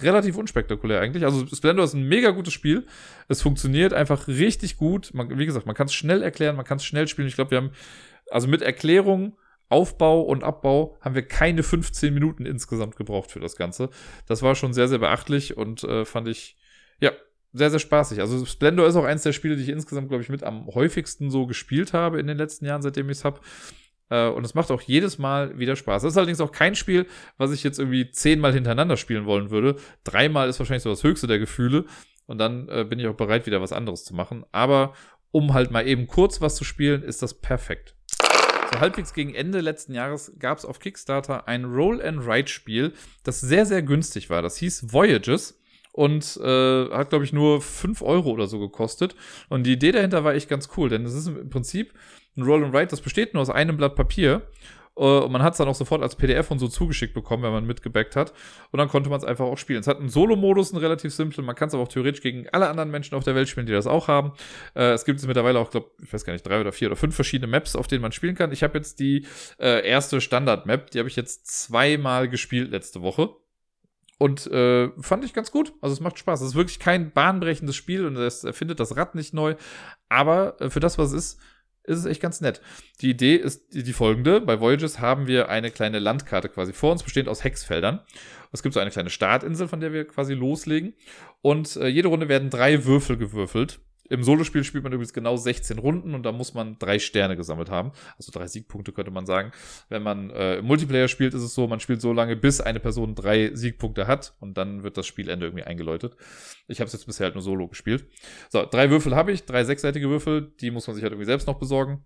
Relativ 0.00 0.36
unspektakulär 0.36 1.00
eigentlich. 1.00 1.24
Also 1.24 1.46
Splendor 1.46 1.84
ist 1.84 1.94
ein 1.94 2.08
mega 2.08 2.30
gutes 2.30 2.52
Spiel. 2.52 2.86
Es 3.28 3.42
funktioniert 3.42 3.92
einfach 3.92 4.26
richtig 4.26 4.76
gut. 4.76 5.12
Man, 5.14 5.38
wie 5.38 5.46
gesagt, 5.46 5.66
man 5.66 5.76
kann 5.76 5.86
es 5.86 5.94
schnell 5.94 6.22
erklären, 6.22 6.56
man 6.56 6.64
kann 6.64 6.78
es 6.78 6.84
schnell 6.84 7.06
spielen. 7.06 7.28
Ich 7.28 7.36
glaube, 7.36 7.52
wir 7.52 7.58
haben 7.58 7.70
also 8.30 8.48
mit 8.48 8.62
Erklärung 8.62 9.36
Aufbau 9.68 10.20
und 10.20 10.44
Abbau 10.44 10.96
haben 11.00 11.14
wir 11.14 11.26
keine 11.26 11.62
15 11.62 12.12
Minuten 12.12 12.46
insgesamt 12.46 12.96
gebraucht 12.96 13.30
für 13.30 13.40
das 13.40 13.56
Ganze. 13.56 13.90
Das 14.26 14.42
war 14.42 14.54
schon 14.54 14.72
sehr, 14.72 14.88
sehr 14.88 14.98
beachtlich 14.98 15.56
und 15.56 15.82
äh, 15.84 16.04
fand 16.04 16.28
ich, 16.28 16.56
ja, 17.00 17.12
sehr, 17.52 17.70
sehr 17.70 17.78
spaßig. 17.78 18.20
Also 18.20 18.44
Splendor 18.44 18.86
ist 18.86 18.96
auch 18.96 19.04
eins 19.04 19.22
der 19.22 19.32
Spiele, 19.32 19.56
die 19.56 19.62
ich 19.62 19.68
insgesamt, 19.68 20.08
glaube 20.08 20.22
ich, 20.22 20.28
mit 20.28 20.42
am 20.42 20.66
häufigsten 20.66 21.30
so 21.30 21.46
gespielt 21.46 21.92
habe 21.92 22.20
in 22.20 22.26
den 22.26 22.36
letzten 22.36 22.66
Jahren, 22.66 22.82
seitdem 22.82 23.08
ich 23.10 23.18
es 23.18 23.24
habe. 23.24 23.40
Äh, 24.10 24.28
und 24.28 24.44
es 24.44 24.54
macht 24.54 24.70
auch 24.70 24.82
jedes 24.82 25.18
Mal 25.18 25.58
wieder 25.58 25.76
Spaß. 25.76 26.02
Das 26.02 26.12
ist 26.12 26.16
allerdings 26.16 26.40
auch 26.40 26.52
kein 26.52 26.74
Spiel, 26.74 27.06
was 27.36 27.52
ich 27.52 27.62
jetzt 27.62 27.78
irgendwie 27.78 28.10
zehnmal 28.10 28.52
hintereinander 28.52 28.96
spielen 28.96 29.26
wollen 29.26 29.50
würde. 29.50 29.76
Dreimal 30.04 30.48
ist 30.48 30.58
wahrscheinlich 30.58 30.82
so 30.82 30.90
das 30.90 31.02
höchste 31.04 31.26
der 31.26 31.38
Gefühle. 31.38 31.84
Und 32.26 32.38
dann 32.38 32.68
äh, 32.68 32.84
bin 32.84 32.98
ich 32.98 33.06
auch 33.06 33.16
bereit, 33.16 33.46
wieder 33.46 33.60
was 33.60 33.72
anderes 33.72 34.04
zu 34.04 34.14
machen. 34.14 34.44
Aber 34.52 34.94
um 35.30 35.52
halt 35.52 35.70
mal 35.70 35.86
eben 35.86 36.06
kurz 36.06 36.40
was 36.40 36.56
zu 36.56 36.64
spielen, 36.64 37.02
ist 37.02 37.22
das 37.22 37.34
perfekt. 37.34 37.96
So 38.72 38.80
halbwegs 38.80 39.12
gegen 39.12 39.34
Ende 39.34 39.60
letzten 39.60 39.94
Jahres 39.94 40.32
gab 40.38 40.58
es 40.58 40.64
auf 40.64 40.78
Kickstarter 40.78 41.46
ein 41.48 41.64
Roll-and-Ride-Spiel, 41.64 42.92
das 43.22 43.40
sehr, 43.40 43.66
sehr 43.66 43.82
günstig 43.82 44.30
war. 44.30 44.42
Das 44.42 44.56
hieß 44.56 44.92
Voyages 44.92 45.60
und 45.94 46.40
äh, 46.42 46.90
hat, 46.90 47.10
glaube 47.10 47.24
ich, 47.24 47.32
nur 47.32 47.60
5 47.60 48.02
Euro 48.02 48.30
oder 48.30 48.48
so 48.48 48.58
gekostet. 48.58 49.14
Und 49.48 49.62
die 49.62 49.74
Idee 49.74 49.92
dahinter 49.92 50.24
war 50.24 50.34
echt 50.34 50.48
ganz 50.48 50.68
cool, 50.76 50.88
denn 50.88 51.04
es 51.04 51.14
ist 51.14 51.28
im 51.28 51.48
Prinzip 51.48 51.94
ein 52.36 52.42
Roll 52.42 52.64
and 52.64 52.74
Write, 52.74 52.88
das 52.88 53.00
besteht 53.00 53.32
nur 53.32 53.42
aus 53.42 53.50
einem 53.50 53.76
Blatt 53.76 53.94
Papier. 53.94 54.42
Uh, 54.96 55.22
und 55.24 55.32
man 55.32 55.42
hat 55.42 55.54
es 55.54 55.58
dann 55.58 55.66
auch 55.66 55.74
sofort 55.74 56.02
als 56.02 56.14
PDF 56.14 56.52
und 56.52 56.60
so 56.60 56.68
zugeschickt 56.68 57.14
bekommen, 57.14 57.42
wenn 57.42 57.50
man 57.50 57.66
mitgebackt 57.66 58.14
hat. 58.14 58.32
Und 58.70 58.78
dann 58.78 58.88
konnte 58.88 59.10
man 59.10 59.18
es 59.18 59.24
einfach 59.24 59.44
auch 59.44 59.58
spielen. 59.58 59.80
Es 59.80 59.88
hat 59.88 59.98
einen 59.98 60.08
Solo-Modus, 60.08 60.72
einen 60.72 60.80
relativ 60.80 61.12
simplen. 61.12 61.44
Man 61.44 61.56
kann 61.56 61.66
es 61.66 61.74
aber 61.74 61.82
auch 61.82 61.88
theoretisch 61.88 62.22
gegen 62.22 62.48
alle 62.50 62.68
anderen 62.68 62.92
Menschen 62.92 63.16
auf 63.16 63.24
der 63.24 63.34
Welt 63.34 63.48
spielen, 63.48 63.66
die 63.66 63.72
das 63.72 63.88
auch 63.88 64.06
haben. 64.06 64.30
Uh, 64.76 64.92
es 64.94 65.04
gibt 65.04 65.18
es 65.18 65.26
mittlerweile 65.26 65.58
auch, 65.58 65.70
glaube 65.70 65.90
ich, 66.00 66.12
weiß 66.12 66.24
gar 66.24 66.32
nicht, 66.32 66.46
drei 66.46 66.60
oder 66.60 66.70
vier 66.70 66.88
oder 66.88 66.96
fünf 66.96 67.14
verschiedene 67.14 67.50
Maps, 67.50 67.74
auf 67.74 67.88
denen 67.88 68.02
man 68.02 68.12
spielen 68.12 68.36
kann. 68.36 68.52
Ich 68.52 68.62
habe 68.62 68.78
jetzt 68.78 69.00
die 69.00 69.26
uh, 69.58 69.64
erste 69.64 70.20
Standard-Map, 70.20 70.92
die 70.92 71.00
habe 71.00 71.08
ich 71.08 71.16
jetzt 71.16 71.46
zweimal 71.46 72.28
gespielt 72.28 72.70
letzte 72.70 73.02
Woche. 73.02 73.30
Und 74.24 74.46
äh, 74.46 74.88
fand 75.02 75.22
ich 75.22 75.34
ganz 75.34 75.50
gut. 75.50 75.74
Also 75.82 75.92
es 75.92 76.00
macht 76.00 76.18
Spaß. 76.18 76.40
Es 76.40 76.48
ist 76.48 76.54
wirklich 76.54 76.78
kein 76.78 77.10
bahnbrechendes 77.10 77.76
Spiel 77.76 78.06
und 78.06 78.16
es 78.16 78.42
erfindet 78.42 78.80
das 78.80 78.96
Rad 78.96 79.14
nicht 79.14 79.34
neu. 79.34 79.54
Aber 80.08 80.58
äh, 80.62 80.70
für 80.70 80.80
das, 80.80 80.96
was 80.96 81.12
es 81.12 81.32
ist, 81.32 81.40
ist 81.82 81.98
es 81.98 82.04
echt 82.06 82.22
ganz 82.22 82.40
nett. 82.40 82.62
Die 83.02 83.10
Idee 83.10 83.36
ist 83.36 83.74
die 83.74 83.92
folgende. 83.92 84.40
Bei 84.40 84.60
Voyages 84.60 84.98
haben 84.98 85.26
wir 85.26 85.50
eine 85.50 85.70
kleine 85.70 85.98
Landkarte 85.98 86.48
quasi 86.48 86.72
vor 86.72 86.92
uns, 86.92 87.02
bestehend 87.02 87.28
aus 87.28 87.44
Hexfeldern. 87.44 88.00
Es 88.50 88.62
gibt 88.62 88.72
so 88.72 88.80
eine 88.80 88.90
kleine 88.90 89.10
Startinsel, 89.10 89.68
von 89.68 89.80
der 89.80 89.92
wir 89.92 90.06
quasi 90.06 90.32
loslegen. 90.32 90.94
Und 91.42 91.76
äh, 91.76 91.88
jede 91.88 92.08
Runde 92.08 92.26
werden 92.26 92.48
drei 92.48 92.86
Würfel 92.86 93.18
gewürfelt. 93.18 93.80
Im 94.10 94.22
Solospiel 94.22 94.64
spielt 94.64 94.84
man 94.84 94.92
übrigens 94.92 95.14
genau 95.14 95.36
16 95.36 95.78
Runden 95.78 96.14
und 96.14 96.24
da 96.24 96.32
muss 96.32 96.52
man 96.52 96.78
drei 96.78 96.98
Sterne 96.98 97.36
gesammelt 97.36 97.70
haben. 97.70 97.92
Also 98.18 98.32
drei 98.32 98.46
Siegpunkte 98.46 98.92
könnte 98.92 99.10
man 99.10 99.24
sagen. 99.24 99.52
Wenn 99.88 100.02
man 100.02 100.30
äh, 100.30 100.56
im 100.56 100.66
Multiplayer 100.66 101.08
spielt, 101.08 101.32
ist 101.32 101.42
es 101.42 101.54
so, 101.54 101.66
man 101.66 101.80
spielt 101.80 102.02
so 102.02 102.12
lange, 102.12 102.36
bis 102.36 102.60
eine 102.60 102.80
Person 102.80 103.14
drei 103.14 103.50
Siegpunkte 103.54 104.06
hat 104.06 104.34
und 104.40 104.58
dann 104.58 104.82
wird 104.82 104.98
das 104.98 105.06
Spielende 105.06 105.46
irgendwie 105.46 105.64
eingeläutet. 105.64 106.16
Ich 106.68 106.80
habe 106.80 106.86
es 106.86 106.92
jetzt 106.92 107.06
bisher 107.06 107.24
halt 107.24 107.34
nur 107.34 107.42
solo 107.42 107.66
gespielt. 107.66 108.06
So, 108.50 108.66
drei 108.70 108.90
Würfel 108.90 109.16
habe 109.16 109.32
ich, 109.32 109.44
drei 109.44 109.64
sechsseitige 109.64 110.10
Würfel, 110.10 110.52
die 110.60 110.70
muss 110.70 110.86
man 110.86 110.94
sich 110.94 111.02
halt 111.02 111.12
irgendwie 111.12 111.26
selbst 111.26 111.46
noch 111.46 111.58
besorgen. 111.58 112.04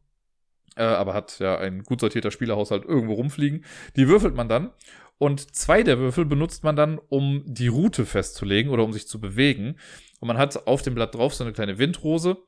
Äh, 0.77 0.83
aber 0.83 1.15
hat 1.15 1.41
ja 1.41 1.59
ein 1.59 1.83
gut 1.83 2.01
sortierter 2.01 2.31
Spielerhaushalt 2.31 2.85
irgendwo 2.85 3.15
rumfliegen. 3.15 3.65
Die 3.97 4.07
würfelt 4.07 4.37
man 4.37 4.49
dann 4.49 4.71
und 5.19 5.55
zwei 5.55 5.83
der 5.83 5.99
Würfel 5.99 6.25
benutzt 6.25 6.63
man 6.63 6.77
dann, 6.77 6.99
um 7.09 7.43
die 7.45 7.67
Route 7.67 8.07
festzulegen 8.07 8.71
oder 8.71 8.85
um 8.85 8.93
sich 8.93 9.09
zu 9.09 9.21
bewegen. 9.21 9.77
Und 10.21 10.29
man 10.29 10.39
hat 10.39 10.67
auf 10.67 10.83
dem 10.83 10.95
Blatt 10.95 11.15
drauf 11.15 11.35
so 11.35 11.45
eine 11.45 11.53
kleine 11.53 11.79
Windrose. 11.79 12.39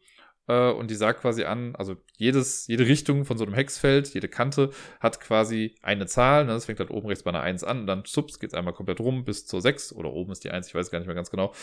Äh, 0.51 0.73
und 0.73 0.91
die 0.91 0.97
sagt 0.97 1.21
quasi 1.21 1.45
an, 1.45 1.77
also 1.77 1.97
jedes, 2.17 2.67
jede 2.67 2.87
Richtung 2.87 3.25
von 3.25 3.39
so 3.39 3.45
einem 3.45 3.55
Hexfeld, 3.55 4.13
jede 4.13 4.29
Kante 4.29 4.71
hat 4.99 5.21
quasi 5.21 5.77
eine 5.83 6.07
Zahl. 6.07 6.45
Ne? 6.45 6.53
Das 6.53 6.65
fängt 6.65 6.81
halt 6.81 6.91
oben 6.91 7.07
rechts 7.07 7.23
bei 7.23 7.31
einer 7.31 7.43
1 7.43 7.63
an 7.63 7.81
und 7.81 7.87
dann 7.87 8.05
zups 8.05 8.41
geht 8.41 8.51
es 8.51 8.55
einmal 8.55 8.75
komplett 8.75 9.01
rum 9.01 9.25
bis 9.25 9.47
zur 9.47 9.61
6 9.61 9.93
oder 9.93 10.13
oben 10.13 10.33
ist 10.33 10.43
die 10.43 10.51
1, 10.51 10.67
ich 10.67 10.75
weiß 10.75 10.91
gar 10.91 10.99
nicht 10.99 11.07
mehr 11.07 11.15
ganz 11.15 11.31
genau. 11.31 11.55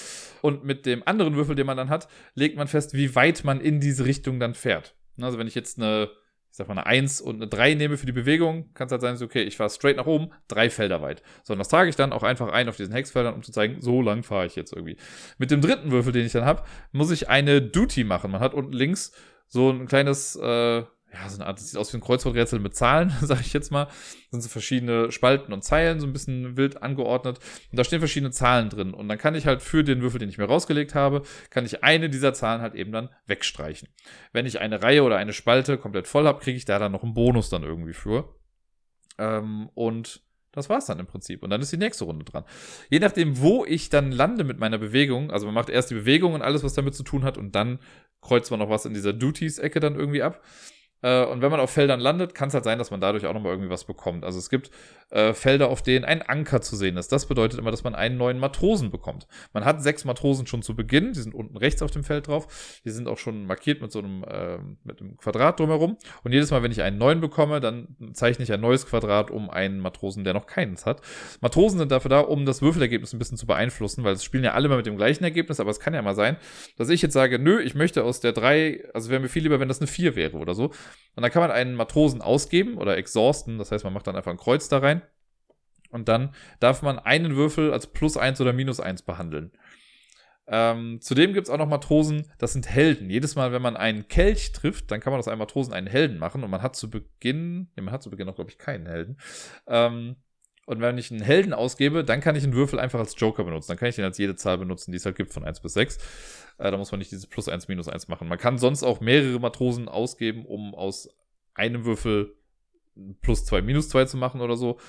Und 0.41 0.63
mit 0.63 0.85
dem 0.85 1.03
anderen 1.05 1.35
Würfel, 1.35 1.55
den 1.55 1.65
man 1.65 1.77
dann 1.77 1.89
hat, 1.89 2.07
legt 2.33 2.55
man 2.55 2.67
fest, 2.67 2.93
wie 2.93 3.13
weit 3.15 3.43
man 3.43 3.59
in 3.59 3.79
diese 3.79 4.05
Richtung 4.05 4.39
dann 4.39 4.53
fährt. 4.53 4.95
Also 5.19 5.37
wenn 5.37 5.47
ich 5.47 5.55
jetzt 5.55 5.79
eine 5.79 6.09
ich 6.51 6.57
sag 6.57 6.67
mal, 6.67 6.73
eine 6.73 6.85
1 6.85 7.21
und 7.21 7.35
eine 7.35 7.47
3 7.47 7.75
nehme 7.75 7.97
für 7.97 8.05
die 8.05 8.11
Bewegung, 8.11 8.73
kann 8.73 8.87
es 8.87 8.91
halt 8.91 9.01
sein, 9.01 9.17
so, 9.17 9.25
okay, 9.25 9.43
ich 9.43 9.57
fahre 9.57 9.69
straight 9.69 9.97
nach 9.97 10.05
oben, 10.05 10.31
drei 10.47 10.69
Felder 10.69 11.01
weit. 11.01 11.21
So, 11.43 11.53
und 11.53 11.59
das 11.59 11.69
trage 11.69 11.89
ich 11.89 11.95
dann 11.95 12.13
auch 12.13 12.23
einfach 12.23 12.51
ein 12.51 12.69
auf 12.69 12.77
diesen 12.77 12.93
Hexfeldern, 12.93 13.35
um 13.35 13.43
zu 13.43 13.51
zeigen, 13.51 13.81
so 13.81 14.01
lang 14.01 14.23
fahre 14.23 14.45
ich 14.45 14.55
jetzt 14.55 14.73
irgendwie. 14.73 14.97
Mit 15.37 15.51
dem 15.51 15.61
dritten 15.61 15.91
Würfel, 15.91 16.13
den 16.13 16.25
ich 16.25 16.31
dann 16.31 16.45
habe, 16.45 16.63
muss 16.91 17.11
ich 17.11 17.29
eine 17.29 17.61
Duty 17.61 18.03
machen. 18.03 18.31
Man 18.31 18.41
hat 18.41 18.53
unten 18.53 18.73
links 18.73 19.11
so 19.47 19.69
ein 19.69 19.87
kleines, 19.87 20.35
äh, 20.35 20.83
ja, 21.13 21.29
so 21.29 21.37
eine 21.37 21.45
Art, 21.45 21.57
das 21.57 21.69
sieht 21.69 21.79
aus 21.79 21.93
wie 21.93 21.97
ein 21.97 22.01
Kreuzworträtsel 22.01 22.59
mit 22.59 22.75
Zahlen, 22.75 23.13
sage 23.21 23.41
ich 23.41 23.53
jetzt 23.53 23.71
mal. 23.71 23.85
Das 23.85 24.31
sind 24.31 24.41
so 24.41 24.49
verschiedene 24.49 25.11
Spalten 25.11 25.53
und 25.53 25.63
Zeilen, 25.63 25.99
so 25.99 26.05
ein 26.07 26.13
bisschen 26.13 26.57
wild 26.57 26.83
angeordnet. 26.83 27.39
Und 27.71 27.79
da 27.79 27.83
stehen 27.83 27.99
verschiedene 27.99 28.31
Zahlen 28.31 28.69
drin. 28.69 28.93
Und 28.93 29.07
dann 29.07 29.17
kann 29.17 29.35
ich 29.35 29.45
halt 29.45 29.61
für 29.61 29.83
den 29.83 30.01
Würfel, 30.01 30.19
den 30.19 30.29
ich 30.29 30.37
mir 30.37 30.45
rausgelegt 30.45 30.95
habe, 30.95 31.21
kann 31.49 31.65
ich 31.65 31.83
eine 31.83 32.09
dieser 32.09 32.33
Zahlen 32.33 32.61
halt 32.61 32.75
eben 32.75 32.91
dann 32.91 33.09
wegstreichen. 33.25 33.87
Wenn 34.33 34.45
ich 34.45 34.59
eine 34.59 34.83
Reihe 34.83 35.03
oder 35.03 35.17
eine 35.17 35.33
Spalte 35.33 35.77
komplett 35.77 36.07
voll 36.07 36.25
habe, 36.25 36.39
kriege 36.39 36.57
ich 36.57 36.65
da 36.65 36.77
dann 36.77 36.91
noch 36.91 37.03
einen 37.03 37.13
Bonus 37.13 37.49
dann 37.49 37.63
irgendwie 37.63 37.93
für. 37.93 38.35
Ähm, 39.17 39.69
und 39.75 40.21
das 40.51 40.69
war's 40.69 40.87
dann 40.87 40.99
im 40.99 41.05
Prinzip. 41.05 41.43
Und 41.43 41.51
dann 41.51 41.61
ist 41.61 41.71
die 41.71 41.77
nächste 41.77 42.03
Runde 42.03 42.25
dran. 42.25 42.43
Je 42.89 42.99
nachdem, 42.99 43.39
wo 43.39 43.63
ich 43.63 43.89
dann 43.89 44.11
lande 44.11 44.43
mit 44.43 44.59
meiner 44.59 44.77
Bewegung, 44.77 45.31
also 45.31 45.45
man 45.45 45.55
macht 45.55 45.69
erst 45.69 45.91
die 45.91 45.95
Bewegung 45.95 46.33
und 46.33 46.41
alles, 46.41 46.63
was 46.63 46.73
damit 46.73 46.95
zu 46.95 47.03
tun 47.03 47.23
hat, 47.23 47.37
und 47.37 47.53
dann 47.53 47.79
kreuzt 48.21 48.51
man 48.51 48.59
noch 48.59 48.69
was 48.69 48.85
in 48.85 48.93
dieser 48.93 49.13
Duties-Ecke 49.13 49.79
dann 49.79 49.95
irgendwie 49.95 50.23
ab. 50.23 50.41
Äh, 51.01 51.25
und 51.25 51.41
wenn 51.41 51.51
man 51.51 51.59
auf 51.59 51.69
Feldern 51.69 51.99
landet, 51.99 52.33
kann 52.33 52.47
es 52.49 52.53
halt 52.53 52.63
sein, 52.63 52.77
dass 52.77 52.91
man 52.91 53.01
dadurch 53.01 53.25
auch 53.25 53.33
nochmal 53.33 53.53
irgendwie 53.53 53.69
was 53.69 53.85
bekommt. 53.85 54.25
Also 54.25 54.39
es 54.39 54.49
gibt 54.49 54.71
äh, 55.09 55.33
Felder, 55.33 55.69
auf 55.69 55.81
denen 55.81 56.05
ein 56.05 56.21
Anker 56.21 56.61
zu 56.61 56.75
sehen 56.75 56.97
ist. 56.97 57.11
Das 57.11 57.27
bedeutet 57.27 57.59
immer, 57.59 57.71
dass 57.71 57.83
man 57.83 57.95
einen 57.95 58.17
neuen 58.17 58.39
Matrosen 58.39 58.91
bekommt. 58.91 59.27
Man 59.53 59.65
hat 59.65 59.81
sechs 59.81 60.05
Matrosen 60.05 60.47
schon 60.47 60.61
zu 60.61 60.75
Beginn, 60.75 61.13
die 61.13 61.21
sind 61.21 61.33
unten 61.33 61.57
rechts 61.57 61.81
auf 61.81 61.91
dem 61.91 62.03
Feld 62.03 62.27
drauf. 62.27 62.81
Die 62.83 62.89
sind 62.89 63.07
auch 63.07 63.17
schon 63.17 63.45
markiert 63.45 63.81
mit 63.81 63.91
so 63.91 63.99
einem, 63.99 64.23
äh, 64.23 64.57
mit 64.83 65.01
einem 65.01 65.17
Quadrat 65.17 65.59
drumherum. 65.59 65.97
Und 66.23 66.33
jedes 66.33 66.51
Mal, 66.51 66.63
wenn 66.63 66.71
ich 66.71 66.81
einen 66.81 66.97
neuen 66.97 67.21
bekomme, 67.21 67.59
dann 67.59 67.95
zeichne 68.13 68.43
ich 68.43 68.51
ein 68.51 68.61
neues 68.61 68.85
Quadrat 68.85 69.31
um 69.31 69.49
einen 69.49 69.79
Matrosen, 69.79 70.23
der 70.23 70.33
noch 70.33 70.45
keins 70.45 70.85
hat. 70.85 71.01
Matrosen 71.41 71.79
sind 71.79 71.91
dafür 71.91 72.09
da, 72.09 72.19
um 72.19 72.45
das 72.45 72.61
Würfelergebnis 72.61 73.13
ein 73.13 73.19
bisschen 73.19 73.37
zu 73.37 73.47
beeinflussen, 73.47 74.03
weil 74.03 74.13
es 74.13 74.23
spielen 74.23 74.43
ja 74.43 74.53
alle 74.53 74.69
mal 74.69 74.77
mit 74.77 74.85
dem 74.85 74.97
gleichen 74.97 75.23
Ergebnis, 75.23 75.59
aber 75.59 75.71
es 75.71 75.79
kann 75.79 75.93
ja 75.93 76.01
mal 76.01 76.15
sein, 76.15 76.37
dass 76.77 76.89
ich 76.89 77.01
jetzt 77.01 77.13
sage, 77.13 77.39
nö, 77.39 77.61
ich 77.61 77.75
möchte 77.75 78.03
aus 78.03 78.19
der 78.19 78.33
drei, 78.33 78.83
also 78.93 79.09
wäre 79.09 79.21
mir 79.21 79.29
viel 79.29 79.43
lieber, 79.43 79.59
wenn 79.59 79.67
das 79.67 79.79
eine 79.79 79.87
vier 79.87 80.15
wäre 80.15 80.37
oder 80.37 80.53
so. 80.53 80.71
Und 81.17 81.23
dann 81.23 81.31
kann 81.31 81.41
man 81.41 81.51
einen 81.51 81.73
Matrosen 81.73 82.21
ausgeben 82.21 82.77
oder 82.77 82.95
exhausten. 82.95 83.57
Das 83.57 83.71
heißt, 83.71 83.83
man 83.83 83.93
macht 83.93 84.05
dann 84.05 84.15
einfach 84.15 84.31
ein 84.31 84.37
Kreuz 84.37 84.69
da 84.69 84.77
rein. 84.77 84.96
Und 85.89 86.07
dann 86.07 86.33
darf 86.59 86.81
man 86.81 86.99
einen 86.99 87.35
Würfel 87.35 87.73
als 87.73 87.87
plus 87.87 88.17
eins 88.17 88.41
oder 88.41 88.53
minus 88.53 88.79
eins 88.79 89.01
behandeln. 89.01 89.51
Ähm, 90.49 91.01
zudem 91.01 91.33
gibt 91.33 91.47
es 91.47 91.53
auch 91.53 91.57
noch 91.57 91.67
Matrosen, 91.67 92.31
das 92.37 92.53
sind 92.53 92.69
Helden. 92.69 93.09
Jedes 93.09 93.35
Mal, 93.35 93.51
wenn 93.51 93.61
man 93.61 93.75
einen 93.75 94.07
Kelch 94.07 94.53
trifft, 94.53 94.91
dann 94.91 95.01
kann 95.01 95.11
man 95.11 95.19
aus 95.19 95.27
einem 95.27 95.39
Matrosen 95.39 95.73
einen 95.73 95.87
Helden 95.87 96.17
machen. 96.17 96.43
Und 96.43 96.49
man 96.49 96.61
hat 96.61 96.75
zu 96.75 96.89
Beginn, 96.89 97.69
nee, 97.75 97.83
man 97.83 97.93
hat 97.93 98.01
zu 98.01 98.09
Beginn 98.09 98.27
noch, 98.27 98.35
glaube 98.35 98.49
ich, 98.49 98.57
keinen 98.57 98.87
Helden. 98.87 99.17
Ähm, 99.67 100.15
und 100.65 100.81
wenn 100.81 100.97
ich 100.97 101.11
einen 101.11 101.21
Helden 101.21 101.53
ausgebe, 101.53 102.03
dann 102.03 102.21
kann 102.21 102.35
ich 102.35 102.43
einen 102.43 102.53
Würfel 102.53 102.79
einfach 102.79 102.99
als 102.99 103.15
Joker 103.17 103.43
benutzen. 103.43 103.69
Dann 103.69 103.77
kann 103.77 103.89
ich 103.89 103.95
den 103.95 104.05
als 104.05 104.17
jede 104.17 104.35
Zahl 104.35 104.57
benutzen, 104.57 104.91
die 104.91 104.97
es 104.97 105.05
halt 105.05 105.15
gibt, 105.15 105.33
von 105.33 105.43
1 105.43 105.61
bis 105.61 105.73
6. 105.73 105.97
Äh, 106.57 106.71
da 106.71 106.77
muss 106.77 106.91
man 106.91 106.99
nicht 106.99 107.11
dieses 107.11 107.27
plus 107.27 107.49
1, 107.49 107.67
minus 107.67 107.89
1 107.89 108.07
machen. 108.07 108.27
Man 108.27 108.37
kann 108.37 108.57
sonst 108.57 108.83
auch 108.83 109.01
mehrere 109.01 109.39
Matrosen 109.39 109.89
ausgeben, 109.89 110.45
um 110.45 110.75
aus 110.75 111.09
einem 111.53 111.83
Würfel 111.83 112.35
plus 113.21 113.45
2, 113.45 113.61
minus 113.61 113.89
2 113.89 114.05
zu 114.05 114.17
machen 114.17 114.41
oder 114.41 114.55
so. 114.55 114.79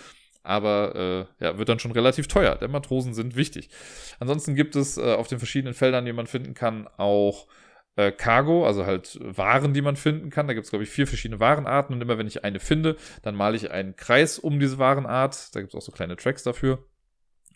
Aber 0.43 1.29
äh, 1.41 1.45
ja, 1.45 1.59
wird 1.59 1.69
dann 1.69 1.79
schon 1.79 1.93
relativ 1.93 2.29
teuer, 2.29 2.57
denn 2.57 2.71
Matrosen 2.71 3.13
sind 3.15 3.37
wichtig. 3.37 3.69
Ansonsten 4.19 4.55
gibt 4.55 4.77
es 4.77 4.97
äh, 4.97 5.15
auf 5.15 5.29
den 5.29 5.39
verschiedenen 5.39 5.75
Feldern, 5.75 6.05
die 6.05 6.13
man 6.13 6.27
finden 6.27 6.55
kann, 6.55 6.89
auch 6.97 7.47
äh, 7.97 8.13
Cargo, 8.13 8.65
also 8.67 8.87
halt 8.87 9.19
Waren, 9.21 9.75
die 9.75 9.83
man 9.83 9.97
finden 9.97 10.31
kann. 10.31 10.47
Da 10.47 10.55
gibt 10.55 10.65
es, 10.65 10.71
glaube 10.71 10.85
ich, 10.85 10.91
vier 10.91 11.07
verschiedene 11.07 11.41
Warenarten 11.41 11.95
und 11.95 12.01
immer 12.01 12.17
wenn 12.17 12.29
ich 12.29 12.45
eine 12.45 12.61
finde, 12.61 12.97
dann 13.23 13.35
male 13.35 13.57
ich 13.57 13.71
einen 13.71 13.97
Kreis 13.97 14.39
um 14.39 14.61
diese 14.61 14.79
Warenart. 14.79 15.55
Da 15.55 15.61
gibt 15.61 15.75
es 15.75 15.79
auch 15.79 15.85
so 15.85 15.93
kleine 15.93 16.17
Tracks 16.17 16.45
dafür. 16.45 16.85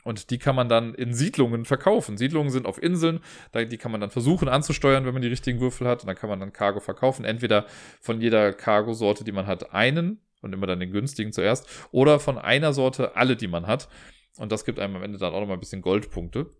Und 0.04 0.30
die 0.30 0.38
kann 0.38 0.56
man 0.56 0.68
dann 0.68 0.94
in 0.94 1.14
Siedlungen 1.14 1.64
verkaufen. 1.64 2.16
Siedlungen 2.16 2.50
sind 2.50 2.66
auf 2.66 2.82
Inseln, 2.82 3.20
die 3.54 3.78
kann 3.78 3.92
man 3.92 4.00
dann 4.00 4.10
versuchen 4.10 4.48
anzusteuern, 4.48 5.06
wenn 5.06 5.12
man 5.12 5.22
die 5.22 5.28
richtigen 5.28 5.60
Würfel 5.60 5.86
hat. 5.86 6.00
Und 6.00 6.08
dann 6.08 6.16
kann 6.16 6.28
man 6.28 6.40
dann 6.40 6.52
Cargo 6.52 6.80
verkaufen. 6.80 7.24
Entweder 7.24 7.66
von 8.00 8.20
jeder 8.20 8.52
Cargo-Sorte, 8.52 9.22
die 9.22 9.30
man 9.30 9.46
hat, 9.46 9.72
einen 9.72 10.20
und 10.42 10.52
immer 10.52 10.66
dann 10.66 10.80
den 10.80 10.92
günstigen 10.92 11.32
zuerst. 11.32 11.66
Oder 11.90 12.20
von 12.20 12.36
einer 12.36 12.72
Sorte 12.72 13.16
alle, 13.16 13.36
die 13.36 13.48
man 13.48 13.66
hat. 13.66 13.88
Und 14.36 14.52
das 14.52 14.64
gibt 14.64 14.78
einem 14.78 14.96
am 14.96 15.02
Ende 15.02 15.18
dann 15.18 15.32
auch 15.32 15.40
nochmal 15.40 15.56
ein 15.56 15.60
bisschen 15.60 15.82
Goldpunkte. 15.82 16.50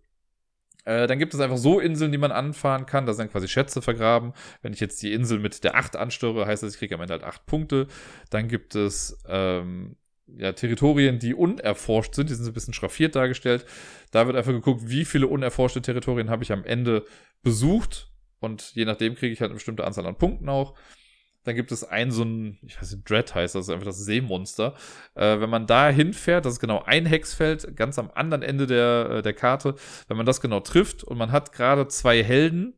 Äh, 0.85 1.07
dann 1.07 1.19
gibt 1.19 1.33
es 1.33 1.39
einfach 1.39 1.57
so 1.57 1.79
Inseln, 1.79 2.11
die 2.11 2.17
man 2.17 2.31
anfahren 2.31 2.85
kann. 2.85 3.05
Da 3.05 3.13
sind 3.13 3.31
quasi 3.31 3.47
Schätze 3.47 3.81
vergraben. 3.81 4.33
Wenn 4.61 4.73
ich 4.73 4.79
jetzt 4.79 5.01
die 5.01 5.13
Insel 5.13 5.39
mit 5.39 5.63
der 5.63 5.75
8 5.75 5.95
anstöre, 5.95 6.45
heißt 6.45 6.63
das, 6.63 6.73
ich 6.73 6.79
kriege 6.79 6.95
am 6.95 7.01
Ende 7.01 7.13
halt 7.13 7.23
8 7.23 7.45
Punkte. 7.45 7.87
Dann 8.29 8.47
gibt 8.47 8.75
es 8.75 9.21
ähm, 9.27 9.95
ja, 10.27 10.51
Territorien, 10.51 11.19
die 11.19 11.33
unerforscht 11.33 12.15
sind. 12.15 12.29
Die 12.29 12.33
sind 12.33 12.45
so 12.45 12.51
ein 12.51 12.53
bisschen 12.53 12.73
schraffiert 12.73 13.15
dargestellt. 13.15 13.65
Da 14.11 14.27
wird 14.27 14.35
einfach 14.35 14.51
geguckt, 14.51 14.81
wie 14.85 15.05
viele 15.05 15.27
unerforschte 15.27 15.81
Territorien 15.81 16.29
habe 16.29 16.43
ich 16.43 16.51
am 16.51 16.65
Ende 16.65 17.05
besucht. 17.41 18.09
Und 18.39 18.75
je 18.75 18.85
nachdem 18.85 19.15
kriege 19.15 19.33
ich 19.33 19.39
halt 19.39 19.51
eine 19.51 19.55
bestimmte 19.55 19.85
Anzahl 19.85 20.05
an 20.05 20.17
Punkten 20.17 20.49
auch. 20.49 20.75
Dann 21.43 21.55
gibt 21.55 21.71
es 21.71 21.83
ein 21.83 22.11
so 22.11 22.23
ein, 22.23 22.57
ich 22.61 22.79
weiß 22.79 22.91
nicht, 22.93 23.09
Dread 23.09 23.35
heißt 23.35 23.55
das, 23.55 23.69
einfach 23.69 23.85
das 23.85 23.99
Seemonster. 23.99 24.75
Äh, 25.15 25.39
wenn 25.39 25.49
man 25.49 25.67
da 25.67 25.89
hinfährt, 25.89 26.45
das 26.45 26.53
ist 26.53 26.59
genau 26.59 26.83
ein 26.83 27.05
Hexfeld, 27.05 27.75
ganz 27.75 27.99
am 27.99 28.11
anderen 28.13 28.43
Ende 28.43 28.65
der, 28.65 29.09
äh, 29.09 29.21
der 29.21 29.33
Karte. 29.33 29.75
Wenn 30.07 30.17
man 30.17 30.25
das 30.25 30.41
genau 30.41 30.61
trifft 30.61 31.03
und 31.03 31.17
man 31.17 31.31
hat 31.31 31.51
gerade 31.51 31.87
zwei 31.87 32.23
Helden, 32.23 32.75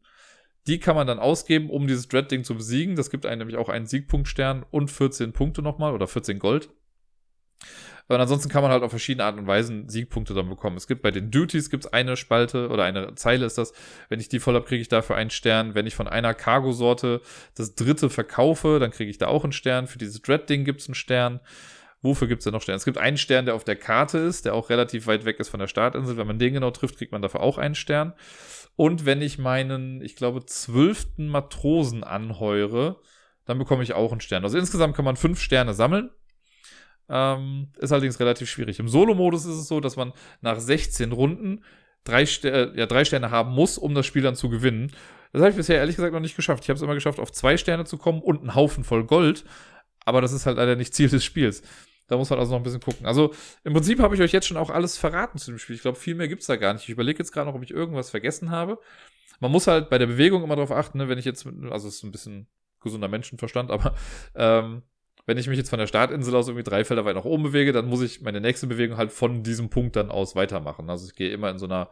die 0.68 0.80
kann 0.80 0.96
man 0.96 1.06
dann 1.06 1.20
ausgeben, 1.20 1.70
um 1.70 1.88
dieses 1.88 2.08
Dread-Ding 2.08 2.44
zu 2.44 2.56
besiegen. 2.56 2.96
Das 2.96 3.12
gibt 3.12 3.26
einem 3.26 3.40
nämlich 3.40 3.58
auch 3.58 3.70
einen 3.70 3.86
Siegpunktstern 3.86 4.66
und 4.72 4.90
14 4.90 5.32
Punkte 5.32 5.62
nochmal 5.62 5.94
oder 5.94 6.08
14 6.08 6.40
Gold. 6.40 6.70
Und 8.08 8.20
ansonsten 8.20 8.50
kann 8.50 8.62
man 8.62 8.72
halt 8.72 8.84
auf 8.84 8.92
verschiedene 8.92 9.24
Arten 9.24 9.40
und 9.40 9.48
Weisen 9.48 9.90
Siegpunkte 9.90 10.34
dann 10.34 10.48
bekommen. 10.48 10.78
Es 10.78 10.88
gibt 10.88 11.02
bei 11.02 11.12
den 11.12 11.32
Duties 11.32 11.72
gibt's 11.72 11.88
eine 11.88 12.18
Spalte 12.18 12.70
oder 12.70 12.84
eine 12.84 13.16
Zeile 13.16 13.46
ist 13.46 13.58
das. 13.58 13.74
Wenn 14.10 14.20
ich 14.20 14.30
die 14.30 14.40
voll 14.40 14.54
habe, 14.54 14.66
kriege 14.66 14.82
ich 14.82 14.90
dafür 14.90 15.16
einen 15.16 15.32
Stern. 15.32 15.74
Wenn 15.74 15.88
ich 15.88 15.96
von 15.96 16.08
einer 16.08 16.36
Cargo-Sorte 16.36 17.22
das 17.56 17.74
dritte 17.74 18.10
verkaufe, 18.12 18.78
dann 18.80 18.92
kriege 18.92 19.10
ich 19.10 19.18
da 19.18 19.28
auch 19.28 19.44
einen 19.44 19.54
Stern. 19.54 19.88
Für 19.88 19.98
dieses 19.98 20.22
Dread-Ding 20.22 20.66
gibt's 20.66 20.88
einen 20.88 20.96
Stern. 20.96 21.40
Wofür 22.04 22.28
gibt's 22.28 22.44
denn 22.44 22.54
noch 22.54 22.62
Sterne? 22.62 22.78
Es 22.78 22.86
gibt 22.86 23.00
einen 23.00 23.18
Stern, 23.18 23.46
der 23.46 23.56
auf 23.56 23.64
der 23.64 23.76
Karte 23.76 24.20
ist, 24.20 24.46
der 24.46 24.54
auch 24.54 24.70
relativ 24.70 25.08
weit 25.08 25.26
weg 25.26 25.40
ist 25.40 25.50
von 25.50 25.60
der 25.60 25.68
Startinsel. 25.68 26.18
Wenn 26.18 26.28
man 26.28 26.38
den 26.38 26.54
genau 26.54 26.70
trifft, 26.70 26.98
kriegt 26.98 27.12
man 27.12 27.24
dafür 27.24 27.40
auch 27.40 27.58
einen 27.58 27.74
Stern. 27.74 28.14
Und 28.76 29.08
wenn 29.08 29.24
ich 29.24 29.40
meinen, 29.40 30.02
ich 30.02 30.16
glaube, 30.16 30.46
zwölften 30.46 31.28
Matrosen 31.28 32.04
anheure, 32.04 33.02
dann 33.46 33.58
bekomme 33.58 33.82
ich 33.82 33.94
auch 33.94 34.12
einen 34.12 34.22
Stern. 34.22 34.44
Also 34.44 34.60
insgesamt 34.60 34.96
kann 34.96 35.06
man 35.06 35.16
fünf 35.16 35.40
Sterne 35.40 35.74
sammeln. 35.74 36.12
Ähm, 37.10 37.70
ist 37.78 37.92
allerdings 37.92 38.20
relativ 38.20 38.50
schwierig. 38.50 38.80
Im 38.80 38.88
Solo-Modus 38.88 39.46
ist 39.46 39.56
es 39.56 39.68
so, 39.68 39.80
dass 39.80 39.96
man 39.96 40.14
nach 40.42 40.60
16 40.60 41.12
Runden 41.12 41.64
drei, 42.04 42.26
Ster 42.26 42.74
äh, 42.74 42.80
ja, 42.80 42.86
drei 42.86 43.06
Sterne 43.06 43.32
haben 43.32 43.52
muss, 43.52 43.78
um 43.78 43.94
das 43.94 44.06
Spiel 44.06 44.22
dann 44.22 44.36
zu 44.36 44.50
gewinnen. 44.50 44.92
Das 45.34 45.42
habe 45.42 45.52
ich 45.52 45.58
bisher 45.58 45.78
ehrlich 45.78 45.98
gesagt 45.98 46.14
noch 46.14 46.22
nicht 46.22 46.36
geschafft. 46.36 46.64
Ich 46.64 46.70
habe 46.70 46.78
es 46.78 46.82
immer 46.82 46.94
geschafft, 46.94 47.20
auf 47.20 47.32
zwei 47.32 47.58
Sterne 47.58 47.86
zu 47.86 47.98
kommen 47.98 48.22
und 48.22 48.40
einen 48.40 48.56
Haufen 48.56 48.84
voll 48.84 49.06
Gold. 49.06 49.44
Aber 50.06 50.22
das 50.22 50.32
ist 50.32 50.46
halt 50.46 50.58
leider 50.58 50.76
nicht 50.76 50.94
Ziel 50.94 51.10
des 51.10 51.24
Spiels. 51.24 51.62
Da 52.08 52.18
muss 52.18 52.30
man 52.30 52.40
also 52.40 52.52
noch 52.52 52.60
ein 52.60 52.64
bisschen 52.64 52.82
gucken. 52.82 53.06
Also 53.06 53.34
im 53.64 53.74
Prinzip 53.74 54.00
habe 54.00 54.16
ich 54.16 54.22
euch 54.22 54.32
jetzt 54.32 54.48
schon 54.48 54.58
auch 54.58 54.70
alles 54.70 54.98
verraten 54.98 55.40
zu 55.40 55.52
dem 55.52 55.58
Spiel. 55.58 55.76
Ich 55.76 55.82
glaube, 55.82 55.98
viel 55.98 56.16
mehr 56.16 56.28
gibt 56.28 56.42
es 56.42 56.48
da 56.48 56.56
gar 56.56 56.74
nicht. 56.74 56.84
Ich 56.84 56.90
überlege 56.90 57.18
jetzt 57.18 57.32
gerade 57.32 57.50
noch, 57.50 57.56
ob 57.56 57.64
ich 57.64 57.72
irgendwas 57.72 58.12
vergessen 58.12 58.52
habe. 58.52 58.80
Man 59.40 59.52
muss 59.52 59.68
halt 59.68 59.90
bei 59.90 59.98
der 59.98 60.06
Bewegung 60.06 60.44
immer 60.44 60.56
darauf 60.56 60.72
achten, 60.72 61.00
ne, 61.00 61.10
wenn 61.10 61.18
ich 61.18 61.26
jetzt, 61.26 61.46
mit, 61.46 61.72
also 61.72 61.88
es 61.88 61.96
ist 61.96 62.04
ein 62.04 62.12
bisschen 62.12 62.48
gesunder 62.80 63.08
Menschenverstand, 63.08 63.72
aber 63.72 63.96
ähm, 64.36 64.84
wenn 65.26 65.38
ich 65.38 65.48
mich 65.48 65.58
jetzt 65.58 65.70
von 65.70 65.80
der 65.80 65.88
Startinsel 65.88 66.36
aus 66.36 66.48
irgendwie 66.48 66.64
drei 66.64 66.86
Felder 66.86 67.06
weit 67.06 67.16
nach 67.16 67.26
oben 67.26 67.44
bewege, 67.44 67.72
dann 67.72 67.88
muss 67.88 68.02
ich 68.02 68.22
meine 68.22 68.42
nächste 68.42 68.68
Bewegung 68.68 68.98
halt 68.98 69.12
von 69.12 69.44
diesem 69.44 69.70
Punkt 69.70 69.96
dann 69.96 70.12
aus 70.12 70.36
weitermachen. 70.36 70.90
Also 70.90 71.08
ich 71.08 71.16
gehe 71.16 71.32
immer 71.32 71.50
in 71.50 71.58
so 71.58 71.66
einer 71.66 71.90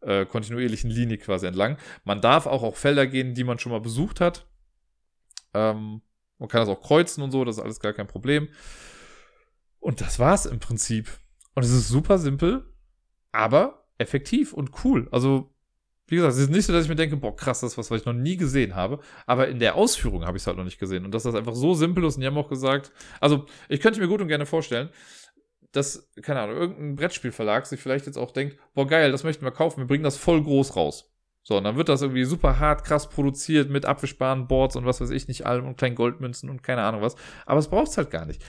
äh, 0.00 0.26
kontinuierlichen 0.26 0.90
Linie 0.90 1.18
quasi 1.18 1.46
entlang. 1.46 1.78
Man 2.04 2.20
darf 2.20 2.46
auch 2.46 2.62
auf 2.62 2.76
Felder 2.76 3.06
gehen, 3.06 3.34
die 3.34 3.44
man 3.44 3.58
schon 3.58 3.72
mal 3.72 3.80
besucht 3.80 4.20
hat. 4.20 4.46
Ähm, 5.54 6.02
man 6.38 6.48
kann 6.48 6.60
das 6.60 6.68
auch 6.68 6.82
kreuzen 6.82 7.22
und 7.22 7.30
so, 7.30 7.44
das 7.44 7.56
ist 7.56 7.62
alles 7.62 7.80
gar 7.80 7.92
kein 7.92 8.06
Problem. 8.06 8.48
Und 9.80 10.00
das 10.00 10.18
war's 10.18 10.46
im 10.46 10.58
Prinzip. 10.58 11.10
Und 11.54 11.62
es 11.62 11.70
ist 11.70 11.88
super 11.88 12.18
simpel, 12.18 12.64
aber 13.32 13.86
effektiv 13.98 14.52
und 14.52 14.84
cool. 14.84 15.08
Also, 15.10 15.53
wie 16.06 16.16
gesagt, 16.16 16.34
es 16.34 16.40
ist 16.40 16.50
nicht 16.50 16.66
so, 16.66 16.72
dass 16.72 16.84
ich 16.84 16.88
mir 16.88 16.96
denke, 16.96 17.16
boah, 17.16 17.34
krass, 17.34 17.60
das 17.60 17.72
ist 17.72 17.78
was, 17.78 17.90
was 17.90 18.00
ich 18.00 18.06
noch 18.06 18.12
nie 18.12 18.36
gesehen 18.36 18.74
habe. 18.74 19.00
Aber 19.26 19.48
in 19.48 19.58
der 19.58 19.74
Ausführung 19.74 20.26
habe 20.26 20.36
ich 20.36 20.42
es 20.42 20.46
halt 20.46 20.56
noch 20.56 20.64
nicht 20.64 20.78
gesehen. 20.78 21.04
Und 21.04 21.14
dass 21.14 21.22
das 21.22 21.34
einfach 21.34 21.54
so 21.54 21.74
simpel 21.74 22.04
ist. 22.04 22.16
Und 22.16 22.20
die 22.20 22.26
haben 22.26 22.36
auch 22.36 22.48
gesagt, 22.48 22.92
also, 23.20 23.46
ich 23.68 23.80
könnte 23.80 24.00
mir 24.00 24.08
gut 24.08 24.20
und 24.20 24.28
gerne 24.28 24.46
vorstellen, 24.46 24.90
dass, 25.72 26.10
keine 26.22 26.40
Ahnung, 26.40 26.56
irgendein 26.56 26.96
Brettspielverlag 26.96 27.66
sich 27.66 27.80
vielleicht 27.80 28.06
jetzt 28.06 28.18
auch 28.18 28.30
denkt, 28.30 28.56
boah, 28.74 28.86
geil, 28.86 29.10
das 29.10 29.24
möchten 29.24 29.44
wir 29.44 29.50
kaufen, 29.50 29.80
wir 29.80 29.86
bringen 29.86 30.04
das 30.04 30.16
voll 30.16 30.42
groß 30.42 30.76
raus. 30.76 31.10
So, 31.42 31.58
und 31.58 31.64
dann 31.64 31.76
wird 31.76 31.88
das 31.88 32.00
irgendwie 32.00 32.24
super 32.24 32.58
hart, 32.58 32.84
krass 32.84 33.10
produziert 33.10 33.70
mit 33.70 33.84
abwischbaren 33.84 34.46
Boards 34.46 34.76
und 34.76 34.86
was 34.86 35.00
weiß 35.00 35.10
ich 35.10 35.28
nicht 35.28 35.44
allem 35.44 35.66
und 35.66 35.76
kleinen 35.76 35.94
Goldmünzen 35.94 36.48
und 36.48 36.62
keine 36.62 36.82
Ahnung 36.82 37.02
was. 37.02 37.16
Aber 37.44 37.58
es 37.58 37.68
braucht 37.68 37.88
es 37.88 37.98
halt 37.98 38.10
gar 38.10 38.24
nicht. 38.24 38.42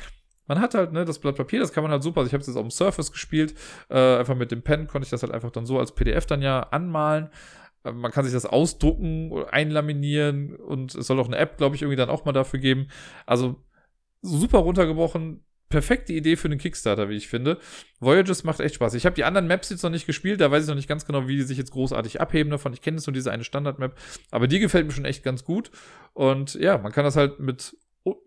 Man 0.47 0.59
hat 0.59 0.73
halt, 0.73 0.91
ne, 0.91 1.05
das 1.05 1.19
Blatt 1.19 1.35
Papier, 1.35 1.59
das 1.59 1.73
kann 1.73 1.83
man 1.83 1.91
halt 1.91 2.03
super, 2.03 2.19
also 2.19 2.27
ich 2.27 2.33
habe 2.33 2.41
es 2.41 2.47
jetzt 2.47 2.55
auf 2.55 2.63
dem 2.63 2.71
Surface 2.71 3.11
gespielt, 3.11 3.55
äh, 3.89 4.17
einfach 4.17 4.35
mit 4.35 4.51
dem 4.51 4.61
Pen 4.61 4.87
konnte 4.87 5.05
ich 5.05 5.09
das 5.09 5.23
halt 5.23 5.33
einfach 5.33 5.51
dann 5.51 5.65
so 5.65 5.79
als 5.79 5.93
PDF 5.93 6.25
dann 6.25 6.41
ja 6.41 6.59
anmalen. 6.61 7.29
Äh, 7.83 7.91
man 7.91 8.11
kann 8.11 8.25
sich 8.25 8.33
das 8.33 8.45
ausdrucken, 8.45 9.31
einlaminieren 9.49 10.55
und 10.55 10.95
es 10.95 11.07
soll 11.07 11.19
auch 11.19 11.27
eine 11.27 11.37
App, 11.37 11.57
glaube 11.57 11.75
ich, 11.75 11.81
irgendwie 11.81 11.97
dann 11.97 12.09
auch 12.09 12.25
mal 12.25 12.31
dafür 12.31 12.59
geben. 12.59 12.87
Also 13.25 13.63
super 14.21 14.59
runtergebrochen, 14.59 15.43
perfekte 15.69 16.13
Idee 16.13 16.35
für 16.35 16.47
einen 16.47 16.59
Kickstarter, 16.59 17.09
wie 17.09 17.15
ich 17.15 17.27
finde. 17.27 17.59
Voyages 17.99 18.43
macht 18.43 18.59
echt 18.59 18.75
Spaß. 18.75 18.93
Ich 18.93 19.05
habe 19.05 19.15
die 19.15 19.23
anderen 19.23 19.47
Maps 19.47 19.69
jetzt 19.69 19.83
noch 19.83 19.89
nicht 19.89 20.05
gespielt, 20.05 20.41
da 20.41 20.51
weiß 20.51 20.63
ich 20.63 20.69
noch 20.69 20.75
nicht 20.75 20.87
ganz 20.87 21.05
genau, 21.05 21.27
wie 21.27 21.35
die 21.35 21.43
sich 21.43 21.57
jetzt 21.57 21.71
großartig 21.71 22.21
abheben 22.21 22.51
davon. 22.51 22.73
Ich 22.73 22.81
kenne 22.81 22.97
jetzt 22.97 23.07
nur 23.07 23.13
diese 23.13 23.31
eine 23.31 23.43
Standard-Map, 23.43 23.97
aber 24.31 24.47
die 24.47 24.59
gefällt 24.59 24.85
mir 24.85 24.93
schon 24.93 25.05
echt 25.05 25.23
ganz 25.23 25.43
gut. 25.43 25.71
Und 26.13 26.53
ja, 26.55 26.77
man 26.77 26.91
kann 26.91 27.03
das 27.03 27.15
halt 27.15 27.39
mit 27.39 27.77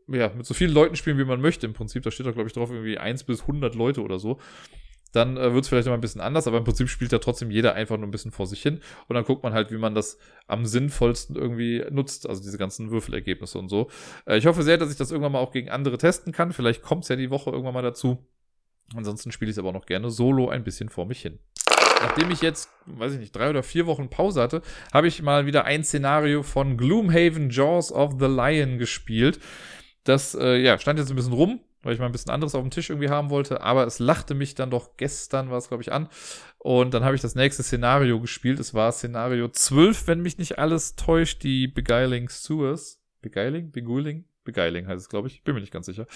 ja, 0.08 0.32
mit 0.34 0.46
so 0.46 0.54
vielen 0.54 0.72
Leuten 0.72 0.96
spielen, 0.96 1.18
wie 1.18 1.24
man 1.24 1.40
möchte 1.40 1.66
im 1.66 1.72
Prinzip. 1.72 2.02
Da 2.02 2.10
steht 2.10 2.26
da, 2.26 2.32
glaube 2.32 2.48
ich, 2.48 2.52
drauf, 2.52 2.70
irgendwie 2.70 2.98
1 2.98 3.24
bis 3.24 3.42
100 3.42 3.74
Leute 3.74 4.02
oder 4.02 4.18
so. 4.18 4.38
Dann 5.12 5.36
äh, 5.36 5.54
wird 5.54 5.64
es 5.64 5.68
vielleicht 5.68 5.86
noch 5.86 5.94
ein 5.94 6.00
bisschen 6.00 6.20
anders, 6.20 6.46
aber 6.46 6.58
im 6.58 6.64
Prinzip 6.64 6.88
spielt 6.88 7.12
ja 7.12 7.18
trotzdem 7.18 7.50
jeder 7.50 7.74
einfach 7.74 7.96
nur 7.96 8.06
ein 8.06 8.10
bisschen 8.10 8.30
vor 8.30 8.46
sich 8.46 8.60
hin. 8.60 8.80
Und 9.06 9.14
dann 9.14 9.24
guckt 9.24 9.42
man 9.42 9.54
halt, 9.54 9.70
wie 9.70 9.78
man 9.78 9.94
das 9.94 10.18
am 10.46 10.66
sinnvollsten 10.66 11.36
irgendwie 11.36 11.84
nutzt, 11.90 12.28
also 12.28 12.42
diese 12.42 12.58
ganzen 12.58 12.90
Würfelergebnisse 12.90 13.58
und 13.58 13.68
so. 13.68 13.90
Äh, 14.26 14.38
ich 14.38 14.46
hoffe 14.46 14.62
sehr, 14.62 14.76
dass 14.76 14.90
ich 14.90 14.98
das 14.98 15.10
irgendwann 15.10 15.32
mal 15.32 15.40
auch 15.40 15.52
gegen 15.52 15.70
andere 15.70 15.96
testen 15.96 16.32
kann. 16.32 16.52
Vielleicht 16.52 16.82
kommt 16.82 17.04
es 17.04 17.08
ja 17.08 17.16
die 17.16 17.30
Woche 17.30 17.50
irgendwann 17.50 17.74
mal 17.74 17.82
dazu. 17.82 18.18
Ansonsten 18.94 19.32
spiele 19.32 19.50
ich 19.50 19.54
es 19.54 19.58
aber 19.58 19.68
auch 19.68 19.74
noch 19.74 19.86
gerne 19.86 20.10
solo 20.10 20.48
ein 20.48 20.64
bisschen 20.64 20.88
vor 20.88 21.06
mich 21.06 21.20
hin 21.20 21.38
nachdem 22.00 22.30
ich 22.30 22.40
jetzt, 22.42 22.70
weiß 22.86 23.12
ich 23.12 23.18
nicht, 23.18 23.34
drei 23.34 23.50
oder 23.50 23.62
vier 23.62 23.86
Wochen 23.86 24.08
Pause 24.08 24.40
hatte, 24.40 24.62
habe 24.92 25.08
ich 25.08 25.22
mal 25.22 25.46
wieder 25.46 25.64
ein 25.64 25.84
Szenario 25.84 26.42
von 26.42 26.76
Gloomhaven 26.76 27.50
Jaws 27.50 27.92
of 27.92 28.14
the 28.18 28.26
Lion 28.26 28.78
gespielt. 28.78 29.40
Das, 30.04 30.34
äh, 30.34 30.56
ja, 30.56 30.78
stand 30.78 30.98
jetzt 30.98 31.10
ein 31.10 31.16
bisschen 31.16 31.32
rum, 31.32 31.60
weil 31.82 31.94
ich 31.94 32.00
mal 32.00 32.06
ein 32.06 32.12
bisschen 32.12 32.32
anderes 32.32 32.54
auf 32.54 32.62
dem 32.62 32.70
Tisch 32.70 32.90
irgendwie 32.90 33.10
haben 33.10 33.30
wollte, 33.30 33.60
aber 33.60 33.86
es 33.86 33.98
lachte 33.98 34.34
mich 34.34 34.54
dann 34.54 34.70
doch 34.70 34.96
gestern, 34.96 35.50
war 35.50 35.58
es 35.58 35.68
glaube 35.68 35.82
ich, 35.82 35.92
an. 35.92 36.08
Und 36.58 36.94
dann 36.94 37.04
habe 37.04 37.14
ich 37.14 37.22
das 37.22 37.34
nächste 37.34 37.62
Szenario 37.62 38.20
gespielt. 38.20 38.58
Es 38.58 38.74
war 38.74 38.90
Szenario 38.92 39.48
12, 39.48 40.06
wenn 40.06 40.20
mich 40.20 40.38
nicht 40.38 40.58
alles 40.58 40.96
täuscht, 40.96 41.42
die 41.42 41.68
Beguiling 41.68 42.28
Sewers. 42.28 43.00
Beguiling? 43.22 43.70
Beguiling? 43.70 44.24
Beguiling 44.44 44.86
heißt 44.86 45.02
es, 45.02 45.08
glaube 45.08 45.28
ich. 45.28 45.44
Bin 45.44 45.54
mir 45.54 45.60
nicht 45.60 45.72
ganz 45.72 45.86
sicher. 45.86 46.06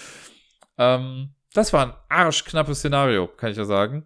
Ähm, 0.77 1.29
das 1.53 1.73
war 1.73 1.85
ein 1.85 1.93
arschknappes 2.09 2.79
Szenario, 2.79 3.27
kann 3.27 3.51
ich 3.51 3.57
ja 3.57 3.65
sagen. 3.65 4.05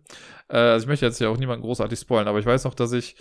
Äh, 0.50 0.58
also 0.58 0.84
ich 0.84 0.88
möchte 0.88 1.06
jetzt 1.06 1.20
ja 1.20 1.30
auch 1.30 1.38
niemanden 1.38 1.64
großartig 1.64 2.00
spoilen, 2.00 2.28
aber 2.28 2.40
ich 2.40 2.46
weiß 2.46 2.64
noch, 2.66 2.74
dass 2.74 2.92
ich 2.92 3.16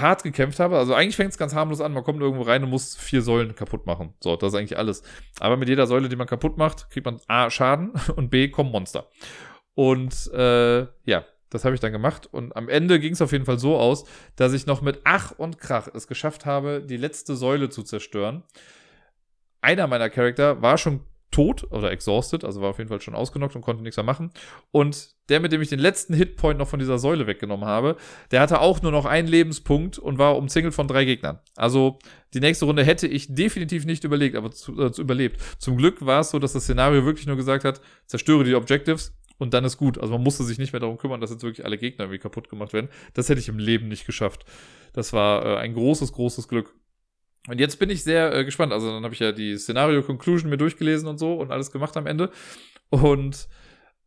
hart 0.00 0.22
gekämpft 0.22 0.60
habe. 0.60 0.76
Also 0.76 0.94
eigentlich 0.94 1.16
fängt 1.16 1.30
es 1.30 1.38
ganz 1.38 1.54
harmlos 1.54 1.80
an. 1.80 1.92
Man 1.92 2.04
kommt 2.04 2.20
irgendwo 2.20 2.42
rein 2.42 2.64
und 2.64 2.70
muss 2.70 2.96
vier 2.96 3.22
Säulen 3.22 3.54
kaputt 3.54 3.86
machen. 3.86 4.14
So, 4.20 4.36
das 4.36 4.52
ist 4.52 4.58
eigentlich 4.58 4.78
alles. 4.78 5.02
Aber 5.40 5.56
mit 5.56 5.68
jeder 5.68 5.86
Säule, 5.86 6.08
die 6.08 6.16
man 6.16 6.26
kaputt 6.26 6.58
macht, 6.58 6.90
kriegt 6.90 7.06
man 7.06 7.20
A, 7.28 7.50
Schaden 7.50 7.92
und 8.16 8.30
B, 8.30 8.48
kommen 8.48 8.70
Monster. 8.70 9.08
Und 9.74 10.30
äh, 10.32 10.86
ja, 11.04 11.24
das 11.50 11.64
habe 11.64 11.74
ich 11.74 11.80
dann 11.80 11.92
gemacht. 11.92 12.26
Und 12.30 12.56
am 12.56 12.68
Ende 12.68 12.98
ging 12.98 13.12
es 13.12 13.22
auf 13.22 13.32
jeden 13.32 13.44
Fall 13.44 13.58
so 13.58 13.76
aus, 13.76 14.04
dass 14.36 14.52
ich 14.52 14.66
noch 14.66 14.82
mit 14.82 15.00
Ach 15.04 15.32
und 15.36 15.58
Krach 15.58 15.88
es 15.92 16.08
geschafft 16.08 16.46
habe, 16.46 16.82
die 16.82 16.96
letzte 16.96 17.36
Säule 17.36 17.68
zu 17.68 17.82
zerstören. 17.82 18.42
Einer 19.60 19.86
meiner 19.86 20.10
Charakter 20.10 20.62
war 20.62 20.78
schon 20.78 21.00
tot 21.30 21.64
oder 21.70 21.90
exhausted, 21.90 22.44
also 22.44 22.60
war 22.60 22.70
auf 22.70 22.78
jeden 22.78 22.88
Fall 22.88 23.00
schon 23.00 23.14
ausgenockt 23.14 23.56
und 23.56 23.62
konnte 23.62 23.82
nichts 23.82 23.96
mehr 23.96 24.04
machen. 24.04 24.30
Und 24.70 25.14
der, 25.28 25.40
mit 25.40 25.52
dem 25.52 25.60
ich 25.62 25.68
den 25.68 25.78
letzten 25.78 26.14
Hitpoint 26.14 26.58
noch 26.58 26.68
von 26.68 26.78
dieser 26.78 26.98
Säule 26.98 27.26
weggenommen 27.26 27.66
habe, 27.66 27.96
der 28.30 28.40
hatte 28.40 28.60
auch 28.60 28.82
nur 28.82 28.92
noch 28.92 29.04
einen 29.04 29.26
Lebenspunkt 29.26 29.98
und 29.98 30.18
war 30.18 30.36
umzingelt 30.36 30.74
von 30.74 30.86
drei 30.86 31.04
Gegnern. 31.04 31.40
Also 31.56 31.98
die 32.34 32.40
nächste 32.40 32.66
Runde 32.66 32.84
hätte 32.84 33.08
ich 33.08 33.34
definitiv 33.34 33.84
nicht 33.84 34.04
überlegt, 34.04 34.36
aber 34.36 34.52
zu, 34.52 34.80
äh, 34.80 34.92
überlebt. 35.00 35.40
Zum 35.58 35.76
Glück 35.76 36.04
war 36.04 36.20
es 36.20 36.30
so, 36.30 36.38
dass 36.38 36.52
das 36.52 36.64
Szenario 36.64 37.04
wirklich 37.04 37.26
nur 37.26 37.36
gesagt 37.36 37.64
hat, 37.64 37.80
zerstöre 38.06 38.44
die 38.44 38.54
Objectives 38.54 39.16
und 39.38 39.54
dann 39.54 39.64
ist 39.64 39.76
gut. 39.76 39.98
Also 39.98 40.12
man 40.14 40.22
musste 40.22 40.44
sich 40.44 40.58
nicht 40.58 40.72
mehr 40.72 40.80
darum 40.80 40.98
kümmern, 40.98 41.20
dass 41.20 41.30
jetzt 41.30 41.42
wirklich 41.42 41.64
alle 41.64 41.78
Gegner 41.78 42.04
irgendwie 42.04 42.20
kaputt 42.20 42.48
gemacht 42.48 42.72
werden. 42.72 42.88
Das 43.14 43.28
hätte 43.28 43.40
ich 43.40 43.48
im 43.48 43.58
Leben 43.58 43.88
nicht 43.88 44.06
geschafft. 44.06 44.44
Das 44.92 45.12
war 45.12 45.44
äh, 45.44 45.56
ein 45.56 45.74
großes, 45.74 46.12
großes 46.12 46.48
Glück. 46.48 46.74
Und 47.48 47.60
jetzt 47.60 47.78
bin 47.78 47.90
ich 47.90 48.02
sehr 48.02 48.34
äh, 48.34 48.44
gespannt. 48.44 48.72
Also 48.72 48.90
dann 48.90 49.04
habe 49.04 49.14
ich 49.14 49.20
ja 49.20 49.32
die 49.32 49.56
Szenario-Conclusion 49.58 50.50
mir 50.50 50.56
durchgelesen 50.56 51.08
und 51.08 51.18
so 51.18 51.34
und 51.34 51.50
alles 51.50 51.70
gemacht 51.70 51.96
am 51.96 52.06
Ende. 52.06 52.30
Und 52.90 53.48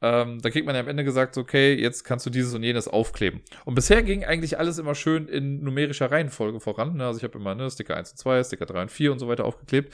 ähm, 0.01 0.39
da 0.41 0.49
kriegt 0.49 0.65
man 0.65 0.75
ja 0.75 0.81
am 0.81 0.87
Ende 0.87 1.03
gesagt, 1.03 1.37
okay, 1.37 1.73
jetzt 1.73 2.03
kannst 2.03 2.25
du 2.25 2.29
dieses 2.29 2.53
und 2.53 2.63
jenes 2.63 2.87
aufkleben. 2.87 3.41
Und 3.65 3.75
bisher 3.75 4.03
ging 4.03 4.23
eigentlich 4.23 4.59
alles 4.59 4.77
immer 4.77 4.95
schön 4.95 5.27
in 5.27 5.63
numerischer 5.63 6.11
Reihenfolge 6.11 6.59
voran. 6.59 6.97
Ne? 6.97 7.05
Also 7.05 7.17
ich 7.17 7.23
habe 7.23 7.37
immer 7.37 7.55
ne, 7.55 7.69
Sticker 7.69 7.97
1 7.97 8.11
und 8.11 8.17
2, 8.17 8.43
Sticker 8.43 8.65
3 8.65 8.83
und 8.83 8.91
4 8.91 9.11
und 9.11 9.19
so 9.19 9.27
weiter 9.27 9.45
aufgeklebt. 9.45 9.93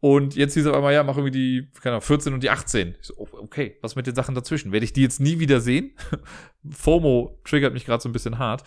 Und 0.00 0.36
jetzt 0.36 0.54
hieß 0.54 0.66
es 0.66 0.72
einmal, 0.72 0.94
ja, 0.94 1.02
mach 1.02 1.16
irgendwie 1.16 1.36
die, 1.36 1.68
keine 1.80 1.94
Ahnung, 1.96 2.02
14 2.02 2.32
und 2.32 2.42
die 2.42 2.50
18. 2.50 2.94
Ich 3.00 3.06
so, 3.08 3.28
okay, 3.32 3.76
was 3.80 3.96
mit 3.96 4.06
den 4.06 4.14
Sachen 4.14 4.34
dazwischen? 4.34 4.70
Werde 4.70 4.84
ich 4.84 4.92
die 4.92 5.02
jetzt 5.02 5.20
nie 5.20 5.40
wieder 5.40 5.60
sehen? 5.60 5.96
FOMO 6.70 7.40
triggert 7.44 7.72
mich 7.74 7.84
gerade 7.84 8.00
so 8.00 8.08
ein 8.08 8.12
bisschen 8.12 8.38
hart. 8.38 8.62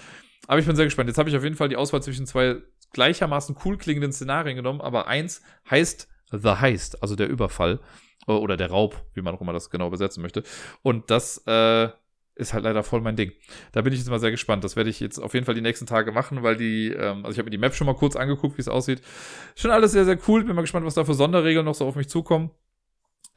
Aber 0.47 0.59
ich 0.59 0.66
bin 0.66 0.76
sehr 0.76 0.86
gespannt. 0.86 1.07
Jetzt 1.07 1.18
habe 1.18 1.30
ich 1.30 1.36
auf 1.36 1.43
jeden 1.43 1.55
Fall 1.55 1.70
die 1.70 1.78
Auswahl 1.78 2.03
zwischen 2.03 2.26
zwei 2.26 2.57
gleichermaßen 2.94 3.56
cool 3.66 3.78
klingenden 3.78 4.12
Szenarien 4.12 4.56
genommen, 4.56 4.82
aber 4.82 5.08
eins 5.08 5.42
heißt 5.70 6.08
The 6.32 6.56
Heist, 6.60 7.02
also 7.02 7.16
der 7.16 7.28
Überfall 7.28 7.80
äh, 8.28 8.32
oder 8.32 8.58
der 8.58 8.70
Raub, 8.70 9.04
wie 9.14 9.22
man 9.22 9.36
auch 9.36 9.42
immer 9.42 9.54
das 9.54 9.70
genau 9.70 9.89
besetzen 9.89 10.22
möchte. 10.22 10.44
Und 10.82 11.12
das 11.12 11.44
äh, 11.48 11.89
ist 12.36 12.54
halt 12.54 12.64
leider 12.64 12.84
voll 12.84 13.02
mein 13.02 13.16
Ding. 13.16 13.34
Da 13.72 13.82
bin 13.82 13.94
ich 13.94 14.00
jetzt 14.00 14.10
mal 14.10 14.20
sehr 14.20 14.32
gespannt. 14.32 14.64
Das 14.64 14.76
werde 14.76 14.89
ich 14.89 15.00
jetzt 15.00 15.20
auf 15.20 15.34
jeden 15.34 15.46
Fall 15.46 15.56
die 15.56 15.62
nächsten 15.62 15.86
Tage 15.86 16.12
machen, 16.12 16.44
weil 16.44 16.56
die, 16.56 16.88
ähm, 16.89 17.26
also 17.26 17.32
ich 17.32 17.38
habe 17.38 17.46
mir 17.46 17.52
die 17.52 17.58
Map 17.58 17.76
schon 17.76 17.88
mal 17.88 17.96
kurz 17.96 18.16
angeguckt, 18.16 18.58
wie 18.58 18.62
es 18.62 18.68
aussieht. 18.68 19.02
Schon 19.56 19.72
alles 19.72 19.92
sehr, 19.92 20.06
sehr 20.06 20.18
cool. 20.28 20.44
Bin 20.44 20.56
mal 20.56 20.62
gespannt, 20.62 20.86
was 20.86 20.96
da 20.96 21.06
für 21.06 21.14
Sonderregeln 21.14 21.66
noch 21.66 21.76
so 21.76 21.86
auf 21.86 21.96
mich 21.96 22.10
zukommen. 22.10 22.52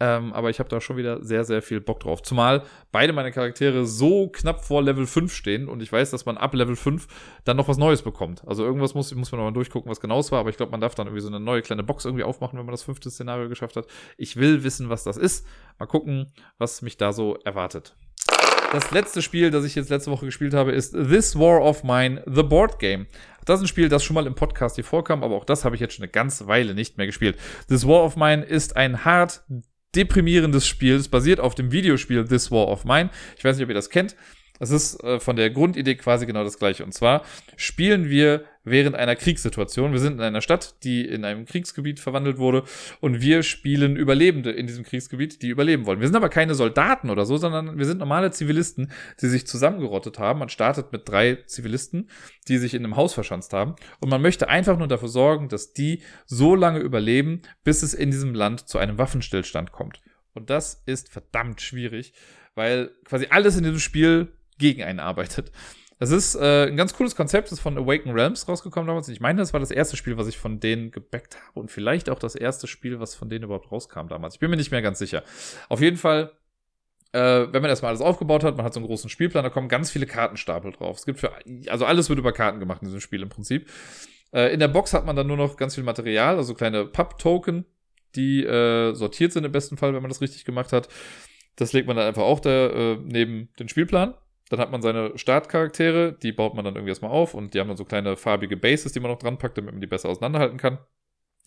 Ähm, 0.00 0.32
aber 0.32 0.50
ich 0.50 0.58
habe 0.58 0.68
da 0.68 0.80
schon 0.80 0.96
wieder 0.96 1.22
sehr, 1.22 1.44
sehr 1.44 1.62
viel 1.62 1.80
Bock 1.80 2.00
drauf. 2.00 2.22
Zumal 2.22 2.64
beide 2.90 3.12
meine 3.12 3.30
Charaktere 3.30 3.86
so 3.86 4.28
knapp 4.28 4.64
vor 4.64 4.82
Level 4.82 5.06
5 5.06 5.32
stehen 5.32 5.68
und 5.68 5.82
ich 5.82 5.92
weiß, 5.92 6.10
dass 6.10 6.26
man 6.26 6.36
ab 6.36 6.52
Level 6.54 6.74
5 6.74 7.06
dann 7.44 7.56
noch 7.56 7.68
was 7.68 7.78
Neues 7.78 8.02
bekommt. 8.02 8.42
Also 8.46 8.64
irgendwas 8.64 8.94
muss, 8.94 9.14
muss 9.14 9.30
man 9.30 9.40
noch 9.40 9.46
mal 9.46 9.54
durchgucken, 9.54 9.90
was 9.90 10.00
genau 10.00 10.18
es 10.18 10.32
war, 10.32 10.40
aber 10.40 10.50
ich 10.50 10.56
glaube, 10.56 10.72
man 10.72 10.80
darf 10.80 10.96
dann 10.96 11.06
irgendwie 11.06 11.22
so 11.22 11.28
eine 11.28 11.38
neue 11.38 11.62
kleine 11.62 11.84
Box 11.84 12.04
irgendwie 12.04 12.24
aufmachen, 12.24 12.58
wenn 12.58 12.66
man 12.66 12.72
das 12.72 12.82
fünfte 12.82 13.08
Szenario 13.08 13.48
geschafft 13.48 13.76
hat. 13.76 13.86
Ich 14.18 14.36
will 14.36 14.64
wissen, 14.64 14.88
was 14.88 15.04
das 15.04 15.16
ist. 15.16 15.46
Mal 15.78 15.86
gucken, 15.86 16.32
was 16.58 16.82
mich 16.82 16.96
da 16.96 17.12
so 17.12 17.36
erwartet. 17.44 17.96
Das 18.72 18.90
letzte 18.90 19.22
Spiel, 19.22 19.52
das 19.52 19.64
ich 19.64 19.76
jetzt 19.76 19.90
letzte 19.90 20.10
Woche 20.10 20.24
gespielt 20.24 20.52
habe, 20.52 20.72
ist 20.72 20.92
This 20.94 21.38
War 21.38 21.62
of 21.62 21.84
Mine, 21.84 22.24
The 22.26 22.42
Board 22.42 22.80
Game. 22.80 23.06
Das 23.44 23.60
ist 23.60 23.66
ein 23.66 23.68
Spiel, 23.68 23.88
das 23.88 24.02
schon 24.02 24.14
mal 24.14 24.26
im 24.26 24.34
Podcast 24.34 24.74
hier 24.74 24.82
vorkam, 24.82 25.22
aber 25.22 25.36
auch 25.36 25.44
das 25.44 25.64
habe 25.64 25.76
ich 25.76 25.80
jetzt 25.80 25.94
schon 25.94 26.02
eine 26.02 26.10
ganze 26.10 26.48
Weile 26.48 26.74
nicht 26.74 26.98
mehr 26.98 27.06
gespielt. 27.06 27.38
This 27.68 27.86
War 27.86 28.02
of 28.02 28.16
Mine 28.16 28.42
ist 28.42 28.76
ein 28.76 29.04
hart 29.04 29.44
deprimierendes 29.94 30.66
Spiel. 30.66 30.94
Es 30.94 31.08
basiert 31.08 31.40
auf 31.40 31.54
dem 31.54 31.72
Videospiel 31.72 32.24
This 32.26 32.50
War 32.50 32.68
of 32.68 32.84
Mine. 32.84 33.10
Ich 33.36 33.44
weiß 33.44 33.56
nicht, 33.56 33.64
ob 33.64 33.70
ihr 33.70 33.74
das 33.74 33.90
kennt. 33.90 34.16
Es 34.60 34.70
ist 34.70 35.02
äh, 35.02 35.18
von 35.18 35.34
der 35.34 35.50
Grundidee 35.50 35.96
quasi 35.96 36.26
genau 36.26 36.44
das 36.44 36.58
gleiche. 36.58 36.84
Und 36.84 36.92
zwar 36.92 37.24
spielen 37.56 38.08
wir 38.08 38.44
während 38.62 38.94
einer 38.96 39.16
Kriegssituation. 39.16 39.92
Wir 39.92 39.98
sind 39.98 40.14
in 40.14 40.20
einer 40.20 40.40
Stadt, 40.40 40.76
die 40.84 41.04
in 41.04 41.24
einem 41.24 41.44
Kriegsgebiet 41.44 41.98
verwandelt 41.98 42.38
wurde. 42.38 42.62
Und 43.00 43.20
wir 43.20 43.42
spielen 43.42 43.96
Überlebende 43.96 44.52
in 44.52 44.66
diesem 44.66 44.84
Kriegsgebiet, 44.84 45.42
die 45.42 45.48
überleben 45.48 45.86
wollen. 45.86 46.00
Wir 46.00 46.06
sind 46.06 46.16
aber 46.16 46.28
keine 46.28 46.54
Soldaten 46.54 47.10
oder 47.10 47.26
so, 47.26 47.36
sondern 47.36 47.78
wir 47.78 47.84
sind 47.84 47.98
normale 47.98 48.30
Zivilisten, 48.30 48.92
die 49.20 49.26
sich 49.26 49.46
zusammengerottet 49.46 50.18
haben. 50.20 50.38
Man 50.38 50.48
startet 50.48 50.92
mit 50.92 51.08
drei 51.08 51.34
Zivilisten, 51.46 52.08
die 52.48 52.58
sich 52.58 52.74
in 52.74 52.84
einem 52.84 52.96
Haus 52.96 53.12
verschanzt 53.12 53.52
haben. 53.52 53.74
Und 54.00 54.08
man 54.08 54.22
möchte 54.22 54.48
einfach 54.48 54.78
nur 54.78 54.88
dafür 54.88 55.08
sorgen, 55.08 55.48
dass 55.48 55.72
die 55.72 56.02
so 56.26 56.54
lange 56.54 56.78
überleben, 56.78 57.42
bis 57.64 57.82
es 57.82 57.92
in 57.92 58.12
diesem 58.12 58.34
Land 58.34 58.68
zu 58.68 58.78
einem 58.78 58.98
Waffenstillstand 58.98 59.72
kommt. 59.72 60.00
Und 60.32 60.48
das 60.50 60.82
ist 60.86 61.12
verdammt 61.12 61.60
schwierig, 61.60 62.12
weil 62.54 62.90
quasi 63.04 63.26
alles 63.30 63.56
in 63.56 63.64
diesem 63.64 63.78
Spiel 63.78 64.32
gegen 64.58 64.82
einen 64.82 65.00
arbeitet. 65.00 65.50
Das 65.98 66.10
ist 66.10 66.34
äh, 66.34 66.66
ein 66.66 66.76
ganz 66.76 66.94
cooles 66.94 67.14
Konzept, 67.14 67.46
das 67.46 67.58
ist 67.58 67.62
von 67.62 67.78
Awaken 67.78 68.10
Realms 68.10 68.48
rausgekommen 68.48 68.88
damals. 68.88 69.08
Ich 69.08 69.20
meine, 69.20 69.38
das 69.38 69.52
war 69.52 69.60
das 69.60 69.70
erste 69.70 69.96
Spiel, 69.96 70.16
was 70.16 70.26
ich 70.26 70.36
von 70.36 70.58
denen 70.58 70.90
gebackt 70.90 71.36
habe 71.36 71.60
und 71.60 71.70
vielleicht 71.70 72.10
auch 72.10 72.18
das 72.18 72.34
erste 72.34 72.66
Spiel, 72.66 72.98
was 72.98 73.14
von 73.14 73.30
denen 73.30 73.44
überhaupt 73.44 73.70
rauskam 73.70 74.08
damals. 74.08 74.34
Ich 74.34 74.40
bin 74.40 74.50
mir 74.50 74.56
nicht 74.56 74.72
mehr 74.72 74.82
ganz 74.82 74.98
sicher. 74.98 75.22
Auf 75.68 75.80
jeden 75.80 75.96
Fall, 75.96 76.32
äh, 77.12 77.46
wenn 77.52 77.62
man 77.62 77.70
erstmal 77.70 77.90
alles 77.90 78.00
aufgebaut 78.00 78.42
hat, 78.42 78.56
man 78.56 78.66
hat 78.66 78.74
so 78.74 78.80
einen 78.80 78.88
großen 78.88 79.08
Spielplan, 79.08 79.44
da 79.44 79.50
kommen 79.50 79.68
ganz 79.68 79.90
viele 79.90 80.06
Kartenstapel 80.06 80.72
drauf. 80.72 80.98
Es 80.98 81.06
gibt 81.06 81.20
für, 81.20 81.32
also 81.68 81.86
alles 81.86 82.08
wird 82.08 82.18
über 82.18 82.32
Karten 82.32 82.58
gemacht 82.58 82.82
in 82.82 82.88
diesem 82.88 83.00
Spiel 83.00 83.22
im 83.22 83.28
Prinzip. 83.28 83.70
Äh, 84.32 84.52
in 84.52 84.58
der 84.58 84.68
Box 84.68 84.94
hat 84.94 85.06
man 85.06 85.14
dann 85.14 85.28
nur 85.28 85.36
noch 85.36 85.56
ganz 85.56 85.76
viel 85.76 85.84
Material, 85.84 86.36
also 86.36 86.54
kleine 86.54 86.86
Pub-Token, 86.86 87.66
die 88.16 88.44
äh, 88.44 88.94
sortiert 88.94 89.32
sind 89.32 89.44
im 89.44 89.52
besten 89.52 89.76
Fall, 89.76 89.94
wenn 89.94 90.02
man 90.02 90.10
das 90.10 90.20
richtig 90.20 90.44
gemacht 90.44 90.72
hat. 90.72 90.88
Das 91.56 91.72
legt 91.72 91.86
man 91.86 91.96
dann 91.96 92.08
einfach 92.08 92.22
auch 92.22 92.40
da 92.40 92.66
äh, 92.66 92.98
neben 93.00 93.48
den 93.60 93.68
Spielplan. 93.68 94.14
Dann 94.50 94.60
hat 94.60 94.70
man 94.70 94.82
seine 94.82 95.16
Startcharaktere, 95.16 96.12
die 96.12 96.32
baut 96.32 96.54
man 96.54 96.64
dann 96.64 96.74
irgendwie 96.74 96.90
erstmal 96.90 97.10
auf 97.10 97.34
und 97.34 97.54
die 97.54 97.60
haben 97.60 97.68
dann 97.68 97.76
so 97.76 97.84
kleine 97.84 98.16
farbige 98.16 98.56
Bases, 98.56 98.92
die 98.92 99.00
man 99.00 99.10
noch 99.10 99.18
dran 99.18 99.38
packt, 99.38 99.56
damit 99.56 99.72
man 99.72 99.80
die 99.80 99.86
besser 99.86 100.08
auseinanderhalten 100.08 100.58
kann. 100.58 100.78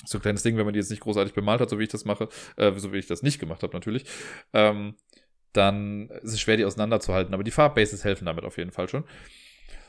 So 0.05 0.17
ein 0.17 0.21
kleines 0.21 0.43
Ding, 0.43 0.57
wenn 0.57 0.65
man 0.65 0.73
die 0.73 0.79
jetzt 0.79 0.89
nicht 0.89 1.01
großartig 1.01 1.33
bemalt 1.33 1.61
hat, 1.61 1.69
so 1.69 1.79
wie 1.79 1.83
ich 1.83 1.89
das 1.89 2.05
mache, 2.05 2.29
äh, 2.57 2.71
so 2.77 2.93
wie 2.93 2.97
ich 2.97 3.07
das 3.07 3.23
nicht 3.23 3.39
gemacht 3.39 3.63
habe 3.63 3.73
natürlich, 3.73 4.05
ähm, 4.53 4.95
dann 5.53 6.09
ist 6.21 6.33
es 6.33 6.41
schwer, 6.41 6.57
die 6.57 6.65
auseinanderzuhalten. 6.65 7.33
Aber 7.33 7.43
die 7.43 7.51
Farbbases 7.51 8.03
helfen 8.03 8.25
damit 8.25 8.45
auf 8.45 8.57
jeden 8.57 8.71
Fall 8.71 8.87
schon. 8.87 9.05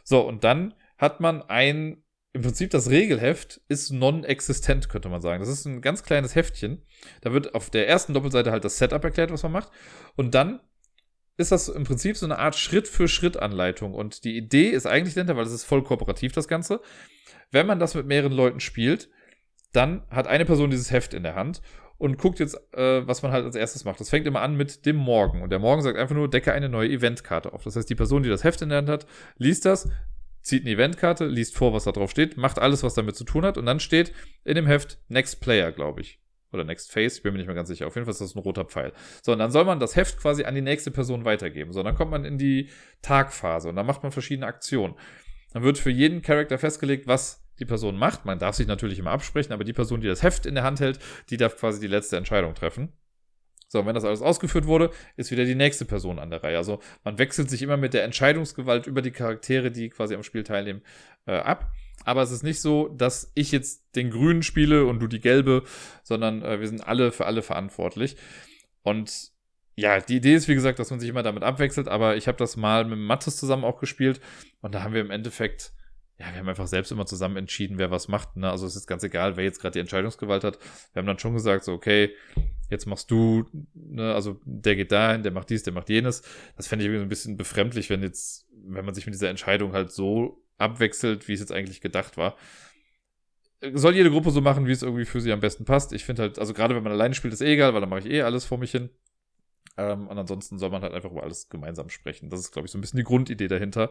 So, 0.05 0.27
und 0.27 0.45
dann 0.45 0.75
hat 0.97 1.21
man 1.21 1.43
ein, 1.43 2.03
im 2.33 2.43
Prinzip 2.43 2.71
das 2.71 2.89
Regelheft 2.89 3.61
ist 3.69 3.91
non-existent, 3.91 4.89
könnte 4.89 5.09
man 5.09 5.21
sagen. 5.21 5.41
Das 5.41 5.49
ist 5.51 5.67
ein 5.67 5.83
ganz 5.83 6.03
kleines 6.03 6.35
Heftchen. 6.35 6.87
Da 7.21 7.33
wird 7.33 7.55
auf 7.55 7.69
der 7.71 7.89
ersten 7.89 8.15
Doppelseite 8.15 8.51
halt 8.51 8.65
das 8.65 8.79
Setup 8.79 9.03
erklärt, 9.05 9.31
was 9.31 9.43
man 9.43 9.53
macht. 9.53 9.71
Und 10.17 10.35
dann 10.35 10.61
ist 11.39 11.53
das 11.53 11.69
im 11.69 11.85
Prinzip 11.85 12.17
so 12.17 12.27
eine 12.27 12.39
Art 12.39 12.57
Schritt-für-Schritt-Anleitung. 12.57 13.95
Und 13.95 14.25
die 14.25 14.37
Idee 14.37 14.69
ist 14.69 14.87
eigentlich 14.87 15.15
dahinter, 15.15 15.37
weil 15.37 15.47
es 15.47 15.53
ist 15.53 15.65
voll 15.65 15.85
kooperativ, 15.85 16.33
das 16.33 16.49
Ganze. 16.49 16.81
Wenn 17.51 17.67
man 17.67 17.79
das 17.79 17.95
mit 17.95 18.07
mehreren 18.07 18.33
Leuten 18.33 18.61
spielt, 18.61 19.09
dann 19.73 20.03
hat 20.11 20.27
eine 20.27 20.45
Person 20.45 20.71
dieses 20.71 20.91
Heft 20.91 21.15
in 21.15 21.23
der 21.23 21.37
Hand 21.37 21.63
und 21.97 22.19
guckt 22.19 22.41
jetzt, 22.41 22.57
äh, 22.75 23.07
was 23.07 23.23
man 23.23 23.31
halt 23.31 23.45
als 23.45 23.55
erstes 23.55 23.85
macht. 23.85 24.01
Das 24.01 24.11
fängt 24.11 24.27
immer 24.27 24.41
an 24.41 24.57
mit 24.57 24.85
dem 24.85 24.97
Morgen. 24.97 25.43
Und 25.43 25.51
der 25.51 25.61
Morgen 25.61 25.83
sagt 25.83 25.97
einfach 25.97 26.15
nur, 26.15 26.29
decke 26.29 26.53
eine 26.53 26.69
neue 26.69 26.91
Eventkarte 26.91 27.53
auf. 27.53 27.63
Das 27.63 27.77
heißt, 27.77 27.89
die 27.89 27.95
Person, 27.95 28.25
die 28.25 28.29
das 28.29 28.43
Heft 28.43 28.61
in 28.63 28.69
der 28.71 28.79
Hand 28.79 28.89
hat, 28.89 29.07
liest 29.37 29.65
das, 29.65 29.89
zieht 30.43 30.63
eine 30.63 30.73
Eventkarte, 30.73 31.27
liest 31.27 31.57
vor, 31.57 31.73
was 31.73 31.85
da 31.85 31.93
drauf 31.93 32.11
steht, 32.11 32.37
macht 32.37 32.59
alles, 32.59 32.83
was 32.83 32.95
damit 32.95 33.15
zu 33.15 33.25
tun 33.25 33.45
hat. 33.45 33.57
Und 33.57 33.67
dann 33.67 33.79
steht 33.79 34.13
in 34.45 34.57
dem 34.57 34.67
Heft 34.67 34.99
Next 35.09 35.41
Player, 35.41 35.71
glaube 35.71 36.01
ich. 36.01 36.21
Oder 36.53 36.65
Next 36.65 36.91
Phase, 36.91 37.17
ich 37.17 37.23
bin 37.23 37.33
mir 37.33 37.39
nicht 37.39 37.47
mehr 37.47 37.55
ganz 37.55 37.69
sicher. 37.69 37.87
Auf 37.87 37.95
jeden 37.95 38.07
Fall 38.07 38.13
ist 38.13 38.21
das 38.21 38.35
ein 38.35 38.39
roter 38.39 38.65
Pfeil. 38.65 38.93
So, 39.23 39.33
und 39.33 39.39
dann 39.39 39.51
soll 39.51 39.65
man 39.65 39.81
das 39.81 39.97
Heft 39.97 40.19
quasi 40.19 40.45
an 40.45 40.55
die 40.55 40.63
nächste 40.63 40.91
Person 40.91 41.25
weitergeben. 41.25 41.73
So, 41.73 41.83
dann 41.83 41.95
kommt 41.95 42.11
man 42.11 42.25
in 42.25 42.39
die 42.39 42.71
Tagphase 43.03 43.69
und 43.69 43.77
dann 43.77 43.87
macht 43.87 44.03
man 44.03 44.13
verschiedene 44.13 44.47
Aktionen. 44.47 44.95
Dann 45.53 45.63
wird 45.63 45.79
für 45.79 45.91
jeden 45.91 46.23
Charakter 46.23 46.59
festgelegt, 46.59 47.07
was 47.07 47.45
die 47.59 47.65
Person 47.65 47.97
macht. 47.97 48.25
Man 48.25 48.39
darf 48.39 48.55
sich 48.55 48.67
natürlich 48.67 48.99
immer 48.99 49.11
absprechen, 49.11 49.53
aber 49.53 49.65
die 49.65 49.73
Person, 49.73 50.01
die 50.01 50.07
das 50.07 50.23
Heft 50.23 50.47
in 50.47 50.55
der 50.55 50.65
Hand 50.65 50.81
hält, 50.81 50.99
die 51.31 51.37
darf 51.37 51.57
quasi 51.57 51.81
die 51.81 51.87
letzte 51.87 52.17
Entscheidung 52.17 52.55
treffen. 52.55 52.93
So, 53.69 53.81
und 53.81 53.87
wenn 53.87 53.95
das 53.95 54.05
alles 54.05 54.23
ausgeführt 54.23 54.67
wurde, 54.67 54.91
ist 55.17 55.31
wieder 55.31 55.45
die 55.45 55.55
nächste 55.55 55.85
Person 55.85 56.19
an 56.19 56.31
der 56.31 56.43
Reihe. 56.43 56.57
Also 56.57 56.81
man 57.05 57.19
wechselt 57.19 57.51
sich 57.51 57.61
immer 57.61 57.77
mit 57.77 57.93
der 57.93 58.05
Entscheidungsgewalt 58.05 58.87
über 58.87 59.03
die 59.03 59.11
Charaktere, 59.11 59.71
die 59.71 59.91
quasi 59.91 60.15
am 60.15 60.23
Spiel 60.23 60.43
teilnehmen, 60.43 60.83
äh, 61.27 61.37
ab 61.37 61.71
aber 62.05 62.23
es 62.23 62.31
ist 62.31 62.43
nicht 62.43 62.61
so, 62.61 62.89
dass 62.89 63.33
ich 63.35 63.53
jetzt 63.53 63.95
den 63.97 64.11
grünen 64.11 64.43
spiele 64.43 64.87
und 64.87 65.01
du 65.01 65.07
die 65.07 65.21
gelbe, 65.21 65.65
sondern 66.03 66.43
äh, 66.43 66.61
wir 66.61 66.69
sind 66.69 66.87
alle 66.87 67.13
für 67.13 67.27
alle 67.27 67.43
verantwortlich. 67.43 68.17
Und 68.83 69.33
ja, 69.77 70.01
die 70.01 70.17
Idee 70.17 70.35
ist, 70.35 70.49
wie 70.49 70.55
gesagt, 70.55 70.79
dass 70.79 70.91
man 70.91 70.99
sich 70.99 71.09
immer 71.09 71.23
damit 71.23 71.43
abwechselt, 71.43 71.87
aber 71.87 72.17
ich 72.17 72.27
habe 72.27 72.39
das 72.39 72.57
mal 72.57 72.85
mit 72.85 72.99
Mattes 72.99 73.37
zusammen 73.37 73.65
auch 73.65 73.79
gespielt 73.79 74.21
und 74.61 74.75
da 74.75 74.83
haben 74.83 74.93
wir 74.93 75.01
im 75.01 75.13
Endeffekt, 75.13 75.73
ja, 76.19 76.27
wir 76.33 76.41
haben 76.41 76.49
einfach 76.49 76.67
selbst 76.67 76.91
immer 76.91 77.07
zusammen 77.07 77.37
entschieden, 77.37 77.79
wer 77.79 77.93
was 77.93 78.09
macht. 78.09 78.37
Ne? 78.37 78.51
Also 78.51 78.67
es 78.67 78.75
ist 78.75 78.89
ganz 78.89 79.05
egal, 79.05 79.37
wer 79.37 79.45
jetzt 79.45 79.61
gerade 79.61 79.75
die 79.75 79.79
Entscheidungsgewalt 79.79 80.43
hat. 80.43 80.59
Wir 80.93 81.01
haben 81.01 81.07
dann 81.07 81.21
schon 81.21 81.35
gesagt, 81.35 81.63
so, 81.63 81.75
okay, 81.75 82.13
jetzt 82.71 82.87
machst 82.87 83.11
du, 83.13 83.45
ne, 83.75 84.15
also 84.15 84.41
der 84.45 84.75
geht 84.75 84.91
dahin, 84.91 85.23
der 85.23 85.31
macht 85.31 85.49
dies, 85.49 85.63
der 85.63 85.73
macht 85.73 85.89
jenes. 85.91 86.23
Das 86.57 86.67
fände 86.67 86.85
ich 86.85 86.87
irgendwie 86.87 87.01
so 87.01 87.07
ein 87.07 87.09
bisschen 87.09 87.37
befremdlich, 87.37 87.89
wenn 87.89 88.03
jetzt, 88.03 88.49
wenn 88.51 88.85
man 88.85 88.95
sich 88.95 89.07
mit 89.07 89.15
dieser 89.15 89.31
Entscheidung 89.31 89.75
halt 89.75 89.93
so 89.93 90.43
abwechselt, 90.59 91.29
wie 91.29 91.33
es 91.33 91.41
jetzt 91.41 91.53
eigentlich 91.53 91.81
gedacht 91.81 92.17
war. 92.17 92.37
Soll 93.73 93.97
jede 93.97 94.11
Gruppe 94.11 94.31
so 94.31 94.41
machen, 94.41 94.67
wie 94.67 94.73
es 94.73 94.83
irgendwie 94.83 95.05
für 95.05 95.21
sie 95.21 95.33
am 95.33 95.41
besten 95.41 95.65
passt. 95.65 95.93
Ich 95.93 96.05
finde 96.05 96.23
halt, 96.23 96.39
also 96.39 96.55
gerade 96.55 96.77
wenn 96.77 96.83
man 96.83 96.93
alleine 96.93 97.15
spielt, 97.15 97.35
ist 97.35 97.41
eh 97.41 97.55
egal, 97.55 97.75
weil 97.75 97.81
dann 97.81 97.91
mache 97.91 98.01
ich 98.01 98.07
eh 98.07 98.23
alles 98.23 98.45
vor 98.45 98.59
mich 98.59 98.71
hin. 98.71 98.91
Ähm, 99.77 100.07
und 100.09 100.19
ansonsten 100.19 100.59
soll 100.59 100.71
man 100.71 100.83
halt 100.83 100.93
einfach 100.93 101.11
über 101.11 101.23
alles 101.23 101.49
gemeinsam 101.49 101.89
sprechen. 101.89 102.31
Das 102.31 102.41
ist, 102.41 102.53
glaube 102.53 102.67
ich, 102.67 102.73
so 102.73 102.79
ein 102.79 102.81
bisschen 102.81 102.99
die 102.99 103.05
Grundidee 103.05 103.49
dahinter. 103.49 103.91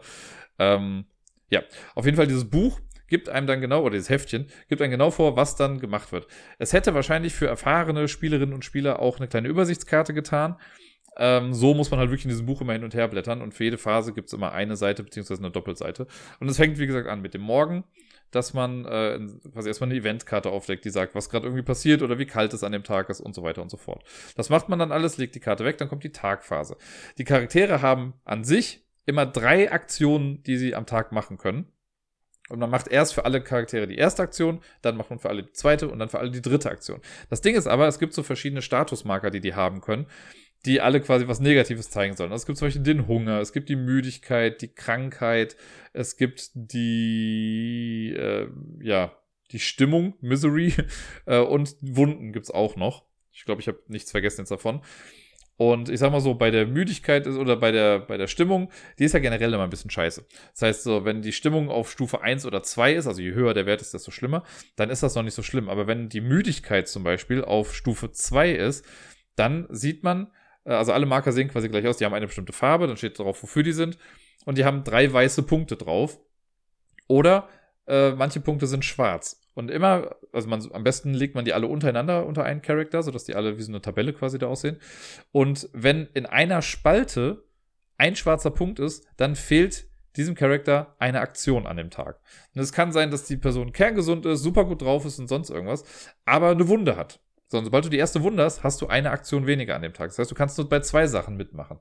Ähm, 0.58 1.06
ja, 1.50 1.62
auf 1.94 2.04
jeden 2.04 2.16
Fall 2.16 2.26
dieses 2.26 2.48
Buch 2.48 2.80
gibt 3.08 3.28
einem 3.30 3.46
dann 3.46 3.60
genau, 3.60 3.80
oder 3.80 3.92
dieses 3.92 4.10
Heftchen, 4.10 4.48
gibt 4.68 4.82
einem 4.82 4.90
genau 4.90 5.10
vor, 5.10 5.36
was 5.36 5.56
dann 5.56 5.80
gemacht 5.80 6.12
wird. 6.12 6.26
Es 6.58 6.74
hätte 6.74 6.94
wahrscheinlich 6.94 7.34
für 7.34 7.46
erfahrene 7.46 8.06
Spielerinnen 8.06 8.54
und 8.54 8.64
Spieler 8.64 9.00
auch 9.00 9.16
eine 9.16 9.28
kleine 9.28 9.48
Übersichtskarte 9.48 10.12
getan. 10.14 10.56
Ähm, 11.18 11.52
so 11.52 11.74
muss 11.74 11.90
man 11.90 11.98
halt 11.98 12.10
wirklich 12.10 12.24
in 12.24 12.30
diesem 12.30 12.46
Buch 12.46 12.60
immer 12.60 12.72
hin 12.72 12.84
und 12.84 12.94
her 12.94 13.08
blättern 13.08 13.42
und 13.42 13.52
für 13.52 13.64
jede 13.64 13.76
Phase 13.76 14.12
gibt 14.12 14.28
es 14.28 14.32
immer 14.32 14.52
eine 14.52 14.76
Seite 14.76 15.02
beziehungsweise 15.02 15.40
eine 15.40 15.50
Doppelseite. 15.50 16.06
Und 16.38 16.48
es 16.48 16.56
fängt, 16.56 16.78
wie 16.78 16.86
gesagt, 16.86 17.08
an 17.08 17.20
mit 17.20 17.34
dem 17.34 17.42
Morgen, 17.42 17.84
dass 18.30 18.54
man 18.54 18.84
äh, 18.84 19.18
quasi 19.52 19.68
erstmal 19.68 19.90
eine 19.90 19.98
Eventkarte 19.98 20.50
aufdeckt, 20.50 20.84
die 20.84 20.90
sagt, 20.90 21.14
was 21.14 21.28
gerade 21.28 21.46
irgendwie 21.46 21.64
passiert 21.64 22.02
oder 22.02 22.18
wie 22.18 22.26
kalt 22.26 22.52
es 22.54 22.62
an 22.62 22.72
dem 22.72 22.84
Tag 22.84 23.08
ist 23.10 23.20
und 23.20 23.34
so 23.34 23.42
weiter 23.42 23.62
und 23.62 23.70
so 23.70 23.76
fort. 23.76 24.04
Das 24.36 24.48
macht 24.48 24.68
man 24.68 24.78
dann 24.78 24.92
alles, 24.92 25.16
legt 25.16 25.34
die 25.34 25.40
Karte 25.40 25.64
weg, 25.64 25.78
dann 25.78 25.88
kommt 25.88 26.04
die 26.04 26.12
Tagphase. 26.12 26.76
Die 27.16 27.24
Charaktere 27.24 27.82
haben 27.82 28.14
an 28.24 28.44
sich 28.44 28.84
immer 29.04 29.26
drei 29.26 29.72
Aktionen, 29.72 30.42
die 30.44 30.56
sie 30.56 30.74
am 30.74 30.86
Tag 30.86 31.10
machen 31.10 31.38
können. 31.38 31.72
Und 32.50 32.60
man 32.60 32.70
macht 32.70 32.88
erst 32.88 33.12
für 33.12 33.26
alle 33.26 33.42
Charaktere 33.42 33.86
die 33.86 33.98
erste 33.98 34.22
Aktion, 34.22 34.60
dann 34.80 34.96
macht 34.96 35.10
man 35.10 35.18
für 35.18 35.28
alle 35.28 35.42
die 35.42 35.52
zweite 35.52 35.88
und 35.88 35.98
dann 35.98 36.08
für 36.08 36.18
alle 36.18 36.30
die 36.30 36.40
dritte 36.40 36.70
Aktion. 36.70 37.00
Das 37.28 37.42
Ding 37.42 37.54
ist 37.54 37.66
aber, 37.66 37.88
es 37.88 37.98
gibt 37.98 38.14
so 38.14 38.22
verschiedene 38.22 38.62
Statusmarker, 38.62 39.30
die 39.30 39.40
die 39.40 39.54
haben 39.54 39.82
können 39.82 40.06
die 40.64 40.80
alle 40.80 41.00
quasi 41.00 41.28
was 41.28 41.40
Negatives 41.40 41.90
zeigen 41.90 42.16
sollen. 42.16 42.32
Also 42.32 42.42
es 42.42 42.46
gibt 42.46 42.58
zum 42.58 42.66
Beispiel 42.66 42.82
den 42.82 43.06
Hunger, 43.06 43.40
es 43.40 43.52
gibt 43.52 43.68
die 43.68 43.76
Müdigkeit, 43.76 44.60
die 44.60 44.68
Krankheit, 44.68 45.56
es 45.92 46.16
gibt 46.16 46.50
die, 46.54 48.14
äh, 48.16 48.48
ja, 48.82 49.12
die 49.52 49.60
Stimmung, 49.60 50.14
Misery 50.20 50.74
äh, 51.26 51.38
und 51.38 51.76
Wunden 51.80 52.32
gibt's 52.32 52.50
auch 52.50 52.76
noch. 52.76 53.04
Ich 53.32 53.44
glaube, 53.44 53.60
ich 53.60 53.68
habe 53.68 53.78
nichts 53.88 54.10
vergessen 54.10 54.40
jetzt 54.40 54.50
davon. 54.50 54.82
Und 55.56 55.88
ich 55.88 55.98
sag 55.98 56.12
mal 56.12 56.20
so, 56.20 56.34
bei 56.34 56.52
der 56.52 56.66
Müdigkeit 56.66 57.26
ist 57.26 57.36
oder 57.36 57.56
bei 57.56 57.72
der, 57.72 57.98
bei 57.98 58.16
der 58.16 58.28
Stimmung, 58.28 58.70
die 58.98 59.04
ist 59.04 59.12
ja 59.12 59.18
generell 59.18 59.52
immer 59.52 59.64
ein 59.64 59.70
bisschen 59.70 59.90
scheiße. 59.90 60.24
Das 60.52 60.62
heißt 60.62 60.82
so, 60.84 61.04
wenn 61.04 61.20
die 61.20 61.32
Stimmung 61.32 61.68
auf 61.68 61.90
Stufe 61.90 62.22
1 62.22 62.46
oder 62.46 62.62
2 62.62 62.94
ist, 62.94 63.08
also 63.08 63.20
je 63.20 63.32
höher 63.32 63.54
der 63.54 63.66
Wert 63.66 63.80
ist, 63.80 63.92
desto 63.92 64.12
schlimmer, 64.12 64.44
dann 64.76 64.88
ist 64.88 65.02
das 65.02 65.16
noch 65.16 65.24
nicht 65.24 65.34
so 65.34 65.42
schlimm. 65.42 65.68
Aber 65.68 65.88
wenn 65.88 66.08
die 66.08 66.20
Müdigkeit 66.20 66.86
zum 66.86 67.02
Beispiel 67.02 67.42
auf 67.42 67.74
Stufe 67.74 68.12
2 68.12 68.52
ist, 68.52 68.84
dann 69.34 69.66
sieht 69.70 70.04
man, 70.04 70.28
also 70.74 70.92
alle 70.92 71.06
Marker 71.06 71.32
sehen 71.32 71.48
quasi 71.48 71.68
gleich 71.68 71.86
aus. 71.86 71.96
Die 71.96 72.04
haben 72.04 72.14
eine 72.14 72.26
bestimmte 72.26 72.52
Farbe, 72.52 72.86
dann 72.86 72.96
steht 72.96 73.18
drauf, 73.18 73.42
wofür 73.42 73.62
die 73.62 73.72
sind. 73.72 73.98
Und 74.44 74.58
die 74.58 74.64
haben 74.64 74.84
drei 74.84 75.12
weiße 75.12 75.42
Punkte 75.42 75.76
drauf. 75.76 76.18
Oder 77.06 77.48
äh, 77.86 78.12
manche 78.12 78.40
Punkte 78.40 78.66
sind 78.66 78.84
schwarz. 78.84 79.40
Und 79.54 79.70
immer, 79.70 80.14
also 80.32 80.48
man, 80.48 80.70
am 80.72 80.84
besten 80.84 81.14
legt 81.14 81.34
man 81.34 81.44
die 81.44 81.52
alle 81.52 81.66
untereinander 81.66 82.26
unter 82.26 82.44
einen 82.44 82.62
Charakter, 82.62 83.02
sodass 83.02 83.24
die 83.24 83.34
alle 83.34 83.58
wie 83.58 83.62
so 83.62 83.72
eine 83.72 83.80
Tabelle 83.80 84.12
quasi 84.12 84.38
da 84.38 84.46
aussehen. 84.46 84.78
Und 85.32 85.68
wenn 85.72 86.06
in 86.14 86.26
einer 86.26 86.62
Spalte 86.62 87.44
ein 87.96 88.14
schwarzer 88.14 88.50
Punkt 88.50 88.78
ist, 88.78 89.04
dann 89.16 89.34
fehlt 89.34 89.88
diesem 90.16 90.34
Charakter 90.34 90.94
eine 90.98 91.20
Aktion 91.20 91.66
an 91.66 91.76
dem 91.76 91.90
Tag. 91.90 92.20
Und 92.54 92.60
es 92.60 92.72
kann 92.72 92.92
sein, 92.92 93.10
dass 93.10 93.24
die 93.24 93.36
Person 93.36 93.72
kerngesund 93.72 94.26
ist, 94.26 94.42
super 94.42 94.64
gut 94.64 94.82
drauf 94.82 95.04
ist 95.04 95.18
und 95.18 95.28
sonst 95.28 95.50
irgendwas, 95.50 95.84
aber 96.24 96.50
eine 96.50 96.68
Wunde 96.68 96.96
hat. 96.96 97.20
So, 97.48 97.58
und 97.58 97.64
sobald 97.64 97.84
du 97.84 97.88
die 97.88 97.98
erste 97.98 98.22
Wunde 98.22 98.44
hast, 98.44 98.62
hast 98.62 98.80
du 98.80 98.86
eine 98.86 99.10
Aktion 99.10 99.46
weniger 99.46 99.74
an 99.74 99.82
dem 99.82 99.94
Tag. 99.94 100.10
Das 100.10 100.18
heißt, 100.18 100.30
du 100.30 100.34
kannst 100.34 100.58
nur 100.58 100.68
bei 100.68 100.80
zwei 100.80 101.06
Sachen 101.06 101.36
mitmachen. 101.36 101.78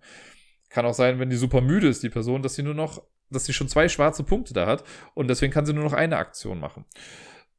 Kann 0.69 0.85
auch 0.85 0.93
sein, 0.93 1.19
wenn 1.19 1.29
die 1.29 1.35
super 1.35 1.61
müde 1.61 1.87
ist, 1.87 2.03
die 2.03 2.09
Person, 2.09 2.41
dass 2.41 2.55
sie 2.55 2.63
nur 2.63 2.73
noch, 2.73 3.03
dass 3.29 3.45
sie 3.45 3.53
schon 3.53 3.67
zwei 3.67 3.89
schwarze 3.89 4.23
Punkte 4.23 4.53
da 4.53 4.65
hat 4.65 4.83
und 5.13 5.27
deswegen 5.29 5.53
kann 5.53 5.65
sie 5.65 5.73
nur 5.73 5.83
noch 5.83 5.93
eine 5.93 6.17
Aktion 6.17 6.59
machen. 6.59 6.85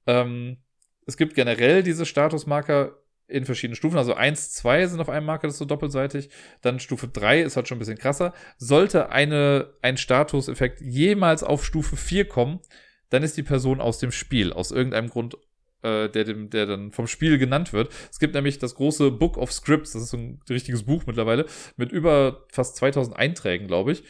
Ähm, 0.06 0.58
es 1.06 1.16
gibt 1.16 1.34
generell 1.34 1.82
diese 1.82 2.06
Statusmarker 2.06 2.96
in 3.28 3.44
verschiedenen 3.44 3.76
Stufen. 3.76 3.98
Also 3.98 4.14
1, 4.14 4.52
2 4.52 4.86
sind 4.86 5.00
auf 5.00 5.10
einem 5.10 5.26
Marker, 5.26 5.46
das 5.46 5.54
ist 5.54 5.58
so 5.58 5.64
doppelseitig. 5.66 6.30
Dann 6.62 6.80
Stufe 6.80 7.08
3 7.08 7.42
ist 7.42 7.56
halt 7.56 7.68
schon 7.68 7.76
ein 7.76 7.78
bisschen 7.78 7.98
krasser. 7.98 8.32
Sollte 8.56 9.10
eine, 9.10 9.74
ein 9.82 9.98
Statuseffekt 9.98 10.80
jemals 10.80 11.42
auf 11.42 11.64
Stufe 11.64 11.96
4 11.96 12.26
kommen, 12.26 12.60
dann 13.10 13.22
ist 13.22 13.36
die 13.36 13.42
Person 13.42 13.80
aus 13.80 13.98
dem 13.98 14.12
Spiel. 14.12 14.52
Aus 14.52 14.70
irgendeinem 14.70 15.08
Grund, 15.08 15.36
äh, 15.82 16.08
der, 16.08 16.24
dem, 16.24 16.50
der 16.50 16.66
dann 16.66 16.92
vom 16.92 17.06
Spiel 17.06 17.38
genannt 17.38 17.72
wird. 17.72 17.92
Es 18.10 18.18
gibt 18.18 18.34
nämlich 18.34 18.58
das 18.58 18.74
große 18.74 19.10
Book 19.10 19.36
of 19.36 19.52
Scripts. 19.52 19.92
Das 19.92 20.02
ist 20.02 20.10
so 20.10 20.16
ein 20.16 20.40
richtiges 20.48 20.84
Buch 20.84 21.04
mittlerweile. 21.06 21.46
Mit 21.76 21.92
über 21.92 22.46
fast 22.50 22.76
2000 22.76 23.16
Einträgen, 23.16 23.66
glaube 23.66 23.92
ich. 23.92 24.02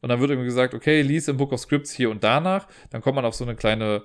Und 0.00 0.10
dann 0.10 0.20
wird 0.20 0.30
irgendwie 0.30 0.48
gesagt, 0.48 0.74
okay, 0.74 1.02
lies 1.02 1.28
im 1.28 1.36
Book 1.36 1.52
of 1.52 1.60
Scripts 1.60 1.92
hier 1.92 2.10
und 2.10 2.22
danach. 2.22 2.68
Dann 2.90 3.00
kommt 3.00 3.16
man 3.16 3.24
auf 3.24 3.34
so 3.34 3.44
eine 3.44 3.56
kleine 3.56 4.02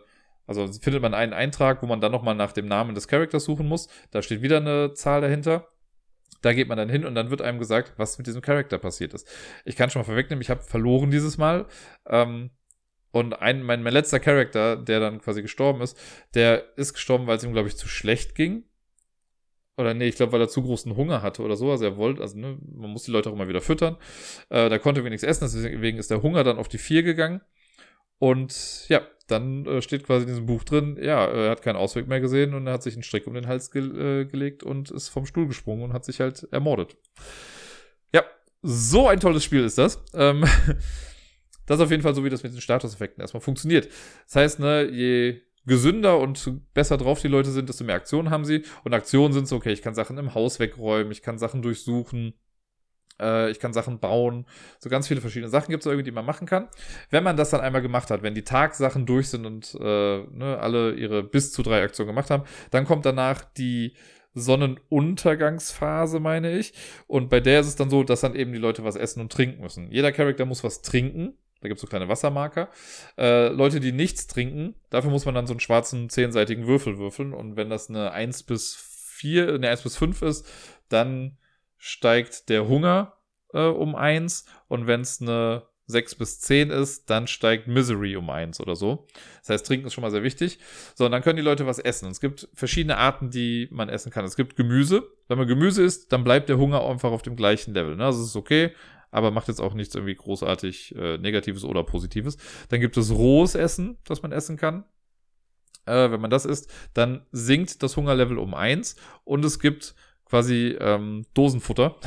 also 0.48 0.68
findet 0.68 1.02
man 1.02 1.14
einen 1.14 1.34
Eintrag, 1.34 1.82
wo 1.82 1.86
man 1.86 2.02
dann 2.02 2.12
nochmal 2.12 2.36
nach 2.36 2.52
dem 2.52 2.66
Namen 2.66 2.96
des 2.96 3.08
Charakters 3.08 3.46
suchen 3.46 3.68
muss. 3.68 3.88
Da 4.12 4.22
steht 4.22 4.42
wieder 4.42 4.58
eine 4.58 4.94
Zahl 4.94 5.22
dahinter. 5.22 5.68
Da 6.42 6.54
geht 6.54 6.68
man 6.68 6.78
dann 6.78 6.90
hin 6.90 7.06
und 7.06 7.16
dann 7.16 7.30
wird 7.30 7.42
einem 7.42 7.60
gesagt, 7.60 7.94
was 7.98 8.18
mit 8.18 8.28
diesem 8.28 8.42
Charakter 8.42 8.78
passiert 8.78 9.14
ist. 9.14 9.28
Ich 9.64 9.76
kann 9.76 9.90
schon 9.90 10.02
mal 10.02 10.06
vorwegnehmen, 10.06 10.42
ich 10.42 10.50
habe 10.50 10.62
verloren 10.64 11.12
dieses 11.12 11.38
Mal. 11.38 11.68
Ähm, 12.08 12.50
und 13.12 13.34
ein, 13.42 13.62
mein, 13.64 13.84
mein 13.84 13.94
letzter 13.94 14.20
Charakter, 14.20 14.78
der 14.78 15.00
dann 15.00 15.20
quasi 15.20 15.42
gestorben 15.42 15.82
ist, 15.82 15.98
der 16.34 16.78
ist 16.78 16.94
gestorben, 16.94 17.28
weil 17.28 17.38
es 17.38 17.44
ihm, 17.44 17.54
glaube 17.54 17.68
ich, 17.68 17.78
zu 17.78 17.88
schlecht 17.88 18.36
ging. 18.36 18.64
Oder 19.78 19.94
nee, 19.94 20.08
ich 20.08 20.16
glaube, 20.16 20.34
weil 20.34 20.42
er 20.42 20.50
zu 20.50 20.62
großen 20.62 20.96
Hunger 20.96 21.22
hatte 21.22 21.42
oder 21.42 21.56
so. 21.56 21.72
Also 21.72 21.86
er 21.86 21.98
wollte, 21.98 22.22
also 22.22 22.38
ne, 22.38 22.58
man 22.74 22.92
muss 22.92 23.04
die 23.04 23.12
Leute 23.12 23.30
auch 23.30 23.34
immer 23.34 23.48
wieder 23.48 23.62
füttern. 23.62 23.98
Äh, 24.50 24.70
da 24.70 24.78
konnte 24.78 25.04
wenig 25.04 25.24
essen, 25.24 25.44
deswegen 25.44 25.98
ist 25.98 26.12
der 26.12 26.22
Hunger 26.22 26.44
dann 26.44 26.58
auf 26.58 26.68
die 26.68 26.78
vier 26.78 27.04
gegangen. 27.04 27.42
Und 28.20 28.88
ja, 28.90 29.02
dann 29.28 29.66
äh, 29.66 29.82
steht 29.82 30.06
quasi 30.06 30.24
in 30.24 30.30
diesem 30.30 30.46
Buch 30.46 30.64
drin, 30.64 30.98
ja, 31.02 31.26
er 31.26 31.50
hat 31.50 31.64
keinen 31.64 31.78
Ausweg 31.78 32.08
mehr 32.08 32.20
gesehen 32.20 32.54
und 32.54 32.68
er 32.68 32.74
hat 32.74 32.84
sich 32.84 32.94
einen 32.94 33.04
Strick 33.04 33.26
um 33.26 33.34
den 33.34 33.48
Hals 33.48 33.72
ge 33.72 33.82
äh, 34.22 34.26
gelegt 34.26 34.62
und 34.62 34.92
ist 34.92 35.10
vom 35.10 35.26
Stuhl 35.26 35.48
gesprungen 35.48 35.84
und 35.84 35.94
hat 35.94 36.06
sich 36.06 36.20
halt 36.20 36.48
ermordet. 36.52 36.98
Ja, 38.14 38.24
so 38.62 39.08
ein 39.08 39.20
tolles 39.20 39.44
Spiel 39.44 39.64
ist 39.64 39.78
das. 39.78 40.04
Ähm, 40.14 40.46
das 41.66 41.78
ist 41.78 41.84
auf 41.84 41.92
jeden 41.92 42.04
Fall 42.04 42.16
so, 42.16 42.24
wie 42.24 42.30
das 42.30 42.44
mit 42.44 42.54
den 42.54 42.62
Statuseffekten 42.62 43.22
erstmal 43.22 43.42
funktioniert. 43.42 43.90
Das 44.26 44.36
heißt, 44.36 44.60
ne, 44.60 44.90
je 44.90 45.42
gesünder 45.66 46.20
und 46.20 46.74
besser 46.74 46.98
drauf 46.98 47.22
die 47.22 47.28
Leute 47.28 47.52
sind, 47.52 47.70
desto 47.70 47.84
mehr 47.84 47.96
Aktionen 47.96 48.30
haben 48.30 48.46
sie. 48.46 48.64
Und 48.84 48.94
Aktionen 48.94 49.34
sind 49.34 49.48
so, 49.48 49.56
okay, 49.58 49.72
ich 49.72 49.82
kann 49.82 49.94
Sachen 49.94 50.18
im 50.18 50.34
Haus 50.34 50.60
wegräumen, 50.60 51.12
ich 51.12 51.22
kann 51.22 51.38
Sachen 51.38 51.62
durchsuchen, 51.62 52.34
äh, 53.20 53.52
ich 53.52 53.60
kann 53.60 53.74
Sachen 53.74 54.00
bauen. 54.00 54.46
So 54.80 54.90
ganz 54.90 55.08
viele 55.08 55.22
verschiedene 55.22 55.50
Sachen 55.50 55.72
gibt 55.72 55.84
es 55.84 55.86
irgendwie, 55.86 56.04
die 56.04 56.12
man 56.12 56.26
machen 56.26 56.48
kann. 56.48 56.68
Wenn 57.10 57.24
man 57.24 57.38
das 57.38 57.52
dann 57.52 57.62
einmal 57.62 57.82
gemacht 57.82 58.10
hat, 58.10 58.24
wenn 58.24 58.34
die 58.34 58.44
Tagsachen 58.44 59.06
durch 59.06 59.30
sind 59.30 59.46
und 59.46 59.76
äh, 59.80 60.24
ne, 60.24 60.58
alle 60.60 60.94
ihre 60.94 61.24
bis 61.24 61.52
zu 61.52 61.62
drei 61.62 61.84
Aktionen 61.84 62.08
gemacht 62.08 62.32
haben, 62.32 62.44
dann 62.72 62.86
kommt 62.86 63.06
danach 63.06 63.44
die 63.44 63.96
Sonnenuntergangsphase, 64.34 66.20
meine 66.20 66.58
ich. 66.58 66.74
Und 67.08 67.30
bei 67.30 67.40
der 67.40 67.60
ist 67.60 67.68
es 67.68 67.76
dann 67.76 67.90
so, 67.90 68.04
dass 68.04 68.22
dann 68.22 68.36
eben 68.36 68.54
die 68.54 68.60
Leute 68.60 68.84
was 68.84 68.96
essen 68.96 69.22
und 69.22 69.32
trinken 69.32 69.62
müssen. 69.62 69.92
Jeder 69.92 70.12
Charakter 70.12 70.46
muss 70.46 70.64
was 70.64 70.82
trinken. 70.82 71.38
Da 71.62 71.68
gibt 71.68 71.78
es 71.78 71.82
so 71.82 71.88
kleine 71.88 72.10
Wassermarker. 72.10 72.70
Äh, 73.18 73.50
Leute, 73.50 73.80
die 73.80 73.92
nichts 73.92 74.28
trinken, 74.28 74.76
dafür 74.90 75.12
muss 75.12 75.26
man 75.26 75.36
dann 75.36 75.48
so 75.48 75.54
einen 75.54 75.60
schwarzen 75.60 76.10
zehnseitigen 76.10 76.68
Würfel 76.68 76.98
würfeln. 76.98 77.34
Und 77.34 77.56
wenn 77.56 77.70
das 77.70 77.90
eine 77.90 78.12
1 78.12 78.44
bis 78.44 78.76
4, 78.76 79.56
eine 79.56 79.70
1 79.70 79.84
bis 79.84 79.96
5 79.96 80.22
ist, 80.24 80.48
dann 80.90 81.38
steigt 81.78 82.50
der 82.50 82.68
Hunger 82.68 83.18
äh, 83.54 83.62
um 83.62 83.96
eins 83.96 84.46
und 84.68 84.88
wenn 84.88 85.02
es 85.02 85.22
eine 85.22 85.64
6 85.88 86.16
bis 86.16 86.40
10 86.40 86.70
ist, 86.70 87.10
dann 87.10 87.28
steigt 87.28 87.68
Misery 87.68 88.16
um 88.16 88.30
1 88.30 88.60
oder 88.62 88.76
so. 88.76 89.08
Das 89.42 89.50
heißt, 89.50 89.68
trinken 89.68 89.88
ist 89.88 89.94
schon 89.94 90.04
mal 90.04 90.12
sehr 90.12 90.24
wichtig. 90.24 90.60
So, 90.96 91.06
und 91.06 91.12
dann 91.12 91.22
können 91.22 91.36
die 91.36 91.44
Leute 91.44 91.66
was 91.66 91.80
essen. 91.80 92.06
Und 92.06 92.12
es 92.12 92.22
gibt 92.22 92.48
verschiedene 92.54 92.98
Arten, 92.98 93.30
die 93.30 93.68
man 93.72 93.90
essen 93.90 94.12
kann. 94.12 94.24
Es 94.24 94.36
gibt 94.36 94.56
Gemüse. 94.56 95.04
Wenn 95.28 95.38
man 95.38 95.48
Gemüse 95.48 95.84
isst, 95.84 96.12
dann 96.14 96.24
bleibt 96.24 96.50
der 96.50 96.58
Hunger 96.58 96.88
einfach 96.88 97.12
auf 97.12 97.22
dem 97.22 97.36
gleichen 97.36 97.74
Level. 97.74 97.96
Ne? 97.96 98.06
Also 98.06 98.24
ist 98.24 98.36
okay, 98.36 98.72
aber 99.12 99.32
macht 99.32 99.50
jetzt 99.50 99.62
auch 99.62 99.74
nichts 99.74 99.94
irgendwie 99.94 100.16
großartig 100.16 100.96
äh, 100.96 101.18
Negatives 101.18 101.64
oder 101.64 101.84
Positives. 101.84 102.38
Dann 102.70 102.80
gibt 102.80 102.98
es 102.98 103.12
rohes 103.12 103.56
Essen, 103.56 103.98
das 104.06 104.22
man 104.22 104.32
essen 104.32 104.58
kann. 104.58 104.86
Äh, 105.86 106.12
wenn 106.12 106.22
man 106.22 106.32
das 106.32 106.46
isst, 106.46 106.72
dann 106.94 107.26
sinkt 107.32 107.84
das 107.84 107.98
Hungerlevel 107.98 108.38
um 108.38 108.54
1. 108.54 108.96
Und 109.24 109.44
es 109.46 109.60
gibt 109.60 109.96
quasi 110.26 110.76
ähm, 110.80 111.26
Dosenfutter. 111.34 111.98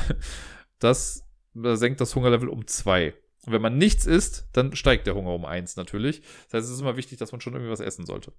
Das 0.80 1.24
äh, 1.54 1.76
senkt 1.76 2.00
das 2.00 2.14
Hungerlevel 2.14 2.48
um 2.48 2.66
zwei. 2.66 3.14
Wenn 3.46 3.62
man 3.62 3.78
nichts 3.78 4.06
isst, 4.06 4.48
dann 4.52 4.74
steigt 4.74 5.06
der 5.06 5.14
Hunger 5.14 5.32
um 5.32 5.46
eins 5.46 5.76
natürlich. 5.76 6.20
Das 6.20 6.54
heißt, 6.54 6.66
es 6.66 6.74
ist 6.74 6.80
immer 6.80 6.96
wichtig, 6.96 7.16
dass 7.16 7.32
man 7.32 7.40
schon 7.40 7.54
irgendwie 7.54 7.70
was 7.70 7.80
essen 7.80 8.04
sollte. 8.04 8.32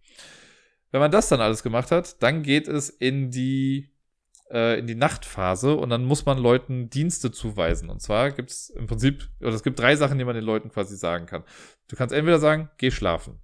Wenn 0.92 1.00
man 1.00 1.12
das 1.12 1.30
dann 1.30 1.42
alles 1.42 1.64
gemacht 1.64 1.90
hat, 1.92 2.22
dann 2.22 2.44
geht 2.44 2.68
es 2.68 2.90
in 2.90 3.32
die 3.32 3.95
äh, 4.52 4.80
in 4.80 4.88
die 4.88 4.96
Nachtphase 4.96 5.76
und 5.76 5.90
dann 5.90 6.06
muss 6.06 6.26
man 6.26 6.38
Leuten 6.38 6.90
Dienste 6.90 7.32
zuweisen. 7.32 7.90
Und 7.90 8.02
zwar 8.02 8.32
gibt 8.32 8.52
es 8.52 8.70
im 8.70 8.88
Prinzip, 8.88 9.28
oder 9.42 9.54
es 9.54 9.64
gibt 9.64 9.80
drei 9.80 9.96
Sachen, 9.96 10.18
die 10.18 10.26
man 10.26 10.36
den 10.36 10.44
Leuten 10.44 10.70
quasi 10.70 10.96
sagen 10.96 11.26
kann. 11.26 11.44
Du 11.88 11.96
kannst 11.96 12.14
entweder 12.14 12.40
sagen, 12.40 12.70
geh 12.78 12.92
schlafen. 12.92 13.40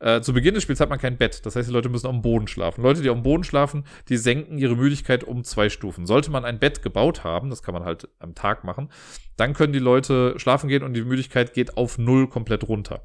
Äh, 0.00 0.22
zu 0.22 0.32
Beginn 0.32 0.54
des 0.54 0.62
Spiels 0.62 0.80
hat 0.80 0.88
man 0.88 0.98
kein 0.98 1.18
Bett. 1.18 1.44
Das 1.44 1.56
heißt, 1.56 1.68
die 1.68 1.72
Leute 1.72 1.90
müssen 1.90 2.06
am 2.06 2.22
Boden 2.22 2.46
schlafen. 2.46 2.82
Leute, 2.82 3.02
die 3.02 3.10
am 3.10 3.22
Boden 3.22 3.44
schlafen, 3.44 3.84
die 4.08 4.16
senken 4.16 4.56
ihre 4.56 4.74
Müdigkeit 4.74 5.24
um 5.24 5.44
zwei 5.44 5.68
Stufen. 5.68 6.06
Sollte 6.06 6.30
man 6.30 6.46
ein 6.46 6.58
Bett 6.58 6.82
gebaut 6.82 7.22
haben, 7.22 7.50
das 7.50 7.62
kann 7.62 7.74
man 7.74 7.84
halt 7.84 8.08
am 8.18 8.34
Tag 8.34 8.64
machen, 8.64 8.90
dann 9.36 9.52
können 9.52 9.74
die 9.74 9.78
Leute 9.78 10.38
schlafen 10.38 10.68
gehen 10.68 10.82
und 10.82 10.94
die 10.94 11.04
Müdigkeit 11.04 11.52
geht 11.52 11.76
auf 11.76 11.98
null 11.98 12.28
komplett 12.28 12.66
runter. 12.66 13.02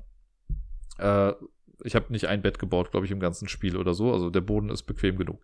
Äh, 0.98 1.34
ich 1.84 1.96
habe 1.96 2.12
nicht 2.12 2.28
ein 2.28 2.42
Bett 2.42 2.60
gebaut, 2.60 2.92
glaube 2.92 3.06
ich, 3.06 3.12
im 3.12 3.20
ganzen 3.20 3.48
Spiel 3.48 3.78
oder 3.78 3.94
so. 3.94 4.12
Also 4.14 4.30
der 4.30 4.42
Boden 4.42 4.70
ist 4.70 4.84
bequem 4.84 5.18
genug. 5.18 5.42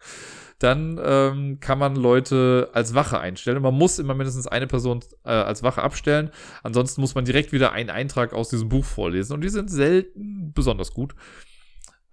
Dann 0.60 1.00
ähm, 1.04 1.60
kann 1.60 1.80
man 1.80 1.96
Leute 1.96 2.70
als 2.74 2.94
Wache 2.94 3.20
einstellen. 3.20 3.62
Man 3.62 3.74
muss 3.74 4.00
immer 4.00 4.14
mindestens 4.14 4.48
eine 4.48 4.68
Person 4.68 5.02
äh, 5.26 5.30
als 5.30 5.64
Wache 5.64 5.82
abstellen. 5.82 6.32
Ansonsten 6.64 7.02
muss 7.02 7.16
man 7.16 7.26
direkt 7.26 7.52
wieder 7.52 7.72
einen 7.72 7.90
Eintrag 7.90 8.34
aus 8.34 8.50
diesem 8.50 8.70
Buch 8.70 8.86
vorlesen. 8.86 9.34
Und 9.34 9.42
die 9.42 9.50
sind 9.50 9.70
selten 9.70 10.54
besonders 10.54 10.94
gut. 10.94 11.16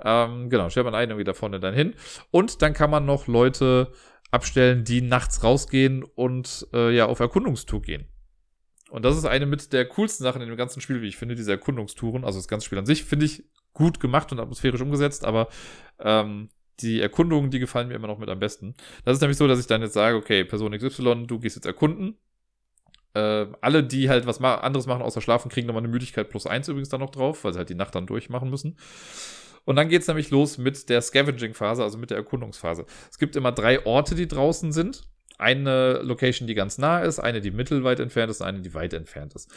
Ähm, 0.03 0.49
genau, 0.49 0.71
stellt 0.71 0.85
man 0.85 0.95
einen 0.95 1.11
irgendwie 1.13 1.25
da 1.25 1.35
vorne 1.35 1.61
dann 1.61 1.75
hin. 1.75 1.95
Und 2.31 2.63
dann 2.63 2.73
kann 2.73 2.91
man 2.91 3.05
noch 3.05 3.27
Leute 3.27 3.93
abstellen, 4.31 4.85
die 4.85 5.01
nachts 5.01 5.43
rausgehen 5.43 6.03
und 6.03 6.67
äh, 6.73 6.95
ja 6.95 7.07
auf 7.07 7.21
Erkundungstour 7.21 7.83
gehen. 7.83 8.07
Und 8.91 9.05
das 9.05 9.17
ist 9.17 9.27
eine 9.27 9.47
mit 9.47 9.73
der 9.73 9.87
coolsten 9.87 10.25
Sachen 10.25 10.41
in 10.41 10.49
dem 10.49 10.57
ganzen 10.57 10.81
Spiel, 10.81 11.03
wie 11.03 11.09
ich 11.09 11.17
finde, 11.17 11.35
diese 11.35 11.51
Erkundungstouren. 11.51 12.25
Also 12.25 12.39
das 12.39 12.49
ganze 12.49 12.67
Spiel 12.67 12.79
an 12.79 12.87
sich 12.87 13.05
finde 13.05 13.27
ich 13.27 13.45
gut 13.79 14.01
gemacht 14.01 14.31
und 14.33 14.41
atmosphärisch 14.41 14.81
umgesetzt, 14.81 15.25
aber 15.25 15.49
ähm, 16.01 16.51
die 16.81 17.01
Erkundungen, 17.01 17.51
die 17.51 17.59
gefallen 17.59 17.89
mir 17.89 17.95
immer 17.95 18.09
noch 18.09 18.19
mit 18.19 18.29
am 18.29 18.39
besten. 18.39 18.75
Das 19.05 19.15
ist 19.15 19.21
nämlich 19.21 19.39
so, 19.39 19.47
dass 19.47 19.59
ich 19.59 19.67
dann 19.67 19.83
jetzt 19.83 19.95
sage, 19.95 20.17
okay, 20.17 20.45
Person 20.45 20.77
XY, 20.77 21.27
du 21.27 21.39
gehst 21.39 21.57
jetzt 21.57 21.67
erkunden. 21.67 22.17
Äh, 23.15 23.47
alle, 23.61 23.83
die 23.83 24.11
halt 24.11 24.27
was 24.27 24.41
ma 24.41 24.57
anderes 24.57 24.87
machen 24.87 25.03
außer 25.03 25.21
schlafen, 25.21 25.51
kriegen 25.51 25.67
nochmal 25.67 25.83
eine 25.83 25.93
Müdigkeit 25.93 26.29
plus 26.29 26.47
eins 26.47 26.69
übrigens 26.69 26.89
dann 26.89 27.01
noch 27.01 27.11
drauf, 27.11 27.45
weil 27.45 27.53
sie 27.53 27.59
halt 27.59 27.71
die 27.71 27.75
Nacht 27.75 27.95
dann 27.95 28.07
durchmachen 28.07 28.51
müssen. 28.51 28.77
Und 29.65 29.77
dann 29.77 29.89
geht's 29.89 30.09
nämlich 30.09 30.31
los 30.31 30.59
mit 30.59 30.89
der 30.89 31.03
Scavenging-Phase, 31.03 31.83
also 31.83 31.99
mit 31.99 32.11
der 32.11 32.17
Erkundungsphase. 32.17 32.87
Es 33.11 33.19
gibt 33.19 33.37
immer 33.37 33.53
drei 33.53 33.85
Orte, 33.87 34.15
die 34.15 34.29
draußen 34.29 34.73
sind. 34.73 35.03
Eine 35.37 36.01
Location, 36.03 36.49
die 36.49 36.55
ganz 36.55 36.79
nah 36.79 37.01
ist, 37.01 37.19
eine, 37.19 37.41
die 37.41 37.51
mittelweit 37.51 38.01
entfernt 38.01 38.31
ist, 38.31 38.43
eine, 38.43 38.61
die 38.61 38.75
weit 38.75 38.93
entfernt 38.93 39.35
ist. 39.35 39.51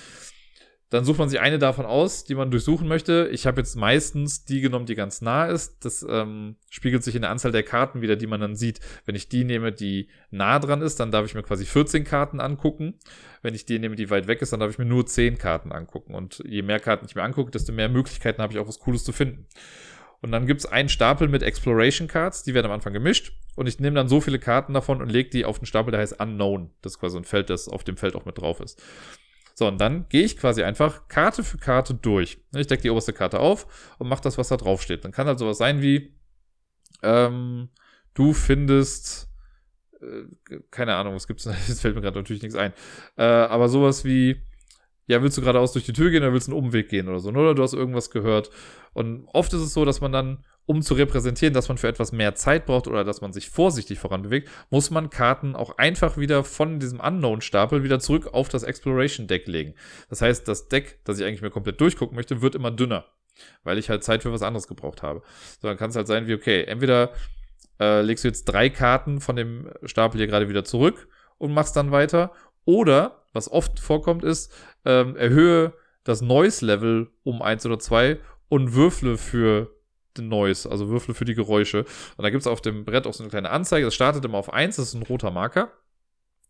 Dann 0.91 1.05
sucht 1.05 1.19
man 1.19 1.29
sich 1.29 1.39
eine 1.39 1.57
davon 1.57 1.85
aus, 1.85 2.25
die 2.25 2.35
man 2.35 2.51
durchsuchen 2.51 2.85
möchte. 2.85 3.29
Ich 3.31 3.47
habe 3.47 3.61
jetzt 3.61 3.77
meistens 3.77 4.43
die 4.43 4.59
genommen, 4.59 4.85
die 4.85 4.95
ganz 4.95 5.21
nah 5.21 5.45
ist. 5.45 5.85
Das 5.85 6.05
ähm, 6.07 6.57
spiegelt 6.69 7.01
sich 7.01 7.15
in 7.15 7.21
der 7.21 7.31
Anzahl 7.31 7.53
der 7.53 7.63
Karten 7.63 8.01
wieder, 8.01 8.17
die 8.17 8.27
man 8.27 8.41
dann 8.41 8.57
sieht. 8.57 8.81
Wenn 9.05 9.15
ich 9.15 9.29
die 9.29 9.45
nehme, 9.45 9.71
die 9.71 10.09
nah 10.31 10.59
dran 10.59 10.81
ist, 10.81 10.99
dann 10.99 11.09
darf 11.09 11.25
ich 11.25 11.33
mir 11.33 11.43
quasi 11.43 11.65
14 11.65 12.03
Karten 12.03 12.41
angucken. 12.41 12.95
Wenn 13.41 13.55
ich 13.55 13.65
die 13.65 13.79
nehme, 13.79 13.95
die 13.95 14.09
weit 14.09 14.27
weg 14.27 14.41
ist, 14.41 14.51
dann 14.51 14.59
darf 14.59 14.69
ich 14.69 14.79
mir 14.79 14.85
nur 14.85 15.05
10 15.05 15.37
Karten 15.37 15.71
angucken. 15.71 16.13
Und 16.13 16.43
je 16.45 16.61
mehr 16.61 16.81
Karten 16.81 17.05
ich 17.05 17.15
mir 17.15 17.23
angucke, 17.23 17.51
desto 17.51 17.71
mehr 17.71 17.87
Möglichkeiten 17.87 18.41
habe 18.41 18.51
ich 18.51 18.59
auch 18.59 18.67
was 18.67 18.79
Cooles 18.79 19.05
zu 19.05 19.13
finden. 19.13 19.47
Und 20.21 20.33
dann 20.33 20.45
gibt's 20.45 20.65
einen 20.65 20.89
Stapel 20.89 21.29
mit 21.29 21.41
Exploration 21.41 22.09
Cards, 22.09 22.43
die 22.43 22.53
werden 22.53 22.65
am 22.65 22.73
Anfang 22.73 22.91
gemischt. 22.91 23.31
und 23.55 23.67
ich 23.67 23.79
nehme 23.79 23.95
dann 23.95 24.09
so 24.09 24.19
viele 24.19 24.39
Karten 24.39 24.73
davon 24.73 25.01
und 25.01 25.09
lege 25.09 25.29
die 25.29 25.45
auf 25.45 25.57
einen 25.57 25.65
Stapel, 25.65 25.91
der 25.91 26.01
heißt 26.01 26.19
Unknown. 26.19 26.69
Das 26.81 26.93
ist 26.93 26.99
quasi 26.99 27.17
ein 27.17 27.23
Feld, 27.23 27.49
das 27.49 27.69
auf 27.69 27.85
dem 27.85 27.95
Feld 27.95 28.15
auch 28.15 28.25
mit 28.25 28.37
drauf 28.37 28.59
ist. 28.59 28.81
So, 29.61 29.67
und 29.67 29.79
dann 29.79 30.09
gehe 30.09 30.23
ich 30.23 30.37
quasi 30.37 30.63
einfach 30.63 31.07
Karte 31.07 31.43
für 31.43 31.59
Karte 31.59 31.93
durch. 31.93 32.39
Ich 32.55 32.65
decke 32.65 32.81
die 32.81 32.89
oberste 32.89 33.13
Karte 33.13 33.39
auf 33.39 33.93
und 33.99 34.07
mache 34.09 34.23
das, 34.23 34.39
was 34.39 34.47
da 34.47 34.57
drauf 34.57 34.81
steht. 34.81 35.05
Dann 35.05 35.11
kann 35.11 35.27
halt 35.27 35.37
sowas 35.37 35.59
sein 35.59 35.83
wie, 35.83 36.17
ähm, 37.03 37.69
du 38.15 38.33
findest, 38.33 39.29
äh, 40.01 40.57
keine 40.71 40.95
Ahnung, 40.95 41.13
was 41.13 41.27
gibt's, 41.27 41.45
jetzt 41.67 41.81
fällt 41.81 41.93
mir 41.93 42.01
gerade 42.01 42.17
natürlich 42.17 42.41
nichts 42.41 42.57
ein, 42.57 42.73
äh, 43.17 43.23
aber 43.23 43.69
sowas 43.69 44.03
wie, 44.03 44.41
ja, 45.05 45.21
willst 45.21 45.37
du 45.37 45.41
geradeaus 45.41 45.73
durch 45.73 45.85
die 45.85 45.93
Tür 45.93 46.09
gehen 46.09 46.23
oder 46.23 46.33
willst 46.33 46.47
du 46.47 46.53
einen 46.53 46.65
Umweg 46.65 46.89
gehen 46.89 47.07
oder 47.07 47.19
so, 47.19 47.29
oder 47.29 47.53
du 47.53 47.61
hast 47.61 47.73
irgendwas 47.73 48.09
gehört. 48.09 48.49
Und 48.93 49.27
oft 49.27 49.53
ist 49.53 49.61
es 49.61 49.75
so, 49.75 49.85
dass 49.85 50.01
man 50.01 50.11
dann 50.11 50.43
um 50.65 50.81
zu 50.81 50.93
repräsentieren, 50.93 51.53
dass 51.53 51.67
man 51.67 51.77
für 51.77 51.87
etwas 51.87 52.11
mehr 52.11 52.35
Zeit 52.35 52.65
braucht 52.65 52.87
oder 52.87 53.03
dass 53.03 53.21
man 53.21 53.33
sich 53.33 53.49
vorsichtig 53.49 53.99
voranbewegt, 53.99 54.49
muss 54.69 54.89
man 54.89 55.09
Karten 55.09 55.55
auch 55.55 55.77
einfach 55.77 56.17
wieder 56.17 56.43
von 56.43 56.79
diesem 56.79 56.99
Unknown-Stapel 56.99 57.83
wieder 57.83 57.99
zurück 57.99 58.33
auf 58.33 58.49
das 58.49 58.63
Exploration-Deck 58.63 59.47
legen. 59.47 59.75
Das 60.09 60.21
heißt, 60.21 60.47
das 60.47 60.67
Deck, 60.69 60.99
das 61.03 61.19
ich 61.19 61.25
eigentlich 61.25 61.41
mir 61.41 61.49
komplett 61.49 61.81
durchgucken 61.81 62.15
möchte, 62.15 62.41
wird 62.41 62.55
immer 62.55 62.71
dünner, 62.71 63.05
weil 63.63 63.77
ich 63.77 63.89
halt 63.89 64.03
Zeit 64.03 64.23
für 64.23 64.31
was 64.31 64.43
anderes 64.43 64.67
gebraucht 64.67 65.03
habe. 65.03 65.21
So, 65.61 65.67
dann 65.67 65.77
kann 65.77 65.89
es 65.89 65.95
halt 65.95 66.07
sein 66.07 66.27
wie, 66.27 66.35
okay, 66.35 66.63
entweder 66.63 67.11
äh, 67.79 68.01
legst 68.01 68.23
du 68.23 68.27
jetzt 68.27 68.45
drei 68.45 68.69
Karten 68.69 69.19
von 69.19 69.35
dem 69.35 69.69
Stapel 69.83 70.19
hier 70.19 70.27
gerade 70.27 70.47
wieder 70.47 70.63
zurück 70.63 71.07
und 71.37 71.53
machst 71.53 71.75
dann 71.75 71.91
weiter, 71.91 72.31
oder, 72.63 73.23
was 73.33 73.51
oft 73.51 73.79
vorkommt, 73.79 74.23
ist, 74.23 74.53
ähm, 74.85 75.15
erhöhe 75.15 75.73
das 76.03 76.21
Noise-Level 76.21 77.09
um 77.23 77.41
eins 77.41 77.65
oder 77.65 77.79
zwei 77.79 78.19
und 78.49 78.73
würfle 78.73 79.17
für 79.17 79.75
den 80.17 80.29
Noise, 80.29 80.69
also 80.69 80.89
Würfel 80.89 81.13
für 81.13 81.25
die 81.25 81.35
Geräusche. 81.35 81.85
Und 82.17 82.23
da 82.23 82.29
gibt 82.29 82.41
es 82.41 82.47
auf 82.47 82.61
dem 82.61 82.85
Brett 82.85 83.07
auch 83.07 83.13
so 83.13 83.23
eine 83.23 83.29
kleine 83.29 83.49
Anzeige. 83.49 83.85
Das 83.85 83.95
startet 83.95 84.25
immer 84.25 84.37
auf 84.37 84.51
1, 84.51 84.75
das 84.75 84.89
ist 84.89 84.93
ein 84.93 85.03
roter 85.03 85.31
Marker. 85.31 85.71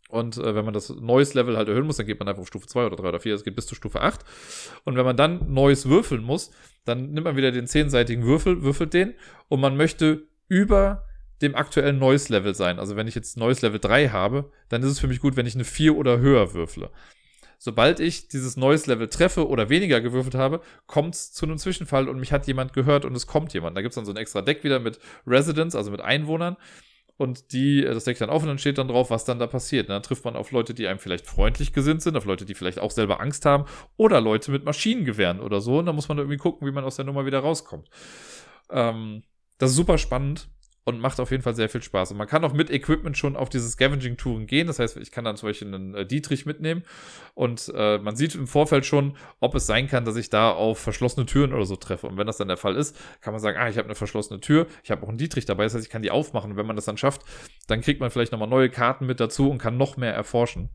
Und 0.10 0.38
äh, 0.38 0.56
wenn 0.56 0.66
man 0.66 0.74
das 0.74 0.90
Noise-Level 0.90 1.58
halt 1.58 1.70
erhöhen 1.70 1.86
muss, 1.86 1.98
dann 1.98 2.06
geht 2.06 2.20
man 2.20 2.28
einfach 2.28 2.42
auf 2.42 2.48
Stufe 2.48 2.68
2 2.68 2.86
oder 2.86 2.98
3 2.98 3.10
oder 3.10 3.20
4, 3.20 3.32
das 3.32 3.44
geht 3.46 3.56
bis 3.56 3.66
zu 3.66 3.76
Stufe 3.76 4.02
8. 4.02 4.20
Und 4.84 4.98
wenn 4.98 5.06
man 5.06 5.16
dann 5.16 5.54
Noise 5.54 5.90
würfeln 5.90 6.22
muss, 6.22 6.52
dann 6.84 7.12
nimmt 7.12 7.26
man 7.26 7.38
wieder 7.38 7.52
den 7.52 7.66
zehnseitigen 7.66 8.26
Würfel, 8.26 8.62
würfelt 8.62 8.94
den 8.94 9.14
und 9.48 9.62
man 9.62 9.78
möchte 9.78 10.28
über 10.50 11.06
dem 11.42 11.56
aktuellen 11.56 11.98
Noise-Level 11.98 12.54
sein. 12.54 12.78
Also 12.78 12.98
wenn 12.98 13.08
ich 13.08 13.16
jetzt 13.16 13.38
Noise-Level 13.38 13.80
3 13.80 14.10
habe, 14.10 14.52
dann 14.68 14.84
ist 14.84 14.90
es 14.90 15.00
für 15.00 15.08
mich 15.08 15.22
gut, 15.22 15.38
wenn 15.38 15.46
ich 15.46 15.56
eine 15.56 15.64
4 15.64 15.96
oder 15.96 16.20
höher 16.20 16.54
würfle 16.54 16.92
sobald 17.64 18.00
ich 18.00 18.28
dieses 18.28 18.58
neues 18.58 18.88
Level 18.88 19.08
treffe 19.08 19.48
oder 19.48 19.70
weniger 19.70 20.02
gewürfelt 20.02 20.34
habe, 20.34 20.62
kommt 20.88 21.14
es 21.14 21.32
zu 21.32 21.46
einem 21.46 21.60
Zwischenfall 21.60 22.10
und 22.10 22.20
mich 22.20 22.32
hat 22.32 22.48
jemand 22.48 22.74
gehört 22.74 23.06
und 23.06 23.16
es 23.16 23.28
kommt 23.28 23.54
jemand. 23.54 23.78
Da 23.78 23.84
gibt 23.84 23.92
es 23.92 23.96
dann 23.96 24.06
so 24.06 24.12
ein 24.12 24.18
extra 24.18 24.42
Deck 24.42 24.64
wieder 24.64 24.80
mit 24.80 24.98
Residents, 25.28 25.76
also 25.76 25.92
mit 25.92 26.02
Einwohnern. 26.02 26.58
Und 27.18 27.54
die, 27.54 27.86
äh, 27.86 27.94
das 27.94 28.06
deckt 28.06 28.20
dann 28.20 28.32
auf 28.32 28.42
und 28.42 28.48
dann 28.48 28.58
steht 28.58 28.80
dann 28.80 28.88
drauf, 28.88 29.12
was 29.12 29.26
dann 29.26 29.38
da 29.38 29.46
passiert. 29.46 29.90
Und 29.90 29.94
dann 29.94 30.02
trifft 30.02 30.26
man 30.26 30.36
auf 30.36 30.50
Leute, 30.50 30.74
die 30.74 30.88
einem 30.88 30.98
vielleicht 30.98 31.28
freundlich 31.28 31.72
gesinnt 31.72 32.02
sind, 32.02 32.18
auf 32.18 32.26
Leute, 32.26 32.46
die 32.46 32.56
vielleicht 32.56 32.80
auch 32.80 32.90
selber 32.90 33.22
Angst 33.22 33.46
haben 33.46 33.66
oder 33.96 34.22
Leute 34.22 34.50
mit 34.50 34.66
Maschinengewehren 34.66 35.40
oder 35.40 35.62
so. 35.62 35.78
Und 35.78 35.86
dann 35.86 35.94
muss 35.94 36.10
man 36.10 36.18
irgendwie 36.18 36.38
gucken, 36.38 36.68
wie 36.68 36.72
man 36.72 36.84
aus 36.84 36.96
der 36.96 37.06
Nummer 37.06 37.28
wieder 37.28 37.42
rauskommt. 37.42 37.92
Ähm, 38.72 39.22
das 39.60 39.70
ist 39.70 39.76
super 39.76 40.00
spannend 40.00 40.50
und 40.84 41.00
macht 41.00 41.20
auf 41.20 41.32
jeden 41.32 41.44
Fall 41.44 41.56
sehr 41.56 41.70
viel 41.70 41.82
Spaß. 41.82 42.12
Und 42.12 42.18
man 42.18 42.28
kann 42.28 42.44
auch 42.44 42.54
mit 42.54 42.72
Equipment 42.72 43.18
schon 43.18 43.36
auf 43.36 43.50
diese 43.50 43.70
Scavenging-Touren 43.70 44.48
gehen. 44.48 44.68
Das 44.68 44.80
heißt, 44.80 44.98
ich 44.98 45.12
kann 45.12 45.24
dann 45.24 45.38
zum 45.38 45.50
Beispiel 45.50 45.68
einen 45.68 45.94
äh, 45.94 46.06
Dietrich 46.06 46.46
mitnehmen 46.46 46.84
und 47.36 47.72
äh, 47.76 48.00
man 48.00 48.16
sieht 48.16 48.36
im 48.36 48.48
Vorfeld 48.48 48.86
schon, 48.86 49.16
ob 49.40 49.54
es 49.56 49.68
sein 49.68 49.88
kann, 49.88 50.06
dass 50.06 50.16
ich 50.16 50.30
da 50.30 50.52
auf 50.52 50.80
verschlossene 50.80 51.26
Türen 51.26 51.54
oder 51.54 51.66
so 51.66 51.76
treffe. 51.76 52.08
Und 52.08 52.18
wenn 52.18 52.28
das 52.28 52.38
dann 52.38 52.48
der 52.48 52.58
Fall 52.58 52.76
ist, 52.76 52.98
kann 53.22 53.34
man 53.34 53.42
sagen, 53.42 53.58
ah, 53.60 53.70
ich 53.70 53.78
habe 53.78 53.86
eine 53.86 53.96
verschlossene 53.96 54.40
Tür, 54.40 54.68
ich 54.84 54.92
habe 54.92 55.04
auch 55.04 55.10
einen 55.10 55.18
Dietrich 55.18 55.46
dabei, 55.46 55.64
das 55.64 55.76
heißt, 55.76 55.86
ich 55.86 55.92
kann 55.92 56.02
die 56.02 56.12
aufmachen. 56.12 56.52
Und 56.52 56.58
wenn 56.58 56.66
man 56.66 56.76
das 56.76 56.86
dann 56.86 56.98
schafft, 56.98 57.22
dann 57.68 57.82
kriegt 57.82 58.00
man 58.00 58.10
vielleicht 58.10 58.32
nochmal 58.32 58.50
neue 58.50 58.70
Karten 58.70 59.06
mit 59.06 59.20
dazu 59.20 59.50
und 59.50 59.60
kann 59.60 59.78
noch 59.78 59.98
mehr 59.98 60.14
erforschen. 60.14 60.70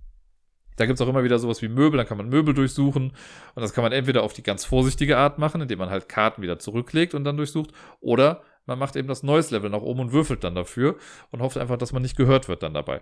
Da 0.76 0.84
gibt's 0.84 1.00
auch 1.00 1.09
immer 1.09 1.24
wieder 1.24 1.38
sowas 1.38 1.62
wie 1.62 1.68
Möbel, 1.68 1.96
dann 1.96 2.07
kann 2.07 2.18
man 2.18 2.28
Möbel 2.28 2.54
durchsuchen. 2.54 3.12
Und 3.54 3.62
das 3.62 3.72
kann 3.72 3.82
man 3.82 3.92
entweder 3.92 4.22
auf 4.22 4.34
die 4.34 4.42
ganz 4.42 4.64
vorsichtige 4.64 5.16
Art 5.16 5.38
machen, 5.38 5.62
indem 5.62 5.78
man 5.78 5.90
halt 5.90 6.09
Karten 6.09 6.42
wieder 6.42 6.59
zurücklegt 6.59 7.14
und 7.14 7.24
dann 7.24 7.36
durchsucht, 7.36 7.70
oder 8.00 8.42
man 8.66 8.78
macht 8.78 8.96
eben 8.96 9.08
das 9.08 9.22
neues 9.22 9.50
Level 9.50 9.70
nach 9.70 9.80
oben 9.80 10.00
und 10.00 10.12
würfelt 10.12 10.44
dann 10.44 10.54
dafür 10.54 10.96
und 11.30 11.40
hofft 11.40 11.56
einfach, 11.56 11.78
dass 11.78 11.92
man 11.92 12.02
nicht 12.02 12.16
gehört 12.16 12.48
wird 12.48 12.62
dann 12.62 12.74
dabei. 12.74 13.00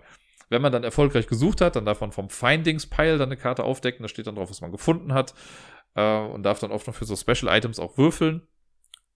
Wenn 0.49 0.61
man 0.61 0.71
dann 0.71 0.83
erfolgreich 0.83 1.27
gesucht 1.27 1.61
hat, 1.61 1.75
dann 1.75 1.85
darf 1.85 2.01
man 2.01 2.11
vom 2.11 2.29
Findings-Pile 2.29 3.17
dann 3.17 3.29
eine 3.29 3.37
Karte 3.37 3.63
aufdecken, 3.63 4.03
da 4.03 4.07
steht 4.07 4.27
dann 4.27 4.35
drauf, 4.35 4.49
was 4.49 4.61
man 4.61 4.71
gefunden 4.71 5.13
hat 5.13 5.33
äh, 5.95 6.19
und 6.19 6.43
darf 6.43 6.59
dann 6.59 6.71
oft 6.71 6.87
noch 6.87 6.95
für 6.95 7.05
so 7.05 7.15
Special 7.15 7.55
Items 7.55 7.79
auch 7.79 7.97
würfeln. 7.97 8.47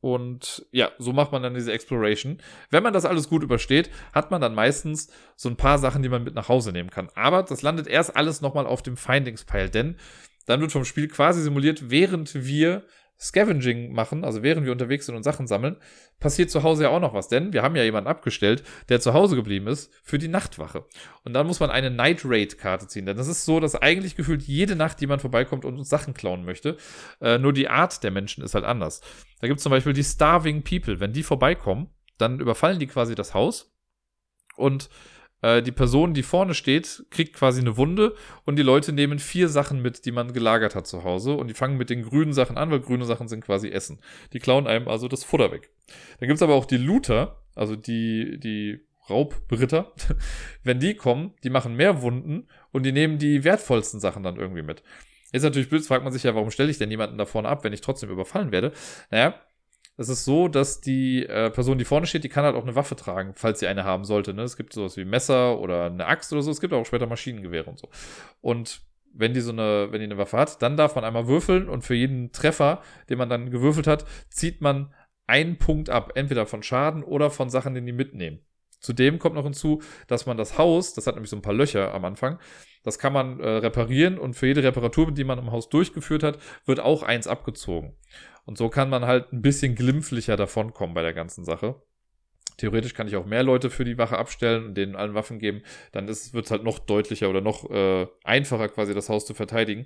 Und 0.02 0.66
ja, 0.72 0.92
so 0.98 1.12
macht 1.12 1.34
man 1.34 1.44
dann 1.44 1.54
diese 1.54 1.74
Exploration. 1.74 2.42
Wenn 2.70 2.84
man 2.84 2.94
das 2.94 3.06
alles 3.06 3.28
gut 3.28 3.44
übersteht, 3.44 3.92
hat 4.14 4.32
man 4.32 4.40
dann 4.40 4.56
meistens 4.56 5.12
so 5.36 5.50
ein 5.50 5.58
paar 5.58 5.78
Sachen, 5.78 6.02
die 6.02 6.10
man 6.10 6.24
mit 6.24 6.36
nach 6.36 6.48
Hause 6.48 6.72
nehmen 6.72 6.90
kann. 6.90 7.10
Aber 7.16 7.44
das 7.44 7.62
landet 7.62 7.86
erst 7.86 8.16
alles 8.16 8.40
nochmal 8.40 8.66
auf 8.66 8.82
dem 8.82 8.96
Findings-Pile, 8.96 9.70
denn 9.70 9.98
dann 10.46 10.62
wird 10.62 10.72
vom 10.72 10.86
Spiel 10.86 11.10
quasi 11.10 11.42
simuliert, 11.42 11.92
während 11.92 12.34
wir 12.34 12.84
Scavenging 13.22 13.92
machen, 13.92 14.24
also 14.24 14.44
während 14.44 14.66
wir 14.66 14.72
unterwegs 14.72 15.06
sind 15.06 15.16
und 15.16 15.24
Sachen 15.24 15.46
sammeln, 15.46 15.76
passiert 16.20 16.50
zu 16.50 16.64
Hause 16.64 16.84
ja 16.84 16.90
auch 16.90 17.02
noch 17.02 17.14
was, 17.14 17.28
denn 17.28 17.52
wir 17.52 17.64
haben 17.64 17.76
ja 17.76 17.84
jemanden 17.84 18.10
abgestellt, 18.10 18.64
der 18.88 19.02
zu 19.02 19.14
Hause 19.14 19.36
geblieben 19.36 19.68
ist 19.68 19.94
für 20.04 20.18
die 20.18 20.30
Nachtwache. 20.30 20.86
Und 21.26 21.34
dann 21.34 21.46
muss 21.46 21.60
man 21.60 21.70
eine 21.70 21.92
Night 21.92 22.22
Raid 22.24 22.58
Karte 22.58 22.88
ziehen, 22.88 23.06
denn 23.06 23.18
das 23.18 23.28
ist 23.28 23.44
so, 23.44 23.60
dass 23.60 23.76
eigentlich 23.76 24.16
gefühlt 24.16 24.44
jede 24.44 24.78
Nacht 24.78 25.02
jemand 25.02 25.22
vorbeikommt 25.22 25.66
und 25.66 25.78
uns 25.78 25.90
Sachen 25.90 26.14
klauen 26.14 26.46
möchte. 26.46 26.78
Äh, 27.20 27.40
nur 27.40 27.52
die 27.52 27.68
Art 27.68 28.04
der 28.04 28.12
Menschen 28.12 28.44
ist 28.44 28.56
halt 28.56 28.66
anders. 28.66 29.02
Da 29.42 29.48
gibt 29.48 29.58
es 29.58 29.64
zum 29.64 29.72
Beispiel 29.72 29.94
die 29.94 30.04
Starving 30.04 30.64
People. 30.64 31.02
Wenn 31.02 31.12
die 31.12 31.24
vorbeikommen, 31.24 31.90
dann 32.18 32.40
überfallen 32.40 32.80
die 32.80 32.88
quasi 32.88 33.16
das 33.16 33.34
Haus 33.34 33.76
und 34.56 34.90
äh, 35.42 35.62
die 35.62 35.72
Person, 35.72 36.14
die 36.14 36.24
vorne 36.24 36.54
steht, 36.54 37.06
kriegt 37.12 37.36
quasi 37.36 37.62
eine 37.62 37.78
Wunde 37.78 38.16
und 38.46 38.58
die 38.58 38.64
Leute 38.64 38.94
nehmen 38.94 39.20
vier 39.20 39.50
Sachen 39.50 39.82
mit, 39.82 40.06
die 40.06 40.12
man 40.12 40.34
gelagert 40.34 40.76
hat 40.76 40.88
zu 40.88 41.04
Hause 41.04 41.34
und 41.34 41.48
die 41.48 41.54
fangen 41.54 41.78
mit 41.78 41.90
den 41.90 42.04
grünen 42.04 42.34
Sachen 42.34 42.58
an, 42.58 42.72
weil 42.72 42.80
grüne 42.80 43.06
Sachen 43.06 43.28
sind 43.28 43.44
quasi 43.44 43.70
Essen. 43.70 44.00
Die 44.34 44.40
klauen 44.40 44.68
einem 44.68 44.88
also 44.88 45.08
das 45.08 45.24
Futter 45.24 45.52
weg. 45.52 45.70
Dann 46.20 46.28
gibt's 46.28 46.44
aber 46.44 46.56
auch 46.56 46.66
die 46.66 46.78
Looter, 46.78 47.42
also 47.56 47.76
die, 47.76 48.40
die 48.40 48.80
Raubbritter. 49.10 49.92
Wenn 50.64 50.80
die 50.80 50.96
kommen, 50.96 51.34
die 51.44 51.50
machen 51.50 51.76
mehr 51.76 52.02
Wunden 52.02 52.48
und 52.72 52.86
die 52.86 52.92
nehmen 52.92 53.18
die 53.18 53.44
wertvollsten 53.44 54.00
Sachen 54.00 54.24
dann 54.24 54.38
irgendwie 54.38 54.62
mit. 54.62 54.84
Jetzt 55.32 55.44
natürlich 55.44 55.70
blöd, 55.70 55.86
fragt 55.86 56.04
man 56.04 56.14
sich 56.14 56.24
ja, 56.24 56.34
warum 56.34 56.50
stelle 56.50 56.72
ich 56.72 56.80
denn 56.80 56.90
jemanden 56.90 57.18
da 57.18 57.26
vorne 57.26 57.50
ab, 57.50 57.64
wenn 57.64 57.74
ich 57.74 57.82
trotzdem 57.82 58.10
überfallen 58.10 58.52
werde? 58.52 58.72
Naja, 59.12 59.36
es 60.00 60.08
ist 60.08 60.24
so, 60.24 60.48
dass 60.48 60.80
die 60.80 61.26
äh, 61.26 61.52
Person, 61.52 61.78
die 61.78 61.84
vorne 61.84 62.08
steht, 62.08 62.24
die 62.24 62.30
kann 62.30 62.46
halt 62.46 62.56
auch 62.56 62.64
eine 62.64 62.76
Waffe 62.76 62.96
tragen, 62.96 63.34
falls 63.36 63.60
sie 63.60 63.68
eine 63.68 63.84
haben 63.84 64.06
sollte. 64.06 64.34
Ne? 64.34 64.44
Es 64.44 64.56
gibt 64.56 64.72
sowas 64.72 64.96
wie 64.96 65.04
Messer 65.04 65.60
oder 65.60 65.88
eine 65.88 66.06
Axt 66.06 66.32
oder 66.32 66.42
so. 66.42 66.52
Es 66.52 66.62
gibt 66.62 66.74
auch 66.74 66.86
später 66.86 67.06
Maschinengewehre 67.06 67.70
und 67.70 67.78
so. 67.78 67.90
Und 68.40 68.82
wenn 69.14 69.34
die 69.34 69.42
so 69.42 69.52
eine, 69.52 69.92
wenn 69.92 70.00
die 70.00 70.06
eine 70.06 70.18
Waffe 70.18 70.38
hat, 70.38 70.62
dann 70.62 70.78
darf 70.78 70.96
man 70.96 71.04
einmal 71.04 71.28
würfeln 71.28 71.68
und 71.68 71.82
für 71.82 71.96
jeden 71.96 72.32
Treffer, 72.32 72.82
den 73.10 73.18
man 73.18 73.28
dann 73.28 73.52
gewürfelt 73.52 73.88
hat, 73.88 74.06
zieht 74.30 74.62
man 74.62 74.94
einen 75.28 75.58
Punkt 75.58 75.90
ab. 75.90 76.14
Entweder 76.16 76.46
von 76.46 76.64
Schaden 76.64 77.04
oder 77.04 77.30
von 77.30 77.50
Sachen, 77.50 77.74
die 77.74 77.82
die 77.82 77.92
mitnehmen. 77.92 78.40
Zudem 78.80 79.20
kommt 79.20 79.36
noch 79.36 79.44
hinzu, 79.44 79.82
dass 80.08 80.26
man 80.26 80.38
das 80.38 80.58
Haus, 80.58 80.94
das 80.94 81.08
hat 81.08 81.16
nämlich 81.16 81.30
so 81.30 81.36
ein 81.36 81.42
paar 81.42 81.54
Löcher 81.54 81.94
am 81.94 82.06
Anfang, 82.06 82.40
das 82.84 82.98
kann 82.98 83.14
man 83.14 83.40
äh, 83.40 83.48
reparieren 83.48 84.18
und 84.18 84.36
für 84.36 84.48
jede 84.48 84.64
Reparatur, 84.64 85.12
die 85.12 85.24
man 85.24 85.40
im 85.40 85.52
Haus 85.52 85.70
durchgeführt 85.70 86.24
hat, 86.24 86.40
wird 86.66 86.80
auch 86.80 87.04
eins 87.04 87.28
abgezogen. 87.28 87.96
Und 88.46 88.58
so 88.58 88.70
kann 88.70 88.90
man 88.90 89.06
halt 89.06 89.32
ein 89.34 89.42
bisschen 89.42 89.76
glimpflicher 89.76 90.38
davonkommen 90.38 90.94
bei 90.94 91.02
der 91.02 91.14
ganzen 91.14 91.44
Sache. 91.44 91.82
Theoretisch 92.58 92.94
kann 92.94 93.08
ich 93.08 93.16
auch 93.16 93.26
mehr 93.26 93.44
Leute 93.44 93.70
für 93.70 93.86
die 93.86 93.98
Wache 93.98 94.18
abstellen 94.18 94.66
und 94.66 94.76
denen 94.76 94.96
allen 94.96 95.14
Waffen 95.14 95.40
geben. 95.40 95.62
Dann 95.94 96.08
wird 96.08 96.46
es 96.46 96.52
halt 96.52 96.64
noch 96.64 96.80
deutlicher 96.80 97.30
oder 97.30 97.42
noch 97.42 97.70
äh, 97.70 98.08
einfacher, 98.24 98.68
quasi 98.68 98.94
das 98.94 99.08
Haus 99.08 99.26
zu 99.26 99.34
verteidigen. 99.34 99.86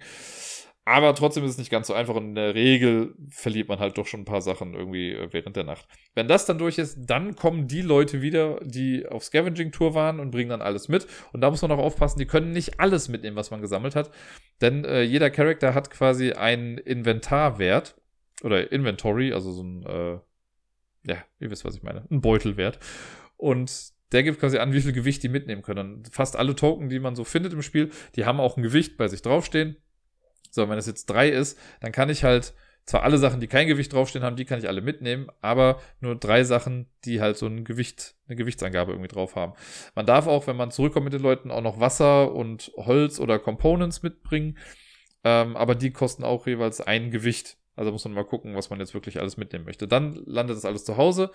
Aber 0.86 1.16
trotzdem 1.16 1.46
ist 1.46 1.52
es 1.52 1.58
nicht 1.58 1.72
ganz 1.72 1.88
so 1.88 1.94
einfach 1.94 2.16
und 2.16 2.30
in 2.30 2.36
der 2.36 2.56
Regel 2.56 3.16
verliert 3.30 3.70
man 3.70 3.80
halt 3.80 3.98
doch 3.98 4.06
schon 4.06 4.22
ein 4.22 4.26
paar 4.26 4.42
Sachen 4.42 4.74
irgendwie 4.74 5.14
äh, 5.14 5.32
während 5.32 5.56
der 5.56 5.64
Nacht. 5.64 5.88
Wenn 6.14 6.28
das 6.28 6.46
dann 6.46 6.58
durch 6.58 6.78
ist, 6.78 6.98
dann 7.06 7.36
kommen 7.36 7.68
die 7.68 7.82
Leute 7.82 8.22
wieder, 8.22 8.60
die 8.64 9.08
auf 9.08 9.24
Scavenging-Tour 9.24 9.94
waren 9.94 10.20
und 10.20 10.32
bringen 10.32 10.50
dann 10.50 10.62
alles 10.62 10.90
mit. 10.90 11.08
Und 11.32 11.40
da 11.40 11.50
muss 11.50 11.62
man 11.62 11.72
auch 11.72 11.78
aufpassen, 11.78 12.20
die 12.20 12.26
können 12.26 12.52
nicht 12.52 12.82
alles 12.82 13.08
mitnehmen, 13.08 13.38
was 13.38 13.50
man 13.50 13.62
gesammelt 13.62 13.96
hat. 13.96 14.12
Denn 14.60 14.84
äh, 14.84 15.04
jeder 15.04 15.30
Charakter 15.30 15.74
hat 15.74 15.90
quasi 15.90 16.34
einen 16.34 16.78
Inventarwert 16.78 17.96
oder 18.44 18.72
Inventory, 18.72 19.32
also 19.32 19.54
so 19.54 19.64
ein, 19.64 19.84
äh, 19.84 20.20
ja, 21.10 21.24
ihr 21.40 21.50
wisst, 21.50 21.64
was 21.64 21.76
ich 21.76 21.84
meine, 21.84 22.06
ein 22.12 22.20
Beutelwert. 22.20 22.80
Und 23.38 23.94
der 24.12 24.24
gibt 24.24 24.40
quasi 24.40 24.58
an, 24.58 24.74
wie 24.74 24.82
viel 24.82 24.94
Gewicht 24.94 25.24
die 25.24 25.30
mitnehmen 25.30 25.62
können. 25.62 26.04
Fast 26.12 26.36
alle 26.36 26.56
Token, 26.56 26.90
die 26.90 27.00
man 27.00 27.16
so 27.16 27.24
findet 27.24 27.54
im 27.54 27.62
Spiel, 27.62 27.90
die 28.16 28.26
haben 28.26 28.40
auch 28.40 28.58
ein 28.58 28.64
Gewicht 28.64 28.98
bei 28.98 29.08
sich 29.08 29.22
draufstehen. 29.22 29.78
So, 30.54 30.70
wenn 30.70 30.78
es 30.78 30.86
jetzt 30.86 31.08
drei 31.08 31.30
ist, 31.30 31.58
dann 31.82 31.91
kann 31.91 32.12
ich 32.12 32.24
halt 32.24 32.54
zwar 32.86 33.01
alle 33.01 33.18
Sachen, 33.18 33.39
die 33.39 33.47
kein 33.47 33.68
Gewicht 33.68 33.91
draufstehen 33.91 34.24
haben, 34.24 34.36
die 34.36 34.45
kann 34.45 34.60
ich 34.60 34.68
alle 34.68 34.82
mitnehmen, 34.82 35.30
aber 35.41 35.80
nur 35.99 36.15
drei 36.15 36.44
Sachen, 36.44 36.88
die 37.06 37.22
halt 37.22 37.38
so 37.38 37.48
ein 37.48 37.64
Gewicht, 37.64 38.14
eine 38.28 38.36
Gewichtsangabe 38.36 38.91
irgendwie 38.91 39.07
drauf 39.07 39.36
haben. 39.36 39.53
Man 39.95 40.06
darf 40.06 40.28
auch, 40.28 40.45
wenn 40.45 40.57
man 40.57 40.69
zurückkommt 40.69 41.06
mit 41.06 41.14
den 41.14 41.22
Leuten, 41.22 41.49
auch 41.49 41.61
noch 41.61 41.80
Wasser 41.80 42.32
und 42.34 42.72
Holz 42.76 43.19
oder 43.19 43.40
Components 43.40 44.03
mitbringen. 44.03 44.60
Ähm, 45.23 45.57
aber 45.57 45.73
die 45.73 45.91
kosten 45.91 46.23
auch 46.23 46.45
jeweils 46.45 46.82
ein 46.82 47.10
Gewicht. 47.10 47.57
Also 47.76 47.91
muss 47.91 48.06
man 48.06 48.14
mal 48.14 48.26
gucken, 48.26 48.56
was 48.56 48.70
man 48.70 48.80
jetzt 48.80 48.94
wirklich 48.94 49.20
alles 49.20 49.38
mitnehmen 49.38 49.66
möchte. 49.66 49.88
Dann 49.88 50.22
landet 50.26 50.58
das 50.58 50.66
alles 50.66 50.86
zu 50.86 50.98
Hause 50.98 51.32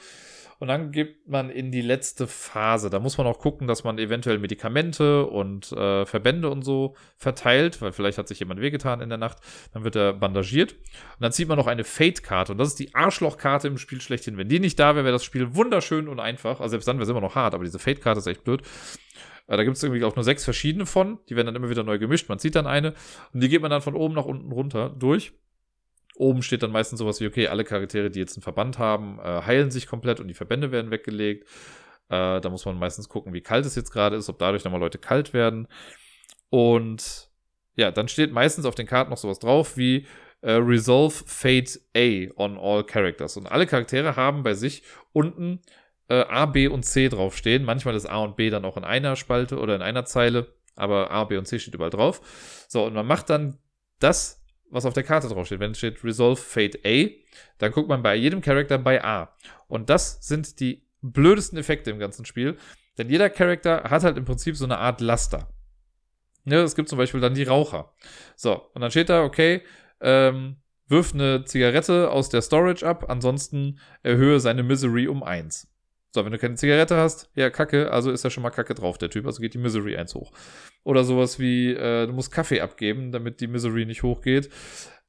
und 0.61 0.69
dann 0.69 0.91
geht 0.91 1.29
man 1.29 1.51
in 1.51 1.71
die 1.71 1.81
letzte 1.81 2.27
Phase. 2.27 2.91
Da 2.91 2.99
muss 2.99 3.17
man 3.17 3.27
auch 3.27 3.39
gucken, 3.39 3.69
dass 3.69 3.85
man 3.85 3.99
eventuell 3.99 4.39
Medikamente 4.39 5.27
und 5.27 5.71
äh, 5.73 6.05
Verbände 6.05 6.51
und 6.51 6.63
so 6.63 6.95
verteilt, 7.17 7.81
weil 7.81 7.93
vielleicht 7.93 8.19
hat 8.19 8.29
sich 8.29 8.41
jemand 8.41 8.61
wehgetan 8.61 9.01
in 9.01 9.09
der 9.09 9.19
Nacht. 9.19 9.39
Dann 9.73 9.85
wird 9.85 9.97
er 9.97 10.13
bandagiert 10.13 10.73
und 10.73 11.21
dann 11.21 11.33
zieht 11.33 11.49
man 11.49 11.59
noch 11.59 11.67
eine 11.67 11.85
Fate-Karte 11.85 12.53
und 12.53 12.59
das 12.59 12.69
ist 12.69 12.79
die 12.79 12.95
Arschlochkarte 12.95 13.69
im 13.69 13.79
Spiel 13.79 14.01
schlechthin. 14.01 14.37
Wenn 14.37 14.49
die 14.49 14.61
nicht 14.61 14.79
da 14.79 14.95
wäre, 14.95 15.05
wäre 15.05 15.13
das 15.13 15.25
Spiel 15.25 15.55
wunderschön 15.55 16.09
und 16.09 16.21
einfach. 16.21 16.61
Also 16.61 16.71
selbst 16.71 16.89
dann 16.89 16.97
wäre 16.97 17.05
es 17.05 17.11
immer 17.11 17.21
noch 17.21 17.35
hart, 17.35 17.55
aber 17.55 17.65
diese 17.65 17.79
Fate-Karte 17.79 18.19
ist 18.19 18.27
echt 18.27 18.45
blöd. 18.45 18.63
Äh, 19.49 19.57
da 19.57 19.65
gibt 19.65 19.77
es 19.77 19.83
irgendwie 19.83 20.05
auch 20.05 20.17
nur 20.17 20.25
sechs 20.25 20.45
verschiedene 20.45 20.87
von. 20.87 21.19
Die 21.29 21.37
werden 21.37 21.47
dann 21.47 21.57
immer 21.57 21.71
wieder 21.71 21.85
neu 21.85 21.99
gemischt. 21.99 22.29
Man 22.29 22.39
zieht 22.39 22.55
dann 22.55 22.67
eine 22.67 22.95
und 23.33 23.41
die 23.41 23.49
geht 23.49 23.63
man 23.63 23.71
dann 23.71 23.83
von 23.83 23.95
oben 23.95 24.15
nach 24.15 24.25
unten 24.25 24.53
runter 24.53 24.91
durch. 24.91 25.33
Oben 26.19 26.43
steht 26.43 26.63
dann 26.63 26.73
meistens 26.73 26.99
sowas 26.99 27.21
wie, 27.21 27.27
okay, 27.27 27.47
alle 27.47 27.65
Charaktere, 27.65 28.11
die 28.11 28.19
jetzt 28.19 28.37
einen 28.37 28.43
Verband 28.43 28.79
haben, 28.79 29.19
äh, 29.21 29.43
heilen 29.43 29.71
sich 29.71 29.87
komplett 29.87 30.19
und 30.19 30.29
die 30.29 30.35
Verbände 30.35 30.73
werden 30.73 30.91
weggelegt. 30.91 31.45
Äh, 32.09 32.41
da 32.41 32.49
muss 32.49 32.65
man 32.65 32.79
meistens 32.79 33.09
gucken, 33.09 33.33
wie 33.33 33.41
kalt 33.41 33.65
es 33.67 33.77
jetzt 33.77 33.93
gerade 33.93 34.17
ist, 34.17 34.29
ob 34.29 34.39
dadurch 34.39 34.65
nochmal 34.65 34.81
Leute 34.81 34.99
kalt 34.99 35.33
werden. 35.33 35.69
Und 36.51 37.31
ja, 37.77 37.93
dann 37.93 38.09
steht 38.09 38.33
meistens 38.33 38.65
auf 38.65 38.75
den 38.75 38.87
Karten 38.87 39.11
noch 39.11 39.19
sowas 39.19 39.39
drauf 39.39 39.77
wie 39.77 40.07
äh, 40.41 40.53
Resolve 40.53 41.15
Fate 41.27 41.81
A 41.97 42.33
on 42.37 42.59
all 42.59 42.85
characters. 42.85 43.37
Und 43.37 43.47
alle 43.47 43.67
Charaktere 43.67 44.17
haben 44.17 44.43
bei 44.43 44.55
sich 44.55 44.83
unten 45.13 45.61
äh, 46.09 46.23
A, 46.23 46.47
B 46.47 46.67
und 46.67 46.85
C 46.85 47.09
draufstehen. 47.09 47.65
Manchmal 47.65 47.95
ist 47.95 48.07
A 48.07 48.19
und 48.19 48.37
B 48.37 48.51
dann 48.51 48.65
auch 48.65 48.77
in 48.77 48.85
einer 48.85 49.15
Spalte 49.15 49.59
oder 49.59 49.77
in 49.77 49.83
einer 49.83 50.05
Zeile, 50.05 50.53
aber 50.75 51.13
A, 51.13 51.25
B 51.25 51.37
und 51.37 51.47
C 51.47 51.61
steht 51.61 51.75
überall 51.75 51.91
drauf. 51.91 52.67
So, 52.69 52.85
und 52.85 52.95
man 52.95 53.07
macht 53.07 53.31
dann 53.31 53.59
das 54.01 54.45
was 54.71 54.85
auf 54.85 54.95
der 54.95 55.03
Karte 55.03 55.29
draufsteht. 55.29 55.61
Wenn 55.61 55.73
es 55.73 55.79
steht 55.79 56.05
Resolve 56.05 56.41
Fate 56.41 56.79
A, 56.85 57.09
dann 57.59 57.73
guckt 57.73 57.89
man 57.89 58.03
bei 58.03 58.15
jedem 58.15 58.41
Charakter 58.41 58.79
bei 58.79 59.03
A. 59.03 59.35
Und 59.67 59.91
das 59.91 60.19
sind 60.21 60.61
die 60.61 60.83
blödesten 61.03 61.59
Effekte 61.59 61.91
im 61.91 61.99
ganzen 61.99 62.25
Spiel. 62.25 62.57
Denn 62.99 63.09
jeder 63.09 63.31
Charakter 63.31 63.85
hat 63.85 64.03
halt 64.03 64.19
im 64.19 64.25
Prinzip 64.25 64.57
so 64.57 64.65
eine 64.65 64.79
Art 64.79 65.01
Laster. 65.01 65.49
Ja, 66.45 66.63
es 66.63 66.75
gibt 66.75 66.89
zum 66.89 66.99
Beispiel 66.99 67.21
dann 67.21 67.35
die 67.35 67.45
Raucher. 67.45 67.93
So, 68.35 68.71
und 68.75 68.81
dann 68.81 68.91
steht 68.91 69.09
da, 69.09 69.23
okay, 69.23 69.63
ähm, 70.01 70.57
wirf 70.89 71.15
eine 71.15 71.45
Zigarette 71.45 72.11
aus 72.11 72.29
der 72.29 72.43
Storage 72.43 72.87
ab, 72.87 73.05
ansonsten 73.09 73.79
erhöhe 74.03 74.41
seine 74.41 74.63
Misery 74.63 75.07
um 75.07 75.23
1. 75.23 75.69
So, 76.19 76.25
wenn 76.25 76.33
du 76.33 76.39
keine 76.39 76.57
Zigarette 76.57 76.97
hast, 76.97 77.31
ja, 77.37 77.49
kacke, 77.49 77.93
also 77.93 78.11
ist 78.11 78.25
ja 78.25 78.31
schon 78.31 78.43
mal 78.43 78.51
kacke 78.51 78.75
drauf, 78.75 78.99
der 78.99 79.09
Typ, 79.09 79.25
also 79.25 79.41
geht 79.41 79.55
die 79.55 79.59
Misery 79.59 79.97
eins 79.97 80.17
hoch. 80.17 80.33
Oder 80.83 81.05
sowas 81.05 81.39
wie, 81.39 81.71
äh, 81.71 82.09
du 82.09 82.13
musst 82.13 82.33
Kaffee 82.33 82.61
abgeben, 82.61 83.13
damit 83.13 83.41
die 83.41 83.47
Misery 83.47 83.87
nicht 83.87 84.03
hochgeht. 84.03 84.51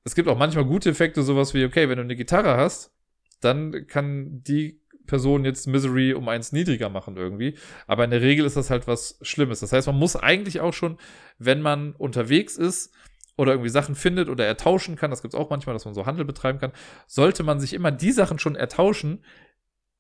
Es 0.04 0.14
gibt 0.14 0.28
auch 0.30 0.38
manchmal 0.38 0.66
gute 0.66 0.92
Effekte, 0.92 1.24
sowas 1.24 1.56
wie, 1.56 1.66
okay, 1.66 1.90
wenn 1.90 1.98
du 1.98 2.04
eine 2.04 2.16
Gitarre 2.16 2.58
hast, 2.58 2.94
dann 3.42 3.88
kann 3.88 4.44
die 4.44 4.84
Person 5.08 5.46
jetzt 5.46 5.66
Misery 5.66 6.14
um 6.14 6.30
eins 6.30 6.52
niedriger 6.52 6.90
machen 6.90 7.18
irgendwie. 7.18 7.58
Aber 7.88 8.04
in 8.04 8.12
der 8.12 8.22
Regel 8.22 8.46
ist 8.46 8.56
das 8.56 8.70
halt 8.70 8.86
was 8.86 9.18
Schlimmes. 9.24 9.62
Das 9.62 9.74
heißt, 9.74 9.88
man 9.88 9.98
muss 9.98 10.16
eigentlich 10.16 10.60
auch 10.60 10.74
schon, 10.74 11.00
wenn 11.40 11.64
man 11.64 11.94
unterwegs 11.94 12.56
ist, 12.56 12.94
oder 13.36 13.54
irgendwie 13.54 13.72
Sachen 13.72 13.96
findet 13.96 14.30
oder 14.30 14.46
ertauschen 14.46 14.96
kann, 14.96 15.10
das 15.10 15.24
gibt 15.24 15.34
es 15.34 15.40
auch 15.40 15.50
manchmal, 15.50 15.74
dass 15.74 15.86
man 15.86 15.96
so 15.96 16.06
Handel 16.06 16.26
betreiben 16.26 16.60
kann, 16.60 16.72
sollte 17.08 17.42
man 17.42 17.60
sich 17.60 17.74
immer 17.74 17.90
die 17.90 18.12
Sachen 18.12 18.38
schon 18.38 18.56
ertauschen, 18.56 19.24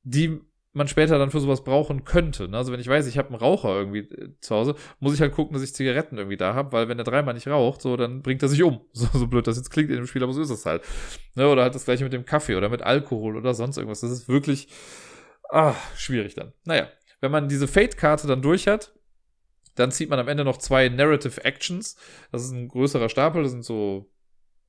die 0.03 0.39
man 0.71 0.87
später 0.87 1.17
dann 1.17 1.31
für 1.31 1.39
sowas 1.39 1.63
brauchen 1.63 2.05
könnte. 2.05 2.47
Ne? 2.47 2.57
Also 2.57 2.71
wenn 2.71 2.79
ich 2.79 2.87
weiß, 2.87 3.07
ich 3.07 3.17
habe 3.17 3.29
einen 3.29 3.37
Raucher 3.37 3.75
irgendwie 3.75 3.99
äh, 3.99 4.35
zu 4.39 4.55
Hause, 4.55 4.75
muss 4.99 5.13
ich 5.13 5.21
halt 5.21 5.33
gucken, 5.33 5.53
dass 5.53 5.63
ich 5.63 5.73
Zigaretten 5.73 6.17
irgendwie 6.17 6.37
da 6.37 6.53
habe, 6.53 6.71
weil 6.71 6.87
wenn 6.87 6.99
er 6.99 7.03
dreimal 7.03 7.33
nicht 7.33 7.47
raucht, 7.47 7.81
so, 7.81 7.97
dann 7.97 8.21
bringt 8.21 8.43
er 8.43 8.49
sich 8.49 8.61
um. 8.61 8.81
So, 8.93 9.07
so 9.17 9.27
blöd 9.27 9.47
das 9.47 9.57
jetzt 9.57 9.71
klingt 9.71 9.89
in 9.89 9.95
dem 9.95 10.07
Spiel, 10.07 10.23
aber 10.23 10.33
so 10.33 10.41
ist 10.41 10.49
es 10.49 10.65
halt. 10.65 10.83
Ne? 11.35 11.47
Oder 11.47 11.63
halt 11.63 11.75
das 11.75 11.85
gleiche 11.85 12.03
mit 12.03 12.13
dem 12.13 12.25
Kaffee 12.25 12.55
oder 12.55 12.69
mit 12.69 12.81
Alkohol 12.81 13.35
oder 13.35 13.53
sonst 13.53 13.77
irgendwas. 13.77 14.01
Das 14.01 14.11
ist 14.11 14.27
wirklich 14.27 14.67
ah, 15.49 15.75
schwierig 15.95 16.35
dann. 16.35 16.53
Naja, 16.65 16.87
wenn 17.21 17.31
man 17.31 17.49
diese 17.49 17.67
Fate-Karte 17.67 18.27
dann 18.27 18.41
durch 18.41 18.67
hat, 18.67 18.93
dann 19.75 19.91
zieht 19.91 20.09
man 20.09 20.19
am 20.19 20.27
Ende 20.27 20.43
noch 20.43 20.57
zwei 20.57 20.89
Narrative 20.89 21.43
Actions. 21.43 21.95
Das 22.31 22.43
ist 22.43 22.51
ein 22.51 22.67
größerer 22.67 23.09
Stapel, 23.09 23.43
das 23.43 23.51
sind 23.51 23.63
so 23.63 24.11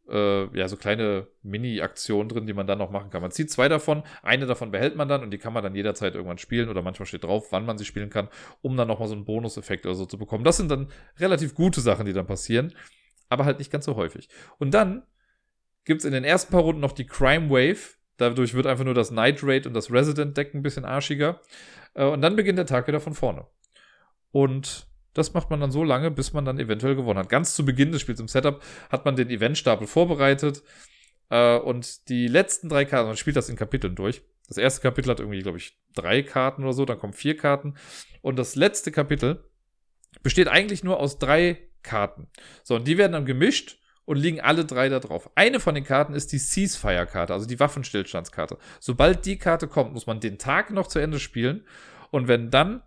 äh, 0.09 0.57
ja, 0.57 0.69
so 0.69 0.77
kleine 0.77 1.29
Mini-Aktionen 1.43 2.29
drin, 2.29 2.47
die 2.47 2.53
man 2.53 2.67
dann 2.67 2.79
noch 2.79 2.91
machen 2.91 3.11
kann. 3.11 3.23
Man 3.23 3.31
zieht 3.31 3.51
zwei 3.51 3.69
davon, 3.69 4.03
eine 4.23 4.47
davon 4.47 4.71
behält 4.71 4.97
man 4.97 5.09
dann 5.09 5.23
und 5.23 5.31
die 5.31 5.39
kann 5.39 5.53
man 5.53 5.63
dann 5.63 5.75
jederzeit 5.75 6.15
irgendwann 6.15 6.39
spielen 6.39 6.69
oder 6.69 6.83
manchmal 6.83 7.07
steht 7.07 7.25
drauf, 7.25 7.53
wann 7.53 7.65
man 7.65 7.79
sie 7.79 7.85
spielen 7.85 8.11
kann, 8.11 8.29
um 8.63 8.77
dann 8.77 8.89
nochmal 8.89 9.09
so 9.09 9.15
einen 9.15 9.25
Bonuseffekt 9.25 9.87
oder 9.87 9.95
so 9.95 10.07
zu 10.07 10.19
bekommen. 10.19 10.45
Das 10.45 10.57
sind 10.57 10.71
dann 10.71 10.89
relativ 11.19 11.55
gute 11.55 11.81
Sachen, 11.81 12.07
die 12.07 12.13
dann 12.13 12.27
passieren, 12.27 12.75
aber 13.29 13.45
halt 13.45 13.59
nicht 13.59 13.71
ganz 13.71 13.85
so 13.85 13.97
häufig. 13.97 14.29
Und 14.59 14.75
dann 14.75 15.03
gibt 15.85 16.01
es 16.01 16.05
in 16.05 16.13
den 16.13 16.25
ersten 16.25 16.53
paar 16.53 16.63
Runden 16.63 16.81
noch 16.81 16.93
die 16.93 17.07
Crime 17.07 17.49
Wave. 17.51 17.97
Dadurch 18.17 18.55
wird 18.55 18.67
einfach 18.67 18.85
nur 18.85 18.95
das 18.95 19.11
Night 19.11 19.41
Raid 19.43 19.67
und 19.67 19.75
das 19.75 19.91
Resident 19.91 20.37
Deck 20.37 20.55
ein 20.55 20.63
bisschen 20.63 20.85
arschiger. 20.85 21.41
Äh, 21.95 22.05
und 22.05 22.21
dann 22.21 22.37
beginnt 22.37 22.59
der 22.59 22.67
Tag 22.67 22.87
wieder 22.87 23.01
von 23.01 23.15
vorne. 23.15 23.47
Und 24.33 24.90
das 25.15 25.35
macht 25.35 25.51
man 25.51 25.61
dann 25.61 25.71
so 25.71 25.85
lange, 25.85 26.11
bis 26.11 26.33
man 26.33 26.45
dann 26.45 26.59
eventuell 26.59 26.95
gewonnen 26.95 27.19
hat. 27.19 27.29
Ganz 27.29 27.55
zu 27.55 27.65
Beginn 27.65 27.93
des 27.93 28.01
Spiels 28.01 28.21
im 28.21 28.29
Setup 28.29 28.63
hat 28.91 29.05
man 29.05 29.17
den 29.17 29.31
Eventstapel 29.31 29.87
vorbereitet 29.87 30.63
äh, 31.31 31.57
und 31.57 32.09
die 32.09 32.29
letzten 32.29 32.69
drei 32.69 32.85
Karten, 32.85 33.09
man 33.09 33.17
spielt 33.17 33.37
das 33.37 33.49
in 33.49 33.57
Kapiteln 33.57 33.95
durch. 33.95 34.23
Das 34.49 34.57
erste 34.57 34.81
Kapitel 34.81 35.11
hat 35.11 35.21
irgendwie, 35.21 35.43
glaube 35.43 35.59
ich, 35.59 35.79
drei 35.95 36.23
Karten 36.23 36.65
oder 36.65 36.73
so, 36.73 36.85
dann 36.85 36.99
kommen 36.99 37.13
vier 37.13 37.37
Karten. 37.37 37.75
Und 38.21 38.37
das 38.37 38.57
letzte 38.57 38.91
Kapitel 38.91 39.45
besteht 40.23 40.49
eigentlich 40.49 40.83
nur 40.83 40.99
aus 40.99 41.19
drei 41.19 41.59
Karten. 41.83 42.29
So, 42.65 42.75
und 42.77 42.87
die 42.87 42.99
werden 42.99 43.13
dann 43.13 43.27
gemischt 43.27 43.79
und 44.05 44.17
liegen 44.17 44.41
alle 44.41 44.65
drei 44.65 44.89
da 44.89 44.99
drauf. 44.99 45.31
Eine 45.37 45.61
von 45.61 45.77
den 45.77 45.85
Karten 45.85 46.15
ist 46.15 46.33
die 46.33 46.39
Ceasefire-Karte, 46.39 47.33
also 47.33 47.47
die 47.47 47.61
Waffenstillstandskarte. 47.61 48.59
Sobald 48.81 49.25
die 49.25 49.39
Karte 49.39 49.69
kommt, 49.69 49.93
muss 49.93 50.09
man 50.09 50.19
den 50.19 50.37
Tag 50.37 50.73
noch 50.73 50.89
zu 50.89 50.99
Ende 50.99 51.21
spielen. 51.21 51.65
Und 52.11 52.27
wenn 52.27 52.51
dann 52.51 52.83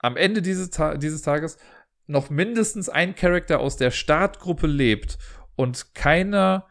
am 0.00 0.16
Ende 0.16 0.42
dieses, 0.42 0.70
Ta 0.70 0.96
dieses 0.96 1.22
Tages 1.22 1.58
noch 2.06 2.28
mindestens 2.28 2.88
ein 2.88 3.14
Charakter 3.14 3.60
aus 3.60 3.76
der 3.76 3.90
Startgruppe 3.90 4.66
lebt 4.66 5.18
und 5.56 5.94
keiner 5.94 6.66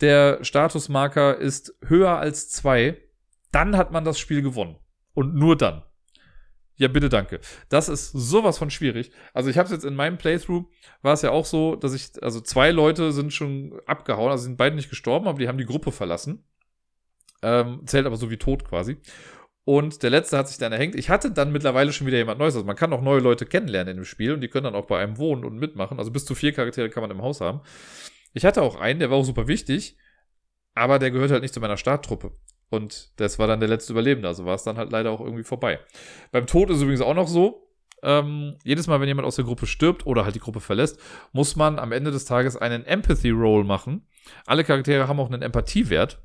der 0.00 0.42
Statusmarker 0.42 1.36
ist 1.36 1.74
höher 1.84 2.18
als 2.18 2.48
zwei, 2.48 3.00
dann 3.52 3.76
hat 3.76 3.92
man 3.92 4.04
das 4.04 4.18
Spiel 4.18 4.42
gewonnen. 4.42 4.76
Und 5.12 5.34
nur 5.34 5.56
dann. 5.56 5.82
Ja, 6.76 6.88
bitte 6.88 7.10
danke. 7.10 7.40
Das 7.68 7.90
ist 7.90 8.10
sowas 8.12 8.56
von 8.56 8.70
schwierig. 8.70 9.12
Also 9.34 9.50
ich 9.50 9.58
habe 9.58 9.66
es 9.66 9.72
jetzt 9.72 9.84
in 9.84 9.94
meinem 9.94 10.16
Playthrough, 10.16 10.64
war 11.02 11.12
es 11.12 11.20
ja 11.20 11.30
auch 11.30 11.44
so, 11.44 11.76
dass 11.76 11.92
ich, 11.92 12.22
also 12.22 12.40
zwei 12.40 12.70
Leute 12.70 13.12
sind 13.12 13.34
schon 13.34 13.78
abgehauen, 13.84 14.30
also 14.30 14.44
sind 14.44 14.56
beide 14.56 14.76
nicht 14.76 14.88
gestorben, 14.88 15.28
aber 15.28 15.38
die 15.38 15.48
haben 15.48 15.58
die 15.58 15.66
Gruppe 15.66 15.92
verlassen. 15.92 16.44
Ähm, 17.42 17.82
zählt 17.84 18.06
aber 18.06 18.16
so 18.16 18.30
wie 18.30 18.38
tot 18.38 18.64
quasi. 18.64 18.96
Und 19.70 20.02
der 20.02 20.10
letzte 20.10 20.36
hat 20.36 20.48
sich 20.48 20.58
dann 20.58 20.72
erhängt. 20.72 20.96
Ich 20.96 21.10
hatte 21.10 21.30
dann 21.30 21.52
mittlerweile 21.52 21.92
schon 21.92 22.04
wieder 22.04 22.16
jemand 22.16 22.40
Neues. 22.40 22.56
Also 22.56 22.66
man 22.66 22.74
kann 22.74 22.92
auch 22.92 23.02
neue 23.02 23.20
Leute 23.20 23.46
kennenlernen 23.46 23.92
in 23.92 23.98
dem 23.98 24.04
Spiel 24.04 24.32
und 24.32 24.40
die 24.40 24.48
können 24.48 24.64
dann 24.64 24.74
auch 24.74 24.86
bei 24.86 24.98
einem 24.98 25.16
wohnen 25.16 25.44
und 25.44 25.60
mitmachen. 25.60 26.00
Also 26.00 26.10
bis 26.10 26.24
zu 26.24 26.34
vier 26.34 26.52
Charaktere 26.52 26.90
kann 26.90 27.02
man 27.02 27.12
im 27.12 27.22
Haus 27.22 27.40
haben. 27.40 27.60
Ich 28.34 28.44
hatte 28.44 28.62
auch 28.62 28.74
einen, 28.74 28.98
der 28.98 29.12
war 29.12 29.18
auch 29.18 29.24
super 29.24 29.46
wichtig, 29.46 29.96
aber 30.74 30.98
der 30.98 31.12
gehört 31.12 31.30
halt 31.30 31.42
nicht 31.42 31.54
zu 31.54 31.60
meiner 31.60 31.76
Starttruppe. 31.76 32.32
Und 32.68 33.12
das 33.20 33.38
war 33.38 33.46
dann 33.46 33.60
der 33.60 33.68
letzte 33.68 33.92
Überlebende. 33.92 34.26
Also 34.26 34.44
war 34.44 34.56
es 34.56 34.64
dann 34.64 34.76
halt 34.76 34.90
leider 34.90 35.12
auch 35.12 35.20
irgendwie 35.20 35.44
vorbei. 35.44 35.78
Beim 36.32 36.48
Tod 36.48 36.68
ist 36.70 36.78
es 36.78 36.82
übrigens 36.82 37.02
auch 37.02 37.14
noch 37.14 37.28
so. 37.28 37.70
Ähm, 38.02 38.56
jedes 38.64 38.88
Mal, 38.88 39.00
wenn 39.00 39.06
jemand 39.06 39.28
aus 39.28 39.36
der 39.36 39.44
Gruppe 39.44 39.68
stirbt 39.68 40.04
oder 40.04 40.24
halt 40.24 40.34
die 40.34 40.40
Gruppe 40.40 40.58
verlässt, 40.58 40.98
muss 41.30 41.54
man 41.54 41.78
am 41.78 41.92
Ende 41.92 42.10
des 42.10 42.24
Tages 42.24 42.56
einen 42.56 42.84
Empathy 42.86 43.30
Roll 43.30 43.62
machen. 43.62 44.08
Alle 44.46 44.64
Charaktere 44.64 45.06
haben 45.06 45.20
auch 45.20 45.30
einen 45.30 45.42
Empathiewert 45.42 46.20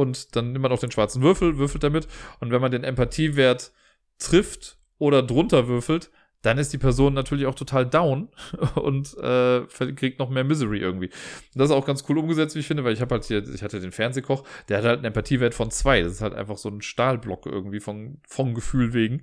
und 0.00 0.34
dann 0.36 0.52
nimmt 0.52 0.62
man 0.62 0.72
auch 0.72 0.80
den 0.80 0.90
schwarzen 0.90 1.22
Würfel, 1.22 1.58
würfelt 1.58 1.82
damit. 1.82 2.08
Und 2.40 2.50
wenn 2.50 2.60
man 2.60 2.72
den 2.72 2.84
Empathiewert 2.84 3.72
trifft 4.18 4.78
oder 4.98 5.22
drunter 5.22 5.68
würfelt, 5.68 6.10
dann 6.42 6.58
ist 6.58 6.72
die 6.72 6.78
Person 6.78 7.14
natürlich 7.14 7.46
auch 7.46 7.54
total 7.54 7.86
down 7.86 8.28
und 8.74 9.16
äh, 9.18 9.62
kriegt 9.94 10.18
noch 10.18 10.30
mehr 10.30 10.44
Misery 10.44 10.78
irgendwie. 10.78 11.10
das 11.54 11.70
ist 11.70 11.76
auch 11.76 11.86
ganz 11.86 12.04
cool 12.08 12.18
umgesetzt, 12.18 12.54
wie 12.54 12.60
ich 12.60 12.66
finde, 12.66 12.84
weil 12.84 12.94
ich 12.94 13.00
habe 13.00 13.14
halt 13.14 13.24
hier, 13.24 13.46
ich 13.46 13.62
hatte 13.62 13.80
den 13.80 13.92
Fernsehkoch, 13.92 14.44
der 14.68 14.78
hat 14.78 14.84
halt 14.84 14.98
einen 14.98 15.06
Empathiewert 15.06 15.54
von 15.54 15.70
zwei. 15.70 16.02
Das 16.02 16.12
ist 16.12 16.22
halt 16.22 16.34
einfach 16.34 16.56
so 16.56 16.68
ein 16.68 16.80
Stahlblock 16.80 17.46
irgendwie 17.46 17.80
von, 17.80 18.18
vom 18.26 18.54
Gefühl 18.54 18.94
wegen. 18.94 19.22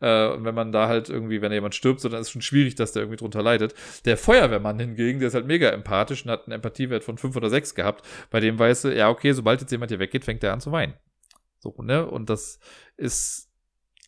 Äh, 0.00 0.28
und 0.28 0.44
wenn 0.44 0.54
man 0.54 0.72
da 0.72 0.88
halt 0.88 1.08
irgendwie, 1.08 1.40
wenn 1.40 1.52
jemand 1.52 1.74
stirbt, 1.74 2.00
so, 2.00 2.08
dann 2.08 2.20
ist 2.20 2.28
es 2.28 2.32
schon 2.32 2.42
schwierig, 2.42 2.74
dass 2.74 2.92
der 2.92 3.02
irgendwie 3.02 3.18
drunter 3.18 3.42
leidet. 3.42 3.74
Der 4.04 4.16
Feuerwehrmann 4.16 4.78
hingegen, 4.78 5.18
der 5.18 5.28
ist 5.28 5.34
halt 5.34 5.46
mega 5.46 5.70
empathisch 5.70 6.24
und 6.24 6.30
hat 6.30 6.44
einen 6.44 6.52
Empathiewert 6.52 7.04
von 7.04 7.18
fünf 7.18 7.36
oder 7.36 7.50
sechs 7.50 7.74
gehabt. 7.74 8.06
Bei 8.30 8.40
dem 8.40 8.58
weiß 8.58 8.84
er, 8.84 8.94
ja, 8.94 9.08
okay, 9.08 9.32
sobald 9.32 9.60
jetzt 9.60 9.70
jemand 9.70 9.90
hier 9.90 9.98
weggeht, 9.98 10.24
fängt 10.24 10.44
er 10.44 10.52
an 10.52 10.60
zu 10.60 10.72
weinen. 10.72 10.94
So, 11.58 11.74
ne? 11.82 12.06
Und 12.06 12.30
das 12.30 12.58
ist 12.96 13.49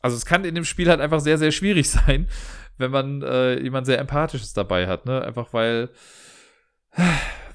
also 0.02 0.16
es 0.16 0.26
kann 0.26 0.44
in 0.44 0.54
dem 0.54 0.64
Spiel 0.64 0.88
halt 0.88 1.00
einfach 1.00 1.20
sehr, 1.20 1.38
sehr 1.38 1.52
schwierig 1.52 1.88
sein, 1.90 2.28
wenn 2.76 2.90
man 2.90 3.22
äh, 3.22 3.60
jemand 3.60 3.86
sehr 3.86 3.98
Empathisches 3.98 4.52
dabei 4.52 4.86
hat, 4.86 5.06
ne? 5.06 5.22
Einfach 5.22 5.52
weil, 5.52 5.90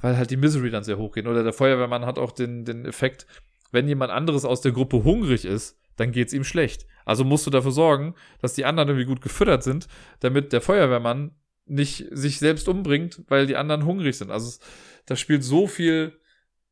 weil 0.01 0.17
halt 0.17 0.31
die 0.31 0.37
Misery 0.37 0.71
dann 0.71 0.83
sehr 0.83 0.97
hoch 0.97 1.13
geht. 1.13 1.27
Oder 1.27 1.43
der 1.43 1.53
Feuerwehrmann 1.53 2.05
hat 2.05 2.17
auch 2.17 2.31
den, 2.31 2.65
den 2.65 2.85
Effekt, 2.85 3.27
wenn 3.71 3.87
jemand 3.87 4.11
anderes 4.11 4.45
aus 4.45 4.61
der 4.61 4.71
Gruppe 4.71 5.03
hungrig 5.03 5.45
ist, 5.45 5.77
dann 5.97 6.11
geht's 6.11 6.33
ihm 6.33 6.43
schlecht. 6.43 6.85
Also 7.05 7.23
musst 7.23 7.45
du 7.45 7.51
dafür 7.51 7.71
sorgen, 7.71 8.15
dass 8.39 8.53
die 8.53 8.65
anderen 8.65 8.89
irgendwie 8.89 9.07
gut 9.07 9.21
gefüttert 9.21 9.63
sind, 9.63 9.87
damit 10.19 10.53
der 10.53 10.61
Feuerwehrmann 10.61 11.31
nicht 11.65 12.05
sich 12.11 12.39
selbst 12.39 12.69
umbringt, 12.69 13.23
weil 13.27 13.45
die 13.45 13.57
anderen 13.57 13.85
hungrig 13.85 14.17
sind. 14.17 14.31
Also 14.31 14.59
da 15.05 15.15
spielt 15.15 15.43
so 15.43 15.67
viel 15.67 16.17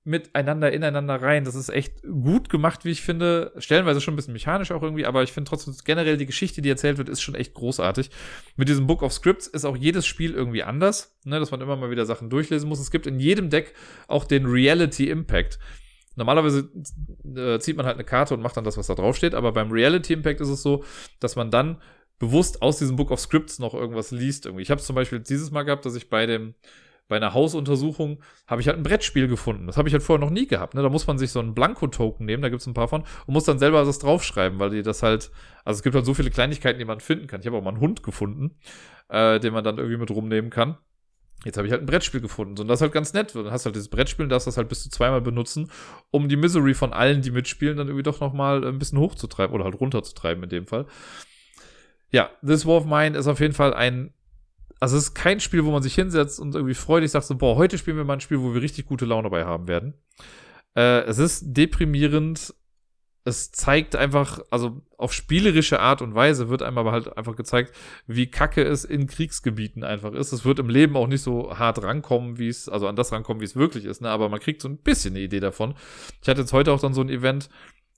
miteinander, 0.05 0.71
ineinander 0.71 1.21
rein. 1.21 1.45
Das 1.45 1.55
ist 1.55 1.69
echt 1.69 2.03
gut 2.03 2.49
gemacht, 2.49 2.85
wie 2.85 2.91
ich 2.91 3.01
finde. 3.01 3.51
Stellenweise 3.57 3.99
schon 3.99 4.13
ein 4.13 4.15
bisschen 4.15 4.33
mechanisch 4.33 4.71
auch 4.71 4.83
irgendwie, 4.83 5.05
aber 5.05 5.23
ich 5.23 5.31
finde 5.31 5.49
trotzdem 5.49 5.73
generell 5.83 6.17
die 6.17 6.27
Geschichte, 6.27 6.61
die 6.61 6.69
erzählt 6.69 6.97
wird, 6.97 7.09
ist 7.09 7.21
schon 7.21 7.35
echt 7.35 7.55
großartig. 7.55 8.11
Mit 8.55 8.69
diesem 8.69 8.85
Book 8.85 9.01
of 9.01 9.11
Scripts 9.11 9.47
ist 9.47 9.65
auch 9.65 9.75
jedes 9.75 10.05
Spiel 10.05 10.33
irgendwie 10.33 10.63
anders, 10.63 11.17
ne, 11.25 11.39
dass 11.39 11.51
man 11.51 11.59
immer 11.59 11.75
mal 11.75 11.89
wieder 11.89 12.05
Sachen 12.05 12.29
durchlesen 12.29 12.69
muss. 12.69 12.79
Es 12.79 12.91
gibt 12.91 13.07
in 13.07 13.19
jedem 13.19 13.49
Deck 13.49 13.73
auch 14.07 14.25
den 14.25 14.45
Reality 14.45 15.09
Impact. 15.09 15.59
Normalerweise 16.15 16.69
äh, 17.35 17.59
zieht 17.59 17.75
man 17.75 17.85
halt 17.85 17.95
eine 17.95 18.05
Karte 18.05 18.35
und 18.35 18.41
macht 18.41 18.55
dann 18.55 18.63
das, 18.63 18.77
was 18.77 18.87
da 18.87 18.95
drauf 18.95 19.17
steht, 19.17 19.33
aber 19.33 19.51
beim 19.51 19.71
Reality 19.71 20.13
Impact 20.13 20.39
ist 20.39 20.49
es 20.49 20.61
so, 20.61 20.83
dass 21.19 21.35
man 21.35 21.51
dann 21.51 21.81
bewusst 22.19 22.61
aus 22.61 22.77
diesem 22.77 22.95
Book 22.95 23.11
of 23.11 23.19
Scripts 23.19 23.59
noch 23.59 23.73
irgendwas 23.73 24.11
liest. 24.11 24.45
Irgendwie. 24.45 24.61
Ich 24.61 24.71
habe 24.71 24.79
es 24.79 24.87
zum 24.87 24.95
Beispiel 24.95 25.19
dieses 25.19 25.51
Mal 25.51 25.63
gehabt, 25.63 25.85
dass 25.85 25.95
ich 25.95 26.09
bei 26.09 26.25
dem 26.25 26.53
bei 27.07 27.17
einer 27.17 27.33
Hausuntersuchung 27.33 28.21
habe 28.47 28.61
ich 28.61 28.67
halt 28.67 28.77
ein 28.77 28.83
Brettspiel 28.83 29.27
gefunden. 29.27 29.67
Das 29.67 29.77
habe 29.77 29.87
ich 29.87 29.93
halt 29.93 30.03
vorher 30.03 30.23
noch 30.25 30.33
nie 30.33 30.47
gehabt. 30.47 30.73
Ne? 30.73 30.81
Da 30.81 30.89
muss 30.89 31.05
man 31.05 31.17
sich 31.17 31.31
so 31.31 31.39
einen 31.39 31.53
Blanko-Token 31.53 32.25
nehmen, 32.25 32.41
da 32.41 32.49
gibt 32.49 32.61
es 32.61 32.67
ein 32.67 32.73
paar 32.73 32.87
von, 32.87 33.01
und 33.01 33.33
muss 33.33 33.43
dann 33.43 33.59
selber 33.59 33.83
das 33.85 33.99
draufschreiben, 33.99 34.59
weil 34.59 34.71
die 34.71 34.81
das 34.81 35.03
halt, 35.03 35.31
also 35.63 35.77
es 35.77 35.83
gibt 35.83 35.95
halt 35.95 36.05
so 36.05 36.13
viele 36.13 36.31
Kleinigkeiten, 36.31 36.79
die 36.79 36.85
man 36.85 36.99
finden 36.99 37.27
kann. 37.27 37.41
Ich 37.41 37.47
habe 37.47 37.57
auch 37.57 37.63
mal 37.63 37.71
einen 37.71 37.79
Hund 37.79 38.01
gefunden, 38.01 38.57
äh, 39.09 39.39
den 39.39 39.53
man 39.53 39.63
dann 39.63 39.77
irgendwie 39.77 39.97
mit 39.97 40.09
rumnehmen 40.09 40.49
kann. 40.49 40.77
Jetzt 41.43 41.57
habe 41.57 41.67
ich 41.67 41.71
halt 41.71 41.83
ein 41.83 41.85
Brettspiel 41.85 42.21
gefunden. 42.21 42.59
Und 42.59 42.67
das 42.67 42.79
ist 42.79 42.81
halt 42.81 42.91
ganz 42.91 43.13
nett. 43.13 43.35
Dann 43.35 43.51
hast 43.51 43.65
du 43.65 43.67
halt 43.67 43.75
dieses 43.75 43.89
Brettspiel 43.89 44.23
und 44.23 44.29
darfst 44.29 44.47
das 44.47 44.57
halt 44.57 44.67
bis 44.67 44.81
zu 44.81 44.89
zweimal 44.89 45.21
benutzen, 45.21 45.69
um 46.09 46.27
die 46.27 46.37
Misery 46.37 46.73
von 46.73 46.91
allen, 46.91 47.21
die 47.21 47.29
mitspielen, 47.29 47.77
dann 47.77 47.87
irgendwie 47.87 48.03
doch 48.03 48.19
nochmal 48.19 48.65
ein 48.65 48.79
bisschen 48.79 48.97
hochzutreiben 48.97 49.53
oder 49.53 49.65
halt 49.65 49.79
runterzutreiben 49.79 50.43
in 50.43 50.49
dem 50.49 50.65
Fall. 50.65 50.87
Ja, 52.09 52.31
This 52.43 52.65
War 52.65 52.77
of 52.77 52.85
Mine 52.85 53.15
ist 53.15 53.27
auf 53.27 53.39
jeden 53.39 53.53
Fall 53.53 53.75
ein 53.75 54.14
also 54.79 54.97
es 54.97 55.05
ist 55.05 55.13
kein 55.13 55.39
Spiel, 55.39 55.65
wo 55.65 55.71
man 55.71 55.83
sich 55.83 55.95
hinsetzt 55.95 56.39
und 56.39 56.53
irgendwie 56.55 56.73
freudig 56.73 57.11
sagt 57.11 57.25
so, 57.25 57.35
boah, 57.35 57.55
heute 57.55 57.77
spielen 57.77 57.97
wir 57.97 58.03
mal 58.03 58.13
ein 58.13 58.21
Spiel, 58.21 58.41
wo 58.41 58.53
wir 58.53 58.61
richtig 58.61 58.85
gute 58.85 59.05
Laune 59.05 59.23
dabei 59.23 59.45
haben 59.45 59.67
werden. 59.67 59.93
Äh, 60.75 61.03
es 61.03 61.17
ist 61.17 61.43
deprimierend. 61.45 62.53
Es 63.27 63.51
zeigt 63.51 63.95
einfach, 63.95 64.39
also 64.51 64.83
auf 64.99 65.11
spielerische 65.11 65.79
Art 65.79 66.03
und 66.03 66.13
Weise 66.13 66.49
wird 66.49 66.61
einem 66.61 66.77
aber 66.77 66.91
halt 66.91 67.17
einfach 67.17 67.35
gezeigt, 67.35 67.75
wie 68.05 68.29
kacke 68.29 68.61
es 68.61 68.85
in 68.85 69.07
Kriegsgebieten 69.07 69.83
einfach 69.83 70.13
ist. 70.13 70.31
Es 70.31 70.45
wird 70.45 70.59
im 70.59 70.69
Leben 70.69 70.95
auch 70.95 71.07
nicht 71.07 71.23
so 71.23 71.57
hart 71.57 71.81
rankommen, 71.81 72.37
wie 72.37 72.49
es, 72.49 72.69
also 72.69 72.87
an 72.87 72.95
das 72.95 73.11
rankommen, 73.11 73.41
wie 73.41 73.45
es 73.45 73.55
wirklich 73.55 73.85
ist, 73.85 74.01
ne? 74.01 74.09
Aber 74.09 74.29
man 74.29 74.39
kriegt 74.39 74.61
so 74.61 74.69
ein 74.69 74.77
bisschen 74.77 75.15
eine 75.15 75.23
Idee 75.23 75.39
davon. 75.39 75.73
Ich 76.21 76.29
hatte 76.29 76.41
jetzt 76.41 76.53
heute 76.53 76.71
auch 76.71 76.79
dann 76.79 76.93
so 76.93 77.01
ein 77.01 77.09
Event, 77.09 77.49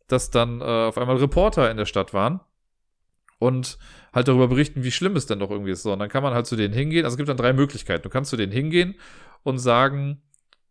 dass 0.08 0.30
dann 0.30 0.62
äh, 0.62 0.64
auf 0.64 0.98
einmal 0.98 1.18
Reporter 1.18 1.70
in 1.70 1.76
der 1.76 1.86
Stadt 1.86 2.14
waren 2.14 2.40
und 3.40 3.78
halt 4.14 4.28
darüber 4.28 4.48
berichten, 4.48 4.84
wie 4.84 4.92
schlimm 4.92 5.16
es 5.16 5.26
denn 5.26 5.40
doch 5.40 5.52
irgendwie 5.52 5.72
ist. 5.72 5.84
So, 5.84 5.94
und 5.94 6.00
dann 6.00 6.10
kann 6.10 6.24
man 6.24 6.34
halt 6.34 6.48
zu 6.48 6.56
denen 6.56 6.74
hingehen. 6.74 7.06
Also 7.06 7.16
es 7.16 7.18
gibt 7.18 7.30
dann 7.30 7.38
drei 7.38 7.54
Möglichkeiten. 7.54 8.04
Du 8.04 8.10
kannst 8.10 8.30
zu 8.30 8.38
denen 8.38 8.52
hingehen 8.52 8.96
und 9.44 9.60
sagen, 9.60 10.22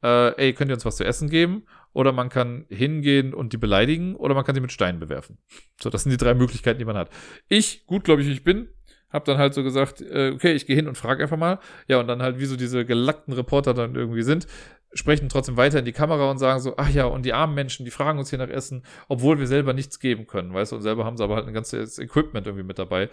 äh, 0.03 0.35
ey, 0.37 0.53
könnt 0.53 0.71
ihr 0.71 0.75
uns 0.75 0.85
was 0.85 0.97
zu 0.97 1.05
essen 1.05 1.29
geben? 1.29 1.65
Oder 1.93 2.13
man 2.13 2.29
kann 2.29 2.67
hingehen 2.69 3.33
und 3.33 3.53
die 3.53 3.57
beleidigen, 3.57 4.17
oder 4.17 4.35
man 4.35 4.45
kann 4.45 4.55
sie 4.55 4.61
mit 4.61 4.73
Steinen 4.73 5.01
bewerfen. 5.01 5.39
So, 5.81 5.89
das 5.89 6.03
sind 6.03 6.11
die 6.11 6.19
drei 6.19 6.35
Möglichkeiten, 6.35 6.79
die 6.79 6.85
man 6.85 6.97
hat. 6.97 7.11
Ich, 7.49 7.87
gut, 7.87 8.05
glaube 8.05 8.21
ich, 8.21 8.29
ich 8.29 8.45
bin, 8.45 8.69
hab 9.09 9.25
dann 9.25 9.39
halt 9.39 9.55
so 9.55 9.63
gesagt, 9.63 10.03
äh, 10.03 10.33
okay, 10.35 10.53
ich 10.53 10.67
gehe 10.67 10.77
hin 10.77 10.89
und 10.89 10.99
frage 10.99 11.23
einfach 11.23 11.39
mal. 11.39 11.59
Ja, 11.89 11.99
und 11.99 12.07
dann 12.07 12.21
halt, 12.21 12.39
wie 12.39 12.45
so 12.45 12.57
diese 12.57 12.85
gelackten 12.85 13.33
Reporter 13.33 13.73
dann 13.73 13.95
irgendwie 13.95 14.23
sind, 14.23 14.47
sprechen 14.93 15.29
trotzdem 15.29 15.57
weiter 15.57 15.79
in 15.79 15.85
die 15.85 15.93
Kamera 15.93 16.31
und 16.31 16.39
sagen 16.39 16.61
so, 16.61 16.75
ach 16.77 16.91
ja, 16.91 17.05
und 17.07 17.25
die 17.25 17.33
armen 17.33 17.55
Menschen, 17.55 17.85
die 17.85 17.91
fragen 17.91 18.19
uns 18.19 18.31
hier 18.31 18.39
nach 18.39 18.49
Essen, 18.49 18.85
obwohl 19.09 19.39
wir 19.39 19.47
selber 19.47 19.73
nichts 19.73 20.01
geben 20.01 20.27
können, 20.27 20.55
weißt 20.55 20.73
du, 20.73 20.77
und 20.77 20.83
selber 20.83 21.05
haben 21.05 21.17
sie 21.17 21.25
aber 21.25 21.37
halt 21.37 21.47
ein 21.47 21.55
ganzes 21.55 21.99
Equipment 21.99 22.47
irgendwie 22.47 22.65
mit 22.65 22.79
dabei. 22.79 23.11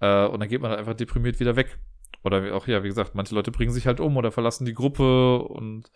Äh, 0.00 0.26
und 0.26 0.40
dann 0.40 0.48
geht 0.48 0.60
man 0.60 0.70
halt 0.70 0.80
einfach 0.80 0.94
deprimiert 0.94 1.40
wieder 1.40 1.56
weg. 1.56 1.78
Oder 2.22 2.54
auch, 2.54 2.66
ja, 2.66 2.82
wie 2.82 2.88
gesagt, 2.88 3.14
manche 3.14 3.34
Leute 3.34 3.50
bringen 3.50 3.72
sich 3.72 3.86
halt 3.86 4.00
um 4.00 4.16
oder 4.16 4.32
verlassen 4.32 4.64
die 4.64 4.74
Gruppe 4.74 5.38
und 5.38 5.90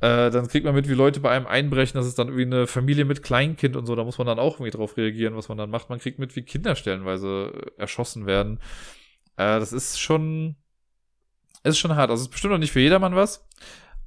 äh, 0.00 0.30
dann 0.30 0.48
kriegt 0.48 0.64
man 0.64 0.74
mit, 0.74 0.88
wie 0.88 0.94
Leute 0.94 1.20
bei 1.20 1.30
einem 1.30 1.46
einbrechen, 1.46 1.98
das 1.98 2.06
ist 2.06 2.18
dann 2.18 2.28
irgendwie 2.28 2.46
eine 2.46 2.66
Familie 2.66 3.04
mit 3.04 3.22
Kleinkind 3.22 3.76
und 3.76 3.86
so, 3.86 3.94
da 3.94 4.02
muss 4.02 4.18
man 4.18 4.26
dann 4.26 4.38
auch 4.38 4.54
irgendwie 4.54 4.76
drauf 4.76 4.96
reagieren, 4.96 5.36
was 5.36 5.48
man 5.48 5.58
dann 5.58 5.70
macht. 5.70 5.90
Man 5.90 5.98
kriegt 5.98 6.18
mit, 6.18 6.34
wie 6.36 6.42
Kinder 6.42 6.74
stellenweise 6.74 7.52
erschossen 7.76 8.26
werden. 8.26 8.58
Äh, 9.36 9.60
das 9.60 9.72
ist 9.72 10.00
schon, 10.00 10.56
ist 11.64 11.78
schon 11.78 11.94
hart. 11.94 12.10
Also 12.10 12.22
es 12.22 12.28
ist 12.28 12.32
bestimmt 12.32 12.52
noch 12.52 12.58
nicht 12.58 12.72
für 12.72 12.80
jedermann 12.80 13.14
was 13.14 13.46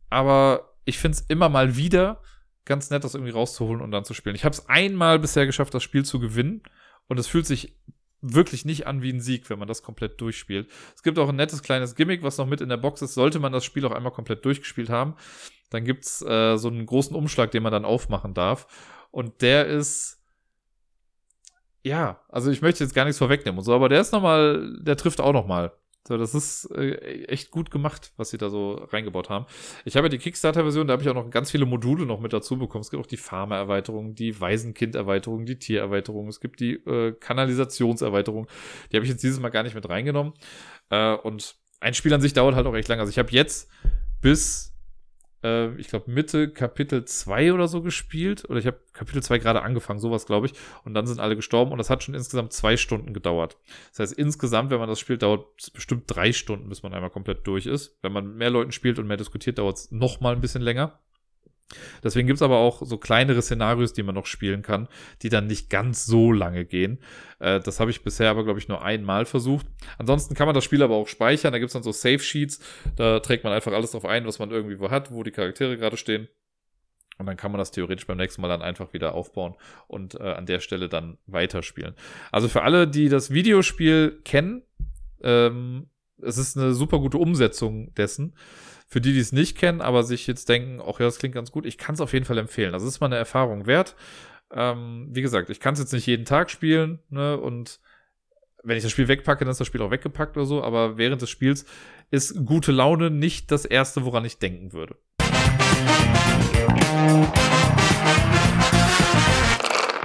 aber 0.09 0.75
ich 0.85 0.99
finde 0.99 1.17
es 1.17 1.25
immer 1.27 1.49
mal 1.49 1.75
wieder 1.75 2.21
ganz 2.65 2.89
nett, 2.89 3.03
das 3.03 3.13
irgendwie 3.13 3.31
rauszuholen 3.31 3.81
und 3.81 3.91
dann 3.91 4.05
zu 4.05 4.13
spielen. 4.13 4.35
Ich 4.35 4.43
habe 4.43 4.53
es 4.53 4.67
einmal 4.67 5.19
bisher 5.19 5.45
geschafft, 5.45 5.73
das 5.73 5.83
Spiel 5.83 6.03
zu 6.03 6.19
gewinnen 6.19 6.63
und 7.07 7.19
es 7.19 7.27
fühlt 7.27 7.45
sich 7.45 7.75
wirklich 8.21 8.65
nicht 8.65 8.87
an 8.87 9.01
wie 9.01 9.13
ein 9.13 9.21
Sieg, 9.21 9.49
wenn 9.49 9.59
man 9.59 9.67
das 9.67 9.83
komplett 9.83 10.19
durchspielt. 10.19 10.67
Es 10.95 11.03
gibt 11.03 11.19
auch 11.19 11.29
ein 11.29 11.35
nettes 11.35 11.61
kleines 11.61 11.95
Gimmick, 11.95 12.23
was 12.23 12.37
noch 12.37 12.47
mit 12.47 12.61
in 12.61 12.69
der 12.69 12.77
Box 12.77 13.01
ist. 13.01 13.13
Sollte 13.13 13.39
man 13.39 13.51
das 13.51 13.63
Spiel 13.63 13.85
auch 13.85 13.91
einmal 13.91 14.11
komplett 14.11 14.43
durchgespielt 14.45 14.89
haben, 14.89 15.15
dann 15.69 15.85
gibt's 15.85 16.21
äh, 16.21 16.57
so 16.57 16.67
einen 16.67 16.85
großen 16.85 17.15
Umschlag, 17.15 17.51
den 17.51 17.63
man 17.63 17.71
dann 17.71 17.85
aufmachen 17.85 18.33
darf. 18.33 18.67
Und 19.11 19.41
der 19.41 19.67
ist, 19.67 20.21
ja, 21.83 22.21
also 22.29 22.51
ich 22.51 22.61
möchte 22.61 22.83
jetzt 22.83 22.93
gar 22.93 23.05
nichts 23.05 23.19
vorwegnehmen 23.19 23.59
und 23.59 23.63
so, 23.63 23.73
aber 23.73 23.89
der 23.89 24.01
ist 24.01 24.11
nochmal, 24.11 24.75
der 24.81 24.97
trifft 24.97 25.21
auch 25.21 25.33
nochmal. 25.33 25.71
So, 26.07 26.17
das 26.17 26.35
ist 26.35 26.69
äh, 26.71 27.25
echt 27.25 27.49
gut 27.49 27.71
gemacht, 27.71 28.11
was 28.15 28.29
sie 28.29 28.37
da 28.37 28.49
so 28.49 28.73
reingebaut 28.73 29.29
haben. 29.29 29.47
Ich 29.85 29.97
habe 29.97 30.05
ja 30.05 30.09
die 30.09 30.19
Kickstarter-Version, 30.19 30.87
da 30.87 30.93
habe 30.93 31.01
ich 31.01 31.09
auch 31.09 31.15
noch 31.15 31.29
ganz 31.31 31.49
viele 31.49 31.65
Module 31.65 32.05
noch 32.05 32.19
mit 32.19 32.31
dazu 32.31 32.59
bekommen. 32.59 32.81
Es 32.81 32.91
gibt 32.91 33.01
auch 33.01 33.07
die 33.07 33.17
Farmer-Erweiterung, 33.17 34.13
die 34.13 34.39
Waisenkind-Erweiterung, 34.39 35.47
die 35.47 35.57
Tier-Erweiterung, 35.57 36.27
es 36.27 36.39
gibt 36.39 36.59
die 36.59 36.73
äh, 36.73 37.13
Kanalisationserweiterung. 37.13 38.47
Die 38.91 38.97
habe 38.97 39.05
ich 39.05 39.11
jetzt 39.11 39.23
dieses 39.23 39.39
Mal 39.39 39.49
gar 39.49 39.63
nicht 39.63 39.73
mit 39.73 39.89
reingenommen. 39.89 40.33
Äh, 40.91 41.15
und 41.15 41.55
ein 41.79 41.95
Spiel 41.95 42.13
an 42.13 42.21
sich 42.21 42.33
dauert 42.33 42.55
halt 42.55 42.67
auch 42.67 42.75
echt 42.75 42.87
lang. 42.87 42.99
Also 42.99 43.09
ich 43.09 43.17
habe 43.17 43.31
jetzt 43.31 43.67
bis 44.21 44.74
äh, 45.45 45.75
ich 45.75 45.87
glaube, 45.87 46.11
Mitte 46.11 46.49
Kapitel 46.49 47.05
2 47.05 47.53
oder 47.53 47.67
so 47.67 47.81
gespielt. 47.81 48.49
Oder 48.49 48.59
ich 48.59 48.67
habe 48.67 48.79
Kapitel 48.93 49.21
2 49.21 49.37
gerade 49.37 49.61
angefangen, 49.61 49.99
sowas, 49.99 50.25
glaube 50.25 50.47
ich. 50.47 50.53
Und 50.83 50.93
dann 50.93 51.05
sind 51.05 51.19
alle 51.19 51.35
gestorben 51.35 51.71
und 51.71 51.77
das 51.77 51.89
hat 51.89 52.03
schon 52.03 52.15
insgesamt 52.15 52.53
zwei 52.53 52.77
Stunden 52.77 53.13
gedauert. 53.13 53.57
Das 53.91 53.99
heißt, 53.99 54.13
insgesamt, 54.13 54.71
wenn 54.71 54.79
man 54.79 54.89
das 54.89 54.99
spielt, 54.99 55.21
dauert 55.21 55.45
es 55.59 55.69
bestimmt 55.69 56.03
drei 56.07 56.33
Stunden, 56.33 56.69
bis 56.69 56.83
man 56.83 56.93
einmal 56.93 57.11
komplett 57.11 57.45
durch 57.47 57.67
ist. 57.67 57.97
Wenn 58.01 58.11
man 58.11 58.27
mit 58.27 58.37
mehr 58.37 58.49
Leuten 58.49 58.71
spielt 58.71 58.99
und 58.99 59.07
mehr 59.07 59.17
diskutiert, 59.17 59.59
dauert 59.59 59.77
es 59.77 59.91
noch 59.91 60.19
mal 60.19 60.33
ein 60.33 60.41
bisschen 60.41 60.61
länger. 60.61 60.99
Deswegen 62.03 62.27
gibt 62.27 62.37
es 62.37 62.41
aber 62.43 62.57
auch 62.57 62.81
so 62.85 62.97
kleinere 62.97 63.41
Szenarios, 63.41 63.93
die 63.93 64.03
man 64.03 64.15
noch 64.15 64.27
spielen 64.27 64.61
kann, 64.61 64.87
die 65.21 65.29
dann 65.29 65.47
nicht 65.47 65.69
ganz 65.69 66.05
so 66.05 66.31
lange 66.31 66.65
gehen. 66.65 66.99
Äh, 67.39 67.59
das 67.59 67.79
habe 67.79 67.91
ich 67.91 68.03
bisher 68.03 68.29
aber, 68.29 68.43
glaube 68.43 68.59
ich, 68.59 68.67
nur 68.67 68.83
einmal 68.83 69.25
versucht. 69.25 69.65
Ansonsten 69.97 70.35
kann 70.35 70.45
man 70.45 70.55
das 70.55 70.63
Spiel 70.63 70.83
aber 70.83 70.95
auch 70.95 71.07
speichern. 71.07 71.53
Da 71.53 71.59
gibt 71.59 71.69
es 71.69 71.73
dann 71.73 71.83
so 71.83 71.91
Save-Sheets. 71.91 72.59
Da 72.95 73.19
trägt 73.19 73.43
man 73.43 73.53
einfach 73.53 73.73
alles 73.73 73.91
drauf 73.91 74.05
ein, 74.05 74.25
was 74.25 74.39
man 74.39 74.51
irgendwie 74.51 74.79
wo 74.79 74.91
hat, 74.91 75.11
wo 75.11 75.23
die 75.23 75.31
Charaktere 75.31 75.77
gerade 75.77 75.97
stehen. 75.97 76.27
Und 77.17 77.27
dann 77.27 77.37
kann 77.37 77.51
man 77.51 77.59
das 77.59 77.71
theoretisch 77.71 78.07
beim 78.07 78.17
nächsten 78.17 78.41
Mal 78.41 78.49
dann 78.49 78.61
einfach 78.61 78.93
wieder 78.93 79.13
aufbauen 79.13 79.55
und 79.87 80.15
äh, 80.15 80.23
an 80.23 80.45
der 80.45 80.59
Stelle 80.59 80.89
dann 80.89 81.17
weiterspielen. 81.27 81.95
Also 82.31 82.49
für 82.49 82.63
alle, 82.63 82.87
die 82.87 83.07
das 83.07 83.31
Videospiel 83.31 84.19
kennen, 84.25 84.63
ähm, 85.21 85.87
es 86.21 86.37
ist 86.37 86.57
eine 86.57 86.73
super 86.73 86.99
gute 86.99 87.17
Umsetzung 87.17 87.93
dessen. 87.95 88.35
Für 88.87 89.01
die, 89.01 89.13
die 89.13 89.19
es 89.19 89.31
nicht 89.31 89.57
kennen, 89.57 89.81
aber 89.81 90.03
sich 90.03 90.27
jetzt 90.27 90.47
denken, 90.47 90.79
ach 90.81 90.99
ja, 90.99 91.05
das 91.05 91.17
klingt 91.17 91.35
ganz 91.35 91.51
gut, 91.51 91.65
ich 91.65 91.77
kann 91.77 91.95
es 91.95 92.01
auf 92.01 92.13
jeden 92.13 92.25
Fall 92.25 92.37
empfehlen. 92.37 92.71
Das 92.71 92.83
ist 92.83 92.99
mal 92.99 93.07
eine 93.07 93.17
Erfahrung 93.17 93.65
wert. 93.65 93.95
Ähm, 94.53 95.07
wie 95.11 95.21
gesagt, 95.21 95.49
ich 95.49 95.59
kann 95.59 95.73
es 95.73 95.79
jetzt 95.79 95.93
nicht 95.93 96.05
jeden 96.05 96.25
Tag 96.25 96.51
spielen, 96.51 96.99
ne? 97.09 97.37
Und 97.37 97.79
wenn 98.63 98.77
ich 98.77 98.83
das 98.83 98.91
Spiel 98.91 99.07
wegpacke, 99.07 99.43
dann 99.45 99.51
ist 99.51 99.59
das 99.59 99.67
Spiel 99.67 99.81
auch 99.81 99.91
weggepackt 99.91 100.37
oder 100.37 100.45
so, 100.45 100.63
aber 100.63 100.97
während 100.97 101.21
des 101.21 101.29
Spiels 101.29 101.65
ist 102.11 102.45
gute 102.45 102.71
Laune 102.71 103.11
nicht 103.11 103.51
das 103.51 103.65
Erste, 103.65 104.05
woran 104.05 104.25
ich 104.25 104.39
denken 104.39 104.73
würde. 104.73 104.97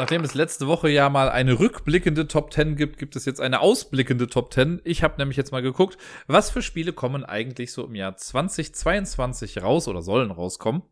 Nachdem 0.00 0.24
es 0.24 0.32
letzte 0.32 0.66
Woche 0.66 0.88
ja 0.88 1.10
mal 1.10 1.28
eine 1.28 1.58
rückblickende 1.58 2.26
Top 2.26 2.54
10 2.54 2.74
gibt, 2.74 2.96
gibt 2.96 3.16
es 3.16 3.26
jetzt 3.26 3.38
eine 3.38 3.60
ausblickende 3.60 4.28
Top 4.28 4.50
10. 4.50 4.80
Ich 4.82 5.02
habe 5.02 5.18
nämlich 5.18 5.36
jetzt 5.36 5.52
mal 5.52 5.60
geguckt, 5.60 5.98
was 6.26 6.48
für 6.48 6.62
Spiele 6.62 6.94
kommen 6.94 7.22
eigentlich 7.22 7.70
so 7.70 7.84
im 7.84 7.94
Jahr 7.94 8.16
2022 8.16 9.62
raus 9.62 9.88
oder 9.88 10.00
sollen 10.00 10.30
rauskommen. 10.30 10.84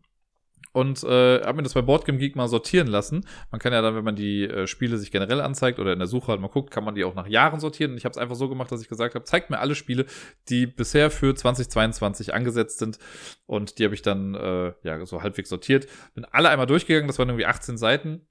Und 0.73 1.03
äh, 1.05 1.41
habe 1.41 1.55
mir 1.55 1.63
das 1.63 1.73
bei 1.73 1.81
Boardgame 1.81 2.19
Geek 2.19 2.37
mal 2.37 2.49
sortieren 2.49 2.87
lassen. 2.87 3.25
Man 3.51 3.59
kann 3.59 3.73
ja 3.73 3.81
dann, 3.81 3.97
wenn 3.97 4.05
man 4.05 4.15
die 4.15 4.45
äh, 4.45 4.67
Spiele 4.67 4.99
sich 4.99 5.11
generell 5.11 5.41
anzeigt 5.41 5.79
oder 5.79 5.95
in 5.95 6.01
der 6.01 6.07
Suche 6.07 6.29
halt 6.29 6.43
mal 6.43 6.49
guckt, 6.49 6.71
kann 6.71 6.85
man 6.85 6.95
die 6.95 7.05
auch 7.05 7.15
nach 7.15 7.27
Jahren 7.27 7.61
sortieren. 7.61 7.93
Und 7.93 7.97
ich 7.97 8.05
habe 8.05 8.13
es 8.13 8.19
einfach 8.19 8.37
so 8.37 8.51
gemacht, 8.51 8.71
dass 8.71 8.83
ich 8.83 8.89
gesagt 8.89 9.15
habe, 9.15 9.25
zeigt 9.25 9.49
mir 9.49 9.59
alle 9.59 9.75
Spiele, 9.75 10.05
die 10.51 10.67
bisher 10.67 11.11
für 11.11 11.35
2022 11.35 12.35
angesetzt 12.35 12.79
sind. 12.79 12.99
Und 13.47 13.79
die 13.79 13.85
habe 13.85 13.95
ich 13.95 14.03
dann 14.03 14.35
äh, 14.35 14.75
ja 14.83 15.07
so 15.07 15.23
halbwegs 15.23 15.49
sortiert. 15.49 15.87
Bin 16.13 16.27
alle 16.27 16.51
einmal 16.51 16.67
durchgegangen, 16.67 17.07
das 17.07 17.19
waren 17.19 17.31
irgendwie 17.31 17.47
18 17.47 17.79
Seiten. 17.79 18.27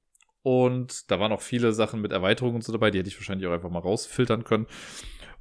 Und 0.48 1.12
da 1.12 1.20
waren 1.20 1.34
auch 1.34 1.42
viele 1.42 1.74
Sachen 1.74 2.00
mit 2.00 2.14
Erweiterungen 2.14 2.56
und 2.56 2.64
so 2.64 2.72
dabei, 2.72 2.90
die 2.90 3.00
hätte 3.00 3.10
ich 3.10 3.18
wahrscheinlich 3.20 3.46
auch 3.50 3.52
einfach 3.52 3.70
mal 3.70 3.80
rausfiltern 3.80 4.46
können. 4.46 4.66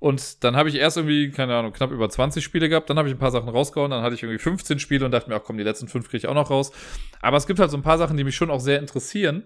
Und 0.01 0.43
dann 0.43 0.57
habe 0.57 0.69
ich 0.69 0.75
erst 0.75 0.97
irgendwie, 0.97 1.31
keine 1.31 1.55
Ahnung, 1.55 1.73
knapp 1.73 1.93
über 1.93 2.11
20 2.11 2.43
Spiele 2.43 2.69
gehabt, 2.69 2.91
dann 2.91 2.99
habe 2.99 3.07
ich 3.07 3.15
ein 3.15 3.19
paar 3.21 3.31
Sachen 3.31 3.49
rausgehauen, 3.49 3.93
dann 3.93 4.03
hatte 4.03 4.17
ich 4.17 4.25
irgendwie 4.25 4.43
15 4.43 4.81
Spiele 4.81 5.05
und 5.05 5.13
dachte 5.13 5.31
mir, 5.31 5.37
ach 5.37 5.45
komm, 5.45 5.59
die 5.59 5.63
letzten 5.63 5.87
fünf 5.87 6.07
kriege 6.09 6.17
ich 6.17 6.27
auch 6.27 6.35
noch 6.35 6.51
raus. 6.51 6.73
Aber 7.21 7.37
es 7.37 7.47
gibt 7.47 7.61
halt 7.61 7.71
so 7.71 7.77
ein 7.77 7.85
paar 7.85 7.99
Sachen, 7.99 8.17
die 8.17 8.25
mich 8.25 8.35
schon 8.35 8.51
auch 8.51 8.59
sehr 8.59 8.81
interessieren, 8.81 9.45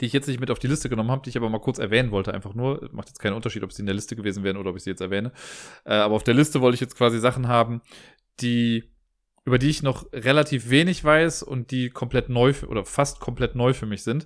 die 0.00 0.06
ich 0.06 0.14
jetzt 0.14 0.26
nicht 0.26 0.40
mit 0.40 0.50
auf 0.50 0.58
die 0.58 0.68
Liste 0.68 0.88
genommen 0.88 1.10
habe, 1.10 1.20
die 1.22 1.28
ich 1.28 1.36
aber 1.36 1.50
mal 1.50 1.60
kurz 1.60 1.78
erwähnen 1.78 2.10
wollte, 2.10 2.32
einfach 2.32 2.54
nur. 2.54 2.88
Macht 2.92 3.08
jetzt 3.08 3.18
keinen 3.18 3.34
Unterschied, 3.34 3.64
ob 3.64 3.74
sie 3.74 3.82
in 3.82 3.86
der 3.86 3.94
Liste 3.94 4.16
gewesen 4.16 4.42
wären 4.42 4.56
oder 4.56 4.70
ob 4.70 4.76
ich 4.78 4.84
sie 4.84 4.90
jetzt 4.90 5.02
erwähne. 5.02 5.32
Äh, 5.84 5.96
aber 5.96 6.14
auf 6.14 6.24
der 6.24 6.32
Liste 6.32 6.62
wollte 6.62 6.76
ich 6.76 6.80
jetzt 6.80 6.96
quasi 6.96 7.20
Sachen 7.20 7.46
haben, 7.46 7.82
die 8.40 8.84
über 9.44 9.58
die 9.58 9.68
ich 9.68 9.82
noch 9.82 10.10
relativ 10.14 10.70
wenig 10.70 11.04
weiß 11.04 11.42
und 11.42 11.72
die 11.72 11.90
komplett 11.90 12.30
neu 12.30 12.54
oder 12.66 12.86
fast 12.86 13.20
komplett 13.20 13.54
neu 13.54 13.74
für 13.74 13.86
mich 13.86 14.02
sind. 14.02 14.24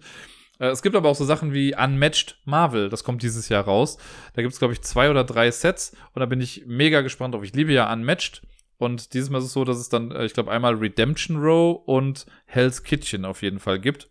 Äh, 0.58 0.68
es 0.68 0.82
gibt 0.82 0.96
aber 0.96 1.08
auch 1.08 1.16
so 1.16 1.24
Sachen 1.24 1.52
wie 1.52 1.76
Unmatched 1.76 2.38
Marvel, 2.44 2.88
das 2.88 3.04
kommt 3.04 3.22
dieses 3.22 3.48
Jahr 3.48 3.64
raus. 3.64 3.98
Da 4.34 4.42
gibt 4.42 4.52
es, 4.52 4.58
glaube 4.58 4.74
ich, 4.74 4.82
zwei 4.82 5.10
oder 5.10 5.24
drei 5.24 5.50
Sets 5.50 5.96
und 6.14 6.20
da 6.20 6.26
bin 6.26 6.40
ich 6.40 6.64
mega 6.66 7.00
gespannt 7.00 7.34
drauf. 7.34 7.44
Ich 7.44 7.54
liebe 7.54 7.72
ja 7.72 7.92
Unmatched. 7.92 8.42
Und 8.78 9.14
dieses 9.14 9.30
Mal 9.30 9.38
ist 9.38 9.44
es 9.44 9.52
so, 9.52 9.64
dass 9.64 9.76
es 9.76 9.88
dann, 9.88 10.10
äh, 10.10 10.24
ich 10.24 10.34
glaube, 10.34 10.50
einmal 10.50 10.74
Redemption 10.74 11.36
Row 11.36 11.80
und 11.86 12.26
Hell's 12.46 12.82
Kitchen 12.82 13.24
auf 13.24 13.42
jeden 13.42 13.60
Fall 13.60 13.78
gibt. 13.78 14.10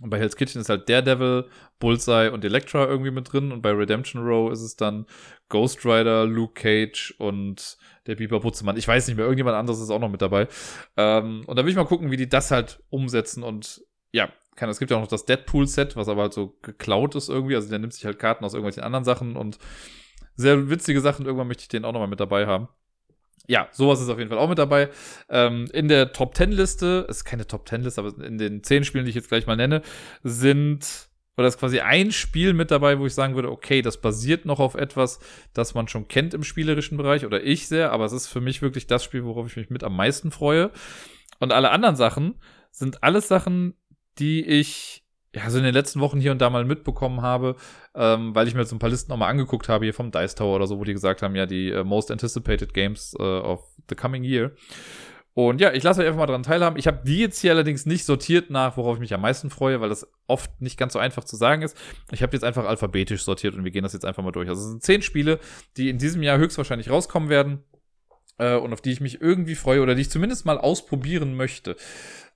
Und 0.00 0.10
bei 0.10 0.18
Hell's 0.20 0.36
Kitchen 0.36 0.60
ist 0.60 0.68
halt 0.68 0.88
Daredevil, 0.88 1.46
Bullseye 1.80 2.30
und 2.30 2.44
Elektra 2.44 2.86
irgendwie 2.86 3.10
mit 3.10 3.32
drin. 3.32 3.50
Und 3.50 3.60
bei 3.62 3.72
Redemption 3.72 4.24
Row 4.24 4.52
ist 4.52 4.60
es 4.60 4.76
dann 4.76 5.06
Ghost 5.48 5.84
Rider, 5.84 6.26
Luke 6.26 6.54
Cage 6.54 7.14
und 7.18 7.76
der 8.06 8.14
Biber 8.14 8.38
Butzemann. 8.38 8.76
Ich 8.76 8.86
weiß 8.86 9.08
nicht 9.08 9.16
mehr, 9.16 9.24
irgendjemand 9.24 9.56
anderes 9.56 9.80
ist 9.80 9.90
auch 9.90 9.98
noch 9.98 10.10
mit 10.10 10.22
dabei. 10.22 10.46
Ähm, 10.96 11.42
und 11.46 11.56
da 11.56 11.64
will 11.64 11.70
ich 11.70 11.76
mal 11.76 11.84
gucken, 11.84 12.12
wie 12.12 12.16
die 12.16 12.28
das 12.28 12.52
halt 12.52 12.80
umsetzen. 12.90 13.42
Und 13.42 13.82
ja, 14.12 14.30
kann, 14.56 14.68
es 14.68 14.78
gibt 14.78 14.90
ja 14.90 14.96
auch 14.96 15.02
noch 15.02 15.08
das 15.08 15.24
Deadpool-Set, 15.24 15.96
was 15.96 16.08
aber 16.08 16.22
halt 16.22 16.32
so 16.32 16.56
geklaut 16.62 17.14
ist 17.14 17.28
irgendwie. 17.28 17.54
Also 17.54 17.68
der 17.68 17.78
nimmt 17.78 17.92
sich 17.92 18.04
halt 18.04 18.18
Karten 18.18 18.44
aus 18.44 18.54
irgendwelchen 18.54 18.82
anderen 18.82 19.04
Sachen 19.04 19.36
und 19.36 19.58
sehr 20.34 20.68
witzige 20.68 21.00
Sachen. 21.00 21.26
Irgendwann 21.26 21.48
möchte 21.48 21.62
ich 21.62 21.68
den 21.68 21.84
auch 21.84 21.92
nochmal 21.92 22.08
mit 22.08 22.20
dabei 22.20 22.46
haben 22.46 22.68
ja, 23.48 23.66
sowas 23.72 24.00
ist 24.00 24.10
auf 24.10 24.18
jeden 24.18 24.28
Fall 24.28 24.38
auch 24.38 24.48
mit 24.48 24.58
dabei. 24.58 24.90
Ähm, 25.30 25.68
in 25.72 25.88
der 25.88 26.12
Top 26.12 26.36
10 26.36 26.52
Liste, 26.52 27.06
ist 27.08 27.24
keine 27.24 27.46
Top 27.46 27.66
10 27.66 27.82
Liste, 27.82 28.00
aber 28.00 28.22
in 28.22 28.36
den 28.36 28.62
10 28.62 28.84
Spielen, 28.84 29.04
die 29.04 29.08
ich 29.08 29.16
jetzt 29.16 29.30
gleich 29.30 29.46
mal 29.46 29.56
nenne, 29.56 29.82
sind, 30.22 31.08
oder 31.36 31.48
ist 31.48 31.58
quasi 31.58 31.80
ein 31.80 32.12
Spiel 32.12 32.52
mit 32.52 32.70
dabei, 32.70 32.98
wo 32.98 33.06
ich 33.06 33.14
sagen 33.14 33.34
würde, 33.34 33.50
okay, 33.50 33.80
das 33.80 34.00
basiert 34.00 34.44
noch 34.44 34.60
auf 34.60 34.74
etwas, 34.74 35.18
das 35.54 35.74
man 35.74 35.88
schon 35.88 36.08
kennt 36.08 36.34
im 36.34 36.44
spielerischen 36.44 36.98
Bereich, 36.98 37.24
oder 37.24 37.42
ich 37.42 37.68
sehr, 37.68 37.90
aber 37.90 38.04
es 38.04 38.12
ist 38.12 38.26
für 38.26 38.42
mich 38.42 38.60
wirklich 38.60 38.86
das 38.86 39.02
Spiel, 39.02 39.24
worauf 39.24 39.46
ich 39.46 39.56
mich 39.56 39.70
mit 39.70 39.82
am 39.82 39.96
meisten 39.96 40.30
freue. 40.30 40.70
Und 41.40 41.52
alle 41.52 41.70
anderen 41.70 41.96
Sachen 41.96 42.34
sind 42.70 43.02
alles 43.02 43.28
Sachen, 43.28 43.74
die 44.18 44.44
ich 44.44 45.04
ja, 45.34 45.50
so 45.50 45.58
in 45.58 45.64
den 45.64 45.74
letzten 45.74 46.00
Wochen 46.00 46.20
hier 46.20 46.32
und 46.32 46.40
da 46.40 46.48
mal 46.50 46.64
mitbekommen 46.64 47.22
habe, 47.22 47.56
ähm, 47.94 48.34
weil 48.34 48.48
ich 48.48 48.54
mir 48.54 48.60
jetzt 48.60 48.72
ein 48.72 48.78
paar 48.78 48.88
Listen 48.88 49.10
nochmal 49.10 49.30
angeguckt 49.30 49.68
habe, 49.68 49.84
hier 49.84 49.94
vom 49.94 50.10
Dice 50.10 50.34
Tower 50.34 50.56
oder 50.56 50.66
so, 50.66 50.78
wo 50.78 50.84
die 50.84 50.94
gesagt 50.94 51.22
haben, 51.22 51.36
ja, 51.36 51.46
die 51.46 51.70
äh, 51.70 51.84
Most 51.84 52.10
Anticipated 52.10 52.72
Games 52.72 53.14
äh, 53.18 53.22
of 53.22 53.62
the 53.88 53.94
Coming 53.94 54.24
Year. 54.24 54.52
Und 55.34 55.60
ja, 55.60 55.72
ich 55.72 55.84
lasse 55.84 56.00
euch 56.00 56.08
einfach 56.08 56.18
mal 56.18 56.26
dran 56.26 56.42
teilhaben. 56.42 56.78
Ich 56.78 56.88
habe 56.88 57.02
die 57.04 57.18
jetzt 57.18 57.40
hier 57.40 57.52
allerdings 57.52 57.86
nicht 57.86 58.04
sortiert 58.04 58.50
nach, 58.50 58.76
worauf 58.76 58.96
ich 58.96 59.00
mich 59.00 59.14
am 59.14 59.20
meisten 59.20 59.50
freue, 59.50 59.80
weil 59.80 59.88
das 59.88 60.10
oft 60.26 60.60
nicht 60.60 60.76
ganz 60.76 60.94
so 60.94 60.98
einfach 60.98 61.22
zu 61.22 61.36
sagen 61.36 61.62
ist. 61.62 61.76
Ich 62.10 62.22
habe 62.22 62.32
jetzt 62.32 62.42
einfach 62.42 62.64
alphabetisch 62.64 63.22
sortiert 63.22 63.54
und 63.54 63.62
wir 63.62 63.70
gehen 63.70 63.84
das 63.84 63.92
jetzt 63.92 64.04
einfach 64.04 64.24
mal 64.24 64.32
durch. 64.32 64.48
Also 64.48 64.62
es 64.62 64.68
sind 64.68 64.82
zehn 64.82 65.02
Spiele, 65.02 65.38
die 65.76 65.90
in 65.90 65.98
diesem 65.98 66.24
Jahr 66.24 66.38
höchstwahrscheinlich 66.38 66.90
rauskommen 66.90 67.28
werden 67.28 67.62
äh, 68.38 68.56
und 68.56 68.72
auf 68.72 68.80
die 68.80 68.90
ich 68.90 69.00
mich 69.00 69.20
irgendwie 69.20 69.54
freue 69.54 69.80
oder 69.80 69.94
die 69.94 70.00
ich 70.00 70.10
zumindest 70.10 70.44
mal 70.44 70.58
ausprobieren 70.58 71.36
möchte. 71.36 71.76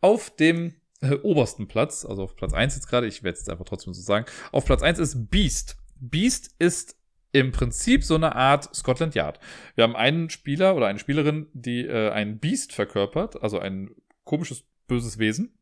Auf 0.01 0.31
dem 0.37 0.75
äh, 1.03 1.15
obersten 1.23 1.69
Platz, 1.69 2.05
also 2.05 2.23
auf 2.23 2.37
Platz 2.37 2.55
1 2.55 2.75
jetzt 2.77 2.89
gerade, 2.89 3.07
ich 3.07 3.23
werde 3.23 3.39
es 3.39 3.49
einfach 3.49 3.65
trotzdem 3.65 3.93
so 3.93 4.01
sagen, 4.01 4.27
auf 4.53 4.65
Platz 4.65 4.83
1 4.83 4.99
ist 4.99 5.31
Beast. 5.31 5.77
Beast 6.01 6.55
ist 6.59 6.97
im 7.33 7.53
Prinzip 7.53 8.05
so 8.05 8.15
eine 8.15 8.37
Art 8.37 8.75
Scotland 8.75 9.15
Yard. 9.15 9.41
Wir 9.75 9.85
haben 9.85 9.97
einen 9.97 10.31
Spieler 10.31 10.77
oder 10.77 10.87
eine 10.87 10.99
Spielerin, 10.99 11.49
die 11.53 11.87
äh, 11.87 12.11
ein 12.11 12.39
Beast 12.39 12.73
verkörpert, 12.73 13.43
also 13.43 13.59
ein 13.59 13.91
komisches, 14.25 14.65
böses 14.87 15.19
Wesen. 15.19 15.59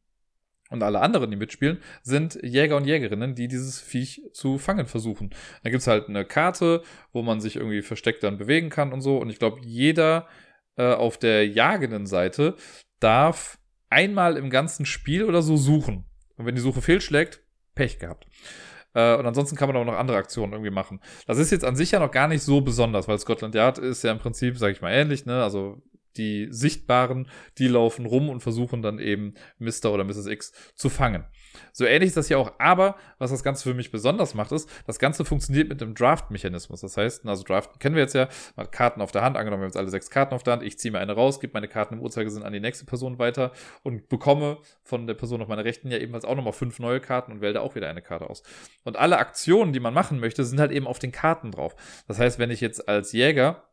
Und 0.70 0.84
alle 0.84 1.00
anderen, 1.00 1.30
die 1.32 1.36
mitspielen, 1.36 1.78
sind 2.02 2.38
Jäger 2.44 2.76
und 2.76 2.86
Jägerinnen, 2.86 3.34
die 3.34 3.48
dieses 3.48 3.80
Viech 3.80 4.22
zu 4.32 4.56
fangen 4.56 4.86
versuchen. 4.86 5.30
Da 5.64 5.70
gibt's 5.70 5.88
halt 5.88 6.08
eine 6.08 6.24
Karte, 6.24 6.82
wo 7.12 7.22
man 7.22 7.40
sich 7.40 7.56
irgendwie 7.56 7.82
versteckt 7.82 8.22
dann 8.22 8.38
bewegen 8.38 8.70
kann 8.70 8.92
und 8.92 9.00
so. 9.00 9.18
Und 9.18 9.30
ich 9.30 9.40
glaube, 9.40 9.60
jeder 9.64 10.28
äh, 10.76 10.92
auf 10.92 11.18
der 11.18 11.48
jagenden 11.48 12.06
Seite 12.06 12.54
darf 13.00 13.59
einmal 13.90 14.36
im 14.36 14.50
ganzen 14.50 14.86
Spiel 14.86 15.24
oder 15.24 15.42
so 15.42 15.56
suchen. 15.56 16.04
Und 16.36 16.46
wenn 16.46 16.54
die 16.54 16.60
Suche 16.60 16.80
fehlschlägt, 16.80 17.42
Pech 17.74 17.98
gehabt. 17.98 18.26
Äh, 18.94 19.16
und 19.16 19.26
ansonsten 19.26 19.56
kann 19.56 19.68
man 19.68 19.76
auch 19.76 19.84
noch 19.84 19.98
andere 19.98 20.16
Aktionen 20.16 20.52
irgendwie 20.52 20.70
machen. 20.70 21.00
Das 21.26 21.38
ist 21.38 21.50
jetzt 21.50 21.64
an 21.64 21.76
sich 21.76 21.90
ja 21.90 22.00
noch 22.00 22.10
gar 22.10 22.28
nicht 22.28 22.42
so 22.42 22.60
besonders, 22.60 23.08
weil 23.08 23.18
Scotland 23.18 23.54
Yard 23.54 23.78
ist 23.78 24.02
ja 24.02 24.10
im 24.10 24.18
Prinzip, 24.18 24.58
sag 24.58 24.72
ich 24.72 24.80
mal, 24.80 24.90
ähnlich, 24.90 25.26
ne? 25.26 25.42
Also 25.42 25.82
die 26.16 26.48
Sichtbaren, 26.50 27.28
die 27.58 27.68
laufen 27.68 28.06
rum 28.06 28.28
und 28.28 28.40
versuchen 28.40 28.82
dann 28.82 28.98
eben 28.98 29.34
Mr. 29.58 29.92
oder 29.92 30.04
Mrs. 30.04 30.26
X 30.26 30.52
zu 30.74 30.88
fangen. 30.88 31.24
So 31.72 31.84
ähnlich 31.84 32.08
ist 32.08 32.16
das 32.16 32.28
hier 32.28 32.38
auch, 32.38 32.52
aber 32.58 32.96
was 33.18 33.30
das 33.30 33.42
Ganze 33.42 33.64
für 33.64 33.74
mich 33.74 33.90
besonders 33.90 34.34
macht, 34.34 34.52
ist, 34.52 34.68
das 34.86 34.98
Ganze 34.98 35.24
funktioniert 35.24 35.68
mit 35.68 35.82
einem 35.82 35.94
Draft-Mechanismus. 35.94 36.80
Das 36.80 36.96
heißt, 36.96 37.26
also 37.26 37.42
Draft 37.42 37.80
kennen 37.80 37.94
wir 37.94 38.02
jetzt 38.02 38.14
ja, 38.14 38.28
man 38.56 38.70
Karten 38.70 39.00
auf 39.00 39.12
der 39.12 39.22
Hand, 39.22 39.36
angenommen, 39.36 39.62
wir 39.62 39.64
haben 39.64 39.70
jetzt 39.70 39.76
alle 39.76 39.90
sechs 39.90 40.10
Karten 40.10 40.34
auf 40.34 40.42
der 40.42 40.54
Hand, 40.54 40.62
ich 40.62 40.78
ziehe 40.78 40.92
mir 40.92 40.98
eine 40.98 41.12
raus, 41.12 41.40
gebe 41.40 41.52
meine 41.54 41.68
Karten 41.68 41.94
im 41.94 42.00
Uhrzeigersinn 42.00 42.42
an 42.42 42.52
die 42.52 42.60
nächste 42.60 42.84
Person 42.86 43.18
weiter 43.18 43.52
und 43.82 44.08
bekomme 44.08 44.58
von 44.82 45.06
der 45.06 45.14
Person 45.14 45.42
auf 45.42 45.48
meiner 45.48 45.64
Rechten 45.64 45.90
ja 45.90 45.98
ebenfalls 45.98 46.24
auch 46.24 46.36
nochmal 46.36 46.52
fünf 46.52 46.78
neue 46.78 47.00
Karten 47.00 47.32
und 47.32 47.40
wähle 47.40 47.60
auch 47.60 47.74
wieder 47.74 47.88
eine 47.88 48.02
Karte 48.02 48.28
aus. 48.28 48.42
Und 48.84 48.96
alle 48.96 49.18
Aktionen, 49.18 49.72
die 49.72 49.80
man 49.80 49.94
machen 49.94 50.20
möchte, 50.20 50.44
sind 50.44 50.60
halt 50.60 50.72
eben 50.72 50.86
auf 50.86 50.98
den 50.98 51.12
Karten 51.12 51.50
drauf. 51.50 51.74
Das 52.06 52.18
heißt, 52.18 52.38
wenn 52.38 52.50
ich 52.50 52.60
jetzt 52.60 52.88
als 52.88 53.12
Jäger 53.12 53.64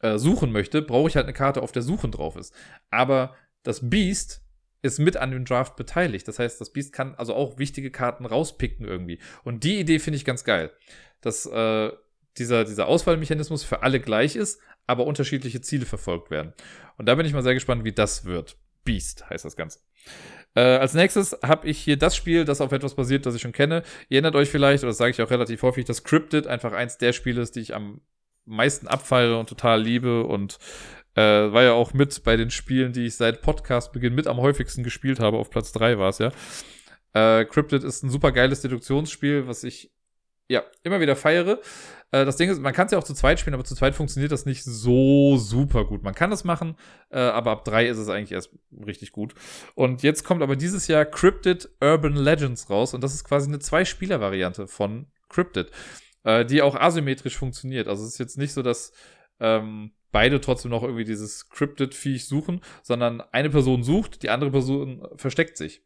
äh, 0.00 0.18
suchen 0.18 0.52
möchte, 0.52 0.82
brauche 0.82 1.08
ich 1.08 1.16
halt 1.16 1.26
eine 1.26 1.34
Karte, 1.34 1.62
auf 1.62 1.72
der 1.72 1.82
Suchen 1.82 2.10
drauf 2.10 2.36
ist. 2.36 2.54
Aber 2.90 3.34
das 3.62 3.88
Beast 3.88 4.42
ist 4.82 4.98
mit 4.98 5.16
an 5.16 5.30
dem 5.30 5.44
Draft 5.44 5.76
beteiligt. 5.76 6.28
Das 6.28 6.38
heißt, 6.38 6.60
das 6.60 6.72
Beast 6.72 6.92
kann 6.92 7.14
also 7.16 7.34
auch 7.34 7.58
wichtige 7.58 7.90
Karten 7.90 8.26
rauspicken 8.26 8.86
irgendwie. 8.86 9.18
Und 9.44 9.64
die 9.64 9.80
Idee 9.80 9.98
finde 9.98 10.16
ich 10.16 10.24
ganz 10.24 10.44
geil. 10.44 10.72
Dass 11.20 11.46
äh, 11.46 11.90
dieser, 12.36 12.64
dieser 12.64 12.86
Auswahlmechanismus 12.86 13.64
für 13.64 13.82
alle 13.82 14.00
gleich 14.00 14.36
ist, 14.36 14.60
aber 14.86 15.06
unterschiedliche 15.06 15.60
Ziele 15.60 15.84
verfolgt 15.84 16.30
werden. 16.30 16.54
Und 16.96 17.06
da 17.06 17.14
bin 17.14 17.26
ich 17.26 17.32
mal 17.32 17.42
sehr 17.42 17.54
gespannt, 17.54 17.84
wie 17.84 17.92
das 17.92 18.24
wird. 18.24 18.56
Beast 18.84 19.28
heißt 19.28 19.44
das 19.44 19.56
Ganze. 19.56 19.80
Äh, 20.54 20.60
als 20.60 20.94
nächstes 20.94 21.36
habe 21.42 21.66
ich 21.68 21.78
hier 21.78 21.98
das 21.98 22.16
Spiel, 22.16 22.44
das 22.44 22.60
auf 22.60 22.72
etwas 22.72 22.94
basiert, 22.94 23.26
das 23.26 23.34
ich 23.34 23.42
schon 23.42 23.52
kenne. 23.52 23.82
Ihr 24.08 24.16
erinnert 24.16 24.36
euch 24.36 24.48
vielleicht, 24.48 24.82
oder 24.82 24.90
das 24.90 24.98
sage 24.98 25.10
ich 25.10 25.20
auch 25.20 25.30
relativ 25.30 25.62
häufig, 25.62 25.84
dass 25.84 26.04
Cryptid 26.04 26.46
einfach 26.46 26.72
eins 26.72 26.96
der 26.96 27.12
Spiele 27.12 27.42
ist, 27.42 27.56
die 27.56 27.60
ich 27.60 27.74
am 27.74 28.00
meisten 28.48 28.88
abfeiere 28.88 29.38
und 29.38 29.48
total 29.48 29.82
liebe 29.82 30.24
und 30.24 30.58
äh, 31.14 31.20
war 31.52 31.62
ja 31.62 31.72
auch 31.72 31.94
mit 31.94 32.22
bei 32.24 32.36
den 32.36 32.50
Spielen, 32.50 32.92
die 32.92 33.06
ich 33.06 33.16
seit 33.16 33.42
Podcastbeginn 33.42 34.14
mit 34.14 34.26
am 34.26 34.38
häufigsten 34.38 34.82
gespielt 34.82 35.20
habe. 35.20 35.38
Auf 35.38 35.50
Platz 35.50 35.72
3 35.72 35.98
war 35.98 36.10
es 36.10 36.18
ja. 36.18 36.32
Äh, 37.12 37.44
Cryptid 37.44 37.84
ist 37.84 38.02
ein 38.02 38.10
super 38.10 38.32
geiles 38.32 38.60
Deduktionsspiel, 38.60 39.46
was 39.46 39.64
ich 39.64 39.90
ja 40.48 40.62
immer 40.82 41.00
wieder 41.00 41.16
feiere. 41.16 41.60
Äh, 42.10 42.24
das 42.24 42.36
Ding 42.36 42.50
ist, 42.50 42.60
man 42.60 42.72
kann 42.72 42.86
es 42.86 42.92
ja 42.92 42.98
auch 42.98 43.04
zu 43.04 43.14
zweit 43.14 43.40
spielen, 43.40 43.54
aber 43.54 43.64
zu 43.64 43.74
zweit 43.74 43.94
funktioniert 43.94 44.32
das 44.32 44.46
nicht 44.46 44.64
so 44.64 45.36
super 45.36 45.84
gut. 45.84 46.02
Man 46.02 46.14
kann 46.14 46.30
das 46.30 46.44
machen, 46.44 46.76
äh, 47.10 47.18
aber 47.18 47.50
ab 47.50 47.64
drei 47.64 47.86
ist 47.86 47.98
es 47.98 48.08
eigentlich 48.08 48.32
erst 48.32 48.50
richtig 48.86 49.12
gut. 49.12 49.34
Und 49.74 50.02
jetzt 50.02 50.24
kommt 50.24 50.42
aber 50.42 50.56
dieses 50.56 50.86
Jahr 50.88 51.04
Cryptid 51.04 51.68
Urban 51.80 52.16
Legends 52.16 52.70
raus 52.70 52.94
und 52.94 53.02
das 53.02 53.14
ist 53.14 53.24
quasi 53.24 53.48
eine 53.48 53.58
Zwei-Spieler-Variante 53.58 54.66
von 54.66 55.06
Cryptid 55.28 55.70
äh, 56.24 56.44
die 56.44 56.62
auch 56.62 56.74
asymmetrisch 56.74 57.36
funktioniert. 57.36 57.88
Also 57.88 58.04
es 58.04 58.12
ist 58.12 58.18
jetzt 58.18 58.38
nicht 58.38 58.52
so, 58.52 58.62
dass 58.62 58.92
ähm, 59.40 59.92
beide 60.10 60.40
trotzdem 60.40 60.70
noch 60.70 60.82
irgendwie 60.82 61.04
dieses 61.04 61.48
Cryptid-Viech 61.50 62.26
suchen, 62.26 62.60
sondern 62.82 63.20
eine 63.20 63.50
Person 63.50 63.82
sucht, 63.82 64.22
die 64.22 64.30
andere 64.30 64.50
Person 64.50 65.06
versteckt 65.16 65.56
sich. 65.56 65.82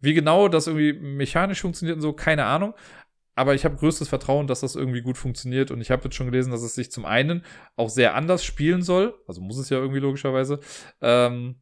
Wie 0.00 0.14
genau 0.14 0.48
das 0.48 0.66
irgendwie 0.66 0.92
mechanisch 0.92 1.60
funktioniert 1.60 1.96
und 1.96 2.02
so, 2.02 2.12
keine 2.12 2.44
Ahnung. 2.44 2.74
Aber 3.34 3.54
ich 3.54 3.64
habe 3.64 3.76
größtes 3.76 4.08
Vertrauen, 4.08 4.48
dass 4.48 4.60
das 4.60 4.74
irgendwie 4.74 5.00
gut 5.00 5.16
funktioniert. 5.16 5.70
Und 5.70 5.80
ich 5.80 5.92
habe 5.92 6.04
jetzt 6.04 6.16
schon 6.16 6.26
gelesen, 6.26 6.50
dass 6.50 6.62
es 6.62 6.74
sich 6.74 6.90
zum 6.90 7.04
einen 7.04 7.44
auch 7.76 7.88
sehr 7.88 8.16
anders 8.16 8.44
spielen 8.44 8.82
soll. 8.82 9.14
Also 9.28 9.40
muss 9.40 9.58
es 9.58 9.70
ja 9.70 9.78
irgendwie 9.78 10.00
logischerweise. 10.00 10.58
Ähm, 11.00 11.60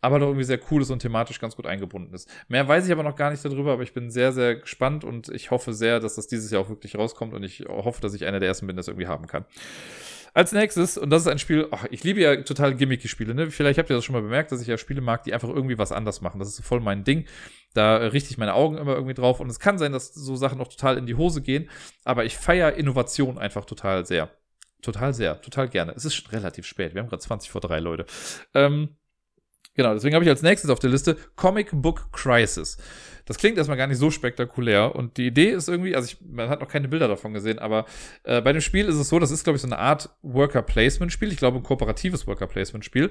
aber 0.00 0.18
doch 0.18 0.26
irgendwie 0.26 0.44
sehr 0.44 0.60
cool 0.70 0.82
ist 0.82 0.90
und 0.90 1.00
thematisch 1.00 1.40
ganz 1.40 1.56
gut 1.56 1.66
eingebunden 1.66 2.14
ist. 2.14 2.28
Mehr 2.48 2.66
weiß 2.66 2.86
ich 2.86 2.92
aber 2.92 3.02
noch 3.02 3.16
gar 3.16 3.30
nicht 3.30 3.44
darüber, 3.44 3.72
aber 3.72 3.82
ich 3.82 3.92
bin 3.92 4.10
sehr, 4.10 4.32
sehr 4.32 4.56
gespannt 4.56 5.04
und 5.04 5.28
ich 5.28 5.50
hoffe 5.50 5.72
sehr, 5.72 6.00
dass 6.00 6.14
das 6.16 6.26
dieses 6.26 6.50
Jahr 6.50 6.62
auch 6.62 6.68
wirklich 6.68 6.96
rauskommt 6.96 7.34
und 7.34 7.42
ich 7.42 7.64
hoffe, 7.68 8.00
dass 8.00 8.14
ich 8.14 8.24
einer 8.24 8.40
der 8.40 8.48
ersten 8.48 8.66
bin, 8.66 8.76
das 8.76 8.88
irgendwie 8.88 9.06
haben 9.06 9.26
kann. 9.26 9.44
Als 10.36 10.52
nächstes, 10.52 10.98
und 10.98 11.08
das 11.08 11.22
ist 11.22 11.28
ein 11.28 11.38
Spiel, 11.38 11.66
ach, 11.70 11.86
ich 11.90 12.04
liebe 12.04 12.20
ja 12.20 12.36
total 12.42 12.74
gimmicky 12.74 13.08
Spiele, 13.08 13.34
ne? 13.34 13.50
Vielleicht 13.50 13.78
habt 13.78 13.88
ihr 13.88 13.96
das 13.96 14.04
schon 14.04 14.12
mal 14.12 14.20
bemerkt, 14.20 14.52
dass 14.52 14.60
ich 14.60 14.66
ja 14.66 14.76
Spiele 14.76 15.00
mag, 15.00 15.22
die 15.24 15.32
einfach 15.32 15.48
irgendwie 15.48 15.78
was 15.78 15.92
anders 15.92 16.20
machen. 16.20 16.38
Das 16.40 16.50
ist 16.50 16.62
voll 16.62 16.80
mein 16.80 17.04
Ding. 17.04 17.24
Da 17.72 17.96
richte 17.96 18.32
ich 18.32 18.36
meine 18.36 18.52
Augen 18.52 18.76
immer 18.76 18.94
irgendwie 18.94 19.14
drauf. 19.14 19.40
Und 19.40 19.48
es 19.48 19.60
kann 19.60 19.78
sein, 19.78 19.92
dass 19.92 20.12
so 20.12 20.36
Sachen 20.36 20.60
auch 20.60 20.68
total 20.68 20.98
in 20.98 21.06
die 21.06 21.14
Hose 21.14 21.40
gehen, 21.40 21.70
aber 22.04 22.26
ich 22.26 22.36
feiere 22.36 22.74
Innovation 22.74 23.38
einfach 23.38 23.64
total 23.64 24.04
sehr. 24.04 24.28
Total 24.82 25.14
sehr, 25.14 25.40
total 25.40 25.70
gerne. 25.70 25.94
Es 25.96 26.04
ist 26.04 26.14
schon 26.14 26.30
relativ 26.30 26.66
spät. 26.66 26.92
Wir 26.92 27.00
haben 27.00 27.08
gerade 27.08 27.22
20 27.22 27.50
vor 27.50 27.62
drei 27.62 27.80
Leute. 27.80 28.04
Ähm, 28.52 28.98
Genau, 29.76 29.92
deswegen 29.92 30.14
habe 30.14 30.24
ich 30.24 30.30
als 30.30 30.42
nächstes 30.42 30.70
auf 30.70 30.78
der 30.78 30.88
Liste 30.88 31.16
Comic 31.36 31.68
Book 31.70 32.10
Crisis. 32.10 32.78
Das 33.26 33.36
klingt 33.36 33.58
erstmal 33.58 33.76
gar 33.76 33.88
nicht 33.88 33.98
so 33.98 34.10
spektakulär 34.10 34.94
und 34.94 35.18
die 35.18 35.26
Idee 35.26 35.50
ist 35.50 35.68
irgendwie, 35.68 35.94
also 35.94 36.06
ich, 36.06 36.18
man 36.26 36.48
hat 36.48 36.60
noch 36.60 36.68
keine 36.68 36.88
Bilder 36.88 37.08
davon 37.08 37.34
gesehen, 37.34 37.58
aber 37.58 37.84
äh, 38.22 38.40
bei 38.40 38.52
dem 38.52 38.62
Spiel 38.62 38.86
ist 38.86 38.94
es 38.94 39.10
so, 39.10 39.18
das 39.18 39.30
ist 39.30 39.44
glaube 39.44 39.56
ich 39.56 39.62
so 39.62 39.68
eine 39.68 39.78
Art 39.78 40.08
Worker 40.22 40.62
Placement 40.62 41.12
Spiel, 41.12 41.30
ich 41.30 41.36
glaube 41.36 41.58
ein 41.58 41.62
kooperatives 41.62 42.26
Worker 42.26 42.46
Placement 42.46 42.84
Spiel 42.86 43.10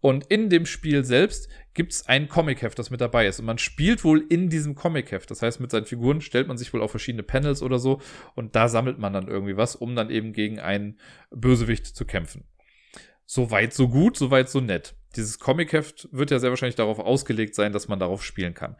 und 0.00 0.24
in 0.28 0.48
dem 0.48 0.64
Spiel 0.64 1.04
selbst 1.04 1.48
gibt 1.74 1.92
es 1.92 2.06
ein 2.06 2.28
Comic-Heft, 2.28 2.78
das 2.78 2.90
mit 2.90 3.02
dabei 3.02 3.26
ist 3.26 3.40
und 3.40 3.46
man 3.46 3.58
spielt 3.58 4.02
wohl 4.02 4.24
in 4.26 4.48
diesem 4.48 4.76
Comic-Heft, 4.76 5.30
das 5.30 5.42
heißt 5.42 5.60
mit 5.60 5.70
seinen 5.70 5.84
Figuren 5.84 6.22
stellt 6.22 6.48
man 6.48 6.56
sich 6.56 6.72
wohl 6.72 6.80
auf 6.80 6.92
verschiedene 6.92 7.24
Panels 7.24 7.60
oder 7.60 7.78
so 7.78 8.00
und 8.36 8.56
da 8.56 8.68
sammelt 8.68 8.98
man 8.98 9.12
dann 9.12 9.28
irgendwie 9.28 9.56
was, 9.56 9.76
um 9.76 9.96
dann 9.96 10.08
eben 10.08 10.32
gegen 10.32 10.60
einen 10.60 10.98
Bösewicht 11.30 11.86
zu 11.86 12.06
kämpfen. 12.06 12.44
So 13.26 13.50
weit, 13.50 13.74
so 13.74 13.88
gut, 13.88 14.16
so 14.16 14.30
weit, 14.30 14.48
so 14.48 14.60
nett. 14.60 14.94
Dieses 15.16 15.38
Comic-Heft 15.38 16.08
wird 16.12 16.30
ja 16.30 16.38
sehr 16.38 16.50
wahrscheinlich 16.50 16.76
darauf 16.76 16.98
ausgelegt 16.98 17.54
sein, 17.54 17.72
dass 17.72 17.88
man 17.88 17.98
darauf 17.98 18.24
spielen 18.24 18.54
kann. 18.54 18.76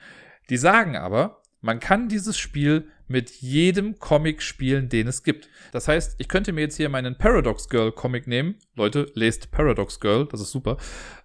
Die 0.49 0.57
sagen 0.57 0.97
aber, 0.97 1.43
man 1.61 1.81
kann 1.81 2.09
dieses 2.09 2.39
Spiel 2.39 2.89
mit 3.07 3.31
jedem 3.31 3.99
Comic 3.99 4.41
spielen, 4.41 4.89
den 4.89 5.09
es 5.09 5.25
gibt. 5.25 5.49
Das 5.73 5.89
heißt, 5.89 6.15
ich 6.19 6.29
könnte 6.29 6.53
mir 6.53 6.63
jetzt 6.63 6.77
hier 6.77 6.89
meinen 6.89 7.19
Paradox 7.19 7.69
Girl 7.69 7.93
Comic 7.93 8.27
nehmen. 8.27 8.55
Leute, 8.77 9.11
lest 9.15 9.51
Paradox 9.51 10.01
Girl, 10.01 10.27
das 10.27 10.41
ist 10.41 10.53
super. 10.53 10.77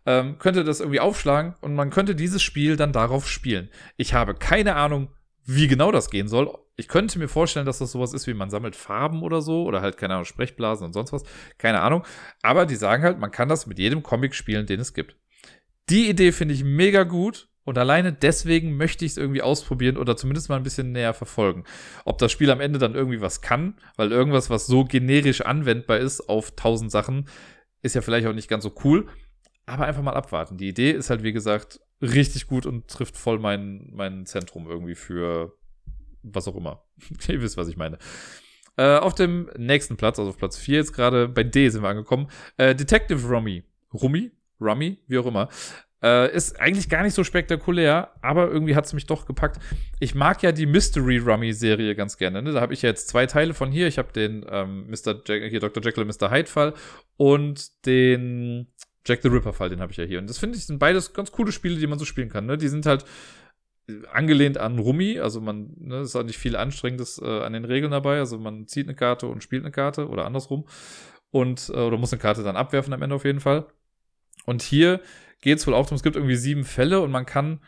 Ähm, 0.06 0.40
könnte 0.40 0.64
das 0.64 0.80
irgendwie 0.80 0.99
aufschlagen 0.99 1.53
und 1.61 1.76
man 1.76 1.91
könnte 1.91 2.15
dieses 2.15 2.41
Spiel 2.41 2.76
dann 2.76 2.91
darauf 2.91 3.30
spielen. 3.30 3.69
Ich 3.98 4.14
habe 4.14 4.34
keine 4.34 4.76
Ahnung, 4.76 5.10
wie 5.46 5.68
genau 5.68 5.92
das 5.92 6.10
gehen 6.10 6.28
soll. 6.28 6.58
Ich 6.76 6.88
könnte 6.88 7.20
mir 7.20 7.28
vorstellen, 7.28 7.66
dass 7.66 7.80
das 7.80 7.92
sowas 7.92 8.14
ist, 8.14 8.28
wie 8.28 8.34
man 8.34 8.50
sammelt 8.50 8.76
Farben 8.76 9.22
oder 9.24 9.42
so 9.42 9.64
oder 9.64 9.82
halt, 9.82 9.98
keine 9.98 10.16
Ahnung, 10.16 10.26
Sprechblasen 10.26 10.86
und 10.86 10.94
sonst 10.94 11.14
was. 11.14 11.24
Keine 11.58 11.82
Ahnung. 11.82 12.04
Aber 12.42 12.66
die 12.66 12.76
sagen 12.76 13.04
halt, 13.04 13.20
man 13.20 13.32
kann 13.32 13.48
das 13.48 13.68
mit 13.68 13.80
jedem 13.80 14.04
Comic 14.04 14.34
spielen, 14.36 14.66
den 14.66 14.80
es 14.80 14.94
gibt. 14.94 15.16
Die 15.90 16.10
Idee 16.10 16.32
finde 16.32 16.56
ich 16.56 16.64
mega 16.64 17.04
gut 17.04 17.48
und 17.64 17.78
alleine 17.78 18.12
deswegen 18.12 18.76
möchte 18.76 19.06
ich 19.06 19.12
es 19.12 19.18
irgendwie 19.18 19.44
ausprobieren 19.44 19.98
oder 19.98 20.18
zumindest 20.18 20.50
mal 20.50 20.58
ein 20.58 20.64
bisschen 20.64 20.92
näher 20.92 21.14
verfolgen. 21.14 21.64
Ob 22.06 22.18
das 22.18 22.32
Spiel 22.32 22.50
am 22.50 22.60
Ende 22.60 22.80
dann 22.80 22.96
irgendwie 22.96 23.22
was 23.22 23.42
kann, 23.42 23.78
weil 23.96 24.12
irgendwas, 24.12 24.50
was 24.50 24.68
so 24.68 24.84
generisch 24.84 25.42
anwendbar 25.42 25.98
ist 25.98 26.28
auf 26.28 26.52
tausend 26.56 26.92
Sachen, 26.92 27.28
ist 27.84 27.96
ja 27.96 28.02
vielleicht 28.02 28.28
auch 28.28 28.34
nicht 28.34 28.50
ganz 28.50 28.64
so 28.64 28.74
cool. 28.84 29.08
Aber 29.68 29.86
einfach 29.86 30.04
mal 30.04 30.14
abwarten. 30.14 30.58
Die 30.58 30.68
Idee 30.68 30.92
ist 30.92 31.10
halt, 31.10 31.24
wie 31.24 31.34
gesagt, 31.34 31.80
richtig 32.02 32.48
gut 32.48 32.66
und 32.66 32.88
trifft 32.88 33.18
voll 33.18 33.40
mein, 33.40 33.90
mein 33.94 34.26
Zentrum 34.26 34.68
irgendwie 34.68 34.96
für 34.96 35.58
was 36.24 36.48
auch 36.48 36.56
immer. 36.56 36.84
Ihr 37.28 37.42
wisst, 37.42 37.58
was 37.58 37.68
ich 37.68 37.78
meine. 37.78 37.98
Äh, 38.78 38.98
auf 38.98 39.16
dem 39.16 39.50
nächsten 39.58 39.96
Platz, 39.96 40.20
also 40.20 40.32
auf 40.32 40.38
Platz 40.38 40.58
4 40.58 40.78
jetzt 40.78 40.94
gerade, 40.94 41.30
bei 41.30 41.44
D 41.44 41.70
sind 41.70 41.82
wir 41.82 41.90
angekommen. 41.90 42.28
Äh, 42.58 42.76
Detective 42.76 43.28
Rummy. 43.28 43.64
Rummy? 43.94 44.32
Rummy? 44.60 44.98
Wie 45.08 45.18
auch 45.18 45.26
immer. 45.26 45.50
Äh, 46.04 46.36
ist 46.36 46.60
eigentlich 46.60 46.90
gar 46.90 47.04
nicht 47.04 47.14
so 47.14 47.24
spektakulär, 47.24 48.12
aber 48.22 48.52
irgendwie 48.52 48.76
hat 48.76 48.86
es 48.86 48.94
mich 48.94 49.06
doch 49.06 49.26
gepackt. 49.26 49.60
Ich 50.00 50.14
mag 50.14 50.44
ja 50.44 50.52
die 50.52 50.66
Mystery 50.66 51.18
Rummy-Serie 51.18 51.96
ganz 51.96 52.18
gerne. 52.18 52.42
Ne? 52.42 52.52
Da 52.52 52.62
habe 52.62 52.74
ich 52.74 52.82
ja 52.82 52.90
jetzt 52.90 53.08
zwei 53.08 53.26
Teile 53.26 53.54
von 53.54 53.72
hier. 53.72 53.88
Ich 53.88 53.98
habe 53.98 54.12
den 54.12 54.46
ähm, 54.50 54.88
Mr. 54.90 55.22
Jack, 55.26 55.50
hier 55.50 55.60
Dr. 55.60 55.82
Jekyll 55.82 56.04
und 56.04 56.22
Mr. 56.22 56.30
Hyde-Fall 56.30 56.74
und 57.18 57.86
den 57.86 58.68
Jack 59.06 59.22
the 59.22 59.30
Ripper-Fall, 59.30 59.69
den 59.69 59.82
habe 59.82 59.91
ich 59.91 59.98
ja 59.98 60.06
hier. 60.06 60.19
Und 60.19 60.30
das 60.30 60.38
finde 60.38 60.57
ich 60.57 60.65
sind 60.65 60.80
beides 60.80 61.14
ganz 61.14 61.32
coole 61.32 61.52
Spiele, 61.52 61.77
die 61.77 61.88
man 61.88 61.99
so 61.99 62.06
spielen 62.06 62.30
kann. 62.30 62.45
Ne? 62.45 62.57
Die 62.57 62.68
sind 62.68 62.86
halt 62.86 63.06
angelehnt 64.11 64.57
an 64.57 64.80
Rummy, 64.80 65.19
also 65.19 65.41
man, 65.41 65.73
ne, 65.77 66.02
ist 66.02 66.15
auch 66.15 66.23
nicht 66.23 66.40
viel 66.40 66.56
Anstrengendes 66.56 67.22
äh, 67.22 67.41
an 67.41 67.53
den 67.53 67.65
Regeln 67.65 67.91
dabei. 67.91 68.18
Also 68.18 68.40
man 68.40 68.68
zieht 68.68 68.88
eine 68.88 68.95
Karte 68.95 69.27
und 69.27 69.44
spielt 69.44 69.64
eine 69.64 69.72
Karte 69.72 70.07
oder 70.10 70.26
andersrum. 70.26 70.65
Und, 71.32 71.69
äh, 71.69 71.73
oder 71.73 71.98
muss 71.98 72.14
eine 72.14 72.22
Karte 72.22 72.44
dann 72.44 72.56
abwerfen 72.56 72.94
am 72.94 73.02
Ende 73.02 73.15
auf 73.15 73.26
jeden 73.26 73.41
Fall. 73.41 73.68
Und 74.45 74.61
hier 74.61 75.02
geht 75.41 75.60
es 75.60 75.68
wohl 75.68 75.73
auch 75.73 75.86
darum, 75.86 75.98
es 75.98 76.03
gibt 76.03 76.15
irgendwie 76.15 76.36
sieben 76.36 76.64
Fälle 76.64 77.02
und 77.02 77.11
man 77.11 77.26
kann, 77.26 77.60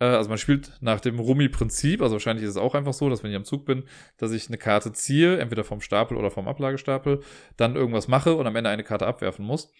äh, 0.00 0.04
also 0.04 0.28
man 0.28 0.38
spielt 0.38 0.72
nach 0.80 1.00
dem 1.00 1.18
Rummi-Prinzip, 1.18 2.02
also 2.02 2.14
wahrscheinlich 2.14 2.44
ist 2.44 2.52
es 2.52 2.56
auch 2.56 2.74
einfach 2.74 2.92
so, 2.92 3.08
dass 3.08 3.22
wenn 3.22 3.30
ich 3.30 3.36
am 3.36 3.44
Zug 3.44 3.64
bin, 3.64 3.84
dass 4.16 4.32
ich 4.32 4.48
eine 4.48 4.58
Karte 4.58 4.92
ziehe, 4.92 5.38
entweder 5.38 5.62
vom 5.62 5.80
Stapel 5.80 6.16
oder 6.16 6.30
vom 6.30 6.48
Ablagestapel, 6.48 7.20
dann 7.56 7.76
irgendwas 7.76 8.08
mache 8.08 8.34
und 8.34 8.46
am 8.46 8.56
Ende 8.56 8.70
eine 8.70 8.84
Karte 8.84 9.06
abwerfen 9.06 9.44
muss. 9.44 9.72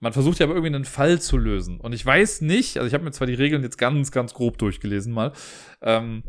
Man 0.00 0.12
versucht 0.12 0.38
ja 0.38 0.46
aber 0.46 0.54
irgendwie 0.54 0.74
einen 0.74 0.84
Fall 0.84 1.20
zu 1.20 1.38
lösen. 1.38 1.80
Und 1.80 1.92
ich 1.92 2.04
weiß 2.04 2.42
nicht, 2.42 2.76
also 2.76 2.86
ich 2.86 2.94
habe 2.94 3.04
mir 3.04 3.12
zwar 3.12 3.26
die 3.26 3.34
Regeln 3.34 3.62
jetzt 3.62 3.78
ganz, 3.78 4.10
ganz 4.10 4.34
grob 4.34 4.58
durchgelesen 4.58 5.12
mal, 5.12 5.32
ähm, 5.80 6.22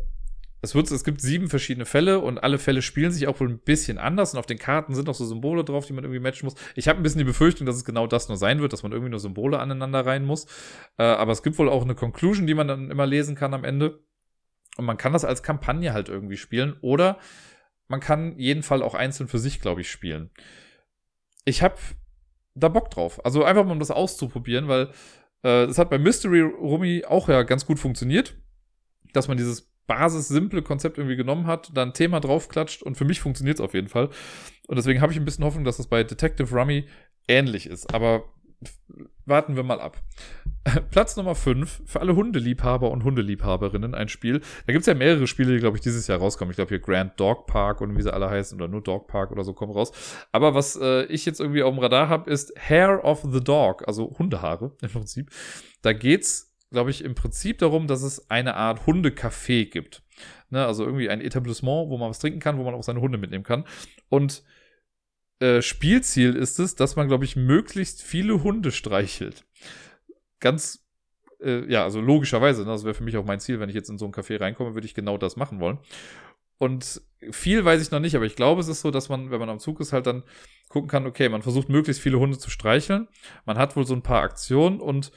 es, 0.60 0.74
wird, 0.74 0.90
es 0.90 1.04
gibt 1.04 1.20
sieben 1.20 1.48
verschiedene 1.48 1.86
Fälle 1.86 2.18
und 2.18 2.38
alle 2.38 2.58
Fälle 2.58 2.82
spielen 2.82 3.12
sich 3.12 3.28
auch 3.28 3.38
wohl 3.38 3.48
ein 3.48 3.60
bisschen 3.60 3.98
anders 3.98 4.32
und 4.32 4.40
auf 4.40 4.46
den 4.46 4.58
Karten 4.58 4.94
sind 4.94 5.08
auch 5.08 5.14
so 5.14 5.24
Symbole 5.24 5.64
drauf, 5.64 5.86
die 5.86 5.92
man 5.92 6.02
irgendwie 6.02 6.20
matchen 6.20 6.46
muss. 6.46 6.56
Ich 6.74 6.88
habe 6.88 6.98
ein 6.98 7.02
bisschen 7.02 7.20
die 7.20 7.24
Befürchtung, 7.24 7.66
dass 7.66 7.76
es 7.76 7.84
genau 7.84 8.06
das 8.06 8.28
nur 8.28 8.36
sein 8.36 8.60
wird, 8.60 8.72
dass 8.72 8.82
man 8.82 8.92
irgendwie 8.92 9.10
nur 9.10 9.20
Symbole 9.20 9.60
aneinander 9.60 10.04
rein 10.04 10.24
muss. 10.24 10.46
Äh, 10.96 11.04
aber 11.04 11.32
es 11.32 11.42
gibt 11.42 11.58
wohl 11.58 11.68
auch 11.68 11.82
eine 11.82 11.94
Conclusion, 11.94 12.46
die 12.46 12.54
man 12.54 12.66
dann 12.66 12.90
immer 12.90 13.06
lesen 13.06 13.36
kann 13.36 13.54
am 13.54 13.64
Ende. 13.64 14.00
Und 14.76 14.84
man 14.84 14.96
kann 14.96 15.12
das 15.12 15.24
als 15.24 15.42
Kampagne 15.42 15.92
halt 15.92 16.08
irgendwie 16.08 16.36
spielen 16.36 16.76
oder 16.80 17.18
man 17.88 18.00
kann 18.00 18.38
jeden 18.38 18.62
Fall 18.62 18.82
auch 18.82 18.94
einzeln 18.94 19.28
für 19.28 19.38
sich, 19.38 19.60
glaube 19.60 19.80
ich, 19.80 19.90
spielen. 19.90 20.30
Ich 21.44 21.62
habe 21.62 21.76
da 22.58 22.68
Bock 22.68 22.90
drauf. 22.90 23.24
Also 23.24 23.44
einfach 23.44 23.64
mal 23.64 23.72
um 23.72 23.78
das 23.78 23.90
auszuprobieren, 23.90 24.68
weil 24.68 24.88
äh, 25.42 25.66
das 25.66 25.78
hat 25.78 25.90
bei 25.90 25.98
Mystery 25.98 26.42
Rummy 26.42 27.04
auch 27.06 27.28
ja 27.28 27.42
ganz 27.42 27.66
gut 27.66 27.78
funktioniert, 27.78 28.36
dass 29.12 29.28
man 29.28 29.36
dieses 29.36 29.72
Basis 29.86 30.28
simple 30.28 30.62
Konzept 30.62 30.98
irgendwie 30.98 31.16
genommen 31.16 31.46
hat, 31.46 31.70
dann 31.74 31.88
ein 31.88 31.94
Thema 31.94 32.20
draufklatscht 32.20 32.82
und 32.82 32.96
für 32.96 33.04
mich 33.04 33.20
funktioniert 33.20 33.56
es 33.56 33.60
auf 33.64 33.74
jeden 33.74 33.88
Fall. 33.88 34.10
Und 34.68 34.76
deswegen 34.76 35.00
habe 35.00 35.12
ich 35.12 35.18
ein 35.18 35.24
bisschen 35.24 35.44
Hoffnung, 35.44 35.64
dass 35.64 35.78
das 35.78 35.86
bei 35.86 36.04
Detective 36.04 36.54
Rummy 36.54 36.86
ähnlich 37.26 37.66
ist. 37.66 37.94
Aber 37.94 38.24
warten 39.26 39.56
wir 39.56 39.62
mal 39.62 39.80
ab. 39.80 40.02
Platz 40.90 41.16
Nummer 41.16 41.34
5 41.34 41.82
für 41.86 42.00
alle 42.00 42.16
Hundeliebhaber 42.16 42.90
und 42.90 43.04
Hundeliebhaberinnen 43.04 43.94
ein 43.94 44.08
Spiel. 44.08 44.40
Da 44.66 44.72
gibt 44.72 44.80
es 44.80 44.86
ja 44.86 44.94
mehrere 44.94 45.26
Spiele, 45.26 45.54
die, 45.54 45.60
glaube 45.60 45.76
ich, 45.76 45.82
dieses 45.82 46.06
Jahr 46.06 46.18
rauskommen. 46.18 46.50
Ich 46.50 46.56
glaube, 46.56 46.70
hier 46.70 46.80
Grand 46.80 47.18
Dog 47.18 47.46
Park 47.46 47.80
und 47.80 47.96
wie 47.96 48.02
sie 48.02 48.12
alle 48.12 48.28
heißen 48.28 48.58
oder 48.58 48.68
nur 48.68 48.82
Dog 48.82 49.06
Park 49.06 49.30
oder 49.30 49.44
so 49.44 49.52
kommen 49.52 49.72
raus. 49.72 49.92
Aber 50.32 50.54
was 50.54 50.76
äh, 50.76 51.04
ich 51.04 51.24
jetzt 51.26 51.40
irgendwie 51.40 51.62
auf 51.62 51.74
dem 51.74 51.80
Radar 51.80 52.08
habe, 52.08 52.30
ist 52.30 52.52
Hair 52.58 53.04
of 53.04 53.26
the 53.30 53.42
Dog, 53.42 53.86
also 53.86 54.14
Hundehaare 54.18 54.72
im 54.82 54.90
Prinzip. 54.90 55.30
Da 55.82 55.92
geht's 55.92 56.48
glaube 56.70 56.90
ich, 56.90 57.02
im 57.02 57.14
Prinzip 57.14 57.58
darum, 57.58 57.86
dass 57.86 58.02
es 58.02 58.30
eine 58.30 58.54
Art 58.54 58.86
Hundecafé 58.86 59.70
gibt. 59.70 60.02
Ne, 60.50 60.64
also 60.64 60.84
irgendwie 60.84 61.08
ein 61.08 61.20
Etablissement, 61.20 61.88
wo 61.88 61.98
man 61.98 62.10
was 62.10 62.18
trinken 62.18 62.40
kann, 62.40 62.58
wo 62.58 62.64
man 62.64 62.74
auch 62.74 62.82
seine 62.82 63.00
Hunde 63.00 63.18
mitnehmen 63.18 63.44
kann. 63.44 63.64
Und 64.08 64.42
äh, 65.40 65.62
Spielziel 65.62 66.34
ist 66.34 66.58
es, 66.58 66.74
dass 66.74 66.96
man, 66.96 67.08
glaube 67.08 67.24
ich, 67.24 67.36
möglichst 67.36 68.02
viele 68.02 68.42
Hunde 68.42 68.72
streichelt. 68.72 69.44
Ganz, 70.40 70.84
äh, 71.40 71.70
ja, 71.70 71.84
also 71.84 72.00
logischerweise, 72.00 72.62
ne, 72.62 72.70
das 72.70 72.84
wäre 72.84 72.94
für 72.94 73.04
mich 73.04 73.16
auch 73.16 73.24
mein 73.24 73.40
Ziel, 73.40 73.60
wenn 73.60 73.68
ich 73.68 73.74
jetzt 73.74 73.90
in 73.90 73.98
so 73.98 74.06
ein 74.06 74.12
Café 74.12 74.40
reinkomme, 74.40 74.74
würde 74.74 74.86
ich 74.86 74.94
genau 74.94 75.16
das 75.18 75.36
machen 75.36 75.60
wollen. 75.60 75.78
Und 76.58 77.02
viel 77.30 77.64
weiß 77.64 77.80
ich 77.80 77.92
noch 77.92 78.00
nicht, 78.00 78.16
aber 78.16 78.26
ich 78.26 78.36
glaube, 78.36 78.60
es 78.60 78.68
ist 78.68 78.80
so, 78.80 78.90
dass 78.90 79.08
man, 79.08 79.30
wenn 79.30 79.38
man 79.38 79.48
am 79.48 79.60
Zug 79.60 79.80
ist, 79.80 79.92
halt 79.92 80.06
dann 80.06 80.24
gucken 80.68 80.88
kann, 80.88 81.06
okay, 81.06 81.28
man 81.28 81.42
versucht 81.42 81.68
möglichst 81.68 82.02
viele 82.02 82.18
Hunde 82.18 82.38
zu 82.38 82.50
streicheln. 82.50 83.08
Man 83.44 83.58
hat 83.58 83.76
wohl 83.76 83.86
so 83.86 83.94
ein 83.94 84.02
paar 84.02 84.22
Aktionen 84.22 84.80
und 84.80 85.12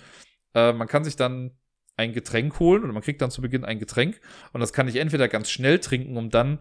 äh, 0.54 0.72
man 0.72 0.88
kann 0.88 1.04
sich 1.04 1.16
dann 1.16 1.58
ein 1.98 2.14
Getränk 2.14 2.60
holen 2.60 2.84
oder 2.84 2.94
man 2.94 3.02
kriegt 3.02 3.22
dann 3.22 3.32
zu 3.32 3.42
Beginn 3.42 3.66
ein 3.66 3.80
Getränk 3.80 4.22
und 4.54 4.62
das 4.62 4.74
kann 4.74 4.88
ich 4.88 4.96
entweder 4.96 5.28
ganz 5.28 5.50
schnell 5.50 5.80
trinken, 5.80 6.18
um 6.18 6.30
dann 6.30 6.60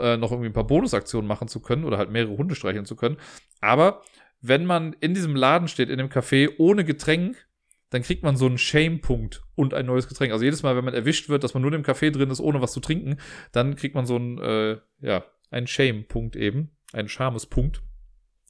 äh, 0.00 0.16
noch 0.16 0.30
irgendwie 0.30 0.50
ein 0.50 0.54
paar 0.54 0.66
Bonusaktionen 0.66 1.26
machen 1.26 1.48
zu 1.48 1.60
können 1.60 1.84
oder 1.84 1.98
halt 1.98 2.10
mehrere 2.10 2.36
Hunde 2.36 2.54
streicheln 2.54 2.86
zu 2.86 2.96
können. 2.96 3.16
Aber 3.60 4.02
wenn 4.40 4.66
man 4.66 4.94
in 5.00 5.14
diesem 5.14 5.34
Laden 5.34 5.68
steht, 5.68 5.88
in 5.88 5.98
dem 5.98 6.08
Café 6.08 6.50
ohne 6.58 6.84
Getränk, 6.84 7.48
dann 7.90 8.02
kriegt 8.02 8.22
man 8.22 8.36
so 8.36 8.46
einen 8.46 8.58
Shame-Punkt 8.58 9.42
und 9.54 9.74
ein 9.74 9.86
neues 9.86 10.08
Getränk. 10.08 10.32
Also 10.32 10.44
jedes 10.44 10.62
Mal, 10.62 10.76
wenn 10.76 10.84
man 10.84 10.94
erwischt 10.94 11.28
wird, 11.28 11.42
dass 11.42 11.54
man 11.54 11.62
nur 11.62 11.70
dem 11.70 11.82
Café 11.82 12.10
drin 12.10 12.30
ist, 12.30 12.40
ohne 12.40 12.60
was 12.60 12.72
zu 12.72 12.80
trinken, 12.80 13.16
dann 13.52 13.76
kriegt 13.76 13.94
man 13.94 14.06
so 14.06 14.16
einen, 14.16 14.38
äh, 14.38 14.78
ja, 15.00 15.24
einen 15.50 15.66
Shame-Punkt 15.66 16.36
eben, 16.36 16.76
einen 16.92 17.08
Schamespunkt. 17.08 17.82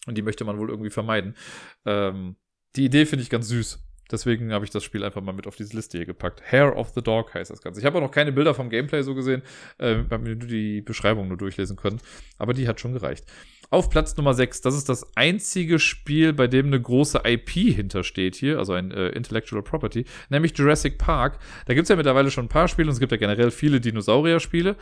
Und 0.06 0.18
die 0.18 0.22
möchte 0.22 0.44
man 0.44 0.58
wohl 0.58 0.70
irgendwie 0.70 0.90
vermeiden. 0.90 1.36
Ähm, 1.84 2.36
die 2.76 2.84
Idee 2.84 3.06
finde 3.06 3.22
ich 3.22 3.30
ganz 3.30 3.48
süß. 3.48 3.87
Deswegen 4.10 4.52
habe 4.52 4.64
ich 4.64 4.70
das 4.70 4.84
Spiel 4.84 5.04
einfach 5.04 5.20
mal 5.20 5.32
mit 5.32 5.46
auf 5.46 5.56
diese 5.56 5.76
Liste 5.76 5.98
hier 5.98 6.06
gepackt. 6.06 6.42
Hair 6.50 6.76
of 6.76 6.92
the 6.94 7.02
Dog 7.02 7.34
heißt 7.34 7.50
das 7.50 7.60
Ganze. 7.60 7.80
Ich 7.80 7.86
habe 7.86 7.98
auch 7.98 8.02
noch 8.02 8.10
keine 8.10 8.32
Bilder 8.32 8.54
vom 8.54 8.70
Gameplay 8.70 9.02
so 9.02 9.14
gesehen, 9.14 9.42
äh, 9.78 9.96
habe 10.10 10.18
mir 10.18 10.36
die 10.36 10.80
Beschreibung 10.80 11.28
nur 11.28 11.36
durchlesen 11.36 11.76
können. 11.76 12.00
Aber 12.38 12.54
die 12.54 12.68
hat 12.68 12.80
schon 12.80 12.92
gereicht. 12.92 13.24
Auf 13.70 13.90
Platz 13.90 14.16
Nummer 14.16 14.32
6, 14.32 14.62
das 14.62 14.74
ist 14.74 14.88
das 14.88 15.14
einzige 15.14 15.78
Spiel, 15.78 16.32
bei 16.32 16.46
dem 16.46 16.68
eine 16.68 16.80
große 16.80 17.20
IP 17.24 17.50
hintersteht 17.50 18.34
hier, 18.34 18.58
also 18.58 18.72
ein 18.72 18.90
äh, 18.92 19.08
Intellectual 19.08 19.62
Property, 19.62 20.06
nämlich 20.30 20.56
Jurassic 20.56 20.96
Park. 20.96 21.38
Da 21.66 21.74
gibt 21.74 21.84
es 21.84 21.90
ja 21.90 21.96
mittlerweile 21.96 22.30
schon 22.30 22.46
ein 22.46 22.48
paar 22.48 22.68
Spiele 22.68 22.88
und 22.88 22.94
es 22.94 23.00
gibt 23.00 23.12
ja 23.12 23.18
generell 23.18 23.50
viele 23.50 23.78
Dinosaurier-Spiele. 23.78 24.76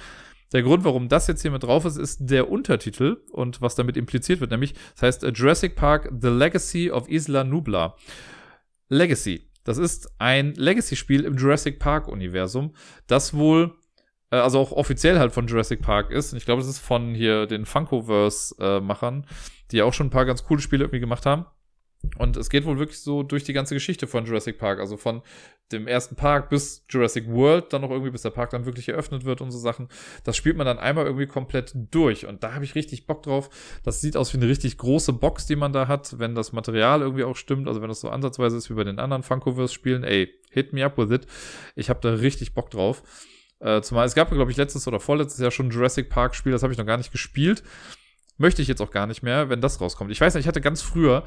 Der 0.52 0.62
Grund, 0.62 0.84
warum 0.84 1.08
das 1.08 1.26
jetzt 1.26 1.42
hier 1.42 1.50
mit 1.50 1.64
drauf 1.64 1.84
ist, 1.84 1.96
ist 1.96 2.18
der 2.20 2.48
Untertitel 2.48 3.16
und 3.32 3.60
was 3.60 3.74
damit 3.74 3.96
impliziert 3.96 4.40
wird, 4.40 4.52
nämlich, 4.52 4.74
das 4.94 5.02
heißt 5.02 5.24
äh, 5.24 5.30
Jurassic 5.30 5.74
Park 5.74 6.12
The 6.20 6.28
Legacy 6.28 6.92
of 6.92 7.08
Isla 7.08 7.42
Nubla. 7.42 7.96
Legacy. 8.88 9.50
Das 9.64 9.78
ist 9.78 10.08
ein 10.18 10.54
Legacy-Spiel 10.54 11.24
im 11.24 11.36
Jurassic 11.36 11.80
Park-Universum, 11.80 12.74
das 13.08 13.34
wohl, 13.34 13.74
äh, 14.30 14.36
also 14.36 14.60
auch 14.60 14.72
offiziell 14.72 15.18
halt 15.18 15.32
von 15.32 15.48
Jurassic 15.48 15.82
Park 15.82 16.10
ist. 16.10 16.32
Und 16.32 16.38
ich 16.38 16.44
glaube, 16.44 16.62
es 16.62 16.68
ist 16.68 16.78
von 16.78 17.14
hier 17.14 17.46
den 17.46 17.66
Funkoverse-Machern, 17.66 19.24
äh, 19.24 19.34
die 19.72 19.82
auch 19.82 19.92
schon 19.92 20.06
ein 20.06 20.10
paar 20.10 20.24
ganz 20.24 20.44
coole 20.44 20.60
Spiele 20.60 20.84
irgendwie 20.84 21.00
gemacht 21.00 21.26
haben. 21.26 21.46
Und 22.18 22.36
es 22.36 22.50
geht 22.50 22.64
wohl 22.64 22.78
wirklich 22.78 23.00
so 23.00 23.22
durch 23.22 23.44
die 23.44 23.52
ganze 23.52 23.74
Geschichte 23.74 24.06
von 24.06 24.24
Jurassic 24.24 24.58
Park, 24.58 24.78
also 24.80 24.96
von 24.96 25.22
dem 25.72 25.88
ersten 25.88 26.14
Park 26.14 26.48
bis 26.48 26.84
Jurassic 26.88 27.26
World, 27.28 27.72
dann 27.72 27.82
noch 27.82 27.90
irgendwie, 27.90 28.10
bis 28.10 28.22
der 28.22 28.30
Park 28.30 28.50
dann 28.50 28.66
wirklich 28.66 28.88
eröffnet 28.88 29.24
wird 29.24 29.40
und 29.40 29.50
so 29.50 29.58
Sachen. 29.58 29.88
Das 30.22 30.36
spielt 30.36 30.56
man 30.56 30.66
dann 30.66 30.78
einmal 30.78 31.06
irgendwie 31.06 31.26
komplett 31.26 31.72
durch. 31.74 32.26
Und 32.26 32.44
da 32.44 32.54
habe 32.54 32.64
ich 32.64 32.74
richtig 32.74 33.06
Bock 33.06 33.24
drauf. 33.24 33.50
Das 33.82 34.00
sieht 34.00 34.16
aus 34.16 34.32
wie 34.32 34.38
eine 34.38 34.48
richtig 34.48 34.78
große 34.78 35.12
Box, 35.12 35.46
die 35.46 35.56
man 35.56 35.72
da 35.72 35.88
hat, 35.88 36.18
wenn 36.18 36.34
das 36.34 36.52
Material 36.52 37.00
irgendwie 37.00 37.24
auch 37.24 37.36
stimmt. 37.36 37.66
Also 37.66 37.82
wenn 37.82 37.88
das 37.88 38.00
so 38.00 38.10
ansatzweise 38.10 38.56
ist 38.56 38.70
wie 38.70 38.74
bei 38.74 38.84
den 38.84 39.00
anderen 39.00 39.24
Funkoverse-Spielen, 39.24 40.04
ey, 40.04 40.32
hit 40.50 40.72
me 40.72 40.84
up 40.84 40.96
with 40.96 41.10
it. 41.10 41.26
Ich 41.74 41.90
habe 41.90 42.00
da 42.00 42.14
richtig 42.14 42.54
Bock 42.54 42.70
drauf. 42.70 43.02
Äh, 43.58 43.80
zumal 43.80 44.06
es 44.06 44.14
gab, 44.14 44.30
glaube 44.30 44.50
ich, 44.50 44.56
letztes 44.56 44.86
oder 44.86 45.00
vorletztes 45.00 45.40
Jahr 45.40 45.50
schon 45.50 45.68
ein 45.68 45.70
Jurassic 45.70 46.10
Park-Spiel, 46.10 46.52
das 46.52 46.62
habe 46.62 46.72
ich 46.72 46.78
noch 46.78 46.86
gar 46.86 46.98
nicht 46.98 47.10
gespielt. 47.10 47.62
möchte 48.38 48.60
ich 48.60 48.68
jetzt 48.68 48.82
auch 48.82 48.90
gar 48.90 49.06
nicht 49.06 49.22
mehr, 49.22 49.48
wenn 49.48 49.62
das 49.62 49.80
rauskommt. 49.80 50.10
Ich 50.10 50.20
weiß 50.20 50.34
nicht, 50.34 50.44
ich 50.44 50.48
hatte 50.48 50.60
ganz 50.60 50.82
früher 50.82 51.24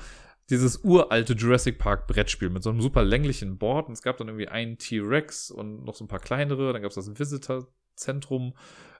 dieses 0.49 0.83
uralte 0.83 1.33
Jurassic 1.33 1.77
Park 1.77 2.07
Brettspiel 2.07 2.49
mit 2.49 2.63
so 2.63 2.69
einem 2.69 2.81
super 2.81 3.03
länglichen 3.03 3.57
Board 3.57 3.87
und 3.87 3.93
es 3.93 4.01
gab 4.01 4.17
dann 4.17 4.27
irgendwie 4.27 4.47
einen 4.47 4.77
T-Rex 4.77 5.51
und 5.51 5.83
noch 5.85 5.95
so 5.95 6.03
ein 6.03 6.07
paar 6.07 6.19
kleinere, 6.19 6.73
dann 6.73 6.81
gab 6.81 6.89
es 6.89 6.95
das 6.95 7.19
Visitor 7.19 7.67
Zentrum 7.95 8.53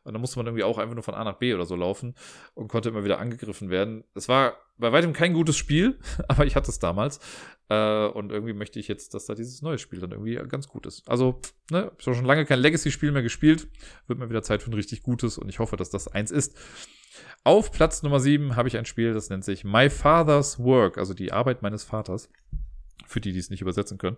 und 0.03 0.13
dann 0.13 0.21
musste 0.21 0.39
man 0.39 0.45
irgendwie 0.47 0.63
auch 0.63 0.77
einfach 0.77 0.93
nur 0.93 1.03
von 1.03 1.15
A 1.15 1.23
nach 1.23 1.37
B 1.37 1.53
oder 1.53 1.65
so 1.65 1.75
laufen 1.75 2.15
und 2.53 2.67
konnte 2.67 2.89
immer 2.89 3.03
wieder 3.03 3.19
angegriffen 3.19 3.69
werden. 3.69 4.03
Es 4.15 4.29
war 4.29 4.57
bei 4.77 4.91
weitem 4.91 5.13
kein 5.13 5.33
gutes 5.33 5.57
Spiel, 5.57 5.99
aber 6.27 6.45
ich 6.45 6.55
hatte 6.55 6.71
es 6.71 6.79
damals. 6.79 7.19
Äh, 7.69 8.07
und 8.07 8.31
irgendwie 8.31 8.53
möchte 8.53 8.79
ich 8.79 8.87
jetzt, 8.87 9.13
dass 9.13 9.25
da 9.25 9.35
dieses 9.35 9.61
neue 9.61 9.77
Spiel 9.77 9.99
dann 9.99 10.11
irgendwie 10.11 10.35
ganz 10.49 10.67
gut 10.67 10.85
ist. 10.85 11.07
Also, 11.07 11.39
ne, 11.69 11.91
ich 11.97 12.07
habe 12.07 12.15
schon 12.15 12.25
lange 12.25 12.45
kein 12.45 12.59
Legacy-Spiel 12.59 13.11
mehr 13.11 13.21
gespielt. 13.21 13.67
Wird 14.07 14.19
mir 14.19 14.29
wieder 14.29 14.43
Zeit 14.43 14.63
für 14.63 14.71
ein 14.71 14.73
richtig 14.73 15.03
gutes 15.03 15.37
und 15.37 15.49
ich 15.49 15.59
hoffe, 15.59 15.77
dass 15.77 15.89
das 15.89 16.07
eins 16.07 16.31
ist. 16.31 16.57
Auf 17.43 17.71
Platz 17.71 18.03
Nummer 18.03 18.19
7 18.19 18.55
habe 18.55 18.67
ich 18.67 18.77
ein 18.77 18.85
Spiel, 18.85 19.13
das 19.13 19.29
nennt 19.29 19.45
sich 19.45 19.63
My 19.63 19.89
Father's 19.89 20.59
Work, 20.59 20.97
also 20.97 21.13
die 21.13 21.31
Arbeit 21.31 21.61
meines 21.61 21.83
Vaters. 21.83 22.29
Für 23.05 23.21
die, 23.21 23.31
die 23.31 23.39
es 23.39 23.49
nicht 23.49 23.61
übersetzen 23.61 23.97
können. 23.97 24.17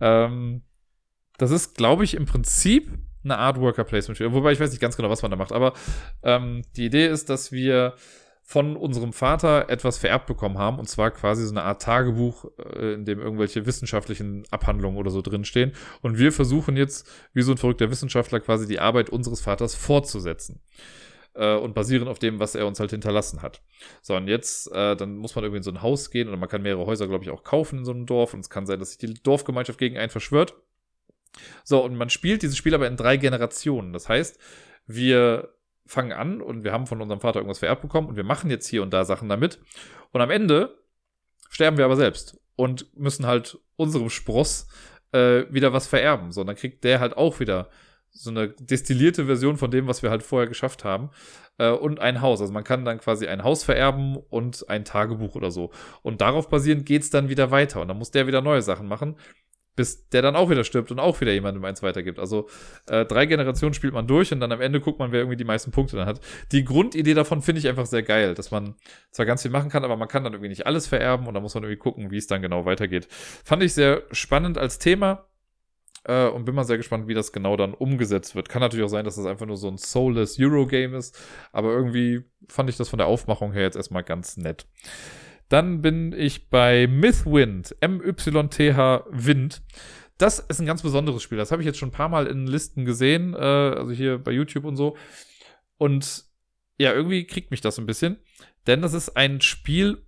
Ähm, 0.00 0.62
das 1.38 1.50
ist, 1.50 1.76
glaube 1.76 2.04
ich, 2.04 2.14
im 2.14 2.26
Prinzip 2.26 2.90
eine 3.24 3.38
Art 3.38 3.60
Worker 3.60 3.84
Placement 3.84 4.16
Spiel. 4.16 4.32
Wobei 4.32 4.52
ich 4.52 4.60
weiß 4.60 4.70
nicht 4.70 4.80
ganz 4.80 4.96
genau, 4.96 5.10
was 5.10 5.22
man 5.22 5.30
da 5.30 5.36
macht. 5.36 5.52
Aber 5.52 5.74
ähm, 6.22 6.62
die 6.76 6.86
Idee 6.86 7.06
ist, 7.06 7.28
dass 7.30 7.52
wir 7.52 7.94
von 8.48 8.76
unserem 8.76 9.12
Vater 9.12 9.68
etwas 9.68 9.98
vererbt 9.98 10.28
bekommen 10.28 10.56
haben. 10.56 10.78
Und 10.78 10.88
zwar 10.88 11.10
quasi 11.10 11.44
so 11.44 11.50
eine 11.50 11.64
Art 11.64 11.82
Tagebuch, 11.82 12.44
äh, 12.58 12.94
in 12.94 13.04
dem 13.04 13.18
irgendwelche 13.18 13.66
wissenschaftlichen 13.66 14.44
Abhandlungen 14.52 14.98
oder 14.98 15.10
so 15.10 15.20
drinstehen. 15.20 15.72
Und 16.00 16.16
wir 16.16 16.30
versuchen 16.30 16.76
jetzt, 16.76 17.10
wie 17.34 17.42
so 17.42 17.50
ein 17.50 17.58
verrückter 17.58 17.90
Wissenschaftler, 17.90 18.38
quasi 18.38 18.68
die 18.68 18.78
Arbeit 18.78 19.10
unseres 19.10 19.40
Vaters 19.40 19.74
fortzusetzen 19.74 20.62
äh, 21.34 21.56
und 21.56 21.74
basieren 21.74 22.06
auf 22.06 22.20
dem, 22.20 22.38
was 22.38 22.54
er 22.54 22.68
uns 22.68 22.78
halt 22.78 22.92
hinterlassen 22.92 23.42
hat. 23.42 23.62
So, 24.00 24.14
und 24.14 24.28
jetzt, 24.28 24.70
äh, 24.70 24.94
dann 24.94 25.16
muss 25.16 25.34
man 25.34 25.42
irgendwie 25.42 25.58
in 25.58 25.64
so 25.64 25.72
ein 25.72 25.82
Haus 25.82 26.12
gehen 26.12 26.28
oder 26.28 26.36
man 26.36 26.48
kann 26.48 26.62
mehrere 26.62 26.86
Häuser, 26.86 27.08
glaube 27.08 27.24
ich, 27.24 27.30
auch 27.30 27.42
kaufen 27.42 27.80
in 27.80 27.84
so 27.84 27.90
einem 27.90 28.06
Dorf 28.06 28.32
und 28.32 28.40
es 28.40 28.48
kann 28.48 28.64
sein, 28.64 28.78
dass 28.78 28.90
sich 28.90 28.98
die 28.98 29.12
Dorfgemeinschaft 29.12 29.80
gegen 29.80 29.98
einen 29.98 30.10
verschwört. 30.10 30.54
So, 31.64 31.84
und 31.84 31.96
man 31.96 32.10
spielt 32.10 32.42
dieses 32.42 32.56
Spiel 32.56 32.76
aber 32.76 32.86
in 32.86 32.96
drei 32.96 33.16
Generationen. 33.16 33.92
Das 33.92 34.08
heißt, 34.08 34.38
wir 34.86 35.55
fangen 35.86 36.12
an 36.12 36.40
und 36.40 36.64
wir 36.64 36.72
haben 36.72 36.86
von 36.86 37.00
unserem 37.00 37.20
Vater 37.20 37.38
irgendwas 37.38 37.60
vererbt 37.60 37.82
bekommen 37.82 38.08
und 38.08 38.16
wir 38.16 38.24
machen 38.24 38.50
jetzt 38.50 38.66
hier 38.66 38.82
und 38.82 38.92
da 38.92 39.04
Sachen 39.04 39.28
damit. 39.28 39.60
Und 40.12 40.20
am 40.20 40.30
Ende 40.30 40.78
sterben 41.50 41.78
wir 41.78 41.84
aber 41.84 41.96
selbst 41.96 42.38
und 42.56 42.86
müssen 42.96 43.26
halt 43.26 43.58
unserem 43.76 44.10
Spross 44.10 44.68
äh, 45.12 45.44
wieder 45.50 45.72
was 45.72 45.86
vererben. 45.86 46.32
So, 46.32 46.42
und 46.42 46.48
dann 46.48 46.56
kriegt 46.56 46.84
der 46.84 47.00
halt 47.00 47.16
auch 47.16 47.40
wieder 47.40 47.68
so 48.10 48.30
eine 48.30 48.48
destillierte 48.48 49.26
Version 49.26 49.56
von 49.58 49.70
dem, 49.70 49.86
was 49.86 50.02
wir 50.02 50.10
halt 50.10 50.22
vorher 50.22 50.48
geschafft 50.48 50.84
haben. 50.84 51.10
Äh, 51.58 51.70
und 51.70 52.00
ein 52.00 52.20
Haus. 52.20 52.40
Also 52.40 52.52
man 52.52 52.64
kann 52.64 52.84
dann 52.84 52.98
quasi 52.98 53.26
ein 53.26 53.44
Haus 53.44 53.64
vererben 53.64 54.16
und 54.16 54.68
ein 54.68 54.84
Tagebuch 54.84 55.34
oder 55.34 55.50
so. 55.50 55.70
Und 56.02 56.20
darauf 56.20 56.48
basierend 56.48 56.86
geht's 56.86 57.10
dann 57.10 57.28
wieder 57.28 57.50
weiter. 57.50 57.80
Und 57.80 57.88
dann 57.88 57.98
muss 57.98 58.10
der 58.10 58.26
wieder 58.26 58.40
neue 58.40 58.62
Sachen 58.62 58.88
machen 58.88 59.16
bis 59.76 60.08
der 60.08 60.22
dann 60.22 60.34
auch 60.34 60.50
wieder 60.50 60.64
stirbt 60.64 60.90
und 60.90 60.98
auch 60.98 61.20
wieder 61.20 61.32
jemandem 61.32 61.64
eins 61.64 61.82
weitergibt. 61.82 62.18
Also 62.18 62.48
äh, 62.88 63.04
drei 63.04 63.26
Generationen 63.26 63.74
spielt 63.74 63.92
man 63.92 64.06
durch 64.06 64.32
und 64.32 64.40
dann 64.40 64.50
am 64.50 64.60
Ende 64.60 64.80
guckt 64.80 64.98
man, 64.98 65.12
wer 65.12 65.20
irgendwie 65.20 65.36
die 65.36 65.44
meisten 65.44 65.70
Punkte 65.70 65.96
dann 65.96 66.06
hat. 66.06 66.20
Die 66.50 66.64
Grundidee 66.64 67.14
davon 67.14 67.42
finde 67.42 67.60
ich 67.60 67.68
einfach 67.68 67.86
sehr 67.86 68.02
geil, 68.02 68.34
dass 68.34 68.50
man 68.50 68.74
zwar 69.10 69.26
ganz 69.26 69.42
viel 69.42 69.50
machen 69.50 69.70
kann, 69.70 69.84
aber 69.84 69.96
man 69.96 70.08
kann 70.08 70.24
dann 70.24 70.32
irgendwie 70.32 70.48
nicht 70.48 70.66
alles 70.66 70.86
vererben 70.86 71.26
und 71.26 71.34
da 71.34 71.40
muss 71.40 71.54
man 71.54 71.62
irgendwie 71.62 71.78
gucken, 71.78 72.10
wie 72.10 72.16
es 72.16 72.26
dann 72.26 72.42
genau 72.42 72.64
weitergeht. 72.64 73.06
Fand 73.10 73.62
ich 73.62 73.74
sehr 73.74 74.02
spannend 74.10 74.58
als 74.58 74.78
Thema 74.78 75.26
äh, 76.04 76.26
und 76.28 76.44
bin 76.44 76.54
mal 76.54 76.64
sehr 76.64 76.78
gespannt, 76.78 77.06
wie 77.08 77.14
das 77.14 77.32
genau 77.32 77.56
dann 77.56 77.74
umgesetzt 77.74 78.34
wird. 78.34 78.48
Kann 78.48 78.62
natürlich 78.62 78.84
auch 78.84 78.90
sein, 78.90 79.04
dass 79.04 79.16
das 79.16 79.26
einfach 79.26 79.46
nur 79.46 79.56
so 79.56 79.68
ein 79.68 79.76
soulless 79.76 80.38
Eurogame 80.40 80.96
ist, 80.96 81.18
aber 81.52 81.72
irgendwie 81.72 82.24
fand 82.48 82.70
ich 82.70 82.76
das 82.76 82.88
von 82.88 82.98
der 82.98 83.06
Aufmachung 83.06 83.52
her 83.52 83.62
jetzt 83.62 83.76
erstmal 83.76 84.04
ganz 84.04 84.36
nett. 84.36 84.66
Dann 85.48 85.82
bin 85.82 86.12
ich 86.12 86.48
bei 86.48 86.86
Mythwind, 86.86 87.76
M-Y-T-H 87.80 89.04
Wind. 89.10 89.62
Das 90.18 90.38
ist 90.38 90.60
ein 90.60 90.66
ganz 90.66 90.82
besonderes 90.82 91.22
Spiel. 91.22 91.38
Das 91.38 91.52
habe 91.52 91.62
ich 91.62 91.66
jetzt 91.66 91.78
schon 91.78 91.90
ein 91.90 91.92
paar 91.92 92.08
Mal 92.08 92.26
in 92.26 92.46
Listen 92.46 92.84
gesehen, 92.84 93.34
äh, 93.34 93.36
also 93.38 93.92
hier 93.92 94.18
bei 94.18 94.32
YouTube 94.32 94.64
und 94.64 94.76
so. 94.76 94.96
Und 95.76 96.24
ja, 96.78 96.92
irgendwie 96.92 97.26
kriegt 97.26 97.50
mich 97.50 97.60
das 97.60 97.78
ein 97.78 97.86
bisschen, 97.86 98.18
denn 98.66 98.82
das 98.82 98.94
ist 98.94 99.16
ein 99.16 99.40
Spiel 99.40 100.02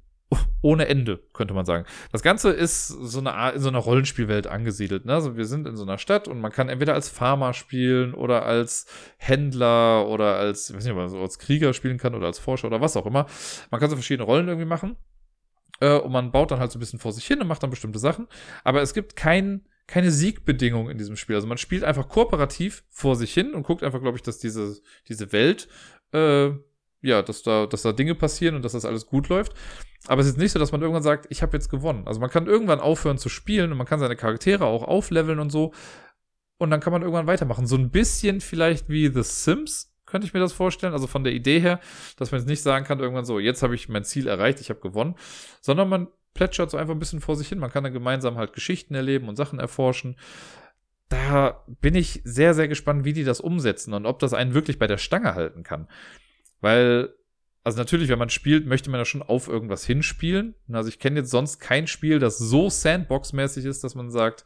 ohne 0.60 0.88
Ende, 0.88 1.20
könnte 1.32 1.54
man 1.54 1.64
sagen. 1.64 1.86
Das 2.12 2.22
Ganze 2.22 2.50
ist 2.50 2.88
so 2.88 3.20
eine 3.20 3.34
Art, 3.34 3.54
in 3.54 3.62
so 3.62 3.68
einer 3.68 3.78
Rollenspielwelt 3.78 4.46
angesiedelt. 4.46 5.04
Ne? 5.04 5.14
Also 5.14 5.36
wir 5.36 5.46
sind 5.46 5.66
in 5.66 5.76
so 5.76 5.84
einer 5.84 5.98
Stadt 5.98 6.28
und 6.28 6.40
man 6.40 6.52
kann 6.52 6.68
entweder 6.68 6.94
als 6.94 7.08
Farmer 7.08 7.54
spielen 7.54 8.12
oder 8.12 8.44
als 8.44 8.86
Händler 9.16 10.06
oder 10.08 10.36
als, 10.36 10.68
ich 10.68 10.76
weiß 10.76 10.84
nicht, 10.84 10.92
ob 10.92 10.98
man 10.98 11.08
so 11.08 11.20
als 11.20 11.38
Krieger 11.38 11.72
spielen 11.72 11.98
kann 11.98 12.14
oder 12.14 12.26
als 12.26 12.38
Forscher 12.38 12.66
oder 12.66 12.80
was 12.80 12.96
auch 12.96 13.06
immer. 13.06 13.26
Man 13.70 13.80
kann 13.80 13.88
so 13.88 13.96
verschiedene 13.96 14.26
Rollen 14.26 14.48
irgendwie 14.48 14.66
machen. 14.68 14.96
Äh, 15.80 15.98
und 15.98 16.12
man 16.12 16.32
baut 16.32 16.50
dann 16.50 16.60
halt 16.60 16.72
so 16.72 16.78
ein 16.78 16.80
bisschen 16.80 16.98
vor 16.98 17.12
sich 17.12 17.26
hin 17.26 17.40
und 17.40 17.46
macht 17.46 17.62
dann 17.62 17.70
bestimmte 17.70 17.98
Sachen. 17.98 18.26
Aber 18.64 18.82
es 18.82 18.94
gibt 18.94 19.16
kein, 19.16 19.66
keine 19.86 20.10
Siegbedingung 20.10 20.90
in 20.90 20.98
diesem 20.98 21.16
Spiel. 21.16 21.36
Also 21.36 21.48
man 21.48 21.58
spielt 21.58 21.84
einfach 21.84 22.08
kooperativ 22.08 22.84
vor 22.90 23.16
sich 23.16 23.32
hin 23.32 23.54
und 23.54 23.62
guckt 23.62 23.82
einfach, 23.82 24.00
glaube 24.00 24.16
ich, 24.16 24.22
dass 24.22 24.38
diese, 24.38 24.80
diese 25.08 25.32
Welt, 25.32 25.68
äh, 26.12 26.50
ja, 27.00 27.22
dass 27.22 27.42
da, 27.42 27.66
dass 27.66 27.82
da 27.82 27.92
Dinge 27.92 28.14
passieren 28.14 28.56
und 28.56 28.64
dass 28.64 28.72
das 28.72 28.84
alles 28.84 29.06
gut 29.06 29.28
läuft. 29.28 29.54
Aber 30.06 30.20
es 30.20 30.26
ist 30.26 30.38
nicht 30.38 30.52
so, 30.52 30.58
dass 30.58 30.72
man 30.72 30.80
irgendwann 30.80 31.02
sagt, 31.02 31.26
ich 31.30 31.42
habe 31.42 31.56
jetzt 31.56 31.68
gewonnen. 31.68 32.06
Also 32.06 32.20
man 32.20 32.30
kann 32.30 32.46
irgendwann 32.46 32.80
aufhören 32.80 33.18
zu 33.18 33.28
spielen 33.28 33.72
und 33.72 33.78
man 33.78 33.86
kann 33.86 34.00
seine 34.00 34.16
Charaktere 34.16 34.64
auch 34.64 34.82
aufleveln 34.82 35.38
und 35.38 35.50
so. 35.50 35.72
Und 36.58 36.70
dann 36.70 36.80
kann 36.80 36.92
man 36.92 37.02
irgendwann 37.02 37.26
weitermachen. 37.26 37.66
So 37.66 37.76
ein 37.76 37.90
bisschen 37.90 38.40
vielleicht 38.40 38.88
wie 38.88 39.08
The 39.12 39.22
Sims, 39.22 39.92
könnte 40.08 40.26
ich 40.26 40.34
mir 40.34 40.40
das 40.40 40.52
vorstellen. 40.52 40.92
Also 40.92 41.06
von 41.06 41.24
der 41.24 41.32
Idee 41.32 41.60
her, 41.60 41.80
dass 42.16 42.32
man 42.32 42.40
jetzt 42.40 42.48
nicht 42.48 42.62
sagen 42.62 42.84
kann, 42.84 42.98
irgendwann 42.98 43.24
so, 43.24 43.38
jetzt 43.38 43.62
habe 43.62 43.74
ich 43.74 43.88
mein 43.88 44.04
Ziel 44.04 44.26
erreicht, 44.26 44.60
ich 44.60 44.70
habe 44.70 44.80
gewonnen, 44.80 45.14
sondern 45.60 45.88
man 45.88 46.08
plätschert 46.34 46.70
so 46.70 46.76
einfach 46.76 46.94
ein 46.94 46.98
bisschen 46.98 47.20
vor 47.20 47.36
sich 47.36 47.48
hin. 47.48 47.58
Man 47.58 47.70
kann 47.70 47.84
dann 47.84 47.92
gemeinsam 47.92 48.36
halt 48.36 48.52
Geschichten 48.52 48.94
erleben 48.94 49.28
und 49.28 49.36
Sachen 49.36 49.58
erforschen. 49.58 50.16
Da 51.08 51.64
bin 51.80 51.94
ich 51.94 52.20
sehr, 52.24 52.54
sehr 52.54 52.68
gespannt, 52.68 53.04
wie 53.04 53.12
die 53.12 53.24
das 53.24 53.40
umsetzen 53.40 53.94
und 53.94 54.06
ob 54.06 54.18
das 54.18 54.34
einen 54.34 54.54
wirklich 54.54 54.78
bei 54.78 54.86
der 54.86 54.98
Stange 54.98 55.34
halten 55.34 55.62
kann. 55.62 55.88
Weil, 56.60 57.14
also 57.64 57.78
natürlich, 57.78 58.08
wenn 58.08 58.18
man 58.18 58.30
spielt, 58.30 58.66
möchte 58.66 58.90
man 58.90 59.00
ja 59.00 59.04
schon 59.04 59.22
auf 59.22 59.48
irgendwas 59.48 59.84
hinspielen. 59.84 60.54
Also 60.70 60.88
ich 60.88 60.98
kenne 60.98 61.20
jetzt 61.20 61.30
sonst 61.30 61.60
kein 61.60 61.86
Spiel, 61.86 62.18
das 62.18 62.38
so 62.38 62.68
Sandbox-mäßig 62.68 63.64
ist, 63.64 63.84
dass 63.84 63.94
man 63.94 64.10
sagt, 64.10 64.44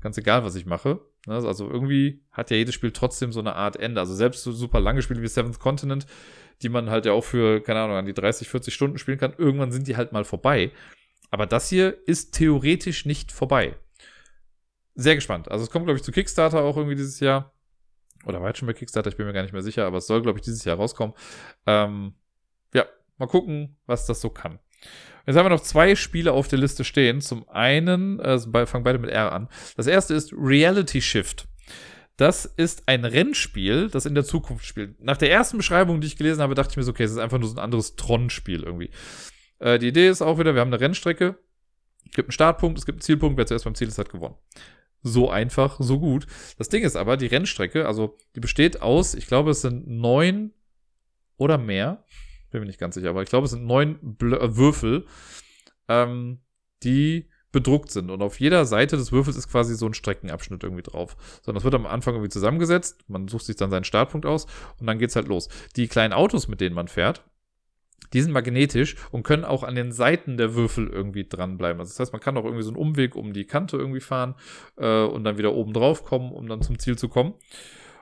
ganz 0.00 0.16
egal, 0.16 0.44
was 0.44 0.54
ich 0.54 0.66
mache. 0.66 1.00
Ne, 1.26 1.34
also 1.34 1.70
irgendwie 1.70 2.22
hat 2.32 2.50
ja 2.50 2.56
jedes 2.56 2.74
Spiel 2.74 2.92
trotzdem 2.92 3.32
so 3.32 3.40
eine 3.40 3.54
Art 3.54 3.76
Ende. 3.76 4.00
Also 4.00 4.14
selbst 4.14 4.42
so 4.42 4.52
super 4.52 4.80
lange 4.80 5.02
Spiele 5.02 5.22
wie 5.22 5.28
Seventh 5.28 5.58
Continent, 5.58 6.06
die 6.62 6.68
man 6.68 6.90
halt 6.90 7.06
ja 7.06 7.12
auch 7.12 7.24
für, 7.24 7.60
keine 7.60 7.80
Ahnung, 7.80 7.96
an 7.96 8.06
die 8.06 8.14
30, 8.14 8.48
40 8.48 8.72
Stunden 8.72 8.98
spielen 8.98 9.18
kann, 9.18 9.34
irgendwann 9.36 9.72
sind 9.72 9.86
die 9.86 9.96
halt 9.96 10.12
mal 10.12 10.24
vorbei. 10.24 10.72
Aber 11.30 11.46
das 11.46 11.68
hier 11.68 11.96
ist 12.06 12.32
theoretisch 12.34 13.06
nicht 13.06 13.32
vorbei. 13.32 13.76
Sehr 14.94 15.14
gespannt. 15.14 15.50
Also 15.50 15.64
es 15.64 15.70
kommt, 15.70 15.86
glaube 15.86 15.98
ich, 15.98 16.02
zu 16.02 16.12
Kickstarter 16.12 16.62
auch 16.62 16.76
irgendwie 16.76 16.96
dieses 16.96 17.20
Jahr. 17.20 17.52
Oder 18.26 18.40
war 18.40 18.48
jetzt 18.48 18.58
schon 18.58 18.66
bei 18.66 18.74
Kickstarter, 18.74 19.08
ich 19.10 19.16
bin 19.16 19.26
mir 19.26 19.32
gar 19.32 19.42
nicht 19.42 19.52
mehr 19.52 19.62
sicher, 19.62 19.86
aber 19.86 19.98
es 19.98 20.06
soll, 20.06 20.20
glaube 20.22 20.38
ich, 20.38 20.44
dieses 20.44 20.64
Jahr 20.64 20.76
rauskommen. 20.76 21.14
Ähm, 21.66 22.14
ja, 22.74 22.84
mal 23.16 23.26
gucken, 23.26 23.78
was 23.86 24.06
das 24.06 24.20
so 24.20 24.28
kann. 24.28 24.58
Jetzt 25.26 25.36
haben 25.36 25.44
wir 25.44 25.50
noch 25.50 25.62
zwei 25.62 25.94
Spiele 25.94 26.32
auf 26.32 26.48
der 26.48 26.58
Liste 26.58 26.84
stehen. 26.84 27.20
Zum 27.20 27.48
einen, 27.48 28.18
äh, 28.20 28.38
fangen 28.66 28.84
beide 28.84 28.98
mit 28.98 29.10
R 29.10 29.32
an. 29.32 29.48
Das 29.76 29.86
erste 29.86 30.14
ist 30.14 30.32
Reality 30.32 31.00
Shift. 31.00 31.46
Das 32.16 32.44
ist 32.44 32.82
ein 32.86 33.06
Rennspiel, 33.06 33.88
das 33.88 34.04
in 34.04 34.14
der 34.14 34.24
Zukunft 34.24 34.66
spielt. 34.66 35.02
Nach 35.02 35.16
der 35.16 35.30
ersten 35.30 35.56
Beschreibung, 35.56 36.00
die 36.00 36.06
ich 36.06 36.18
gelesen 36.18 36.42
habe, 36.42 36.54
dachte 36.54 36.72
ich 36.72 36.76
mir 36.76 36.82
so, 36.82 36.90
okay, 36.90 37.04
es 37.04 37.12
ist 37.12 37.18
einfach 37.18 37.38
nur 37.38 37.48
so 37.48 37.54
ein 37.54 37.62
anderes 37.62 37.96
Tron-Spiel 37.96 38.62
irgendwie. 38.62 38.90
Äh, 39.58 39.78
die 39.78 39.88
Idee 39.88 40.08
ist 40.08 40.20
auch 40.20 40.38
wieder, 40.38 40.54
wir 40.54 40.60
haben 40.60 40.68
eine 40.68 40.80
Rennstrecke, 40.80 41.38
es 42.04 42.12
gibt 42.12 42.28
einen 42.28 42.32
Startpunkt, 42.32 42.78
es 42.78 42.84
gibt 42.84 42.96
einen 42.96 43.02
Zielpunkt, 43.02 43.38
wer 43.38 43.46
zuerst 43.46 43.64
beim 43.64 43.74
Ziel 43.74 43.88
ist, 43.88 43.98
hat 43.98 44.10
gewonnen. 44.10 44.34
So 45.02 45.30
einfach, 45.30 45.76
so 45.80 45.98
gut. 45.98 46.26
Das 46.58 46.68
Ding 46.68 46.82
ist 46.82 46.96
aber, 46.96 47.16
die 47.16 47.26
Rennstrecke, 47.26 47.86
also 47.86 48.18
die 48.34 48.40
besteht 48.40 48.82
aus, 48.82 49.14
ich 49.14 49.26
glaube, 49.26 49.52
es 49.52 49.62
sind 49.62 49.88
neun 49.88 50.52
oder 51.38 51.56
mehr, 51.56 52.04
bin 52.50 52.60
mir 52.60 52.66
nicht 52.66 52.80
ganz 52.80 52.94
sicher, 52.94 53.10
aber 53.10 53.22
ich 53.22 53.28
glaube, 53.28 53.44
es 53.44 53.52
sind 53.52 53.66
neun 53.66 53.98
Blö 54.00 54.36
äh, 54.36 54.56
Würfel, 54.56 55.06
ähm, 55.88 56.40
die 56.82 57.28
bedruckt 57.52 57.90
sind. 57.90 58.10
Und 58.10 58.22
auf 58.22 58.38
jeder 58.38 58.64
Seite 58.64 58.96
des 58.96 59.12
Würfels 59.12 59.36
ist 59.36 59.50
quasi 59.50 59.74
so 59.74 59.86
ein 59.86 59.94
Streckenabschnitt 59.94 60.62
irgendwie 60.62 60.82
drauf. 60.82 61.16
Sondern 61.42 61.56
das 61.56 61.64
wird 61.64 61.74
am 61.74 61.86
Anfang 61.86 62.14
irgendwie 62.14 62.30
zusammengesetzt. 62.30 63.04
Man 63.08 63.28
sucht 63.28 63.44
sich 63.44 63.56
dann 63.56 63.70
seinen 63.70 63.84
Startpunkt 63.84 64.26
aus 64.26 64.46
und 64.78 64.86
dann 64.86 64.98
geht's 64.98 65.16
halt 65.16 65.28
los. 65.28 65.48
Die 65.76 65.88
kleinen 65.88 66.12
Autos, 66.12 66.48
mit 66.48 66.60
denen 66.60 66.74
man 66.74 66.88
fährt, 66.88 67.24
die 68.12 68.20
sind 68.22 68.32
magnetisch 68.32 68.96
und 69.10 69.22
können 69.22 69.44
auch 69.44 69.62
an 69.62 69.74
den 69.74 69.92
Seiten 69.92 70.36
der 70.36 70.54
Würfel 70.54 70.88
irgendwie 70.88 71.28
dranbleiben. 71.28 71.80
Also 71.80 71.90
das 71.90 72.00
heißt, 72.00 72.12
man 72.12 72.20
kann 72.20 72.36
auch 72.36 72.44
irgendwie 72.44 72.64
so 72.64 72.70
einen 72.70 72.78
Umweg 72.78 73.14
um 73.14 73.32
die 73.32 73.44
Kante 73.44 73.76
irgendwie 73.76 74.00
fahren 74.00 74.34
äh, 74.76 75.02
und 75.02 75.24
dann 75.24 75.38
wieder 75.38 75.54
oben 75.54 75.72
drauf 75.72 76.04
kommen, 76.04 76.32
um 76.32 76.48
dann 76.48 76.62
zum 76.62 76.78
Ziel 76.78 76.98
zu 76.98 77.08
kommen. 77.08 77.34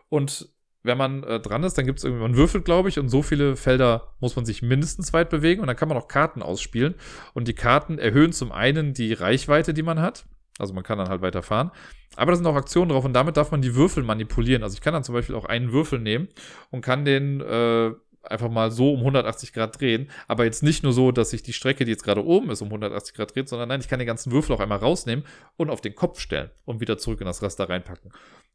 Und 0.09 0.49
wenn 0.83 0.99
man 0.99 1.23
äh, 1.25 1.41
dran 1.41 1.65
ist, 1.65 1.77
dann 1.77 1.87
gibt 1.87 1.99
es 1.99 2.05
irgendwie, 2.05 2.23
man 2.23 2.37
würfelt, 2.37 2.65
glaube 2.65 2.89
ich, 2.89 2.99
und 2.99 3.09
so 3.09 3.23
viele 3.23 3.57
Felder 3.57 4.15
muss 4.21 4.37
man 4.37 4.45
sich 4.45 4.63
mindestens 4.63 5.13
weit 5.13 5.31
bewegen 5.31 5.61
und 5.61 5.67
dann 5.67 5.77
kann 5.77 5.89
man 5.89 5.99
auch 5.99 6.09
Karten 6.09 6.43
ausspielen. 6.43 6.95
Und 7.35 7.49
die 7.49 7.55
Karten 7.55 7.99
erhöhen 7.99 8.33
zum 8.33 8.53
einen 8.53 8.95
die 8.95 9.13
Reichweite, 9.13 9.75
die 9.75 9.83
man 9.83 10.01
hat. 10.01 10.27
Also 10.59 10.75
man 10.75 10.85
kann 10.85 10.99
dann 10.99 11.09
halt 11.09 11.23
weiterfahren. 11.23 11.71
Aber 12.17 12.33
da 12.33 12.37
sind 12.37 12.47
auch 12.47 12.57
Aktionen 12.57 12.91
drauf 12.91 13.05
und 13.05 13.13
damit 13.13 13.37
darf 13.37 13.51
man 13.51 13.63
die 13.63 13.75
Würfel 13.75 14.03
manipulieren. 14.03 14.63
Also 14.63 14.75
ich 14.75 14.81
kann 14.81 14.93
dann 14.93 15.05
zum 15.05 15.15
Beispiel 15.15 15.37
auch 15.37 15.45
einen 15.45 15.73
Würfel 15.73 16.01
nehmen 16.01 16.29
und 16.71 16.81
kann 16.81 17.05
den 17.05 17.41
äh, 17.41 17.93
einfach 18.23 18.51
mal 18.51 18.71
so 18.71 18.93
um 18.93 19.01
180 19.01 19.53
Grad 19.53 19.81
drehen. 19.81 20.11
Aber 20.27 20.45
jetzt 20.45 20.63
nicht 20.63 20.83
nur 20.83 20.93
so, 20.93 21.13
dass 21.13 21.31
sich 21.31 21.43
die 21.43 21.53
Strecke, 21.53 21.85
die 21.85 21.93
jetzt 21.93 22.05
gerade 22.05 22.25
oben 22.25 22.51
ist, 22.51 22.63
um 22.63 22.69
180 22.69 23.15
Grad 23.15 23.35
dreht, 23.35 23.49
sondern 23.49 23.69
nein, 23.69 23.81
ich 23.81 23.89
kann 23.89 23.99
den 23.99 24.07
ganzen 24.07 24.33
Würfel 24.33 24.55
auch 24.55 24.61
einmal 24.61 24.79
rausnehmen 24.79 25.25
und 25.57 25.71
auf 25.71 25.81
den 25.81 25.95
Kopf 25.95 26.21
stellen 26.21 26.51
und 26.65 26.81
wieder 26.81 26.99
zurück 26.99 27.21
in 27.21 27.27
das 27.27 27.43
Raster 27.43 27.69
reinpacken. 27.69 28.13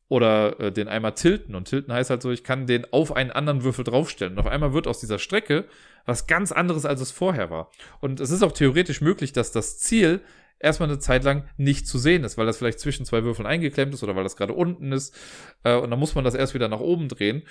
Oder 0.10 0.60
äh, 0.60 0.72
den 0.72 0.88
einmal 0.88 1.16
tilten. 1.16 1.56
Und 1.56 1.68
tilten 1.68 1.94
heißt 1.94 2.10
halt 2.10 2.22
so, 2.22 2.32
ich 2.32 2.44
kann 2.44 2.68
den 2.68 2.86
auf 2.92 3.16
einen 3.16 3.32
anderen 3.32 3.64
Würfel 3.64 3.84
draufstellen. 3.84 4.34
Und 4.34 4.40
auf 4.40 4.48
einmal 4.48 4.74
wird 4.74 4.88
aus 4.88 5.00
dieser 5.00 5.20
Strecke 5.20 5.66
was 6.06 6.28
ganz 6.28 6.52
anderes, 6.52 6.86
als 6.86 7.02
es 7.02 7.12
vorher 7.12 7.50
war. 7.50 7.72
Und 8.02 8.20
es 8.20 8.30
ist 8.30 8.44
auch 8.44 8.52
theoretisch 8.52 9.02
möglich, 9.02 9.32
dass 9.34 9.52
das 9.52 9.80
Ziel 9.80 10.22
erstmal 10.60 10.90
eine 10.90 11.00
Zeit 11.00 11.24
lang 11.24 11.44
nicht 11.58 11.88
zu 11.88 11.98
sehen 11.98 12.24
ist, 12.24 12.38
weil 12.38 12.46
das 12.46 12.58
vielleicht 12.58 12.80
zwischen 12.80 13.06
zwei 13.06 13.24
Würfeln 13.24 13.46
eingeklemmt 13.46 13.94
ist 13.94 14.04
oder 14.04 14.16
weil 14.16 14.24
das 14.24 14.36
gerade 14.36 14.54
unten 14.54 14.92
ist. 14.92 15.16
Äh, 15.64 15.76
und 15.76 15.92
dann 15.92 16.00
muss 16.00 16.16
man 16.16 16.24
das 16.24 16.36
erst 16.36 16.54
wieder 16.54 16.70
nach 16.70 16.80
oben 16.80 17.08
drehen. 17.10 17.44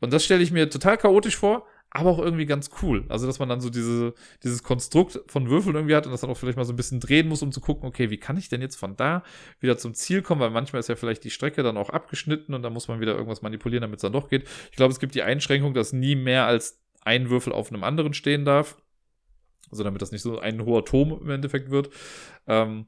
Und 0.00 0.12
das 0.12 0.24
stelle 0.24 0.42
ich 0.42 0.52
mir 0.52 0.68
total 0.68 0.98
chaotisch 0.98 1.36
vor, 1.36 1.66
aber 1.96 2.10
auch 2.10 2.18
irgendwie 2.18 2.46
ganz 2.46 2.70
cool. 2.82 3.04
Also, 3.08 3.26
dass 3.26 3.38
man 3.38 3.48
dann 3.48 3.60
so 3.60 3.70
diese, 3.70 4.14
dieses 4.42 4.62
Konstrukt 4.62 5.20
von 5.28 5.48
Würfeln 5.48 5.74
irgendwie 5.74 5.94
hat 5.94 6.06
und 6.06 6.12
das 6.12 6.20
dann 6.20 6.30
auch 6.30 6.36
vielleicht 6.36 6.58
mal 6.58 6.64
so 6.64 6.72
ein 6.72 6.76
bisschen 6.76 7.00
drehen 7.00 7.28
muss, 7.28 7.42
um 7.42 7.52
zu 7.52 7.60
gucken, 7.60 7.88
okay, 7.88 8.10
wie 8.10 8.18
kann 8.18 8.36
ich 8.36 8.48
denn 8.48 8.60
jetzt 8.60 8.76
von 8.76 8.96
da 8.96 9.22
wieder 9.60 9.78
zum 9.78 9.94
Ziel 9.94 10.22
kommen, 10.22 10.40
weil 10.40 10.50
manchmal 10.50 10.80
ist 10.80 10.88
ja 10.88 10.96
vielleicht 10.96 11.24
die 11.24 11.30
Strecke 11.30 11.62
dann 11.62 11.76
auch 11.76 11.90
abgeschnitten 11.90 12.54
und 12.54 12.62
dann 12.62 12.72
muss 12.72 12.88
man 12.88 13.00
wieder 13.00 13.14
irgendwas 13.14 13.42
manipulieren, 13.42 13.82
damit 13.82 13.96
es 13.96 14.02
dann 14.02 14.12
doch 14.12 14.28
geht. 14.28 14.46
Ich 14.70 14.76
glaube, 14.76 14.92
es 14.92 15.00
gibt 15.00 15.14
die 15.14 15.22
Einschränkung, 15.22 15.72
dass 15.72 15.92
nie 15.92 16.16
mehr 16.16 16.46
als 16.46 16.82
ein 17.02 17.30
Würfel 17.30 17.52
auf 17.52 17.72
einem 17.72 17.84
anderen 17.84 18.12
stehen 18.12 18.44
darf. 18.44 18.76
Also 19.70 19.82
damit 19.82 20.02
das 20.02 20.12
nicht 20.12 20.22
so 20.22 20.38
ein 20.38 20.64
hoher 20.64 20.84
Turm 20.84 21.18
im 21.20 21.30
Endeffekt 21.30 21.70
wird. 21.70 21.90
Ähm, 22.46 22.86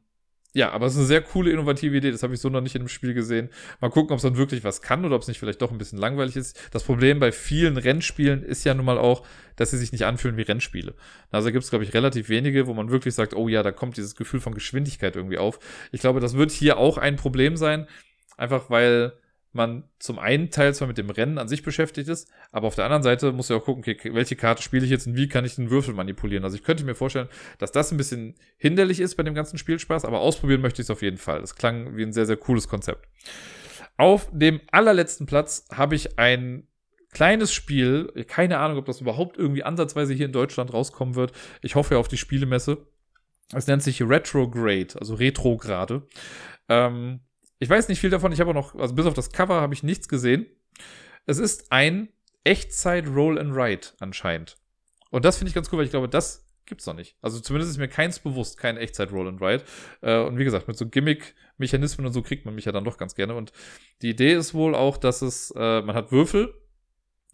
ja, 0.59 0.73
aber 0.73 0.87
es 0.87 0.95
ist 0.95 0.99
eine 0.99 1.07
sehr 1.07 1.23
coole, 1.23 1.53
innovative 1.53 1.97
Idee. 1.97 2.11
Das 2.11 2.25
habe 2.25 2.35
ich 2.35 2.41
so 2.41 2.49
noch 2.49 2.61
nicht 2.61 2.75
in 2.75 2.83
dem 2.83 2.89
Spiel 2.89 3.15
gesehen. 3.15 3.49
Mal 3.81 3.91
gucken, 3.91 4.11
ob 4.11 4.17
es 4.17 4.25
dann 4.25 4.37
wirklich 4.37 4.65
was 4.65 4.83
kann 4.83 5.05
oder 5.05 5.15
ob 5.15 5.23
es 5.23 5.29
nicht 5.29 5.39
vielleicht 5.39 5.63
doch 5.63 5.71
ein 5.71 5.79
bisschen 5.79 6.01
langweilig 6.01 6.35
ist. 6.35 6.61
Das 6.73 6.83
Problem 6.83 7.21
bei 7.21 7.31
vielen 7.31 7.77
Rennspielen 7.77 8.43
ist 8.43 8.65
ja 8.65 8.75
nun 8.75 8.85
mal 8.85 8.99
auch, 8.99 9.25
dass 9.55 9.71
sie 9.71 9.79
sich 9.79 9.93
nicht 9.93 10.05
anfühlen 10.05 10.37
wie 10.37 10.43
Rennspiele. 10.43 10.95
Also 11.31 11.53
gibt 11.53 11.63
es, 11.63 11.71
glaube 11.71 11.85
ich, 11.85 11.95
relativ 11.95 12.29
wenige, 12.29 12.67
wo 12.67 12.75
man 12.75 12.91
wirklich 12.91 13.15
sagt, 13.15 13.35
oh 13.35 13.47
ja, 13.47 13.63
da 13.63 13.71
kommt 13.71 13.97
dieses 13.99 14.17
Gefühl 14.17 14.41
von 14.41 14.53
Geschwindigkeit 14.53 15.15
irgendwie 15.15 15.39
auf. 15.39 15.61
Ich 15.93 16.01
glaube, 16.01 16.19
das 16.19 16.37
wird 16.37 16.51
hier 16.51 16.77
auch 16.77 16.99
ein 16.99 17.15
Problem 17.15 17.57
sein. 17.57 17.87
Einfach 18.37 18.69
weil 18.69 19.13
man 19.53 19.85
zum 19.99 20.19
einen 20.19 20.51
Teil 20.51 20.75
zwar 20.75 20.89
mit 20.89 20.99
dem 20.99 21.11
Rennen 21.11 21.39
an 21.39 21.49
sich 21.49 21.63
beschäftigt 21.63 22.09
ist, 22.09 22.31
aber 22.53 22.67
auf 22.67 22.75
der 22.75 22.85
anderen 22.85 23.03
Seite 23.03 23.33
muss 23.33 23.49
ja 23.49 23.57
auch 23.57 23.65
gucken, 23.65 23.83
okay, 23.83 24.15
welche 24.15 24.37
Karte 24.37 24.63
spiele 24.63 24.85
ich 24.85 24.91
jetzt 24.91 25.07
und 25.07 25.17
wie 25.17 25.29
kann 25.29 25.45
ich 25.45 25.57
den 25.57 25.71
Würfel 25.71 25.95
manipulieren. 25.95 26.45
Also 26.45 26.57
ich 26.57 26.63
könnte 26.63 26.85
mir 26.85 26.95
vorstellen, 26.95 27.29
dass 27.59 27.73
das 27.73 27.91
ein 27.91 27.97
bisschen 27.97 28.35
hinderlich 28.57 29.01
ist 29.01 29.17
bei 29.17 29.23
dem 29.23 29.35
ganzen 29.35 29.59
Spielspaß, 29.59 30.05
aber 30.05 30.21
ausprobieren 30.21 30.61
möchte 30.61 30.83
ich 30.83 30.87
es 30.87 30.91
auf 30.91 31.03
jeden 31.03 31.17
Fall. 31.17 31.41
Das 31.41 31.57
klang 31.57 31.97
wie 31.97 32.03
ein 32.03 32.13
sehr, 32.13 32.27
sehr 32.27 32.37
cooles 32.37 32.69
Konzept. 32.69 33.09
Auf 33.97 34.29
dem 34.33 34.61
allerletzten 34.71 35.27
Platz 35.27 35.67
habe 35.73 35.97
ich 35.97 36.19
ein 36.19 36.69
kleines 37.13 37.53
Spiel, 37.53 38.13
keine 38.29 38.59
Ahnung, 38.59 38.79
ob 38.79 38.85
das 38.85 39.01
überhaupt 39.01 39.39
irgendwie 39.39 39.65
ansatzweise 39.65 40.15
hier 40.15 40.27
in 40.27 40.33
Deutschland 40.33 40.73
rauskommen 40.73 41.15
wird. 41.15 41.33
Ich 41.63 41.75
hoffe 41.75 41.95
ja 41.95 42.01
auf 42.01 42.09
die 42.09 42.19
Spielemesse. 42.19 42.87
Es 43.53 43.67
nennt 43.67 43.83
sich 43.83 44.03
Retrograde, 44.03 44.95
also 45.01 45.15
Retrograde. 45.15 46.07
Ähm, 46.69 47.21
ich 47.59 47.69
weiß 47.69 47.89
nicht 47.89 48.01
viel 48.01 48.11
davon, 48.11 48.33
ich 48.33 48.41
habe 48.41 48.51
auch 48.51 48.55
noch, 48.55 48.75
also 48.75 48.95
bis 48.95 49.07
auf 49.07 49.15
das 49.15 49.33
Cover 49.33 49.61
habe 49.61 49.75
ich 49.75 49.83
nichts 49.83 50.09
gesehen. 50.09 50.47
Es 51.27 51.39
ist 51.39 51.73
ein 51.73 52.09
Echtzeit 52.45 53.07
Roll 53.09 53.39
and 53.39 53.55
Write 53.55 53.91
anscheinend. 54.01 54.57
Und 55.11 55.25
das 55.25 55.39
finde 55.39 55.49
ich 55.49 55.55
ganz 55.55 55.71
cool, 55.73 55.79
weil 55.79 55.85
ich 55.85 55.91
glaube, 55.91 56.09
das 56.09 56.47
gibt's 56.67 56.87
noch 56.87 56.95
nicht. 56.95 57.17
Also 57.23 57.41
zumindest 57.41 57.73
ist 57.73 57.79
mir 57.79 57.89
keins 57.89 58.19
bewusst, 58.19 58.59
kein 58.59 58.77
Echtzeit 58.77 59.11
Roll 59.11 59.29
and 59.29 59.41
Write. 59.41 59.65
Äh, 60.03 60.21
und 60.21 60.39
wie 60.39 60.45
gesagt, 60.45 60.69
mit 60.69 60.77
so 60.77 60.87
Gimmick-Mechanismen 60.87 62.07
und 62.07 62.13
so 62.13 62.23
kriegt 62.23 62.45
man 62.45 62.55
mich 62.55 62.67
ja 62.67 62.73
dann 62.73 62.85
doch 62.85 62.99
ganz 62.99 63.15
gerne. 63.15 63.35
Und 63.35 63.53
die 64.03 64.11
Idee 64.11 64.35
ist 64.35 64.55
wohl 64.55 64.75
auch, 64.75 64.97
dass 64.97 65.23
es, 65.23 65.53
äh, 65.57 65.83
man 65.83 65.97
hat 65.97 66.13
Würfel, 66.13 66.55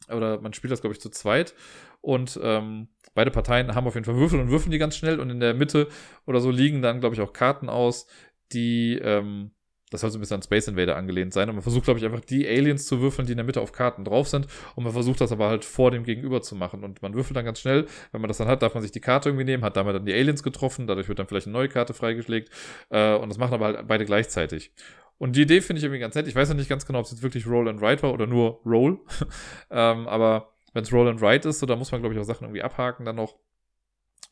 oder 0.09 0.41
man 0.41 0.53
spielt 0.53 0.73
das, 0.73 0.81
glaube 0.81 0.95
ich, 0.95 1.01
zu 1.01 1.11
zweit. 1.11 1.55
Und 2.01 2.39
ähm, 2.43 2.89
beide 3.15 3.31
Parteien 3.31 3.75
haben 3.75 3.87
auf 3.87 3.95
jeden 3.95 4.05
Fall 4.05 4.17
Würfel 4.17 4.41
und 4.41 4.51
würfeln 4.51 4.71
die 4.71 4.79
ganz 4.79 4.97
schnell. 4.97 5.19
Und 5.21 5.31
in 5.31 5.41
der 5.41 5.55
Mitte 5.55 5.89
oder 6.27 6.41
so 6.41 6.51
liegen 6.51 6.83
dann, 6.83 7.01
glaube 7.01 7.15
ich, 7.15 7.21
auch 7.21 7.33
Karten 7.33 7.69
aus, 7.69 8.07
die 8.53 8.99
ähm, 9.03 9.53
das 9.95 10.01
soll 10.03 10.11
so 10.11 10.19
ein 10.19 10.21
bisschen 10.21 10.37
an 10.37 10.43
Space 10.43 10.69
Invader 10.69 10.97
angelehnt 10.97 11.33
sein. 11.33 11.49
Und 11.49 11.55
man 11.55 11.63
versucht, 11.63 11.85
glaube 11.85 11.99
ich, 11.99 12.05
einfach 12.05 12.21
die 12.21 12.47
Aliens 12.47 12.87
zu 12.87 13.01
würfeln, 13.01 13.27
die 13.27 13.33
in 13.33 13.39
der 13.39 13.47
Mitte 13.47 13.61
auf 13.61 13.73
Karten 13.73 14.05
drauf 14.05 14.29
sind. 14.29 14.47
Und 14.75 14.85
man 14.85 14.93
versucht 14.93 15.21
das 15.21 15.33
aber 15.33 15.49
halt 15.49 15.65
vor 15.65 15.91
dem 15.91 16.05
Gegenüber 16.05 16.43
zu 16.43 16.57
machen. 16.57 16.85
Und 16.85 17.01
man 17.01 17.15
würfelt 17.15 17.37
dann 17.37 17.45
ganz 17.45 17.61
schnell. 17.61 17.87
Wenn 18.13 18.21
man 18.21 18.29
das 18.29 18.39
dann 18.39 18.49
hat, 18.49 18.63
darf 18.63 18.75
man 18.75 18.83
sich 18.83 18.93
die 18.93 19.01
Karte 19.01 19.29
irgendwie 19.29 19.45
nehmen, 19.45 19.65
hat 19.65 19.77
damit 19.77 19.95
dann 19.95 20.05
die 20.05 20.13
Aliens 20.13 20.43
getroffen. 20.43 20.87
Dadurch 20.87 21.09
wird 21.09 21.19
dann 21.19 21.27
vielleicht 21.27 21.47
eine 21.47 21.55
neue 21.55 21.69
Karte 21.69 21.95
freigelegt. 21.95 22.51
Äh, 22.91 23.15
und 23.15 23.29
das 23.29 23.39
machen 23.39 23.55
aber 23.55 23.67
halt 23.67 23.89
beide 23.89 24.05
gleichzeitig. 24.05 24.73
Und 25.19 25.37
die 25.37 25.43
Idee 25.43 25.61
finde 25.61 25.79
ich 25.79 25.85
irgendwie 25.85 26.01
ganz 26.01 26.15
nett. 26.15 26.27
Ich 26.27 26.35
weiß 26.35 26.49
ja 26.49 26.55
nicht 26.55 26.69
ganz 26.69 26.87
genau, 26.87 26.99
ob 26.99 27.07
es 27.07 27.13
jetzt 27.13 27.23
wirklich 27.23 27.47
Roll 27.47 27.69
and 27.69 27.81
Write 27.81 28.03
war 28.03 28.13
oder 28.13 28.27
nur 28.27 28.61
Roll. 28.67 28.99
ähm, 29.71 30.09
aber 30.09 30.55
wenn 30.73 30.83
es 30.83 30.93
Roll 30.93 31.09
and 31.09 31.21
Write 31.21 31.49
ist, 31.49 31.61
so, 31.61 31.67
da 31.67 31.77
muss 31.77 31.93
man, 31.93 32.01
glaube 32.01 32.15
ich, 32.15 32.21
auch 32.21 32.25
Sachen 32.25 32.45
irgendwie 32.45 32.63
abhaken 32.63 33.07
dann 33.07 33.17
noch. 33.17 33.37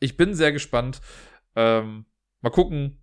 Ich 0.00 0.16
bin 0.16 0.34
sehr 0.34 0.50
gespannt. 0.50 1.00
Ähm, 1.54 2.06
mal 2.40 2.50
gucken, 2.50 3.01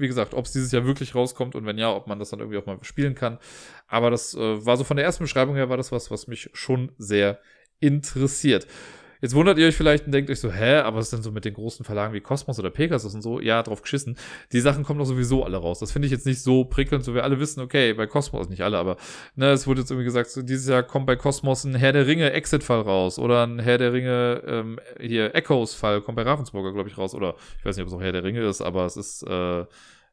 wie 0.00 0.08
gesagt, 0.08 0.34
ob 0.34 0.46
es 0.46 0.52
dieses 0.52 0.72
Jahr 0.72 0.84
wirklich 0.84 1.14
rauskommt 1.14 1.54
und 1.54 1.66
wenn 1.66 1.78
ja, 1.78 1.94
ob 1.94 2.06
man 2.06 2.18
das 2.18 2.30
dann 2.30 2.40
irgendwie 2.40 2.58
auch 2.58 2.66
mal 2.66 2.78
spielen 2.82 3.14
kann. 3.14 3.38
Aber 3.86 4.10
das 4.10 4.34
äh, 4.34 4.66
war 4.66 4.76
so 4.76 4.84
von 4.84 4.96
der 4.96 5.06
ersten 5.06 5.24
Beschreibung 5.24 5.54
her, 5.54 5.68
war 5.68 5.76
das 5.76 5.92
was, 5.92 6.10
was 6.10 6.26
mich 6.26 6.50
schon 6.52 6.92
sehr 6.98 7.38
interessiert. 7.80 8.66
Jetzt 9.20 9.34
wundert 9.34 9.58
ihr 9.58 9.66
euch 9.66 9.76
vielleicht 9.76 10.06
und 10.06 10.12
denkt 10.12 10.30
euch 10.30 10.40
so, 10.40 10.50
hä, 10.50 10.76
aber 10.76 10.98
was 10.98 11.06
ist 11.06 11.12
denn 11.12 11.22
so 11.22 11.30
mit 11.30 11.44
den 11.44 11.54
großen 11.54 11.84
Verlagen 11.84 12.14
wie 12.14 12.20
Cosmos 12.20 12.58
oder 12.58 12.70
Pegasus 12.70 13.14
und 13.14 13.22
so? 13.22 13.40
Ja, 13.40 13.62
drauf 13.62 13.82
geschissen. 13.82 14.16
Die 14.52 14.60
Sachen 14.60 14.84
kommen 14.84 14.98
doch 14.98 15.06
sowieso 15.06 15.44
alle 15.44 15.58
raus. 15.58 15.78
Das 15.78 15.92
finde 15.92 16.06
ich 16.06 16.12
jetzt 16.12 16.26
nicht 16.26 16.42
so 16.42 16.64
prickelnd, 16.64 17.04
so 17.04 17.14
wir 17.14 17.24
alle 17.24 17.38
wissen, 17.40 17.60
okay, 17.60 17.92
bei 17.92 18.06
Cosmos, 18.06 18.48
nicht 18.48 18.62
alle, 18.62 18.78
aber 18.78 18.96
ne, 19.34 19.50
es 19.50 19.66
wurde 19.66 19.80
jetzt 19.80 19.90
irgendwie 19.90 20.04
gesagt, 20.04 20.30
so 20.30 20.42
dieses 20.42 20.68
Jahr 20.68 20.82
kommt 20.82 21.06
bei 21.06 21.16
Cosmos 21.16 21.64
ein 21.64 21.74
Herr 21.74 21.92
der 21.92 22.06
Ringe 22.06 22.32
Exit-Fall 22.32 22.80
raus 22.80 23.18
oder 23.18 23.46
ein 23.46 23.58
Herr 23.58 23.78
der 23.78 23.92
Ringe 23.92 24.42
ähm, 24.46 24.80
hier 24.98 25.34
Echoes-Fall 25.34 26.00
kommt 26.02 26.16
bei 26.16 26.22
Ravensburger, 26.22 26.72
glaube 26.72 26.88
ich, 26.88 26.98
raus. 26.98 27.14
Oder 27.14 27.34
ich 27.58 27.64
weiß 27.64 27.76
nicht, 27.76 27.82
ob 27.82 27.88
es 27.88 27.94
auch 27.94 28.02
Herr 28.02 28.12
der 28.12 28.24
Ringe 28.24 28.42
ist, 28.42 28.60
aber 28.60 28.86
es 28.86 28.96
ist 28.96 29.22
äh, 29.24 29.64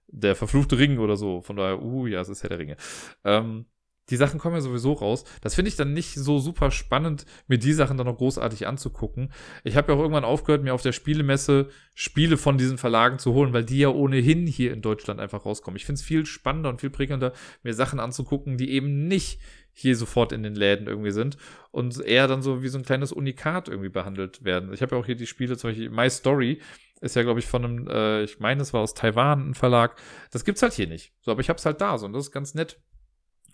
der 0.08 0.36
verfluchte 0.36 0.78
Ring 0.78 1.00
oder 1.00 1.16
so. 1.16 1.42
Von 1.42 1.56
daher, 1.56 1.82
uh, 1.82 2.08
ja, 2.08 2.22
es 2.22 2.30
ist 2.30 2.44
Herr 2.44 2.50
der 2.50 2.60
Ringe. 2.60 2.78
Ähm, 3.24 3.66
die 4.10 4.16
Sachen 4.16 4.40
kommen 4.40 4.56
ja 4.56 4.62
sowieso 4.62 4.94
raus. 4.94 5.26
Das 5.42 5.56
finde 5.56 5.70
ich 5.70 5.76
dann 5.76 5.94
nicht 5.94 6.16
so 6.16 6.40
super 6.40 6.72
spannend, 6.72 7.26
mir 7.48 7.58
die 7.58 7.74
Sachen 7.74 7.98
dann 7.98 8.08
noch 8.08 8.18
großartig 8.18 8.68
anzugucken. 8.68 9.32
Ich 9.64 9.76
habe 9.76 9.92
ja 9.92 9.98
auch 9.98 10.02
irgendwann 10.02 10.24
aufgehört, 10.24 10.64
mir 10.64 10.74
auf 10.74 10.82
der 10.82 10.94
Spielemesse 10.94 11.70
Spiele 11.94 12.38
von 12.38 12.58
diesen 12.58 12.78
Verlagen 12.78 13.20
zu 13.20 13.34
holen, 13.34 13.54
weil 13.54 13.66
die 13.66 13.80
ja 13.80 13.90
ohnehin 13.90 14.48
hier 14.48 14.72
in 14.74 14.82
Deutschland 14.82 15.20
einfach 15.20 15.46
rauskommen. 15.46 15.78
Ich 15.78 15.86
finde 15.86 16.00
es 16.00 16.06
viel 16.06 16.26
spannender 16.26 16.70
und 16.70 16.80
viel 16.80 16.90
prickelnder, 16.90 17.34
mir 17.64 17.74
Sachen 17.74 18.00
anzugucken, 18.00 18.58
die 18.58 18.72
eben 18.72 19.08
nicht 19.08 19.40
hier 19.74 19.96
sofort 19.96 20.32
in 20.32 20.42
den 20.42 20.56
Läden 20.56 20.88
irgendwie 20.88 21.12
sind 21.12 21.38
und 21.70 22.00
eher 22.00 22.28
dann 22.28 22.42
so 22.42 22.64
wie 22.64 22.68
so 22.68 22.80
ein 22.80 22.86
kleines 22.86 23.12
Unikat 23.12 23.68
irgendwie 23.70 23.90
behandelt 23.90 24.44
werden. 24.44 24.74
Ich 24.74 24.82
habe 24.82 24.96
ja 24.96 25.02
auch 25.02 25.06
hier 25.06 25.16
die 25.16 25.28
Spiele, 25.28 25.56
zum 25.56 25.70
Beispiel 25.70 25.92
My 25.92 26.10
Story, 26.10 26.60
ist 27.00 27.16
ja, 27.16 27.22
glaube 27.22 27.40
ich, 27.40 27.46
von 27.46 27.64
einem, 27.64 27.88
äh, 27.88 28.24
ich 28.24 28.40
meine, 28.40 28.64
es 28.64 28.74
war 28.74 28.82
aus 28.82 28.96
Taiwan 28.96 29.52
ein 29.52 29.54
Verlag. 29.54 30.02
Das 30.32 30.46
gibt's 30.46 30.64
halt 30.64 30.74
hier 30.74 30.88
nicht. 30.88 31.14
So, 31.22 31.32
aber 31.32 31.42
ich 31.42 31.50
hab's 31.50 31.66
halt 31.66 31.80
da 31.80 31.98
so 32.00 32.08
und 32.08 32.14
das 32.14 32.26
ist 32.26 32.32
ganz 32.32 32.56
nett. 32.56 32.80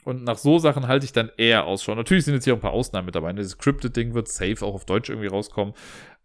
Und 0.04 0.24
nach 0.24 0.38
so 0.38 0.60
Sachen 0.60 0.88
halte 0.88 1.06
ich 1.06 1.14
dann 1.14 1.32
eher 1.38 1.66
Ausschau. 1.66 1.96
Natürlich 1.96 2.26
sind 2.26 2.34
jetzt 2.34 2.44
hier 2.44 2.54
ein 2.54 2.60
paar 2.60 2.72
Ausnahmen 2.72 3.06
mit 3.06 3.16
dabei. 3.16 3.32
Ne? 3.32 3.40
Dieses 3.40 3.58
Cryptid-Ding 3.58 4.14
wird 4.14 4.28
safe 4.28 4.66
auch 4.66 4.74
auf 4.74 4.86
Deutsch 4.86 5.10
irgendwie 5.10 5.28
rauskommen. 5.28 5.74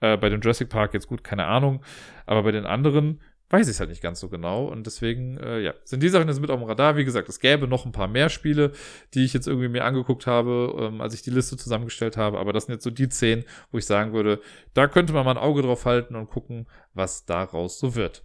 Äh, 0.00 0.16
bei 0.16 0.28
dem 0.28 0.40
Jurassic 0.40 0.68
Park 0.68 0.94
jetzt 0.94 1.08
gut, 1.08 1.24
keine 1.24 1.46
Ahnung. 1.46 1.82
Aber 2.26 2.42
bei 2.42 2.52
den 2.52 2.66
anderen 2.66 3.20
weiß 3.50 3.66
ich 3.66 3.72
es 3.72 3.80
halt 3.80 3.90
nicht 3.90 4.02
ganz 4.02 4.20
so 4.20 4.28
genau. 4.28 4.66
Und 4.66 4.86
deswegen, 4.86 5.38
äh, 5.38 5.60
ja, 5.60 5.74
sind 5.84 6.02
die 6.02 6.08
Sachen 6.08 6.28
jetzt 6.28 6.40
mit 6.40 6.50
auf 6.50 6.60
dem 6.60 6.68
Radar. 6.68 6.96
Wie 6.96 7.04
gesagt, 7.04 7.28
es 7.28 7.40
gäbe 7.40 7.66
noch 7.66 7.86
ein 7.86 7.92
paar 7.92 8.08
mehr 8.08 8.28
Spiele, 8.28 8.72
die 9.14 9.24
ich 9.24 9.32
jetzt 9.32 9.48
irgendwie 9.48 9.68
mir 9.68 9.84
angeguckt 9.84 10.26
habe, 10.26 10.74
ähm, 10.78 11.00
als 11.00 11.14
ich 11.14 11.22
die 11.22 11.30
Liste 11.30 11.56
zusammengestellt 11.56 12.16
habe. 12.16 12.38
Aber 12.38 12.52
das 12.52 12.66
sind 12.66 12.74
jetzt 12.74 12.84
so 12.84 12.90
die 12.90 13.08
zehn, 13.08 13.44
wo 13.72 13.78
ich 13.78 13.86
sagen 13.86 14.12
würde, 14.12 14.40
da 14.74 14.86
könnte 14.86 15.12
man 15.12 15.24
mal 15.24 15.32
ein 15.32 15.38
Auge 15.38 15.62
drauf 15.62 15.86
halten 15.86 16.14
und 16.14 16.28
gucken, 16.28 16.66
was 16.94 17.24
daraus 17.24 17.78
so 17.78 17.94
wird. 17.94 18.24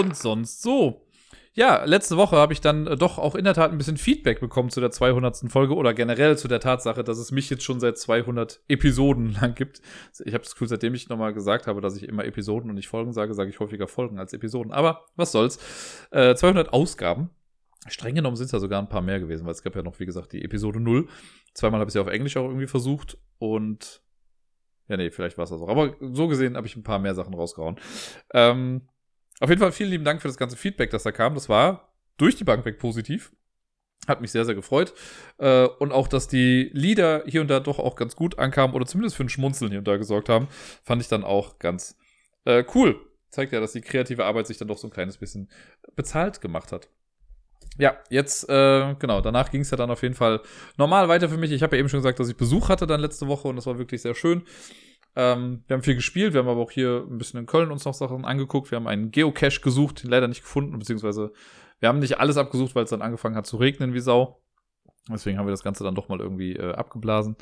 Und 0.00 0.16
sonst 0.16 0.62
so 0.62 1.06
ja, 1.52 1.84
letzte 1.84 2.16
Woche 2.16 2.36
habe 2.36 2.52
ich 2.52 2.60
dann 2.60 2.86
äh, 2.86 2.96
doch 2.96 3.18
auch 3.18 3.34
in 3.34 3.44
der 3.44 3.54
Tat 3.54 3.72
ein 3.72 3.78
bisschen 3.78 3.96
Feedback 3.96 4.40
bekommen 4.40 4.70
zu 4.70 4.80
der 4.80 4.92
200. 4.92 5.50
Folge 5.50 5.74
oder 5.74 5.94
generell 5.94 6.38
zu 6.38 6.46
der 6.46 6.60
Tatsache, 6.60 7.02
dass 7.02 7.18
es 7.18 7.32
mich 7.32 7.50
jetzt 7.50 7.64
schon 7.64 7.80
seit 7.80 7.98
200 7.98 8.60
Episoden 8.68 9.32
lang 9.40 9.54
gibt. 9.54 9.82
Ich 10.24 10.32
habe 10.32 10.44
das 10.44 10.52
Gefühl, 10.52 10.68
seitdem 10.68 10.94
ich 10.94 11.08
nochmal 11.08 11.34
gesagt 11.34 11.66
habe, 11.66 11.80
dass 11.80 11.96
ich 11.96 12.08
immer 12.08 12.24
Episoden 12.24 12.70
und 12.70 12.76
nicht 12.76 12.88
Folgen 12.88 13.12
sage, 13.12 13.34
sage 13.34 13.50
ich 13.50 13.58
häufiger 13.58 13.88
Folgen 13.88 14.18
als 14.18 14.32
Episoden. 14.32 14.72
Aber 14.72 15.06
was 15.16 15.32
soll's. 15.32 15.58
Äh, 16.12 16.34
200 16.34 16.72
Ausgaben. 16.72 17.30
Streng 17.88 18.14
genommen 18.14 18.36
sind 18.36 18.46
es 18.46 18.52
ja 18.52 18.58
sogar 18.58 18.80
ein 18.80 18.88
paar 18.88 19.00
mehr 19.00 19.18
gewesen, 19.18 19.44
weil 19.44 19.52
es 19.52 19.62
gab 19.62 19.74
ja 19.74 19.82
noch, 19.82 19.98
wie 19.98 20.06
gesagt, 20.06 20.32
die 20.32 20.44
Episode 20.44 20.78
0. 20.80 21.08
Zweimal 21.54 21.80
habe 21.80 21.88
ich 21.88 21.94
sie 21.94 21.98
auf 21.98 22.08
Englisch 22.08 22.36
auch 22.36 22.44
irgendwie 22.44 22.66
versucht 22.66 23.18
und 23.38 24.02
ja, 24.86 24.96
nee, 24.96 25.10
vielleicht 25.10 25.38
war 25.38 25.44
es 25.44 25.50
das 25.50 25.60
auch. 25.60 25.68
Aber 25.68 25.94
so 26.00 26.28
gesehen 26.28 26.56
habe 26.56 26.66
ich 26.66 26.76
ein 26.76 26.82
paar 26.82 26.98
mehr 26.98 27.14
Sachen 27.14 27.32
rausgehauen. 27.32 27.76
Ähm, 28.34 28.82
auf 29.40 29.48
jeden 29.48 29.60
Fall 29.60 29.72
vielen 29.72 29.90
lieben 29.90 30.04
Dank 30.04 30.22
für 30.22 30.28
das 30.28 30.36
ganze 30.36 30.56
Feedback, 30.56 30.90
das 30.90 31.02
da 31.02 31.12
kam. 31.12 31.34
Das 31.34 31.48
war 31.48 31.94
durch 32.18 32.36
die 32.36 32.44
Bank 32.44 32.64
weg 32.64 32.78
positiv. 32.78 33.32
Hat 34.06 34.20
mich 34.20 34.32
sehr, 34.32 34.44
sehr 34.44 34.54
gefreut. 34.54 34.94
Äh, 35.38 35.66
und 35.78 35.92
auch, 35.92 36.08
dass 36.08 36.28
die 36.28 36.70
Lieder 36.72 37.24
hier 37.26 37.40
und 37.40 37.48
da 37.48 37.60
doch 37.60 37.78
auch 37.78 37.96
ganz 37.96 38.16
gut 38.16 38.38
ankamen 38.38 38.74
oder 38.74 38.86
zumindest 38.86 39.16
für 39.16 39.24
ein 39.24 39.28
Schmunzeln 39.28 39.70
hier 39.70 39.80
und 39.80 39.88
da 39.88 39.96
gesorgt 39.96 40.28
haben, 40.28 40.48
fand 40.84 41.02
ich 41.02 41.08
dann 41.08 41.24
auch 41.24 41.58
ganz 41.58 41.96
äh, 42.44 42.64
cool. 42.74 42.96
zeigt 43.30 43.52
ja, 43.52 43.60
dass 43.60 43.72
die 43.72 43.80
kreative 43.80 44.24
Arbeit 44.24 44.46
sich 44.46 44.58
dann 44.58 44.68
doch 44.68 44.78
so 44.78 44.88
ein 44.88 44.92
kleines 44.92 45.18
bisschen 45.18 45.50
bezahlt 45.96 46.40
gemacht 46.40 46.72
hat. 46.72 46.88
Ja, 47.78 47.96
jetzt, 48.10 48.48
äh, 48.48 48.94
genau, 48.98 49.20
danach 49.20 49.50
ging 49.50 49.62
es 49.62 49.70
ja 49.70 49.76
dann 49.76 49.90
auf 49.90 50.02
jeden 50.02 50.14
Fall 50.14 50.40
normal 50.76 51.08
weiter 51.08 51.28
für 51.28 51.36
mich. 51.36 51.52
Ich 51.52 51.62
habe 51.62 51.76
ja 51.76 51.80
eben 51.80 51.88
schon 51.88 52.00
gesagt, 52.00 52.18
dass 52.18 52.28
ich 52.28 52.36
Besuch 52.36 52.68
hatte 52.68 52.86
dann 52.86 53.00
letzte 53.00 53.26
Woche 53.26 53.48
und 53.48 53.56
das 53.56 53.66
war 53.66 53.78
wirklich 53.78 54.02
sehr 54.02 54.14
schön. 54.14 54.42
Ähm, 55.16 55.64
wir 55.66 55.74
haben 55.74 55.82
viel 55.82 55.96
gespielt, 55.96 56.32
wir 56.32 56.40
haben 56.40 56.48
aber 56.48 56.60
auch 56.60 56.70
hier 56.70 57.06
ein 57.08 57.18
bisschen 57.18 57.40
in 57.40 57.46
Köln 57.46 57.70
uns 57.72 57.84
noch 57.84 57.94
Sachen 57.94 58.24
angeguckt. 58.24 58.70
Wir 58.70 58.76
haben 58.76 58.86
einen 58.86 59.10
Geocache 59.10 59.60
gesucht, 59.60 60.02
den 60.02 60.10
leider 60.10 60.28
nicht 60.28 60.42
gefunden, 60.42 60.78
beziehungsweise 60.78 61.32
wir 61.80 61.88
haben 61.88 61.98
nicht 61.98 62.18
alles 62.18 62.36
abgesucht, 62.36 62.74
weil 62.74 62.84
es 62.84 62.90
dann 62.90 63.02
angefangen 63.02 63.36
hat 63.36 63.46
zu 63.46 63.56
regnen 63.56 63.94
wie 63.94 64.00
Sau. 64.00 64.42
Deswegen 65.08 65.38
haben 65.38 65.46
wir 65.46 65.52
das 65.52 65.64
Ganze 65.64 65.82
dann 65.82 65.94
doch 65.94 66.08
mal 66.08 66.20
irgendwie 66.20 66.54
äh, 66.54 66.72
abgeblasen. 66.72 67.36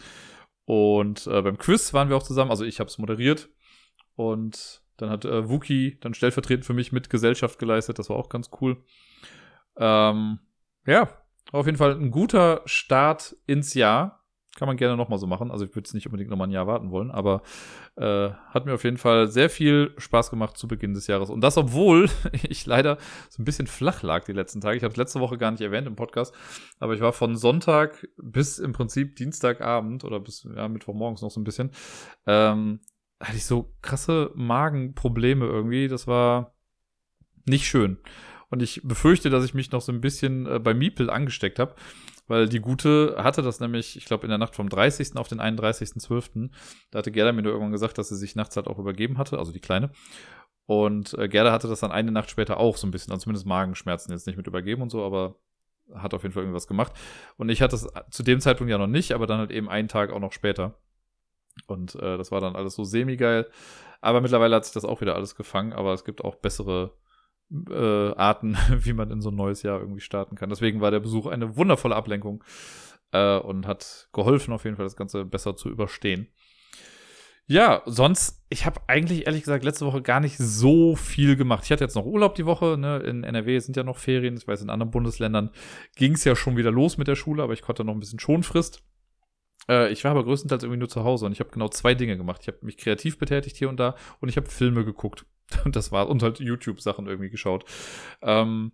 Und 0.64 1.26
äh, 1.26 1.42
beim 1.42 1.58
Quiz 1.58 1.92
waren 1.92 2.08
wir 2.08 2.16
auch 2.16 2.22
zusammen, 2.22 2.50
also 2.50 2.64
ich 2.64 2.80
habe 2.80 2.88
es 2.88 2.98
moderiert. 2.98 3.48
Und 4.14 4.82
dann 4.96 5.10
hat 5.10 5.24
äh, 5.24 5.48
Wookie 5.48 5.98
dann 6.00 6.14
stellvertretend 6.14 6.64
für 6.64 6.74
mich 6.74 6.92
mit 6.92 7.10
Gesellschaft 7.10 7.58
geleistet, 7.58 7.98
das 7.98 8.10
war 8.10 8.16
auch 8.16 8.28
ganz 8.28 8.50
cool. 8.60 8.82
Ähm, 9.76 10.40
ja, 10.86 11.08
auf 11.52 11.66
jeden 11.66 11.78
Fall 11.78 11.92
ein 11.92 12.10
guter 12.10 12.62
Start 12.66 13.36
ins 13.46 13.74
Jahr. 13.74 14.17
Kann 14.56 14.66
man 14.66 14.76
gerne 14.76 14.96
nochmal 14.96 15.18
so 15.18 15.26
machen. 15.26 15.50
Also 15.50 15.64
ich 15.64 15.70
würde 15.70 15.86
jetzt 15.86 15.94
nicht 15.94 16.06
unbedingt 16.06 16.30
nochmal 16.30 16.48
ein 16.48 16.52
Jahr 16.52 16.66
warten 16.66 16.90
wollen, 16.90 17.10
aber 17.10 17.42
äh, 17.96 18.30
hat 18.48 18.66
mir 18.66 18.74
auf 18.74 18.82
jeden 18.82 18.96
Fall 18.96 19.28
sehr 19.28 19.50
viel 19.50 19.94
Spaß 19.98 20.30
gemacht 20.30 20.56
zu 20.56 20.66
Beginn 20.66 20.94
des 20.94 21.06
Jahres. 21.06 21.30
Und 21.30 21.42
das, 21.42 21.56
obwohl 21.56 22.08
ich 22.48 22.66
leider 22.66 22.98
so 23.28 23.42
ein 23.42 23.44
bisschen 23.44 23.66
flach 23.66 24.02
lag 24.02 24.24
die 24.24 24.32
letzten 24.32 24.60
Tage. 24.60 24.76
Ich 24.76 24.82
habe 24.82 24.92
es 24.92 24.96
letzte 24.96 25.20
Woche 25.20 25.38
gar 25.38 25.50
nicht 25.50 25.60
erwähnt 25.60 25.86
im 25.86 25.96
Podcast, 25.96 26.34
aber 26.80 26.94
ich 26.94 27.00
war 27.00 27.12
von 27.12 27.36
Sonntag 27.36 28.08
bis 28.16 28.58
im 28.58 28.72
Prinzip 28.72 29.16
Dienstagabend 29.16 30.02
oder 30.04 30.18
bis 30.18 30.48
ja, 30.56 30.66
Mittwochmorgens 30.66 31.22
noch 31.22 31.30
so 31.30 31.40
ein 31.40 31.44
bisschen, 31.44 31.70
ähm, 32.26 32.80
hatte 33.20 33.36
ich 33.36 33.44
so 33.44 33.74
krasse 33.82 34.32
Magenprobleme 34.34 35.46
irgendwie. 35.46 35.88
Das 35.88 36.06
war 36.06 36.54
nicht 37.46 37.66
schön. 37.66 37.98
Und 38.50 38.62
ich 38.62 38.80
befürchte, 38.82 39.30
dass 39.30 39.44
ich 39.44 39.54
mich 39.54 39.72
noch 39.72 39.82
so 39.82 39.92
ein 39.92 40.00
bisschen 40.00 40.46
äh, 40.46 40.58
bei 40.58 40.74
Miepel 40.74 41.10
angesteckt 41.10 41.58
habe. 41.58 41.74
Weil 42.28 42.48
die 42.48 42.60
Gute 42.60 43.16
hatte 43.18 43.42
das 43.42 43.58
nämlich, 43.58 43.96
ich 43.96 44.04
glaube, 44.04 44.24
in 44.24 44.28
der 44.28 44.38
Nacht 44.38 44.54
vom 44.54 44.68
30. 44.68 45.16
auf 45.16 45.28
den 45.28 45.40
31.12. 45.40 46.50
Da 46.90 46.98
hatte 46.98 47.10
Gerda 47.10 47.32
mir 47.32 47.42
nur 47.42 47.52
irgendwann 47.52 47.72
gesagt, 47.72 47.98
dass 47.98 48.10
sie 48.10 48.16
sich 48.16 48.36
nachts 48.36 48.56
halt 48.56 48.68
auch 48.68 48.78
übergeben 48.78 49.18
hatte, 49.18 49.38
also 49.38 49.50
die 49.50 49.60
Kleine. 49.60 49.90
Und 50.66 51.14
äh, 51.14 51.28
Gerda 51.28 51.50
hatte 51.50 51.68
das 51.68 51.80
dann 51.80 51.90
eine 51.90 52.12
Nacht 52.12 52.28
später 52.28 52.58
auch 52.58 52.76
so 52.76 52.86
ein 52.86 52.90
bisschen, 52.90 53.12
also 53.12 53.24
zumindest 53.24 53.46
Magenschmerzen, 53.46 54.12
jetzt 54.12 54.26
nicht 54.26 54.36
mit 54.36 54.46
übergeben 54.46 54.82
und 54.82 54.90
so, 54.90 55.02
aber 55.02 55.36
hat 55.94 56.12
auf 56.12 56.22
jeden 56.22 56.34
Fall 56.34 56.42
irgendwas 56.42 56.66
gemacht. 56.66 56.92
Und 57.38 57.48
ich 57.48 57.62
hatte 57.62 57.76
es 57.76 57.88
zu 58.10 58.22
dem 58.22 58.40
Zeitpunkt 58.40 58.70
ja 58.70 58.76
noch 58.76 58.86
nicht, 58.86 59.12
aber 59.12 59.26
dann 59.26 59.38
halt 59.38 59.50
eben 59.50 59.70
einen 59.70 59.88
Tag 59.88 60.12
auch 60.12 60.20
noch 60.20 60.32
später. 60.32 60.78
Und 61.66 61.94
äh, 61.94 62.18
das 62.18 62.30
war 62.30 62.40
dann 62.40 62.54
alles 62.54 62.74
so 62.74 62.84
semi-geil. 62.84 63.48
Aber 64.02 64.20
mittlerweile 64.20 64.54
hat 64.56 64.66
sich 64.66 64.74
das 64.74 64.84
auch 64.84 65.00
wieder 65.00 65.16
alles 65.16 65.34
gefangen, 65.34 65.72
aber 65.72 65.94
es 65.94 66.04
gibt 66.04 66.22
auch 66.22 66.36
bessere 66.36 66.92
äh, 67.50 68.12
Arten, 68.14 68.56
wie 68.70 68.92
man 68.92 69.10
in 69.10 69.20
so 69.20 69.30
ein 69.30 69.36
neues 69.36 69.62
Jahr 69.62 69.80
irgendwie 69.80 70.00
starten 70.00 70.36
kann. 70.36 70.50
Deswegen 70.50 70.80
war 70.80 70.90
der 70.90 71.00
Besuch 71.00 71.26
eine 71.26 71.56
wundervolle 71.56 71.96
Ablenkung 71.96 72.44
äh, 73.12 73.38
und 73.38 73.66
hat 73.66 74.08
geholfen, 74.12 74.52
auf 74.52 74.64
jeden 74.64 74.76
Fall 74.76 74.86
das 74.86 74.96
Ganze 74.96 75.24
besser 75.24 75.56
zu 75.56 75.68
überstehen. 75.68 76.28
Ja, 77.50 77.80
sonst, 77.86 78.44
ich 78.50 78.66
habe 78.66 78.82
eigentlich 78.88 79.26
ehrlich 79.26 79.40
gesagt 79.40 79.64
letzte 79.64 79.86
Woche 79.86 80.02
gar 80.02 80.20
nicht 80.20 80.36
so 80.36 80.96
viel 80.96 81.34
gemacht. 81.34 81.64
Ich 81.64 81.72
hatte 81.72 81.82
jetzt 81.82 81.94
noch 81.94 82.04
Urlaub 82.04 82.34
die 82.34 82.44
Woche, 82.44 82.76
ne? 82.76 82.98
In 82.98 83.24
NRW 83.24 83.58
sind 83.58 83.74
ja 83.74 83.84
noch 83.84 83.96
Ferien. 83.96 84.36
Ich 84.36 84.46
weiß, 84.46 84.60
in 84.60 84.68
anderen 84.68 84.90
Bundesländern 84.90 85.50
ging 85.96 86.12
es 86.12 86.24
ja 86.24 86.36
schon 86.36 86.58
wieder 86.58 86.70
los 86.70 86.98
mit 86.98 87.08
der 87.08 87.16
Schule, 87.16 87.42
aber 87.42 87.54
ich 87.54 87.62
konnte 87.62 87.84
noch 87.84 87.94
ein 87.94 88.00
bisschen 88.00 88.20
Schonfrist. 88.20 88.82
Äh, 89.66 89.90
ich 89.90 90.04
war 90.04 90.10
aber 90.10 90.24
größtenteils 90.24 90.62
irgendwie 90.62 90.80
nur 90.80 90.90
zu 90.90 91.04
Hause 91.04 91.24
und 91.24 91.32
ich 91.32 91.40
habe 91.40 91.48
genau 91.48 91.68
zwei 91.68 91.94
Dinge 91.94 92.18
gemacht. 92.18 92.42
Ich 92.42 92.48
habe 92.48 92.58
mich 92.60 92.76
kreativ 92.76 93.18
betätigt 93.18 93.56
hier 93.56 93.70
und 93.70 93.80
da 93.80 93.94
und 94.20 94.28
ich 94.28 94.36
habe 94.36 94.50
Filme 94.50 94.84
geguckt. 94.84 95.24
Und 95.64 95.76
das 95.76 95.92
war, 95.92 96.08
und 96.08 96.22
halt 96.22 96.40
YouTube-Sachen 96.40 97.06
irgendwie 97.06 97.30
geschaut. 97.30 97.64
Ähm, 98.22 98.72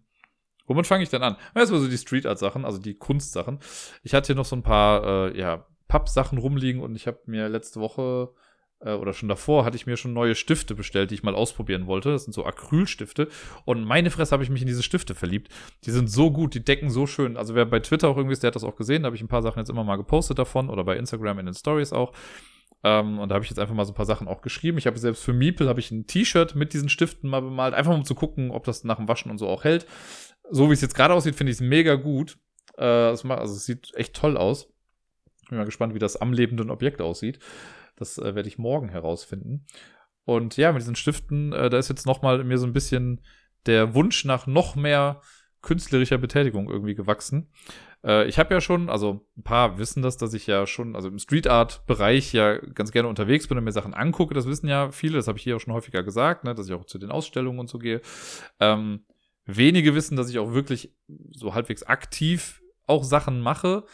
womit 0.66 0.86
fange 0.86 1.02
ich 1.02 1.10
denn 1.10 1.22
an? 1.22 1.36
Erstmal 1.54 1.80
so 1.80 1.88
die 1.88 1.98
Street 1.98 2.26
Art-Sachen, 2.26 2.64
also 2.64 2.78
die 2.78 2.94
Kunstsachen. 2.94 3.58
Ich 4.02 4.14
hatte 4.14 4.28
hier 4.28 4.36
noch 4.36 4.44
so 4.44 4.56
ein 4.56 4.62
paar, 4.62 5.04
äh, 5.32 5.38
ja, 5.38 5.66
Papp-Sachen 5.88 6.38
rumliegen 6.38 6.82
und 6.82 6.96
ich 6.96 7.06
habe 7.06 7.20
mir 7.26 7.48
letzte 7.48 7.78
Woche 7.78 8.32
äh, 8.80 8.92
oder 8.92 9.12
schon 9.12 9.28
davor 9.28 9.64
hatte 9.64 9.76
ich 9.76 9.86
mir 9.86 9.96
schon 9.96 10.12
neue 10.12 10.34
Stifte 10.34 10.74
bestellt, 10.74 11.10
die 11.10 11.14
ich 11.14 11.22
mal 11.22 11.34
ausprobieren 11.34 11.86
wollte. 11.86 12.10
Das 12.10 12.24
sind 12.24 12.32
so 12.32 12.44
Acrylstifte. 12.44 13.28
Und 13.64 13.84
meine 13.84 14.10
Fresse 14.10 14.32
habe 14.32 14.42
ich 14.42 14.50
mich 14.50 14.62
in 14.62 14.68
diese 14.68 14.82
Stifte 14.82 15.14
verliebt. 15.14 15.48
Die 15.84 15.90
sind 15.90 16.10
so 16.10 16.30
gut, 16.30 16.54
die 16.54 16.64
decken 16.64 16.90
so 16.90 17.06
schön. 17.06 17.36
Also 17.36 17.54
wer 17.54 17.64
bei 17.66 17.80
Twitter 17.80 18.08
auch 18.08 18.16
irgendwie 18.16 18.32
ist, 18.32 18.42
der 18.42 18.48
hat 18.48 18.56
das 18.56 18.64
auch 18.64 18.76
gesehen. 18.76 19.02
Da 19.02 19.06
habe 19.06 19.16
ich 19.16 19.22
ein 19.22 19.28
paar 19.28 19.42
Sachen 19.42 19.58
jetzt 19.58 19.70
immer 19.70 19.84
mal 19.84 19.96
gepostet 19.96 20.38
davon 20.38 20.70
oder 20.70 20.84
bei 20.84 20.96
Instagram 20.96 21.38
in 21.38 21.46
den 21.46 21.54
Stories 21.54 21.92
auch. 21.92 22.12
Ähm, 22.84 23.18
und 23.18 23.30
da 23.30 23.34
habe 23.34 23.44
ich 23.44 23.50
jetzt 23.50 23.58
einfach 23.58 23.74
mal 23.74 23.86
so 23.86 23.92
ein 23.92 23.96
paar 23.96 24.04
Sachen 24.04 24.28
auch 24.28 24.42
geschrieben. 24.42 24.76
Ich 24.76 24.86
habe 24.86 24.98
selbst 24.98 25.24
für 25.24 25.32
Meeple 25.32 25.68
habe 25.68 25.80
ich 25.80 25.90
ein 25.90 26.06
T-Shirt 26.06 26.54
mit 26.54 26.74
diesen 26.74 26.90
Stiften 26.90 27.30
mal 27.30 27.40
bemalt, 27.40 27.74
einfach 27.74 27.94
um 27.94 28.04
zu 28.04 28.14
gucken, 28.14 28.50
ob 28.50 28.64
das 28.64 28.84
nach 28.84 28.98
dem 28.98 29.08
Waschen 29.08 29.30
und 29.30 29.38
so 29.38 29.48
auch 29.48 29.64
hält. 29.64 29.86
So 30.50 30.68
wie 30.68 30.74
es 30.74 30.82
jetzt 30.82 30.94
gerade 30.94 31.14
aussieht, 31.14 31.34
finde 31.34 31.50
ich 31.50 31.56
es 31.56 31.62
mega 31.62 31.94
gut. 31.94 32.36
Äh, 32.76 32.84
also 32.84 33.32
es 33.32 33.64
sieht 33.64 33.92
echt 33.94 34.14
toll 34.14 34.36
aus. 34.36 34.70
Bin 35.48 35.58
mal 35.58 35.64
gespannt, 35.64 35.94
wie 35.94 35.98
das 35.98 36.16
am 36.16 36.34
lebenden 36.34 36.70
Objekt 36.70 37.00
aussieht. 37.00 37.38
Das 37.96 38.18
äh, 38.18 38.34
werde 38.34 38.48
ich 38.48 38.58
morgen 38.58 38.90
herausfinden. 38.90 39.66
Und 40.24 40.56
ja, 40.58 40.70
mit 40.72 40.82
diesen 40.82 40.96
Stiften, 40.96 41.52
äh, 41.54 41.70
da 41.70 41.78
ist 41.78 41.88
jetzt 41.88 42.06
noch 42.06 42.20
mal 42.20 42.44
mir 42.44 42.58
so 42.58 42.66
ein 42.66 42.72
bisschen 42.74 43.22
der 43.64 43.94
Wunsch 43.94 44.26
nach 44.26 44.46
noch 44.46 44.76
mehr 44.76 45.22
künstlerischer 45.64 46.18
Betätigung 46.18 46.70
irgendwie 46.70 46.94
gewachsen. 46.94 47.48
Äh, 48.04 48.28
ich 48.28 48.38
habe 48.38 48.54
ja 48.54 48.60
schon, 48.60 48.88
also 48.88 49.26
ein 49.36 49.42
paar 49.42 49.78
wissen 49.78 50.02
das, 50.02 50.16
dass 50.16 50.34
ich 50.34 50.46
ja 50.46 50.66
schon, 50.66 50.94
also 50.94 51.08
im 51.08 51.18
Street 51.18 51.48
Art 51.48 51.86
Bereich 51.86 52.32
ja 52.32 52.58
ganz 52.58 52.92
gerne 52.92 53.08
unterwegs 53.08 53.48
bin 53.48 53.58
und 53.58 53.64
mir 53.64 53.72
Sachen 53.72 53.94
angucke. 53.94 54.34
Das 54.34 54.46
wissen 54.46 54.68
ja 54.68 54.92
viele, 54.92 55.16
das 55.16 55.26
habe 55.26 55.38
ich 55.38 55.44
hier 55.44 55.56
auch 55.56 55.60
schon 55.60 55.72
häufiger 55.72 56.02
gesagt, 56.02 56.44
ne, 56.44 56.54
dass 56.54 56.68
ich 56.68 56.74
auch 56.74 56.84
zu 56.84 56.98
den 56.98 57.10
Ausstellungen 57.10 57.58
und 57.58 57.68
so 57.68 57.78
gehe. 57.78 58.02
Ähm, 58.60 59.06
wenige 59.46 59.94
wissen, 59.94 60.16
dass 60.16 60.30
ich 60.30 60.38
auch 60.38 60.52
wirklich 60.52 60.94
so 61.32 61.54
halbwegs 61.54 61.82
aktiv 61.82 62.62
auch 62.86 63.02
Sachen 63.02 63.40
mache. 63.40 63.84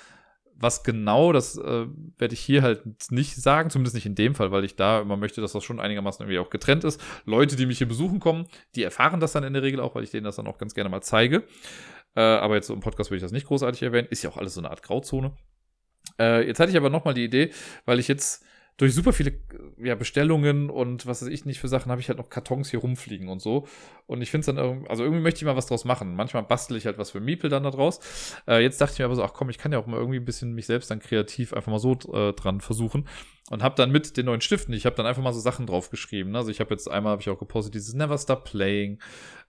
Was 0.60 0.82
genau, 0.82 1.32
das 1.32 1.56
äh, 1.56 1.86
werde 2.18 2.34
ich 2.34 2.40
hier 2.40 2.60
halt 2.60 2.82
nicht 3.10 3.36
sagen, 3.36 3.70
zumindest 3.70 3.94
nicht 3.94 4.04
in 4.04 4.14
dem 4.14 4.34
Fall, 4.34 4.52
weil 4.52 4.64
ich 4.64 4.76
da 4.76 5.00
immer 5.00 5.16
möchte, 5.16 5.40
dass 5.40 5.52
das 5.52 5.64
schon 5.64 5.80
einigermaßen 5.80 6.22
irgendwie 6.22 6.38
auch 6.38 6.50
getrennt 6.50 6.84
ist. 6.84 7.00
Leute, 7.24 7.56
die 7.56 7.64
mich 7.64 7.78
hier 7.78 7.88
besuchen 7.88 8.20
kommen, 8.20 8.46
die 8.74 8.82
erfahren 8.82 9.20
das 9.20 9.32
dann 9.32 9.42
in 9.42 9.54
der 9.54 9.62
Regel 9.62 9.80
auch, 9.80 9.94
weil 9.94 10.04
ich 10.04 10.10
denen 10.10 10.24
das 10.24 10.36
dann 10.36 10.46
auch 10.46 10.58
ganz 10.58 10.74
gerne 10.74 10.90
mal 10.90 11.00
zeige. 11.00 11.44
Äh, 12.14 12.20
aber 12.20 12.56
jetzt 12.56 12.66
so 12.66 12.74
im 12.74 12.80
Podcast 12.80 13.10
würde 13.10 13.16
ich 13.16 13.22
das 13.22 13.32
nicht 13.32 13.46
großartig 13.46 13.82
erwähnen. 13.82 14.08
Ist 14.10 14.22
ja 14.22 14.30
auch 14.30 14.36
alles 14.36 14.54
so 14.54 14.60
eine 14.60 14.70
Art 14.70 14.82
Grauzone. 14.82 15.32
Äh, 16.18 16.46
jetzt 16.46 16.60
hatte 16.60 16.70
ich 16.70 16.76
aber 16.76 16.90
nochmal 16.90 17.14
die 17.14 17.24
Idee, 17.24 17.50
weil 17.86 17.98
ich 17.98 18.08
jetzt 18.08 18.44
durch 18.80 18.94
super 18.94 19.12
viele 19.12 19.34
ja, 19.76 19.94
Bestellungen 19.94 20.70
und 20.70 21.06
was 21.06 21.20
weiß 21.20 21.28
ich 21.28 21.44
nicht 21.44 21.60
für 21.60 21.68
Sachen, 21.68 21.92
habe 21.92 22.00
ich 22.00 22.08
halt 22.08 22.16
noch 22.16 22.30
Kartons 22.30 22.70
hier 22.70 22.80
rumfliegen 22.80 23.28
und 23.28 23.42
so. 23.42 23.66
Und 24.06 24.22
ich 24.22 24.30
finde 24.30 24.40
es 24.40 24.46
dann 24.46 24.56
irgendwie, 24.56 24.88
also 24.88 25.04
irgendwie 25.04 25.20
möchte 25.20 25.38
ich 25.38 25.44
mal 25.44 25.54
was 25.54 25.66
draus 25.66 25.84
machen. 25.84 26.14
Manchmal 26.16 26.44
bastel 26.44 26.78
ich 26.78 26.86
halt 26.86 26.96
was 26.96 27.10
für 27.10 27.20
Miepel 27.20 27.50
dann 27.50 27.64
da 27.64 27.70
draus. 27.70 28.00
Äh, 28.48 28.62
jetzt 28.62 28.80
dachte 28.80 28.94
ich 28.94 28.98
mir 29.00 29.04
aber 29.04 29.16
so, 29.16 29.22
ach 29.22 29.34
komm, 29.34 29.50
ich 29.50 29.58
kann 29.58 29.70
ja 29.70 29.78
auch 29.78 29.86
mal 29.86 29.98
irgendwie 29.98 30.18
ein 30.18 30.24
bisschen 30.24 30.54
mich 30.54 30.64
selbst 30.64 30.90
dann 30.90 30.98
kreativ 30.98 31.52
einfach 31.52 31.70
mal 31.70 31.78
so 31.78 31.92
äh, 32.14 32.32
dran 32.32 32.62
versuchen. 32.62 33.06
Und 33.50 33.62
habe 33.62 33.74
dann 33.74 33.90
mit 33.90 34.16
den 34.16 34.24
neuen 34.24 34.40
Stiften, 34.40 34.72
ich 34.72 34.86
habe 34.86 34.96
dann 34.96 35.04
einfach 35.04 35.22
mal 35.22 35.34
so 35.34 35.40
Sachen 35.40 35.66
drauf 35.66 35.90
geschrieben. 35.90 36.34
Also 36.34 36.50
ich 36.50 36.60
habe 36.60 36.70
jetzt 36.70 36.90
einmal, 36.90 37.12
habe 37.12 37.20
ich 37.20 37.28
auch 37.28 37.38
gepostet, 37.38 37.74
dieses 37.74 37.92
Never 37.92 38.16
Stop 38.16 38.44
Playing. 38.44 38.98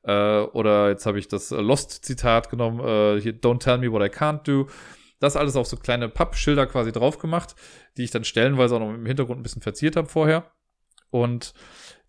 Äh, 0.04 0.42
oder 0.42 0.90
jetzt 0.90 1.06
habe 1.06 1.20
ich 1.20 1.30
das 1.30 1.52
Lost-Zitat 1.52 2.50
genommen, 2.50 2.82
äh, 2.82 3.22
hier, 3.22 3.40
Don't 3.40 3.60
tell 3.60 3.78
me 3.78 3.90
what 3.90 4.02
I 4.02 4.14
can't 4.14 4.44
do. 4.44 4.68
Das 5.22 5.38
alles 5.38 5.56
auf 5.56 5.68
so 5.68 5.78
kleine 5.78 6.10
Pappschilder 6.10 6.68
quasi 6.68 6.92
drauf 6.92 7.20
gemacht, 7.20 7.56
die 7.96 8.04
ich 8.04 8.12
dann 8.12 8.26
stellenweise 8.26 8.76
auch 8.76 8.80
noch 8.80 8.94
im 8.94 9.06
Hintergrund 9.06 9.40
ein 9.40 9.44
bisschen 9.44 9.62
verziert 9.62 9.96
habe 9.96 10.10
vorher. 10.10 10.52
Und 11.12 11.54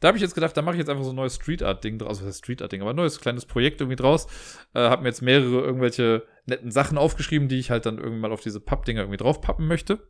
da 0.01 0.09
habe 0.09 0.17
ich 0.17 0.23
jetzt 0.23 0.35
gedacht, 0.35 0.57
da 0.57 0.63
mache 0.63 0.75
ich 0.75 0.79
jetzt 0.79 0.89
einfach 0.89 1.05
so 1.05 1.11
ein 1.11 1.17
neues 1.17 1.37
Street 1.37 1.63
Art 1.63 1.85
Ding 1.85 1.99
draus, 1.99 2.21
also 2.21 2.33
Street 2.33 2.63
Art 2.63 2.73
Ding, 2.73 2.81
aber 2.81 2.91
ein 2.91 2.97
neues 2.97 3.21
kleines 3.21 3.45
Projekt 3.45 3.81
irgendwie 3.81 3.97
draus. 3.97 4.27
Äh, 4.75 4.81
habe 4.81 5.03
mir 5.03 5.09
jetzt 5.09 5.23
mehrere 5.23 5.61
irgendwelche 5.61 6.27
netten 6.47 6.71
Sachen 6.71 6.99
aufgeschrieben, 6.99 7.49
die 7.49 7.59
ich 7.59 7.71
halt 7.71 7.87
dann 7.87 7.99
irgendwann 7.99 8.21
mal 8.21 8.33
auf 8.33 8.41
diese 8.41 8.61
Pappdinger 8.61 9.03
irgendwie 9.03 9.19
draufpappen 9.19 9.67
möchte. 9.67 10.09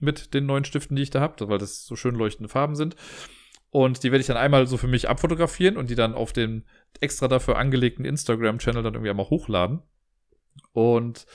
Mit 0.00 0.32
den 0.34 0.46
neuen 0.46 0.64
Stiften, 0.64 0.96
die 0.96 1.02
ich 1.02 1.10
da 1.10 1.20
habe, 1.20 1.48
weil 1.48 1.58
das 1.58 1.84
so 1.84 1.96
schön 1.96 2.14
leuchtende 2.14 2.48
Farben 2.48 2.76
sind. 2.76 2.96
Und 3.70 4.02
die 4.02 4.10
werde 4.10 4.20
ich 4.20 4.26
dann 4.26 4.36
einmal 4.36 4.66
so 4.66 4.76
für 4.76 4.86
mich 4.86 5.08
abfotografieren 5.08 5.76
und 5.76 5.90
die 5.90 5.94
dann 5.94 6.14
auf 6.14 6.32
den 6.32 6.64
extra 7.00 7.28
dafür 7.28 7.58
angelegten 7.58 8.04
Instagram-Channel 8.04 8.82
dann 8.82 8.94
irgendwie 8.94 9.10
einmal 9.10 9.28
hochladen. 9.28 9.82
Und 10.72 11.26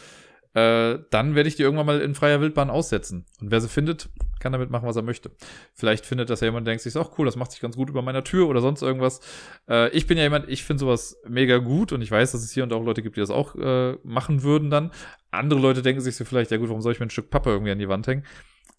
äh, 0.54 1.00
dann 1.10 1.36
werde 1.36 1.50
ich 1.50 1.56
die 1.56 1.64
irgendwann 1.64 1.86
mal 1.86 2.02
in 2.02 2.16
freier 2.16 2.42
Wildbahn 2.42 2.70
aussetzen. 2.70 3.26
Und 3.42 3.52
wer 3.52 3.60
sie 3.60 3.70
findet, 3.70 4.10
kann 4.40 4.52
damit 4.52 4.70
machen, 4.70 4.88
was 4.88 4.96
er 4.96 5.02
möchte. 5.02 5.32
Vielleicht 5.74 6.06
findet 6.06 6.30
das 6.30 6.42
ja 6.42 6.46
jemand, 6.46 6.68
denkt 6.68 6.84
sich, 6.84 6.96
auch 6.98 7.18
cool, 7.18 7.26
das 7.26 7.36
macht 7.36 7.52
sich 7.52 7.62
ganz 7.62 7.76
gut 7.76 7.90
über 7.90 8.02
meiner 8.02 8.24
Tür 8.24 8.48
oder 8.48 8.62
sonst 8.62 8.82
irgendwas. 8.82 9.22
Äh, 9.68 9.90
ich 9.90 10.06
bin 10.06 10.18
ja 10.18 10.24
jemand, 10.24 10.50
ich 10.50 10.64
finde 10.64 10.82
sowas 10.82 11.18
mega 11.28 11.58
gut 11.58 11.92
und 11.92 12.02
ich 12.02 12.12
weiß, 12.12 12.34
dass 12.34 12.44
es 12.44 12.52
hier 12.52 12.64
und 12.64 12.74
auch 12.74 12.84
Leute 12.84 13.02
gibt, 13.02 13.16
die 13.16 13.22
das 13.22 13.32
auch 13.32 13.56
äh, 13.56 13.98
machen 14.04 14.44
würden 14.44 14.70
dann. 14.70 14.92
Andere 15.32 15.60
Leute 15.60 15.82
denken 15.82 16.02
sich 16.02 16.16
so 16.16 16.26
vielleicht, 16.26 16.52
ja 16.52 16.58
gut, 16.58 16.70
warum 16.70 16.82
soll 16.82 16.94
ich 16.94 17.00
mir 17.00 17.08
ein 17.08 17.12
Stück 17.12 17.30
Pappe 17.30 17.50
irgendwie 17.50 17.72
an 17.72 17.80
die 17.80 17.90
Wand 17.90 18.06
hängen? 18.06 18.26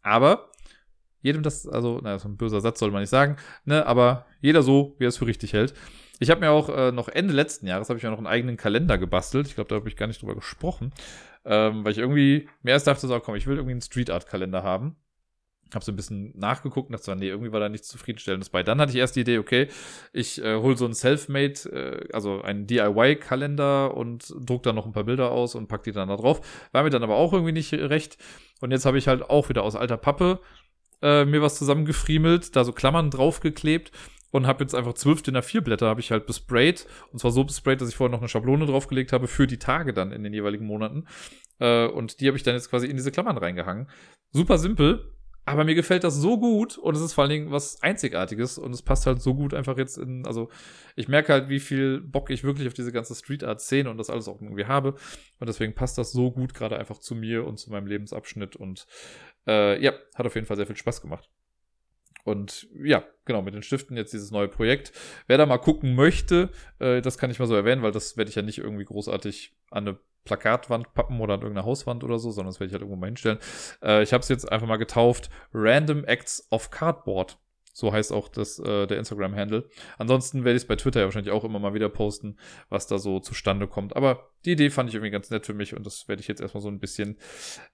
Aber 0.03 0.51
jedem 1.23 1.43
das, 1.43 1.67
also, 1.67 2.01
naja, 2.01 2.19
so 2.19 2.29
ein 2.29 2.37
böser 2.37 2.61
Satz 2.61 2.79
soll 2.79 2.91
man 2.91 3.01
nicht 3.01 3.11
sagen, 3.11 3.37
ne, 3.65 3.87
aber 3.87 4.27
jeder 4.43 4.63
so, 4.63 4.95
wie 4.99 5.07
er 5.07 5.09
es 5.09 5.17
für 5.17 5.27
richtig 5.27 5.55
hält. 5.55 5.73
Ich 6.21 6.31
habe 6.31 6.41
mir 6.41 6.51
auch 6.51 6.69
äh, 6.69 6.93
noch 6.93 7.09
Ende 7.09 7.33
letzten 7.33 7.67
Jahres 7.67 7.89
habe 7.89 7.97
ich 7.97 8.05
mir 8.05 8.11
noch 8.11 8.19
einen 8.19 8.27
eigenen 8.27 8.57
Kalender 8.57 8.99
gebastelt. 8.99 9.49
Ich 9.49 9.55
glaube, 9.55 9.69
da 9.69 9.77
habe 9.77 9.89
ich 9.89 9.97
gar 9.97 10.07
nicht 10.07 10.21
drüber 10.21 10.35
gesprochen, 10.35 10.93
ähm, 11.45 11.85
weil 11.85 11.93
ich 11.93 11.99
irgendwie 11.99 12.49
mir 12.63 12.73
erst 12.73 12.87
dachte, 12.87 13.07
so, 13.07 13.21
komm, 13.21 13.35
ich 13.35 13.47
will 13.47 13.57
irgendwie 13.57 13.73
einen 13.73 13.83
Street 13.83 14.11
Art 14.11 14.27
Kalender 14.27 14.63
haben. 14.63 14.97
habe 15.75 15.85
so 15.85 15.93
ein 15.93 15.97
bisschen 15.97 16.33
nachgeguckt 16.39 16.89
und 16.89 16.93
dachte, 16.93 17.05
so, 17.05 17.15
nee, 17.15 17.29
irgendwie 17.29 17.53
war 17.53 17.61
da 17.61 17.69
nichts 17.69 17.89
zufriedenstellendes 17.89 18.51
bei. 18.51 18.63
Dann 18.63 18.81
hatte 18.81 18.93
ich 18.93 18.99
erst 18.99 19.17
die 19.17 19.21
Idee, 19.21 19.39
okay, 19.39 19.69
ich 20.13 20.43
äh, 20.43 20.57
hole 20.57 20.77
so 20.77 20.87
ein 20.87 20.95
Selfmade, 20.95 21.55
äh, 21.71 22.13
also 22.13 22.43
einen 22.43 22.67
DIY-Kalender 22.67 23.95
und 23.97 24.33
druck 24.41 24.63
da 24.63 24.73
noch 24.73 24.87
ein 24.87 24.93
paar 24.93 25.05
Bilder 25.05 25.31
aus 25.31 25.55
und 25.55 25.69
pack 25.69 25.83
die 25.83 25.93
dann 25.93 26.09
da 26.09 26.17
drauf. 26.17 26.41
War 26.73 26.83
mir 26.83 26.91
dann 26.91 27.03
aber 27.03 27.17
auch 27.17 27.33
irgendwie 27.33 27.53
nicht 27.53 27.73
recht. 27.73 28.19
Und 28.61 28.71
jetzt 28.71 28.87
habe 28.87 28.99
ich 28.99 29.09
halt 29.09 29.29
auch 29.29 29.49
wieder 29.49 29.63
aus 29.63 29.77
alter 29.77 29.97
Pappe 29.97 30.41
äh, 31.03 31.25
mir 31.25 31.43
was 31.43 31.59
zusammengefriemelt, 31.59 32.57
da 32.57 32.65
so 32.65 32.73
Klammern 32.73 33.11
draufgeklebt 33.11 33.93
und 34.35 34.49
habe 34.49 34.65
jetzt 34.65 34.75
einfach 34.75 34.95
zwölf 34.95 35.23
DIN 35.23 35.37
A4 35.37 35.61
Blätter 35.61 35.87
habe 35.87 36.01
ich 36.01 36.11
halt 36.11 36.27
besprayt 36.27 36.89
und 37.13 37.21
zwar 37.21 37.31
so 37.31 37.45
besprayt, 37.45 37.81
dass 37.81 37.89
ich 37.89 37.95
vorher 37.95 38.11
noch 38.11 38.19
eine 38.19 38.29
Schablone 38.29 38.67
draufgelegt 38.67 39.13
habe 39.13 39.29
für 39.29 39.47
die 39.47 39.61
Tage 39.61 39.93
dann 39.93 40.11
in 40.11 40.25
den 40.25 40.35
jeweiligen 40.35 40.67
Monaten 40.67 41.07
äh, 41.61 41.87
und 41.87 42.21
die 42.21 42.27
habe 42.27 42.37
ich 42.37 42.43
dann 42.43 42.57
jetzt 42.57 42.69
quasi 42.69 42.89
in 42.89 42.97
diese 42.97 43.13
Klammern 43.13 43.39
reingehangen. 43.39 43.89
Super 44.33 44.59
simpel, 44.59 45.15
aber 45.45 45.63
mir 45.63 45.77
gefällt 45.77 46.03
das 46.03 46.17
so 46.17 46.41
gut 46.41 46.77
und 46.77 46.97
es 46.97 47.01
ist 47.01 47.13
vor 47.13 47.23
allen 47.23 47.31
Dingen 47.31 47.53
was 47.53 47.81
Einzigartiges 47.81 48.59
und 48.59 48.73
es 48.73 48.83
passt 48.83 49.07
halt 49.07 49.23
so 49.23 49.35
gut 49.35 49.55
einfach 49.55 49.79
jetzt 49.79 49.99
in, 49.99 50.27
also 50.27 50.51
ich 50.97 51.07
merke 51.07 51.33
halt, 51.33 51.49
wie 51.49 51.61
viel 51.61 52.01
Bock 52.01 52.29
ich 52.31 52.43
wirklich 52.43 52.67
auf 52.67 52.75
diese 52.75 52.91
ganze 52.91 53.15
Street 53.15 53.45
Art 53.45 53.61
Szene 53.61 53.89
und 53.89 53.99
das 53.99 54.11
alles 54.11 54.27
auch 54.27 54.43
irgendwie 54.43 54.67
habe 54.67 54.97
und 55.39 55.49
deswegen 55.49 55.77
passt 55.77 55.97
das 55.97 56.11
so 56.11 56.33
gut 56.33 56.55
gerade 56.55 56.77
einfach 56.77 56.99
zu 56.99 57.15
mir 57.15 57.47
und 57.47 57.59
zu 57.61 57.71
meinem 57.71 57.87
Lebensabschnitt 57.87 58.57
und 58.57 58.89
äh, 59.47 59.81
ja, 59.81 59.93
hat 60.17 60.27
auf 60.27 60.35
jeden 60.35 60.49
Fall 60.49 60.57
sehr 60.57 60.67
viel 60.67 60.77
Spaß 60.77 61.03
gemacht. 61.03 61.31
Und 62.25 62.69
ja, 62.83 63.05
genau, 63.27 63.43
mit 63.43 63.55
den 63.55 63.63
Stiften 63.63 63.97
jetzt 63.97 64.13
dieses 64.13 64.31
neue 64.31 64.49
Projekt. 64.49 64.93
Wer 65.27 65.39
da 65.39 65.47
mal 65.47 65.59
gucken 65.59 65.95
möchte, 65.95 66.51
äh, 66.79 67.03
das 67.03 67.19
kann 67.19 67.31
ich 67.31 67.39
mal 67.39 67.47
so 67.47 67.55
erwähnen, 67.55 67.83
weil 67.83 67.93
das 67.93 68.17
werde 68.17 68.31
ich 68.31 68.35
ja 68.35 68.43
nicht 68.43 68.59
irgendwie 68.59 68.85
großartig 68.85 69.55
an 69.71 69.89
eine 69.89 69.99
Plakatwand 70.25 70.95
pappen 70.95 71.21
oder 71.21 71.35
an 71.35 71.41
irgendeine 71.41 71.67
Hauswand 71.67 72.03
oder 72.03 72.19
so, 72.19 72.31
sondern 72.31 72.51
das 72.51 72.61
werde 72.61 72.69
ich 72.69 72.73
halt 72.73 72.83
irgendwo 72.83 72.99
mal 72.99 73.07
hinstellen. 73.07 73.39
Äh, 73.83 74.03
ich 74.03 74.13
habe 74.13 74.23
es 74.23 74.29
jetzt 74.29 74.51
einfach 74.51 74.67
mal 74.67 74.79
getauft 74.79 75.29
Random 75.53 76.05
Acts 76.05 76.47
of 76.51 76.71
Cardboard. 76.71 77.39
So 77.75 77.93
heißt 77.93 78.13
auch 78.13 78.29
das, 78.29 78.61
äh, 78.61 78.87
der 78.87 78.99
Instagram-Handle. 78.99 79.69
Ansonsten 79.99 80.45
werde 80.45 80.57
ich 80.57 80.63
es 80.63 80.69
bei 80.69 80.77
Twitter 80.77 81.01
ja 81.01 81.07
wahrscheinlich 81.07 81.33
auch 81.33 81.43
immer 81.43 81.59
mal 81.59 81.75
wieder 81.75 81.89
posten, 81.89 82.37
was 82.69 82.87
da 82.87 82.99
so 82.99 83.19
zustande 83.19 83.67
kommt. 83.67 83.97
Aber 83.97 84.31
die 84.45 84.53
Idee 84.53 84.71
fand 84.71 84.89
ich 84.89 84.95
irgendwie 84.95 85.11
ganz 85.11 85.31
nett 85.31 85.45
für 85.45 85.55
mich 85.55 85.75
und 85.75 85.85
das 85.85 86.07
werde 86.07 86.21
ich 86.21 86.29
jetzt 86.29 86.41
erstmal 86.41 86.63
so 86.63 86.69
ein 86.69 86.79
bisschen 86.79 87.17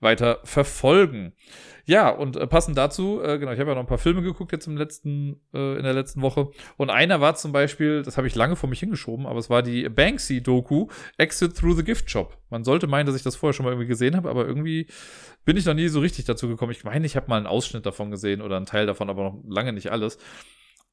weiter 0.01 0.40
verfolgen. 0.44 1.35
Ja, 1.85 2.09
und 2.09 2.36
äh, 2.36 2.47
passend 2.47 2.78
dazu, 2.78 3.20
äh, 3.22 3.39
genau, 3.39 3.52
ich 3.52 3.59
habe 3.59 3.70
ja 3.70 3.74
noch 3.74 3.82
ein 3.82 3.89
paar 3.89 3.98
Filme 3.98 4.22
geguckt 4.22 4.52
jetzt 4.52 4.66
im 4.66 4.77
letzten, 4.77 5.40
äh, 5.52 5.77
in 5.77 5.82
der 5.82 5.93
letzten 5.93 6.22
Woche. 6.22 6.51
Und 6.78 6.89
einer 6.89 7.20
war 7.20 7.35
zum 7.35 7.52
Beispiel, 7.52 8.02
das 8.02 8.16
habe 8.16 8.27
ich 8.27 8.35
lange 8.35 8.56
vor 8.56 8.70
mich 8.70 8.81
hingeschoben, 8.81 9.27
aber 9.27 9.39
es 9.39 9.51
war 9.51 9.62
die 9.62 9.89
Banksy-Doku 9.89 10.86
Exit 11.18 11.56
Through 11.56 11.77
the 11.77 11.85
Gift 11.85 12.10
Shop. 12.10 12.39
Man 12.48 12.64
sollte 12.64 12.86
meinen, 12.86 13.06
dass 13.06 13.16
ich 13.16 13.22
das 13.22 13.36
vorher 13.36 13.52
schon 13.52 13.64
mal 13.64 13.72
irgendwie 13.72 13.89
gesehen 13.89 14.16
habe, 14.16 14.31
aber 14.31 14.47
irgendwie 14.47 14.86
bin 15.44 15.56
ich 15.56 15.64
noch 15.64 15.74
nie 15.74 15.89
so 15.89 16.01
richtig 16.01 16.27
dazu 16.27 16.48
gekommen. 16.48 16.72
Ich 16.72 16.85
meine, 16.85 17.06
ich 17.06 17.16
habe 17.16 17.28
mal 17.28 17.36
einen 17.36 17.47
Ausschnitt 17.47 17.86
davon 17.86 18.10
gesehen 18.10 18.40
oder 18.40 18.56
einen 18.56 18.66
Teil 18.66 18.86
davon, 18.86 19.10
aber 19.10 19.22
noch 19.22 19.43
lange 19.48 19.72
nicht 19.72 19.89
alles. 19.90 20.18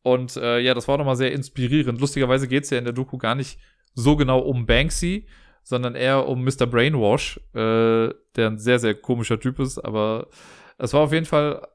Und 0.03 0.37
äh, 0.37 0.59
ja, 0.59 0.73
das 0.73 0.87
war 0.87 0.97
nochmal 0.97 1.15
sehr 1.15 1.31
inspirierend. 1.31 1.99
Lustigerweise 1.99 2.47
geht 2.47 2.63
es 2.63 2.69
ja 2.69 2.77
in 2.77 2.85
der 2.85 2.93
Doku 2.93 3.17
gar 3.17 3.35
nicht 3.35 3.59
so 3.93 4.15
genau 4.15 4.39
um 4.39 4.65
Banksy, 4.65 5.27
sondern 5.63 5.95
eher 5.95 6.27
um 6.27 6.43
Mr. 6.43 6.65
Brainwash, 6.65 7.39
äh, 7.53 8.13
der 8.35 8.47
ein 8.47 8.57
sehr, 8.57 8.79
sehr 8.79 8.95
komischer 8.95 9.39
Typ 9.39 9.59
ist. 9.59 9.79
Aber 9.79 10.27
es 10.77 10.93
war 10.93 11.01
auf 11.01 11.11
jeden 11.11 11.25
Fall, 11.25 11.67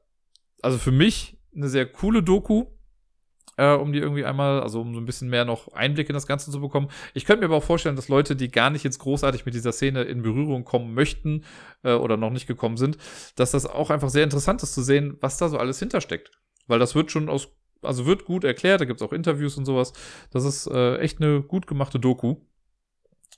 also 0.61 0.77
für 0.77 0.91
mich, 0.91 1.37
eine 1.55 1.69
sehr 1.69 1.85
coole 1.85 2.23
Doku 2.23 2.65
äh, 3.57 3.73
um 3.73 3.91
die 3.91 3.99
irgendwie 3.99 4.25
einmal, 4.25 4.61
also 4.61 4.81
um 4.81 4.93
so 4.93 4.99
ein 4.99 5.05
bisschen 5.05 5.29
mehr 5.29 5.45
noch 5.45 5.71
Einblick 5.73 6.09
in 6.09 6.13
das 6.13 6.27
Ganze 6.27 6.51
zu 6.51 6.59
bekommen. 6.59 6.89
Ich 7.13 7.25
könnte 7.25 7.41
mir 7.41 7.45
aber 7.45 7.57
auch 7.57 7.63
vorstellen, 7.63 7.95
dass 7.95 8.07
Leute, 8.07 8.35
die 8.35 8.49
gar 8.49 8.69
nicht 8.69 8.83
jetzt 8.83 8.99
großartig 8.99 9.45
mit 9.45 9.53
dieser 9.53 9.71
Szene 9.71 10.03
in 10.03 10.21
Berührung 10.23 10.63
kommen 10.63 10.93
möchten 10.93 11.43
äh, 11.83 11.93
oder 11.93 12.17
noch 12.17 12.31
nicht 12.31 12.47
gekommen 12.47 12.77
sind, 12.77 12.97
dass 13.35 13.51
das 13.51 13.65
auch 13.65 13.89
einfach 13.89 14.09
sehr 14.09 14.23
interessant 14.23 14.63
ist 14.63 14.73
zu 14.73 14.81
sehen, 14.81 15.17
was 15.21 15.37
da 15.37 15.49
so 15.49 15.57
alles 15.57 15.79
hintersteckt. 15.79 16.31
Weil 16.67 16.79
das 16.79 16.95
wird 16.95 17.11
schon 17.11 17.29
aus, 17.29 17.49
also 17.81 18.05
wird 18.05 18.25
gut 18.25 18.43
erklärt, 18.43 18.81
da 18.81 18.85
gibt 18.85 19.01
es 19.01 19.07
auch 19.07 19.13
Interviews 19.13 19.57
und 19.57 19.65
sowas. 19.65 19.93
Das 20.31 20.45
ist 20.45 20.67
äh, 20.67 20.97
echt 20.97 21.21
eine 21.21 21.41
gut 21.41 21.67
gemachte 21.67 21.99
Doku. 21.99 22.37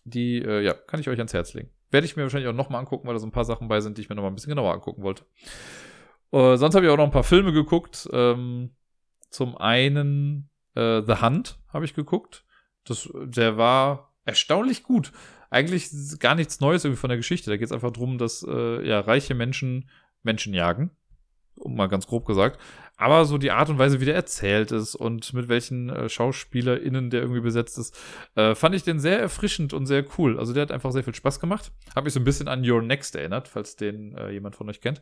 Die, 0.04 0.38
äh, 0.38 0.62
ja, 0.62 0.74
kann 0.74 1.00
ich 1.00 1.10
euch 1.10 1.18
ans 1.18 1.34
Herz 1.34 1.54
legen. 1.54 1.72
Werde 1.90 2.06
ich 2.06 2.16
mir 2.16 2.24
wahrscheinlich 2.24 2.50
auch 2.50 2.54
nochmal 2.54 2.80
angucken, 2.80 3.08
weil 3.08 3.16
da 3.16 3.20
so 3.20 3.26
ein 3.26 3.32
paar 3.32 3.46
Sachen 3.46 3.68
bei 3.68 3.80
sind, 3.82 3.98
die 3.98 4.02
ich 4.02 4.10
mir 4.10 4.16
nochmal 4.16 4.32
ein 4.32 4.36
bisschen 4.36 4.50
genauer 4.50 4.74
angucken 4.74 5.02
wollte. 5.02 5.26
Äh, 6.32 6.58
sonst 6.58 6.76
habe 6.76 6.86
ich 6.86 6.92
auch 6.92 6.98
noch 6.98 7.06
ein 7.06 7.12
paar 7.12 7.24
Filme 7.24 7.54
geguckt. 7.54 8.08
Ähm, 8.12 8.76
zum 9.30 9.58
einen 9.58 10.50
äh, 10.76 11.02
The 11.02 11.22
Hunt 11.22 11.60
habe 11.74 11.86
ich 11.86 11.94
geguckt. 11.94 12.46
Das, 12.84 13.10
der 13.16 13.58
war 13.58 14.14
erstaunlich 14.26 14.84
gut. 14.84 15.12
Eigentlich 15.50 15.90
gar 16.20 16.36
nichts 16.36 16.60
Neues 16.60 16.84
irgendwie 16.84 17.00
von 17.00 17.10
der 17.10 17.18
Geschichte. 17.18 17.50
Da 17.50 17.58
geht 17.58 17.66
es 17.66 17.72
einfach 17.72 17.92
darum, 17.92 18.18
dass 18.18 18.46
äh, 18.48 18.88
ja, 18.88 19.00
reiche 19.00 19.34
Menschen 19.34 19.90
Menschen 20.22 20.54
jagen 20.54 20.92
um 21.60 21.76
mal 21.76 21.88
ganz 21.88 22.08
grob 22.08 22.26
gesagt. 22.26 22.60
Aber 22.98 23.26
so 23.26 23.38
die 23.38 23.52
Art 23.52 23.70
und 23.70 23.78
Weise, 23.78 24.00
wie 24.00 24.06
der 24.06 24.16
erzählt 24.16 24.72
ist 24.72 24.96
und 24.96 25.34
mit 25.34 25.50
welchen 25.50 25.90
äh, 25.90 26.08
SchauspielerInnen 26.08 27.10
der 27.10 27.22
irgendwie 27.22 27.42
besetzt 27.42 27.78
ist, 27.78 27.98
äh, 28.36 28.56
fand 28.56 28.74
ich 28.74 28.84
den 28.84 29.00
sehr 29.00 29.20
erfrischend 29.20 29.74
und 29.74 29.86
sehr 29.86 30.06
cool. 30.18 30.40
Also 30.40 30.54
der 30.54 30.62
hat 30.62 30.72
einfach 30.72 30.92
sehr 30.92 31.04
viel 31.04 31.16
Spaß 31.16 31.40
gemacht. 31.40 31.72
Hat 31.96 32.06
mich 32.06 32.14
so 32.14 32.20
ein 32.20 32.24
bisschen 32.24 32.48
an 32.48 32.68
Your 32.68 32.82
Next 32.82 33.16
erinnert, 33.16 33.48
falls 33.48 33.76
den 33.76 34.16
äh, 34.16 34.32
jemand 34.32 34.56
von 34.56 34.70
euch 34.70 34.80
kennt. 34.80 35.02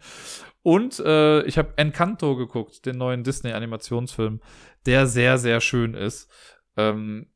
Und 0.63 0.99
äh, 0.99 1.43
ich 1.43 1.57
habe 1.57 1.73
Encanto 1.77 2.35
geguckt, 2.35 2.85
den 2.85 2.97
neuen 2.97 3.23
Disney-Animationsfilm, 3.23 4.41
der 4.85 5.05
sehr, 5.05 5.37
sehr 5.37 5.61
schön 5.61 5.93
ist. 5.93 6.29
Ähm, 6.77 7.27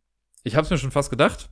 ich 0.44 0.56
habe 0.56 0.66
es 0.66 0.72
mir 0.72 0.78
schon 0.78 0.92
fast 0.92 1.12
gedacht 1.12 1.50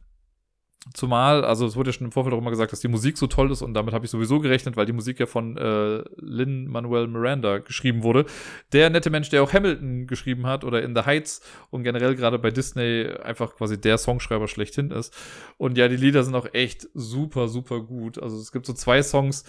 Zumal, 0.93 1.43
also 1.43 1.65
es 1.65 1.75
wurde 1.75 1.89
ja 1.89 1.93
schon 1.93 2.05
im 2.05 2.11
Vorfeld 2.11 2.33
auch 2.35 2.37
immer 2.37 2.51
gesagt, 2.51 2.71
dass 2.71 2.79
die 2.79 2.87
Musik 2.87 3.17
so 3.17 3.25
toll 3.25 3.51
ist 3.51 3.63
und 3.63 3.73
damit 3.73 3.93
habe 3.93 4.05
ich 4.05 4.11
sowieso 4.11 4.39
gerechnet, 4.39 4.77
weil 4.77 4.85
die 4.85 4.93
Musik 4.93 5.19
ja 5.19 5.25
von 5.25 5.57
äh, 5.57 6.03
Lin 6.17 6.67
Manuel 6.67 7.07
Miranda 7.07 7.57
geschrieben 7.57 8.03
wurde. 8.03 8.25
Der 8.71 8.91
nette 8.91 9.09
Mensch, 9.09 9.29
der 9.29 9.41
auch 9.41 9.51
Hamilton 9.51 10.05
geschrieben 10.05 10.45
hat 10.45 10.63
oder 10.63 10.83
In 10.83 10.95
the 10.95 11.01
Heights 11.01 11.41
und 11.71 11.83
generell 11.83 12.15
gerade 12.15 12.37
bei 12.37 12.51
Disney 12.51 13.09
einfach 13.23 13.55
quasi 13.55 13.81
der 13.81 13.97
Songschreiber 13.97 14.47
schlechthin 14.47 14.91
ist. 14.91 15.13
Und 15.57 15.75
ja, 15.77 15.87
die 15.87 15.97
Lieder 15.97 16.23
sind 16.23 16.35
auch 16.35 16.53
echt 16.53 16.87
super, 16.93 17.47
super 17.47 17.81
gut. 17.81 18.21
Also 18.21 18.37
es 18.37 18.51
gibt 18.51 18.67
so 18.67 18.73
zwei 18.73 19.01
Songs, 19.01 19.43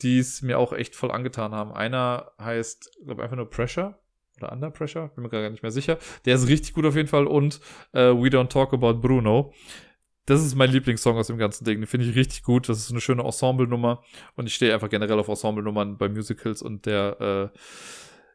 die 0.00 0.18
es 0.18 0.40
mir 0.40 0.58
auch 0.58 0.72
echt 0.72 0.96
voll 0.96 1.10
angetan 1.10 1.52
haben. 1.52 1.72
Einer 1.72 2.32
heißt, 2.40 2.96
ich 2.98 3.06
glaube 3.06 3.22
einfach 3.22 3.36
nur 3.36 3.50
Pressure 3.50 3.98
oder 4.38 4.52
Under 4.52 4.70
Pressure, 4.70 5.08
bin 5.08 5.24
mir 5.24 5.30
gar 5.30 5.50
nicht 5.50 5.62
mehr 5.62 5.72
sicher. 5.72 5.98
Der 6.24 6.36
ist 6.36 6.48
richtig 6.48 6.72
gut 6.72 6.86
auf 6.86 6.96
jeden 6.96 7.08
Fall 7.08 7.26
und 7.26 7.60
äh, 7.92 8.10
We 8.10 8.28
Don't 8.28 8.48
Talk 8.48 8.72
About 8.72 8.94
Bruno 8.94 9.52
das 10.28 10.44
ist 10.44 10.54
mein 10.54 10.70
Lieblingssong 10.70 11.16
aus 11.16 11.28
dem 11.28 11.38
ganzen 11.38 11.64
Ding. 11.64 11.80
Den 11.80 11.86
finde 11.86 12.06
ich 12.06 12.14
richtig 12.14 12.42
gut. 12.42 12.68
Das 12.68 12.78
ist 12.78 12.90
eine 12.90 13.00
schöne 13.00 13.22
Ensemble-Nummer. 13.22 14.02
Und 14.36 14.46
ich 14.46 14.54
stehe 14.54 14.74
einfach 14.74 14.90
generell 14.90 15.18
auf 15.18 15.28
Ensemble-Nummern 15.28 15.96
bei 15.96 16.10
Musicals 16.10 16.60
und 16.60 16.84
der, 16.84 17.50
äh, 17.52 17.58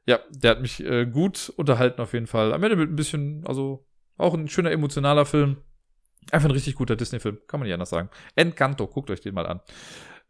ja, 0.10 0.20
der 0.32 0.52
hat 0.52 0.61
mich 0.61 0.84
äh, 0.84 1.06
gut 1.06 1.53
unterhalten 1.56 2.02
auf 2.02 2.14
jeden 2.14 2.26
Fall. 2.26 2.52
Am 2.52 2.64
Ende 2.64 2.78
mit 2.78 2.90
ein 2.90 2.95
bisschen, 2.95 3.45
also 3.45 3.86
auch 4.18 4.34
ein 4.34 4.48
schöner 4.49 4.72
emotionaler 4.72 5.26
Film. 5.26 5.57
Einfach 6.32 6.49
ein 6.49 6.53
richtig 6.53 6.76
guter 6.76 6.95
Disney-Film, 6.95 7.38
kann 7.48 7.60
man 7.60 7.68
nicht 7.68 7.74
anders 7.74 7.91
sagen. 7.91 8.10
Encanto, 8.36 8.88
guckt 8.88 9.11
euch 9.11 9.22
den 9.22 9.36
mal 9.36 9.45
an. 9.45 9.61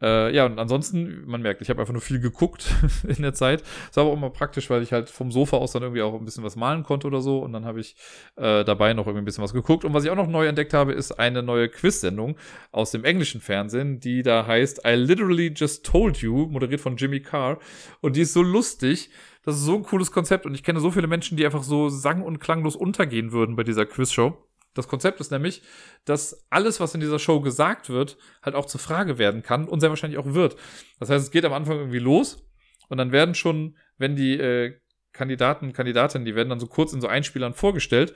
Äh, 0.02 0.36
ja, 0.36 0.45
und 0.45 0.60
ansonsten, 0.60 1.24
man 1.26 1.41
merkt, 1.41 1.61
ich 1.61 1.70
habe 1.70 1.80
einfach 1.80 1.94
nur 1.94 2.02
viel 2.02 2.20
geguckt 2.20 2.74
in 3.07 3.22
der 3.22 3.34
Zeit. 3.34 3.61
Ist 3.61 3.98
aber 3.98 4.10
auch 4.10 4.18
immer 4.18 4.30
praktisch, 4.30 4.70
weil 4.70 4.84
ich 4.84 4.91
halt 4.91 5.10
vom 5.10 5.32
Sofa 5.32 5.57
aus 5.57 5.72
dann 5.72 5.84
irgendwie 5.84 6.02
auch 6.02 6.14
ein 6.14 6.26
bisschen 6.26 6.44
was 6.44 6.56
malen 6.56 6.84
konnte 6.84 7.07
oder 7.07 7.22
so. 7.22 7.40
Und 7.40 7.53
dann 7.53 7.65
habe 7.65 7.80
ich 7.80 7.95
äh, 8.36 8.64
dabei 8.64 8.94
noch 8.94 9.07
irgendwie 9.07 9.24
ein 9.24 9.26
bisschen 9.26 9.44
was 9.44 9.53
geguckt. 9.53 9.86
Und 9.86 9.94
was 9.94 10.03
ich 10.03 10.10
auch 10.10 10.15
noch 10.15 10.28
neu 10.28 10.45
entdeckt 10.45 10.74
habe, 10.74 10.94
ist 10.94 11.14
eine 11.14 11.41
neue 11.41 11.70
Quiz-Sendung 11.70 12.38
aus 12.72 12.91
dem 12.91 13.06
englischen 13.06 13.40
Fernsehen, 13.41 13.99
die 13.99 14.24
da 14.24 14.45
heißt 14.45 14.82
I 14.86 14.95
Literally 14.95 15.53
Just 15.56 15.86
Told 15.86 16.18
You, 16.18 16.48
moderiert 16.48 16.82
von 16.82 16.98
Jimmy 16.98 17.22
Carr. 17.22 17.60
Und 18.02 18.15
die 18.15 18.22
ist 18.22 18.34
so 18.34 18.41
lustig. 18.41 19.10
Das 19.45 19.56
ist 19.56 19.64
so 19.64 19.76
ein 19.76 19.84
cooles 19.84 20.11
Konzept. 20.11 20.45
Und 20.45 20.53
ich 20.53 20.64
kenne 20.64 20.80
so 20.80 20.91
viele 20.91 21.07
Menschen, 21.07 21.38
die 21.38 21.45
einfach 21.45 21.64
so 21.64 21.90
sang- 21.90 22.22
und 22.22 22.40
klanglos 22.40 22.76
untergehen 22.76 23.32
würden 23.32 23.56
bei 23.56 23.64
dieser 23.64 23.86
Quizshow. 23.86 24.38
Das 24.74 24.88
Konzept 24.88 25.20
ist 25.20 25.32
nämlich, 25.32 25.62
dass 26.06 26.45
alles, 26.50 26.80
was 26.80 26.95
in 26.95 27.02
dieser 27.02 27.20
Show 27.20 27.41
gesagt 27.41 27.90
wird, 27.90 28.18
halt 28.41 28.56
auch 28.56 28.66
zur 28.66 28.80
Frage 28.80 29.18
werden 29.18 29.44
kann 29.44 29.68
und 29.68 29.80
sehr 29.80 29.90
wahrscheinlich 29.90 30.20
auch 30.20 30.34
wird. 30.34 30.56
Das 31.00 31.10
heißt, 31.10 31.26
es 31.26 31.32
geht 31.32 31.45
am 31.45 31.54
Anfang 31.54 31.78
irgendwie 31.78 32.00
los 32.00 32.44
und 32.90 32.98
dann 32.98 33.12
werden 33.12 33.36
schon, 33.36 33.78
wenn 33.98 34.16
die 34.16 34.34
äh, 34.34 34.76
Kandidaten, 35.12 35.74
Kandidatinnen, 35.74 36.26
die 36.26 36.36
werden 36.36 36.50
dann 36.50 36.60
so 36.60 36.68
kurz 36.68 36.91
in 36.94 37.02
so 37.02 37.08
Einspielern 37.08 37.54
vorgestellt 37.54 38.16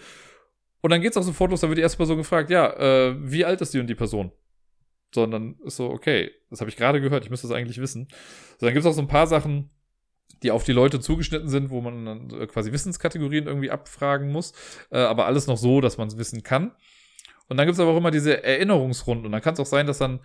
und 0.82 0.92
dann 0.92 1.02
geht 1.02 1.12
es 1.12 1.18
auch 1.18 1.24
sofort 1.24 1.52
los, 1.52 1.62
da 1.62 1.68
wird 1.68 1.78
die 1.78 1.84
erste 1.84 1.98
Person 1.98 2.18
gefragt, 2.18 2.50
ja, 2.50 2.74
äh, 2.74 3.16
wie 3.20 3.46
alt 3.46 3.62
ist 3.62 3.74
die 3.74 3.80
und 3.80 3.88
die 3.88 3.96
Person? 3.96 4.32
Sondern 5.14 5.56
ist 5.64 5.78
so, 5.78 5.90
okay, 5.90 6.32
das 6.50 6.60
habe 6.60 6.70
ich 6.70 6.76
gerade 6.76 7.02
gehört, 7.02 7.24
ich 7.24 7.30
müsste 7.30 7.48
das 7.48 7.56
eigentlich 7.56 7.80
wissen. 7.80 8.08
So, 8.60 8.66
dann 8.66 8.74
gibt 8.74 8.86
es 8.86 8.90
auch 8.90 8.96
so 8.96 9.02
ein 9.02 9.08
paar 9.08 9.28
Sachen, 9.28 9.70
die 10.44 10.52
auf 10.52 10.64
die 10.64 10.74
Leute 10.74 11.00
zugeschnitten 11.00 11.50
sind, 11.50 11.70
wo 11.70 11.82
man 11.82 12.06
dann 12.06 12.42
äh, 12.42 12.48
quasi 12.48 12.72
Wissenskategorien 12.72 13.48
irgendwie 13.48 13.72
abfragen 13.72 14.32
muss. 14.32 14.54
Äh, 14.92 15.00
aber 15.00 15.26
alles 15.26 15.48
noch 15.48 15.58
so, 15.58 15.82
dass 15.82 15.98
man 15.98 16.08
es 16.08 16.18
wissen 16.18 16.44
kann. 16.44 16.72
Und 17.48 17.58
dann 17.58 17.66
gibt 17.66 17.76
es 17.76 17.80
aber 17.80 17.92
auch 17.92 17.98
immer 17.98 18.12
diese 18.12 18.44
Erinnerungsrunden. 18.44 19.26
Und 19.26 19.32
dann 19.32 19.42
kann 19.42 19.54
es 19.54 19.60
auch 19.60 19.66
sein, 19.66 19.88
dass 19.88 20.00
dann, 20.00 20.20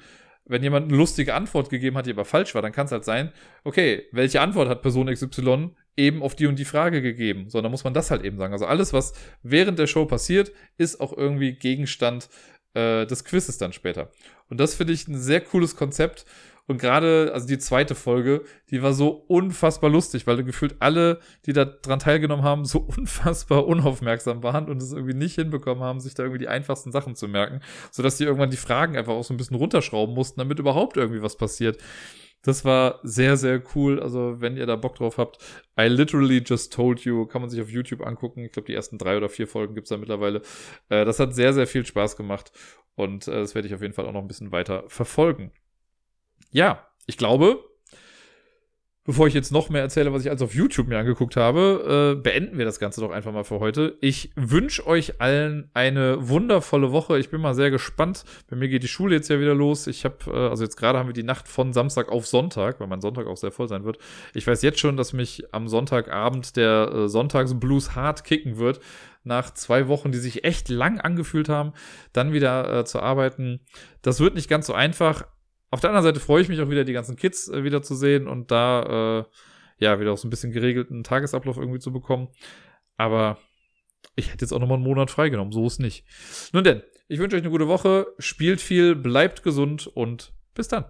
wenn 0.44 0.62
jemand 0.62 0.88
eine 0.88 0.96
lustige 0.96 1.34
Antwort 1.34 1.70
gegeben 1.70 1.96
hat, 1.96 2.06
die 2.06 2.10
aber 2.10 2.24
falsch 2.24 2.54
war, 2.54 2.62
dann 2.62 2.72
kann 2.72 2.86
es 2.86 2.92
halt 2.92 3.04
sein, 3.04 3.32
okay, 3.64 4.06
welche 4.12 4.40
Antwort 4.40 4.68
hat 4.68 4.82
Person 4.82 5.06
XY 5.06 5.70
eben 5.96 6.22
auf 6.22 6.34
die 6.34 6.46
und 6.46 6.58
die 6.58 6.64
Frage 6.64 7.00
gegeben? 7.00 7.48
So, 7.48 7.60
dann 7.60 7.70
muss 7.70 7.84
man 7.84 7.94
das 7.94 8.10
halt 8.10 8.24
eben 8.24 8.38
sagen. 8.38 8.52
Also 8.52 8.66
alles, 8.66 8.92
was 8.92 9.14
während 9.42 9.78
der 9.78 9.86
Show 9.86 10.04
passiert, 10.04 10.52
ist 10.78 11.00
auch 11.00 11.16
irgendwie 11.16 11.52
Gegenstand 11.52 12.28
äh, 12.74 13.06
des 13.06 13.24
Quizzes 13.24 13.58
dann 13.58 13.72
später. 13.72 14.10
Und 14.48 14.58
das 14.58 14.74
finde 14.74 14.92
ich 14.92 15.06
ein 15.06 15.18
sehr 15.18 15.40
cooles 15.40 15.76
Konzept 15.76 16.26
Und 16.68 16.78
gerade, 16.78 17.32
also 17.34 17.46
die 17.46 17.58
zweite 17.58 17.94
Folge, 17.94 18.44
die 18.70 18.82
war 18.82 18.92
so 18.92 19.08
unfassbar 19.08 19.90
lustig, 19.90 20.26
weil 20.26 20.42
gefühlt 20.44 20.76
alle, 20.78 21.18
die 21.44 21.52
da 21.52 21.64
dran 21.64 21.98
teilgenommen 21.98 22.44
haben, 22.44 22.64
so 22.64 22.78
unfassbar 22.96 23.66
unaufmerksam 23.66 24.42
waren 24.42 24.68
und 24.68 24.80
es 24.80 24.92
irgendwie 24.92 25.14
nicht 25.14 25.34
hinbekommen 25.34 25.82
haben, 25.82 26.00
sich 26.00 26.14
da 26.14 26.22
irgendwie 26.22 26.38
die 26.38 26.48
einfachsten 26.48 26.92
Sachen 26.92 27.16
zu 27.16 27.28
merken, 27.28 27.60
sodass 27.90 28.16
die 28.16 28.24
irgendwann 28.24 28.50
die 28.50 28.56
Fragen 28.56 28.96
einfach 28.96 29.12
auch 29.12 29.24
so 29.24 29.34
ein 29.34 29.38
bisschen 29.38 29.56
runterschrauben 29.56 30.14
mussten, 30.14 30.40
damit 30.40 30.58
überhaupt 30.58 30.96
irgendwie 30.96 31.22
was 31.22 31.36
passiert. 31.36 31.78
Das 32.44 32.64
war 32.64 32.98
sehr, 33.04 33.36
sehr 33.36 33.62
cool. 33.74 34.00
Also, 34.00 34.40
wenn 34.40 34.56
ihr 34.56 34.66
da 34.66 34.74
Bock 34.74 34.96
drauf 34.96 35.16
habt, 35.16 35.38
I 35.78 35.86
literally 35.86 36.42
just 36.44 36.72
told 36.72 37.00
you, 37.00 37.26
kann 37.26 37.40
man 37.40 37.50
sich 37.50 37.60
auf 37.60 37.70
YouTube 37.70 38.04
angucken. 38.04 38.44
Ich 38.44 38.52
glaube, 38.52 38.66
die 38.66 38.74
ersten 38.74 38.98
drei 38.98 39.16
oder 39.16 39.28
vier 39.28 39.46
Folgen 39.46 39.74
gibt's 39.74 39.90
da 39.90 39.96
mittlerweile. 39.96 40.42
Äh, 40.88 41.04
das 41.04 41.20
hat 41.20 41.34
sehr, 41.36 41.52
sehr 41.52 41.68
viel 41.68 41.86
Spaß 41.86 42.16
gemacht. 42.16 42.50
Und 42.96 43.28
äh, 43.28 43.32
das 43.32 43.54
werde 43.54 43.68
ich 43.68 43.74
auf 43.74 43.82
jeden 43.82 43.94
Fall 43.94 44.06
auch 44.06 44.12
noch 44.12 44.20
ein 44.20 44.28
bisschen 44.28 44.50
weiter 44.50 44.84
verfolgen. 44.88 45.52
Ja, 46.52 46.86
ich 47.06 47.16
glaube, 47.16 47.64
bevor 49.04 49.26
ich 49.26 49.34
jetzt 49.34 49.50
noch 49.50 49.70
mehr 49.70 49.82
erzähle, 49.82 50.12
was 50.12 50.22
ich 50.22 50.28
alles 50.28 50.42
auf 50.42 50.54
YouTube 50.54 50.86
mir 50.86 50.98
angeguckt 50.98 51.36
habe, 51.36 52.14
äh, 52.14 52.20
beenden 52.20 52.58
wir 52.58 52.64
das 52.64 52.78
Ganze 52.78 53.00
doch 53.00 53.10
einfach 53.10 53.32
mal 53.32 53.42
für 53.44 53.58
heute. 53.58 53.96
Ich 54.00 54.30
wünsche 54.36 54.86
euch 54.86 55.20
allen 55.20 55.70
eine 55.74 56.28
wundervolle 56.28 56.92
Woche. 56.92 57.18
Ich 57.18 57.30
bin 57.30 57.40
mal 57.40 57.54
sehr 57.54 57.70
gespannt. 57.70 58.24
Bei 58.48 58.56
mir 58.56 58.68
geht 58.68 58.82
die 58.82 58.88
Schule 58.88 59.16
jetzt 59.16 59.28
ja 59.28 59.40
wieder 59.40 59.54
los. 59.54 59.86
Ich 59.86 60.04
habe, 60.04 60.18
äh, 60.26 60.48
also 60.50 60.62
jetzt 60.62 60.76
gerade 60.76 60.98
haben 60.98 61.08
wir 61.08 61.14
die 61.14 61.22
Nacht 61.22 61.48
von 61.48 61.72
Samstag 61.72 62.10
auf 62.10 62.26
Sonntag, 62.26 62.80
weil 62.80 62.86
mein 62.86 63.00
Sonntag 63.00 63.26
auch 63.26 63.38
sehr 63.38 63.50
voll 63.50 63.68
sein 63.68 63.84
wird. 63.84 63.98
Ich 64.34 64.46
weiß 64.46 64.62
jetzt 64.62 64.78
schon, 64.78 64.96
dass 64.96 65.12
mich 65.12 65.52
am 65.52 65.68
Sonntagabend 65.68 66.56
der 66.56 66.92
äh, 66.92 67.08
Sonntagsblues 67.08 67.96
hart 67.96 68.24
kicken 68.24 68.58
wird. 68.58 68.80
Nach 69.24 69.54
zwei 69.54 69.88
Wochen, 69.88 70.12
die 70.12 70.18
sich 70.18 70.44
echt 70.44 70.68
lang 70.68 71.00
angefühlt 71.00 71.48
haben, 71.48 71.72
dann 72.12 72.32
wieder 72.32 72.80
äh, 72.80 72.84
zu 72.84 73.00
arbeiten. 73.00 73.60
Das 74.02 74.20
wird 74.20 74.34
nicht 74.34 74.48
ganz 74.48 74.66
so 74.66 74.74
einfach, 74.74 75.24
auf 75.72 75.80
der 75.80 75.88
anderen 75.88 76.04
Seite 76.04 76.20
freue 76.20 76.42
ich 76.42 76.50
mich 76.50 76.60
auch 76.60 76.68
wieder, 76.68 76.84
die 76.84 76.92
ganzen 76.92 77.16
Kids 77.16 77.48
äh, 77.48 77.64
wieder 77.64 77.80
und 78.28 78.50
da, 78.50 79.20
äh, 79.20 79.24
ja, 79.82 79.98
wieder 79.98 80.12
auch 80.12 80.18
so 80.18 80.28
ein 80.28 80.30
bisschen 80.30 80.52
geregelten 80.52 81.02
Tagesablauf 81.02 81.56
irgendwie 81.56 81.78
zu 81.78 81.90
bekommen. 81.90 82.28
Aber 82.98 83.38
ich 84.14 84.30
hätte 84.30 84.44
jetzt 84.44 84.52
auch 84.52 84.60
nochmal 84.60 84.76
einen 84.76 84.84
Monat 84.84 85.10
freigenommen, 85.10 85.50
so 85.50 85.66
ist 85.66 85.80
nicht. 85.80 86.04
Nun 86.52 86.62
denn, 86.62 86.82
ich 87.08 87.18
wünsche 87.18 87.36
euch 87.36 87.42
eine 87.42 87.50
gute 87.50 87.68
Woche, 87.68 88.06
spielt 88.18 88.60
viel, 88.60 88.94
bleibt 88.94 89.42
gesund 89.42 89.86
und 89.86 90.34
bis 90.54 90.68
dann. 90.68 90.84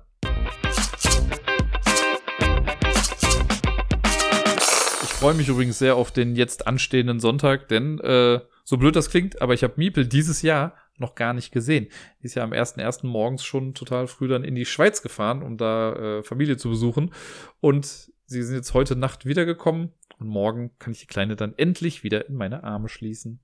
Ich 5.04 5.10
freue 5.10 5.34
mich 5.34 5.46
übrigens 5.46 5.78
sehr 5.78 5.94
auf 5.94 6.10
den 6.10 6.34
jetzt 6.34 6.66
anstehenden 6.66 7.20
Sonntag, 7.20 7.68
denn 7.68 8.00
äh, 8.00 8.40
so 8.64 8.78
blöd 8.78 8.96
das 8.96 9.10
klingt, 9.10 9.40
aber 9.40 9.54
ich 9.54 9.62
habe 9.62 9.74
Miepel 9.76 10.08
dieses 10.08 10.42
Jahr 10.42 10.74
noch 10.98 11.14
gar 11.14 11.32
nicht 11.32 11.52
gesehen. 11.52 11.88
Die 12.20 12.26
ist 12.26 12.34
ja 12.34 12.44
am 12.44 12.52
1.1. 12.52 13.06
morgens 13.06 13.44
schon 13.44 13.74
total 13.74 14.06
früh 14.06 14.28
dann 14.28 14.44
in 14.44 14.54
die 14.54 14.66
Schweiz 14.66 15.02
gefahren, 15.02 15.42
um 15.42 15.56
da 15.56 15.92
äh, 15.94 16.22
Familie 16.22 16.56
zu 16.56 16.70
besuchen. 16.70 17.12
Und 17.60 18.12
sie 18.26 18.42
sind 18.42 18.56
jetzt 18.56 18.74
heute 18.74 18.96
Nacht 18.96 19.26
wiedergekommen 19.26 19.92
und 20.18 20.28
morgen 20.28 20.70
kann 20.78 20.92
ich 20.92 21.00
die 21.00 21.06
Kleine 21.06 21.36
dann 21.36 21.54
endlich 21.56 22.04
wieder 22.04 22.28
in 22.28 22.36
meine 22.36 22.64
Arme 22.64 22.88
schließen. 22.88 23.40